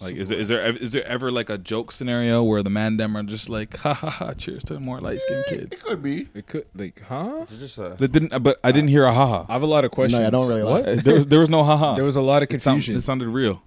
Like, 0.00 0.14
is 0.14 0.28
there, 0.28 0.38
is 0.38 0.48
there 0.48 0.72
there 0.72 1.04
ever 1.04 1.32
like 1.32 1.50
a 1.50 1.58
joke 1.58 1.90
scenario 1.90 2.42
where 2.44 2.62
the 2.62 2.70
man 2.70 2.96
them 2.96 3.16
are 3.16 3.22
just 3.24 3.48
like, 3.48 3.76
ha 3.78 3.92
ha 3.92 4.08
ha, 4.08 4.32
cheers 4.34 4.62
to 4.64 4.78
more 4.78 5.00
light 5.00 5.20
skinned 5.20 5.44
kids? 5.48 5.72
It 5.72 5.82
could 5.82 6.02
be. 6.02 6.28
It 6.32 6.46
could, 6.46 6.66
like, 6.76 7.02
huh? 7.02 7.38
It's 7.42 7.56
just 7.56 7.78
a, 7.78 7.96
That 7.98 8.12
didn't, 8.12 8.32
uh, 8.32 8.38
but 8.38 8.60
I 8.62 8.70
didn't 8.70 8.88
hear 8.90 9.04
a 9.04 9.12
ha 9.12 9.26
ha. 9.26 9.46
I 9.48 9.52
have 9.54 9.62
a 9.62 9.66
lot 9.66 9.84
of 9.84 9.90
questions. 9.90 10.22
I 10.24 10.30
don't 10.30 10.48
really 10.48 10.62
What? 10.62 10.86
like 10.86 11.04
There 11.04 11.16
was 11.16 11.26
there 11.26 11.40
was 11.40 11.48
no 11.48 11.64
ha 11.64 11.76
ha. 11.76 11.94
There 11.96 12.04
was 12.04 12.14
a 12.16 12.20
lot 12.22 12.42
of 12.42 12.50
It, 12.52 12.60
sound, 12.60 12.76
confusion. 12.76 12.96
it 12.96 13.00
sounded 13.02 13.28
real. 13.28 13.62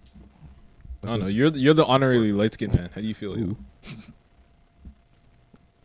I 1.03 1.07
don't 1.07 1.19
know. 1.21 1.27
You're 1.27 1.49
the, 1.49 1.59
you're 1.59 1.73
the 1.73 1.85
honorary 1.85 2.31
light 2.31 2.53
skinned 2.53 2.73
man. 2.73 2.89
How 2.95 3.01
do 3.01 3.07
you 3.07 3.13
feel? 3.15 3.38
You? 3.38 3.57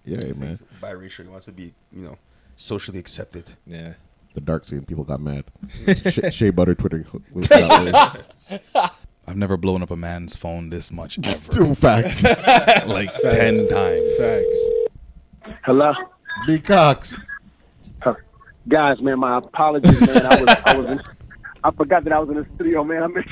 Yeah, 0.05 0.19
man. 0.36 0.59
Biracial. 0.81 1.23
He 1.23 1.28
wants 1.28 1.47
to 1.47 1.53
be, 1.53 1.73
you 1.93 2.03
know, 2.03 2.19
socially 2.57 2.99
accepted. 2.99 3.53
Yeah. 3.69 3.93
The 4.35 4.40
dark 4.40 4.66
scene 4.66 4.85
people 4.85 5.05
got 5.05 5.20
mad. 5.20 5.44
Shea, 6.11 6.31
Shea 6.31 6.51
Butter 6.51 6.74
Twitter. 6.74 7.05
was 9.27 9.31
that 9.31 9.31
way. 9.31 9.32
I've 9.32 9.36
never 9.36 9.57
blown 9.57 9.82
up 9.82 9.90
a 9.90 9.97
man's 9.97 10.36
phone 10.36 10.70
this 10.70 10.90
much 10.93 11.19
ever. 11.24 11.53
True 11.53 11.74
facts. 11.74 12.23
like 12.86 13.12
ten 13.23 13.69
times. 13.69 14.16
Facts. 14.19 14.59
Hello, 15.65 15.93
B 16.47 16.59
Cox. 16.59 17.16
guys. 18.69 19.01
Man, 19.01 19.19
my 19.19 19.39
apologies, 19.39 20.01
man. 20.01 20.27
I 20.27 20.43
was, 20.43 20.57
I 20.65 20.77
was, 20.78 20.90
in, 20.90 21.01
I 21.65 21.71
forgot 21.71 22.03
that 22.05 22.13
I 22.13 22.19
was 22.19 22.29
in 22.29 22.35
the 22.37 22.47
studio, 22.57 22.83
man. 22.83 23.03
I 23.05 23.07
meant, 23.07 23.27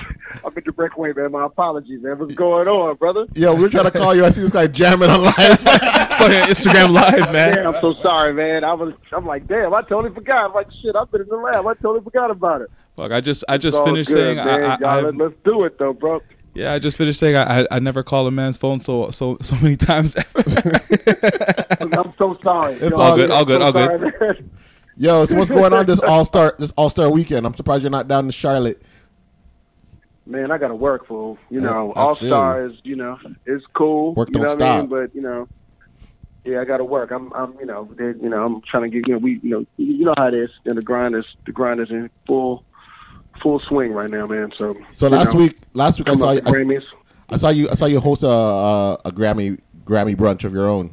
I 0.45 0.49
meant 0.51 0.65
to 0.65 0.73
break 0.73 0.95
away, 0.97 1.13
man. 1.13 1.33
My 1.33 1.47
apologies, 1.47 2.01
man. 2.03 2.19
What's 2.19 2.35
going 2.37 2.69
on, 2.69 2.95
brother? 2.97 3.27
Yo, 3.35 3.55
we 3.55 3.65
are 3.65 3.69
trying 3.69 3.85
to 3.87 3.91
call 3.91 4.15
you. 4.15 4.25
I 4.25 4.31
see 4.31 4.41
this 4.43 4.53
guy 4.53 4.69
jamming 4.69 5.11
on 5.11 5.23
live. 5.23 5.35
Saw 6.13 6.27
you 6.29 6.37
on 6.39 6.49
Instagram 6.49 6.93
live, 6.93 7.33
man. 7.33 7.55
Damn, 7.57 7.75
I'm 7.75 7.81
so 7.81 7.95
sorry, 8.03 8.33
man. 8.33 8.63
I 8.63 8.73
was, 8.75 8.95
I'm 9.13 9.27
like, 9.27 9.49
damn, 9.49 9.75
I 9.75 9.83
totally 9.83 10.15
forgot. 10.15 10.45
I'm 10.47 10.53
like, 10.55 10.69
shit, 10.81 10.95
I've 10.95 11.11
been 11.11 11.23
in 11.23 11.29
the 11.29 11.37
lab. 11.37 11.67
I 11.67 11.75
totally 11.75 12.03
forgot 12.05 12.31
about 12.31 12.61
it. 12.61 12.71
Fuck, 12.97 13.11
I 13.11 13.21
just 13.21 13.43
I 13.49 13.59
just 13.59 13.77
all 13.77 13.85
finished 13.85 14.09
good, 14.11 14.15
saying 14.15 14.37
man. 14.37 14.49
I, 14.65 14.75
I, 14.75 14.79
Y'all, 14.79 14.89
I 14.89 15.01
let- 15.01 15.17
let's 15.17 15.35
do 15.45 15.65
it 15.65 15.79
though, 15.79 15.93
bro. 15.93 16.21
yeah 16.55 16.73
I 16.73 16.79
just 16.79 16.97
finished 16.97 17.19
saying 17.21 17.37
I, 17.37 17.63
I 17.63 17.67
I 17.73 17.79
never 17.79 18.03
call 18.03 18.27
a 18.27 18.31
man's 18.31 18.57
phone 18.59 18.79
so 18.81 19.11
so 19.11 19.39
so 19.43 19.57
many 19.57 19.77
times 19.91 20.15
ever. 20.17 20.45
I'm 21.81 22.13
so 22.19 22.39
sorry. 22.43 22.75
It's 22.75 22.91
Yo, 22.91 23.01
all 23.01 23.17
good, 23.17 23.31
all 23.31 23.45
good, 23.45 23.61
so 23.61 23.65
all 23.65 23.73
good. 23.73 23.87
sorry, 24.19 24.35
man. 24.35 24.51
Yo, 25.01 25.25
so 25.25 25.35
what's 25.39 25.49
going 25.49 25.73
on 25.73 25.87
this 25.87 25.99
All 26.01 26.27
Star 26.27 26.55
this 26.59 26.73
All 26.73 26.91
Star 26.91 27.09
weekend? 27.09 27.47
I'm 27.47 27.55
surprised 27.55 27.83
you're 27.83 27.91
not 27.91 28.07
down 28.07 28.27
in 28.27 28.31
Charlotte. 28.33 28.83
Man, 30.27 30.51
I 30.51 30.59
gotta 30.59 30.75
work, 30.75 31.07
fool. 31.07 31.39
You 31.49 31.61
know, 31.61 31.95
I 31.95 32.01
All 32.03 32.15
feel 32.15 32.29
Stars. 32.29 32.79
You 32.85 32.97
know, 32.97 33.19
it's 33.47 33.65
cool. 33.73 34.13
Work 34.13 34.29
you 34.29 34.35
don't 34.35 34.61
know 34.61 34.67
what 34.67 34.75
I 34.75 34.81
mean? 34.81 34.91
But 34.91 35.15
you 35.15 35.23
know, 35.23 35.49
yeah, 36.45 36.61
I 36.61 36.67
gotta 36.67 36.85
work. 36.85 37.13
I'm, 37.13 37.33
I'm, 37.33 37.59
you 37.59 37.65
know, 37.65 37.89
you 37.99 38.29
know, 38.29 38.45
I'm 38.45 38.61
trying 38.61 38.83
to 38.83 38.89
get. 38.91 39.09
You 39.09 39.15
know, 39.15 39.19
we, 39.21 39.41
you 39.43 39.49
know, 39.49 39.67
you 39.79 40.05
know 40.05 40.13
how 40.19 40.27
it 40.27 40.35
is. 40.35 40.51
And 40.67 40.77
the 40.77 40.83
grind 40.83 41.17
is, 41.17 41.25
the 41.47 41.53
grind 41.53 41.81
is 41.81 41.89
in 41.89 42.11
full, 42.27 42.63
full 43.43 43.59
swing 43.61 43.93
right 43.93 44.11
now, 44.11 44.27
man. 44.27 44.53
So. 44.59 44.77
So 44.93 45.09
last 45.09 45.33
know, 45.33 45.41
week, 45.41 45.57
last 45.73 45.99
week 45.99 46.11
I 46.11 46.15
saw 46.15 46.33
you. 46.33 46.43
Grammys. 46.43 46.85
I, 47.31 47.37
I 47.37 47.37
saw 47.39 47.49
you. 47.49 47.71
I 47.71 47.75
saw 47.75 47.87
you 47.87 48.01
host 48.01 48.23
a, 48.23 48.29
a 48.29 48.95
a 49.07 49.11
Grammy 49.13 49.61
Grammy 49.83 50.15
brunch 50.15 50.45
of 50.45 50.53
your 50.53 50.69
own. 50.69 50.93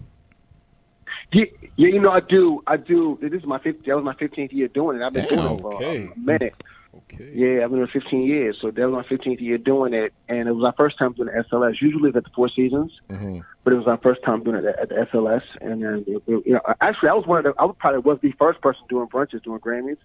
Yeah, 1.34 1.44
yeah, 1.78 1.88
you 1.88 2.00
know, 2.02 2.12
I 2.12 2.20
do. 2.20 2.62
I 2.68 2.76
do. 2.78 3.18
This 3.22 3.32
is 3.34 3.46
my 3.46 3.60
50. 3.60 3.90
That 3.90 3.96
was 3.96 4.04
my 4.04 4.14
15th 4.16 4.52
year 4.52 4.68
doing 4.68 4.98
it. 5.00 5.04
I've 5.04 5.14
been 5.14 5.26
Damn, 5.28 5.38
doing 5.38 5.58
it 5.58 5.62
for 5.62 5.74
okay. 5.76 6.10
a 6.14 6.20
minute. 6.20 6.56
Okay. 6.96 7.32
Yeah, 7.34 7.64
I've 7.64 7.70
been 7.70 7.80
doing 7.80 7.90
15 7.94 8.22
years. 8.26 8.58
So 8.60 8.72
that 8.72 8.90
was 8.90 9.06
my 9.10 9.18
15th 9.18 9.40
year 9.40 9.58
doing 9.58 9.94
it, 9.94 10.14
and 10.28 10.48
it 10.50 10.52
was 10.54 10.66
our 10.66 10.74
first 10.76 10.98
time 10.98 11.14
doing 11.14 11.30
the 11.34 11.44
SLS. 11.44 11.76
Usually 11.80 12.10
it's 12.10 12.18
at 12.18 12.24
the 12.24 12.32
Four 12.36 12.50
Seasons, 12.50 12.92
Mm-hmm. 13.10 13.40
but 13.64 13.74
it 13.74 13.76
was 13.76 13.88
our 13.88 13.98
first 14.00 14.24
time 14.24 14.44
doing 14.44 14.56
it 14.56 14.66
at, 14.66 14.90
the 14.90 14.96
SLS. 15.14 15.44
And 15.62 15.84
then, 15.84 16.06
you 16.08 16.44
know, 16.54 16.62
actually, 16.82 17.10
I 17.10 17.14
was 17.14 17.28
one 17.28 17.38
of 17.40 17.44
the. 17.44 17.62
I 17.62 17.66
was 17.66 17.76
probably 17.80 18.00
was 18.00 18.20
the 18.22 18.32
first 18.40 18.62
person 18.62 18.82
doing 18.90 19.08
brunches 19.08 19.44
doing 19.44 19.60
Grammys. 19.60 19.98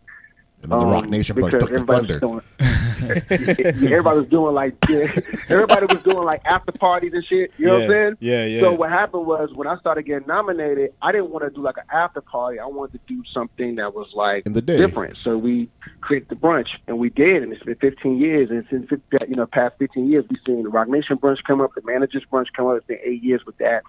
And 0.62 0.70
then 0.70 0.78
the 0.78 0.86
Roc 0.86 1.05
Um, 1.05 1.10
Nation 1.10 1.36
brunch 1.36 1.51
because 1.51 1.60
took 1.60 1.70
the 1.70 1.74
everybody 1.93 2.09
thunder. 2.09 2.26
was 2.26 2.43
doing- 2.60 3.82
everybody 3.93 4.18
was 4.20 4.28
doing 4.28 4.55
like 4.55 4.74
yeah, 4.89 5.06
everybody 5.48 5.86
was 5.86 6.02
doing 6.02 6.24
like 6.24 6.40
after 6.44 6.70
parties 6.72 7.12
and 7.14 7.24
shit. 7.24 7.52
You 7.59 7.66
know 7.66 7.72
what 7.74 7.82
I'm 7.82 7.90
saying? 7.90 8.16
yeah, 8.20 8.44
yeah. 8.44 8.60
So 8.60 8.72
what 8.72 8.90
happened 8.90 9.26
was 9.26 9.51
when 9.55 9.66
I 9.66 9.76
started 9.78 10.06
getting 10.06 10.26
nominated, 10.28 10.93
I 11.02 11.10
didn't 11.10 11.30
want 11.30 11.44
to 11.44 11.51
do 11.51 11.62
like 11.62 11.76
an 11.78 11.84
after 11.93 12.20
party. 12.20 12.60
I 12.60 12.66
wanted 12.66 12.93
to 12.93 13.01
do 13.12 13.22
something 13.34 13.74
that 13.76 13.93
was 13.94 14.09
like 14.14 14.47
In 14.47 14.52
the 14.52 14.62
day. 14.62 14.76
different. 14.76 15.16
So 15.24 15.36
we 15.36 15.68
created 16.01 16.28
the 16.28 16.36
brunch, 16.36 16.68
and 16.86 16.98
we 16.98 17.10
did, 17.10 17.43
and 17.43 17.52
it's 17.52 17.62
been 17.64 17.74
15 17.76 18.18
years. 18.18 18.51
And 18.51 18.64
since 18.70 18.89
fif- 18.89 19.28
you 19.28 19.34
know 19.36 19.47
past 19.47 19.74
15 19.80 20.09
years, 20.10 20.24
we've 20.30 20.39
seen 20.47 20.62
the 20.62 20.68
Roc 20.68 20.89
Nation 20.89 21.18
brunch 21.18 21.39
come 21.44 21.60
up, 21.60 21.74
the 21.74 21.82
managers 21.84 22.22
brunch 22.30 22.47
come 22.56 22.68
up. 22.68 22.76
It's 22.76 22.86
been 22.86 22.98
eight 23.05 23.22
years 23.24 23.44
with 23.44 23.59
that. 23.59 23.82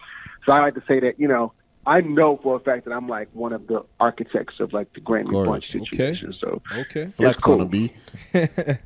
So 0.45 0.51
I 0.51 0.59
like 0.61 0.73
to 0.75 0.83
say 0.87 0.99
that 1.01 1.19
you 1.19 1.27
know. 1.27 1.53
I 1.85 2.01
know 2.01 2.38
for 2.41 2.55
a 2.55 2.60
fact 2.60 2.85
that 2.85 2.91
I'm 2.91 3.07
like 3.10 3.27
one 3.34 3.51
of 3.53 3.68
the 3.68 3.84
architects 3.99 4.60
of 4.60 4.72
like 4.73 4.93
the 4.93 5.01
Grammy 5.01 5.30
course. 5.30 5.47
brunch 5.47 5.72
situation. 5.89 6.34
So 6.39 6.61
Okay. 6.72 7.07
Flex 7.07 7.43
cool. 7.43 7.55
on 7.55 7.61
him, 7.61 7.68
B. 7.69 7.91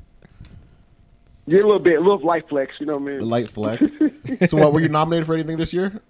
Yeah, 1.49 1.59
a 1.59 1.63
little 1.63 1.79
bit, 1.79 1.95
a 1.97 2.01
little 2.01 2.19
light 2.25 2.49
flex, 2.49 2.73
you 2.79 2.85
know 2.87 2.93
what 2.93 3.03
I 3.03 3.05
mean? 3.05 3.19
The 3.19 3.25
light 3.25 3.49
flex. 3.49 3.81
so, 4.51 4.57
what 4.57 4.73
were 4.73 4.81
you 4.81 4.89
nominated 4.89 5.25
for 5.25 5.33
anything 5.33 5.55
this 5.55 5.73
year? 5.73 6.01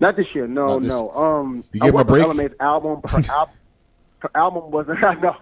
Not 0.00 0.16
this 0.16 0.24
year, 0.34 0.46
no, 0.46 0.78
this- 0.80 0.88
no. 0.88 1.10
Um, 1.10 1.64
You 1.72 1.80
I 1.82 1.86
gave 1.86 1.94
him 1.94 2.00
a 2.00 2.04
break? 2.06 2.22
Ella 2.24 2.32
Mai's 2.34 2.52
album. 2.60 3.02
Her, 3.06 3.22
al- 3.30 3.50
her 4.20 4.30
album 4.34 4.70
wasn't. 4.70 5.04
I 5.04 5.14
know, 5.16 5.36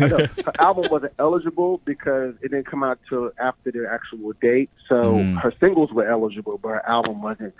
I 0.00 0.06
know. 0.08 0.16
Her 0.18 0.52
album 0.58 0.86
wasn't 0.90 1.12
eligible 1.20 1.80
because 1.84 2.34
it 2.42 2.50
didn't 2.50 2.66
come 2.66 2.82
out 2.82 2.98
till 3.08 3.30
after 3.38 3.70
the 3.70 3.86
actual 3.88 4.32
date. 4.42 4.70
So 4.88 5.14
Mm. 5.14 5.40
her 5.40 5.52
singles 5.60 5.92
were 5.92 6.08
eligible, 6.08 6.58
but 6.58 6.70
her 6.70 6.86
album 6.88 7.22
wasn't. 7.22 7.54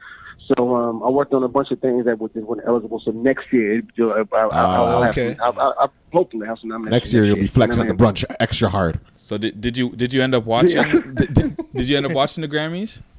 So 0.48 0.74
um, 0.74 1.02
I 1.02 1.08
worked 1.08 1.32
on 1.34 1.42
a 1.42 1.48
bunch 1.48 1.70
of 1.70 1.80
things 1.80 2.04
that 2.04 2.18
was- 2.18 2.30
weren't 2.34 2.62
eligible. 2.66 3.00
So 3.04 3.10
next 3.12 3.52
year, 3.52 3.82
I, 3.98 4.02
I, 4.02 4.38
I, 4.38 4.46
I'll 4.48 5.02
have 5.02 5.10
okay. 5.16 5.36
some, 5.36 5.58
I, 5.58 5.62
I, 5.62 5.84
I 5.84 5.88
hopefully 6.12 6.46
have 6.46 6.58
some 6.58 6.70
nominations. 6.70 6.92
Next 7.02 7.12
year, 7.12 7.24
you'll 7.24 7.36
be 7.36 7.46
flexing 7.46 7.84
You 7.84 7.90
at 7.90 7.98
the 7.98 8.04
brunch 8.04 8.24
extra 8.40 8.68
hard. 8.68 9.00
so 9.16 9.38
did, 9.38 9.60
did 9.60 9.76
you 9.76 9.90
did 9.90 10.12
you 10.12 10.22
end 10.22 10.34
up 10.34 10.44
watching? 10.44 10.76
Yeah. 10.78 10.92
did, 11.14 11.34
did, 11.34 11.56
did 11.74 11.88
you 11.88 11.96
end 11.96 12.06
up 12.06 12.12
watching 12.12 12.42
the 12.42 12.48
Grammys? 12.48 13.02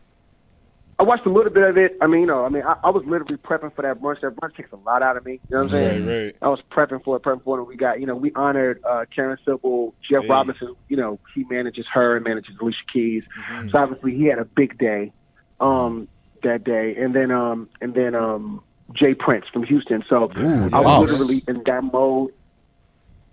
I 1.00 1.04
watched 1.04 1.26
a 1.26 1.30
little 1.30 1.52
bit 1.52 1.64
of 1.64 1.76
it. 1.76 1.98
I 2.02 2.08
mean, 2.08 2.22
you 2.22 2.28
know, 2.28 2.46
I 2.46 2.50
mean, 2.50 2.64
I, 2.64 2.78
I 2.84 2.90
was 2.92 3.04
literally 3.06 3.36
prepping 3.38 3.76
for 3.76 3.82
that 3.82 4.00
brunch. 4.00 4.22
That 4.22 4.36
brunch 4.36 4.56
takes 4.56 4.72
a 4.72 4.76
lot 4.76 5.02
out 5.02 5.18
of 5.18 5.26
me. 5.26 5.34
You 5.34 5.40
know 5.50 5.64
what 5.64 5.66
I'm 5.66 5.70
saying? 5.72 6.06
Right, 6.08 6.24
right. 6.26 6.36
I 6.42 6.48
was 6.50 6.60
prepping 6.72 7.04
for 7.04 7.18
it, 7.18 7.24
prepping 7.24 7.44
for 7.44 7.58
it. 7.58 7.62
And 7.62 7.68
we 7.68 7.76
got, 7.76 8.00
you 8.00 8.06
know, 8.06 8.16
we 8.16 8.32
honored 8.36 8.80
uh, 8.88 9.06
Karen 9.14 9.38
Civil, 9.44 9.96
Jeff 10.08 10.22
Hey. 10.22 10.30
Robinson. 10.30 10.76
You 10.90 10.98
know, 10.98 11.20
he 11.34 11.46
manages 11.46 11.86
her 11.92 12.16
and 12.16 12.24
manages 12.24 12.56
Alicia 12.62 12.78
Keys. 12.94 13.24
Mm-hmm. 13.50 13.70
So 13.70 13.78
obviously, 13.80 14.16
he 14.16 14.26
had 14.26 14.38
a 14.38 14.46
big 14.46 14.78
day 14.78 15.12
um, 15.60 16.08
that 16.44 16.64
day. 16.64 16.96
And 16.96 17.16
then, 17.16 17.32
um, 17.32 17.70
and 17.82 17.94
then 17.94 18.16
um, 18.16 18.64
J. 18.94 19.14
Prince 19.14 19.46
from 19.52 19.64
Houston. 19.64 20.04
So 20.08 20.18
I 20.18 20.20
was 20.20 20.72
wow. 20.72 21.02
literally 21.02 21.44
in 21.48 21.64
that 21.66 21.84
mode, 21.84 22.34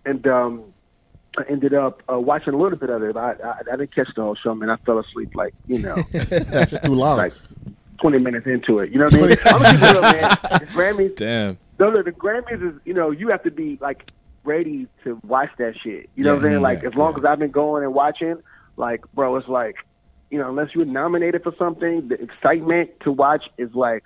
and 0.05 0.27
um, 0.27 0.65
I 1.39 1.43
ended 1.49 1.75
up 1.75 2.03
uh, 2.13 2.19
watching 2.19 2.55
a 2.55 2.57
little 2.57 2.79
bit 2.79 2.91
of 2.91 3.03
it. 3.03 3.17
I, 3.17 3.33
I, 3.33 3.59
I 3.73 3.77
didn't 3.77 3.95
catch 3.95 4.09
the 4.17 4.23
whole 4.23 4.35
show, 4.35 4.55
man. 4.55 4.71
I 4.71 4.77
fell 4.79 4.99
asleep 4.99 5.35
like, 5.35 5.55
you 5.67 5.79
know. 5.79 5.97
That's 6.13 6.81
too 6.83 6.95
long. 6.95 7.19
like 7.19 7.35
20 8.01 8.19
minutes 8.19 8.47
into 8.47 8.79
it. 8.79 8.91
You 8.91 8.99
know 8.99 9.05
what 9.07 9.15
I 9.15 9.21
mean? 9.21 9.37
I'm 9.45 9.63
gonna 9.63 9.71
keep 9.73 9.83
it 9.83 9.93
real, 9.93 10.03
man. 10.03 10.39
The 10.43 10.67
Grammys, 10.73 11.17
Damn. 11.17 11.59
no, 11.79 11.91
no, 11.91 12.03
the 12.03 12.13
Grammys 12.13 12.63
is, 12.63 12.81
you 12.85 12.95
know, 12.95 13.11
you 13.11 13.29
have 13.29 13.43
to 13.45 13.51
be 13.51 13.79
like 13.81 14.11
ready 14.45 14.87
to 15.05 15.21
watch 15.25 15.51
that 15.59 15.75
shit. 15.83 16.09
You 16.17 16.25
know 16.25 16.35
what 16.35 16.45
I'm 16.45 16.51
saying? 16.51 16.63
Like, 16.63 16.85
as 16.85 16.95
long 16.95 17.17
as 17.17 17.25
I've 17.25 17.39
been 17.39 17.51
going 17.51 17.85
and 17.85 17.95
watching, 17.95 18.43
like, 18.77 19.05
bro, 19.13 19.37
it's 19.37 19.49
like, 19.49 19.77
you 20.31 20.39
know, 20.39 20.49
unless 20.49 20.75
you're 20.75 20.85
nominated 20.85 21.43
for 21.43 21.53
something, 21.59 22.09
the 22.09 22.21
excitement 22.21 22.91
to 23.01 23.13
watch 23.13 23.45
is 23.59 23.75
like, 23.75 24.05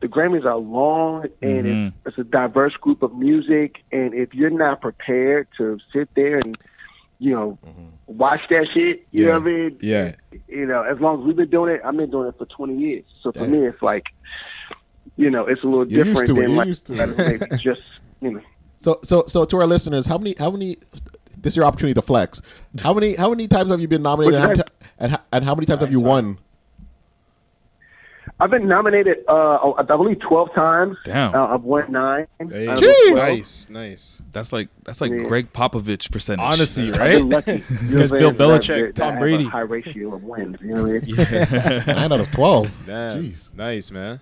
the 0.00 0.06
Grammys 0.06 0.44
are 0.44 0.56
long 0.56 1.24
and 1.42 1.66
it's, 1.66 1.66
mm-hmm. 1.66 2.08
it's 2.08 2.18
a 2.18 2.24
diverse 2.24 2.74
group 2.74 3.02
of 3.02 3.14
music. 3.16 3.78
And 3.90 4.14
if 4.14 4.32
you're 4.32 4.50
not 4.50 4.80
prepared 4.80 5.48
to 5.58 5.78
sit 5.92 6.08
there 6.14 6.38
and, 6.38 6.56
you 7.18 7.32
know, 7.32 7.58
mm-hmm. 7.66 7.86
watch 8.06 8.40
that 8.50 8.68
shit, 8.72 9.06
you 9.10 9.26
know 9.26 9.32
what 9.32 9.42
I 9.42 9.44
mean? 9.44 9.78
Yeah. 9.82 10.14
you 10.46 10.66
know, 10.66 10.82
as 10.82 11.00
long 11.00 11.20
as 11.20 11.26
we've 11.26 11.36
been 11.36 11.50
doing 11.50 11.74
it, 11.74 11.80
I've 11.84 11.96
been 11.96 12.10
doing 12.10 12.28
it 12.28 12.38
for 12.38 12.46
20 12.46 12.76
years. 12.76 13.04
So 13.22 13.32
for 13.32 13.40
Damn. 13.40 13.50
me, 13.50 13.66
it's 13.66 13.82
like, 13.82 14.04
you 15.16 15.30
know, 15.30 15.46
it's 15.46 15.64
a 15.64 15.66
little 15.66 15.90
You're 15.90 16.06
used 16.06 16.26
different 16.26 16.28
to 16.28 16.32
it. 16.32 16.40
than 16.42 16.50
You're 16.50 16.58
like 16.58 17.40
used 17.40 17.50
to 17.50 17.58
just, 17.58 17.82
you 18.20 18.32
know. 18.32 18.40
So, 18.80 19.00
so, 19.02 19.24
so 19.26 19.44
to 19.44 19.56
our 19.56 19.66
listeners, 19.66 20.06
how 20.06 20.18
many, 20.18 20.36
how 20.38 20.52
many? 20.52 20.76
This 21.40 21.52
is 21.52 21.56
your 21.56 21.64
opportunity 21.64 21.94
to 21.94 22.02
flex. 22.02 22.42
How 22.80 22.92
many, 22.94 23.14
how 23.14 23.30
many 23.30 23.48
times 23.48 23.70
have 23.70 23.80
you 23.80 23.88
been 23.88 24.02
nominated, 24.02 24.34
and 24.34 24.42
how, 24.42 24.48
many 24.48 24.62
and, 24.98 25.12
how, 25.12 25.18
and 25.32 25.44
how 25.44 25.54
many 25.54 25.66
times 25.66 25.80
have 25.80 25.92
you 25.92 26.00
won? 26.00 26.38
I've 28.40 28.50
been 28.50 28.68
nominated, 28.68 29.18
uh, 29.26 29.72
I 29.78 29.82
believe, 29.82 30.20
12 30.20 30.54
times. 30.54 30.96
Damn. 31.04 31.34
Uh, 31.34 31.54
I've 31.54 31.62
won 31.64 31.90
nine. 31.90 32.28
Hey, 32.38 32.68
out 32.68 32.74
of 32.74 32.80
the 32.80 33.06
12. 33.10 33.16
nice, 33.16 33.68
nice. 33.68 34.22
That's 34.30 34.52
like 34.52 34.68
that's 34.84 35.00
like 35.00 35.10
Yeah. 35.10 35.24
Gregg 35.24 35.52
Popovich 35.52 36.12
percentage. 36.12 36.44
Honestly, 36.44 36.92
right? 36.92 37.14
been 37.16 37.30
lucky. 37.30 37.52
You 37.52 37.58
This 37.68 37.92
know 37.92 37.98
guy's 37.98 38.10
what 38.12 38.18
Bill 38.20 38.32
Belichick, 38.32 38.68
That- 38.68 38.94
that 38.94 39.10
Tom 39.10 39.18
Brady. 39.18 39.44
A 39.46 39.48
high 39.48 39.60
ratio 39.62 40.14
of 40.14 40.22
wins. 40.22 40.56
You 40.60 40.68
know 40.74 40.82
what 40.84 41.02
I 41.02 41.80
mean? 41.80 41.96
Nine 41.96 42.12
out 42.12 42.20
of 42.20 42.30
twelve. 42.30 42.78
Damn. 42.86 43.20
Jeez. 43.24 43.52
Nice, 43.56 43.90
man. 43.90 44.20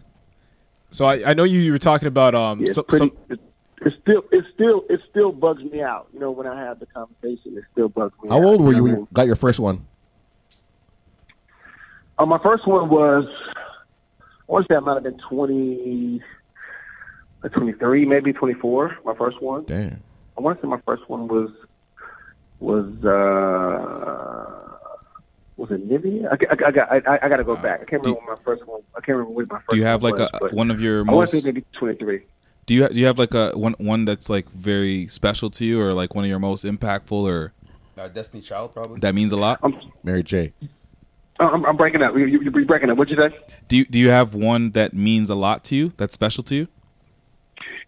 So 0.91 1.05
I, 1.05 1.31
I 1.31 1.35
know 1.35 1.45
you, 1.45 1.59
you 1.61 1.73
were 1.73 1.79
talking 1.79 2.09
about 2.09 2.35
um 2.35 2.61
Yeah, 2.65 2.73
so, 2.73 2.85
pretty. 2.85 3.11
some 3.29 3.39
it, 3.81 3.87
it 3.87 3.95
still, 4.03 4.25
it 4.31 4.45
still, 4.55 4.85
it 4.89 5.01
still 5.11 5.33
bugs 5.33 5.63
me 5.65 5.83
out. 5.83 6.09
You 6.13 6.21
know, 6.21 6.31
when 6.31 6.47
I 6.47 6.59
have 6.59 6.81
the 6.81 6.87
conversation, 6.87 7.57
it 7.57 7.65
still 7.73 7.89
bugs 7.89 8.15
me. 8.23 8.29
Out. 8.31 8.33
How 8.33 8.43
out, 8.43 8.45
old 8.49 8.61
were 8.63 8.73
you 8.73 8.83
what 8.83 8.91
when 8.91 9.01
you 9.01 9.09
got 9.13 9.27
your 9.27 9.37
first 9.37 9.61
one? 9.61 9.87
Uh, 12.19 12.27
my 12.27 12.39
first 12.39 12.67
one 12.67 12.89
was, 12.89 13.27
I 14.49 14.53
want 14.53 14.67
to 14.67 14.73
say 14.73 14.77
I 14.77 14.81
might 14.81 14.95
have 14.95 15.03
been 15.03 15.19
20, 15.19 16.23
uh, 17.45 17.49
23, 17.49 18.07
maybe 18.07 18.33
24, 18.33 18.99
my 19.05 19.15
first 19.15 19.43
one. 19.43 19.65
Damn. 19.65 20.03
I 20.39 20.41
want 20.41 20.59
to 20.59 20.67
say 20.67 20.69
my 20.69 20.81
first 20.87 21.09
one 21.09 21.29
was, 21.29 21.51
was, 22.59 22.87
uh, 23.05 24.67
was 25.59 25.71
it 25.71 25.87
Nivea? 25.89 26.27
I, 26.27 26.31
I, 26.33 26.69
I, 26.69 26.71
got, 26.71 26.93
I, 26.93 27.19
I 27.23 27.29
got 27.29 27.37
to 27.37 27.45
go 27.45 27.57
back. 27.57 27.81
I 27.83 27.85
can't 27.85 28.03
remember 28.03 28.21
when 28.27 28.37
my 28.37 28.43
first 28.43 28.67
one, 28.67 28.81
I 28.95 29.01
can't 29.01 29.19
remember 29.19 29.35
what 29.35 29.49
my 29.51 29.59
first 29.59 29.71
Do 29.71 29.77
you 29.77 29.85
have 29.85 30.03
one 30.03 30.13
like 30.13 30.33
was, 30.33 30.53
a 30.53 30.55
one 30.55 30.71
of 30.71 30.81
your 30.81 31.01
I 31.01 31.13
want 31.13 31.29
to 31.31 31.37
most? 31.37 31.45
say 31.45 31.51
maybe 31.51 31.65
23. 31.73 32.23
Do 32.67 32.75
you 32.75 32.89
do 32.89 32.99
you 32.99 33.07
have 33.07 33.19
like 33.19 33.33
a 33.35 33.53
one 33.57 33.75
one 33.79 34.05
that's 34.05 34.29
like 34.29 34.51
very 34.51 35.07
special 35.07 35.51
to 35.51 35.65
you, 35.65 35.81
or 35.81 35.95
like 35.95 36.15
one 36.15 36.25
of 36.25 36.29
your 36.29 36.39
most 36.41 36.65
impactful, 36.65 37.13
or 37.13 37.53
Uh, 37.97 38.09
Destiny 38.09 38.43
Child, 38.43 38.73
probably. 38.73 39.01
that 39.01 39.15
means 39.15 39.33
a 39.33 39.37
lot? 39.37 39.61
Um, 39.63 39.79
Mary 40.03 40.23
J. 40.23 40.53
Oh, 41.39 41.47
I'm, 41.47 41.65
I'm 41.67 41.77
breaking 41.77 42.03
up. 42.03 42.15
You, 42.17 42.25
you, 42.27 42.39
you're 42.43 42.65
breaking 42.65 42.91
up. 42.91 42.97
What'd 42.99 43.17
you 43.17 43.23
say? 43.23 43.37
Do 43.69 43.77
you 43.77 43.85
do 43.85 43.99
you 43.99 44.11
have 44.11 44.35
one 44.35 44.71
that 44.73 44.95
means 44.95 45.31
a 45.31 45.35
lot 45.35 45.63
to 45.65 45.77
you? 45.77 45.93
That's 45.97 46.13
special 46.15 46.43
to 46.45 46.55
you? 46.55 46.69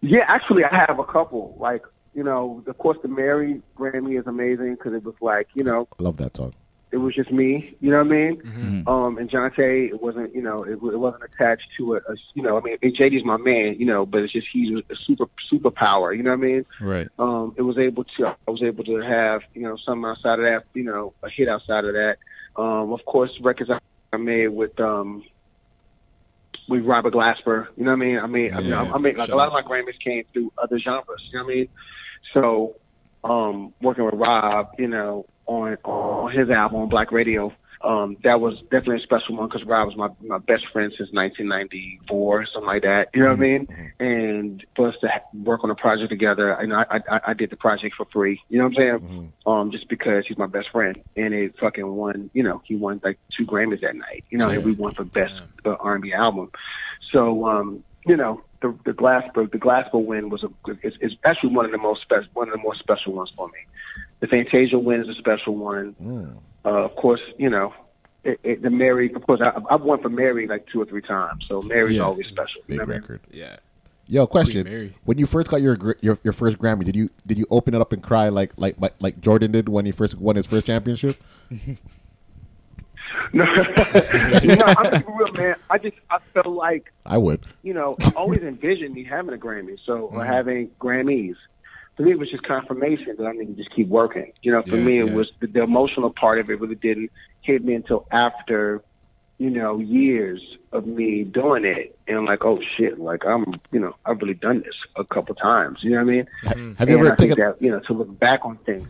Yeah, 0.01 0.23
actually, 0.27 0.63
I 0.63 0.73
have 0.87 0.97
a 0.97 1.03
couple. 1.03 1.57
Like, 1.59 1.83
you 2.15 2.23
know, 2.23 2.63
of 2.65 2.77
course, 2.77 2.97
the 3.01 3.09
Mary 3.09 3.61
Grammy 3.77 4.17
is 4.17 4.27
amazing 4.27 4.75
because 4.75 4.93
it 4.93 5.03
was 5.03 5.15
like, 5.19 5.49
you 5.55 5.63
know, 5.63 5.87
I 5.99 6.03
love 6.03 6.15
that 6.17 6.37
song. 6.37 6.53
It 6.91 6.97
was 6.97 7.13
just 7.13 7.31
me. 7.31 7.75
You 7.79 7.91
know 7.91 7.97
what 7.97 8.07
I 8.07 8.09
mean? 8.09 8.41
Mhm. 8.41 8.87
Um, 8.87 9.17
and 9.17 9.29
Jonte, 9.29 9.89
it 9.89 10.01
wasn't, 10.01 10.33
you 10.33 10.41
know, 10.41 10.63
it, 10.63 10.73
it 10.73 10.99
wasn't 10.99 11.23
attached 11.23 11.67
to 11.77 11.95
a, 11.95 11.97
a, 11.97 12.15
you 12.33 12.41
know, 12.41 12.57
I 12.57 12.61
mean, 12.61 12.77
JD's 12.81 13.23
my 13.23 13.37
man, 13.37 13.75
you 13.77 13.85
know, 13.85 14.05
but 14.05 14.23
it's 14.23 14.33
just 14.33 14.47
he's 14.51 14.75
a 14.89 14.95
super 14.95 15.25
superpower. 15.51 16.15
You 16.15 16.23
know 16.23 16.31
what 16.31 16.39
I 16.39 16.47
mean? 16.47 16.65
Right. 16.81 17.07
um, 17.19 17.53
it 17.57 17.61
was 17.61 17.77
able 17.77 18.05
to 18.17 18.35
I 18.47 18.51
was 18.51 18.63
able 18.63 18.83
to 18.85 18.97
have 18.97 19.41
you 19.53 19.61
know 19.61 19.77
some 19.85 20.03
outside 20.05 20.39
of 20.39 20.45
that 20.45 20.63
you 20.73 20.83
know 20.83 21.13
a 21.23 21.29
hit 21.29 21.47
outside 21.47 21.85
of 21.85 21.93
that. 21.93 22.17
Um, 22.55 22.91
of 22.91 23.05
course, 23.05 23.31
records 23.41 23.69
I 24.11 24.17
made 24.17 24.47
with 24.49 24.79
um, 24.79 25.23
with 26.67 26.85
Robert 26.85 27.13
Glasper. 27.13 27.67
You 27.77 27.85
know 27.85 27.91
what 27.91 28.01
I 28.01 28.05
mean? 28.05 28.19
I 28.19 28.27
mean, 28.27 28.53
I 28.53 28.61
mean, 28.61 28.73
I, 28.73 28.89
I 28.91 28.97
mean, 28.97 29.15
like 29.17 29.29
a 29.29 29.35
lot 29.35 29.47
of 29.47 29.53
my 29.53 29.61
Grammys 29.61 29.99
came 30.03 30.23
through 30.33 30.51
other 30.57 30.79
genres. 30.79 31.05
You 31.31 31.39
know 31.39 31.45
what 31.45 31.51
I 31.51 31.55
mean? 31.55 31.67
So, 32.33 32.75
um, 33.23 33.73
working 33.81 34.05
with 34.05 34.15
Rob, 34.15 34.71
you 34.77 34.87
know, 34.87 35.25
on 35.49 35.77
on 35.83 36.31
his 36.31 36.49
album 36.49 36.87
Black 36.89 37.11
Radio. 37.11 37.53
Um, 37.81 38.17
that 38.25 38.41
was 38.41 38.59
definitely 38.63 38.97
a 38.97 38.99
special 39.03 39.37
one 39.37 39.47
because 39.47 39.63
Rob 39.63 39.87
was 39.87 39.95
my 39.95 40.09
my 40.21 40.37
best 40.37 40.67
friend 40.73 40.91
since 40.97 41.09
1994, 41.13 42.47
something 42.47 42.67
like 42.67 42.81
that. 42.81 43.07
You 43.13 43.21
know 43.21 43.29
what 43.29 43.37
I 43.37 43.39
mean? 43.39 43.67
And 43.99 44.65
for 44.75 44.89
us 44.89 44.95
to 44.99 45.07
ha- 45.07 45.21
work 45.33 45.63
on 45.63 45.69
a 45.69 45.75
project 45.75 46.09
together, 46.09 46.57
know, 46.67 46.75
I, 46.75 46.99
I 47.09 47.19
I 47.27 47.33
did 47.33 47.51
the 47.51 47.55
project 47.55 47.95
for 47.95 48.05
free. 48.11 48.41
You 48.49 48.57
know 48.57 48.65
what 48.65 48.77
I'm 48.81 48.99
saying? 48.99 49.33
Um, 49.45 49.71
just 49.71 49.87
because 49.87 50.25
he's 50.27 50.37
my 50.37 50.45
best 50.45 50.69
friend, 50.71 51.01
and 51.15 51.33
it 51.33 51.55
fucking 51.57 51.87
won. 51.87 52.29
You 52.33 52.43
know, 52.43 52.61
he 52.65 52.75
won 52.75 52.99
like 53.01 53.17
two 53.35 53.45
Grammys 53.45 53.79
that 53.81 53.95
night. 53.95 54.25
You 54.29 54.37
know, 54.37 54.49
and 54.49 54.63
we 54.65 54.73
won 54.73 54.93
for 54.93 55.05
best 55.05 55.33
uh, 55.63 55.75
R&B 55.79 56.11
album. 56.11 56.51
So, 57.13 57.47
um, 57.47 57.83
you 58.05 58.17
know, 58.17 58.41
the 58.61 58.77
the 58.85 58.91
Glasper 58.91 59.49
the 59.51 59.57
Glasper 59.57 60.03
win 60.03 60.29
was 60.29 60.43
a 60.43 60.49
is, 60.85 60.93
is 61.01 61.13
actually 61.23 61.53
one 61.55 61.65
of 61.65 61.71
the 61.71 61.77
most 61.77 62.01
special 62.01 62.29
one 62.33 62.47
of 62.49 62.53
the 62.53 62.57
more 62.59 62.75
special 62.75 63.13
ones 63.13 63.31
for 63.35 63.47
me. 63.47 63.59
The 64.19 64.27
Fantasia 64.27 64.77
win 64.77 65.01
is 65.01 65.07
a 65.09 65.15
special 65.15 65.55
one. 65.55 65.95
Uh, 66.65 66.69
of 66.69 66.95
course, 66.97 67.21
you 67.37 67.49
know, 67.49 67.73
it, 68.25 68.39
it, 68.43 68.61
the 68.61 68.69
Mary. 68.69 69.13
Of 69.13 69.25
course, 69.25 69.39
I, 69.41 69.51
I've 69.73 69.81
won 69.81 70.01
for 70.01 70.09
Mary 70.09 70.45
like 70.47 70.67
two 70.67 70.81
or 70.81 70.85
three 70.85 71.01
times, 71.01 71.45
so 71.47 71.61
Mary's 71.61 71.97
Yeah. 71.97 72.03
always 72.03 72.27
special. 72.27 72.61
you 72.67 72.77
Big 72.77 72.77
know 72.79 72.83
what 72.83 72.89
I 72.89 72.93
mean? 72.93 73.01
record. 73.01 73.21
Yeah. 73.31 73.55
Yo, 74.07 74.25
question: 74.27 74.93
When 75.05 75.17
you 75.19 75.25
first 75.27 75.49
got 75.49 75.61
your, 75.61 75.77
your 76.01 76.17
your 76.23 76.33
first 76.33 76.57
Grammy, 76.57 76.83
did 76.83 76.95
you 76.95 77.09
did 77.27 77.37
you 77.37 77.45
open 77.51 77.73
it 77.75 77.79
up 77.81 77.93
and 77.93 78.01
cry 78.03 78.29
like 78.29 78.51
like 78.57 78.75
like, 78.79 78.93
like 78.99 79.21
Jordan 79.21 79.51
did 79.51 79.69
when 79.69 79.85
he 79.85 79.91
first 79.91 80.15
won 80.17 80.35
his 80.35 80.47
first 80.47 80.65
championship? 80.65 81.21
No, 83.33 83.45
you 84.41 84.55
know, 84.55 84.65
I'm 84.77 84.91
just 84.91 85.05
real, 85.07 85.31
man. 85.33 85.55
I 85.69 85.77
just 85.77 85.95
I 86.09 86.17
felt 86.33 86.47
like 86.47 86.91
I 87.05 87.17
would. 87.17 87.45
you 87.63 87.73
know, 87.73 87.97
I 88.03 88.09
always 88.15 88.41
envisioned 88.43 88.93
me 88.93 89.03
having 89.03 89.33
a 89.33 89.37
Grammy, 89.37 89.77
so 89.85 89.93
or 90.13 90.23
Mhm. 90.23 90.27
having 90.27 90.69
Grammys. 90.79 91.35
For 91.95 92.03
me, 92.03 92.11
it 92.11 92.19
was 92.19 92.29
just 92.31 92.43
confirmation 92.43 93.15
that 93.17 93.25
I 93.25 93.31
need 93.33 93.47
to 93.47 93.53
just 93.53 93.75
keep 93.75 93.87
working. 93.89 94.31
You 94.41 94.53
know, 94.53 94.61
for 94.63 94.77
Yeah, 94.77 94.83
me, 94.83 94.99
it 94.99 95.05
yeah. 95.07 95.13
was 95.13 95.31
the, 95.41 95.47
the 95.47 95.61
emotional 95.63 96.11
part 96.11 96.39
of 96.39 96.49
it 96.49 96.59
really 96.59 96.75
didn't 96.75 97.11
hit 97.41 97.63
me 97.63 97.73
until 97.75 98.07
after, 98.11 98.81
you 99.37 99.49
know, 99.49 99.79
years 99.79 100.41
of 100.71 100.87
me 100.87 101.23
doing 101.25 101.65
it, 101.65 101.97
and 102.07 102.25
like, 102.25 102.45
oh 102.45 102.59
shit, 102.77 102.99
like 102.99 103.25
I'm, 103.25 103.45
you 103.71 103.79
know, 103.79 103.95
I've 104.05 104.19
really 104.21 104.33
done 104.33 104.59
this 104.61 104.75
a 104.95 105.03
couple 105.03 105.35
times. 105.35 105.79
You 105.83 105.91
know 105.91 105.97
what 105.97 106.01
I 106.03 106.05
mean? 106.05 106.27
Have 106.77 106.89
you 106.89 106.97
And 106.97 107.05
ever 107.07 107.11
I 107.13 107.15
taken 107.17 107.37
that, 107.39 107.61
you 107.61 107.69
know, 107.71 107.79
to 107.81 107.93
look 107.93 108.17
back 108.19 108.45
on 108.45 108.57
things. 108.65 108.87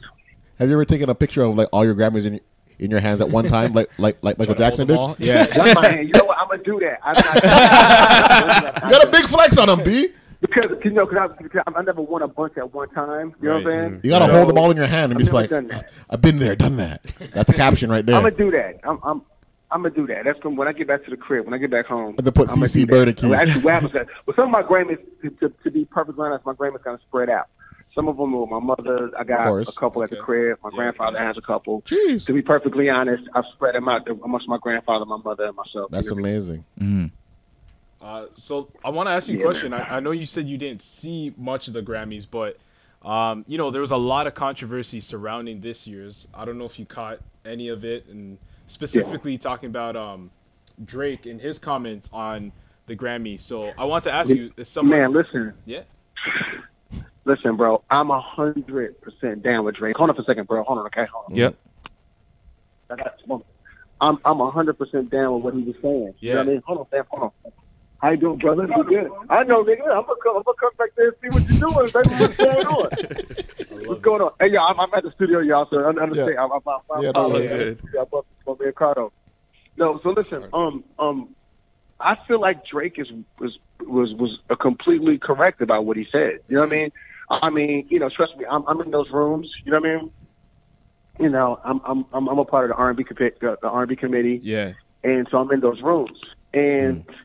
Have 0.59 0.67
you 0.67 0.75
ever 0.75 0.85
taken 0.85 1.09
a 1.09 1.15
picture 1.15 1.41
of 1.41 1.55
like 1.55 1.69
all 1.71 1.83
your 1.85 1.95
Grammys 1.95 2.25
in 2.25 2.39
in 2.79 2.89
your 2.91 2.99
hands 2.99 3.21
at 3.21 3.29
one 3.29 3.45
time, 3.45 3.73
like 3.73 3.89
like 3.99 4.17
like 4.21 4.37
Michael 4.37 4.55
Jackson 4.55 4.87
did? 4.87 4.97
all? 4.97 5.15
Yeah. 5.19 5.45
One 5.57 5.73
my 5.73 5.87
hand. 5.89 6.07
You 6.07 6.13
know 6.19 6.25
what? 6.25 6.37
I'm 6.37 6.47
gonna 6.47 6.63
do 6.63 6.79
that. 6.79 6.99
I'm 7.03 7.13
not, 7.13 8.83
You 8.85 8.91
got 8.91 9.03
a 9.05 9.09
big 9.11 9.25
flex 9.25 9.57
on 9.57 9.67
them, 9.67 9.83
B. 9.83 10.07
because 10.41 10.71
you 10.83 10.91
know, 10.91 11.05
because 11.05 11.29
I, 11.37 11.43
because 11.43 11.63
I 11.75 11.81
never 11.81 12.01
won 12.01 12.21
a 12.21 12.27
bunch 12.27 12.57
at 12.57 12.73
one 12.73 12.89
time. 12.91 13.33
You 13.41 13.49
know 13.49 13.55
what 13.55 13.67
I'm 13.67 13.89
saying? 13.91 14.01
You 14.03 14.09
gotta 14.11 14.25
So, 14.27 14.31
hold 14.33 14.49
them 14.49 14.57
all 14.57 14.71
in 14.71 14.77
your 14.77 14.87
hand 14.87 15.11
and 15.11 15.21
I've 15.21 15.27
be 15.27 15.31
like, 15.31 15.51
uh, 15.51 15.61
"I've 16.09 16.21
been 16.21 16.39
there, 16.39 16.55
done 16.55 16.77
that." 16.77 17.03
That's 17.33 17.49
the 17.51 17.53
caption 17.57 17.89
right 17.89 18.05
there. 18.05 18.15
I'm 18.15 18.23
gonna 18.23 18.35
do 18.35 18.49
that. 18.51 18.79
I'm, 18.83 18.99
I'm, 19.03 19.21
I'm 19.71 19.83
gonna 19.83 19.93
do 19.93 20.07
that. 20.07 20.23
That's 20.23 20.41
when, 20.43 20.55
when 20.55 20.67
I 20.67 20.71
get 20.73 20.87
back 20.87 21.03
to 21.05 21.11
the 21.11 21.17
crib. 21.17 21.45
When 21.45 21.53
I 21.53 21.57
get 21.57 21.69
back 21.71 21.85
home, 21.85 22.15
And 22.17 22.25
then 22.25 22.33
put 22.33 22.49
I'm 22.49 22.55
gonna 22.55 22.67
CC 22.67 22.73
do 22.73 22.79
that. 22.81 22.91
Bird 22.91 23.07
and 23.09 23.17
Keys. 23.17 23.29
Well, 23.29 23.39
Actually, 23.39 23.61
what 23.63 23.73
happens 23.73 23.93
well, 24.25 24.35
some 24.35 24.45
of 24.45 24.51
my 24.51 24.63
Grammys, 24.63 24.97
to, 25.21 25.29
to, 25.29 25.53
to 25.63 25.71
be 25.71 25.85
perfectly 25.85 26.25
honest, 26.25 26.45
my 26.45 26.53
Grammys 26.53 26.83
kind 26.83 26.95
of 26.95 27.01
spread 27.01 27.29
out. 27.29 27.47
Some 27.99 28.07
of 28.07 28.15
them 28.15 28.31
were 28.31 28.47
my 28.47 28.59
mother. 28.59 29.11
I 29.19 29.25
got 29.25 29.45
a 29.45 29.71
couple 29.73 30.01
at 30.03 30.09
the 30.09 30.15
crib. 30.15 30.57
My 30.63 30.69
grandfather 30.69 31.19
has 31.19 31.37
a 31.37 31.41
couple. 31.41 31.81
Jeez. 31.81 32.25
To 32.27 32.33
be 32.33 32.41
perfectly 32.41 32.89
honest, 32.89 33.23
I've 33.35 33.43
spread 33.53 33.75
them 33.75 33.89
out 33.89 34.07
amongst 34.07 34.47
my 34.47 34.57
grandfather, 34.57 35.03
my 35.03 35.17
mother, 35.17 35.47
and 35.47 35.55
myself. 35.57 35.91
That's 35.91 36.05
You 36.05 36.15
know 36.15 36.21
what 36.21 36.29
amazing. 36.29 37.11
Uh, 38.01 38.25
so 38.35 38.69
I 38.85 38.89
want 38.89 39.07
to 39.07 39.11
ask 39.11 39.27
you 39.27 39.41
a 39.41 39.43
question. 39.43 39.73
I, 39.73 39.97
I 39.97 39.99
know 39.99 40.11
you 40.11 40.25
said 40.25 40.47
you 40.47 40.57
didn't 40.57 40.81
see 40.81 41.33
much 41.35 41.67
of 41.67 41.73
the 41.73 41.81
Grammys, 41.81 42.25
but 42.29 42.57
um, 43.05 43.43
you 43.47 43.57
know 43.57 43.69
there 43.69 43.81
was 43.81 43.91
a 43.91 43.97
lot 43.97 44.27
of 44.27 44.33
controversy 44.33 45.01
surrounding 45.01 45.59
this 45.59 45.85
year's. 45.85 46.25
I 46.33 46.45
don't 46.45 46.57
know 46.57 46.63
if 46.63 46.79
you 46.79 46.85
caught 46.85 47.19
any 47.43 47.67
of 47.67 47.83
it, 47.83 48.05
and 48.07 48.37
specifically 48.67 49.37
talking 49.37 49.67
about 49.67 49.97
um, 49.97 50.31
Drake 50.85 51.25
and 51.25 51.41
his 51.41 51.59
comments 51.59 52.09
on 52.13 52.53
the 52.85 52.95
Grammy. 52.95 53.41
So 53.41 53.73
I 53.77 53.83
want 53.83 54.05
to 54.05 54.11
ask 54.13 54.29
you, 54.29 54.53
is 54.55 54.69
someone? 54.69 54.97
Man, 54.97 55.11
listen. 55.11 55.53
Yeah. 55.65 55.81
Listen, 57.25 57.57
bro, 57.57 57.83
I'm 57.89 58.11
a 58.11 58.21
hundred 58.21 58.95
percent 59.01 59.43
down 59.43 59.65
with 59.65 59.75
Drake. 59.75 59.95
Hold 59.97 60.09
on 60.09 60.15
for 60.15 60.21
a 60.21 60.25
second, 60.25 60.47
bro. 60.47 60.63
Hold 60.63 60.79
on, 60.79 60.85
okay? 60.87 61.05
Hold 61.13 61.25
on. 61.29 61.35
Yep. 61.35 61.55
I 62.89 62.95
got 62.95 63.13
one. 63.25 63.41
I'm 64.01 64.17
I'm 64.23 64.39
a 64.39 64.49
hundred 64.49 64.77
percent 64.77 65.09
down 65.11 65.35
with 65.35 65.43
what 65.43 65.53
he 65.53 65.61
was 65.63 65.75
saying. 65.81 66.13
You 66.21 66.33
know 66.33 66.37
what 66.39 66.47
I 66.47 66.49
mean? 66.51 66.61
Hold 66.65 66.79
on, 66.79 66.85
Sam. 66.91 67.03
Hold 67.09 67.23
on. 67.45 67.51
How 67.97 68.11
you 68.11 68.17
doing, 68.17 68.39
brother? 68.39 68.63
You 68.65 68.83
good? 68.85 69.11
I 69.29 69.43
know, 69.43 69.63
nigga. 69.63 69.81
I'm 69.83 70.05
gonna 70.05 70.15
come. 70.23 70.37
I'm 70.37 70.43
gonna 70.43 70.55
come 70.59 70.71
back 70.77 70.89
there 70.95 71.07
and 71.07 71.15
see 71.21 71.29
what 71.29 71.43
you're 71.47 71.57
doing. 71.59 71.91
Baby. 71.93 72.15
What's 72.15 72.37
going 72.37 72.65
on? 72.65 72.89
What's 73.87 74.01
going 74.01 74.21
on? 74.21 74.31
Hey, 74.39 74.51
y'all, 74.51 74.67
I'm, 74.69 74.79
I'm 74.79 74.89
at 74.95 75.03
the 75.03 75.11
studio, 75.11 75.39
y'all. 75.41 75.67
So 75.69 75.79
I 75.79 75.89
understand. 75.89 76.31
Yeah. 76.33 76.43
I'm, 76.43 76.51
I'm, 76.53 76.61
I'm, 76.65 76.79
I'm 76.95 77.03
Yeah, 77.03 77.11
no, 77.11 77.33
I'm- 77.35 77.47
good. 77.47 77.79
Yeah, 77.93 77.99
I'm 78.01 78.17
up 78.17 78.25
to 78.45 78.55
my 78.57 78.65
man 78.65 78.73
Cardo. 78.73 79.09
No, 79.77 79.99
so 80.01 80.09
listen. 80.09 80.45
Um, 80.53 80.83
um, 80.97 81.35
I 81.99 82.15
feel 82.27 82.39
like 82.39 82.65
Drake 82.65 82.95
is 82.97 83.07
was 83.37 83.57
was 83.81 84.13
was 84.13 84.39
uh, 84.49 84.55
completely 84.55 85.17
correct 85.17 85.61
about 85.61 85.85
what 85.85 85.97
he 85.97 86.05
said. 86.11 86.39
You 86.47 86.55
know 86.55 86.61
what 86.61 86.69
I 86.71 86.75
mean? 86.75 86.91
I 87.29 87.49
mean, 87.49 87.85
you 87.89 87.99
know, 87.99 88.09
trust 88.09 88.37
me. 88.37 88.45
I'm 88.49 88.65
I'm 88.67 88.81
in 88.81 88.91
those 88.91 89.09
rooms. 89.11 89.49
You 89.63 89.71
know 89.71 89.79
what 89.79 89.89
I 89.89 89.95
mean? 89.97 90.11
You 91.19 91.29
know, 91.29 91.59
I'm 91.63 91.81
I'm 91.85 92.05
I'm, 92.13 92.27
I'm 92.27 92.39
a 92.39 92.45
part 92.45 92.69
of 92.69 92.75
the 92.75 92.81
R&B 92.81 93.05
the 93.41 93.57
R&B 93.63 93.95
committee 93.95 94.39
Yeah. 94.43 94.73
and 95.03 95.27
so 95.29 95.37
I'm 95.37 95.51
in 95.51 95.59
those 95.59 95.81
rooms, 95.81 96.19
and 96.53 97.05
mm. 97.05 97.15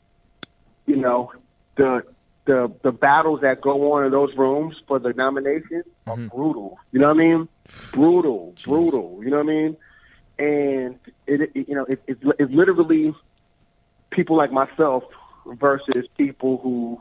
you 0.86 0.96
know 0.96 1.32
the 1.76 2.02
the 2.46 2.72
the 2.82 2.92
battles 2.92 3.40
that 3.40 3.60
go 3.60 3.92
on 3.92 4.04
in 4.04 4.10
those 4.10 4.34
rooms 4.36 4.76
for 4.86 4.98
the 4.98 5.12
nomination 5.12 5.82
are 6.06 6.16
mm-hmm. 6.16 6.28
brutal. 6.28 6.78
You 6.92 7.00
know 7.00 7.08
what 7.08 7.16
I 7.16 7.18
mean? 7.18 7.48
Brutal, 7.92 8.54
brutal. 8.64 9.20
You 9.22 9.30
know 9.30 9.38
what 9.38 9.46
I 9.46 9.48
mean? 9.48 9.76
And 10.38 10.98
it, 11.26 11.50
it 11.54 11.68
you 11.68 11.74
know 11.74 11.84
it, 11.84 12.02
it's 12.06 12.20
it's 12.38 12.52
literally 12.52 13.14
people 14.10 14.36
like 14.36 14.52
myself 14.52 15.04
versus 15.46 16.06
people 16.16 16.58
who 16.62 17.00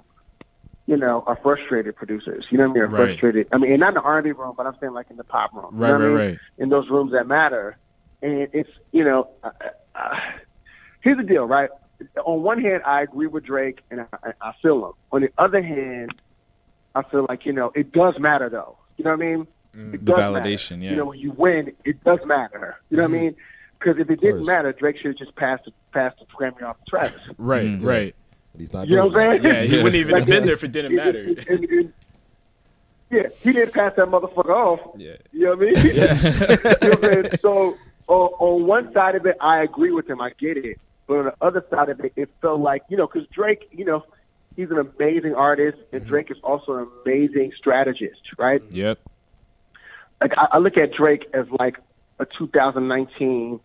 you 0.86 0.98
know 0.98 1.24
are 1.28 1.38
frustrated 1.42 1.96
producers. 1.96 2.46
You 2.52 2.58
know 2.58 2.66
what 2.68 2.72
I 2.72 2.74
mean? 2.74 2.84
Are 2.84 2.88
Right. 2.88 3.06
frustrated. 3.20 3.48
I 3.52 3.58
mean, 3.58 3.72
and 3.72 3.80
not 3.80 3.90
in 3.90 3.94
the 3.96 4.02
R&B 4.02 4.32
room, 4.32 4.54
but 4.58 4.66
I'm 4.68 4.76
saying 4.82 4.94
like 4.94 5.10
in 5.10 5.18
the 5.18 5.24
pop 5.24 5.54
room. 5.54 5.74
You 5.76 5.80
Right, 5.82 5.88
know 5.90 5.94
what 5.96 6.04
I 6.04 6.08
right, 6.08 6.18
mean? 6.18 6.28
right. 6.30 6.38
In 6.58 6.70
those 6.70 6.90
rooms 6.90 7.12
that 7.14 7.28
matter, 7.28 7.78
and 8.22 8.48
it's 8.54 8.70
you 8.92 9.04
know. 9.04 9.30
Uh, 9.44 9.52
uh, 9.96 10.10
here's 11.02 11.18
the 11.18 11.24
deal, 11.24 11.46
right? 11.46 11.70
On 12.26 12.42
one 12.42 12.60
hand, 12.62 12.82
I 12.86 13.02
agree 13.02 13.28
with 13.28 13.46
Drake, 13.46 13.80
and 13.92 14.02
I, 14.02 14.06
I- 14.24 14.50
I 14.50 14.54
feel 14.62 14.86
him. 14.88 14.92
On 15.12 15.22
the 15.22 15.30
other 15.38 15.62
hand, 15.62 16.12
I 16.96 17.04
feel 17.04 17.26
like 17.30 17.46
you 17.46 17.54
know 17.54 17.72
it 17.76 17.92
does 17.92 18.16
matter, 18.20 18.50
though. 18.50 18.78
You 18.98 19.06
know 19.06 19.12
what 19.12 19.22
I 19.22 19.36
mean? 19.36 19.48
It 19.76 19.92
The 20.06 20.12
does 20.12 20.18
matter. 20.34 20.50
validation, 20.50 20.84
yeah. 20.84 20.92
You 20.92 20.96
know, 20.98 21.06
when 21.06 21.20
you 21.20 21.32
win, 21.32 21.72
it 21.86 22.04
does 22.04 22.20
matter. 22.26 22.76
You 22.90 22.98
know 22.98 23.04
what 23.04 23.10
I 23.10 23.20
mean? 23.22 23.36
Because 23.80 24.00
if 24.00 24.10
it 24.10 24.22
didn't 24.22 24.46
matter, 24.46 24.72
Drake 24.72 24.98
should 24.98 25.08
have 25.08 25.18
just 25.18 25.36
passed 25.36 25.66
the, 25.66 25.72
passed 25.92 26.18
the 26.20 26.26
Grammy 26.28 26.62
off 26.64 26.78
to 26.78 26.90
Travis. 26.90 27.20
Right. 27.38 27.66
Mm. 27.66 27.84
Right. 27.84 28.16
But 28.54 28.62
he's 28.62 28.74
not 28.74 28.88
You 28.88 28.96
know 28.96 29.10
doing 29.10 29.28
what 29.28 29.36
I'm 29.36 29.42
saying? 29.44 29.56
Yeah. 29.56 29.78
He 29.78 29.84
wouldn't 29.84 29.96
even 29.96 30.16
have 30.16 30.28
been 30.28 30.46
there 30.46 30.54
if 30.54 30.64
it 30.64 30.72
didn't 30.72 30.96
matter. 30.96 31.20
it- 31.20 31.48
it- 31.50 31.72
it- 31.72 31.94
yeah, 33.10 33.28
he 33.44 33.52
didn't 33.52 33.74
pass 33.74 33.94
that 33.96 34.08
motherfucker 34.08 34.50
off. 34.50 34.80
Yeah. 34.98 35.18
You 35.32 35.46
know 35.46 35.56
what 35.56 35.78
I 35.78 35.84
mean? 35.84 35.86
you 35.86 36.90
know 36.90 36.96
what 36.98 37.34
I'm? 37.34 37.40
So 37.40 37.78
on, 38.08 38.30
on 38.40 38.66
one 38.66 38.92
side 38.94 39.16
of 39.16 39.26
it, 39.28 39.38
I 39.40 39.62
agree 39.62 39.92
with 39.92 40.10
him. 40.10 40.20
I 40.20 40.32
get 40.40 40.58
it. 40.58 40.80
But 41.06 41.18
on 41.18 41.26
the 41.26 41.36
other 41.42 41.64
side 41.70 41.90
of 41.90 42.00
it, 42.00 42.14
it 42.16 42.30
felt 42.42 42.60
like 42.60 42.84
you 42.90 42.98
know, 42.98 43.08
because 43.08 43.28
Drake, 43.30 43.68
you 43.72 43.86
know, 43.86 44.04
he's 44.56 44.72
an 44.72 44.80
amazing 44.80 45.36
artist, 45.36 45.78
and 45.92 46.02
mm-hmm. 46.02 46.10
Drake 46.10 46.32
is 46.32 46.38
also 46.44 46.78
an 46.78 46.88
amazing 47.06 47.52
strategist, 47.56 48.22
right? 48.38 48.64
Yep. 48.72 49.00
Like 50.22 50.38
I, 50.38 50.48
I 50.54 50.58
look 50.58 50.78
at 50.78 50.94
Drake 50.94 51.28
as 51.34 51.46
like 51.60 51.78
a 52.20 52.26
2019, 52.26 53.60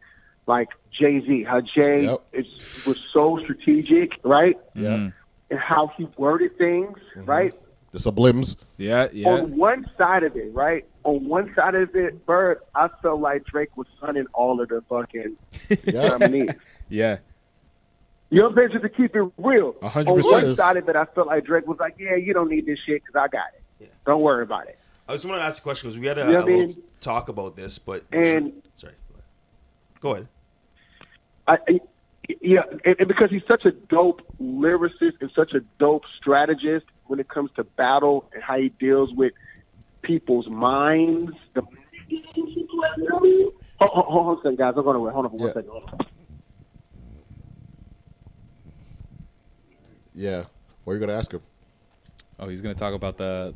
like 0.48 0.68
Jay 0.90 1.20
Z. 1.24 1.44
How 1.44 1.60
Jay 1.60 2.04
Yep. 2.06 2.20
is, 2.32 2.84
was 2.86 3.00
so 3.12 3.38
strategic, 3.44 4.12
right? 4.24 4.58
Yeah. 4.74 4.88
Mm. 4.96 5.12
And 5.50 5.58
how 5.60 5.88
he 5.96 6.08
worded 6.16 6.58
things, 6.58 6.98
right? 7.16 7.54
The 7.92 7.98
sublims. 7.98 8.56
Yeah. 8.76 9.08
Yeah. 9.12 9.28
on 9.30 9.56
one 9.56 9.88
side 9.96 10.24
of 10.24 10.36
it, 10.36 10.52
right? 10.52 10.84
on 11.04 11.26
one 11.26 11.50
side 11.54 11.74
of 11.74 11.94
it, 11.96 12.26
Bird, 12.26 12.58
I 12.74 12.88
felt 13.00 13.20
like 13.20 13.44
Drake 13.46 13.74
was 13.78 13.86
sunning 13.98 14.26
all 14.34 14.60
of 14.60 14.68
the 14.68 14.82
fucking 14.90 15.36
nominees. 15.94 16.50
Yeah. 16.90 17.18
You 18.30 18.40
know 18.40 18.48
what 18.48 18.50
I'm 18.50 18.56
saying? 18.58 18.70
Just 18.72 18.82
to 18.82 18.88
keep 18.90 19.16
it 19.16 19.22
real. 19.38 19.74
A 19.80 19.88
hundred 19.88 20.10
On 20.10 20.16
percent. 20.18 20.46
one 20.48 20.56
side 20.56 20.76
of 20.76 20.86
it, 20.86 20.96
I 20.96 21.06
felt 21.06 21.28
like 21.28 21.44
Drake 21.46 21.66
was 21.66 21.78
like, 21.78 21.94
"Yeah, 21.98 22.16
you 22.16 22.34
don't 22.34 22.50
need 22.50 22.66
this 22.66 22.78
shit 22.84 23.02
because 23.02 23.18
I 23.18 23.28
got 23.28 23.46
it. 23.80 23.90
Don't 24.04 24.20
worry 24.20 24.42
about 24.42 24.68
it." 24.68 24.78
I 25.08 25.12
just 25.14 25.24
want 25.24 25.40
to 25.40 25.44
ask 25.44 25.62
a 25.62 25.64
question 25.64 25.88
because 25.88 25.98
we 25.98 26.06
had 26.06 26.18
a, 26.18 26.26
You 26.26 26.32
know 26.32 26.38
a 26.40 26.44
little 26.44 26.60
mean? 26.66 26.84
talk 27.00 27.30
about 27.30 27.56
this, 27.56 27.78
but 27.78 28.04
And 28.12 28.52
sorry, 28.76 28.92
go 30.00 30.12
ahead. 30.12 30.28
I, 31.48 31.54
I 31.68 31.80
yeah, 32.42 32.60
and, 32.84 32.96
and 32.98 33.08
because 33.08 33.30
he's 33.30 33.42
such 33.48 33.64
a 33.64 33.70
dope 33.70 34.20
lyricist 34.40 35.20
and 35.20 35.30
such 35.34 35.52
a 35.54 35.60
dope 35.78 36.02
strategist 36.20 36.86
when 37.06 37.18
it 37.20 37.28
comes 37.28 37.50
to 37.56 37.64
battle 37.64 38.28
and 38.34 38.42
how 38.42 38.58
he 38.58 38.68
deals 38.68 39.10
with 39.14 39.32
people's 40.02 40.46
minds. 40.48 41.32
The 41.54 41.62
hold, 41.62 43.42
hold, 43.80 44.04
hold 44.06 44.26
on 44.26 44.34
a 44.34 44.38
second, 44.42 44.58
guys. 44.58 44.74
I'm 44.76 44.84
going 44.84 44.94
to 44.94 45.00
wait. 45.00 45.12
hold 45.12 45.24
on 45.24 45.30
for 45.30 45.36
one 45.38 45.52
second. 45.54 45.70
Hold 45.70 45.90
on. 45.92 45.98
Yeah. 50.14 50.44
What 50.84 50.92
are 50.92 50.96
you 50.96 51.00
gonna 51.00 51.18
ask 51.18 51.32
him? 51.32 51.42
Oh, 52.38 52.48
he's 52.48 52.60
gonna 52.60 52.74
talk 52.74 52.94
about 52.94 53.16
the. 53.18 53.54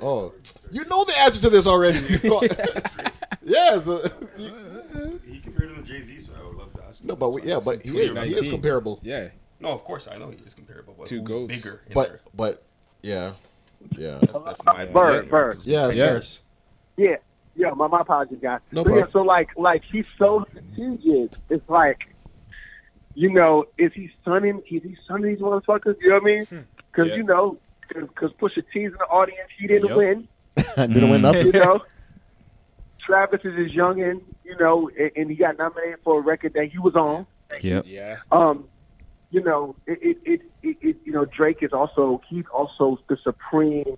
Oh, 0.00 0.32
you 0.70 0.84
know 0.86 1.04
the 1.04 1.18
answer 1.20 1.40
to 1.42 1.50
this 1.50 1.66
already. 1.66 1.98
yes. 3.42 3.88
uh, 3.88 4.08
He 5.26 5.38
compared 5.40 5.70
him 5.70 5.76
to 5.76 5.82
Jay 5.82 6.02
Z, 6.02 6.18
so 6.20 6.32
I 6.40 6.46
would 6.46 6.56
love 6.56 6.72
to 6.74 6.82
ask. 6.84 6.93
him. 6.93 6.93
No, 7.04 7.14
but 7.16 7.30
we- 7.30 7.42
yeah, 7.42 7.60
but 7.64 7.82
he 7.82 7.90
is- 8.00 8.12
he 8.12 8.34
is 8.34 8.48
comparable. 8.48 8.98
Yeah. 9.02 9.28
No, 9.60 9.68
of 9.68 9.84
course 9.84 10.08
I 10.10 10.16
know 10.18 10.30
he 10.30 10.36
is 10.46 10.54
comparable, 10.54 10.94
but 10.98 11.06
Two 11.06 11.20
who's 11.20 11.28
goats. 11.28 11.54
bigger? 11.54 11.82
in 11.86 11.94
but 11.94 12.08
there? 12.08 12.20
but 12.34 12.62
yeah, 13.02 13.32
yeah. 13.96 14.18
That's, 14.20 14.32
that's 14.32 14.64
my 14.64 14.86
Bird, 14.86 15.08
opinion, 15.10 15.28
Bird. 15.30 15.52
'cause 15.52 15.66
Yes, 15.66 15.86
ten 15.88 15.96
yes. 15.96 16.38
Yeah, 16.96 17.16
yeah. 17.54 17.70
My 17.70 17.86
my 17.86 18.00
apologies, 18.00 18.38
guys. 18.42 18.60
No 18.72 18.82
so, 18.82 18.88
yeah, 18.90 18.94
problem. 19.02 19.12
so 19.12 19.22
like 19.22 19.48
like 19.56 19.82
he's 19.90 20.04
so 20.18 20.44
strategic. 20.50 21.32
It's 21.50 21.68
like, 21.68 22.14
you 23.14 23.32
know, 23.32 23.66
is 23.78 23.92
he 23.94 24.10
sunning? 24.24 24.62
Is 24.70 24.82
he 24.82 24.96
sunning 25.06 25.34
these 25.34 25.38
motherfuckers? 25.42 25.96
You 26.00 26.08
know 26.10 26.14
what 26.16 26.22
I 26.22 26.26
mean? 26.26 26.44
Hmm. 26.46 26.58
Because 26.90 27.08
Yeah. 27.10 27.16
you 27.16 27.22
know, 27.24 27.58
because 27.88 28.32
Pusha 28.40 28.62
T's 28.72 28.92
in 28.92 28.92
the 28.92 29.04
audience, 29.06 29.50
he 29.58 29.66
didn't 29.66 29.88
Yep. 29.88 29.96
win. 29.96 30.28
Didn't 30.76 31.10
win 31.10 31.16
hmm. 31.20 31.22
nothing. 31.22 31.46
You 31.46 31.52
know, 31.52 31.82
Travis 33.06 33.40
is 33.44 33.56
his 33.56 33.72
youngin. 33.72 34.20
You 34.44 34.56
know, 34.58 34.90
and, 34.98 35.10
and 35.16 35.30
he 35.30 35.36
got 35.36 35.58
nominated 35.58 35.98
for 36.04 36.18
a 36.18 36.22
record 36.22 36.54
that 36.54 36.66
he 36.70 36.78
was 36.78 36.94
on. 36.94 37.26
Yep. 37.60 37.84
Yeah. 37.86 38.16
Um, 38.32 38.68
you 39.30 39.42
know, 39.42 39.74
it, 39.86 39.98
it, 40.02 40.18
it, 40.24 40.40
it, 40.62 40.76
it 40.80 40.96
you 41.04 41.12
know, 41.12 41.24
Drake 41.24 41.58
is 41.62 41.72
also 41.72 42.20
he's 42.28 42.44
also 42.52 42.98
the 43.08 43.16
supreme. 43.22 43.96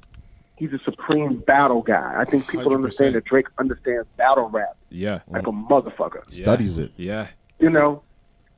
He's 0.57 0.73
a 0.73 0.78
supreme 0.78 1.41
battle 1.41 1.83
guy. 1.83 2.15
I 2.16 2.24
think 2.24 2.49
people 2.49 2.70
don't 2.70 2.77
understand 2.77 3.15
that 3.15 3.27
Drake 3.27 3.47
understands 3.59 4.09
battle 4.16 4.49
rap 4.49 4.74
Yeah. 4.89 5.20
like 5.28 5.47
a 5.47 5.51
motherfucker. 5.53 6.33
Studies 6.33 6.78
it. 6.78 6.93
Yeah. 6.97 7.27
You 7.59 7.69
know, 7.69 8.03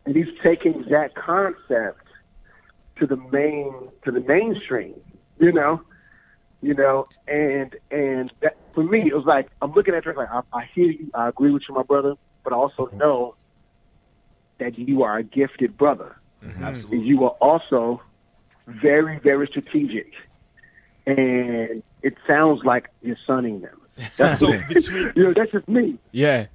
and 0.06 0.14
he's 0.14 0.28
taking 0.42 0.84
that 0.90 1.16
concept 1.16 2.06
to 3.00 3.06
the 3.06 3.16
main 3.16 3.72
to 4.04 4.12
the 4.12 4.20
mainstream. 4.20 4.94
You 5.40 5.50
know, 5.52 5.82
you 6.62 6.74
know, 6.74 7.06
and 7.26 7.74
and 7.90 8.32
that, 8.40 8.56
for 8.78 8.84
me, 8.84 9.08
it 9.08 9.12
was 9.14 9.24
like 9.24 9.48
I'm 9.60 9.72
looking 9.72 9.92
at 9.92 10.04
Drake 10.04 10.16
like 10.16 10.30
I, 10.30 10.40
I 10.52 10.64
hear 10.72 10.86
you, 10.86 11.10
I 11.12 11.28
agree 11.28 11.50
with 11.50 11.64
you, 11.68 11.74
my 11.74 11.82
brother, 11.82 12.14
but 12.44 12.52
I 12.52 12.56
also 12.56 12.88
know 12.94 13.34
that 14.58 14.78
you 14.78 15.02
are 15.02 15.18
a 15.18 15.24
gifted 15.24 15.76
brother. 15.76 16.14
Absolutely. 16.62 17.04
You 17.04 17.24
are 17.24 17.36
also 17.40 18.00
very, 18.68 19.18
very 19.18 19.48
strategic, 19.48 20.12
and 21.06 21.82
it 22.02 22.16
sounds 22.24 22.62
like 22.64 22.88
you're 23.02 23.16
sunning 23.26 23.62
them. 23.62 23.80
That's, 24.16 24.38
So 24.38 24.56
between 24.68 25.12
you 25.16 25.24
know, 25.24 25.32
that's 25.32 25.50
just 25.50 25.66
me. 25.66 25.98
Yeah. 26.12 26.46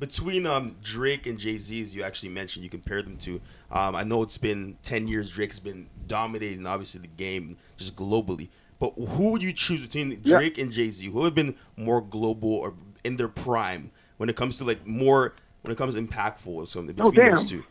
between 0.00 0.46
um 0.46 0.74
Drake 0.82 1.28
and 1.28 1.38
Jay 1.38 1.58
Z, 1.58 1.80
as 1.80 1.94
you 1.94 2.02
actually 2.02 2.30
mentioned, 2.30 2.64
you 2.64 2.70
compared 2.70 3.06
them 3.06 3.18
to. 3.18 3.40
Um, 3.70 3.94
I 3.94 4.02
know 4.02 4.22
it's 4.24 4.36
been 4.38 4.76
ten 4.82 5.06
years. 5.06 5.30
Drake's 5.30 5.60
been 5.60 5.86
dominating, 6.08 6.66
obviously, 6.66 7.02
the 7.02 7.06
game 7.06 7.56
just 7.76 7.94
globally. 7.94 8.48
But 8.82 8.94
who 8.98 9.30
would 9.30 9.44
you 9.44 9.52
choose 9.52 9.80
between 9.80 10.10
Yeah. 10.24 10.38
Drake 10.38 10.58
and 10.58 10.72
Jay 10.72 10.90
Z? 10.90 11.06
Who 11.08 11.22
have 11.22 11.36
been 11.36 11.54
more 11.76 12.00
global 12.00 12.52
or 12.54 12.74
in 13.04 13.16
their 13.16 13.28
prime 13.28 13.92
when 14.16 14.28
it 14.28 14.34
comes 14.34 14.58
to 14.58 14.64
like 14.64 14.84
more 14.84 15.34
when 15.60 15.70
it 15.70 15.78
comes 15.78 15.94
to 15.94 16.02
impactful 16.02 16.48
or 16.48 16.66
something 16.66 16.96
Oh, 17.00 17.10
between 17.12 17.26
damn. 17.28 17.36
those 17.36 17.48
two? 17.48 17.62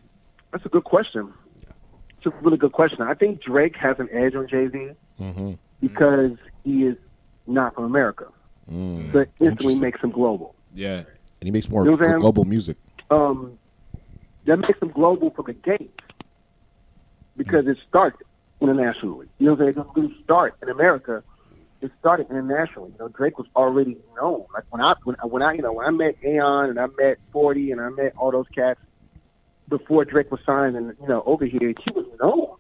That's 0.54 0.66
a 0.66 0.70
good 0.70 0.86
question. 0.86 1.34
It's 2.18 2.28
a 2.28 2.30
really 2.42 2.56
good 2.56 2.72
question. 2.72 3.02
I 3.02 3.14
think 3.14 3.42
Drake 3.44 3.76
has 3.76 4.00
an 4.00 4.08
edge 4.14 4.36
on 4.36 4.48
Jay 4.48 4.70
Z 4.70 4.92
Mm-hmm. 5.20 5.52
because 5.82 6.38
he 6.64 6.86
is 6.86 6.96
not 7.46 7.76
from 7.76 7.84
America. 7.84 8.28
Mm. 8.72 9.12
So 9.12 9.20
it 9.20 9.32
instantly 9.42 9.80
makes 9.82 10.00
him 10.00 10.12
global. 10.12 10.56
Yeah. 10.74 11.00
And 11.00 11.06
he 11.44 11.52
makes 11.52 11.68
more 11.68 11.84
You 11.84 11.92
know 11.92 11.98
what 11.98 12.06
I'm 12.06 12.12
saying? 12.12 12.20
global 12.22 12.46
music. 12.46 12.78
Um, 13.10 13.60
that 14.46 14.58
makes 14.60 14.82
him 14.82 14.92
global 14.92 15.32
from 15.32 15.48
the 15.48 15.54
gate 15.54 16.00
because 17.36 17.68
it 17.68 17.78
started 17.90 18.18
internationally. 18.62 19.28
You 19.40 19.48
know 19.48 19.54
what 19.54 19.62
I'm 19.68 19.74
saying? 19.76 19.86
It 19.90 19.96
didn't 20.02 20.24
start 20.24 20.56
in 20.62 20.70
America. 20.70 21.24
It 21.82 21.92
started 22.00 22.28
internationally. 22.30 22.92
You 22.92 22.98
know, 23.00 23.08
Drake 23.08 23.38
was 23.40 23.48
already 23.56 23.98
known. 24.16 24.46
Like 24.54 24.64
when 24.70 24.82
I 24.82 24.94
when, 25.04 25.16
I- 25.22 25.26
when 25.26 25.42
I 25.42 25.54
you 25.54 25.62
know 25.64 25.74
when 25.74 25.86
I 25.88 25.90
met 25.92 26.16
Aeon 26.24 26.70
and 26.70 26.80
I 26.80 26.88
met 26.98 27.18
Forty 27.32 27.72
and 27.72 27.82
I 27.82 27.90
met 27.90 28.14
all 28.18 28.32
those 28.32 28.48
cats 28.54 28.80
before 29.68 30.06
Drake 30.06 30.32
was 30.32 30.42
signed 30.46 30.76
and 30.76 30.94
you 31.02 31.08
know 31.08 31.24
over 31.26 31.46
here, 31.46 31.70
he 31.84 31.92
was 31.96 32.06
known 32.22 32.56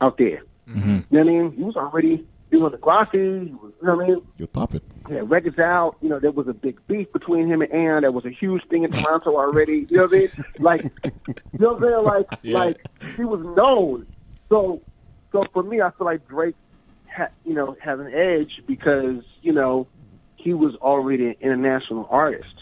out 0.00 0.18
there. 0.18 0.42
Mm-hmm. 0.68 0.90
You 0.90 0.94
know 0.96 1.02
what 1.10 1.20
I 1.20 1.24
mean? 1.24 1.52
He 1.52 1.62
was 1.62 1.76
already 1.76 2.26
he 2.50 2.56
was 2.56 2.66
on 2.66 2.72
the 2.72 2.78
glossy. 2.78 3.46
He 3.46 3.54
was, 3.54 3.72
you 3.80 3.86
know 3.86 3.96
what 3.96 4.04
I 4.04 4.08
mean? 4.08 4.22
You 4.38 4.46
pop 4.48 4.74
it. 4.74 4.82
Yeah, 5.08 5.20
records 5.24 5.58
out. 5.60 5.96
You 6.00 6.08
know, 6.08 6.18
there 6.18 6.30
was 6.32 6.48
a 6.48 6.54
big 6.54 6.80
beef 6.88 7.12
between 7.12 7.46
him 7.48 7.60
and 7.62 7.72
Aaron. 7.72 8.02
That 8.02 8.12
was 8.14 8.24
a 8.24 8.30
huge 8.30 8.62
thing 8.68 8.82
in 8.84 8.90
Toronto 8.92 9.36
already. 9.36 9.86
You 9.90 9.98
know 9.98 10.02
what 10.04 10.14
I 10.14 10.18
mean? 10.18 10.28
Like, 10.58 10.82
you 11.04 11.58
know 11.60 11.74
what 11.74 11.82
I'm 11.84 11.90
saying? 11.90 12.04
Like, 12.04 12.26
Yeah. 12.42 12.58
like 12.58 12.86
he 13.16 13.24
was 13.24 13.40
known. 13.56 14.06
So, 14.48 14.80
so 15.42 15.48
for 15.52 15.62
me, 15.62 15.80
I 15.80 15.90
feel 15.90 16.06
like 16.06 16.26
Drake, 16.28 16.54
ha, 17.14 17.28
you 17.44 17.54
know, 17.54 17.76
has 17.82 17.98
an 18.00 18.12
edge 18.12 18.62
because 18.66 19.22
you 19.42 19.52
know 19.52 19.86
he 20.36 20.54
was 20.54 20.74
already 20.76 21.26
an 21.28 21.36
international 21.40 22.06
artist. 22.10 22.54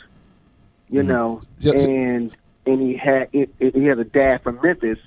You 0.89 1.03
Mhm. 1.03 1.07
know, 1.07 1.41
Yeah, 1.59 1.73
so- 1.73 1.79
and 1.89 2.37
and 2.67 2.81
he 2.81 2.97
had 2.97 3.29
it, 3.33 3.55
it, 3.61 3.75
he 3.75 3.85
had 3.85 3.99
a 3.99 4.05
dad 4.05 4.43
from 4.43 4.59
Memphis, 4.63 4.99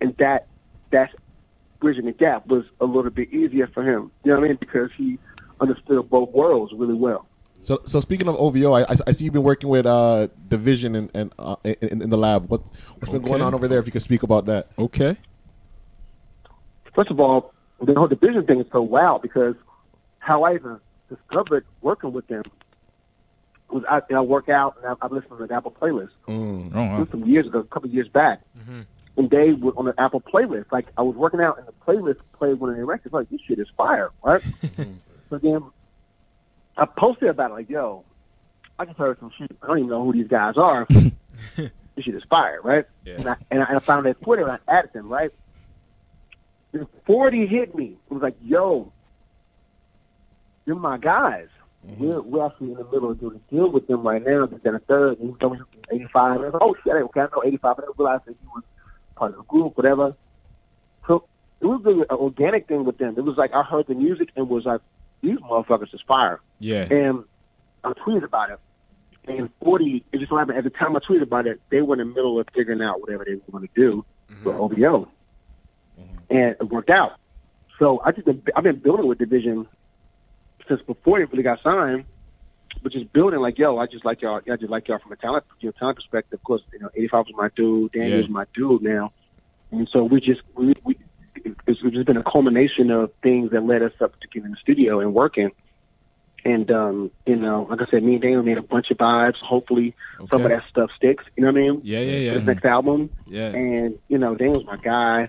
and 0.00 0.14
that 0.18 0.46
that's 0.90 1.12
bridging 1.80 2.04
the 2.06 2.12
gap 2.12 2.46
was 2.46 2.64
a 2.80 2.84
little 2.84 3.10
bit 3.10 3.32
easier 3.32 3.66
for 3.68 3.82
him. 3.82 4.10
You 4.24 4.32
know 4.32 4.38
what 4.40 4.44
I 4.44 4.48
mean? 4.48 4.58
Because 4.60 4.90
he 4.96 5.18
understood 5.60 6.08
both 6.10 6.30
worlds 6.30 6.72
really 6.76 6.94
well. 6.94 7.26
So, 7.62 7.80
so 7.84 8.00
speaking 8.00 8.26
of 8.28 8.36
OVO, 8.36 8.72
I, 8.72 8.82
I- 8.82 8.96
I 9.06 9.10
see 9.12 9.24
you've 9.24 9.34
been 9.34 9.42
working 9.42 9.68
with 9.68 9.84
uh, 9.86 10.28
dvsn 10.48 10.96
and, 10.96 11.10
and 11.14 11.32
uh, 11.38 11.56
in, 11.64 12.02
in 12.02 12.10
the 12.10 12.16
lab. 12.16 12.48
What, 12.50 12.62
what's 12.98 13.12
been 13.12 13.20
going 13.22 13.42
on 13.42 13.52
over 13.54 13.68
there? 13.68 13.78
If 13.78 13.86
you 13.86 13.92
could 13.92 14.02
speak 14.02 14.22
about 14.22 14.46
that. 14.46 14.68
Okay. 14.78 15.16
First 17.00 17.12
of 17.12 17.18
all, 17.18 17.54
the 17.80 17.94
whole 17.94 18.10
dvsn 18.10 18.46
thing 18.46 18.60
is 18.60 18.66
so 18.70 18.82
wild 18.82 19.22
because 19.22 19.54
how 20.18 20.42
I 20.42 20.56
even 20.56 20.78
discovered 21.08 21.64
working 21.80 22.12
with 22.12 22.26
them 22.26 22.42
was 23.70 23.84
I, 23.88 24.02
I 24.14 24.20
work 24.20 24.50
out 24.50 24.76
and 24.76 24.86
I, 24.86 25.06
I 25.06 25.08
listen 25.08 25.30
to 25.30 25.46
the 25.46 25.54
Apple 25.54 25.70
playlist. 25.70 26.10
Mm. 26.28 26.70
Oh, 26.74 26.78
wow. 26.78 27.08
Some 27.10 27.24
years 27.24 27.46
ago, 27.46 27.60
a 27.60 27.64
couple 27.64 27.88
of 27.88 27.94
years 27.94 28.08
back. 28.08 28.42
And 29.16 29.30
they 29.30 29.52
were 29.52 29.72
on 29.78 29.86
the 29.86 29.94
Apple 29.96 30.20
playlist. 30.20 30.66
Like 30.72 30.88
I 30.98 31.00
was 31.00 31.16
working 31.16 31.40
out 31.40 31.56
and 31.56 31.66
the 31.66 31.72
playlist 31.72 32.18
played 32.34 32.60
one 32.60 32.68
of 32.68 32.76
their 32.76 32.84
records. 32.84 33.14
Like 33.14 33.30
this 33.30 33.40
shit 33.48 33.58
is 33.58 33.68
fire, 33.78 34.10
right? 34.22 34.42
so 35.30 35.38
then 35.38 35.62
I 36.76 36.84
posted 36.84 37.30
about 37.30 37.52
it. 37.52 37.54
Like, 37.54 37.70
yo, 37.70 38.04
I 38.78 38.84
just 38.84 38.98
heard 38.98 39.18
some 39.20 39.32
shit. 39.38 39.56
I 39.62 39.68
don't 39.68 39.78
even 39.78 39.88
know 39.88 40.04
who 40.04 40.12
these 40.12 40.28
guys 40.28 40.58
are. 40.58 40.86
this 40.90 41.70
shit 41.98 42.14
is 42.14 42.24
fire, 42.28 42.60
right? 42.62 42.84
Yeah. 43.06 43.14
And 43.14 43.26
I 43.30 43.36
and 43.50 43.62
I, 43.62 43.66
and 43.68 43.76
I 43.78 43.80
found 43.80 44.04
their 44.04 44.12
Twitter 44.12 44.46
and 44.46 44.52
I 44.52 44.70
added 44.70 44.92
them, 44.92 45.08
right? 45.08 45.30
Then 46.72 46.86
forty 47.06 47.46
hit 47.46 47.74
me. 47.74 47.96
It 48.10 48.12
was 48.12 48.22
like, 48.22 48.36
yo, 48.42 48.92
you're 50.66 50.76
my 50.76 50.98
guys. 50.98 51.48
Mm-hmm. 51.86 52.04
We're, 52.04 52.20
we're 52.20 52.46
actually 52.46 52.72
in 52.72 52.76
the 52.76 52.84
middle 52.84 53.10
of 53.10 53.20
doing 53.20 53.36
a 53.36 53.52
deal 53.52 53.70
with 53.70 53.86
them 53.86 54.02
right 54.06 54.24
now. 54.24 54.46
They're 54.46 54.74
in 54.74 54.76
a 54.76 54.80
third. 54.80 55.18
And 55.18 55.30
he 55.30 55.36
told 55.38 55.54
me 55.54 55.60
he 55.90 55.96
85. 55.96 56.36
And 56.36 56.40
I 56.40 56.44
was 56.44 56.52
like, 56.52 56.62
oh, 56.62 56.76
shit, 56.84 56.92
okay, 56.92 57.20
I 57.20 57.24
know 57.24 57.42
85. 57.44 57.70
I 57.70 57.80
didn't 57.80 57.98
realize 57.98 58.20
that 58.26 58.36
he 58.40 58.46
was 58.54 58.64
part 59.16 59.32
of 59.32 59.38
the 59.38 59.44
group, 59.44 59.76
whatever. 59.76 60.14
So 61.06 61.24
it 61.60 61.66
was 61.66 61.80
really 61.84 62.02
an 62.02 62.16
organic 62.16 62.68
thing 62.68 62.84
with 62.84 62.98
them. 62.98 63.14
It 63.16 63.24
was 63.24 63.36
like 63.36 63.52
I 63.54 63.62
heard 63.62 63.86
the 63.86 63.94
music 63.94 64.28
and 64.36 64.48
was 64.48 64.66
like, 64.66 64.80
these 65.22 65.38
motherfuckers 65.38 65.94
is 65.94 66.00
fire. 66.06 66.40
Yeah. 66.58 66.86
And 66.90 67.24
I 67.82 67.92
tweeted 67.92 68.24
about 68.24 68.50
it. 68.50 68.58
And 69.26 69.50
40, 69.62 70.04
it 70.12 70.18
just 70.18 70.30
so 70.30 70.36
happened 70.36 70.58
at 70.58 70.64
the 70.64 70.70
time 70.70 70.96
I 70.96 71.00
tweeted 71.00 71.22
about 71.22 71.46
it, 71.46 71.60
they 71.70 71.82
were 71.82 71.94
in 71.94 71.98
the 71.98 72.04
middle 72.14 72.40
of 72.40 72.46
figuring 72.54 72.82
out 72.82 73.00
whatever 73.00 73.24
they 73.24 73.34
were 73.34 73.52
going 73.52 73.68
to 73.68 73.74
do 73.74 74.04
mm-hmm. 74.30 74.42
for 74.42 74.54
OVO. 74.54 75.08
And 76.30 76.56
it 76.60 76.70
worked 76.70 76.90
out. 76.90 77.12
So 77.78 78.00
I 78.04 78.12
just 78.12 78.24
been, 78.26 78.42
I've 78.54 78.62
been 78.64 78.78
building 78.78 79.06
with 79.06 79.18
dvsn 79.18 79.66
since 80.68 80.80
before 80.82 81.18
they 81.18 81.24
really 81.24 81.42
got 81.42 81.60
signed, 81.62 82.04
but 82.82 82.92
just 82.92 83.12
building 83.12 83.40
like, 83.40 83.58
yo, 83.58 83.78
I 83.78 83.86
just 83.86 84.04
like 84.04 84.22
y'all. 84.22 84.40
I 84.50 84.56
just 84.56 84.70
like 84.70 84.86
y'all 84.88 84.98
from 85.00 85.12
a 85.12 85.16
talent, 85.16 85.44
your 85.60 85.72
talent 85.72 85.96
perspective. 85.96 86.38
Of 86.38 86.44
course, 86.44 86.62
you 86.72 86.78
know, 86.78 86.90
85 86.94 87.26
was 87.26 87.34
my 87.36 87.48
dude. 87.56 87.92
Danny 87.92 88.20
Yeah. 88.20 88.26
my 88.28 88.44
dude 88.54 88.82
now. 88.82 89.12
And 89.72 89.88
so 89.92 90.04
we 90.04 90.20
just, 90.20 90.40
we, 90.54 90.74
we, 90.84 90.96
it's, 91.44 91.56
it's 91.66 91.80
just 91.94 92.06
been 92.06 92.16
a 92.16 92.22
culmination 92.22 92.90
of 92.90 93.10
things 93.22 93.50
that 93.52 93.64
led 93.64 93.82
us 93.82 93.92
up 94.00 94.18
to 94.20 94.28
getting 94.28 94.44
in 94.46 94.50
the 94.52 94.56
studio 94.58 95.00
and 95.00 95.14
working. 95.14 95.50
and 96.44 96.70
um, 96.70 97.10
you 97.26 97.36
know, 97.36 97.66
like 97.70 97.80
I 97.80 97.86
said, 97.90 98.02
me 98.02 98.14
and 98.14 98.22
Daniel 98.22 98.42
made 98.42 98.58
a 98.58 98.62
bunch 98.62 98.90
of 98.90 98.98
vibes. 98.98 99.36
Hopefully, 99.36 99.94
some 100.30 100.42
of 100.44 100.50
that 100.50 100.62
stuff 100.68 100.90
sticks. 100.96 101.24
You 101.36 101.44
know 101.44 101.52
what 101.52 101.58
I 101.58 101.62
mean? 101.62 101.80
Yeah, 101.84 102.00
yeah, 102.00 102.16
yeah. 102.16 102.34
This 102.34 102.44
next 102.44 102.64
album, 102.64 103.10
Yeah. 103.26 103.48
and 103.54 103.98
you 104.08 104.18
know, 104.18 104.34
Daniel's 104.34 104.64
my 104.66 104.76
guy. 104.76 105.28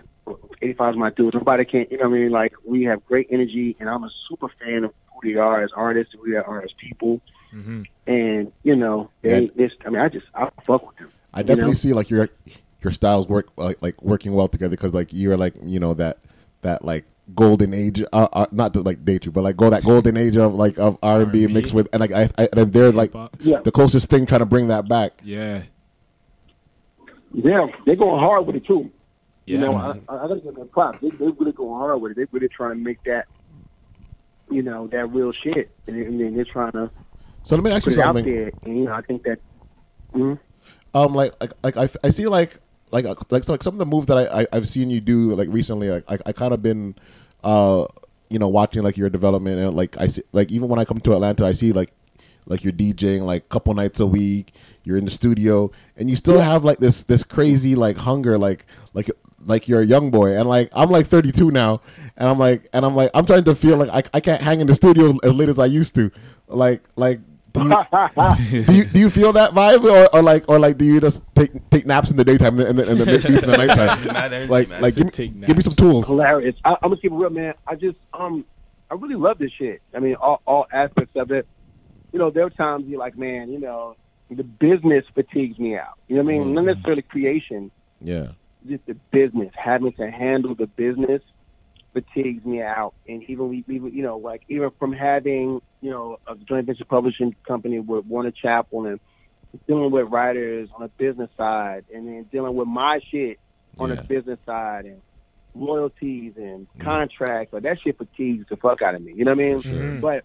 85 0.62 0.94
is 0.94 1.00
my 1.00 1.10
dude. 1.12 1.34
Nobody 1.34 1.66
can, 1.66 1.86
you 1.90 1.98
know 1.98 2.10
what 2.10 2.16
I 2.18 2.20
mean? 2.20 2.32
Like, 2.32 2.54
we 2.66 2.84
have 2.84 3.06
great 3.06 3.28
energy, 3.32 3.76
and 3.80 3.90
I'm 3.90 4.04
a 4.04 4.10
super 4.30 4.48
fan 4.60 4.84
of 4.86 4.94
who 5.14 5.32
they 5.34 5.38
are 5.40 5.64
as 5.64 5.72
artists, 5.76 6.14
and 6.14 6.22
who 6.24 6.32
they 6.32 6.38
are 6.38 6.62
as 6.64 6.72
people. 6.74 7.22
Mm-hmm. 7.54 7.84
And, 8.08 8.52
you 8.64 8.76
know, 8.76 9.10
they, 9.22 9.44
Yeah. 9.44 9.50
this, 9.56 9.72
I 9.86 9.90
mean, 9.90 10.02
I 10.02 10.10
just, 10.10 10.26
I 10.36 10.50
fuck 10.66 10.88
with 10.88 10.98
them. 10.98 11.10
I 11.34 11.40
you 11.40 11.46
definitely 11.46 11.72
know? 11.72 11.76
see 11.76 11.94
like 11.94 12.10
your 12.10 12.30
your 12.84 12.92
styles 12.92 13.28
work 13.28 13.48
like 13.56 13.82
like 13.82 14.02
working 14.02 14.34
well 14.34 14.48
together 14.50 14.72
because 14.72 14.94
like 14.94 15.10
you're 15.14 15.38
like 15.38 15.54
you 15.64 15.80
know 15.80 15.94
that 15.94 16.18
that 16.62 16.84
like 16.84 17.06
golden 17.36 17.74
age 17.74 18.04
uh, 18.12 18.28
uh, 18.34 18.48
not 18.52 18.74
to 18.74 18.82
like 18.82 19.06
date 19.06 19.26
you 19.26 19.32
but 19.32 19.42
like 19.42 19.56
go 19.56 19.70
that 19.70 19.84
golden 19.86 20.18
age 20.18 20.36
of 20.36 20.54
like 20.56 20.78
of 20.78 20.98
R 21.02 21.22
and 21.22 21.32
B 21.32 21.48
mixed 21.48 21.74
with 21.74 21.88
and 21.94 22.02
like 22.02 22.12
I, 22.12 22.28
I 22.38 22.50
and 22.52 22.74
they're 22.74 22.92
like 22.92 23.14
Yeah. 23.40 23.60
the 23.62 23.72
closest 23.72 24.10
thing 24.10 24.26
trying 24.26 24.40
to 24.40 24.46
bring 24.46 24.68
that 24.68 24.90
back. 24.90 25.22
Yeah. 25.24 25.62
Yeah, 27.34 27.68
they're 27.86 27.96
going 27.96 28.20
hard 28.20 28.46
with 28.46 28.58
it 28.58 28.66
too. 28.66 28.90
You 29.46 29.58
know, 29.58 29.76
I, 29.76 29.92
I 30.08 30.28
gotta 30.28 30.40
give 30.40 30.56
them 30.56 30.68
props. 30.70 31.00
They, 31.02 31.10
they 31.10 31.28
really 31.28 31.52
go 31.52 31.74
hard 31.74 32.00
with 32.02 32.12
it. 32.14 32.16
They 32.18 32.26
really 32.32 32.48
try 32.48 32.70
to 32.70 32.76
make 32.76 33.04
that, 33.06 33.28
you 34.50 34.62
know, 34.62 34.88
that 34.88 35.08
real 35.12 35.32
shit, 35.32 35.72
and, 35.88 35.96
and 35.98 36.20
then 36.20 36.36
they're 36.36 36.46
trying 36.46 36.72
to 36.74 36.90
So 37.44 37.56
let 37.56 37.64
me 37.64 37.72
ask 37.72 37.86
you 37.86 37.92
it 37.94 38.00
out 38.00 38.16
something. 38.16 38.26
there. 38.26 38.52
And 38.64 38.78
you 38.78 38.86
know, 38.86 38.94
I 38.94 39.02
think 39.02 39.24
that. 39.24 39.40
mhm. 40.14 40.40
Um, 40.94 41.14
like, 41.16 41.34
like, 41.42 41.54
like 41.64 41.78
I, 41.78 41.90
I 42.04 42.10
see 42.10 42.28
like, 42.28 42.60
like, 42.92 43.06
uh, 43.06 43.16
like, 43.30 43.46
so, 43.46 43.54
like 43.54 43.64
some 43.64 43.74
of 43.74 43.80
the 43.80 43.86
moves 43.86 44.08
that 44.08 44.18
I, 44.18 44.42
I, 44.42 44.48
I've 44.52 44.68
seen 44.68 44.90
you 44.90 45.00
do 45.00 45.34
like 45.36 45.48
recently. 45.50 45.90
Like, 45.90 46.04
I, 46.10 46.18
I 46.26 46.32
kind 46.34 46.54
of 46.54 46.62
been, 46.62 46.96
uh, 47.44 47.86
you 48.30 48.38
know, 48.40 48.50
watching 48.50 48.84
like 48.84 48.98
your 48.98 49.10
development 49.10 49.60
and 49.60 49.76
like 49.76 49.98
I 50.00 50.08
see, 50.08 50.22
like 50.34 50.52
even 50.52 50.68
when 50.68 50.80
I 50.80 50.86
come 50.86 51.00
to 51.00 51.14
Atlanta, 51.14 51.46
I 51.46 51.54
see 51.54 51.72
like, 51.72 51.94
like 52.46 52.64
you're 52.64 52.74
DJing 52.74 53.22
like 53.22 53.44
a 53.44 53.48
couple 53.48 53.74
nights 53.74 54.00
a 54.02 54.06
week. 54.06 54.54
You're 54.84 54.98
in 54.98 55.06
the 55.06 55.12
studio, 55.12 55.70
and 55.96 56.10
you 56.10 56.16
still 56.16 56.40
have 56.40 56.66
like 56.66 56.80
this, 56.80 57.04
this 57.04 57.24
crazy 57.24 57.76
like 57.76 57.98
hunger, 57.98 58.40
like, 58.40 58.66
like, 58.96 59.12
like 59.46 59.68
you're 59.68 59.82
a 59.82 59.86
young 59.86 60.12
boy, 60.12 60.38
and 60.38 60.48
like 60.48 60.70
I'm 60.74 60.90
like 60.90 61.08
32 61.08 61.52
now, 61.52 61.82
and 62.18 62.30
I'm 62.30 62.38
like, 62.38 62.68
and 62.74 62.86
I'm 62.86 62.96
like, 62.96 63.12
I'm 63.14 63.26
trying 63.26 63.44
to 63.46 63.56
feel 63.56 63.78
like 63.78 63.90
I, 63.90 64.18
I 64.18 64.20
can't 64.20 64.42
hang 64.42 64.62
in 64.62 64.68
the 64.68 64.76
studio 64.76 65.18
as 65.24 65.34
late 65.34 65.50
as 65.50 65.60
I 65.60 65.66
used 65.66 65.96
to, 65.96 66.12
like, 66.48 66.84
like. 66.96 67.20
Do 67.54 67.64
you, 67.64 68.64
do 68.64 68.74
you 68.78 68.84
do 68.86 69.00
you 69.02 69.10
feel 69.10 69.34
that 69.34 69.52
vibe 69.52 69.84
or, 69.84 70.16
or 70.16 70.24
like 70.24 70.48
or 70.48 70.58
like 70.58 70.78
do 70.78 70.86
you 70.86 71.02
just 71.02 71.22
take 71.36 71.52
take 71.70 71.86
naps 71.86 72.10
in 72.10 72.16
the 72.16 72.24
daytime 72.24 72.58
and 72.58 72.80
the, 72.80 72.90
and 72.90 72.98
the, 72.98 73.14
and 73.14 73.22
the, 73.22 73.42
the 73.46 73.58
nighttime? 73.58 74.16
Energy, 74.16 74.48
like 74.48 74.70
man. 74.70 74.82
like 74.82 74.96
give 74.96 75.18
me, 75.18 75.28
give 75.46 75.58
me 75.58 75.62
some 75.62 75.74
tools. 75.74 76.08
hilarious. 76.08 76.56
I, 76.64 76.70
I'm 76.76 76.78
gonna 76.92 76.96
keep 76.96 77.12
it 77.12 77.16
real, 77.16 77.30
man. 77.30 77.54
I 77.68 77.76
just 77.76 77.98
um, 78.14 78.46
I 78.90 78.94
really 78.94 79.16
love 79.16 79.38
this 79.38 79.52
shit. 79.52 79.82
I 79.94 80.00
mean, 80.00 80.16
all 80.16 80.42
all 80.46 80.66
aspects 80.72 81.14
of 81.18 81.32
it. 81.32 81.46
You 82.14 82.20
know, 82.20 82.30
there 82.30 82.46
are 82.46 82.50
times 82.50 82.88
you're 82.88 83.00
like, 83.00 83.18
man, 83.18 83.52
you 83.52 83.60
know, 83.60 83.98
the 84.30 84.44
business 84.44 85.06
fatigues 85.14 85.60
me 85.60 85.78
out. 85.78 85.98
You 86.08 86.16
know 86.16 86.24
what 86.24 86.34
I 86.34 86.38
mean? 86.40 86.54
Not 86.54 86.66
necessarily 86.66 87.02
creation, 87.02 87.72
Yeah. 88.02 88.30
Just 88.68 88.86
the 88.86 88.96
business, 89.12 89.52
having 89.56 89.94
to 89.94 90.10
handle 90.10 90.56
the 90.56 90.68
business 90.68 91.22
fatigues 91.94 92.46
me 92.46 92.62
out. 92.62 92.94
And 93.08 93.24
even 93.24 93.50
we, 93.50 93.64
even 93.68 93.94
you 93.94 94.04
know, 94.04 94.18
like 94.18 94.44
even 94.50 94.72
from 94.80 94.94
having 94.94 95.62
you 95.82 95.90
know 95.90 96.20
a 96.28 96.36
joint 96.36 96.66
venture 96.66 96.86
publishing 96.86 97.36
company 97.48 97.80
with 97.80 98.06
Warner 98.06 98.32
Chappell 98.32 98.86
and 98.86 99.00
dealing 99.68 99.92
with 99.92 100.08
writers 100.10 100.70
on 100.76 100.84
a 100.84 100.88
business 100.88 101.30
side, 101.38 101.86
and 101.94 102.08
then 102.08 102.24
dealing 102.32 102.56
with 102.56 102.68
my 102.68 103.00
shit 103.12 103.40
on 103.78 103.90
Yeah. 103.90 103.96
the 103.96 104.04
business 104.04 104.40
side, 104.46 104.86
and 104.86 105.02
royalties 105.54 106.34
and 106.38 106.68
mm-hmm. 106.68 106.82
contracts, 106.82 107.54
like 107.54 107.64
that 107.64 107.78
shit 107.84 107.98
fatigues 107.98 108.46
the 108.50 108.58
fuck 108.58 108.82
out 108.82 108.96
of 108.96 109.02
me. 109.02 109.14
You 109.14 109.26
know 109.26 109.32
what 109.32 109.44
I 109.44 109.50
mean? 109.50 109.62
sure. 109.62 109.74
Mm-hmm. 109.74 110.00
But 110.00 110.24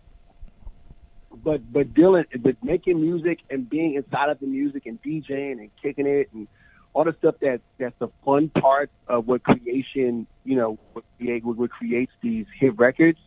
but 1.43 1.73
but 1.73 1.93
dealing 1.95 2.25
but 2.41 2.57
making 2.63 3.01
music 3.01 3.41
and 3.51 3.69
being 3.69 3.95
inside 3.95 4.31
of 4.31 4.41
the 4.41 4.47
music 4.47 4.87
and 4.87 5.03
DJing 5.03 5.53
and 5.53 5.71
kicking 5.83 6.07
it 6.07 6.31
and 6.33 6.49
all 6.97 7.05
the 7.05 7.15
stuff 7.19 7.35
that 7.43 7.61
that's 7.79 7.95
the 7.99 8.09
fun 8.25 8.49
part 8.49 8.91
of 9.07 9.27
what 9.29 9.43
creation 9.43 10.27
you 10.45 10.57
know 10.57 10.79
what 10.95 11.05
create 11.19 11.45
what, 11.45 11.59
what 11.59 11.71
creates 11.71 12.13
these 12.23 12.47
hit 12.59 12.77
records. 12.79 13.19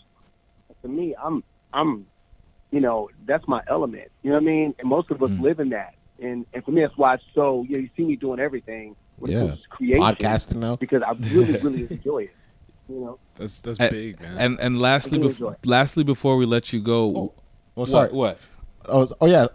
For 0.81 0.87
me, 0.87 1.15
I'm 1.23 1.43
I'm 1.71 2.07
you 2.71 2.79
know 2.79 3.09
that's 3.27 3.47
my 3.47 3.61
element. 3.67 4.09
You 4.23 4.31
know 4.31 4.37
what 4.37 4.43
I 4.43 4.45
mean? 4.45 4.75
And 4.79 4.89
most 4.89 5.11
of 5.11 5.21
us 5.21 5.29
mm. 5.29 5.41
live 5.41 5.59
in 5.59 5.69
that. 5.69 5.93
And 6.19 6.47
and 6.51 6.65
for 6.65 6.71
me, 6.71 6.81
that's 6.81 6.97
why 6.97 7.13
it's 7.13 7.23
so 7.35 7.63
you 7.69 7.75
know 7.75 7.81
you 7.83 7.89
see 7.95 8.03
me 8.03 8.15
doing 8.15 8.39
everything 8.39 8.95
when 9.17 9.31
Yeah. 9.31 9.55
creation 9.69 10.01
Podcasting 10.01 10.55
now. 10.55 10.75
because 10.75 11.03
I 11.03 11.11
really 11.29 11.57
really 11.61 11.87
enjoy 11.91 12.23
it. 12.23 12.35
You 12.89 13.01
know. 13.01 13.19
That's 13.35 13.57
that's 13.57 13.77
And- 13.77 13.91
big, 13.91 14.19
man. 14.19 14.37
And 14.39 14.59
and 14.59 14.81
lastly, 14.81 15.19
I 15.19 15.27
bef- 15.27 15.57
lastly, 15.63 16.03
before 16.03 16.37
we 16.37 16.47
let 16.47 16.73
you 16.73 16.79
go, 16.79 17.05
oh, 17.15 17.19
oh, 17.19 17.33
what- 17.75 17.89
sorry. 17.89 18.09
What? 18.09 18.39
Oh, 18.87 19.07
oh 19.21 19.27
yeah. 19.27 19.45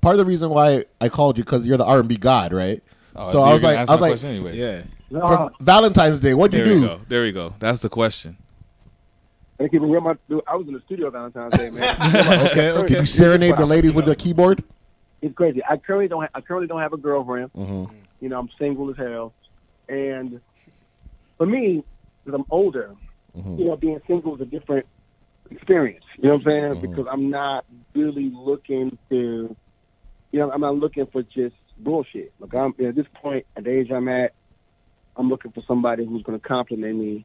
Part 0.00 0.14
of 0.14 0.18
the 0.18 0.26
reason 0.26 0.50
why 0.50 0.84
I 1.00 1.08
called 1.08 1.38
you 1.38 1.44
because 1.44 1.66
you're 1.66 1.78
the 1.78 1.84
R 1.84 1.98
and 1.98 2.08
B 2.08 2.16
god, 2.16 2.52
right? 2.52 2.80
Oh, 3.16 3.30
so 3.30 3.42
I 3.42 3.52
was 3.52 3.62
like, 3.62 3.76
I 3.76 3.84
was 3.84 4.00
like, 4.00 4.24
anyways. 4.24 4.56
yeah. 4.56 4.82
for 5.10 5.50
Valentine's 5.60 6.20
Day, 6.20 6.34
what'd 6.34 6.58
you 6.58 6.64
There 6.64 6.74
we 6.74 6.80
do? 6.80 6.86
go. 6.86 7.00
There 7.08 7.22
we 7.22 7.32
go. 7.32 7.54
That's 7.58 7.80
the 7.80 7.88
question. 7.88 8.36
I 9.60 9.68
keep 9.68 9.74
it 9.82 9.86
real. 9.86 10.00
My, 10.00 10.16
I 10.48 10.56
was 10.56 10.66
in 10.66 10.74
the 10.74 10.80
studio 10.84 11.10
Valentine's 11.10 11.56
Day, 11.56 11.70
man. 11.70 11.96
Okay, 12.50 12.70
okay. 12.70 12.86
Did 12.88 13.00
you 13.00 13.06
serenade 13.06 13.56
the 13.56 13.66
ladies 13.66 13.92
with 13.92 14.06
the 14.06 14.16
keyboard? 14.16 14.64
It's 15.22 15.34
crazy. 15.34 15.62
I 15.68 15.76
currently 15.76 16.08
don't. 16.08 16.22
Ha- 16.22 16.28
I 16.34 16.40
currently 16.40 16.66
don't 16.66 16.80
have 16.80 16.92
a 16.92 16.96
girlfriend. 16.98 17.52
Mhm. 17.54 17.88
You 18.20 18.28
know, 18.28 18.38
I'm 18.40 18.50
single 18.58 18.90
as 18.90 18.96
hell. 18.96 19.32
And 19.88 20.40
for 21.38 21.46
me, 21.46 21.84
because 22.24 22.38
I'm 22.38 22.44
older, 22.50 22.94
Mhm. 23.38 23.58
you 23.58 23.64
know, 23.66 23.76
being 23.76 24.00
single 24.06 24.34
is 24.34 24.40
a 24.40 24.44
different 24.44 24.86
experience. 25.50 26.04
You 26.18 26.28
know 26.30 26.34
what 26.36 26.46
I'm 26.48 26.74
saying? 26.74 26.90
Because 26.90 27.06
I'm 27.10 27.30
not 27.30 27.64
really 27.94 28.30
looking 28.34 28.98
to, 29.10 29.56
you 30.32 30.38
know, 30.40 30.50
I'm 30.50 30.60
not 30.62 30.76
looking 30.76 31.06
for 31.06 31.22
just 31.22 31.54
bullshit. 31.78 32.32
Like 32.38 32.54
I'm 32.54 32.74
at 32.86 32.94
this 32.94 33.06
point, 33.14 33.46
at 33.56 33.64
the 33.64 33.70
age 33.70 33.90
I'm 33.90 34.08
at, 34.08 34.32
I'm 35.16 35.28
looking 35.28 35.52
for 35.52 35.62
somebody 35.66 36.04
who's 36.04 36.22
going 36.22 36.38
to 36.38 36.46
compliment 36.46 36.96
me, 36.96 37.24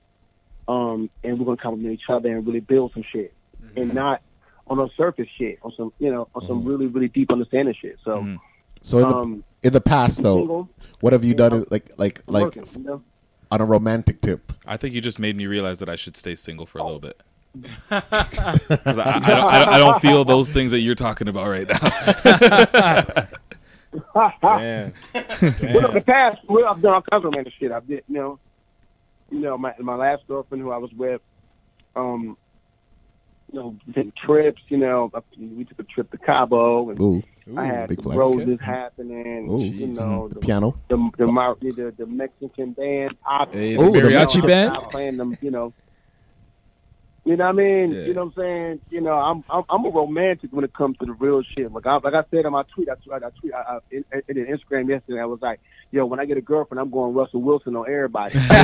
um, 0.67 1.09
and 1.23 1.39
we're 1.39 1.45
going 1.45 1.57
to 1.57 1.63
compliment 1.63 1.93
each 1.93 2.09
other 2.09 2.29
and 2.29 2.45
really 2.45 2.59
build 2.59 2.93
some 2.93 3.03
shit, 3.11 3.33
and 3.75 3.93
not 3.93 4.21
on 4.67 4.79
a 4.79 4.87
surface 4.95 5.27
shit, 5.37 5.59
on 5.63 5.73
some, 5.75 5.91
you 5.99 6.11
know, 6.11 6.27
on 6.35 6.45
some 6.45 6.63
really, 6.63 6.85
really 6.85 7.07
deep 7.07 7.31
understanding 7.31 7.73
shit. 7.79 7.97
So, 8.03 8.37
So 8.81 8.97
in 8.99 9.09
the, 9.09 9.15
um, 9.15 9.43
in 9.63 9.73
the 9.73 9.81
past 9.81 10.21
though, 10.21 10.37
single. 10.37 10.69
what 10.99 11.13
have 11.13 11.23
you 11.23 11.33
done? 11.33 11.65
Like 11.69 11.91
like 11.97 12.21
like 12.27 12.43
working, 12.43 12.67
you 12.75 12.83
know? 12.83 13.03
on 13.51 13.61
a 13.61 13.65
romantic 13.65 14.21
tip? 14.21 14.53
I 14.65 14.77
think 14.77 14.93
you 14.93 15.01
just 15.01 15.19
made 15.19 15.35
me 15.35 15.47
realize 15.47 15.79
that 15.79 15.89
I 15.89 15.95
should 15.95 16.15
stay 16.15 16.35
single 16.35 16.65
for 16.65 16.77
a 16.77 16.83
little 16.83 16.99
bit. 16.99 17.21
I, 17.91 18.03
I, 18.11 19.21
I, 19.23 19.35
don't, 19.35 19.53
I 19.53 19.77
don't 19.79 20.01
feel 20.01 20.23
those 20.23 20.51
things 20.51 20.71
that 20.71 20.79
you're 20.79 20.95
talking 20.95 21.27
about 21.27 21.47
right 21.47 21.67
now. 21.67 23.25
Damn. 23.91 24.93
Well, 25.13 25.87
in 25.87 25.93
the 25.93 26.03
past, 26.05 26.37
well, 26.47 26.67
I've 26.67 26.81
done 26.81 26.93
all 26.93 27.01
kinds 27.01 27.23
of 27.25 27.31
romantic 27.31 27.53
shit. 27.59 27.71
I 27.71 27.79
did, 27.79 28.03
you 28.07 28.15
know, 28.15 28.39
you 29.31 29.39
know, 29.39 29.57
my 29.57 29.73
my 29.79 29.95
last 29.95 30.27
girlfriend 30.27 30.61
who 30.63 30.71
I 30.71 30.77
was 30.77 30.91
with, 30.93 31.21
um, 31.95 32.37
you 33.51 33.59
know, 33.59 33.75
we 33.87 33.93
took 33.93 34.15
trips. 34.15 34.61
You 34.69 34.77
know, 34.77 35.11
we 35.39 35.63
took 35.65 35.79
a 35.79 35.83
trip 35.83 36.11
to 36.11 36.17
Cabo, 36.17 36.89
and 36.89 36.99
Ooh. 36.99 37.23
I 37.57 37.65
had 37.65 37.89
big 37.89 37.97
the 37.97 38.03
flex. 38.03 38.17
roses 38.17 38.59
happening. 38.61 39.49
Ooh. 39.49 39.63
You 39.63 39.87
know, 39.87 40.27
The 40.29 40.39
piano. 40.39 40.77
the 40.89 41.09
the, 41.17 41.25
Mar- 41.27 41.57
the, 41.59 41.93
the 41.97 42.05
Mexican 42.05 42.73
band, 42.73 43.15
I, 43.25 43.47
Hey, 43.51 43.75
the 43.75 43.83
Ooh, 43.83 43.91
the 43.91 43.99
mariachi 43.99 44.13
Mexican- 44.13 44.47
band. 44.47 44.77
I 44.77 44.79
playing 44.91 45.17
them. 45.17 45.37
You 45.41 45.51
know. 45.51 45.73
You 47.25 47.35
know 47.35 47.45
what 47.45 47.49
I 47.49 47.53
mean? 47.53 47.91
Yeah. 47.91 48.01
You 48.03 48.13
know 48.13 48.25
what 48.25 48.37
I'm 48.37 48.43
saying? 48.43 48.79
You 48.89 49.01
know, 49.01 49.13
I'm 49.13 49.43
I'm, 49.49 49.63
I'm 49.69 49.85
a 49.85 49.89
romantic 49.89 50.51
when 50.51 50.63
it 50.63 50.73
comes 50.73 50.97
to 50.99 51.05
the 51.05 51.13
real 51.13 51.41
shit. 51.43 51.71
Like 51.71 51.85
I, 51.85 51.97
like 51.97 52.13
I 52.13 52.23
said 52.31 52.45
in 52.45 52.51
my 52.51 52.63
tweet, 52.73 52.89
I, 52.89 52.95
tweet- 52.95 53.23
I 53.23 53.29
tweet 53.39 53.53
I, 53.53 53.57
I, 53.59 53.79
in, 53.91 54.03
in 54.27 54.37
in 54.37 54.45
Instagram 54.57 54.89
yesterday. 54.89 55.19
I 55.19 55.25
was 55.25 55.41
like, 55.41 55.59
"Yo, 55.91 56.05
when 56.05 56.19
I 56.19 56.25
get 56.25 56.37
a 56.37 56.41
girlfriend, 56.41 56.79
I'm 56.79 56.89
going 56.89 57.13
Russell 57.13 57.41
Wilson 57.41 57.75
on 57.75 57.85
everybody." 57.89 58.37
You 58.37 58.47
know 58.47 58.57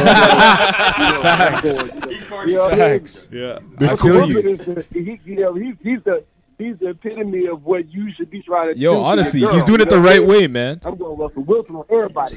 what 1.21 1.63
You 2.05 2.19
know, 2.29 2.41
you 2.45 2.53
know 2.55 2.63
what 2.63 2.73
I 2.73 2.75
mean? 2.75 2.99
Facts. 2.99 3.27
yeah. 3.31 3.59
I 3.81 3.95
feel 3.95 4.29
you. 4.29 4.39
is 4.39 4.57
the, 4.59 4.85
he, 4.93 5.19
you 5.25 5.35
know, 5.35 5.53
he's 5.53 5.75
he's 5.81 5.99
the 6.03 6.23
he's 6.57 6.77
the 6.79 6.89
epitome 6.89 7.47
of 7.47 7.63
what 7.63 7.91
you 7.91 8.11
should 8.13 8.29
be 8.29 8.41
trying 8.41 8.69
to 8.69 8.73
do. 8.73 8.79
Yo, 8.79 9.01
honestly, 9.01 9.41
girl, 9.41 9.53
he's 9.53 9.63
doing 9.63 9.81
it 9.81 9.89
the 9.89 9.95
know 9.95 10.01
what 10.01 10.09
I 10.11 10.13
right 10.19 10.21
mean? 10.27 10.29
way, 10.29 10.47
man. 10.47 10.79
I'm 10.85 10.95
going 10.95 11.17
Russell 11.17 11.43
Wilson 11.43 11.75
on 11.75 11.85
everybody. 11.89 12.35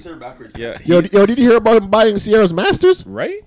Yeah. 0.57 0.79
Yo, 0.85 1.01
yo, 1.01 1.27
did 1.27 1.39
you 1.39 1.49
hear 1.49 1.57
about 1.59 1.83
him 1.83 1.91
buying 1.91 2.17
Ciara's 2.17 2.53
Masters? 2.53 3.07
Right? 3.07 3.45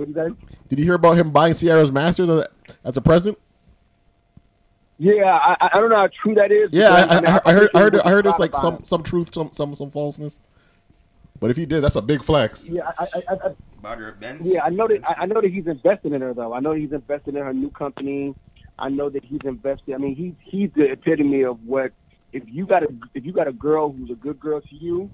What 0.00 0.08
is 0.08 0.14
that? 0.14 0.34
Did 0.68 0.78
you 0.78 0.84
hear 0.86 0.94
about 0.94 1.18
him 1.18 1.30
buying 1.30 1.52
Ciara's 1.52 1.92
Masters 1.92 2.46
as 2.82 2.96
a, 2.96 3.02
present? 3.02 3.38
Yeah, 4.98 5.24
I, 5.24 5.56
I 5.60 5.70
I 5.74 5.78
don't 5.78 5.90
know 5.90 5.96
how 5.96 6.08
true 6.22 6.34
that 6.36 6.50
is. 6.50 6.70
Yeah, 6.72 6.90
I, 6.90 7.02
because, 7.02 7.20
mean, 7.20 7.30
I, 7.30 7.40
I 7.44 7.52
heard, 7.52 7.70
I 7.74 7.78
heard, 7.80 8.00
I 8.00 8.10
heard 8.10 8.24
there's 8.24 8.34
it's 8.34 8.40
like 8.40 8.54
some 8.54 8.74
about 8.76 8.86
some 8.86 9.02
truth, 9.02 9.34
some 9.34 9.50
some 9.52 9.74
some 9.74 9.90
falseness. 9.90 10.40
But 11.38 11.50
if 11.50 11.58
he 11.58 11.66
did, 11.66 11.82
that's 11.82 11.96
a 11.96 12.02
big 12.02 12.22
flex. 12.22 12.64
Yeah, 12.64 12.90
I, 12.98 13.02
I, 13.02 13.22
I, 13.28 13.32
I, 13.34 13.54
About 13.78 13.98
her 13.98 14.12
Benz. 14.12 14.46
yeah, 14.46 14.64
I 14.64 14.70
know 14.70 14.88
that. 14.88 15.06
I, 15.06 15.22
I 15.22 15.26
know 15.26 15.42
that 15.42 15.50
he's 15.50 15.66
invested 15.66 16.14
in 16.14 16.22
her 16.22 16.32
though. 16.32 16.54
I 16.54 16.60
know 16.60 16.72
he's 16.72 16.92
invested 16.92 17.36
in 17.36 17.42
her 17.42 17.52
new 17.52 17.70
company. 17.70 18.34
I 18.78 18.88
know 18.88 19.10
that 19.10 19.22
he's 19.22 19.40
invested. 19.44 19.94
I 19.94 19.98
mean, 19.98 20.16
he's 20.16 20.32
he's 20.40 20.70
the 20.74 20.92
epitome 20.92 21.42
of 21.42 21.62
what 21.66 21.92
if 22.32 22.42
you 22.46 22.64
got 22.64 22.84
a 22.84 22.88
if 23.12 23.26
you 23.26 23.32
got 23.32 23.48
a 23.48 23.52
girl 23.52 23.92
who's 23.92 24.10
a 24.10 24.14
good 24.14 24.40
girl 24.40 24.62
to 24.62 24.74
you, 24.74 25.10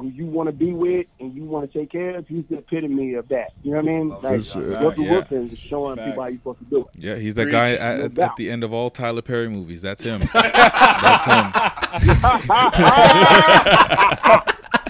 and 0.00 0.12
who 0.12 0.24
you 0.24 0.26
want 0.26 0.48
to 0.48 0.52
be 0.52 0.72
with 0.72 1.06
and 1.20 1.34
you 1.34 1.44
want 1.44 1.70
to 1.70 1.78
take 1.78 1.90
care 1.90 2.16
of, 2.16 2.26
he's 2.28 2.44
the 2.50 2.58
epitome 2.58 3.14
of 3.14 3.28
that. 3.28 3.52
You 3.62 3.72
know 3.72 3.76
what 3.78 3.88
I 3.88 3.88
mean? 3.88 4.08
like 4.08 4.42
sure. 4.44 4.62
Russell 4.80 5.04
Yeah. 5.04 5.10
Wilson 5.12 5.48
is 5.48 5.58
showing 5.58 5.96
people 5.96 6.22
how 6.22 6.28
you're 6.28 6.38
supposed 6.38 6.58
to 6.60 6.64
do 6.66 6.80
it. 6.80 6.86
Yeah, 6.98 7.16
he's 7.16 7.34
that 7.36 7.44
Preach. 7.44 7.52
guy 7.54 7.72
at, 7.72 8.00
at, 8.00 8.14
doubt. 8.14 8.30
at 8.30 8.36
the 8.36 8.50
end 8.50 8.64
of 8.64 8.72
all 8.72 8.90
Tyler 8.90 9.22
Perry 9.22 9.48
movies. 9.48 9.82
That's 9.82 10.02
him. 10.02 10.20
That's 10.32 11.24
him. 11.24 11.52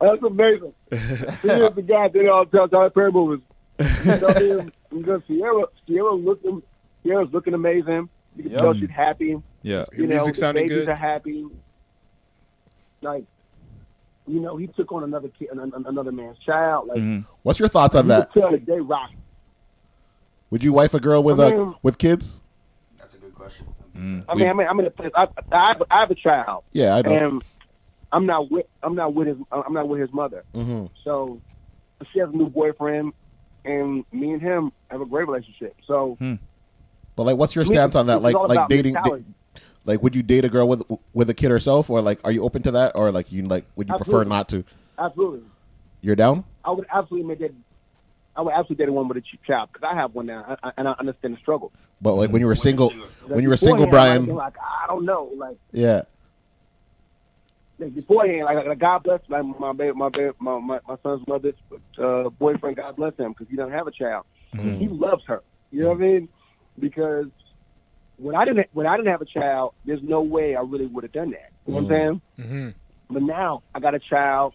That's 0.00 0.22
amazing. 0.22 0.72
he 0.90 0.96
is 0.96 1.74
the 1.74 1.84
guy 1.86 2.08
that 2.08 2.28
all 2.28 2.46
Tyler 2.46 2.90
Perry 2.90 3.12
movies. 3.12 3.44
You 3.78 3.86
know 4.04 4.18
what 4.18 4.72
Because 4.90 5.22
Ciara, 5.28 5.64
Ciara 5.88 6.14
looking, 6.14 6.62
Ciara's 7.04 7.28
looking 7.32 7.54
amazing. 7.54 8.08
You 8.36 8.42
can 8.44 8.52
Yeah. 8.52 8.60
tell 8.60 8.74
she's 8.74 8.90
happy. 8.90 9.36
Yeah. 9.62 9.84
You 9.92 10.02
Her 10.02 10.06
know, 10.08 10.14
music 10.16 10.34
the 10.34 10.40
sounded 10.40 10.60
babies 10.62 10.78
good. 10.78 10.88
are 10.88 10.94
happy. 10.94 11.46
Like, 13.02 13.24
you 14.26 14.40
know, 14.40 14.56
he 14.56 14.68
took 14.68 14.92
on 14.92 15.02
another 15.04 15.28
kid, 15.28 15.48
an- 15.50 15.58
an- 15.58 15.84
another 15.86 16.12
man's 16.12 16.38
child. 16.38 16.88
Like, 16.88 16.98
Mm-hmm. 16.98 17.20
What's 17.42 17.58
your 17.58 17.68
thoughts 17.68 17.94
on 17.96 18.08
that? 18.08 18.32
tell 18.32 18.52
that 18.52 18.64
they 18.66 18.80
rock. 18.80 19.10
Would 20.50 20.62
you 20.62 20.72
wife 20.72 20.94
a 20.94 21.00
girl 21.00 21.22
with 21.22 21.40
I 21.40 21.48
a 21.48 21.50
mean- 21.56 21.74
with 21.82 21.98
kids? 21.98 22.38
That's 22.98 23.14
a 23.14 23.18
good 23.18 23.34
question. 23.34 23.66
Mm. 23.96 24.24
I 24.28 24.34
mean, 24.34 24.48
I 24.48 24.52
mean, 24.52 24.66
I'm 24.68 24.78
in 24.80 24.86
a 24.86 24.90
place. 24.90 25.10
I, 25.14 25.26
I, 25.50 25.68
have, 25.68 25.82
I 25.90 26.00
have 26.00 26.10
a 26.10 26.14
child. 26.14 26.64
Yeah, 26.72 26.94
I 26.96 27.02
know. 27.02 27.10
And 27.10 27.42
I'm 28.12 28.26
not 28.26 28.50
with. 28.50 28.66
I'm 28.82 28.94
not 28.94 29.12
with 29.14 29.28
his. 29.28 29.36
I'm 29.50 29.72
not 29.74 29.88
with 29.88 30.00
his 30.00 30.12
mother. 30.12 30.44
Mhm. 30.54 30.88
So 31.04 31.40
she 32.12 32.18
has 32.20 32.28
a 32.28 32.32
new 32.32 32.48
boyfriend, 32.48 33.12
and 33.64 34.04
me 34.12 34.32
and 34.32 34.40
him 34.40 34.72
have 34.90 35.00
a 35.00 35.06
great 35.06 35.26
relationship. 35.26 35.74
So 35.86 36.16
But 37.16 37.22
like, 37.24 37.36
what's 37.36 37.54
your 37.54 37.64
stance 37.64 37.94
on 37.94 38.06
that? 38.06 38.22
Like, 38.22 38.34
like 38.34 38.50
about 38.56 38.70
dating. 38.70 38.94
Mentality. 39.84 39.96
like, 39.98 40.02
would 40.02 40.14
you 40.16 40.22
date 40.22 40.44
a 40.44 40.48
girl 40.48 40.68
with 40.68 40.82
with 41.12 41.30
a 41.30 41.34
kid 41.34 41.50
herself, 41.50 41.90
or 41.90 42.00
like, 42.02 42.20
are 42.24 42.32
you 42.32 42.42
open 42.42 42.62
to 42.62 42.70
that, 42.72 42.92
or 42.94 43.10
like, 43.12 43.30
you 43.32 43.42
like, 43.42 43.64
would 43.76 43.88
you 43.88 43.96
prefer 43.96 44.24
not 44.24 44.48
to? 44.50 44.64
absolutely, 44.98 45.42
You're 46.00 46.16
down. 46.16 46.44
I 46.64 46.70
would 46.70 46.86
absolutely 46.92 47.28
make 47.28 47.38
that. 47.40 47.52
I 48.34 48.40
would 48.40 48.52
absolutely 48.52 48.84
date 48.84 48.88
a 48.88 48.92
woman 48.92 49.08
with 49.08 49.18
a 49.18 49.20
ch- 49.20 49.38
child 49.46 49.68
because 49.72 49.86
I 49.90 49.94
have 49.94 50.14
one 50.14 50.26
now, 50.26 50.56
I, 50.62 50.68
I, 50.68 50.72
and 50.78 50.88
I 50.88 50.94
understand 50.98 51.34
the 51.34 51.38
struggle. 51.38 51.70
But 52.00 52.14
like 52.14 52.30
when 52.30 52.40
you 52.40 52.46
were 52.46 52.54
single, 52.56 52.88
when 53.28 53.42
you 53.42 53.48
were 53.50 53.54
Like, 53.54 53.58
single, 53.60 53.86
beforehand, 53.86 53.94
I 53.94 54.18
might 54.18 54.26
Brian. 54.26 54.26
have 54.26 54.36
Like 54.36 54.54
I 54.58 54.86
don't 54.86 55.04
know, 55.04 55.30
like 55.36 55.56
Yeah. 55.72 56.02
like 57.78 57.94
beforehand, 57.94 58.44
like, 58.46 58.66
like 58.66 58.78
God 58.78 59.02
bless 59.02 59.20
like 59.28 59.44
my 59.44 59.72
baby, 59.72 59.92
my 59.92 60.08
baby, 60.08 60.30
my, 60.38 60.58
my 60.60 60.78
my 60.88 60.96
son's 61.02 61.26
mother's 61.28 61.54
uh, 61.98 62.30
boyfriend. 62.30 62.76
God 62.76 62.96
bless 62.96 63.14
him 63.16 63.32
because 63.32 63.48
he 63.50 63.56
doesn't 63.56 63.72
have 63.72 63.86
a 63.86 63.90
child. 63.90 64.24
Mhm. 64.54 64.78
He 64.78 64.88
loves 64.88 65.22
her. 65.26 65.42
You 65.70 65.82
know 65.82 65.88
what 65.90 65.98
I 65.98 66.00
mean? 66.00 66.28
Because 66.78 67.26
when 68.22 68.36
I 68.36 68.44
didn't 68.44 68.68
when 68.72 68.86
I 68.86 68.96
didn't 68.96 69.10
have 69.10 69.22
a 69.22 69.26
child, 69.26 69.74
there's 69.84 70.02
no 70.02 70.22
way 70.22 70.54
I 70.54 70.60
really 70.60 70.86
would 70.86 71.04
have 71.04 71.12
done 71.12 71.30
that. 71.30 71.50
You 71.66 71.74
know 71.74 71.80
what 71.80 71.92
I'm 71.92 71.98
saying? 71.98 72.20
Mm-hmm. 72.38 72.68
But 73.10 73.22
now 73.22 73.62
I 73.74 73.80
got 73.80 73.94
a 73.94 73.98
child, 73.98 74.54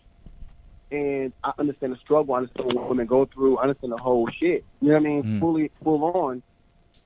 and 0.91 1.33
I 1.43 1.51
understand 1.59 1.93
the 1.93 1.97
struggle. 1.97 2.33
I 2.33 2.39
understand 2.39 2.73
what 2.73 2.89
women 2.89 3.07
go 3.07 3.25
through. 3.25 3.57
I 3.57 3.63
understand 3.63 3.93
the 3.93 3.97
whole 3.97 4.27
shit. 4.39 4.65
You 4.81 4.89
know 4.89 4.93
what 4.93 4.99
I 4.99 5.03
mean? 5.03 5.23
Mm. 5.23 5.39
Fully, 5.39 5.71
full 5.83 6.03
on. 6.03 6.43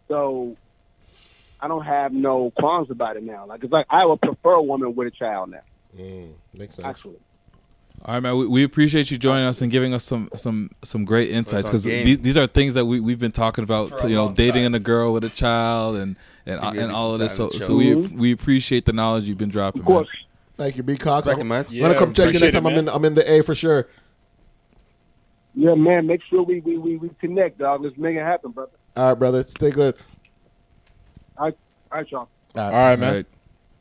So 0.07 0.55
I 1.59 1.67
don't 1.67 1.85
have 1.85 2.13
no 2.13 2.51
qualms 2.51 2.91
about 2.91 3.17
it 3.17 3.23
now. 3.23 3.45
Like 3.45 3.63
it's 3.63 3.73
like 3.73 3.87
I 3.89 4.05
would 4.05 4.21
prefer 4.21 4.53
a 4.53 4.61
woman 4.61 4.95
with 4.95 5.07
a 5.07 5.11
child 5.11 5.51
now. 5.51 5.61
Mm, 5.97 6.33
makes 6.53 6.75
sense. 6.75 6.87
Actually, 6.87 7.19
All 8.03 8.15
right, 8.15 8.19
man. 8.23 8.35
We, 8.35 8.47
we 8.47 8.63
appreciate 8.63 9.11
you 9.11 9.17
joining 9.19 9.45
us 9.45 9.61
and 9.61 9.71
giving 9.71 9.93
us 9.93 10.03
some 10.03 10.29
some 10.35 10.71
some 10.83 11.05
great 11.05 11.29
insights 11.29 11.67
because 11.67 11.83
these, 11.83 12.19
these 12.19 12.35
are 12.35 12.47
things 12.47 12.73
that 12.73 12.85
we 12.85 12.99
we've 12.99 13.19
been 13.19 13.31
talking 13.31 13.63
about. 13.63 13.89
For 13.89 14.07
a 14.07 14.09
you 14.09 14.15
know, 14.15 14.25
long 14.25 14.33
dating 14.33 14.63
time. 14.63 14.75
a 14.75 14.79
girl 14.79 15.13
with 15.13 15.23
a 15.23 15.29
child 15.29 15.97
and 15.97 16.15
and 16.47 16.59
Give 16.59 16.83
and 16.83 16.91
all 16.91 17.13
of 17.13 17.19
this. 17.19 17.35
So 17.35 17.49
so 17.49 17.75
we 17.75 17.93
we 17.95 18.31
appreciate 18.31 18.85
the 18.85 18.93
knowledge 18.93 19.25
you've 19.25 19.37
been 19.37 19.49
dropping. 19.49 19.81
of 19.81 19.85
course. 19.85 20.09
Thank 20.55 20.77
you, 20.77 20.83
B 20.83 20.95
Cox. 20.95 21.27
Respect 21.27 21.39
it, 21.39 21.41
I'm 21.41 21.47
man. 21.47 21.65
I'm 21.69 21.79
gonna 21.79 21.95
come 21.95 22.13
check 22.13 22.33
you 22.33 22.39
next 22.39 22.53
time. 22.53 22.65
it, 22.65 22.71
I'm 22.71 22.77
in 22.77 22.89
I'm 22.89 23.05
in 23.05 23.13
the 23.13 23.31
A 23.31 23.41
for 23.43 23.53
sure. 23.53 23.87
Yeah, 25.53 25.75
man. 25.75 26.07
Make 26.07 26.21
sure 26.27 26.41
we 26.43 26.59
we 26.61 26.77
we, 26.77 26.97
we 26.97 27.09
connect, 27.19 27.59
dog. 27.59 27.83
Let's 27.83 27.97
make 27.97 28.15
it 28.15 28.23
happen, 28.23 28.51
brother. 28.51 28.71
All 28.95 29.09
right, 29.09 29.13
brother. 29.19 29.43
Stay 29.43 29.69
good. 29.69 29.95
All 31.37 31.45
right, 31.45 31.57
all 31.91 31.97
right, 31.99 32.11
y'all. 32.11 32.29
All 32.55 32.63
All 32.63 32.71
right. 32.71 32.71
right, 32.71 32.99
man. 32.99 32.99
man. 32.99 33.09
All 33.09 33.15
right. 33.15 33.25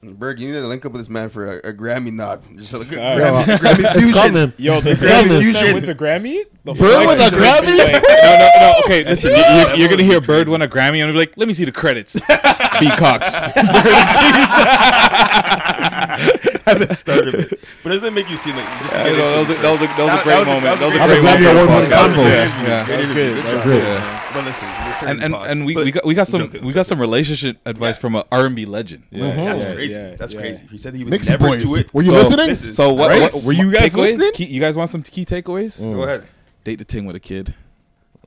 Berg, 0.03 0.41
you 0.41 0.47
need 0.51 0.59
to 0.59 0.67
link 0.67 0.87
up 0.87 0.93
with 0.93 1.03
this 1.03 1.11
man 1.11 1.29
for 1.29 1.45
a, 1.47 1.57
a 1.59 1.73
Grammy 1.75 2.11
nod. 2.11 2.43
Just 2.57 2.73
like 2.73 2.91
a 2.93 3.03
All 3.05 3.19
Grammy, 3.19 3.47
right. 3.47 3.61
Grammy 3.61 3.81
It's 3.85 3.93
fusion. 4.01 4.13
coming. 4.15 4.53
Yo, 4.57 4.81
the 4.81 4.91
It's 4.93 5.03
Grammy 5.03 5.23
coming. 5.25 5.41
fusion 5.43 5.75
wins 5.75 5.89
a 5.89 5.95
Grammy. 5.95 6.45
The 6.65 6.73
Bird 6.73 7.07
with 7.07 7.19
flex 7.19 7.37
a 7.37 7.39
Grammy? 7.39 7.79
like- 7.79 8.03
No, 8.23 8.39
no, 8.39 8.49
no. 8.61 8.75
Okay, 8.87 9.05
listen. 9.05 9.31
you- 9.31 9.37
You're, 9.37 9.77
you're 9.77 9.89
gonna 9.91 10.03
hear 10.03 10.21
Bird 10.23 10.49
win 10.49 10.63
a 10.63 10.69
Grammy, 10.69 11.03
and 11.05 11.13
be 11.13 11.19
like, 11.19 11.35
"Let 11.37 11.49
me 11.49 11.55
see 11.55 11.67
the 11.67 11.73
credits." 11.73 12.15
B 12.81 12.89
Cox. 12.97 13.37
at 16.67 16.79
the 16.79 16.95
start 16.95 17.29
of 17.29 17.35
it. 17.35 17.61
But 17.83 17.91
doesn't 17.91 18.09
it 18.09 18.13
make 18.13 18.31
you 18.31 18.37
seem 18.39 18.57
like 18.57 18.65
you 18.65 18.81
just 18.83 18.95
Yeah, 18.95 19.05
get 19.05 19.17
no, 19.19 19.29
that 19.31 19.39
was 19.39 19.51
a- 19.51 19.61
that 19.61 19.71
was 19.71 19.81
a- 19.83 19.87
that 19.87 19.99
was 20.13 20.21
a 20.21 20.25
great 20.25 20.47
moment. 20.47 20.81
That 20.81 20.87
was 20.87 20.95
a 20.95 20.99
great 20.99 21.23
moment. 21.23 21.41
Grammy 21.41 21.53
award-winning 21.53 21.91
That 21.91 22.07
was 22.07 22.13
convo. 22.13 22.25
great. 22.25 22.33
Yeah, 22.33 22.63
Yeah. 22.65 22.85
that 22.85 22.99
was 23.01 23.11
good. 23.11 23.37
That 23.37 23.55
was 23.55 23.65
good. 23.65 24.20
But 24.33 24.45
listen, 24.45 24.69
and 25.09 25.23
and, 25.25 25.35
and 25.35 25.67
we, 25.67 25.75
we 25.75 25.91
got 25.91 26.05
we 26.05 26.15
got 26.15 26.29
some 26.29 26.43
joking, 26.43 26.65
we 26.65 26.73
got 26.73 26.87
some 26.87 27.01
relationship 27.01 27.59
advice 27.67 27.99
from 27.99 28.15
an 28.15 28.23
R 28.31 28.47
and 28.47 28.55
B 28.55 28.65
legend. 28.65 29.03
Yeah, 29.11 29.35
That's 29.35 29.65
yeah, 29.65 29.75
crazy. 29.75 29.93
yeah, 29.95 30.15
That's 30.17 30.35
yeah. 30.35 30.41
crazy. 30.41 30.63
He 30.71 30.79
said 30.79 30.95
he 30.95 31.03
would 31.03 31.11
Nixie 31.11 31.31
never 31.31 31.49
boys. 31.49 31.65
do 31.65 31.75
it. 31.75 31.93
Were 31.93 32.03
you 32.03 32.11
So- 32.11 32.15
listening? 32.17 32.47
Listen, 32.47 32.73
So 32.73 32.93
what, 32.93 33.11
Right? 33.11 33.21
what 33.33 33.45
Were 33.45 33.53
you 33.53 33.73
guys 33.73 33.91
takeaways? 33.93 33.97
listening? 34.19 34.33
Key, 34.35 34.45
you 34.45 34.61
guys 34.61 34.77
want 34.77 34.91
some 34.91 35.03
key 35.03 35.25
takeaways? 35.25 35.83
Go 35.83 36.05
ahead. 36.05 36.29
Date 36.63 36.79
the 36.79 36.85
ting 36.85 37.07
with 37.07 37.17
a 37.17 37.21
kid. 37.21 37.55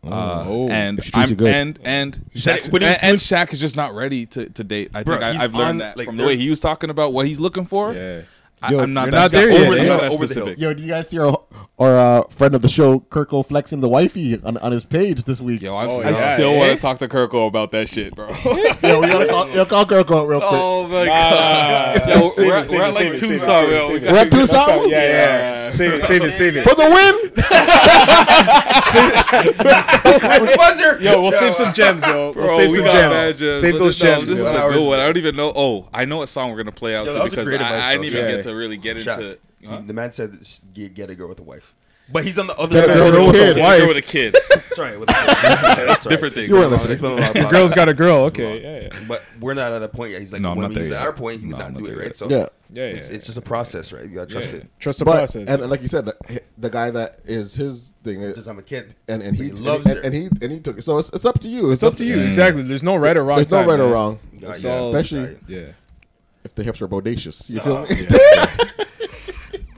Uh, 0.05 0.43
Oh. 0.45 0.67
and 0.67 0.99
If 0.99 1.15
I'm, 1.15 1.34
good. 1.35 1.47
and 1.47 1.80
and 1.85 2.13
Shaq, 2.35 2.65
it- 2.65 2.71
but 2.71 2.81
he 2.81 2.88
was 2.89 2.97
and, 2.97 3.03
and 3.11 3.17
Shaq 3.17 3.53
is 3.53 3.61
just 3.61 3.77
not 3.77 3.95
ready 3.95 4.25
to, 4.25 4.49
to 4.49 4.63
date. 4.63 4.91
I 4.93 5.03
Bro, 5.03 5.19
think 5.19 5.39
I, 5.39 5.43
I've 5.45 5.53
learned 5.55 5.69
on, 5.69 5.77
that 5.77 5.97
like, 5.97 6.07
from 6.07 6.17
the 6.17 6.25
way 6.25 6.35
he 6.35 6.49
was 6.49 6.59
talking 6.59 6.89
about 6.89 7.13
what 7.13 7.25
he's 7.27 7.39
looking 7.39 7.65
for. 7.65 7.93
Yeah. 7.93 8.23
I, 8.64 8.72
Yo, 8.72 8.80
I'm 8.80 8.94
not 8.94 9.03
you're 9.03 9.11
that 9.11 9.18
not 9.18 9.31
there 9.31 9.48
specific. 9.48 9.69
yet, 9.76 9.81
I'm 9.81 9.88
not 9.88 10.02
that 10.02 10.11
Over 10.14 10.26
the 10.26 10.34
hill. 10.34 10.44
specific. 10.44 10.60
Yo, 10.60 10.73
did 10.73 10.80
you 10.84 10.88
guys 10.90 11.10
see 11.10 11.19
our 11.19 11.38
our 11.80 11.98
uh, 11.99 12.23
friend 12.30 12.56
of 12.56 12.61
the 12.61 12.69
show, 12.69 12.99
Kirko, 12.99 13.45
flexing 13.45 13.80
the 13.81 13.90
wifey 13.90 14.40
on, 14.44 14.57
on 14.57 14.72
his 14.72 14.85
page 14.85 15.23
this 15.26 15.41
week? 15.41 15.61
Yo, 15.61 15.76
I'm, 15.76 15.90
Oh, 15.90 16.02
I 16.02 16.11
yeah, 16.11 16.34
still 16.35 16.52
eh? 16.52 16.57
want 16.60 16.73
to 16.73 16.80
talk 16.80 16.99
to 16.99 17.07
Kirko 17.07 17.48
about 17.48 17.72
that 17.72 17.90
shit, 17.90 18.15
bro. 18.15 18.27
Yo, 18.84 19.02
we 19.02 19.07
gotta 19.07 19.27
call, 19.27 19.49
yo, 19.49 19.65
call 19.65 19.85
Kirko 19.85 20.27
real 20.27 20.40
quick. 20.40 20.52
oh 20.53 20.88
my 20.88 21.06
god. 21.07 22.07
nah, 22.07 22.14
Yo, 22.14 22.31
we're, 22.38 22.57
it, 22.60 22.69
we're 22.69 22.81
at 22.84 22.94
like 22.94 23.03
save 23.03 23.19
two 23.19 23.27
save 23.27 23.41
songs. 23.41 23.68
save 23.68 23.69
it, 23.69 23.76
yo. 23.76 23.88
We 23.90 23.99
save 23.99 24.03
got- 24.03 24.11
We're 24.14 24.19
at 24.19 24.31
two 24.31 24.38
Yeah, 24.40 24.45
songs 24.45 24.88
yeah, 24.88 24.98
yeah. 25.10 25.62
Save 25.74 25.94
it, 25.94 26.04
save 26.06 26.24
it, 26.24 26.34
save 26.38 26.58
it. 26.58 26.64
for 26.64 26.76
the 26.76 26.90
win. 26.90 27.32
Buzzer. 30.58 31.02
Yo, 31.02 31.22
we'll 31.22 31.32
save 31.32 31.56
some 31.56 31.74
gems, 31.74 32.06
yo. 32.06 32.32
We'll 32.32 32.34
Bro, 32.34 32.58
save 32.58 32.72
we 32.72 32.76
some 32.78 32.86
gems. 32.86 33.40
gems. 33.40 33.62
Save 33.62 33.80
those 33.80 34.00
no, 34.02 34.06
gems. 34.16 34.22
This 34.22 34.30
is 34.40 34.40
yo. 34.40 34.70
a 34.70 34.74
good 34.74 34.88
one. 34.88 35.00
I 35.00 35.06
don't 35.06 35.18
even 35.18 35.36
know. 35.36 35.52
Oh, 35.56 35.88
I 35.94 36.06
know 36.06 36.18
what 36.18 36.30
song 36.30 36.52
we're 36.52 36.58
gonna 36.58 36.72
play 36.72 36.95
out 36.95 37.06
Yo, 37.06 37.12
to 37.14 37.18
that 37.18 37.24
was 37.24 37.34
a 37.34 37.38
because 37.44 37.62
I, 37.62 37.90
I 37.90 37.91
didn't 37.94 38.06
even 38.06 38.26
Yeah. 38.26 38.36
get 38.36 38.44
to 38.44 38.56
really 38.56 38.78
get 38.78 38.98
Shaq, 38.98 39.18
into. 39.18 39.38
Huh? 39.68 39.82
The 39.86 39.94
man 39.94 40.12
said 40.12 40.38
get, 40.74 40.94
get 40.94 41.10
a 41.10 41.16
girl 41.16 41.30
with 41.30 41.40
a 41.40 41.44
wife. 41.44 41.74
But 42.12 42.26
he's 42.26 42.38
on 42.38 42.48
the 42.48 42.56
other 42.58 42.76
Get 42.76 42.90
a 42.90 42.94
side. 42.94 42.98
girl 42.98 43.30
of 43.30 43.34
the 43.34 43.40
with 43.40 43.48
a 43.48 43.52
kid. 43.54 43.56
kid. 43.56 43.80
Girl 43.80 43.88
with 43.88 43.98
a 43.98 44.02
kid. 44.02 44.36
Sorry, 44.74 44.98
with 44.98 45.10
a 45.10 45.14
kid. 45.14 45.28
Yeah, 45.44 45.86
that's 45.86 46.04
Different 46.06 46.34
thing. 46.34 46.45
You 46.50 46.56
weren't 46.56 46.70
They 46.72 46.76
listening. 46.76 46.98
spend 46.98 47.14
a 47.14 47.16
lot 47.22 47.30
of 47.30 47.36
Your 47.38 47.50
girl's 47.52 47.72
got 47.72 47.88
a 47.90 47.94
girl. 47.94 48.18
Okay, 48.26 48.62
yeah, 48.62 48.80
yeah. 48.94 49.04
But 49.08 49.24
we're 49.40 49.54
not 49.54 49.72
at 49.72 49.80
that 49.80 49.94
point 49.94 50.12
yet. 50.12 50.20
He's 50.22 50.34
like, 50.34 50.41
No, 50.41 50.50
I'm 50.52 50.58
when 50.58 50.64
not 50.64 50.72
he 50.72 50.76
there 50.76 50.84
was 50.90 50.98
at 50.98 51.00
yet. 51.00 51.08
our 51.08 51.14
point, 51.14 51.40
he 51.40 51.45
would 51.48 51.52
No, 51.54 51.58
not 51.60 51.68
I'm 51.68 51.74
do 51.76 51.86
it, 51.86 51.88
there 51.88 51.98
right? 51.98 52.06
yet. 52.08 52.18
So 52.18 52.28
Yeah, 52.74 52.84
yeah, 52.88 52.95
it's, 52.95 53.10
yeah. 53.10 53.16
it's 53.16 53.26
just 53.28 53.38
a 53.38 53.41
process, 53.41 53.94
right? 53.94 54.04
You 54.04 54.16
gotta 54.16 54.32
trust 54.32 54.52
Yeah. 54.52 54.58
it. 54.58 54.70
Trust 54.80 55.00
the 55.00 55.06
But 55.06 55.12
process. 55.20 55.48
and, 55.48 55.62
and 55.62 55.70
like 55.70 55.82
you 55.84 55.88
said, 55.88 56.06
the, 56.06 56.41
the 56.58 56.70
guy 56.70 56.90
that 56.91 57.20
is 57.26 57.54
his 57.54 57.94
thing, 58.04 58.22
is- 58.22 58.48
I'm 58.48 58.58
a 58.60 58.64
kid. 58.64 58.95
and 59.08 59.22
and 59.22 59.36
he 59.38 59.45
He 59.45 59.52
loves 59.52 59.86
and, 59.86 59.98
her. 59.98 60.04
and 60.04 60.14
he 60.14 60.26
and 60.41 60.52
he 60.52 60.60
took 60.60 60.78
it. 60.80 60.84
So 60.84 60.98
it's, 60.98 61.10
it's 61.14 61.26
up 61.26 61.40
to 61.41 61.48
you. 61.48 61.72
it's 61.72 61.84
up 61.84 61.94
to 61.95 62.06
you. 62.06 62.20
Exactly. 62.20 62.64
There's 62.64 62.82
no 62.84 62.95
right 62.95 63.16
or 63.16 63.24
wrong. 63.24 63.38
There's 63.38 63.52
no 63.52 63.60
time, 63.60 63.70
right 63.70 63.80
or 63.80 63.84
man. 63.84 63.91
wrong, 63.94 64.20
It's 64.34 64.64
Yeah, 64.64 64.72
all- 64.78 64.95
especially 64.95 65.38
Yeah. 65.48 65.68
if 66.44 66.56
the 66.56 66.64
hips 66.64 66.82
are 66.82 66.88
bodacious. 66.88 67.50
You 67.50 67.60
feel 67.60 67.86
me? 67.86 68.08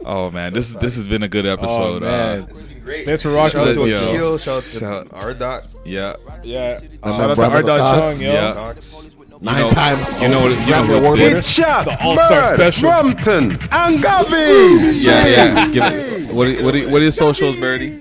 Oh 0.07 0.29
man, 0.29 0.53
this 0.53 0.69
is 0.69 0.75
this 0.75 0.95
has 0.97 1.07
been 1.07 1.23
a 1.23 1.27
good 1.27 1.47
Oh 1.47 1.53
episode. 1.53 2.03
man. 2.03 2.41
uh, 2.41 2.45
It's 2.47 2.61
been 2.67 2.79
great. 2.79 3.05
Thanks 3.07 3.23
for 3.23 3.31
rocking 3.31 3.59
Shout 3.59 3.69
out 3.69 3.75
with 3.79 3.89
to 3.89 3.95
us, 3.97 4.03
yo. 4.03 4.09
Akil. 4.13 4.37
Shout 4.37 4.57
out 4.57 4.63
to 4.71 4.79
Shout- 4.79 5.07
R. 5.13 5.33
Dot. 5.33 5.67
yeah, 5.83 6.15
Yeah. 6.43 6.77
And 6.79 6.89
Shout 7.03 7.21
out 7.21 7.27
to 7.29 7.35
Brandon 7.35 7.55
R. 7.55 7.63
Dot 7.63 7.79
Cox. 7.99 8.15
Chung, 8.17 8.23
yo. 8.27 8.33
Yeah. 8.33 8.53
Cox. 8.53 9.14
Nine 9.41 9.59
know- 9.61 9.69
times. 9.69 10.21
you 10.21 10.29
know 10.29 10.41
what- 10.41 10.51
you 10.51 10.57
know 10.57 10.63
Grammy 10.65 10.89
what's 10.89 11.17
big? 11.17 11.27
winner. 11.27 11.37
It's 11.37 11.59
Shaq, 11.59 11.85
The 11.85 12.03
All-Star 12.03 12.41
Bird, 12.41 12.55
Special. 12.73 12.89
Brampton, 12.89 13.43
and 13.71 14.03
Gavi. 14.03 15.03
yeah, 15.03 15.27
yeah. 15.27 15.67
Give 15.67 15.83
it, 15.83 16.33
what 16.33 16.47
are- 16.47 16.63
what 16.63 16.75
are- 16.75 16.87
what 16.89 16.99
are 17.01 17.03
your 17.03 17.11
socials, 17.11 17.55
Birdie? 17.57 17.99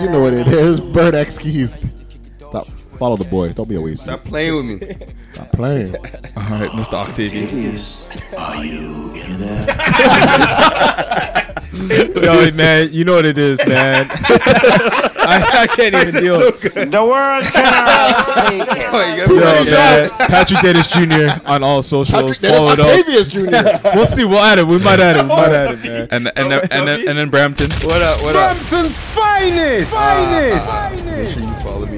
You 0.00 0.08
know 0.10 0.20
what 0.20 0.34
it 0.34 0.48
is. 0.48 0.80
Bird 0.80 1.14
X 1.14 1.38
keys. 1.38 1.76
Stop. 2.48 2.66
Follow 2.98 3.16
the 3.16 3.24
boy. 3.24 3.52
Don't 3.52 3.68
be 3.68 3.76
a 3.76 3.80
waste. 3.80 4.02
Stop 4.02 4.24
playing 4.24 4.56
with 4.56 4.82
me. 4.82 4.96
Stop 5.32 5.52
playing. 5.52 5.94
All 5.96 6.42
right, 6.42 6.70
Mr. 6.70 6.94
Octavian. 6.94 7.78
Are 8.36 8.64
you 8.64 9.12
in 9.14 9.40
there? 9.40 9.66
Yo, 11.76 12.50
man, 12.52 12.92
you 12.92 13.04
know 13.04 13.14
what 13.14 13.26
it 13.26 13.36
is, 13.38 13.58
man. 13.66 14.08
I, 15.28 15.44
I 15.62 15.66
can't 15.66 15.94
even 15.94 16.22
deal. 16.22 16.38
The 16.38 17.04
world 17.04 17.44
speaking. 17.44 18.82
Oh, 18.96 19.14
Yo, 19.16 19.70
man, 19.70 20.08
Patrick 20.28 20.60
Dennis 20.60 20.86
Jr. 20.86 21.40
on 21.46 21.62
all 21.62 21.82
socials. 21.82 22.20
Patrick 22.20 22.38
Dennis 22.38 22.56
Follow 22.56 22.70
it 22.72 22.80
up. 22.80 22.86
Octavius 22.86 23.28
Jr. 23.28 23.90
We'll 23.94 24.06
see. 24.06 24.24
We'll 24.24 24.38
add 24.38 24.58
it. 24.58 24.66
We 24.66 24.78
might 24.78 25.00
add 25.00 25.16
it. 25.16 25.22
We 25.22 25.28
might 25.28 25.52
add 25.52 25.74
it, 25.74 25.82
man. 25.84 26.08
And 26.10 26.32
and 26.36 26.50
then, 26.50 26.60
and 26.70 26.88
then 26.88 27.08
and 27.08 27.18
then 27.18 27.28
Brampton. 27.28 27.70
What 27.86 28.00
up? 28.00 28.22
What 28.22 28.36
up? 28.36 28.56
Brampton's 28.56 28.98
finest. 28.98 29.92
finest. 29.94 31.04
Make 31.04 31.28
sure 31.28 31.42
you 31.42 31.52
follow 31.60 31.86
me 31.86 31.95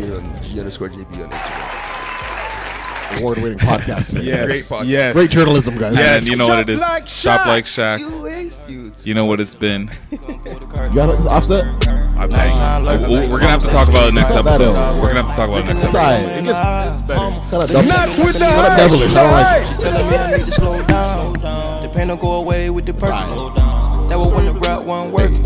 on 0.58 0.66
underscore 0.66 0.88
JB 0.90 1.24
on 1.24 1.30
Instagram. 1.30 3.18
award-winning 3.18 3.58
podcast. 3.58 4.22
Yes, 4.28 4.46
Great 4.46 4.62
podcast. 4.64 4.88
yes. 4.88 5.12
Great 5.14 5.30
journalism, 5.30 5.78
guys. 5.78 5.98
And 5.98 6.26
you 6.26 6.36
know 6.36 6.48
what 6.48 6.58
it 6.60 6.68
is? 6.70 6.80
like 6.80 7.06
Shop 7.08 7.46
like 7.46 7.64
Shaq. 7.64 7.98
You 9.06 9.14
know 9.14 9.24
what 9.24 9.40
it's 9.40 9.54
been. 9.54 9.90
You 10.10 10.18
got 10.18 11.08
it, 11.20 11.26
offset? 11.26 11.64
I'm 11.88 12.30
We're 12.30 13.38
gonna 13.40 13.48
have 13.48 13.62
to 13.62 13.68
talk 13.68 13.88
about 13.88 14.08
it 14.08 14.14
next 14.14 14.34
episode. 14.34 14.74
We're 15.00 15.14
gonna 15.14 15.22
have 15.22 15.30
to 15.30 15.36
talk 15.36 15.48
about 15.48 15.60
it 15.68 15.74
next 15.74 15.84
episode. 15.84 15.98
alright. 15.98 16.20
It 16.38 16.44
gets, 16.44 17.00
it's 17.00 17.08
better. 17.08 17.74
Kind 17.74 17.88
Not 17.88 18.08
with 18.08 18.32
the 18.34 18.44
kind 18.44 18.58
of 18.58 18.66
hype. 18.66 18.76
devilish. 18.78 19.14
I 19.14 19.22
don't 19.22 19.32
like 19.32 19.70
it. 19.70 19.80
Telling 19.80 20.10
me 20.10 20.16
I 20.16 20.36
need 20.36 20.46
to 20.46 20.52
slow 20.52 20.82
down. 20.82 21.32
The 21.82 21.88
pain 21.94 22.08
don't 22.08 22.20
go 22.20 22.32
away 22.32 22.70
with 22.70 22.86
the 22.86 22.92
perk. 22.92 23.10
That 24.08 24.18
was 24.18 24.32
when 24.32 24.44
the 24.46 24.52
rap 24.52 24.82
wasn't 24.82 25.14
working. 25.14 25.42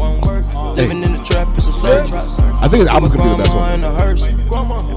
Living 0.76 1.02
in 1.02 1.12
the 1.12 1.22
trap 1.24 1.46
is 1.58 1.66
a 1.66 1.72
search. 1.72 2.10
I 2.12 2.68
think 2.68 2.80
his 2.80 2.88
album's 2.88 3.14
gonna 3.14 3.36
be 3.36 3.42
the 3.42 3.48
best 3.48 3.54
one. 3.54 4.91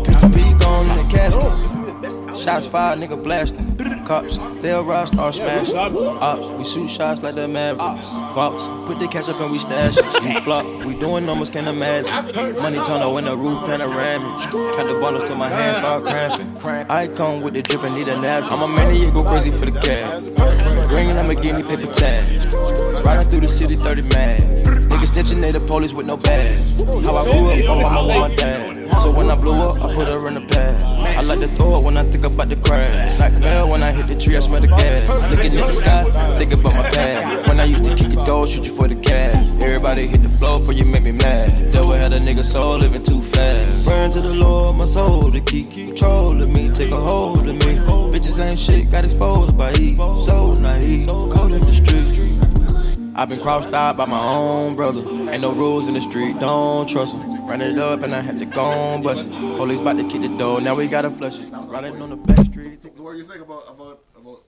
Gone 1.34 1.62
in 1.62 1.86
the 1.86 1.94
casket. 2.02 2.38
Shots 2.38 2.68
fired, 2.68 3.00
nigga 3.00 3.22
blasting. 3.22 3.76
Cops, 4.06 4.38
they'll 4.62 4.84
rush, 4.84 5.08
start 5.08 5.34
smashing. 5.34 5.76
Ops, 5.76 6.50
we 6.52 6.64
shoot 6.64 6.88
shots 6.88 7.24
like 7.24 7.34
the 7.34 7.48
Mavericks. 7.48 8.14
Fox, 8.36 8.68
put 8.88 9.00
the 9.00 9.08
cash 9.08 9.30
up 9.30 9.40
and 9.40 9.52
we 9.52 9.58
stash 9.58 9.98
it. 9.98 10.24
We 10.24 10.40
flop, 10.42 10.66
we 10.86 10.94
doing 10.94 11.26
numbers, 11.26 11.50
can't 11.50 11.68
imagine. 11.68 12.12
Money 12.62 12.78
tunnel 12.78 13.18
in 13.18 13.26
the 13.26 13.36
roof 13.36 13.66
panoramic. 13.66 14.52
Count 14.52 14.90
the 14.90 15.00
bundles 15.02 15.24
till 15.24 15.38
my 15.38 15.50
hands 15.50 15.78
start 15.78 16.04
cramping. 16.04 16.56
I 16.90 17.08
come 17.08 17.42
with 17.42 17.56
the 17.56 17.64
drip 17.64 17.82
and 17.82 17.96
need 17.96 18.08
a 18.08 18.22
nap. 18.22 18.44
I'm 18.52 18.62
a 18.62 18.68
maniac, 18.68 19.12
go 19.14 19.24
crazy 19.24 19.50
for 19.50 19.66
the 19.66 19.72
cash. 19.72 20.26
Green 20.90 21.16
Lamborghini 21.16 21.68
paper 21.68 21.92
tag. 21.92 23.06
Riding 23.06 23.30
through 23.32 23.42
the 23.42 23.48
city 23.48 23.76
30 23.76 24.04
mad. 24.04 24.66
Niggas 24.66 25.14
snitching, 25.14 25.42
they 25.42 25.52
the 25.52 25.60
police 25.60 25.94
with 25.94 26.06
no 26.06 26.16
badge. 26.16 26.56
How 27.04 27.16
I 27.18 27.32
grew 27.32 27.50
up, 27.50 27.82
my 27.82 27.90
mama 27.90 28.08
with 28.08 28.18
my 28.18 28.36
dad. 28.36 28.94
So 29.02 29.12
when 29.12 29.32
I 29.32 29.36
blew 29.36 29.54
up, 29.54 29.82
I 29.84 29.96
put 29.96 30.08
her 30.08 30.28
in 30.28 30.36
the 30.36 30.42
pad. 30.42 30.85
I 31.18 31.22
like 31.22 31.40
to 31.40 31.48
throw 31.48 31.80
when 31.80 31.96
I 31.96 32.04
think 32.04 32.26
about 32.26 32.50
the 32.50 32.58
crash. 32.58 33.20
Like 33.20 33.34
hell 33.42 33.70
when 33.70 33.82
I 33.82 33.92
hit 33.92 34.08
the 34.08 34.16
tree, 34.16 34.36
I 34.36 34.40
smell 34.40 34.60
the 34.60 34.68
gas. 34.68 35.08
Looking 35.32 35.58
at 35.58 35.68
the 35.68 35.72
sky, 35.72 36.38
think 36.38 36.52
about 36.52 36.76
my 36.76 36.84
past. 36.84 37.48
When 37.48 37.60
I 37.60 37.64
used 37.64 37.86
to 37.86 37.96
kick 37.96 38.12
it 38.12 38.26
door, 38.26 38.46
shoot 38.46 38.66
you 38.66 38.76
for 38.76 38.88
the 38.88 38.96
cash. 38.96 39.50
Everybody 39.62 40.08
hit 40.08 40.24
the 40.24 40.30
floor 40.30 40.60
for 40.60 40.74
you 40.74 40.84
make 40.84 41.04
me 41.04 41.14
mad. 41.14 41.72
Devil 41.72 41.94
had 41.94 42.12
a 42.12 42.20
nigga 42.20 42.44
soul 42.44 42.78
living 42.78 43.02
too 43.02 43.22
fast. 43.22 43.88
Burn 43.88 44.12
to 44.12 44.20
the 44.20 44.34
Lord, 44.34 44.76
my 44.76 44.86
soul 44.86 45.32
to 45.32 45.40
keep 45.40 45.72
control 45.72 46.42
of 46.42 46.50
me, 46.50 46.70
take 46.70 46.92
a 46.92 46.98
hold 46.98 47.48
of 47.48 47.56
me. 47.66 47.78
Bitches 48.12 48.44
ain't 48.44 48.60
shit, 48.60 48.92
got 48.92 49.06
exposed 49.06 49.58
by 49.58 49.72
E. 49.74 49.96
So 49.96 50.54
naive, 50.56 51.08
cold 51.08 51.54
in 51.54 51.62
the 51.62 51.72
street. 51.72 53.16
I've 53.16 53.30
been 53.30 53.40
crossed 53.40 53.74
out 53.74 53.96
by 53.96 54.06
my 54.06 54.20
own 54.22 54.76
brother. 54.76 55.00
Ain't 55.32 55.42
no 55.42 55.54
rules 55.54 55.88
in 55.88 55.94
the 55.94 56.02
street, 56.02 56.38
don't 56.40 56.88
trust 56.88 57.16
him. 57.16 57.35
Run 57.46 57.62
it 57.62 57.78
up 57.78 58.02
and 58.02 58.16
I 58.16 58.22
had 58.22 58.40
to 58.40 58.46
go 58.46 58.62
on 58.62 59.04
bust 59.04 59.28
it. 59.28 59.32
Police 59.58 59.80
about 59.80 59.98
to 59.98 60.08
kick 60.10 60.22
the 60.22 60.36
door, 60.38 60.62
now 60.62 60.74
we 60.74 60.88
gotta 60.88 61.12
flush 61.12 61.40
it. 61.40 61.48
Riding 61.52 62.02
on 62.02 62.10
the 62.10 62.18
back 62.18 62.44
streets. 62.46 62.88
What 62.98 63.12
are 63.12 63.16
you 63.16 63.24
saying 63.24 63.42
about 63.42 63.70
about 63.70 64.00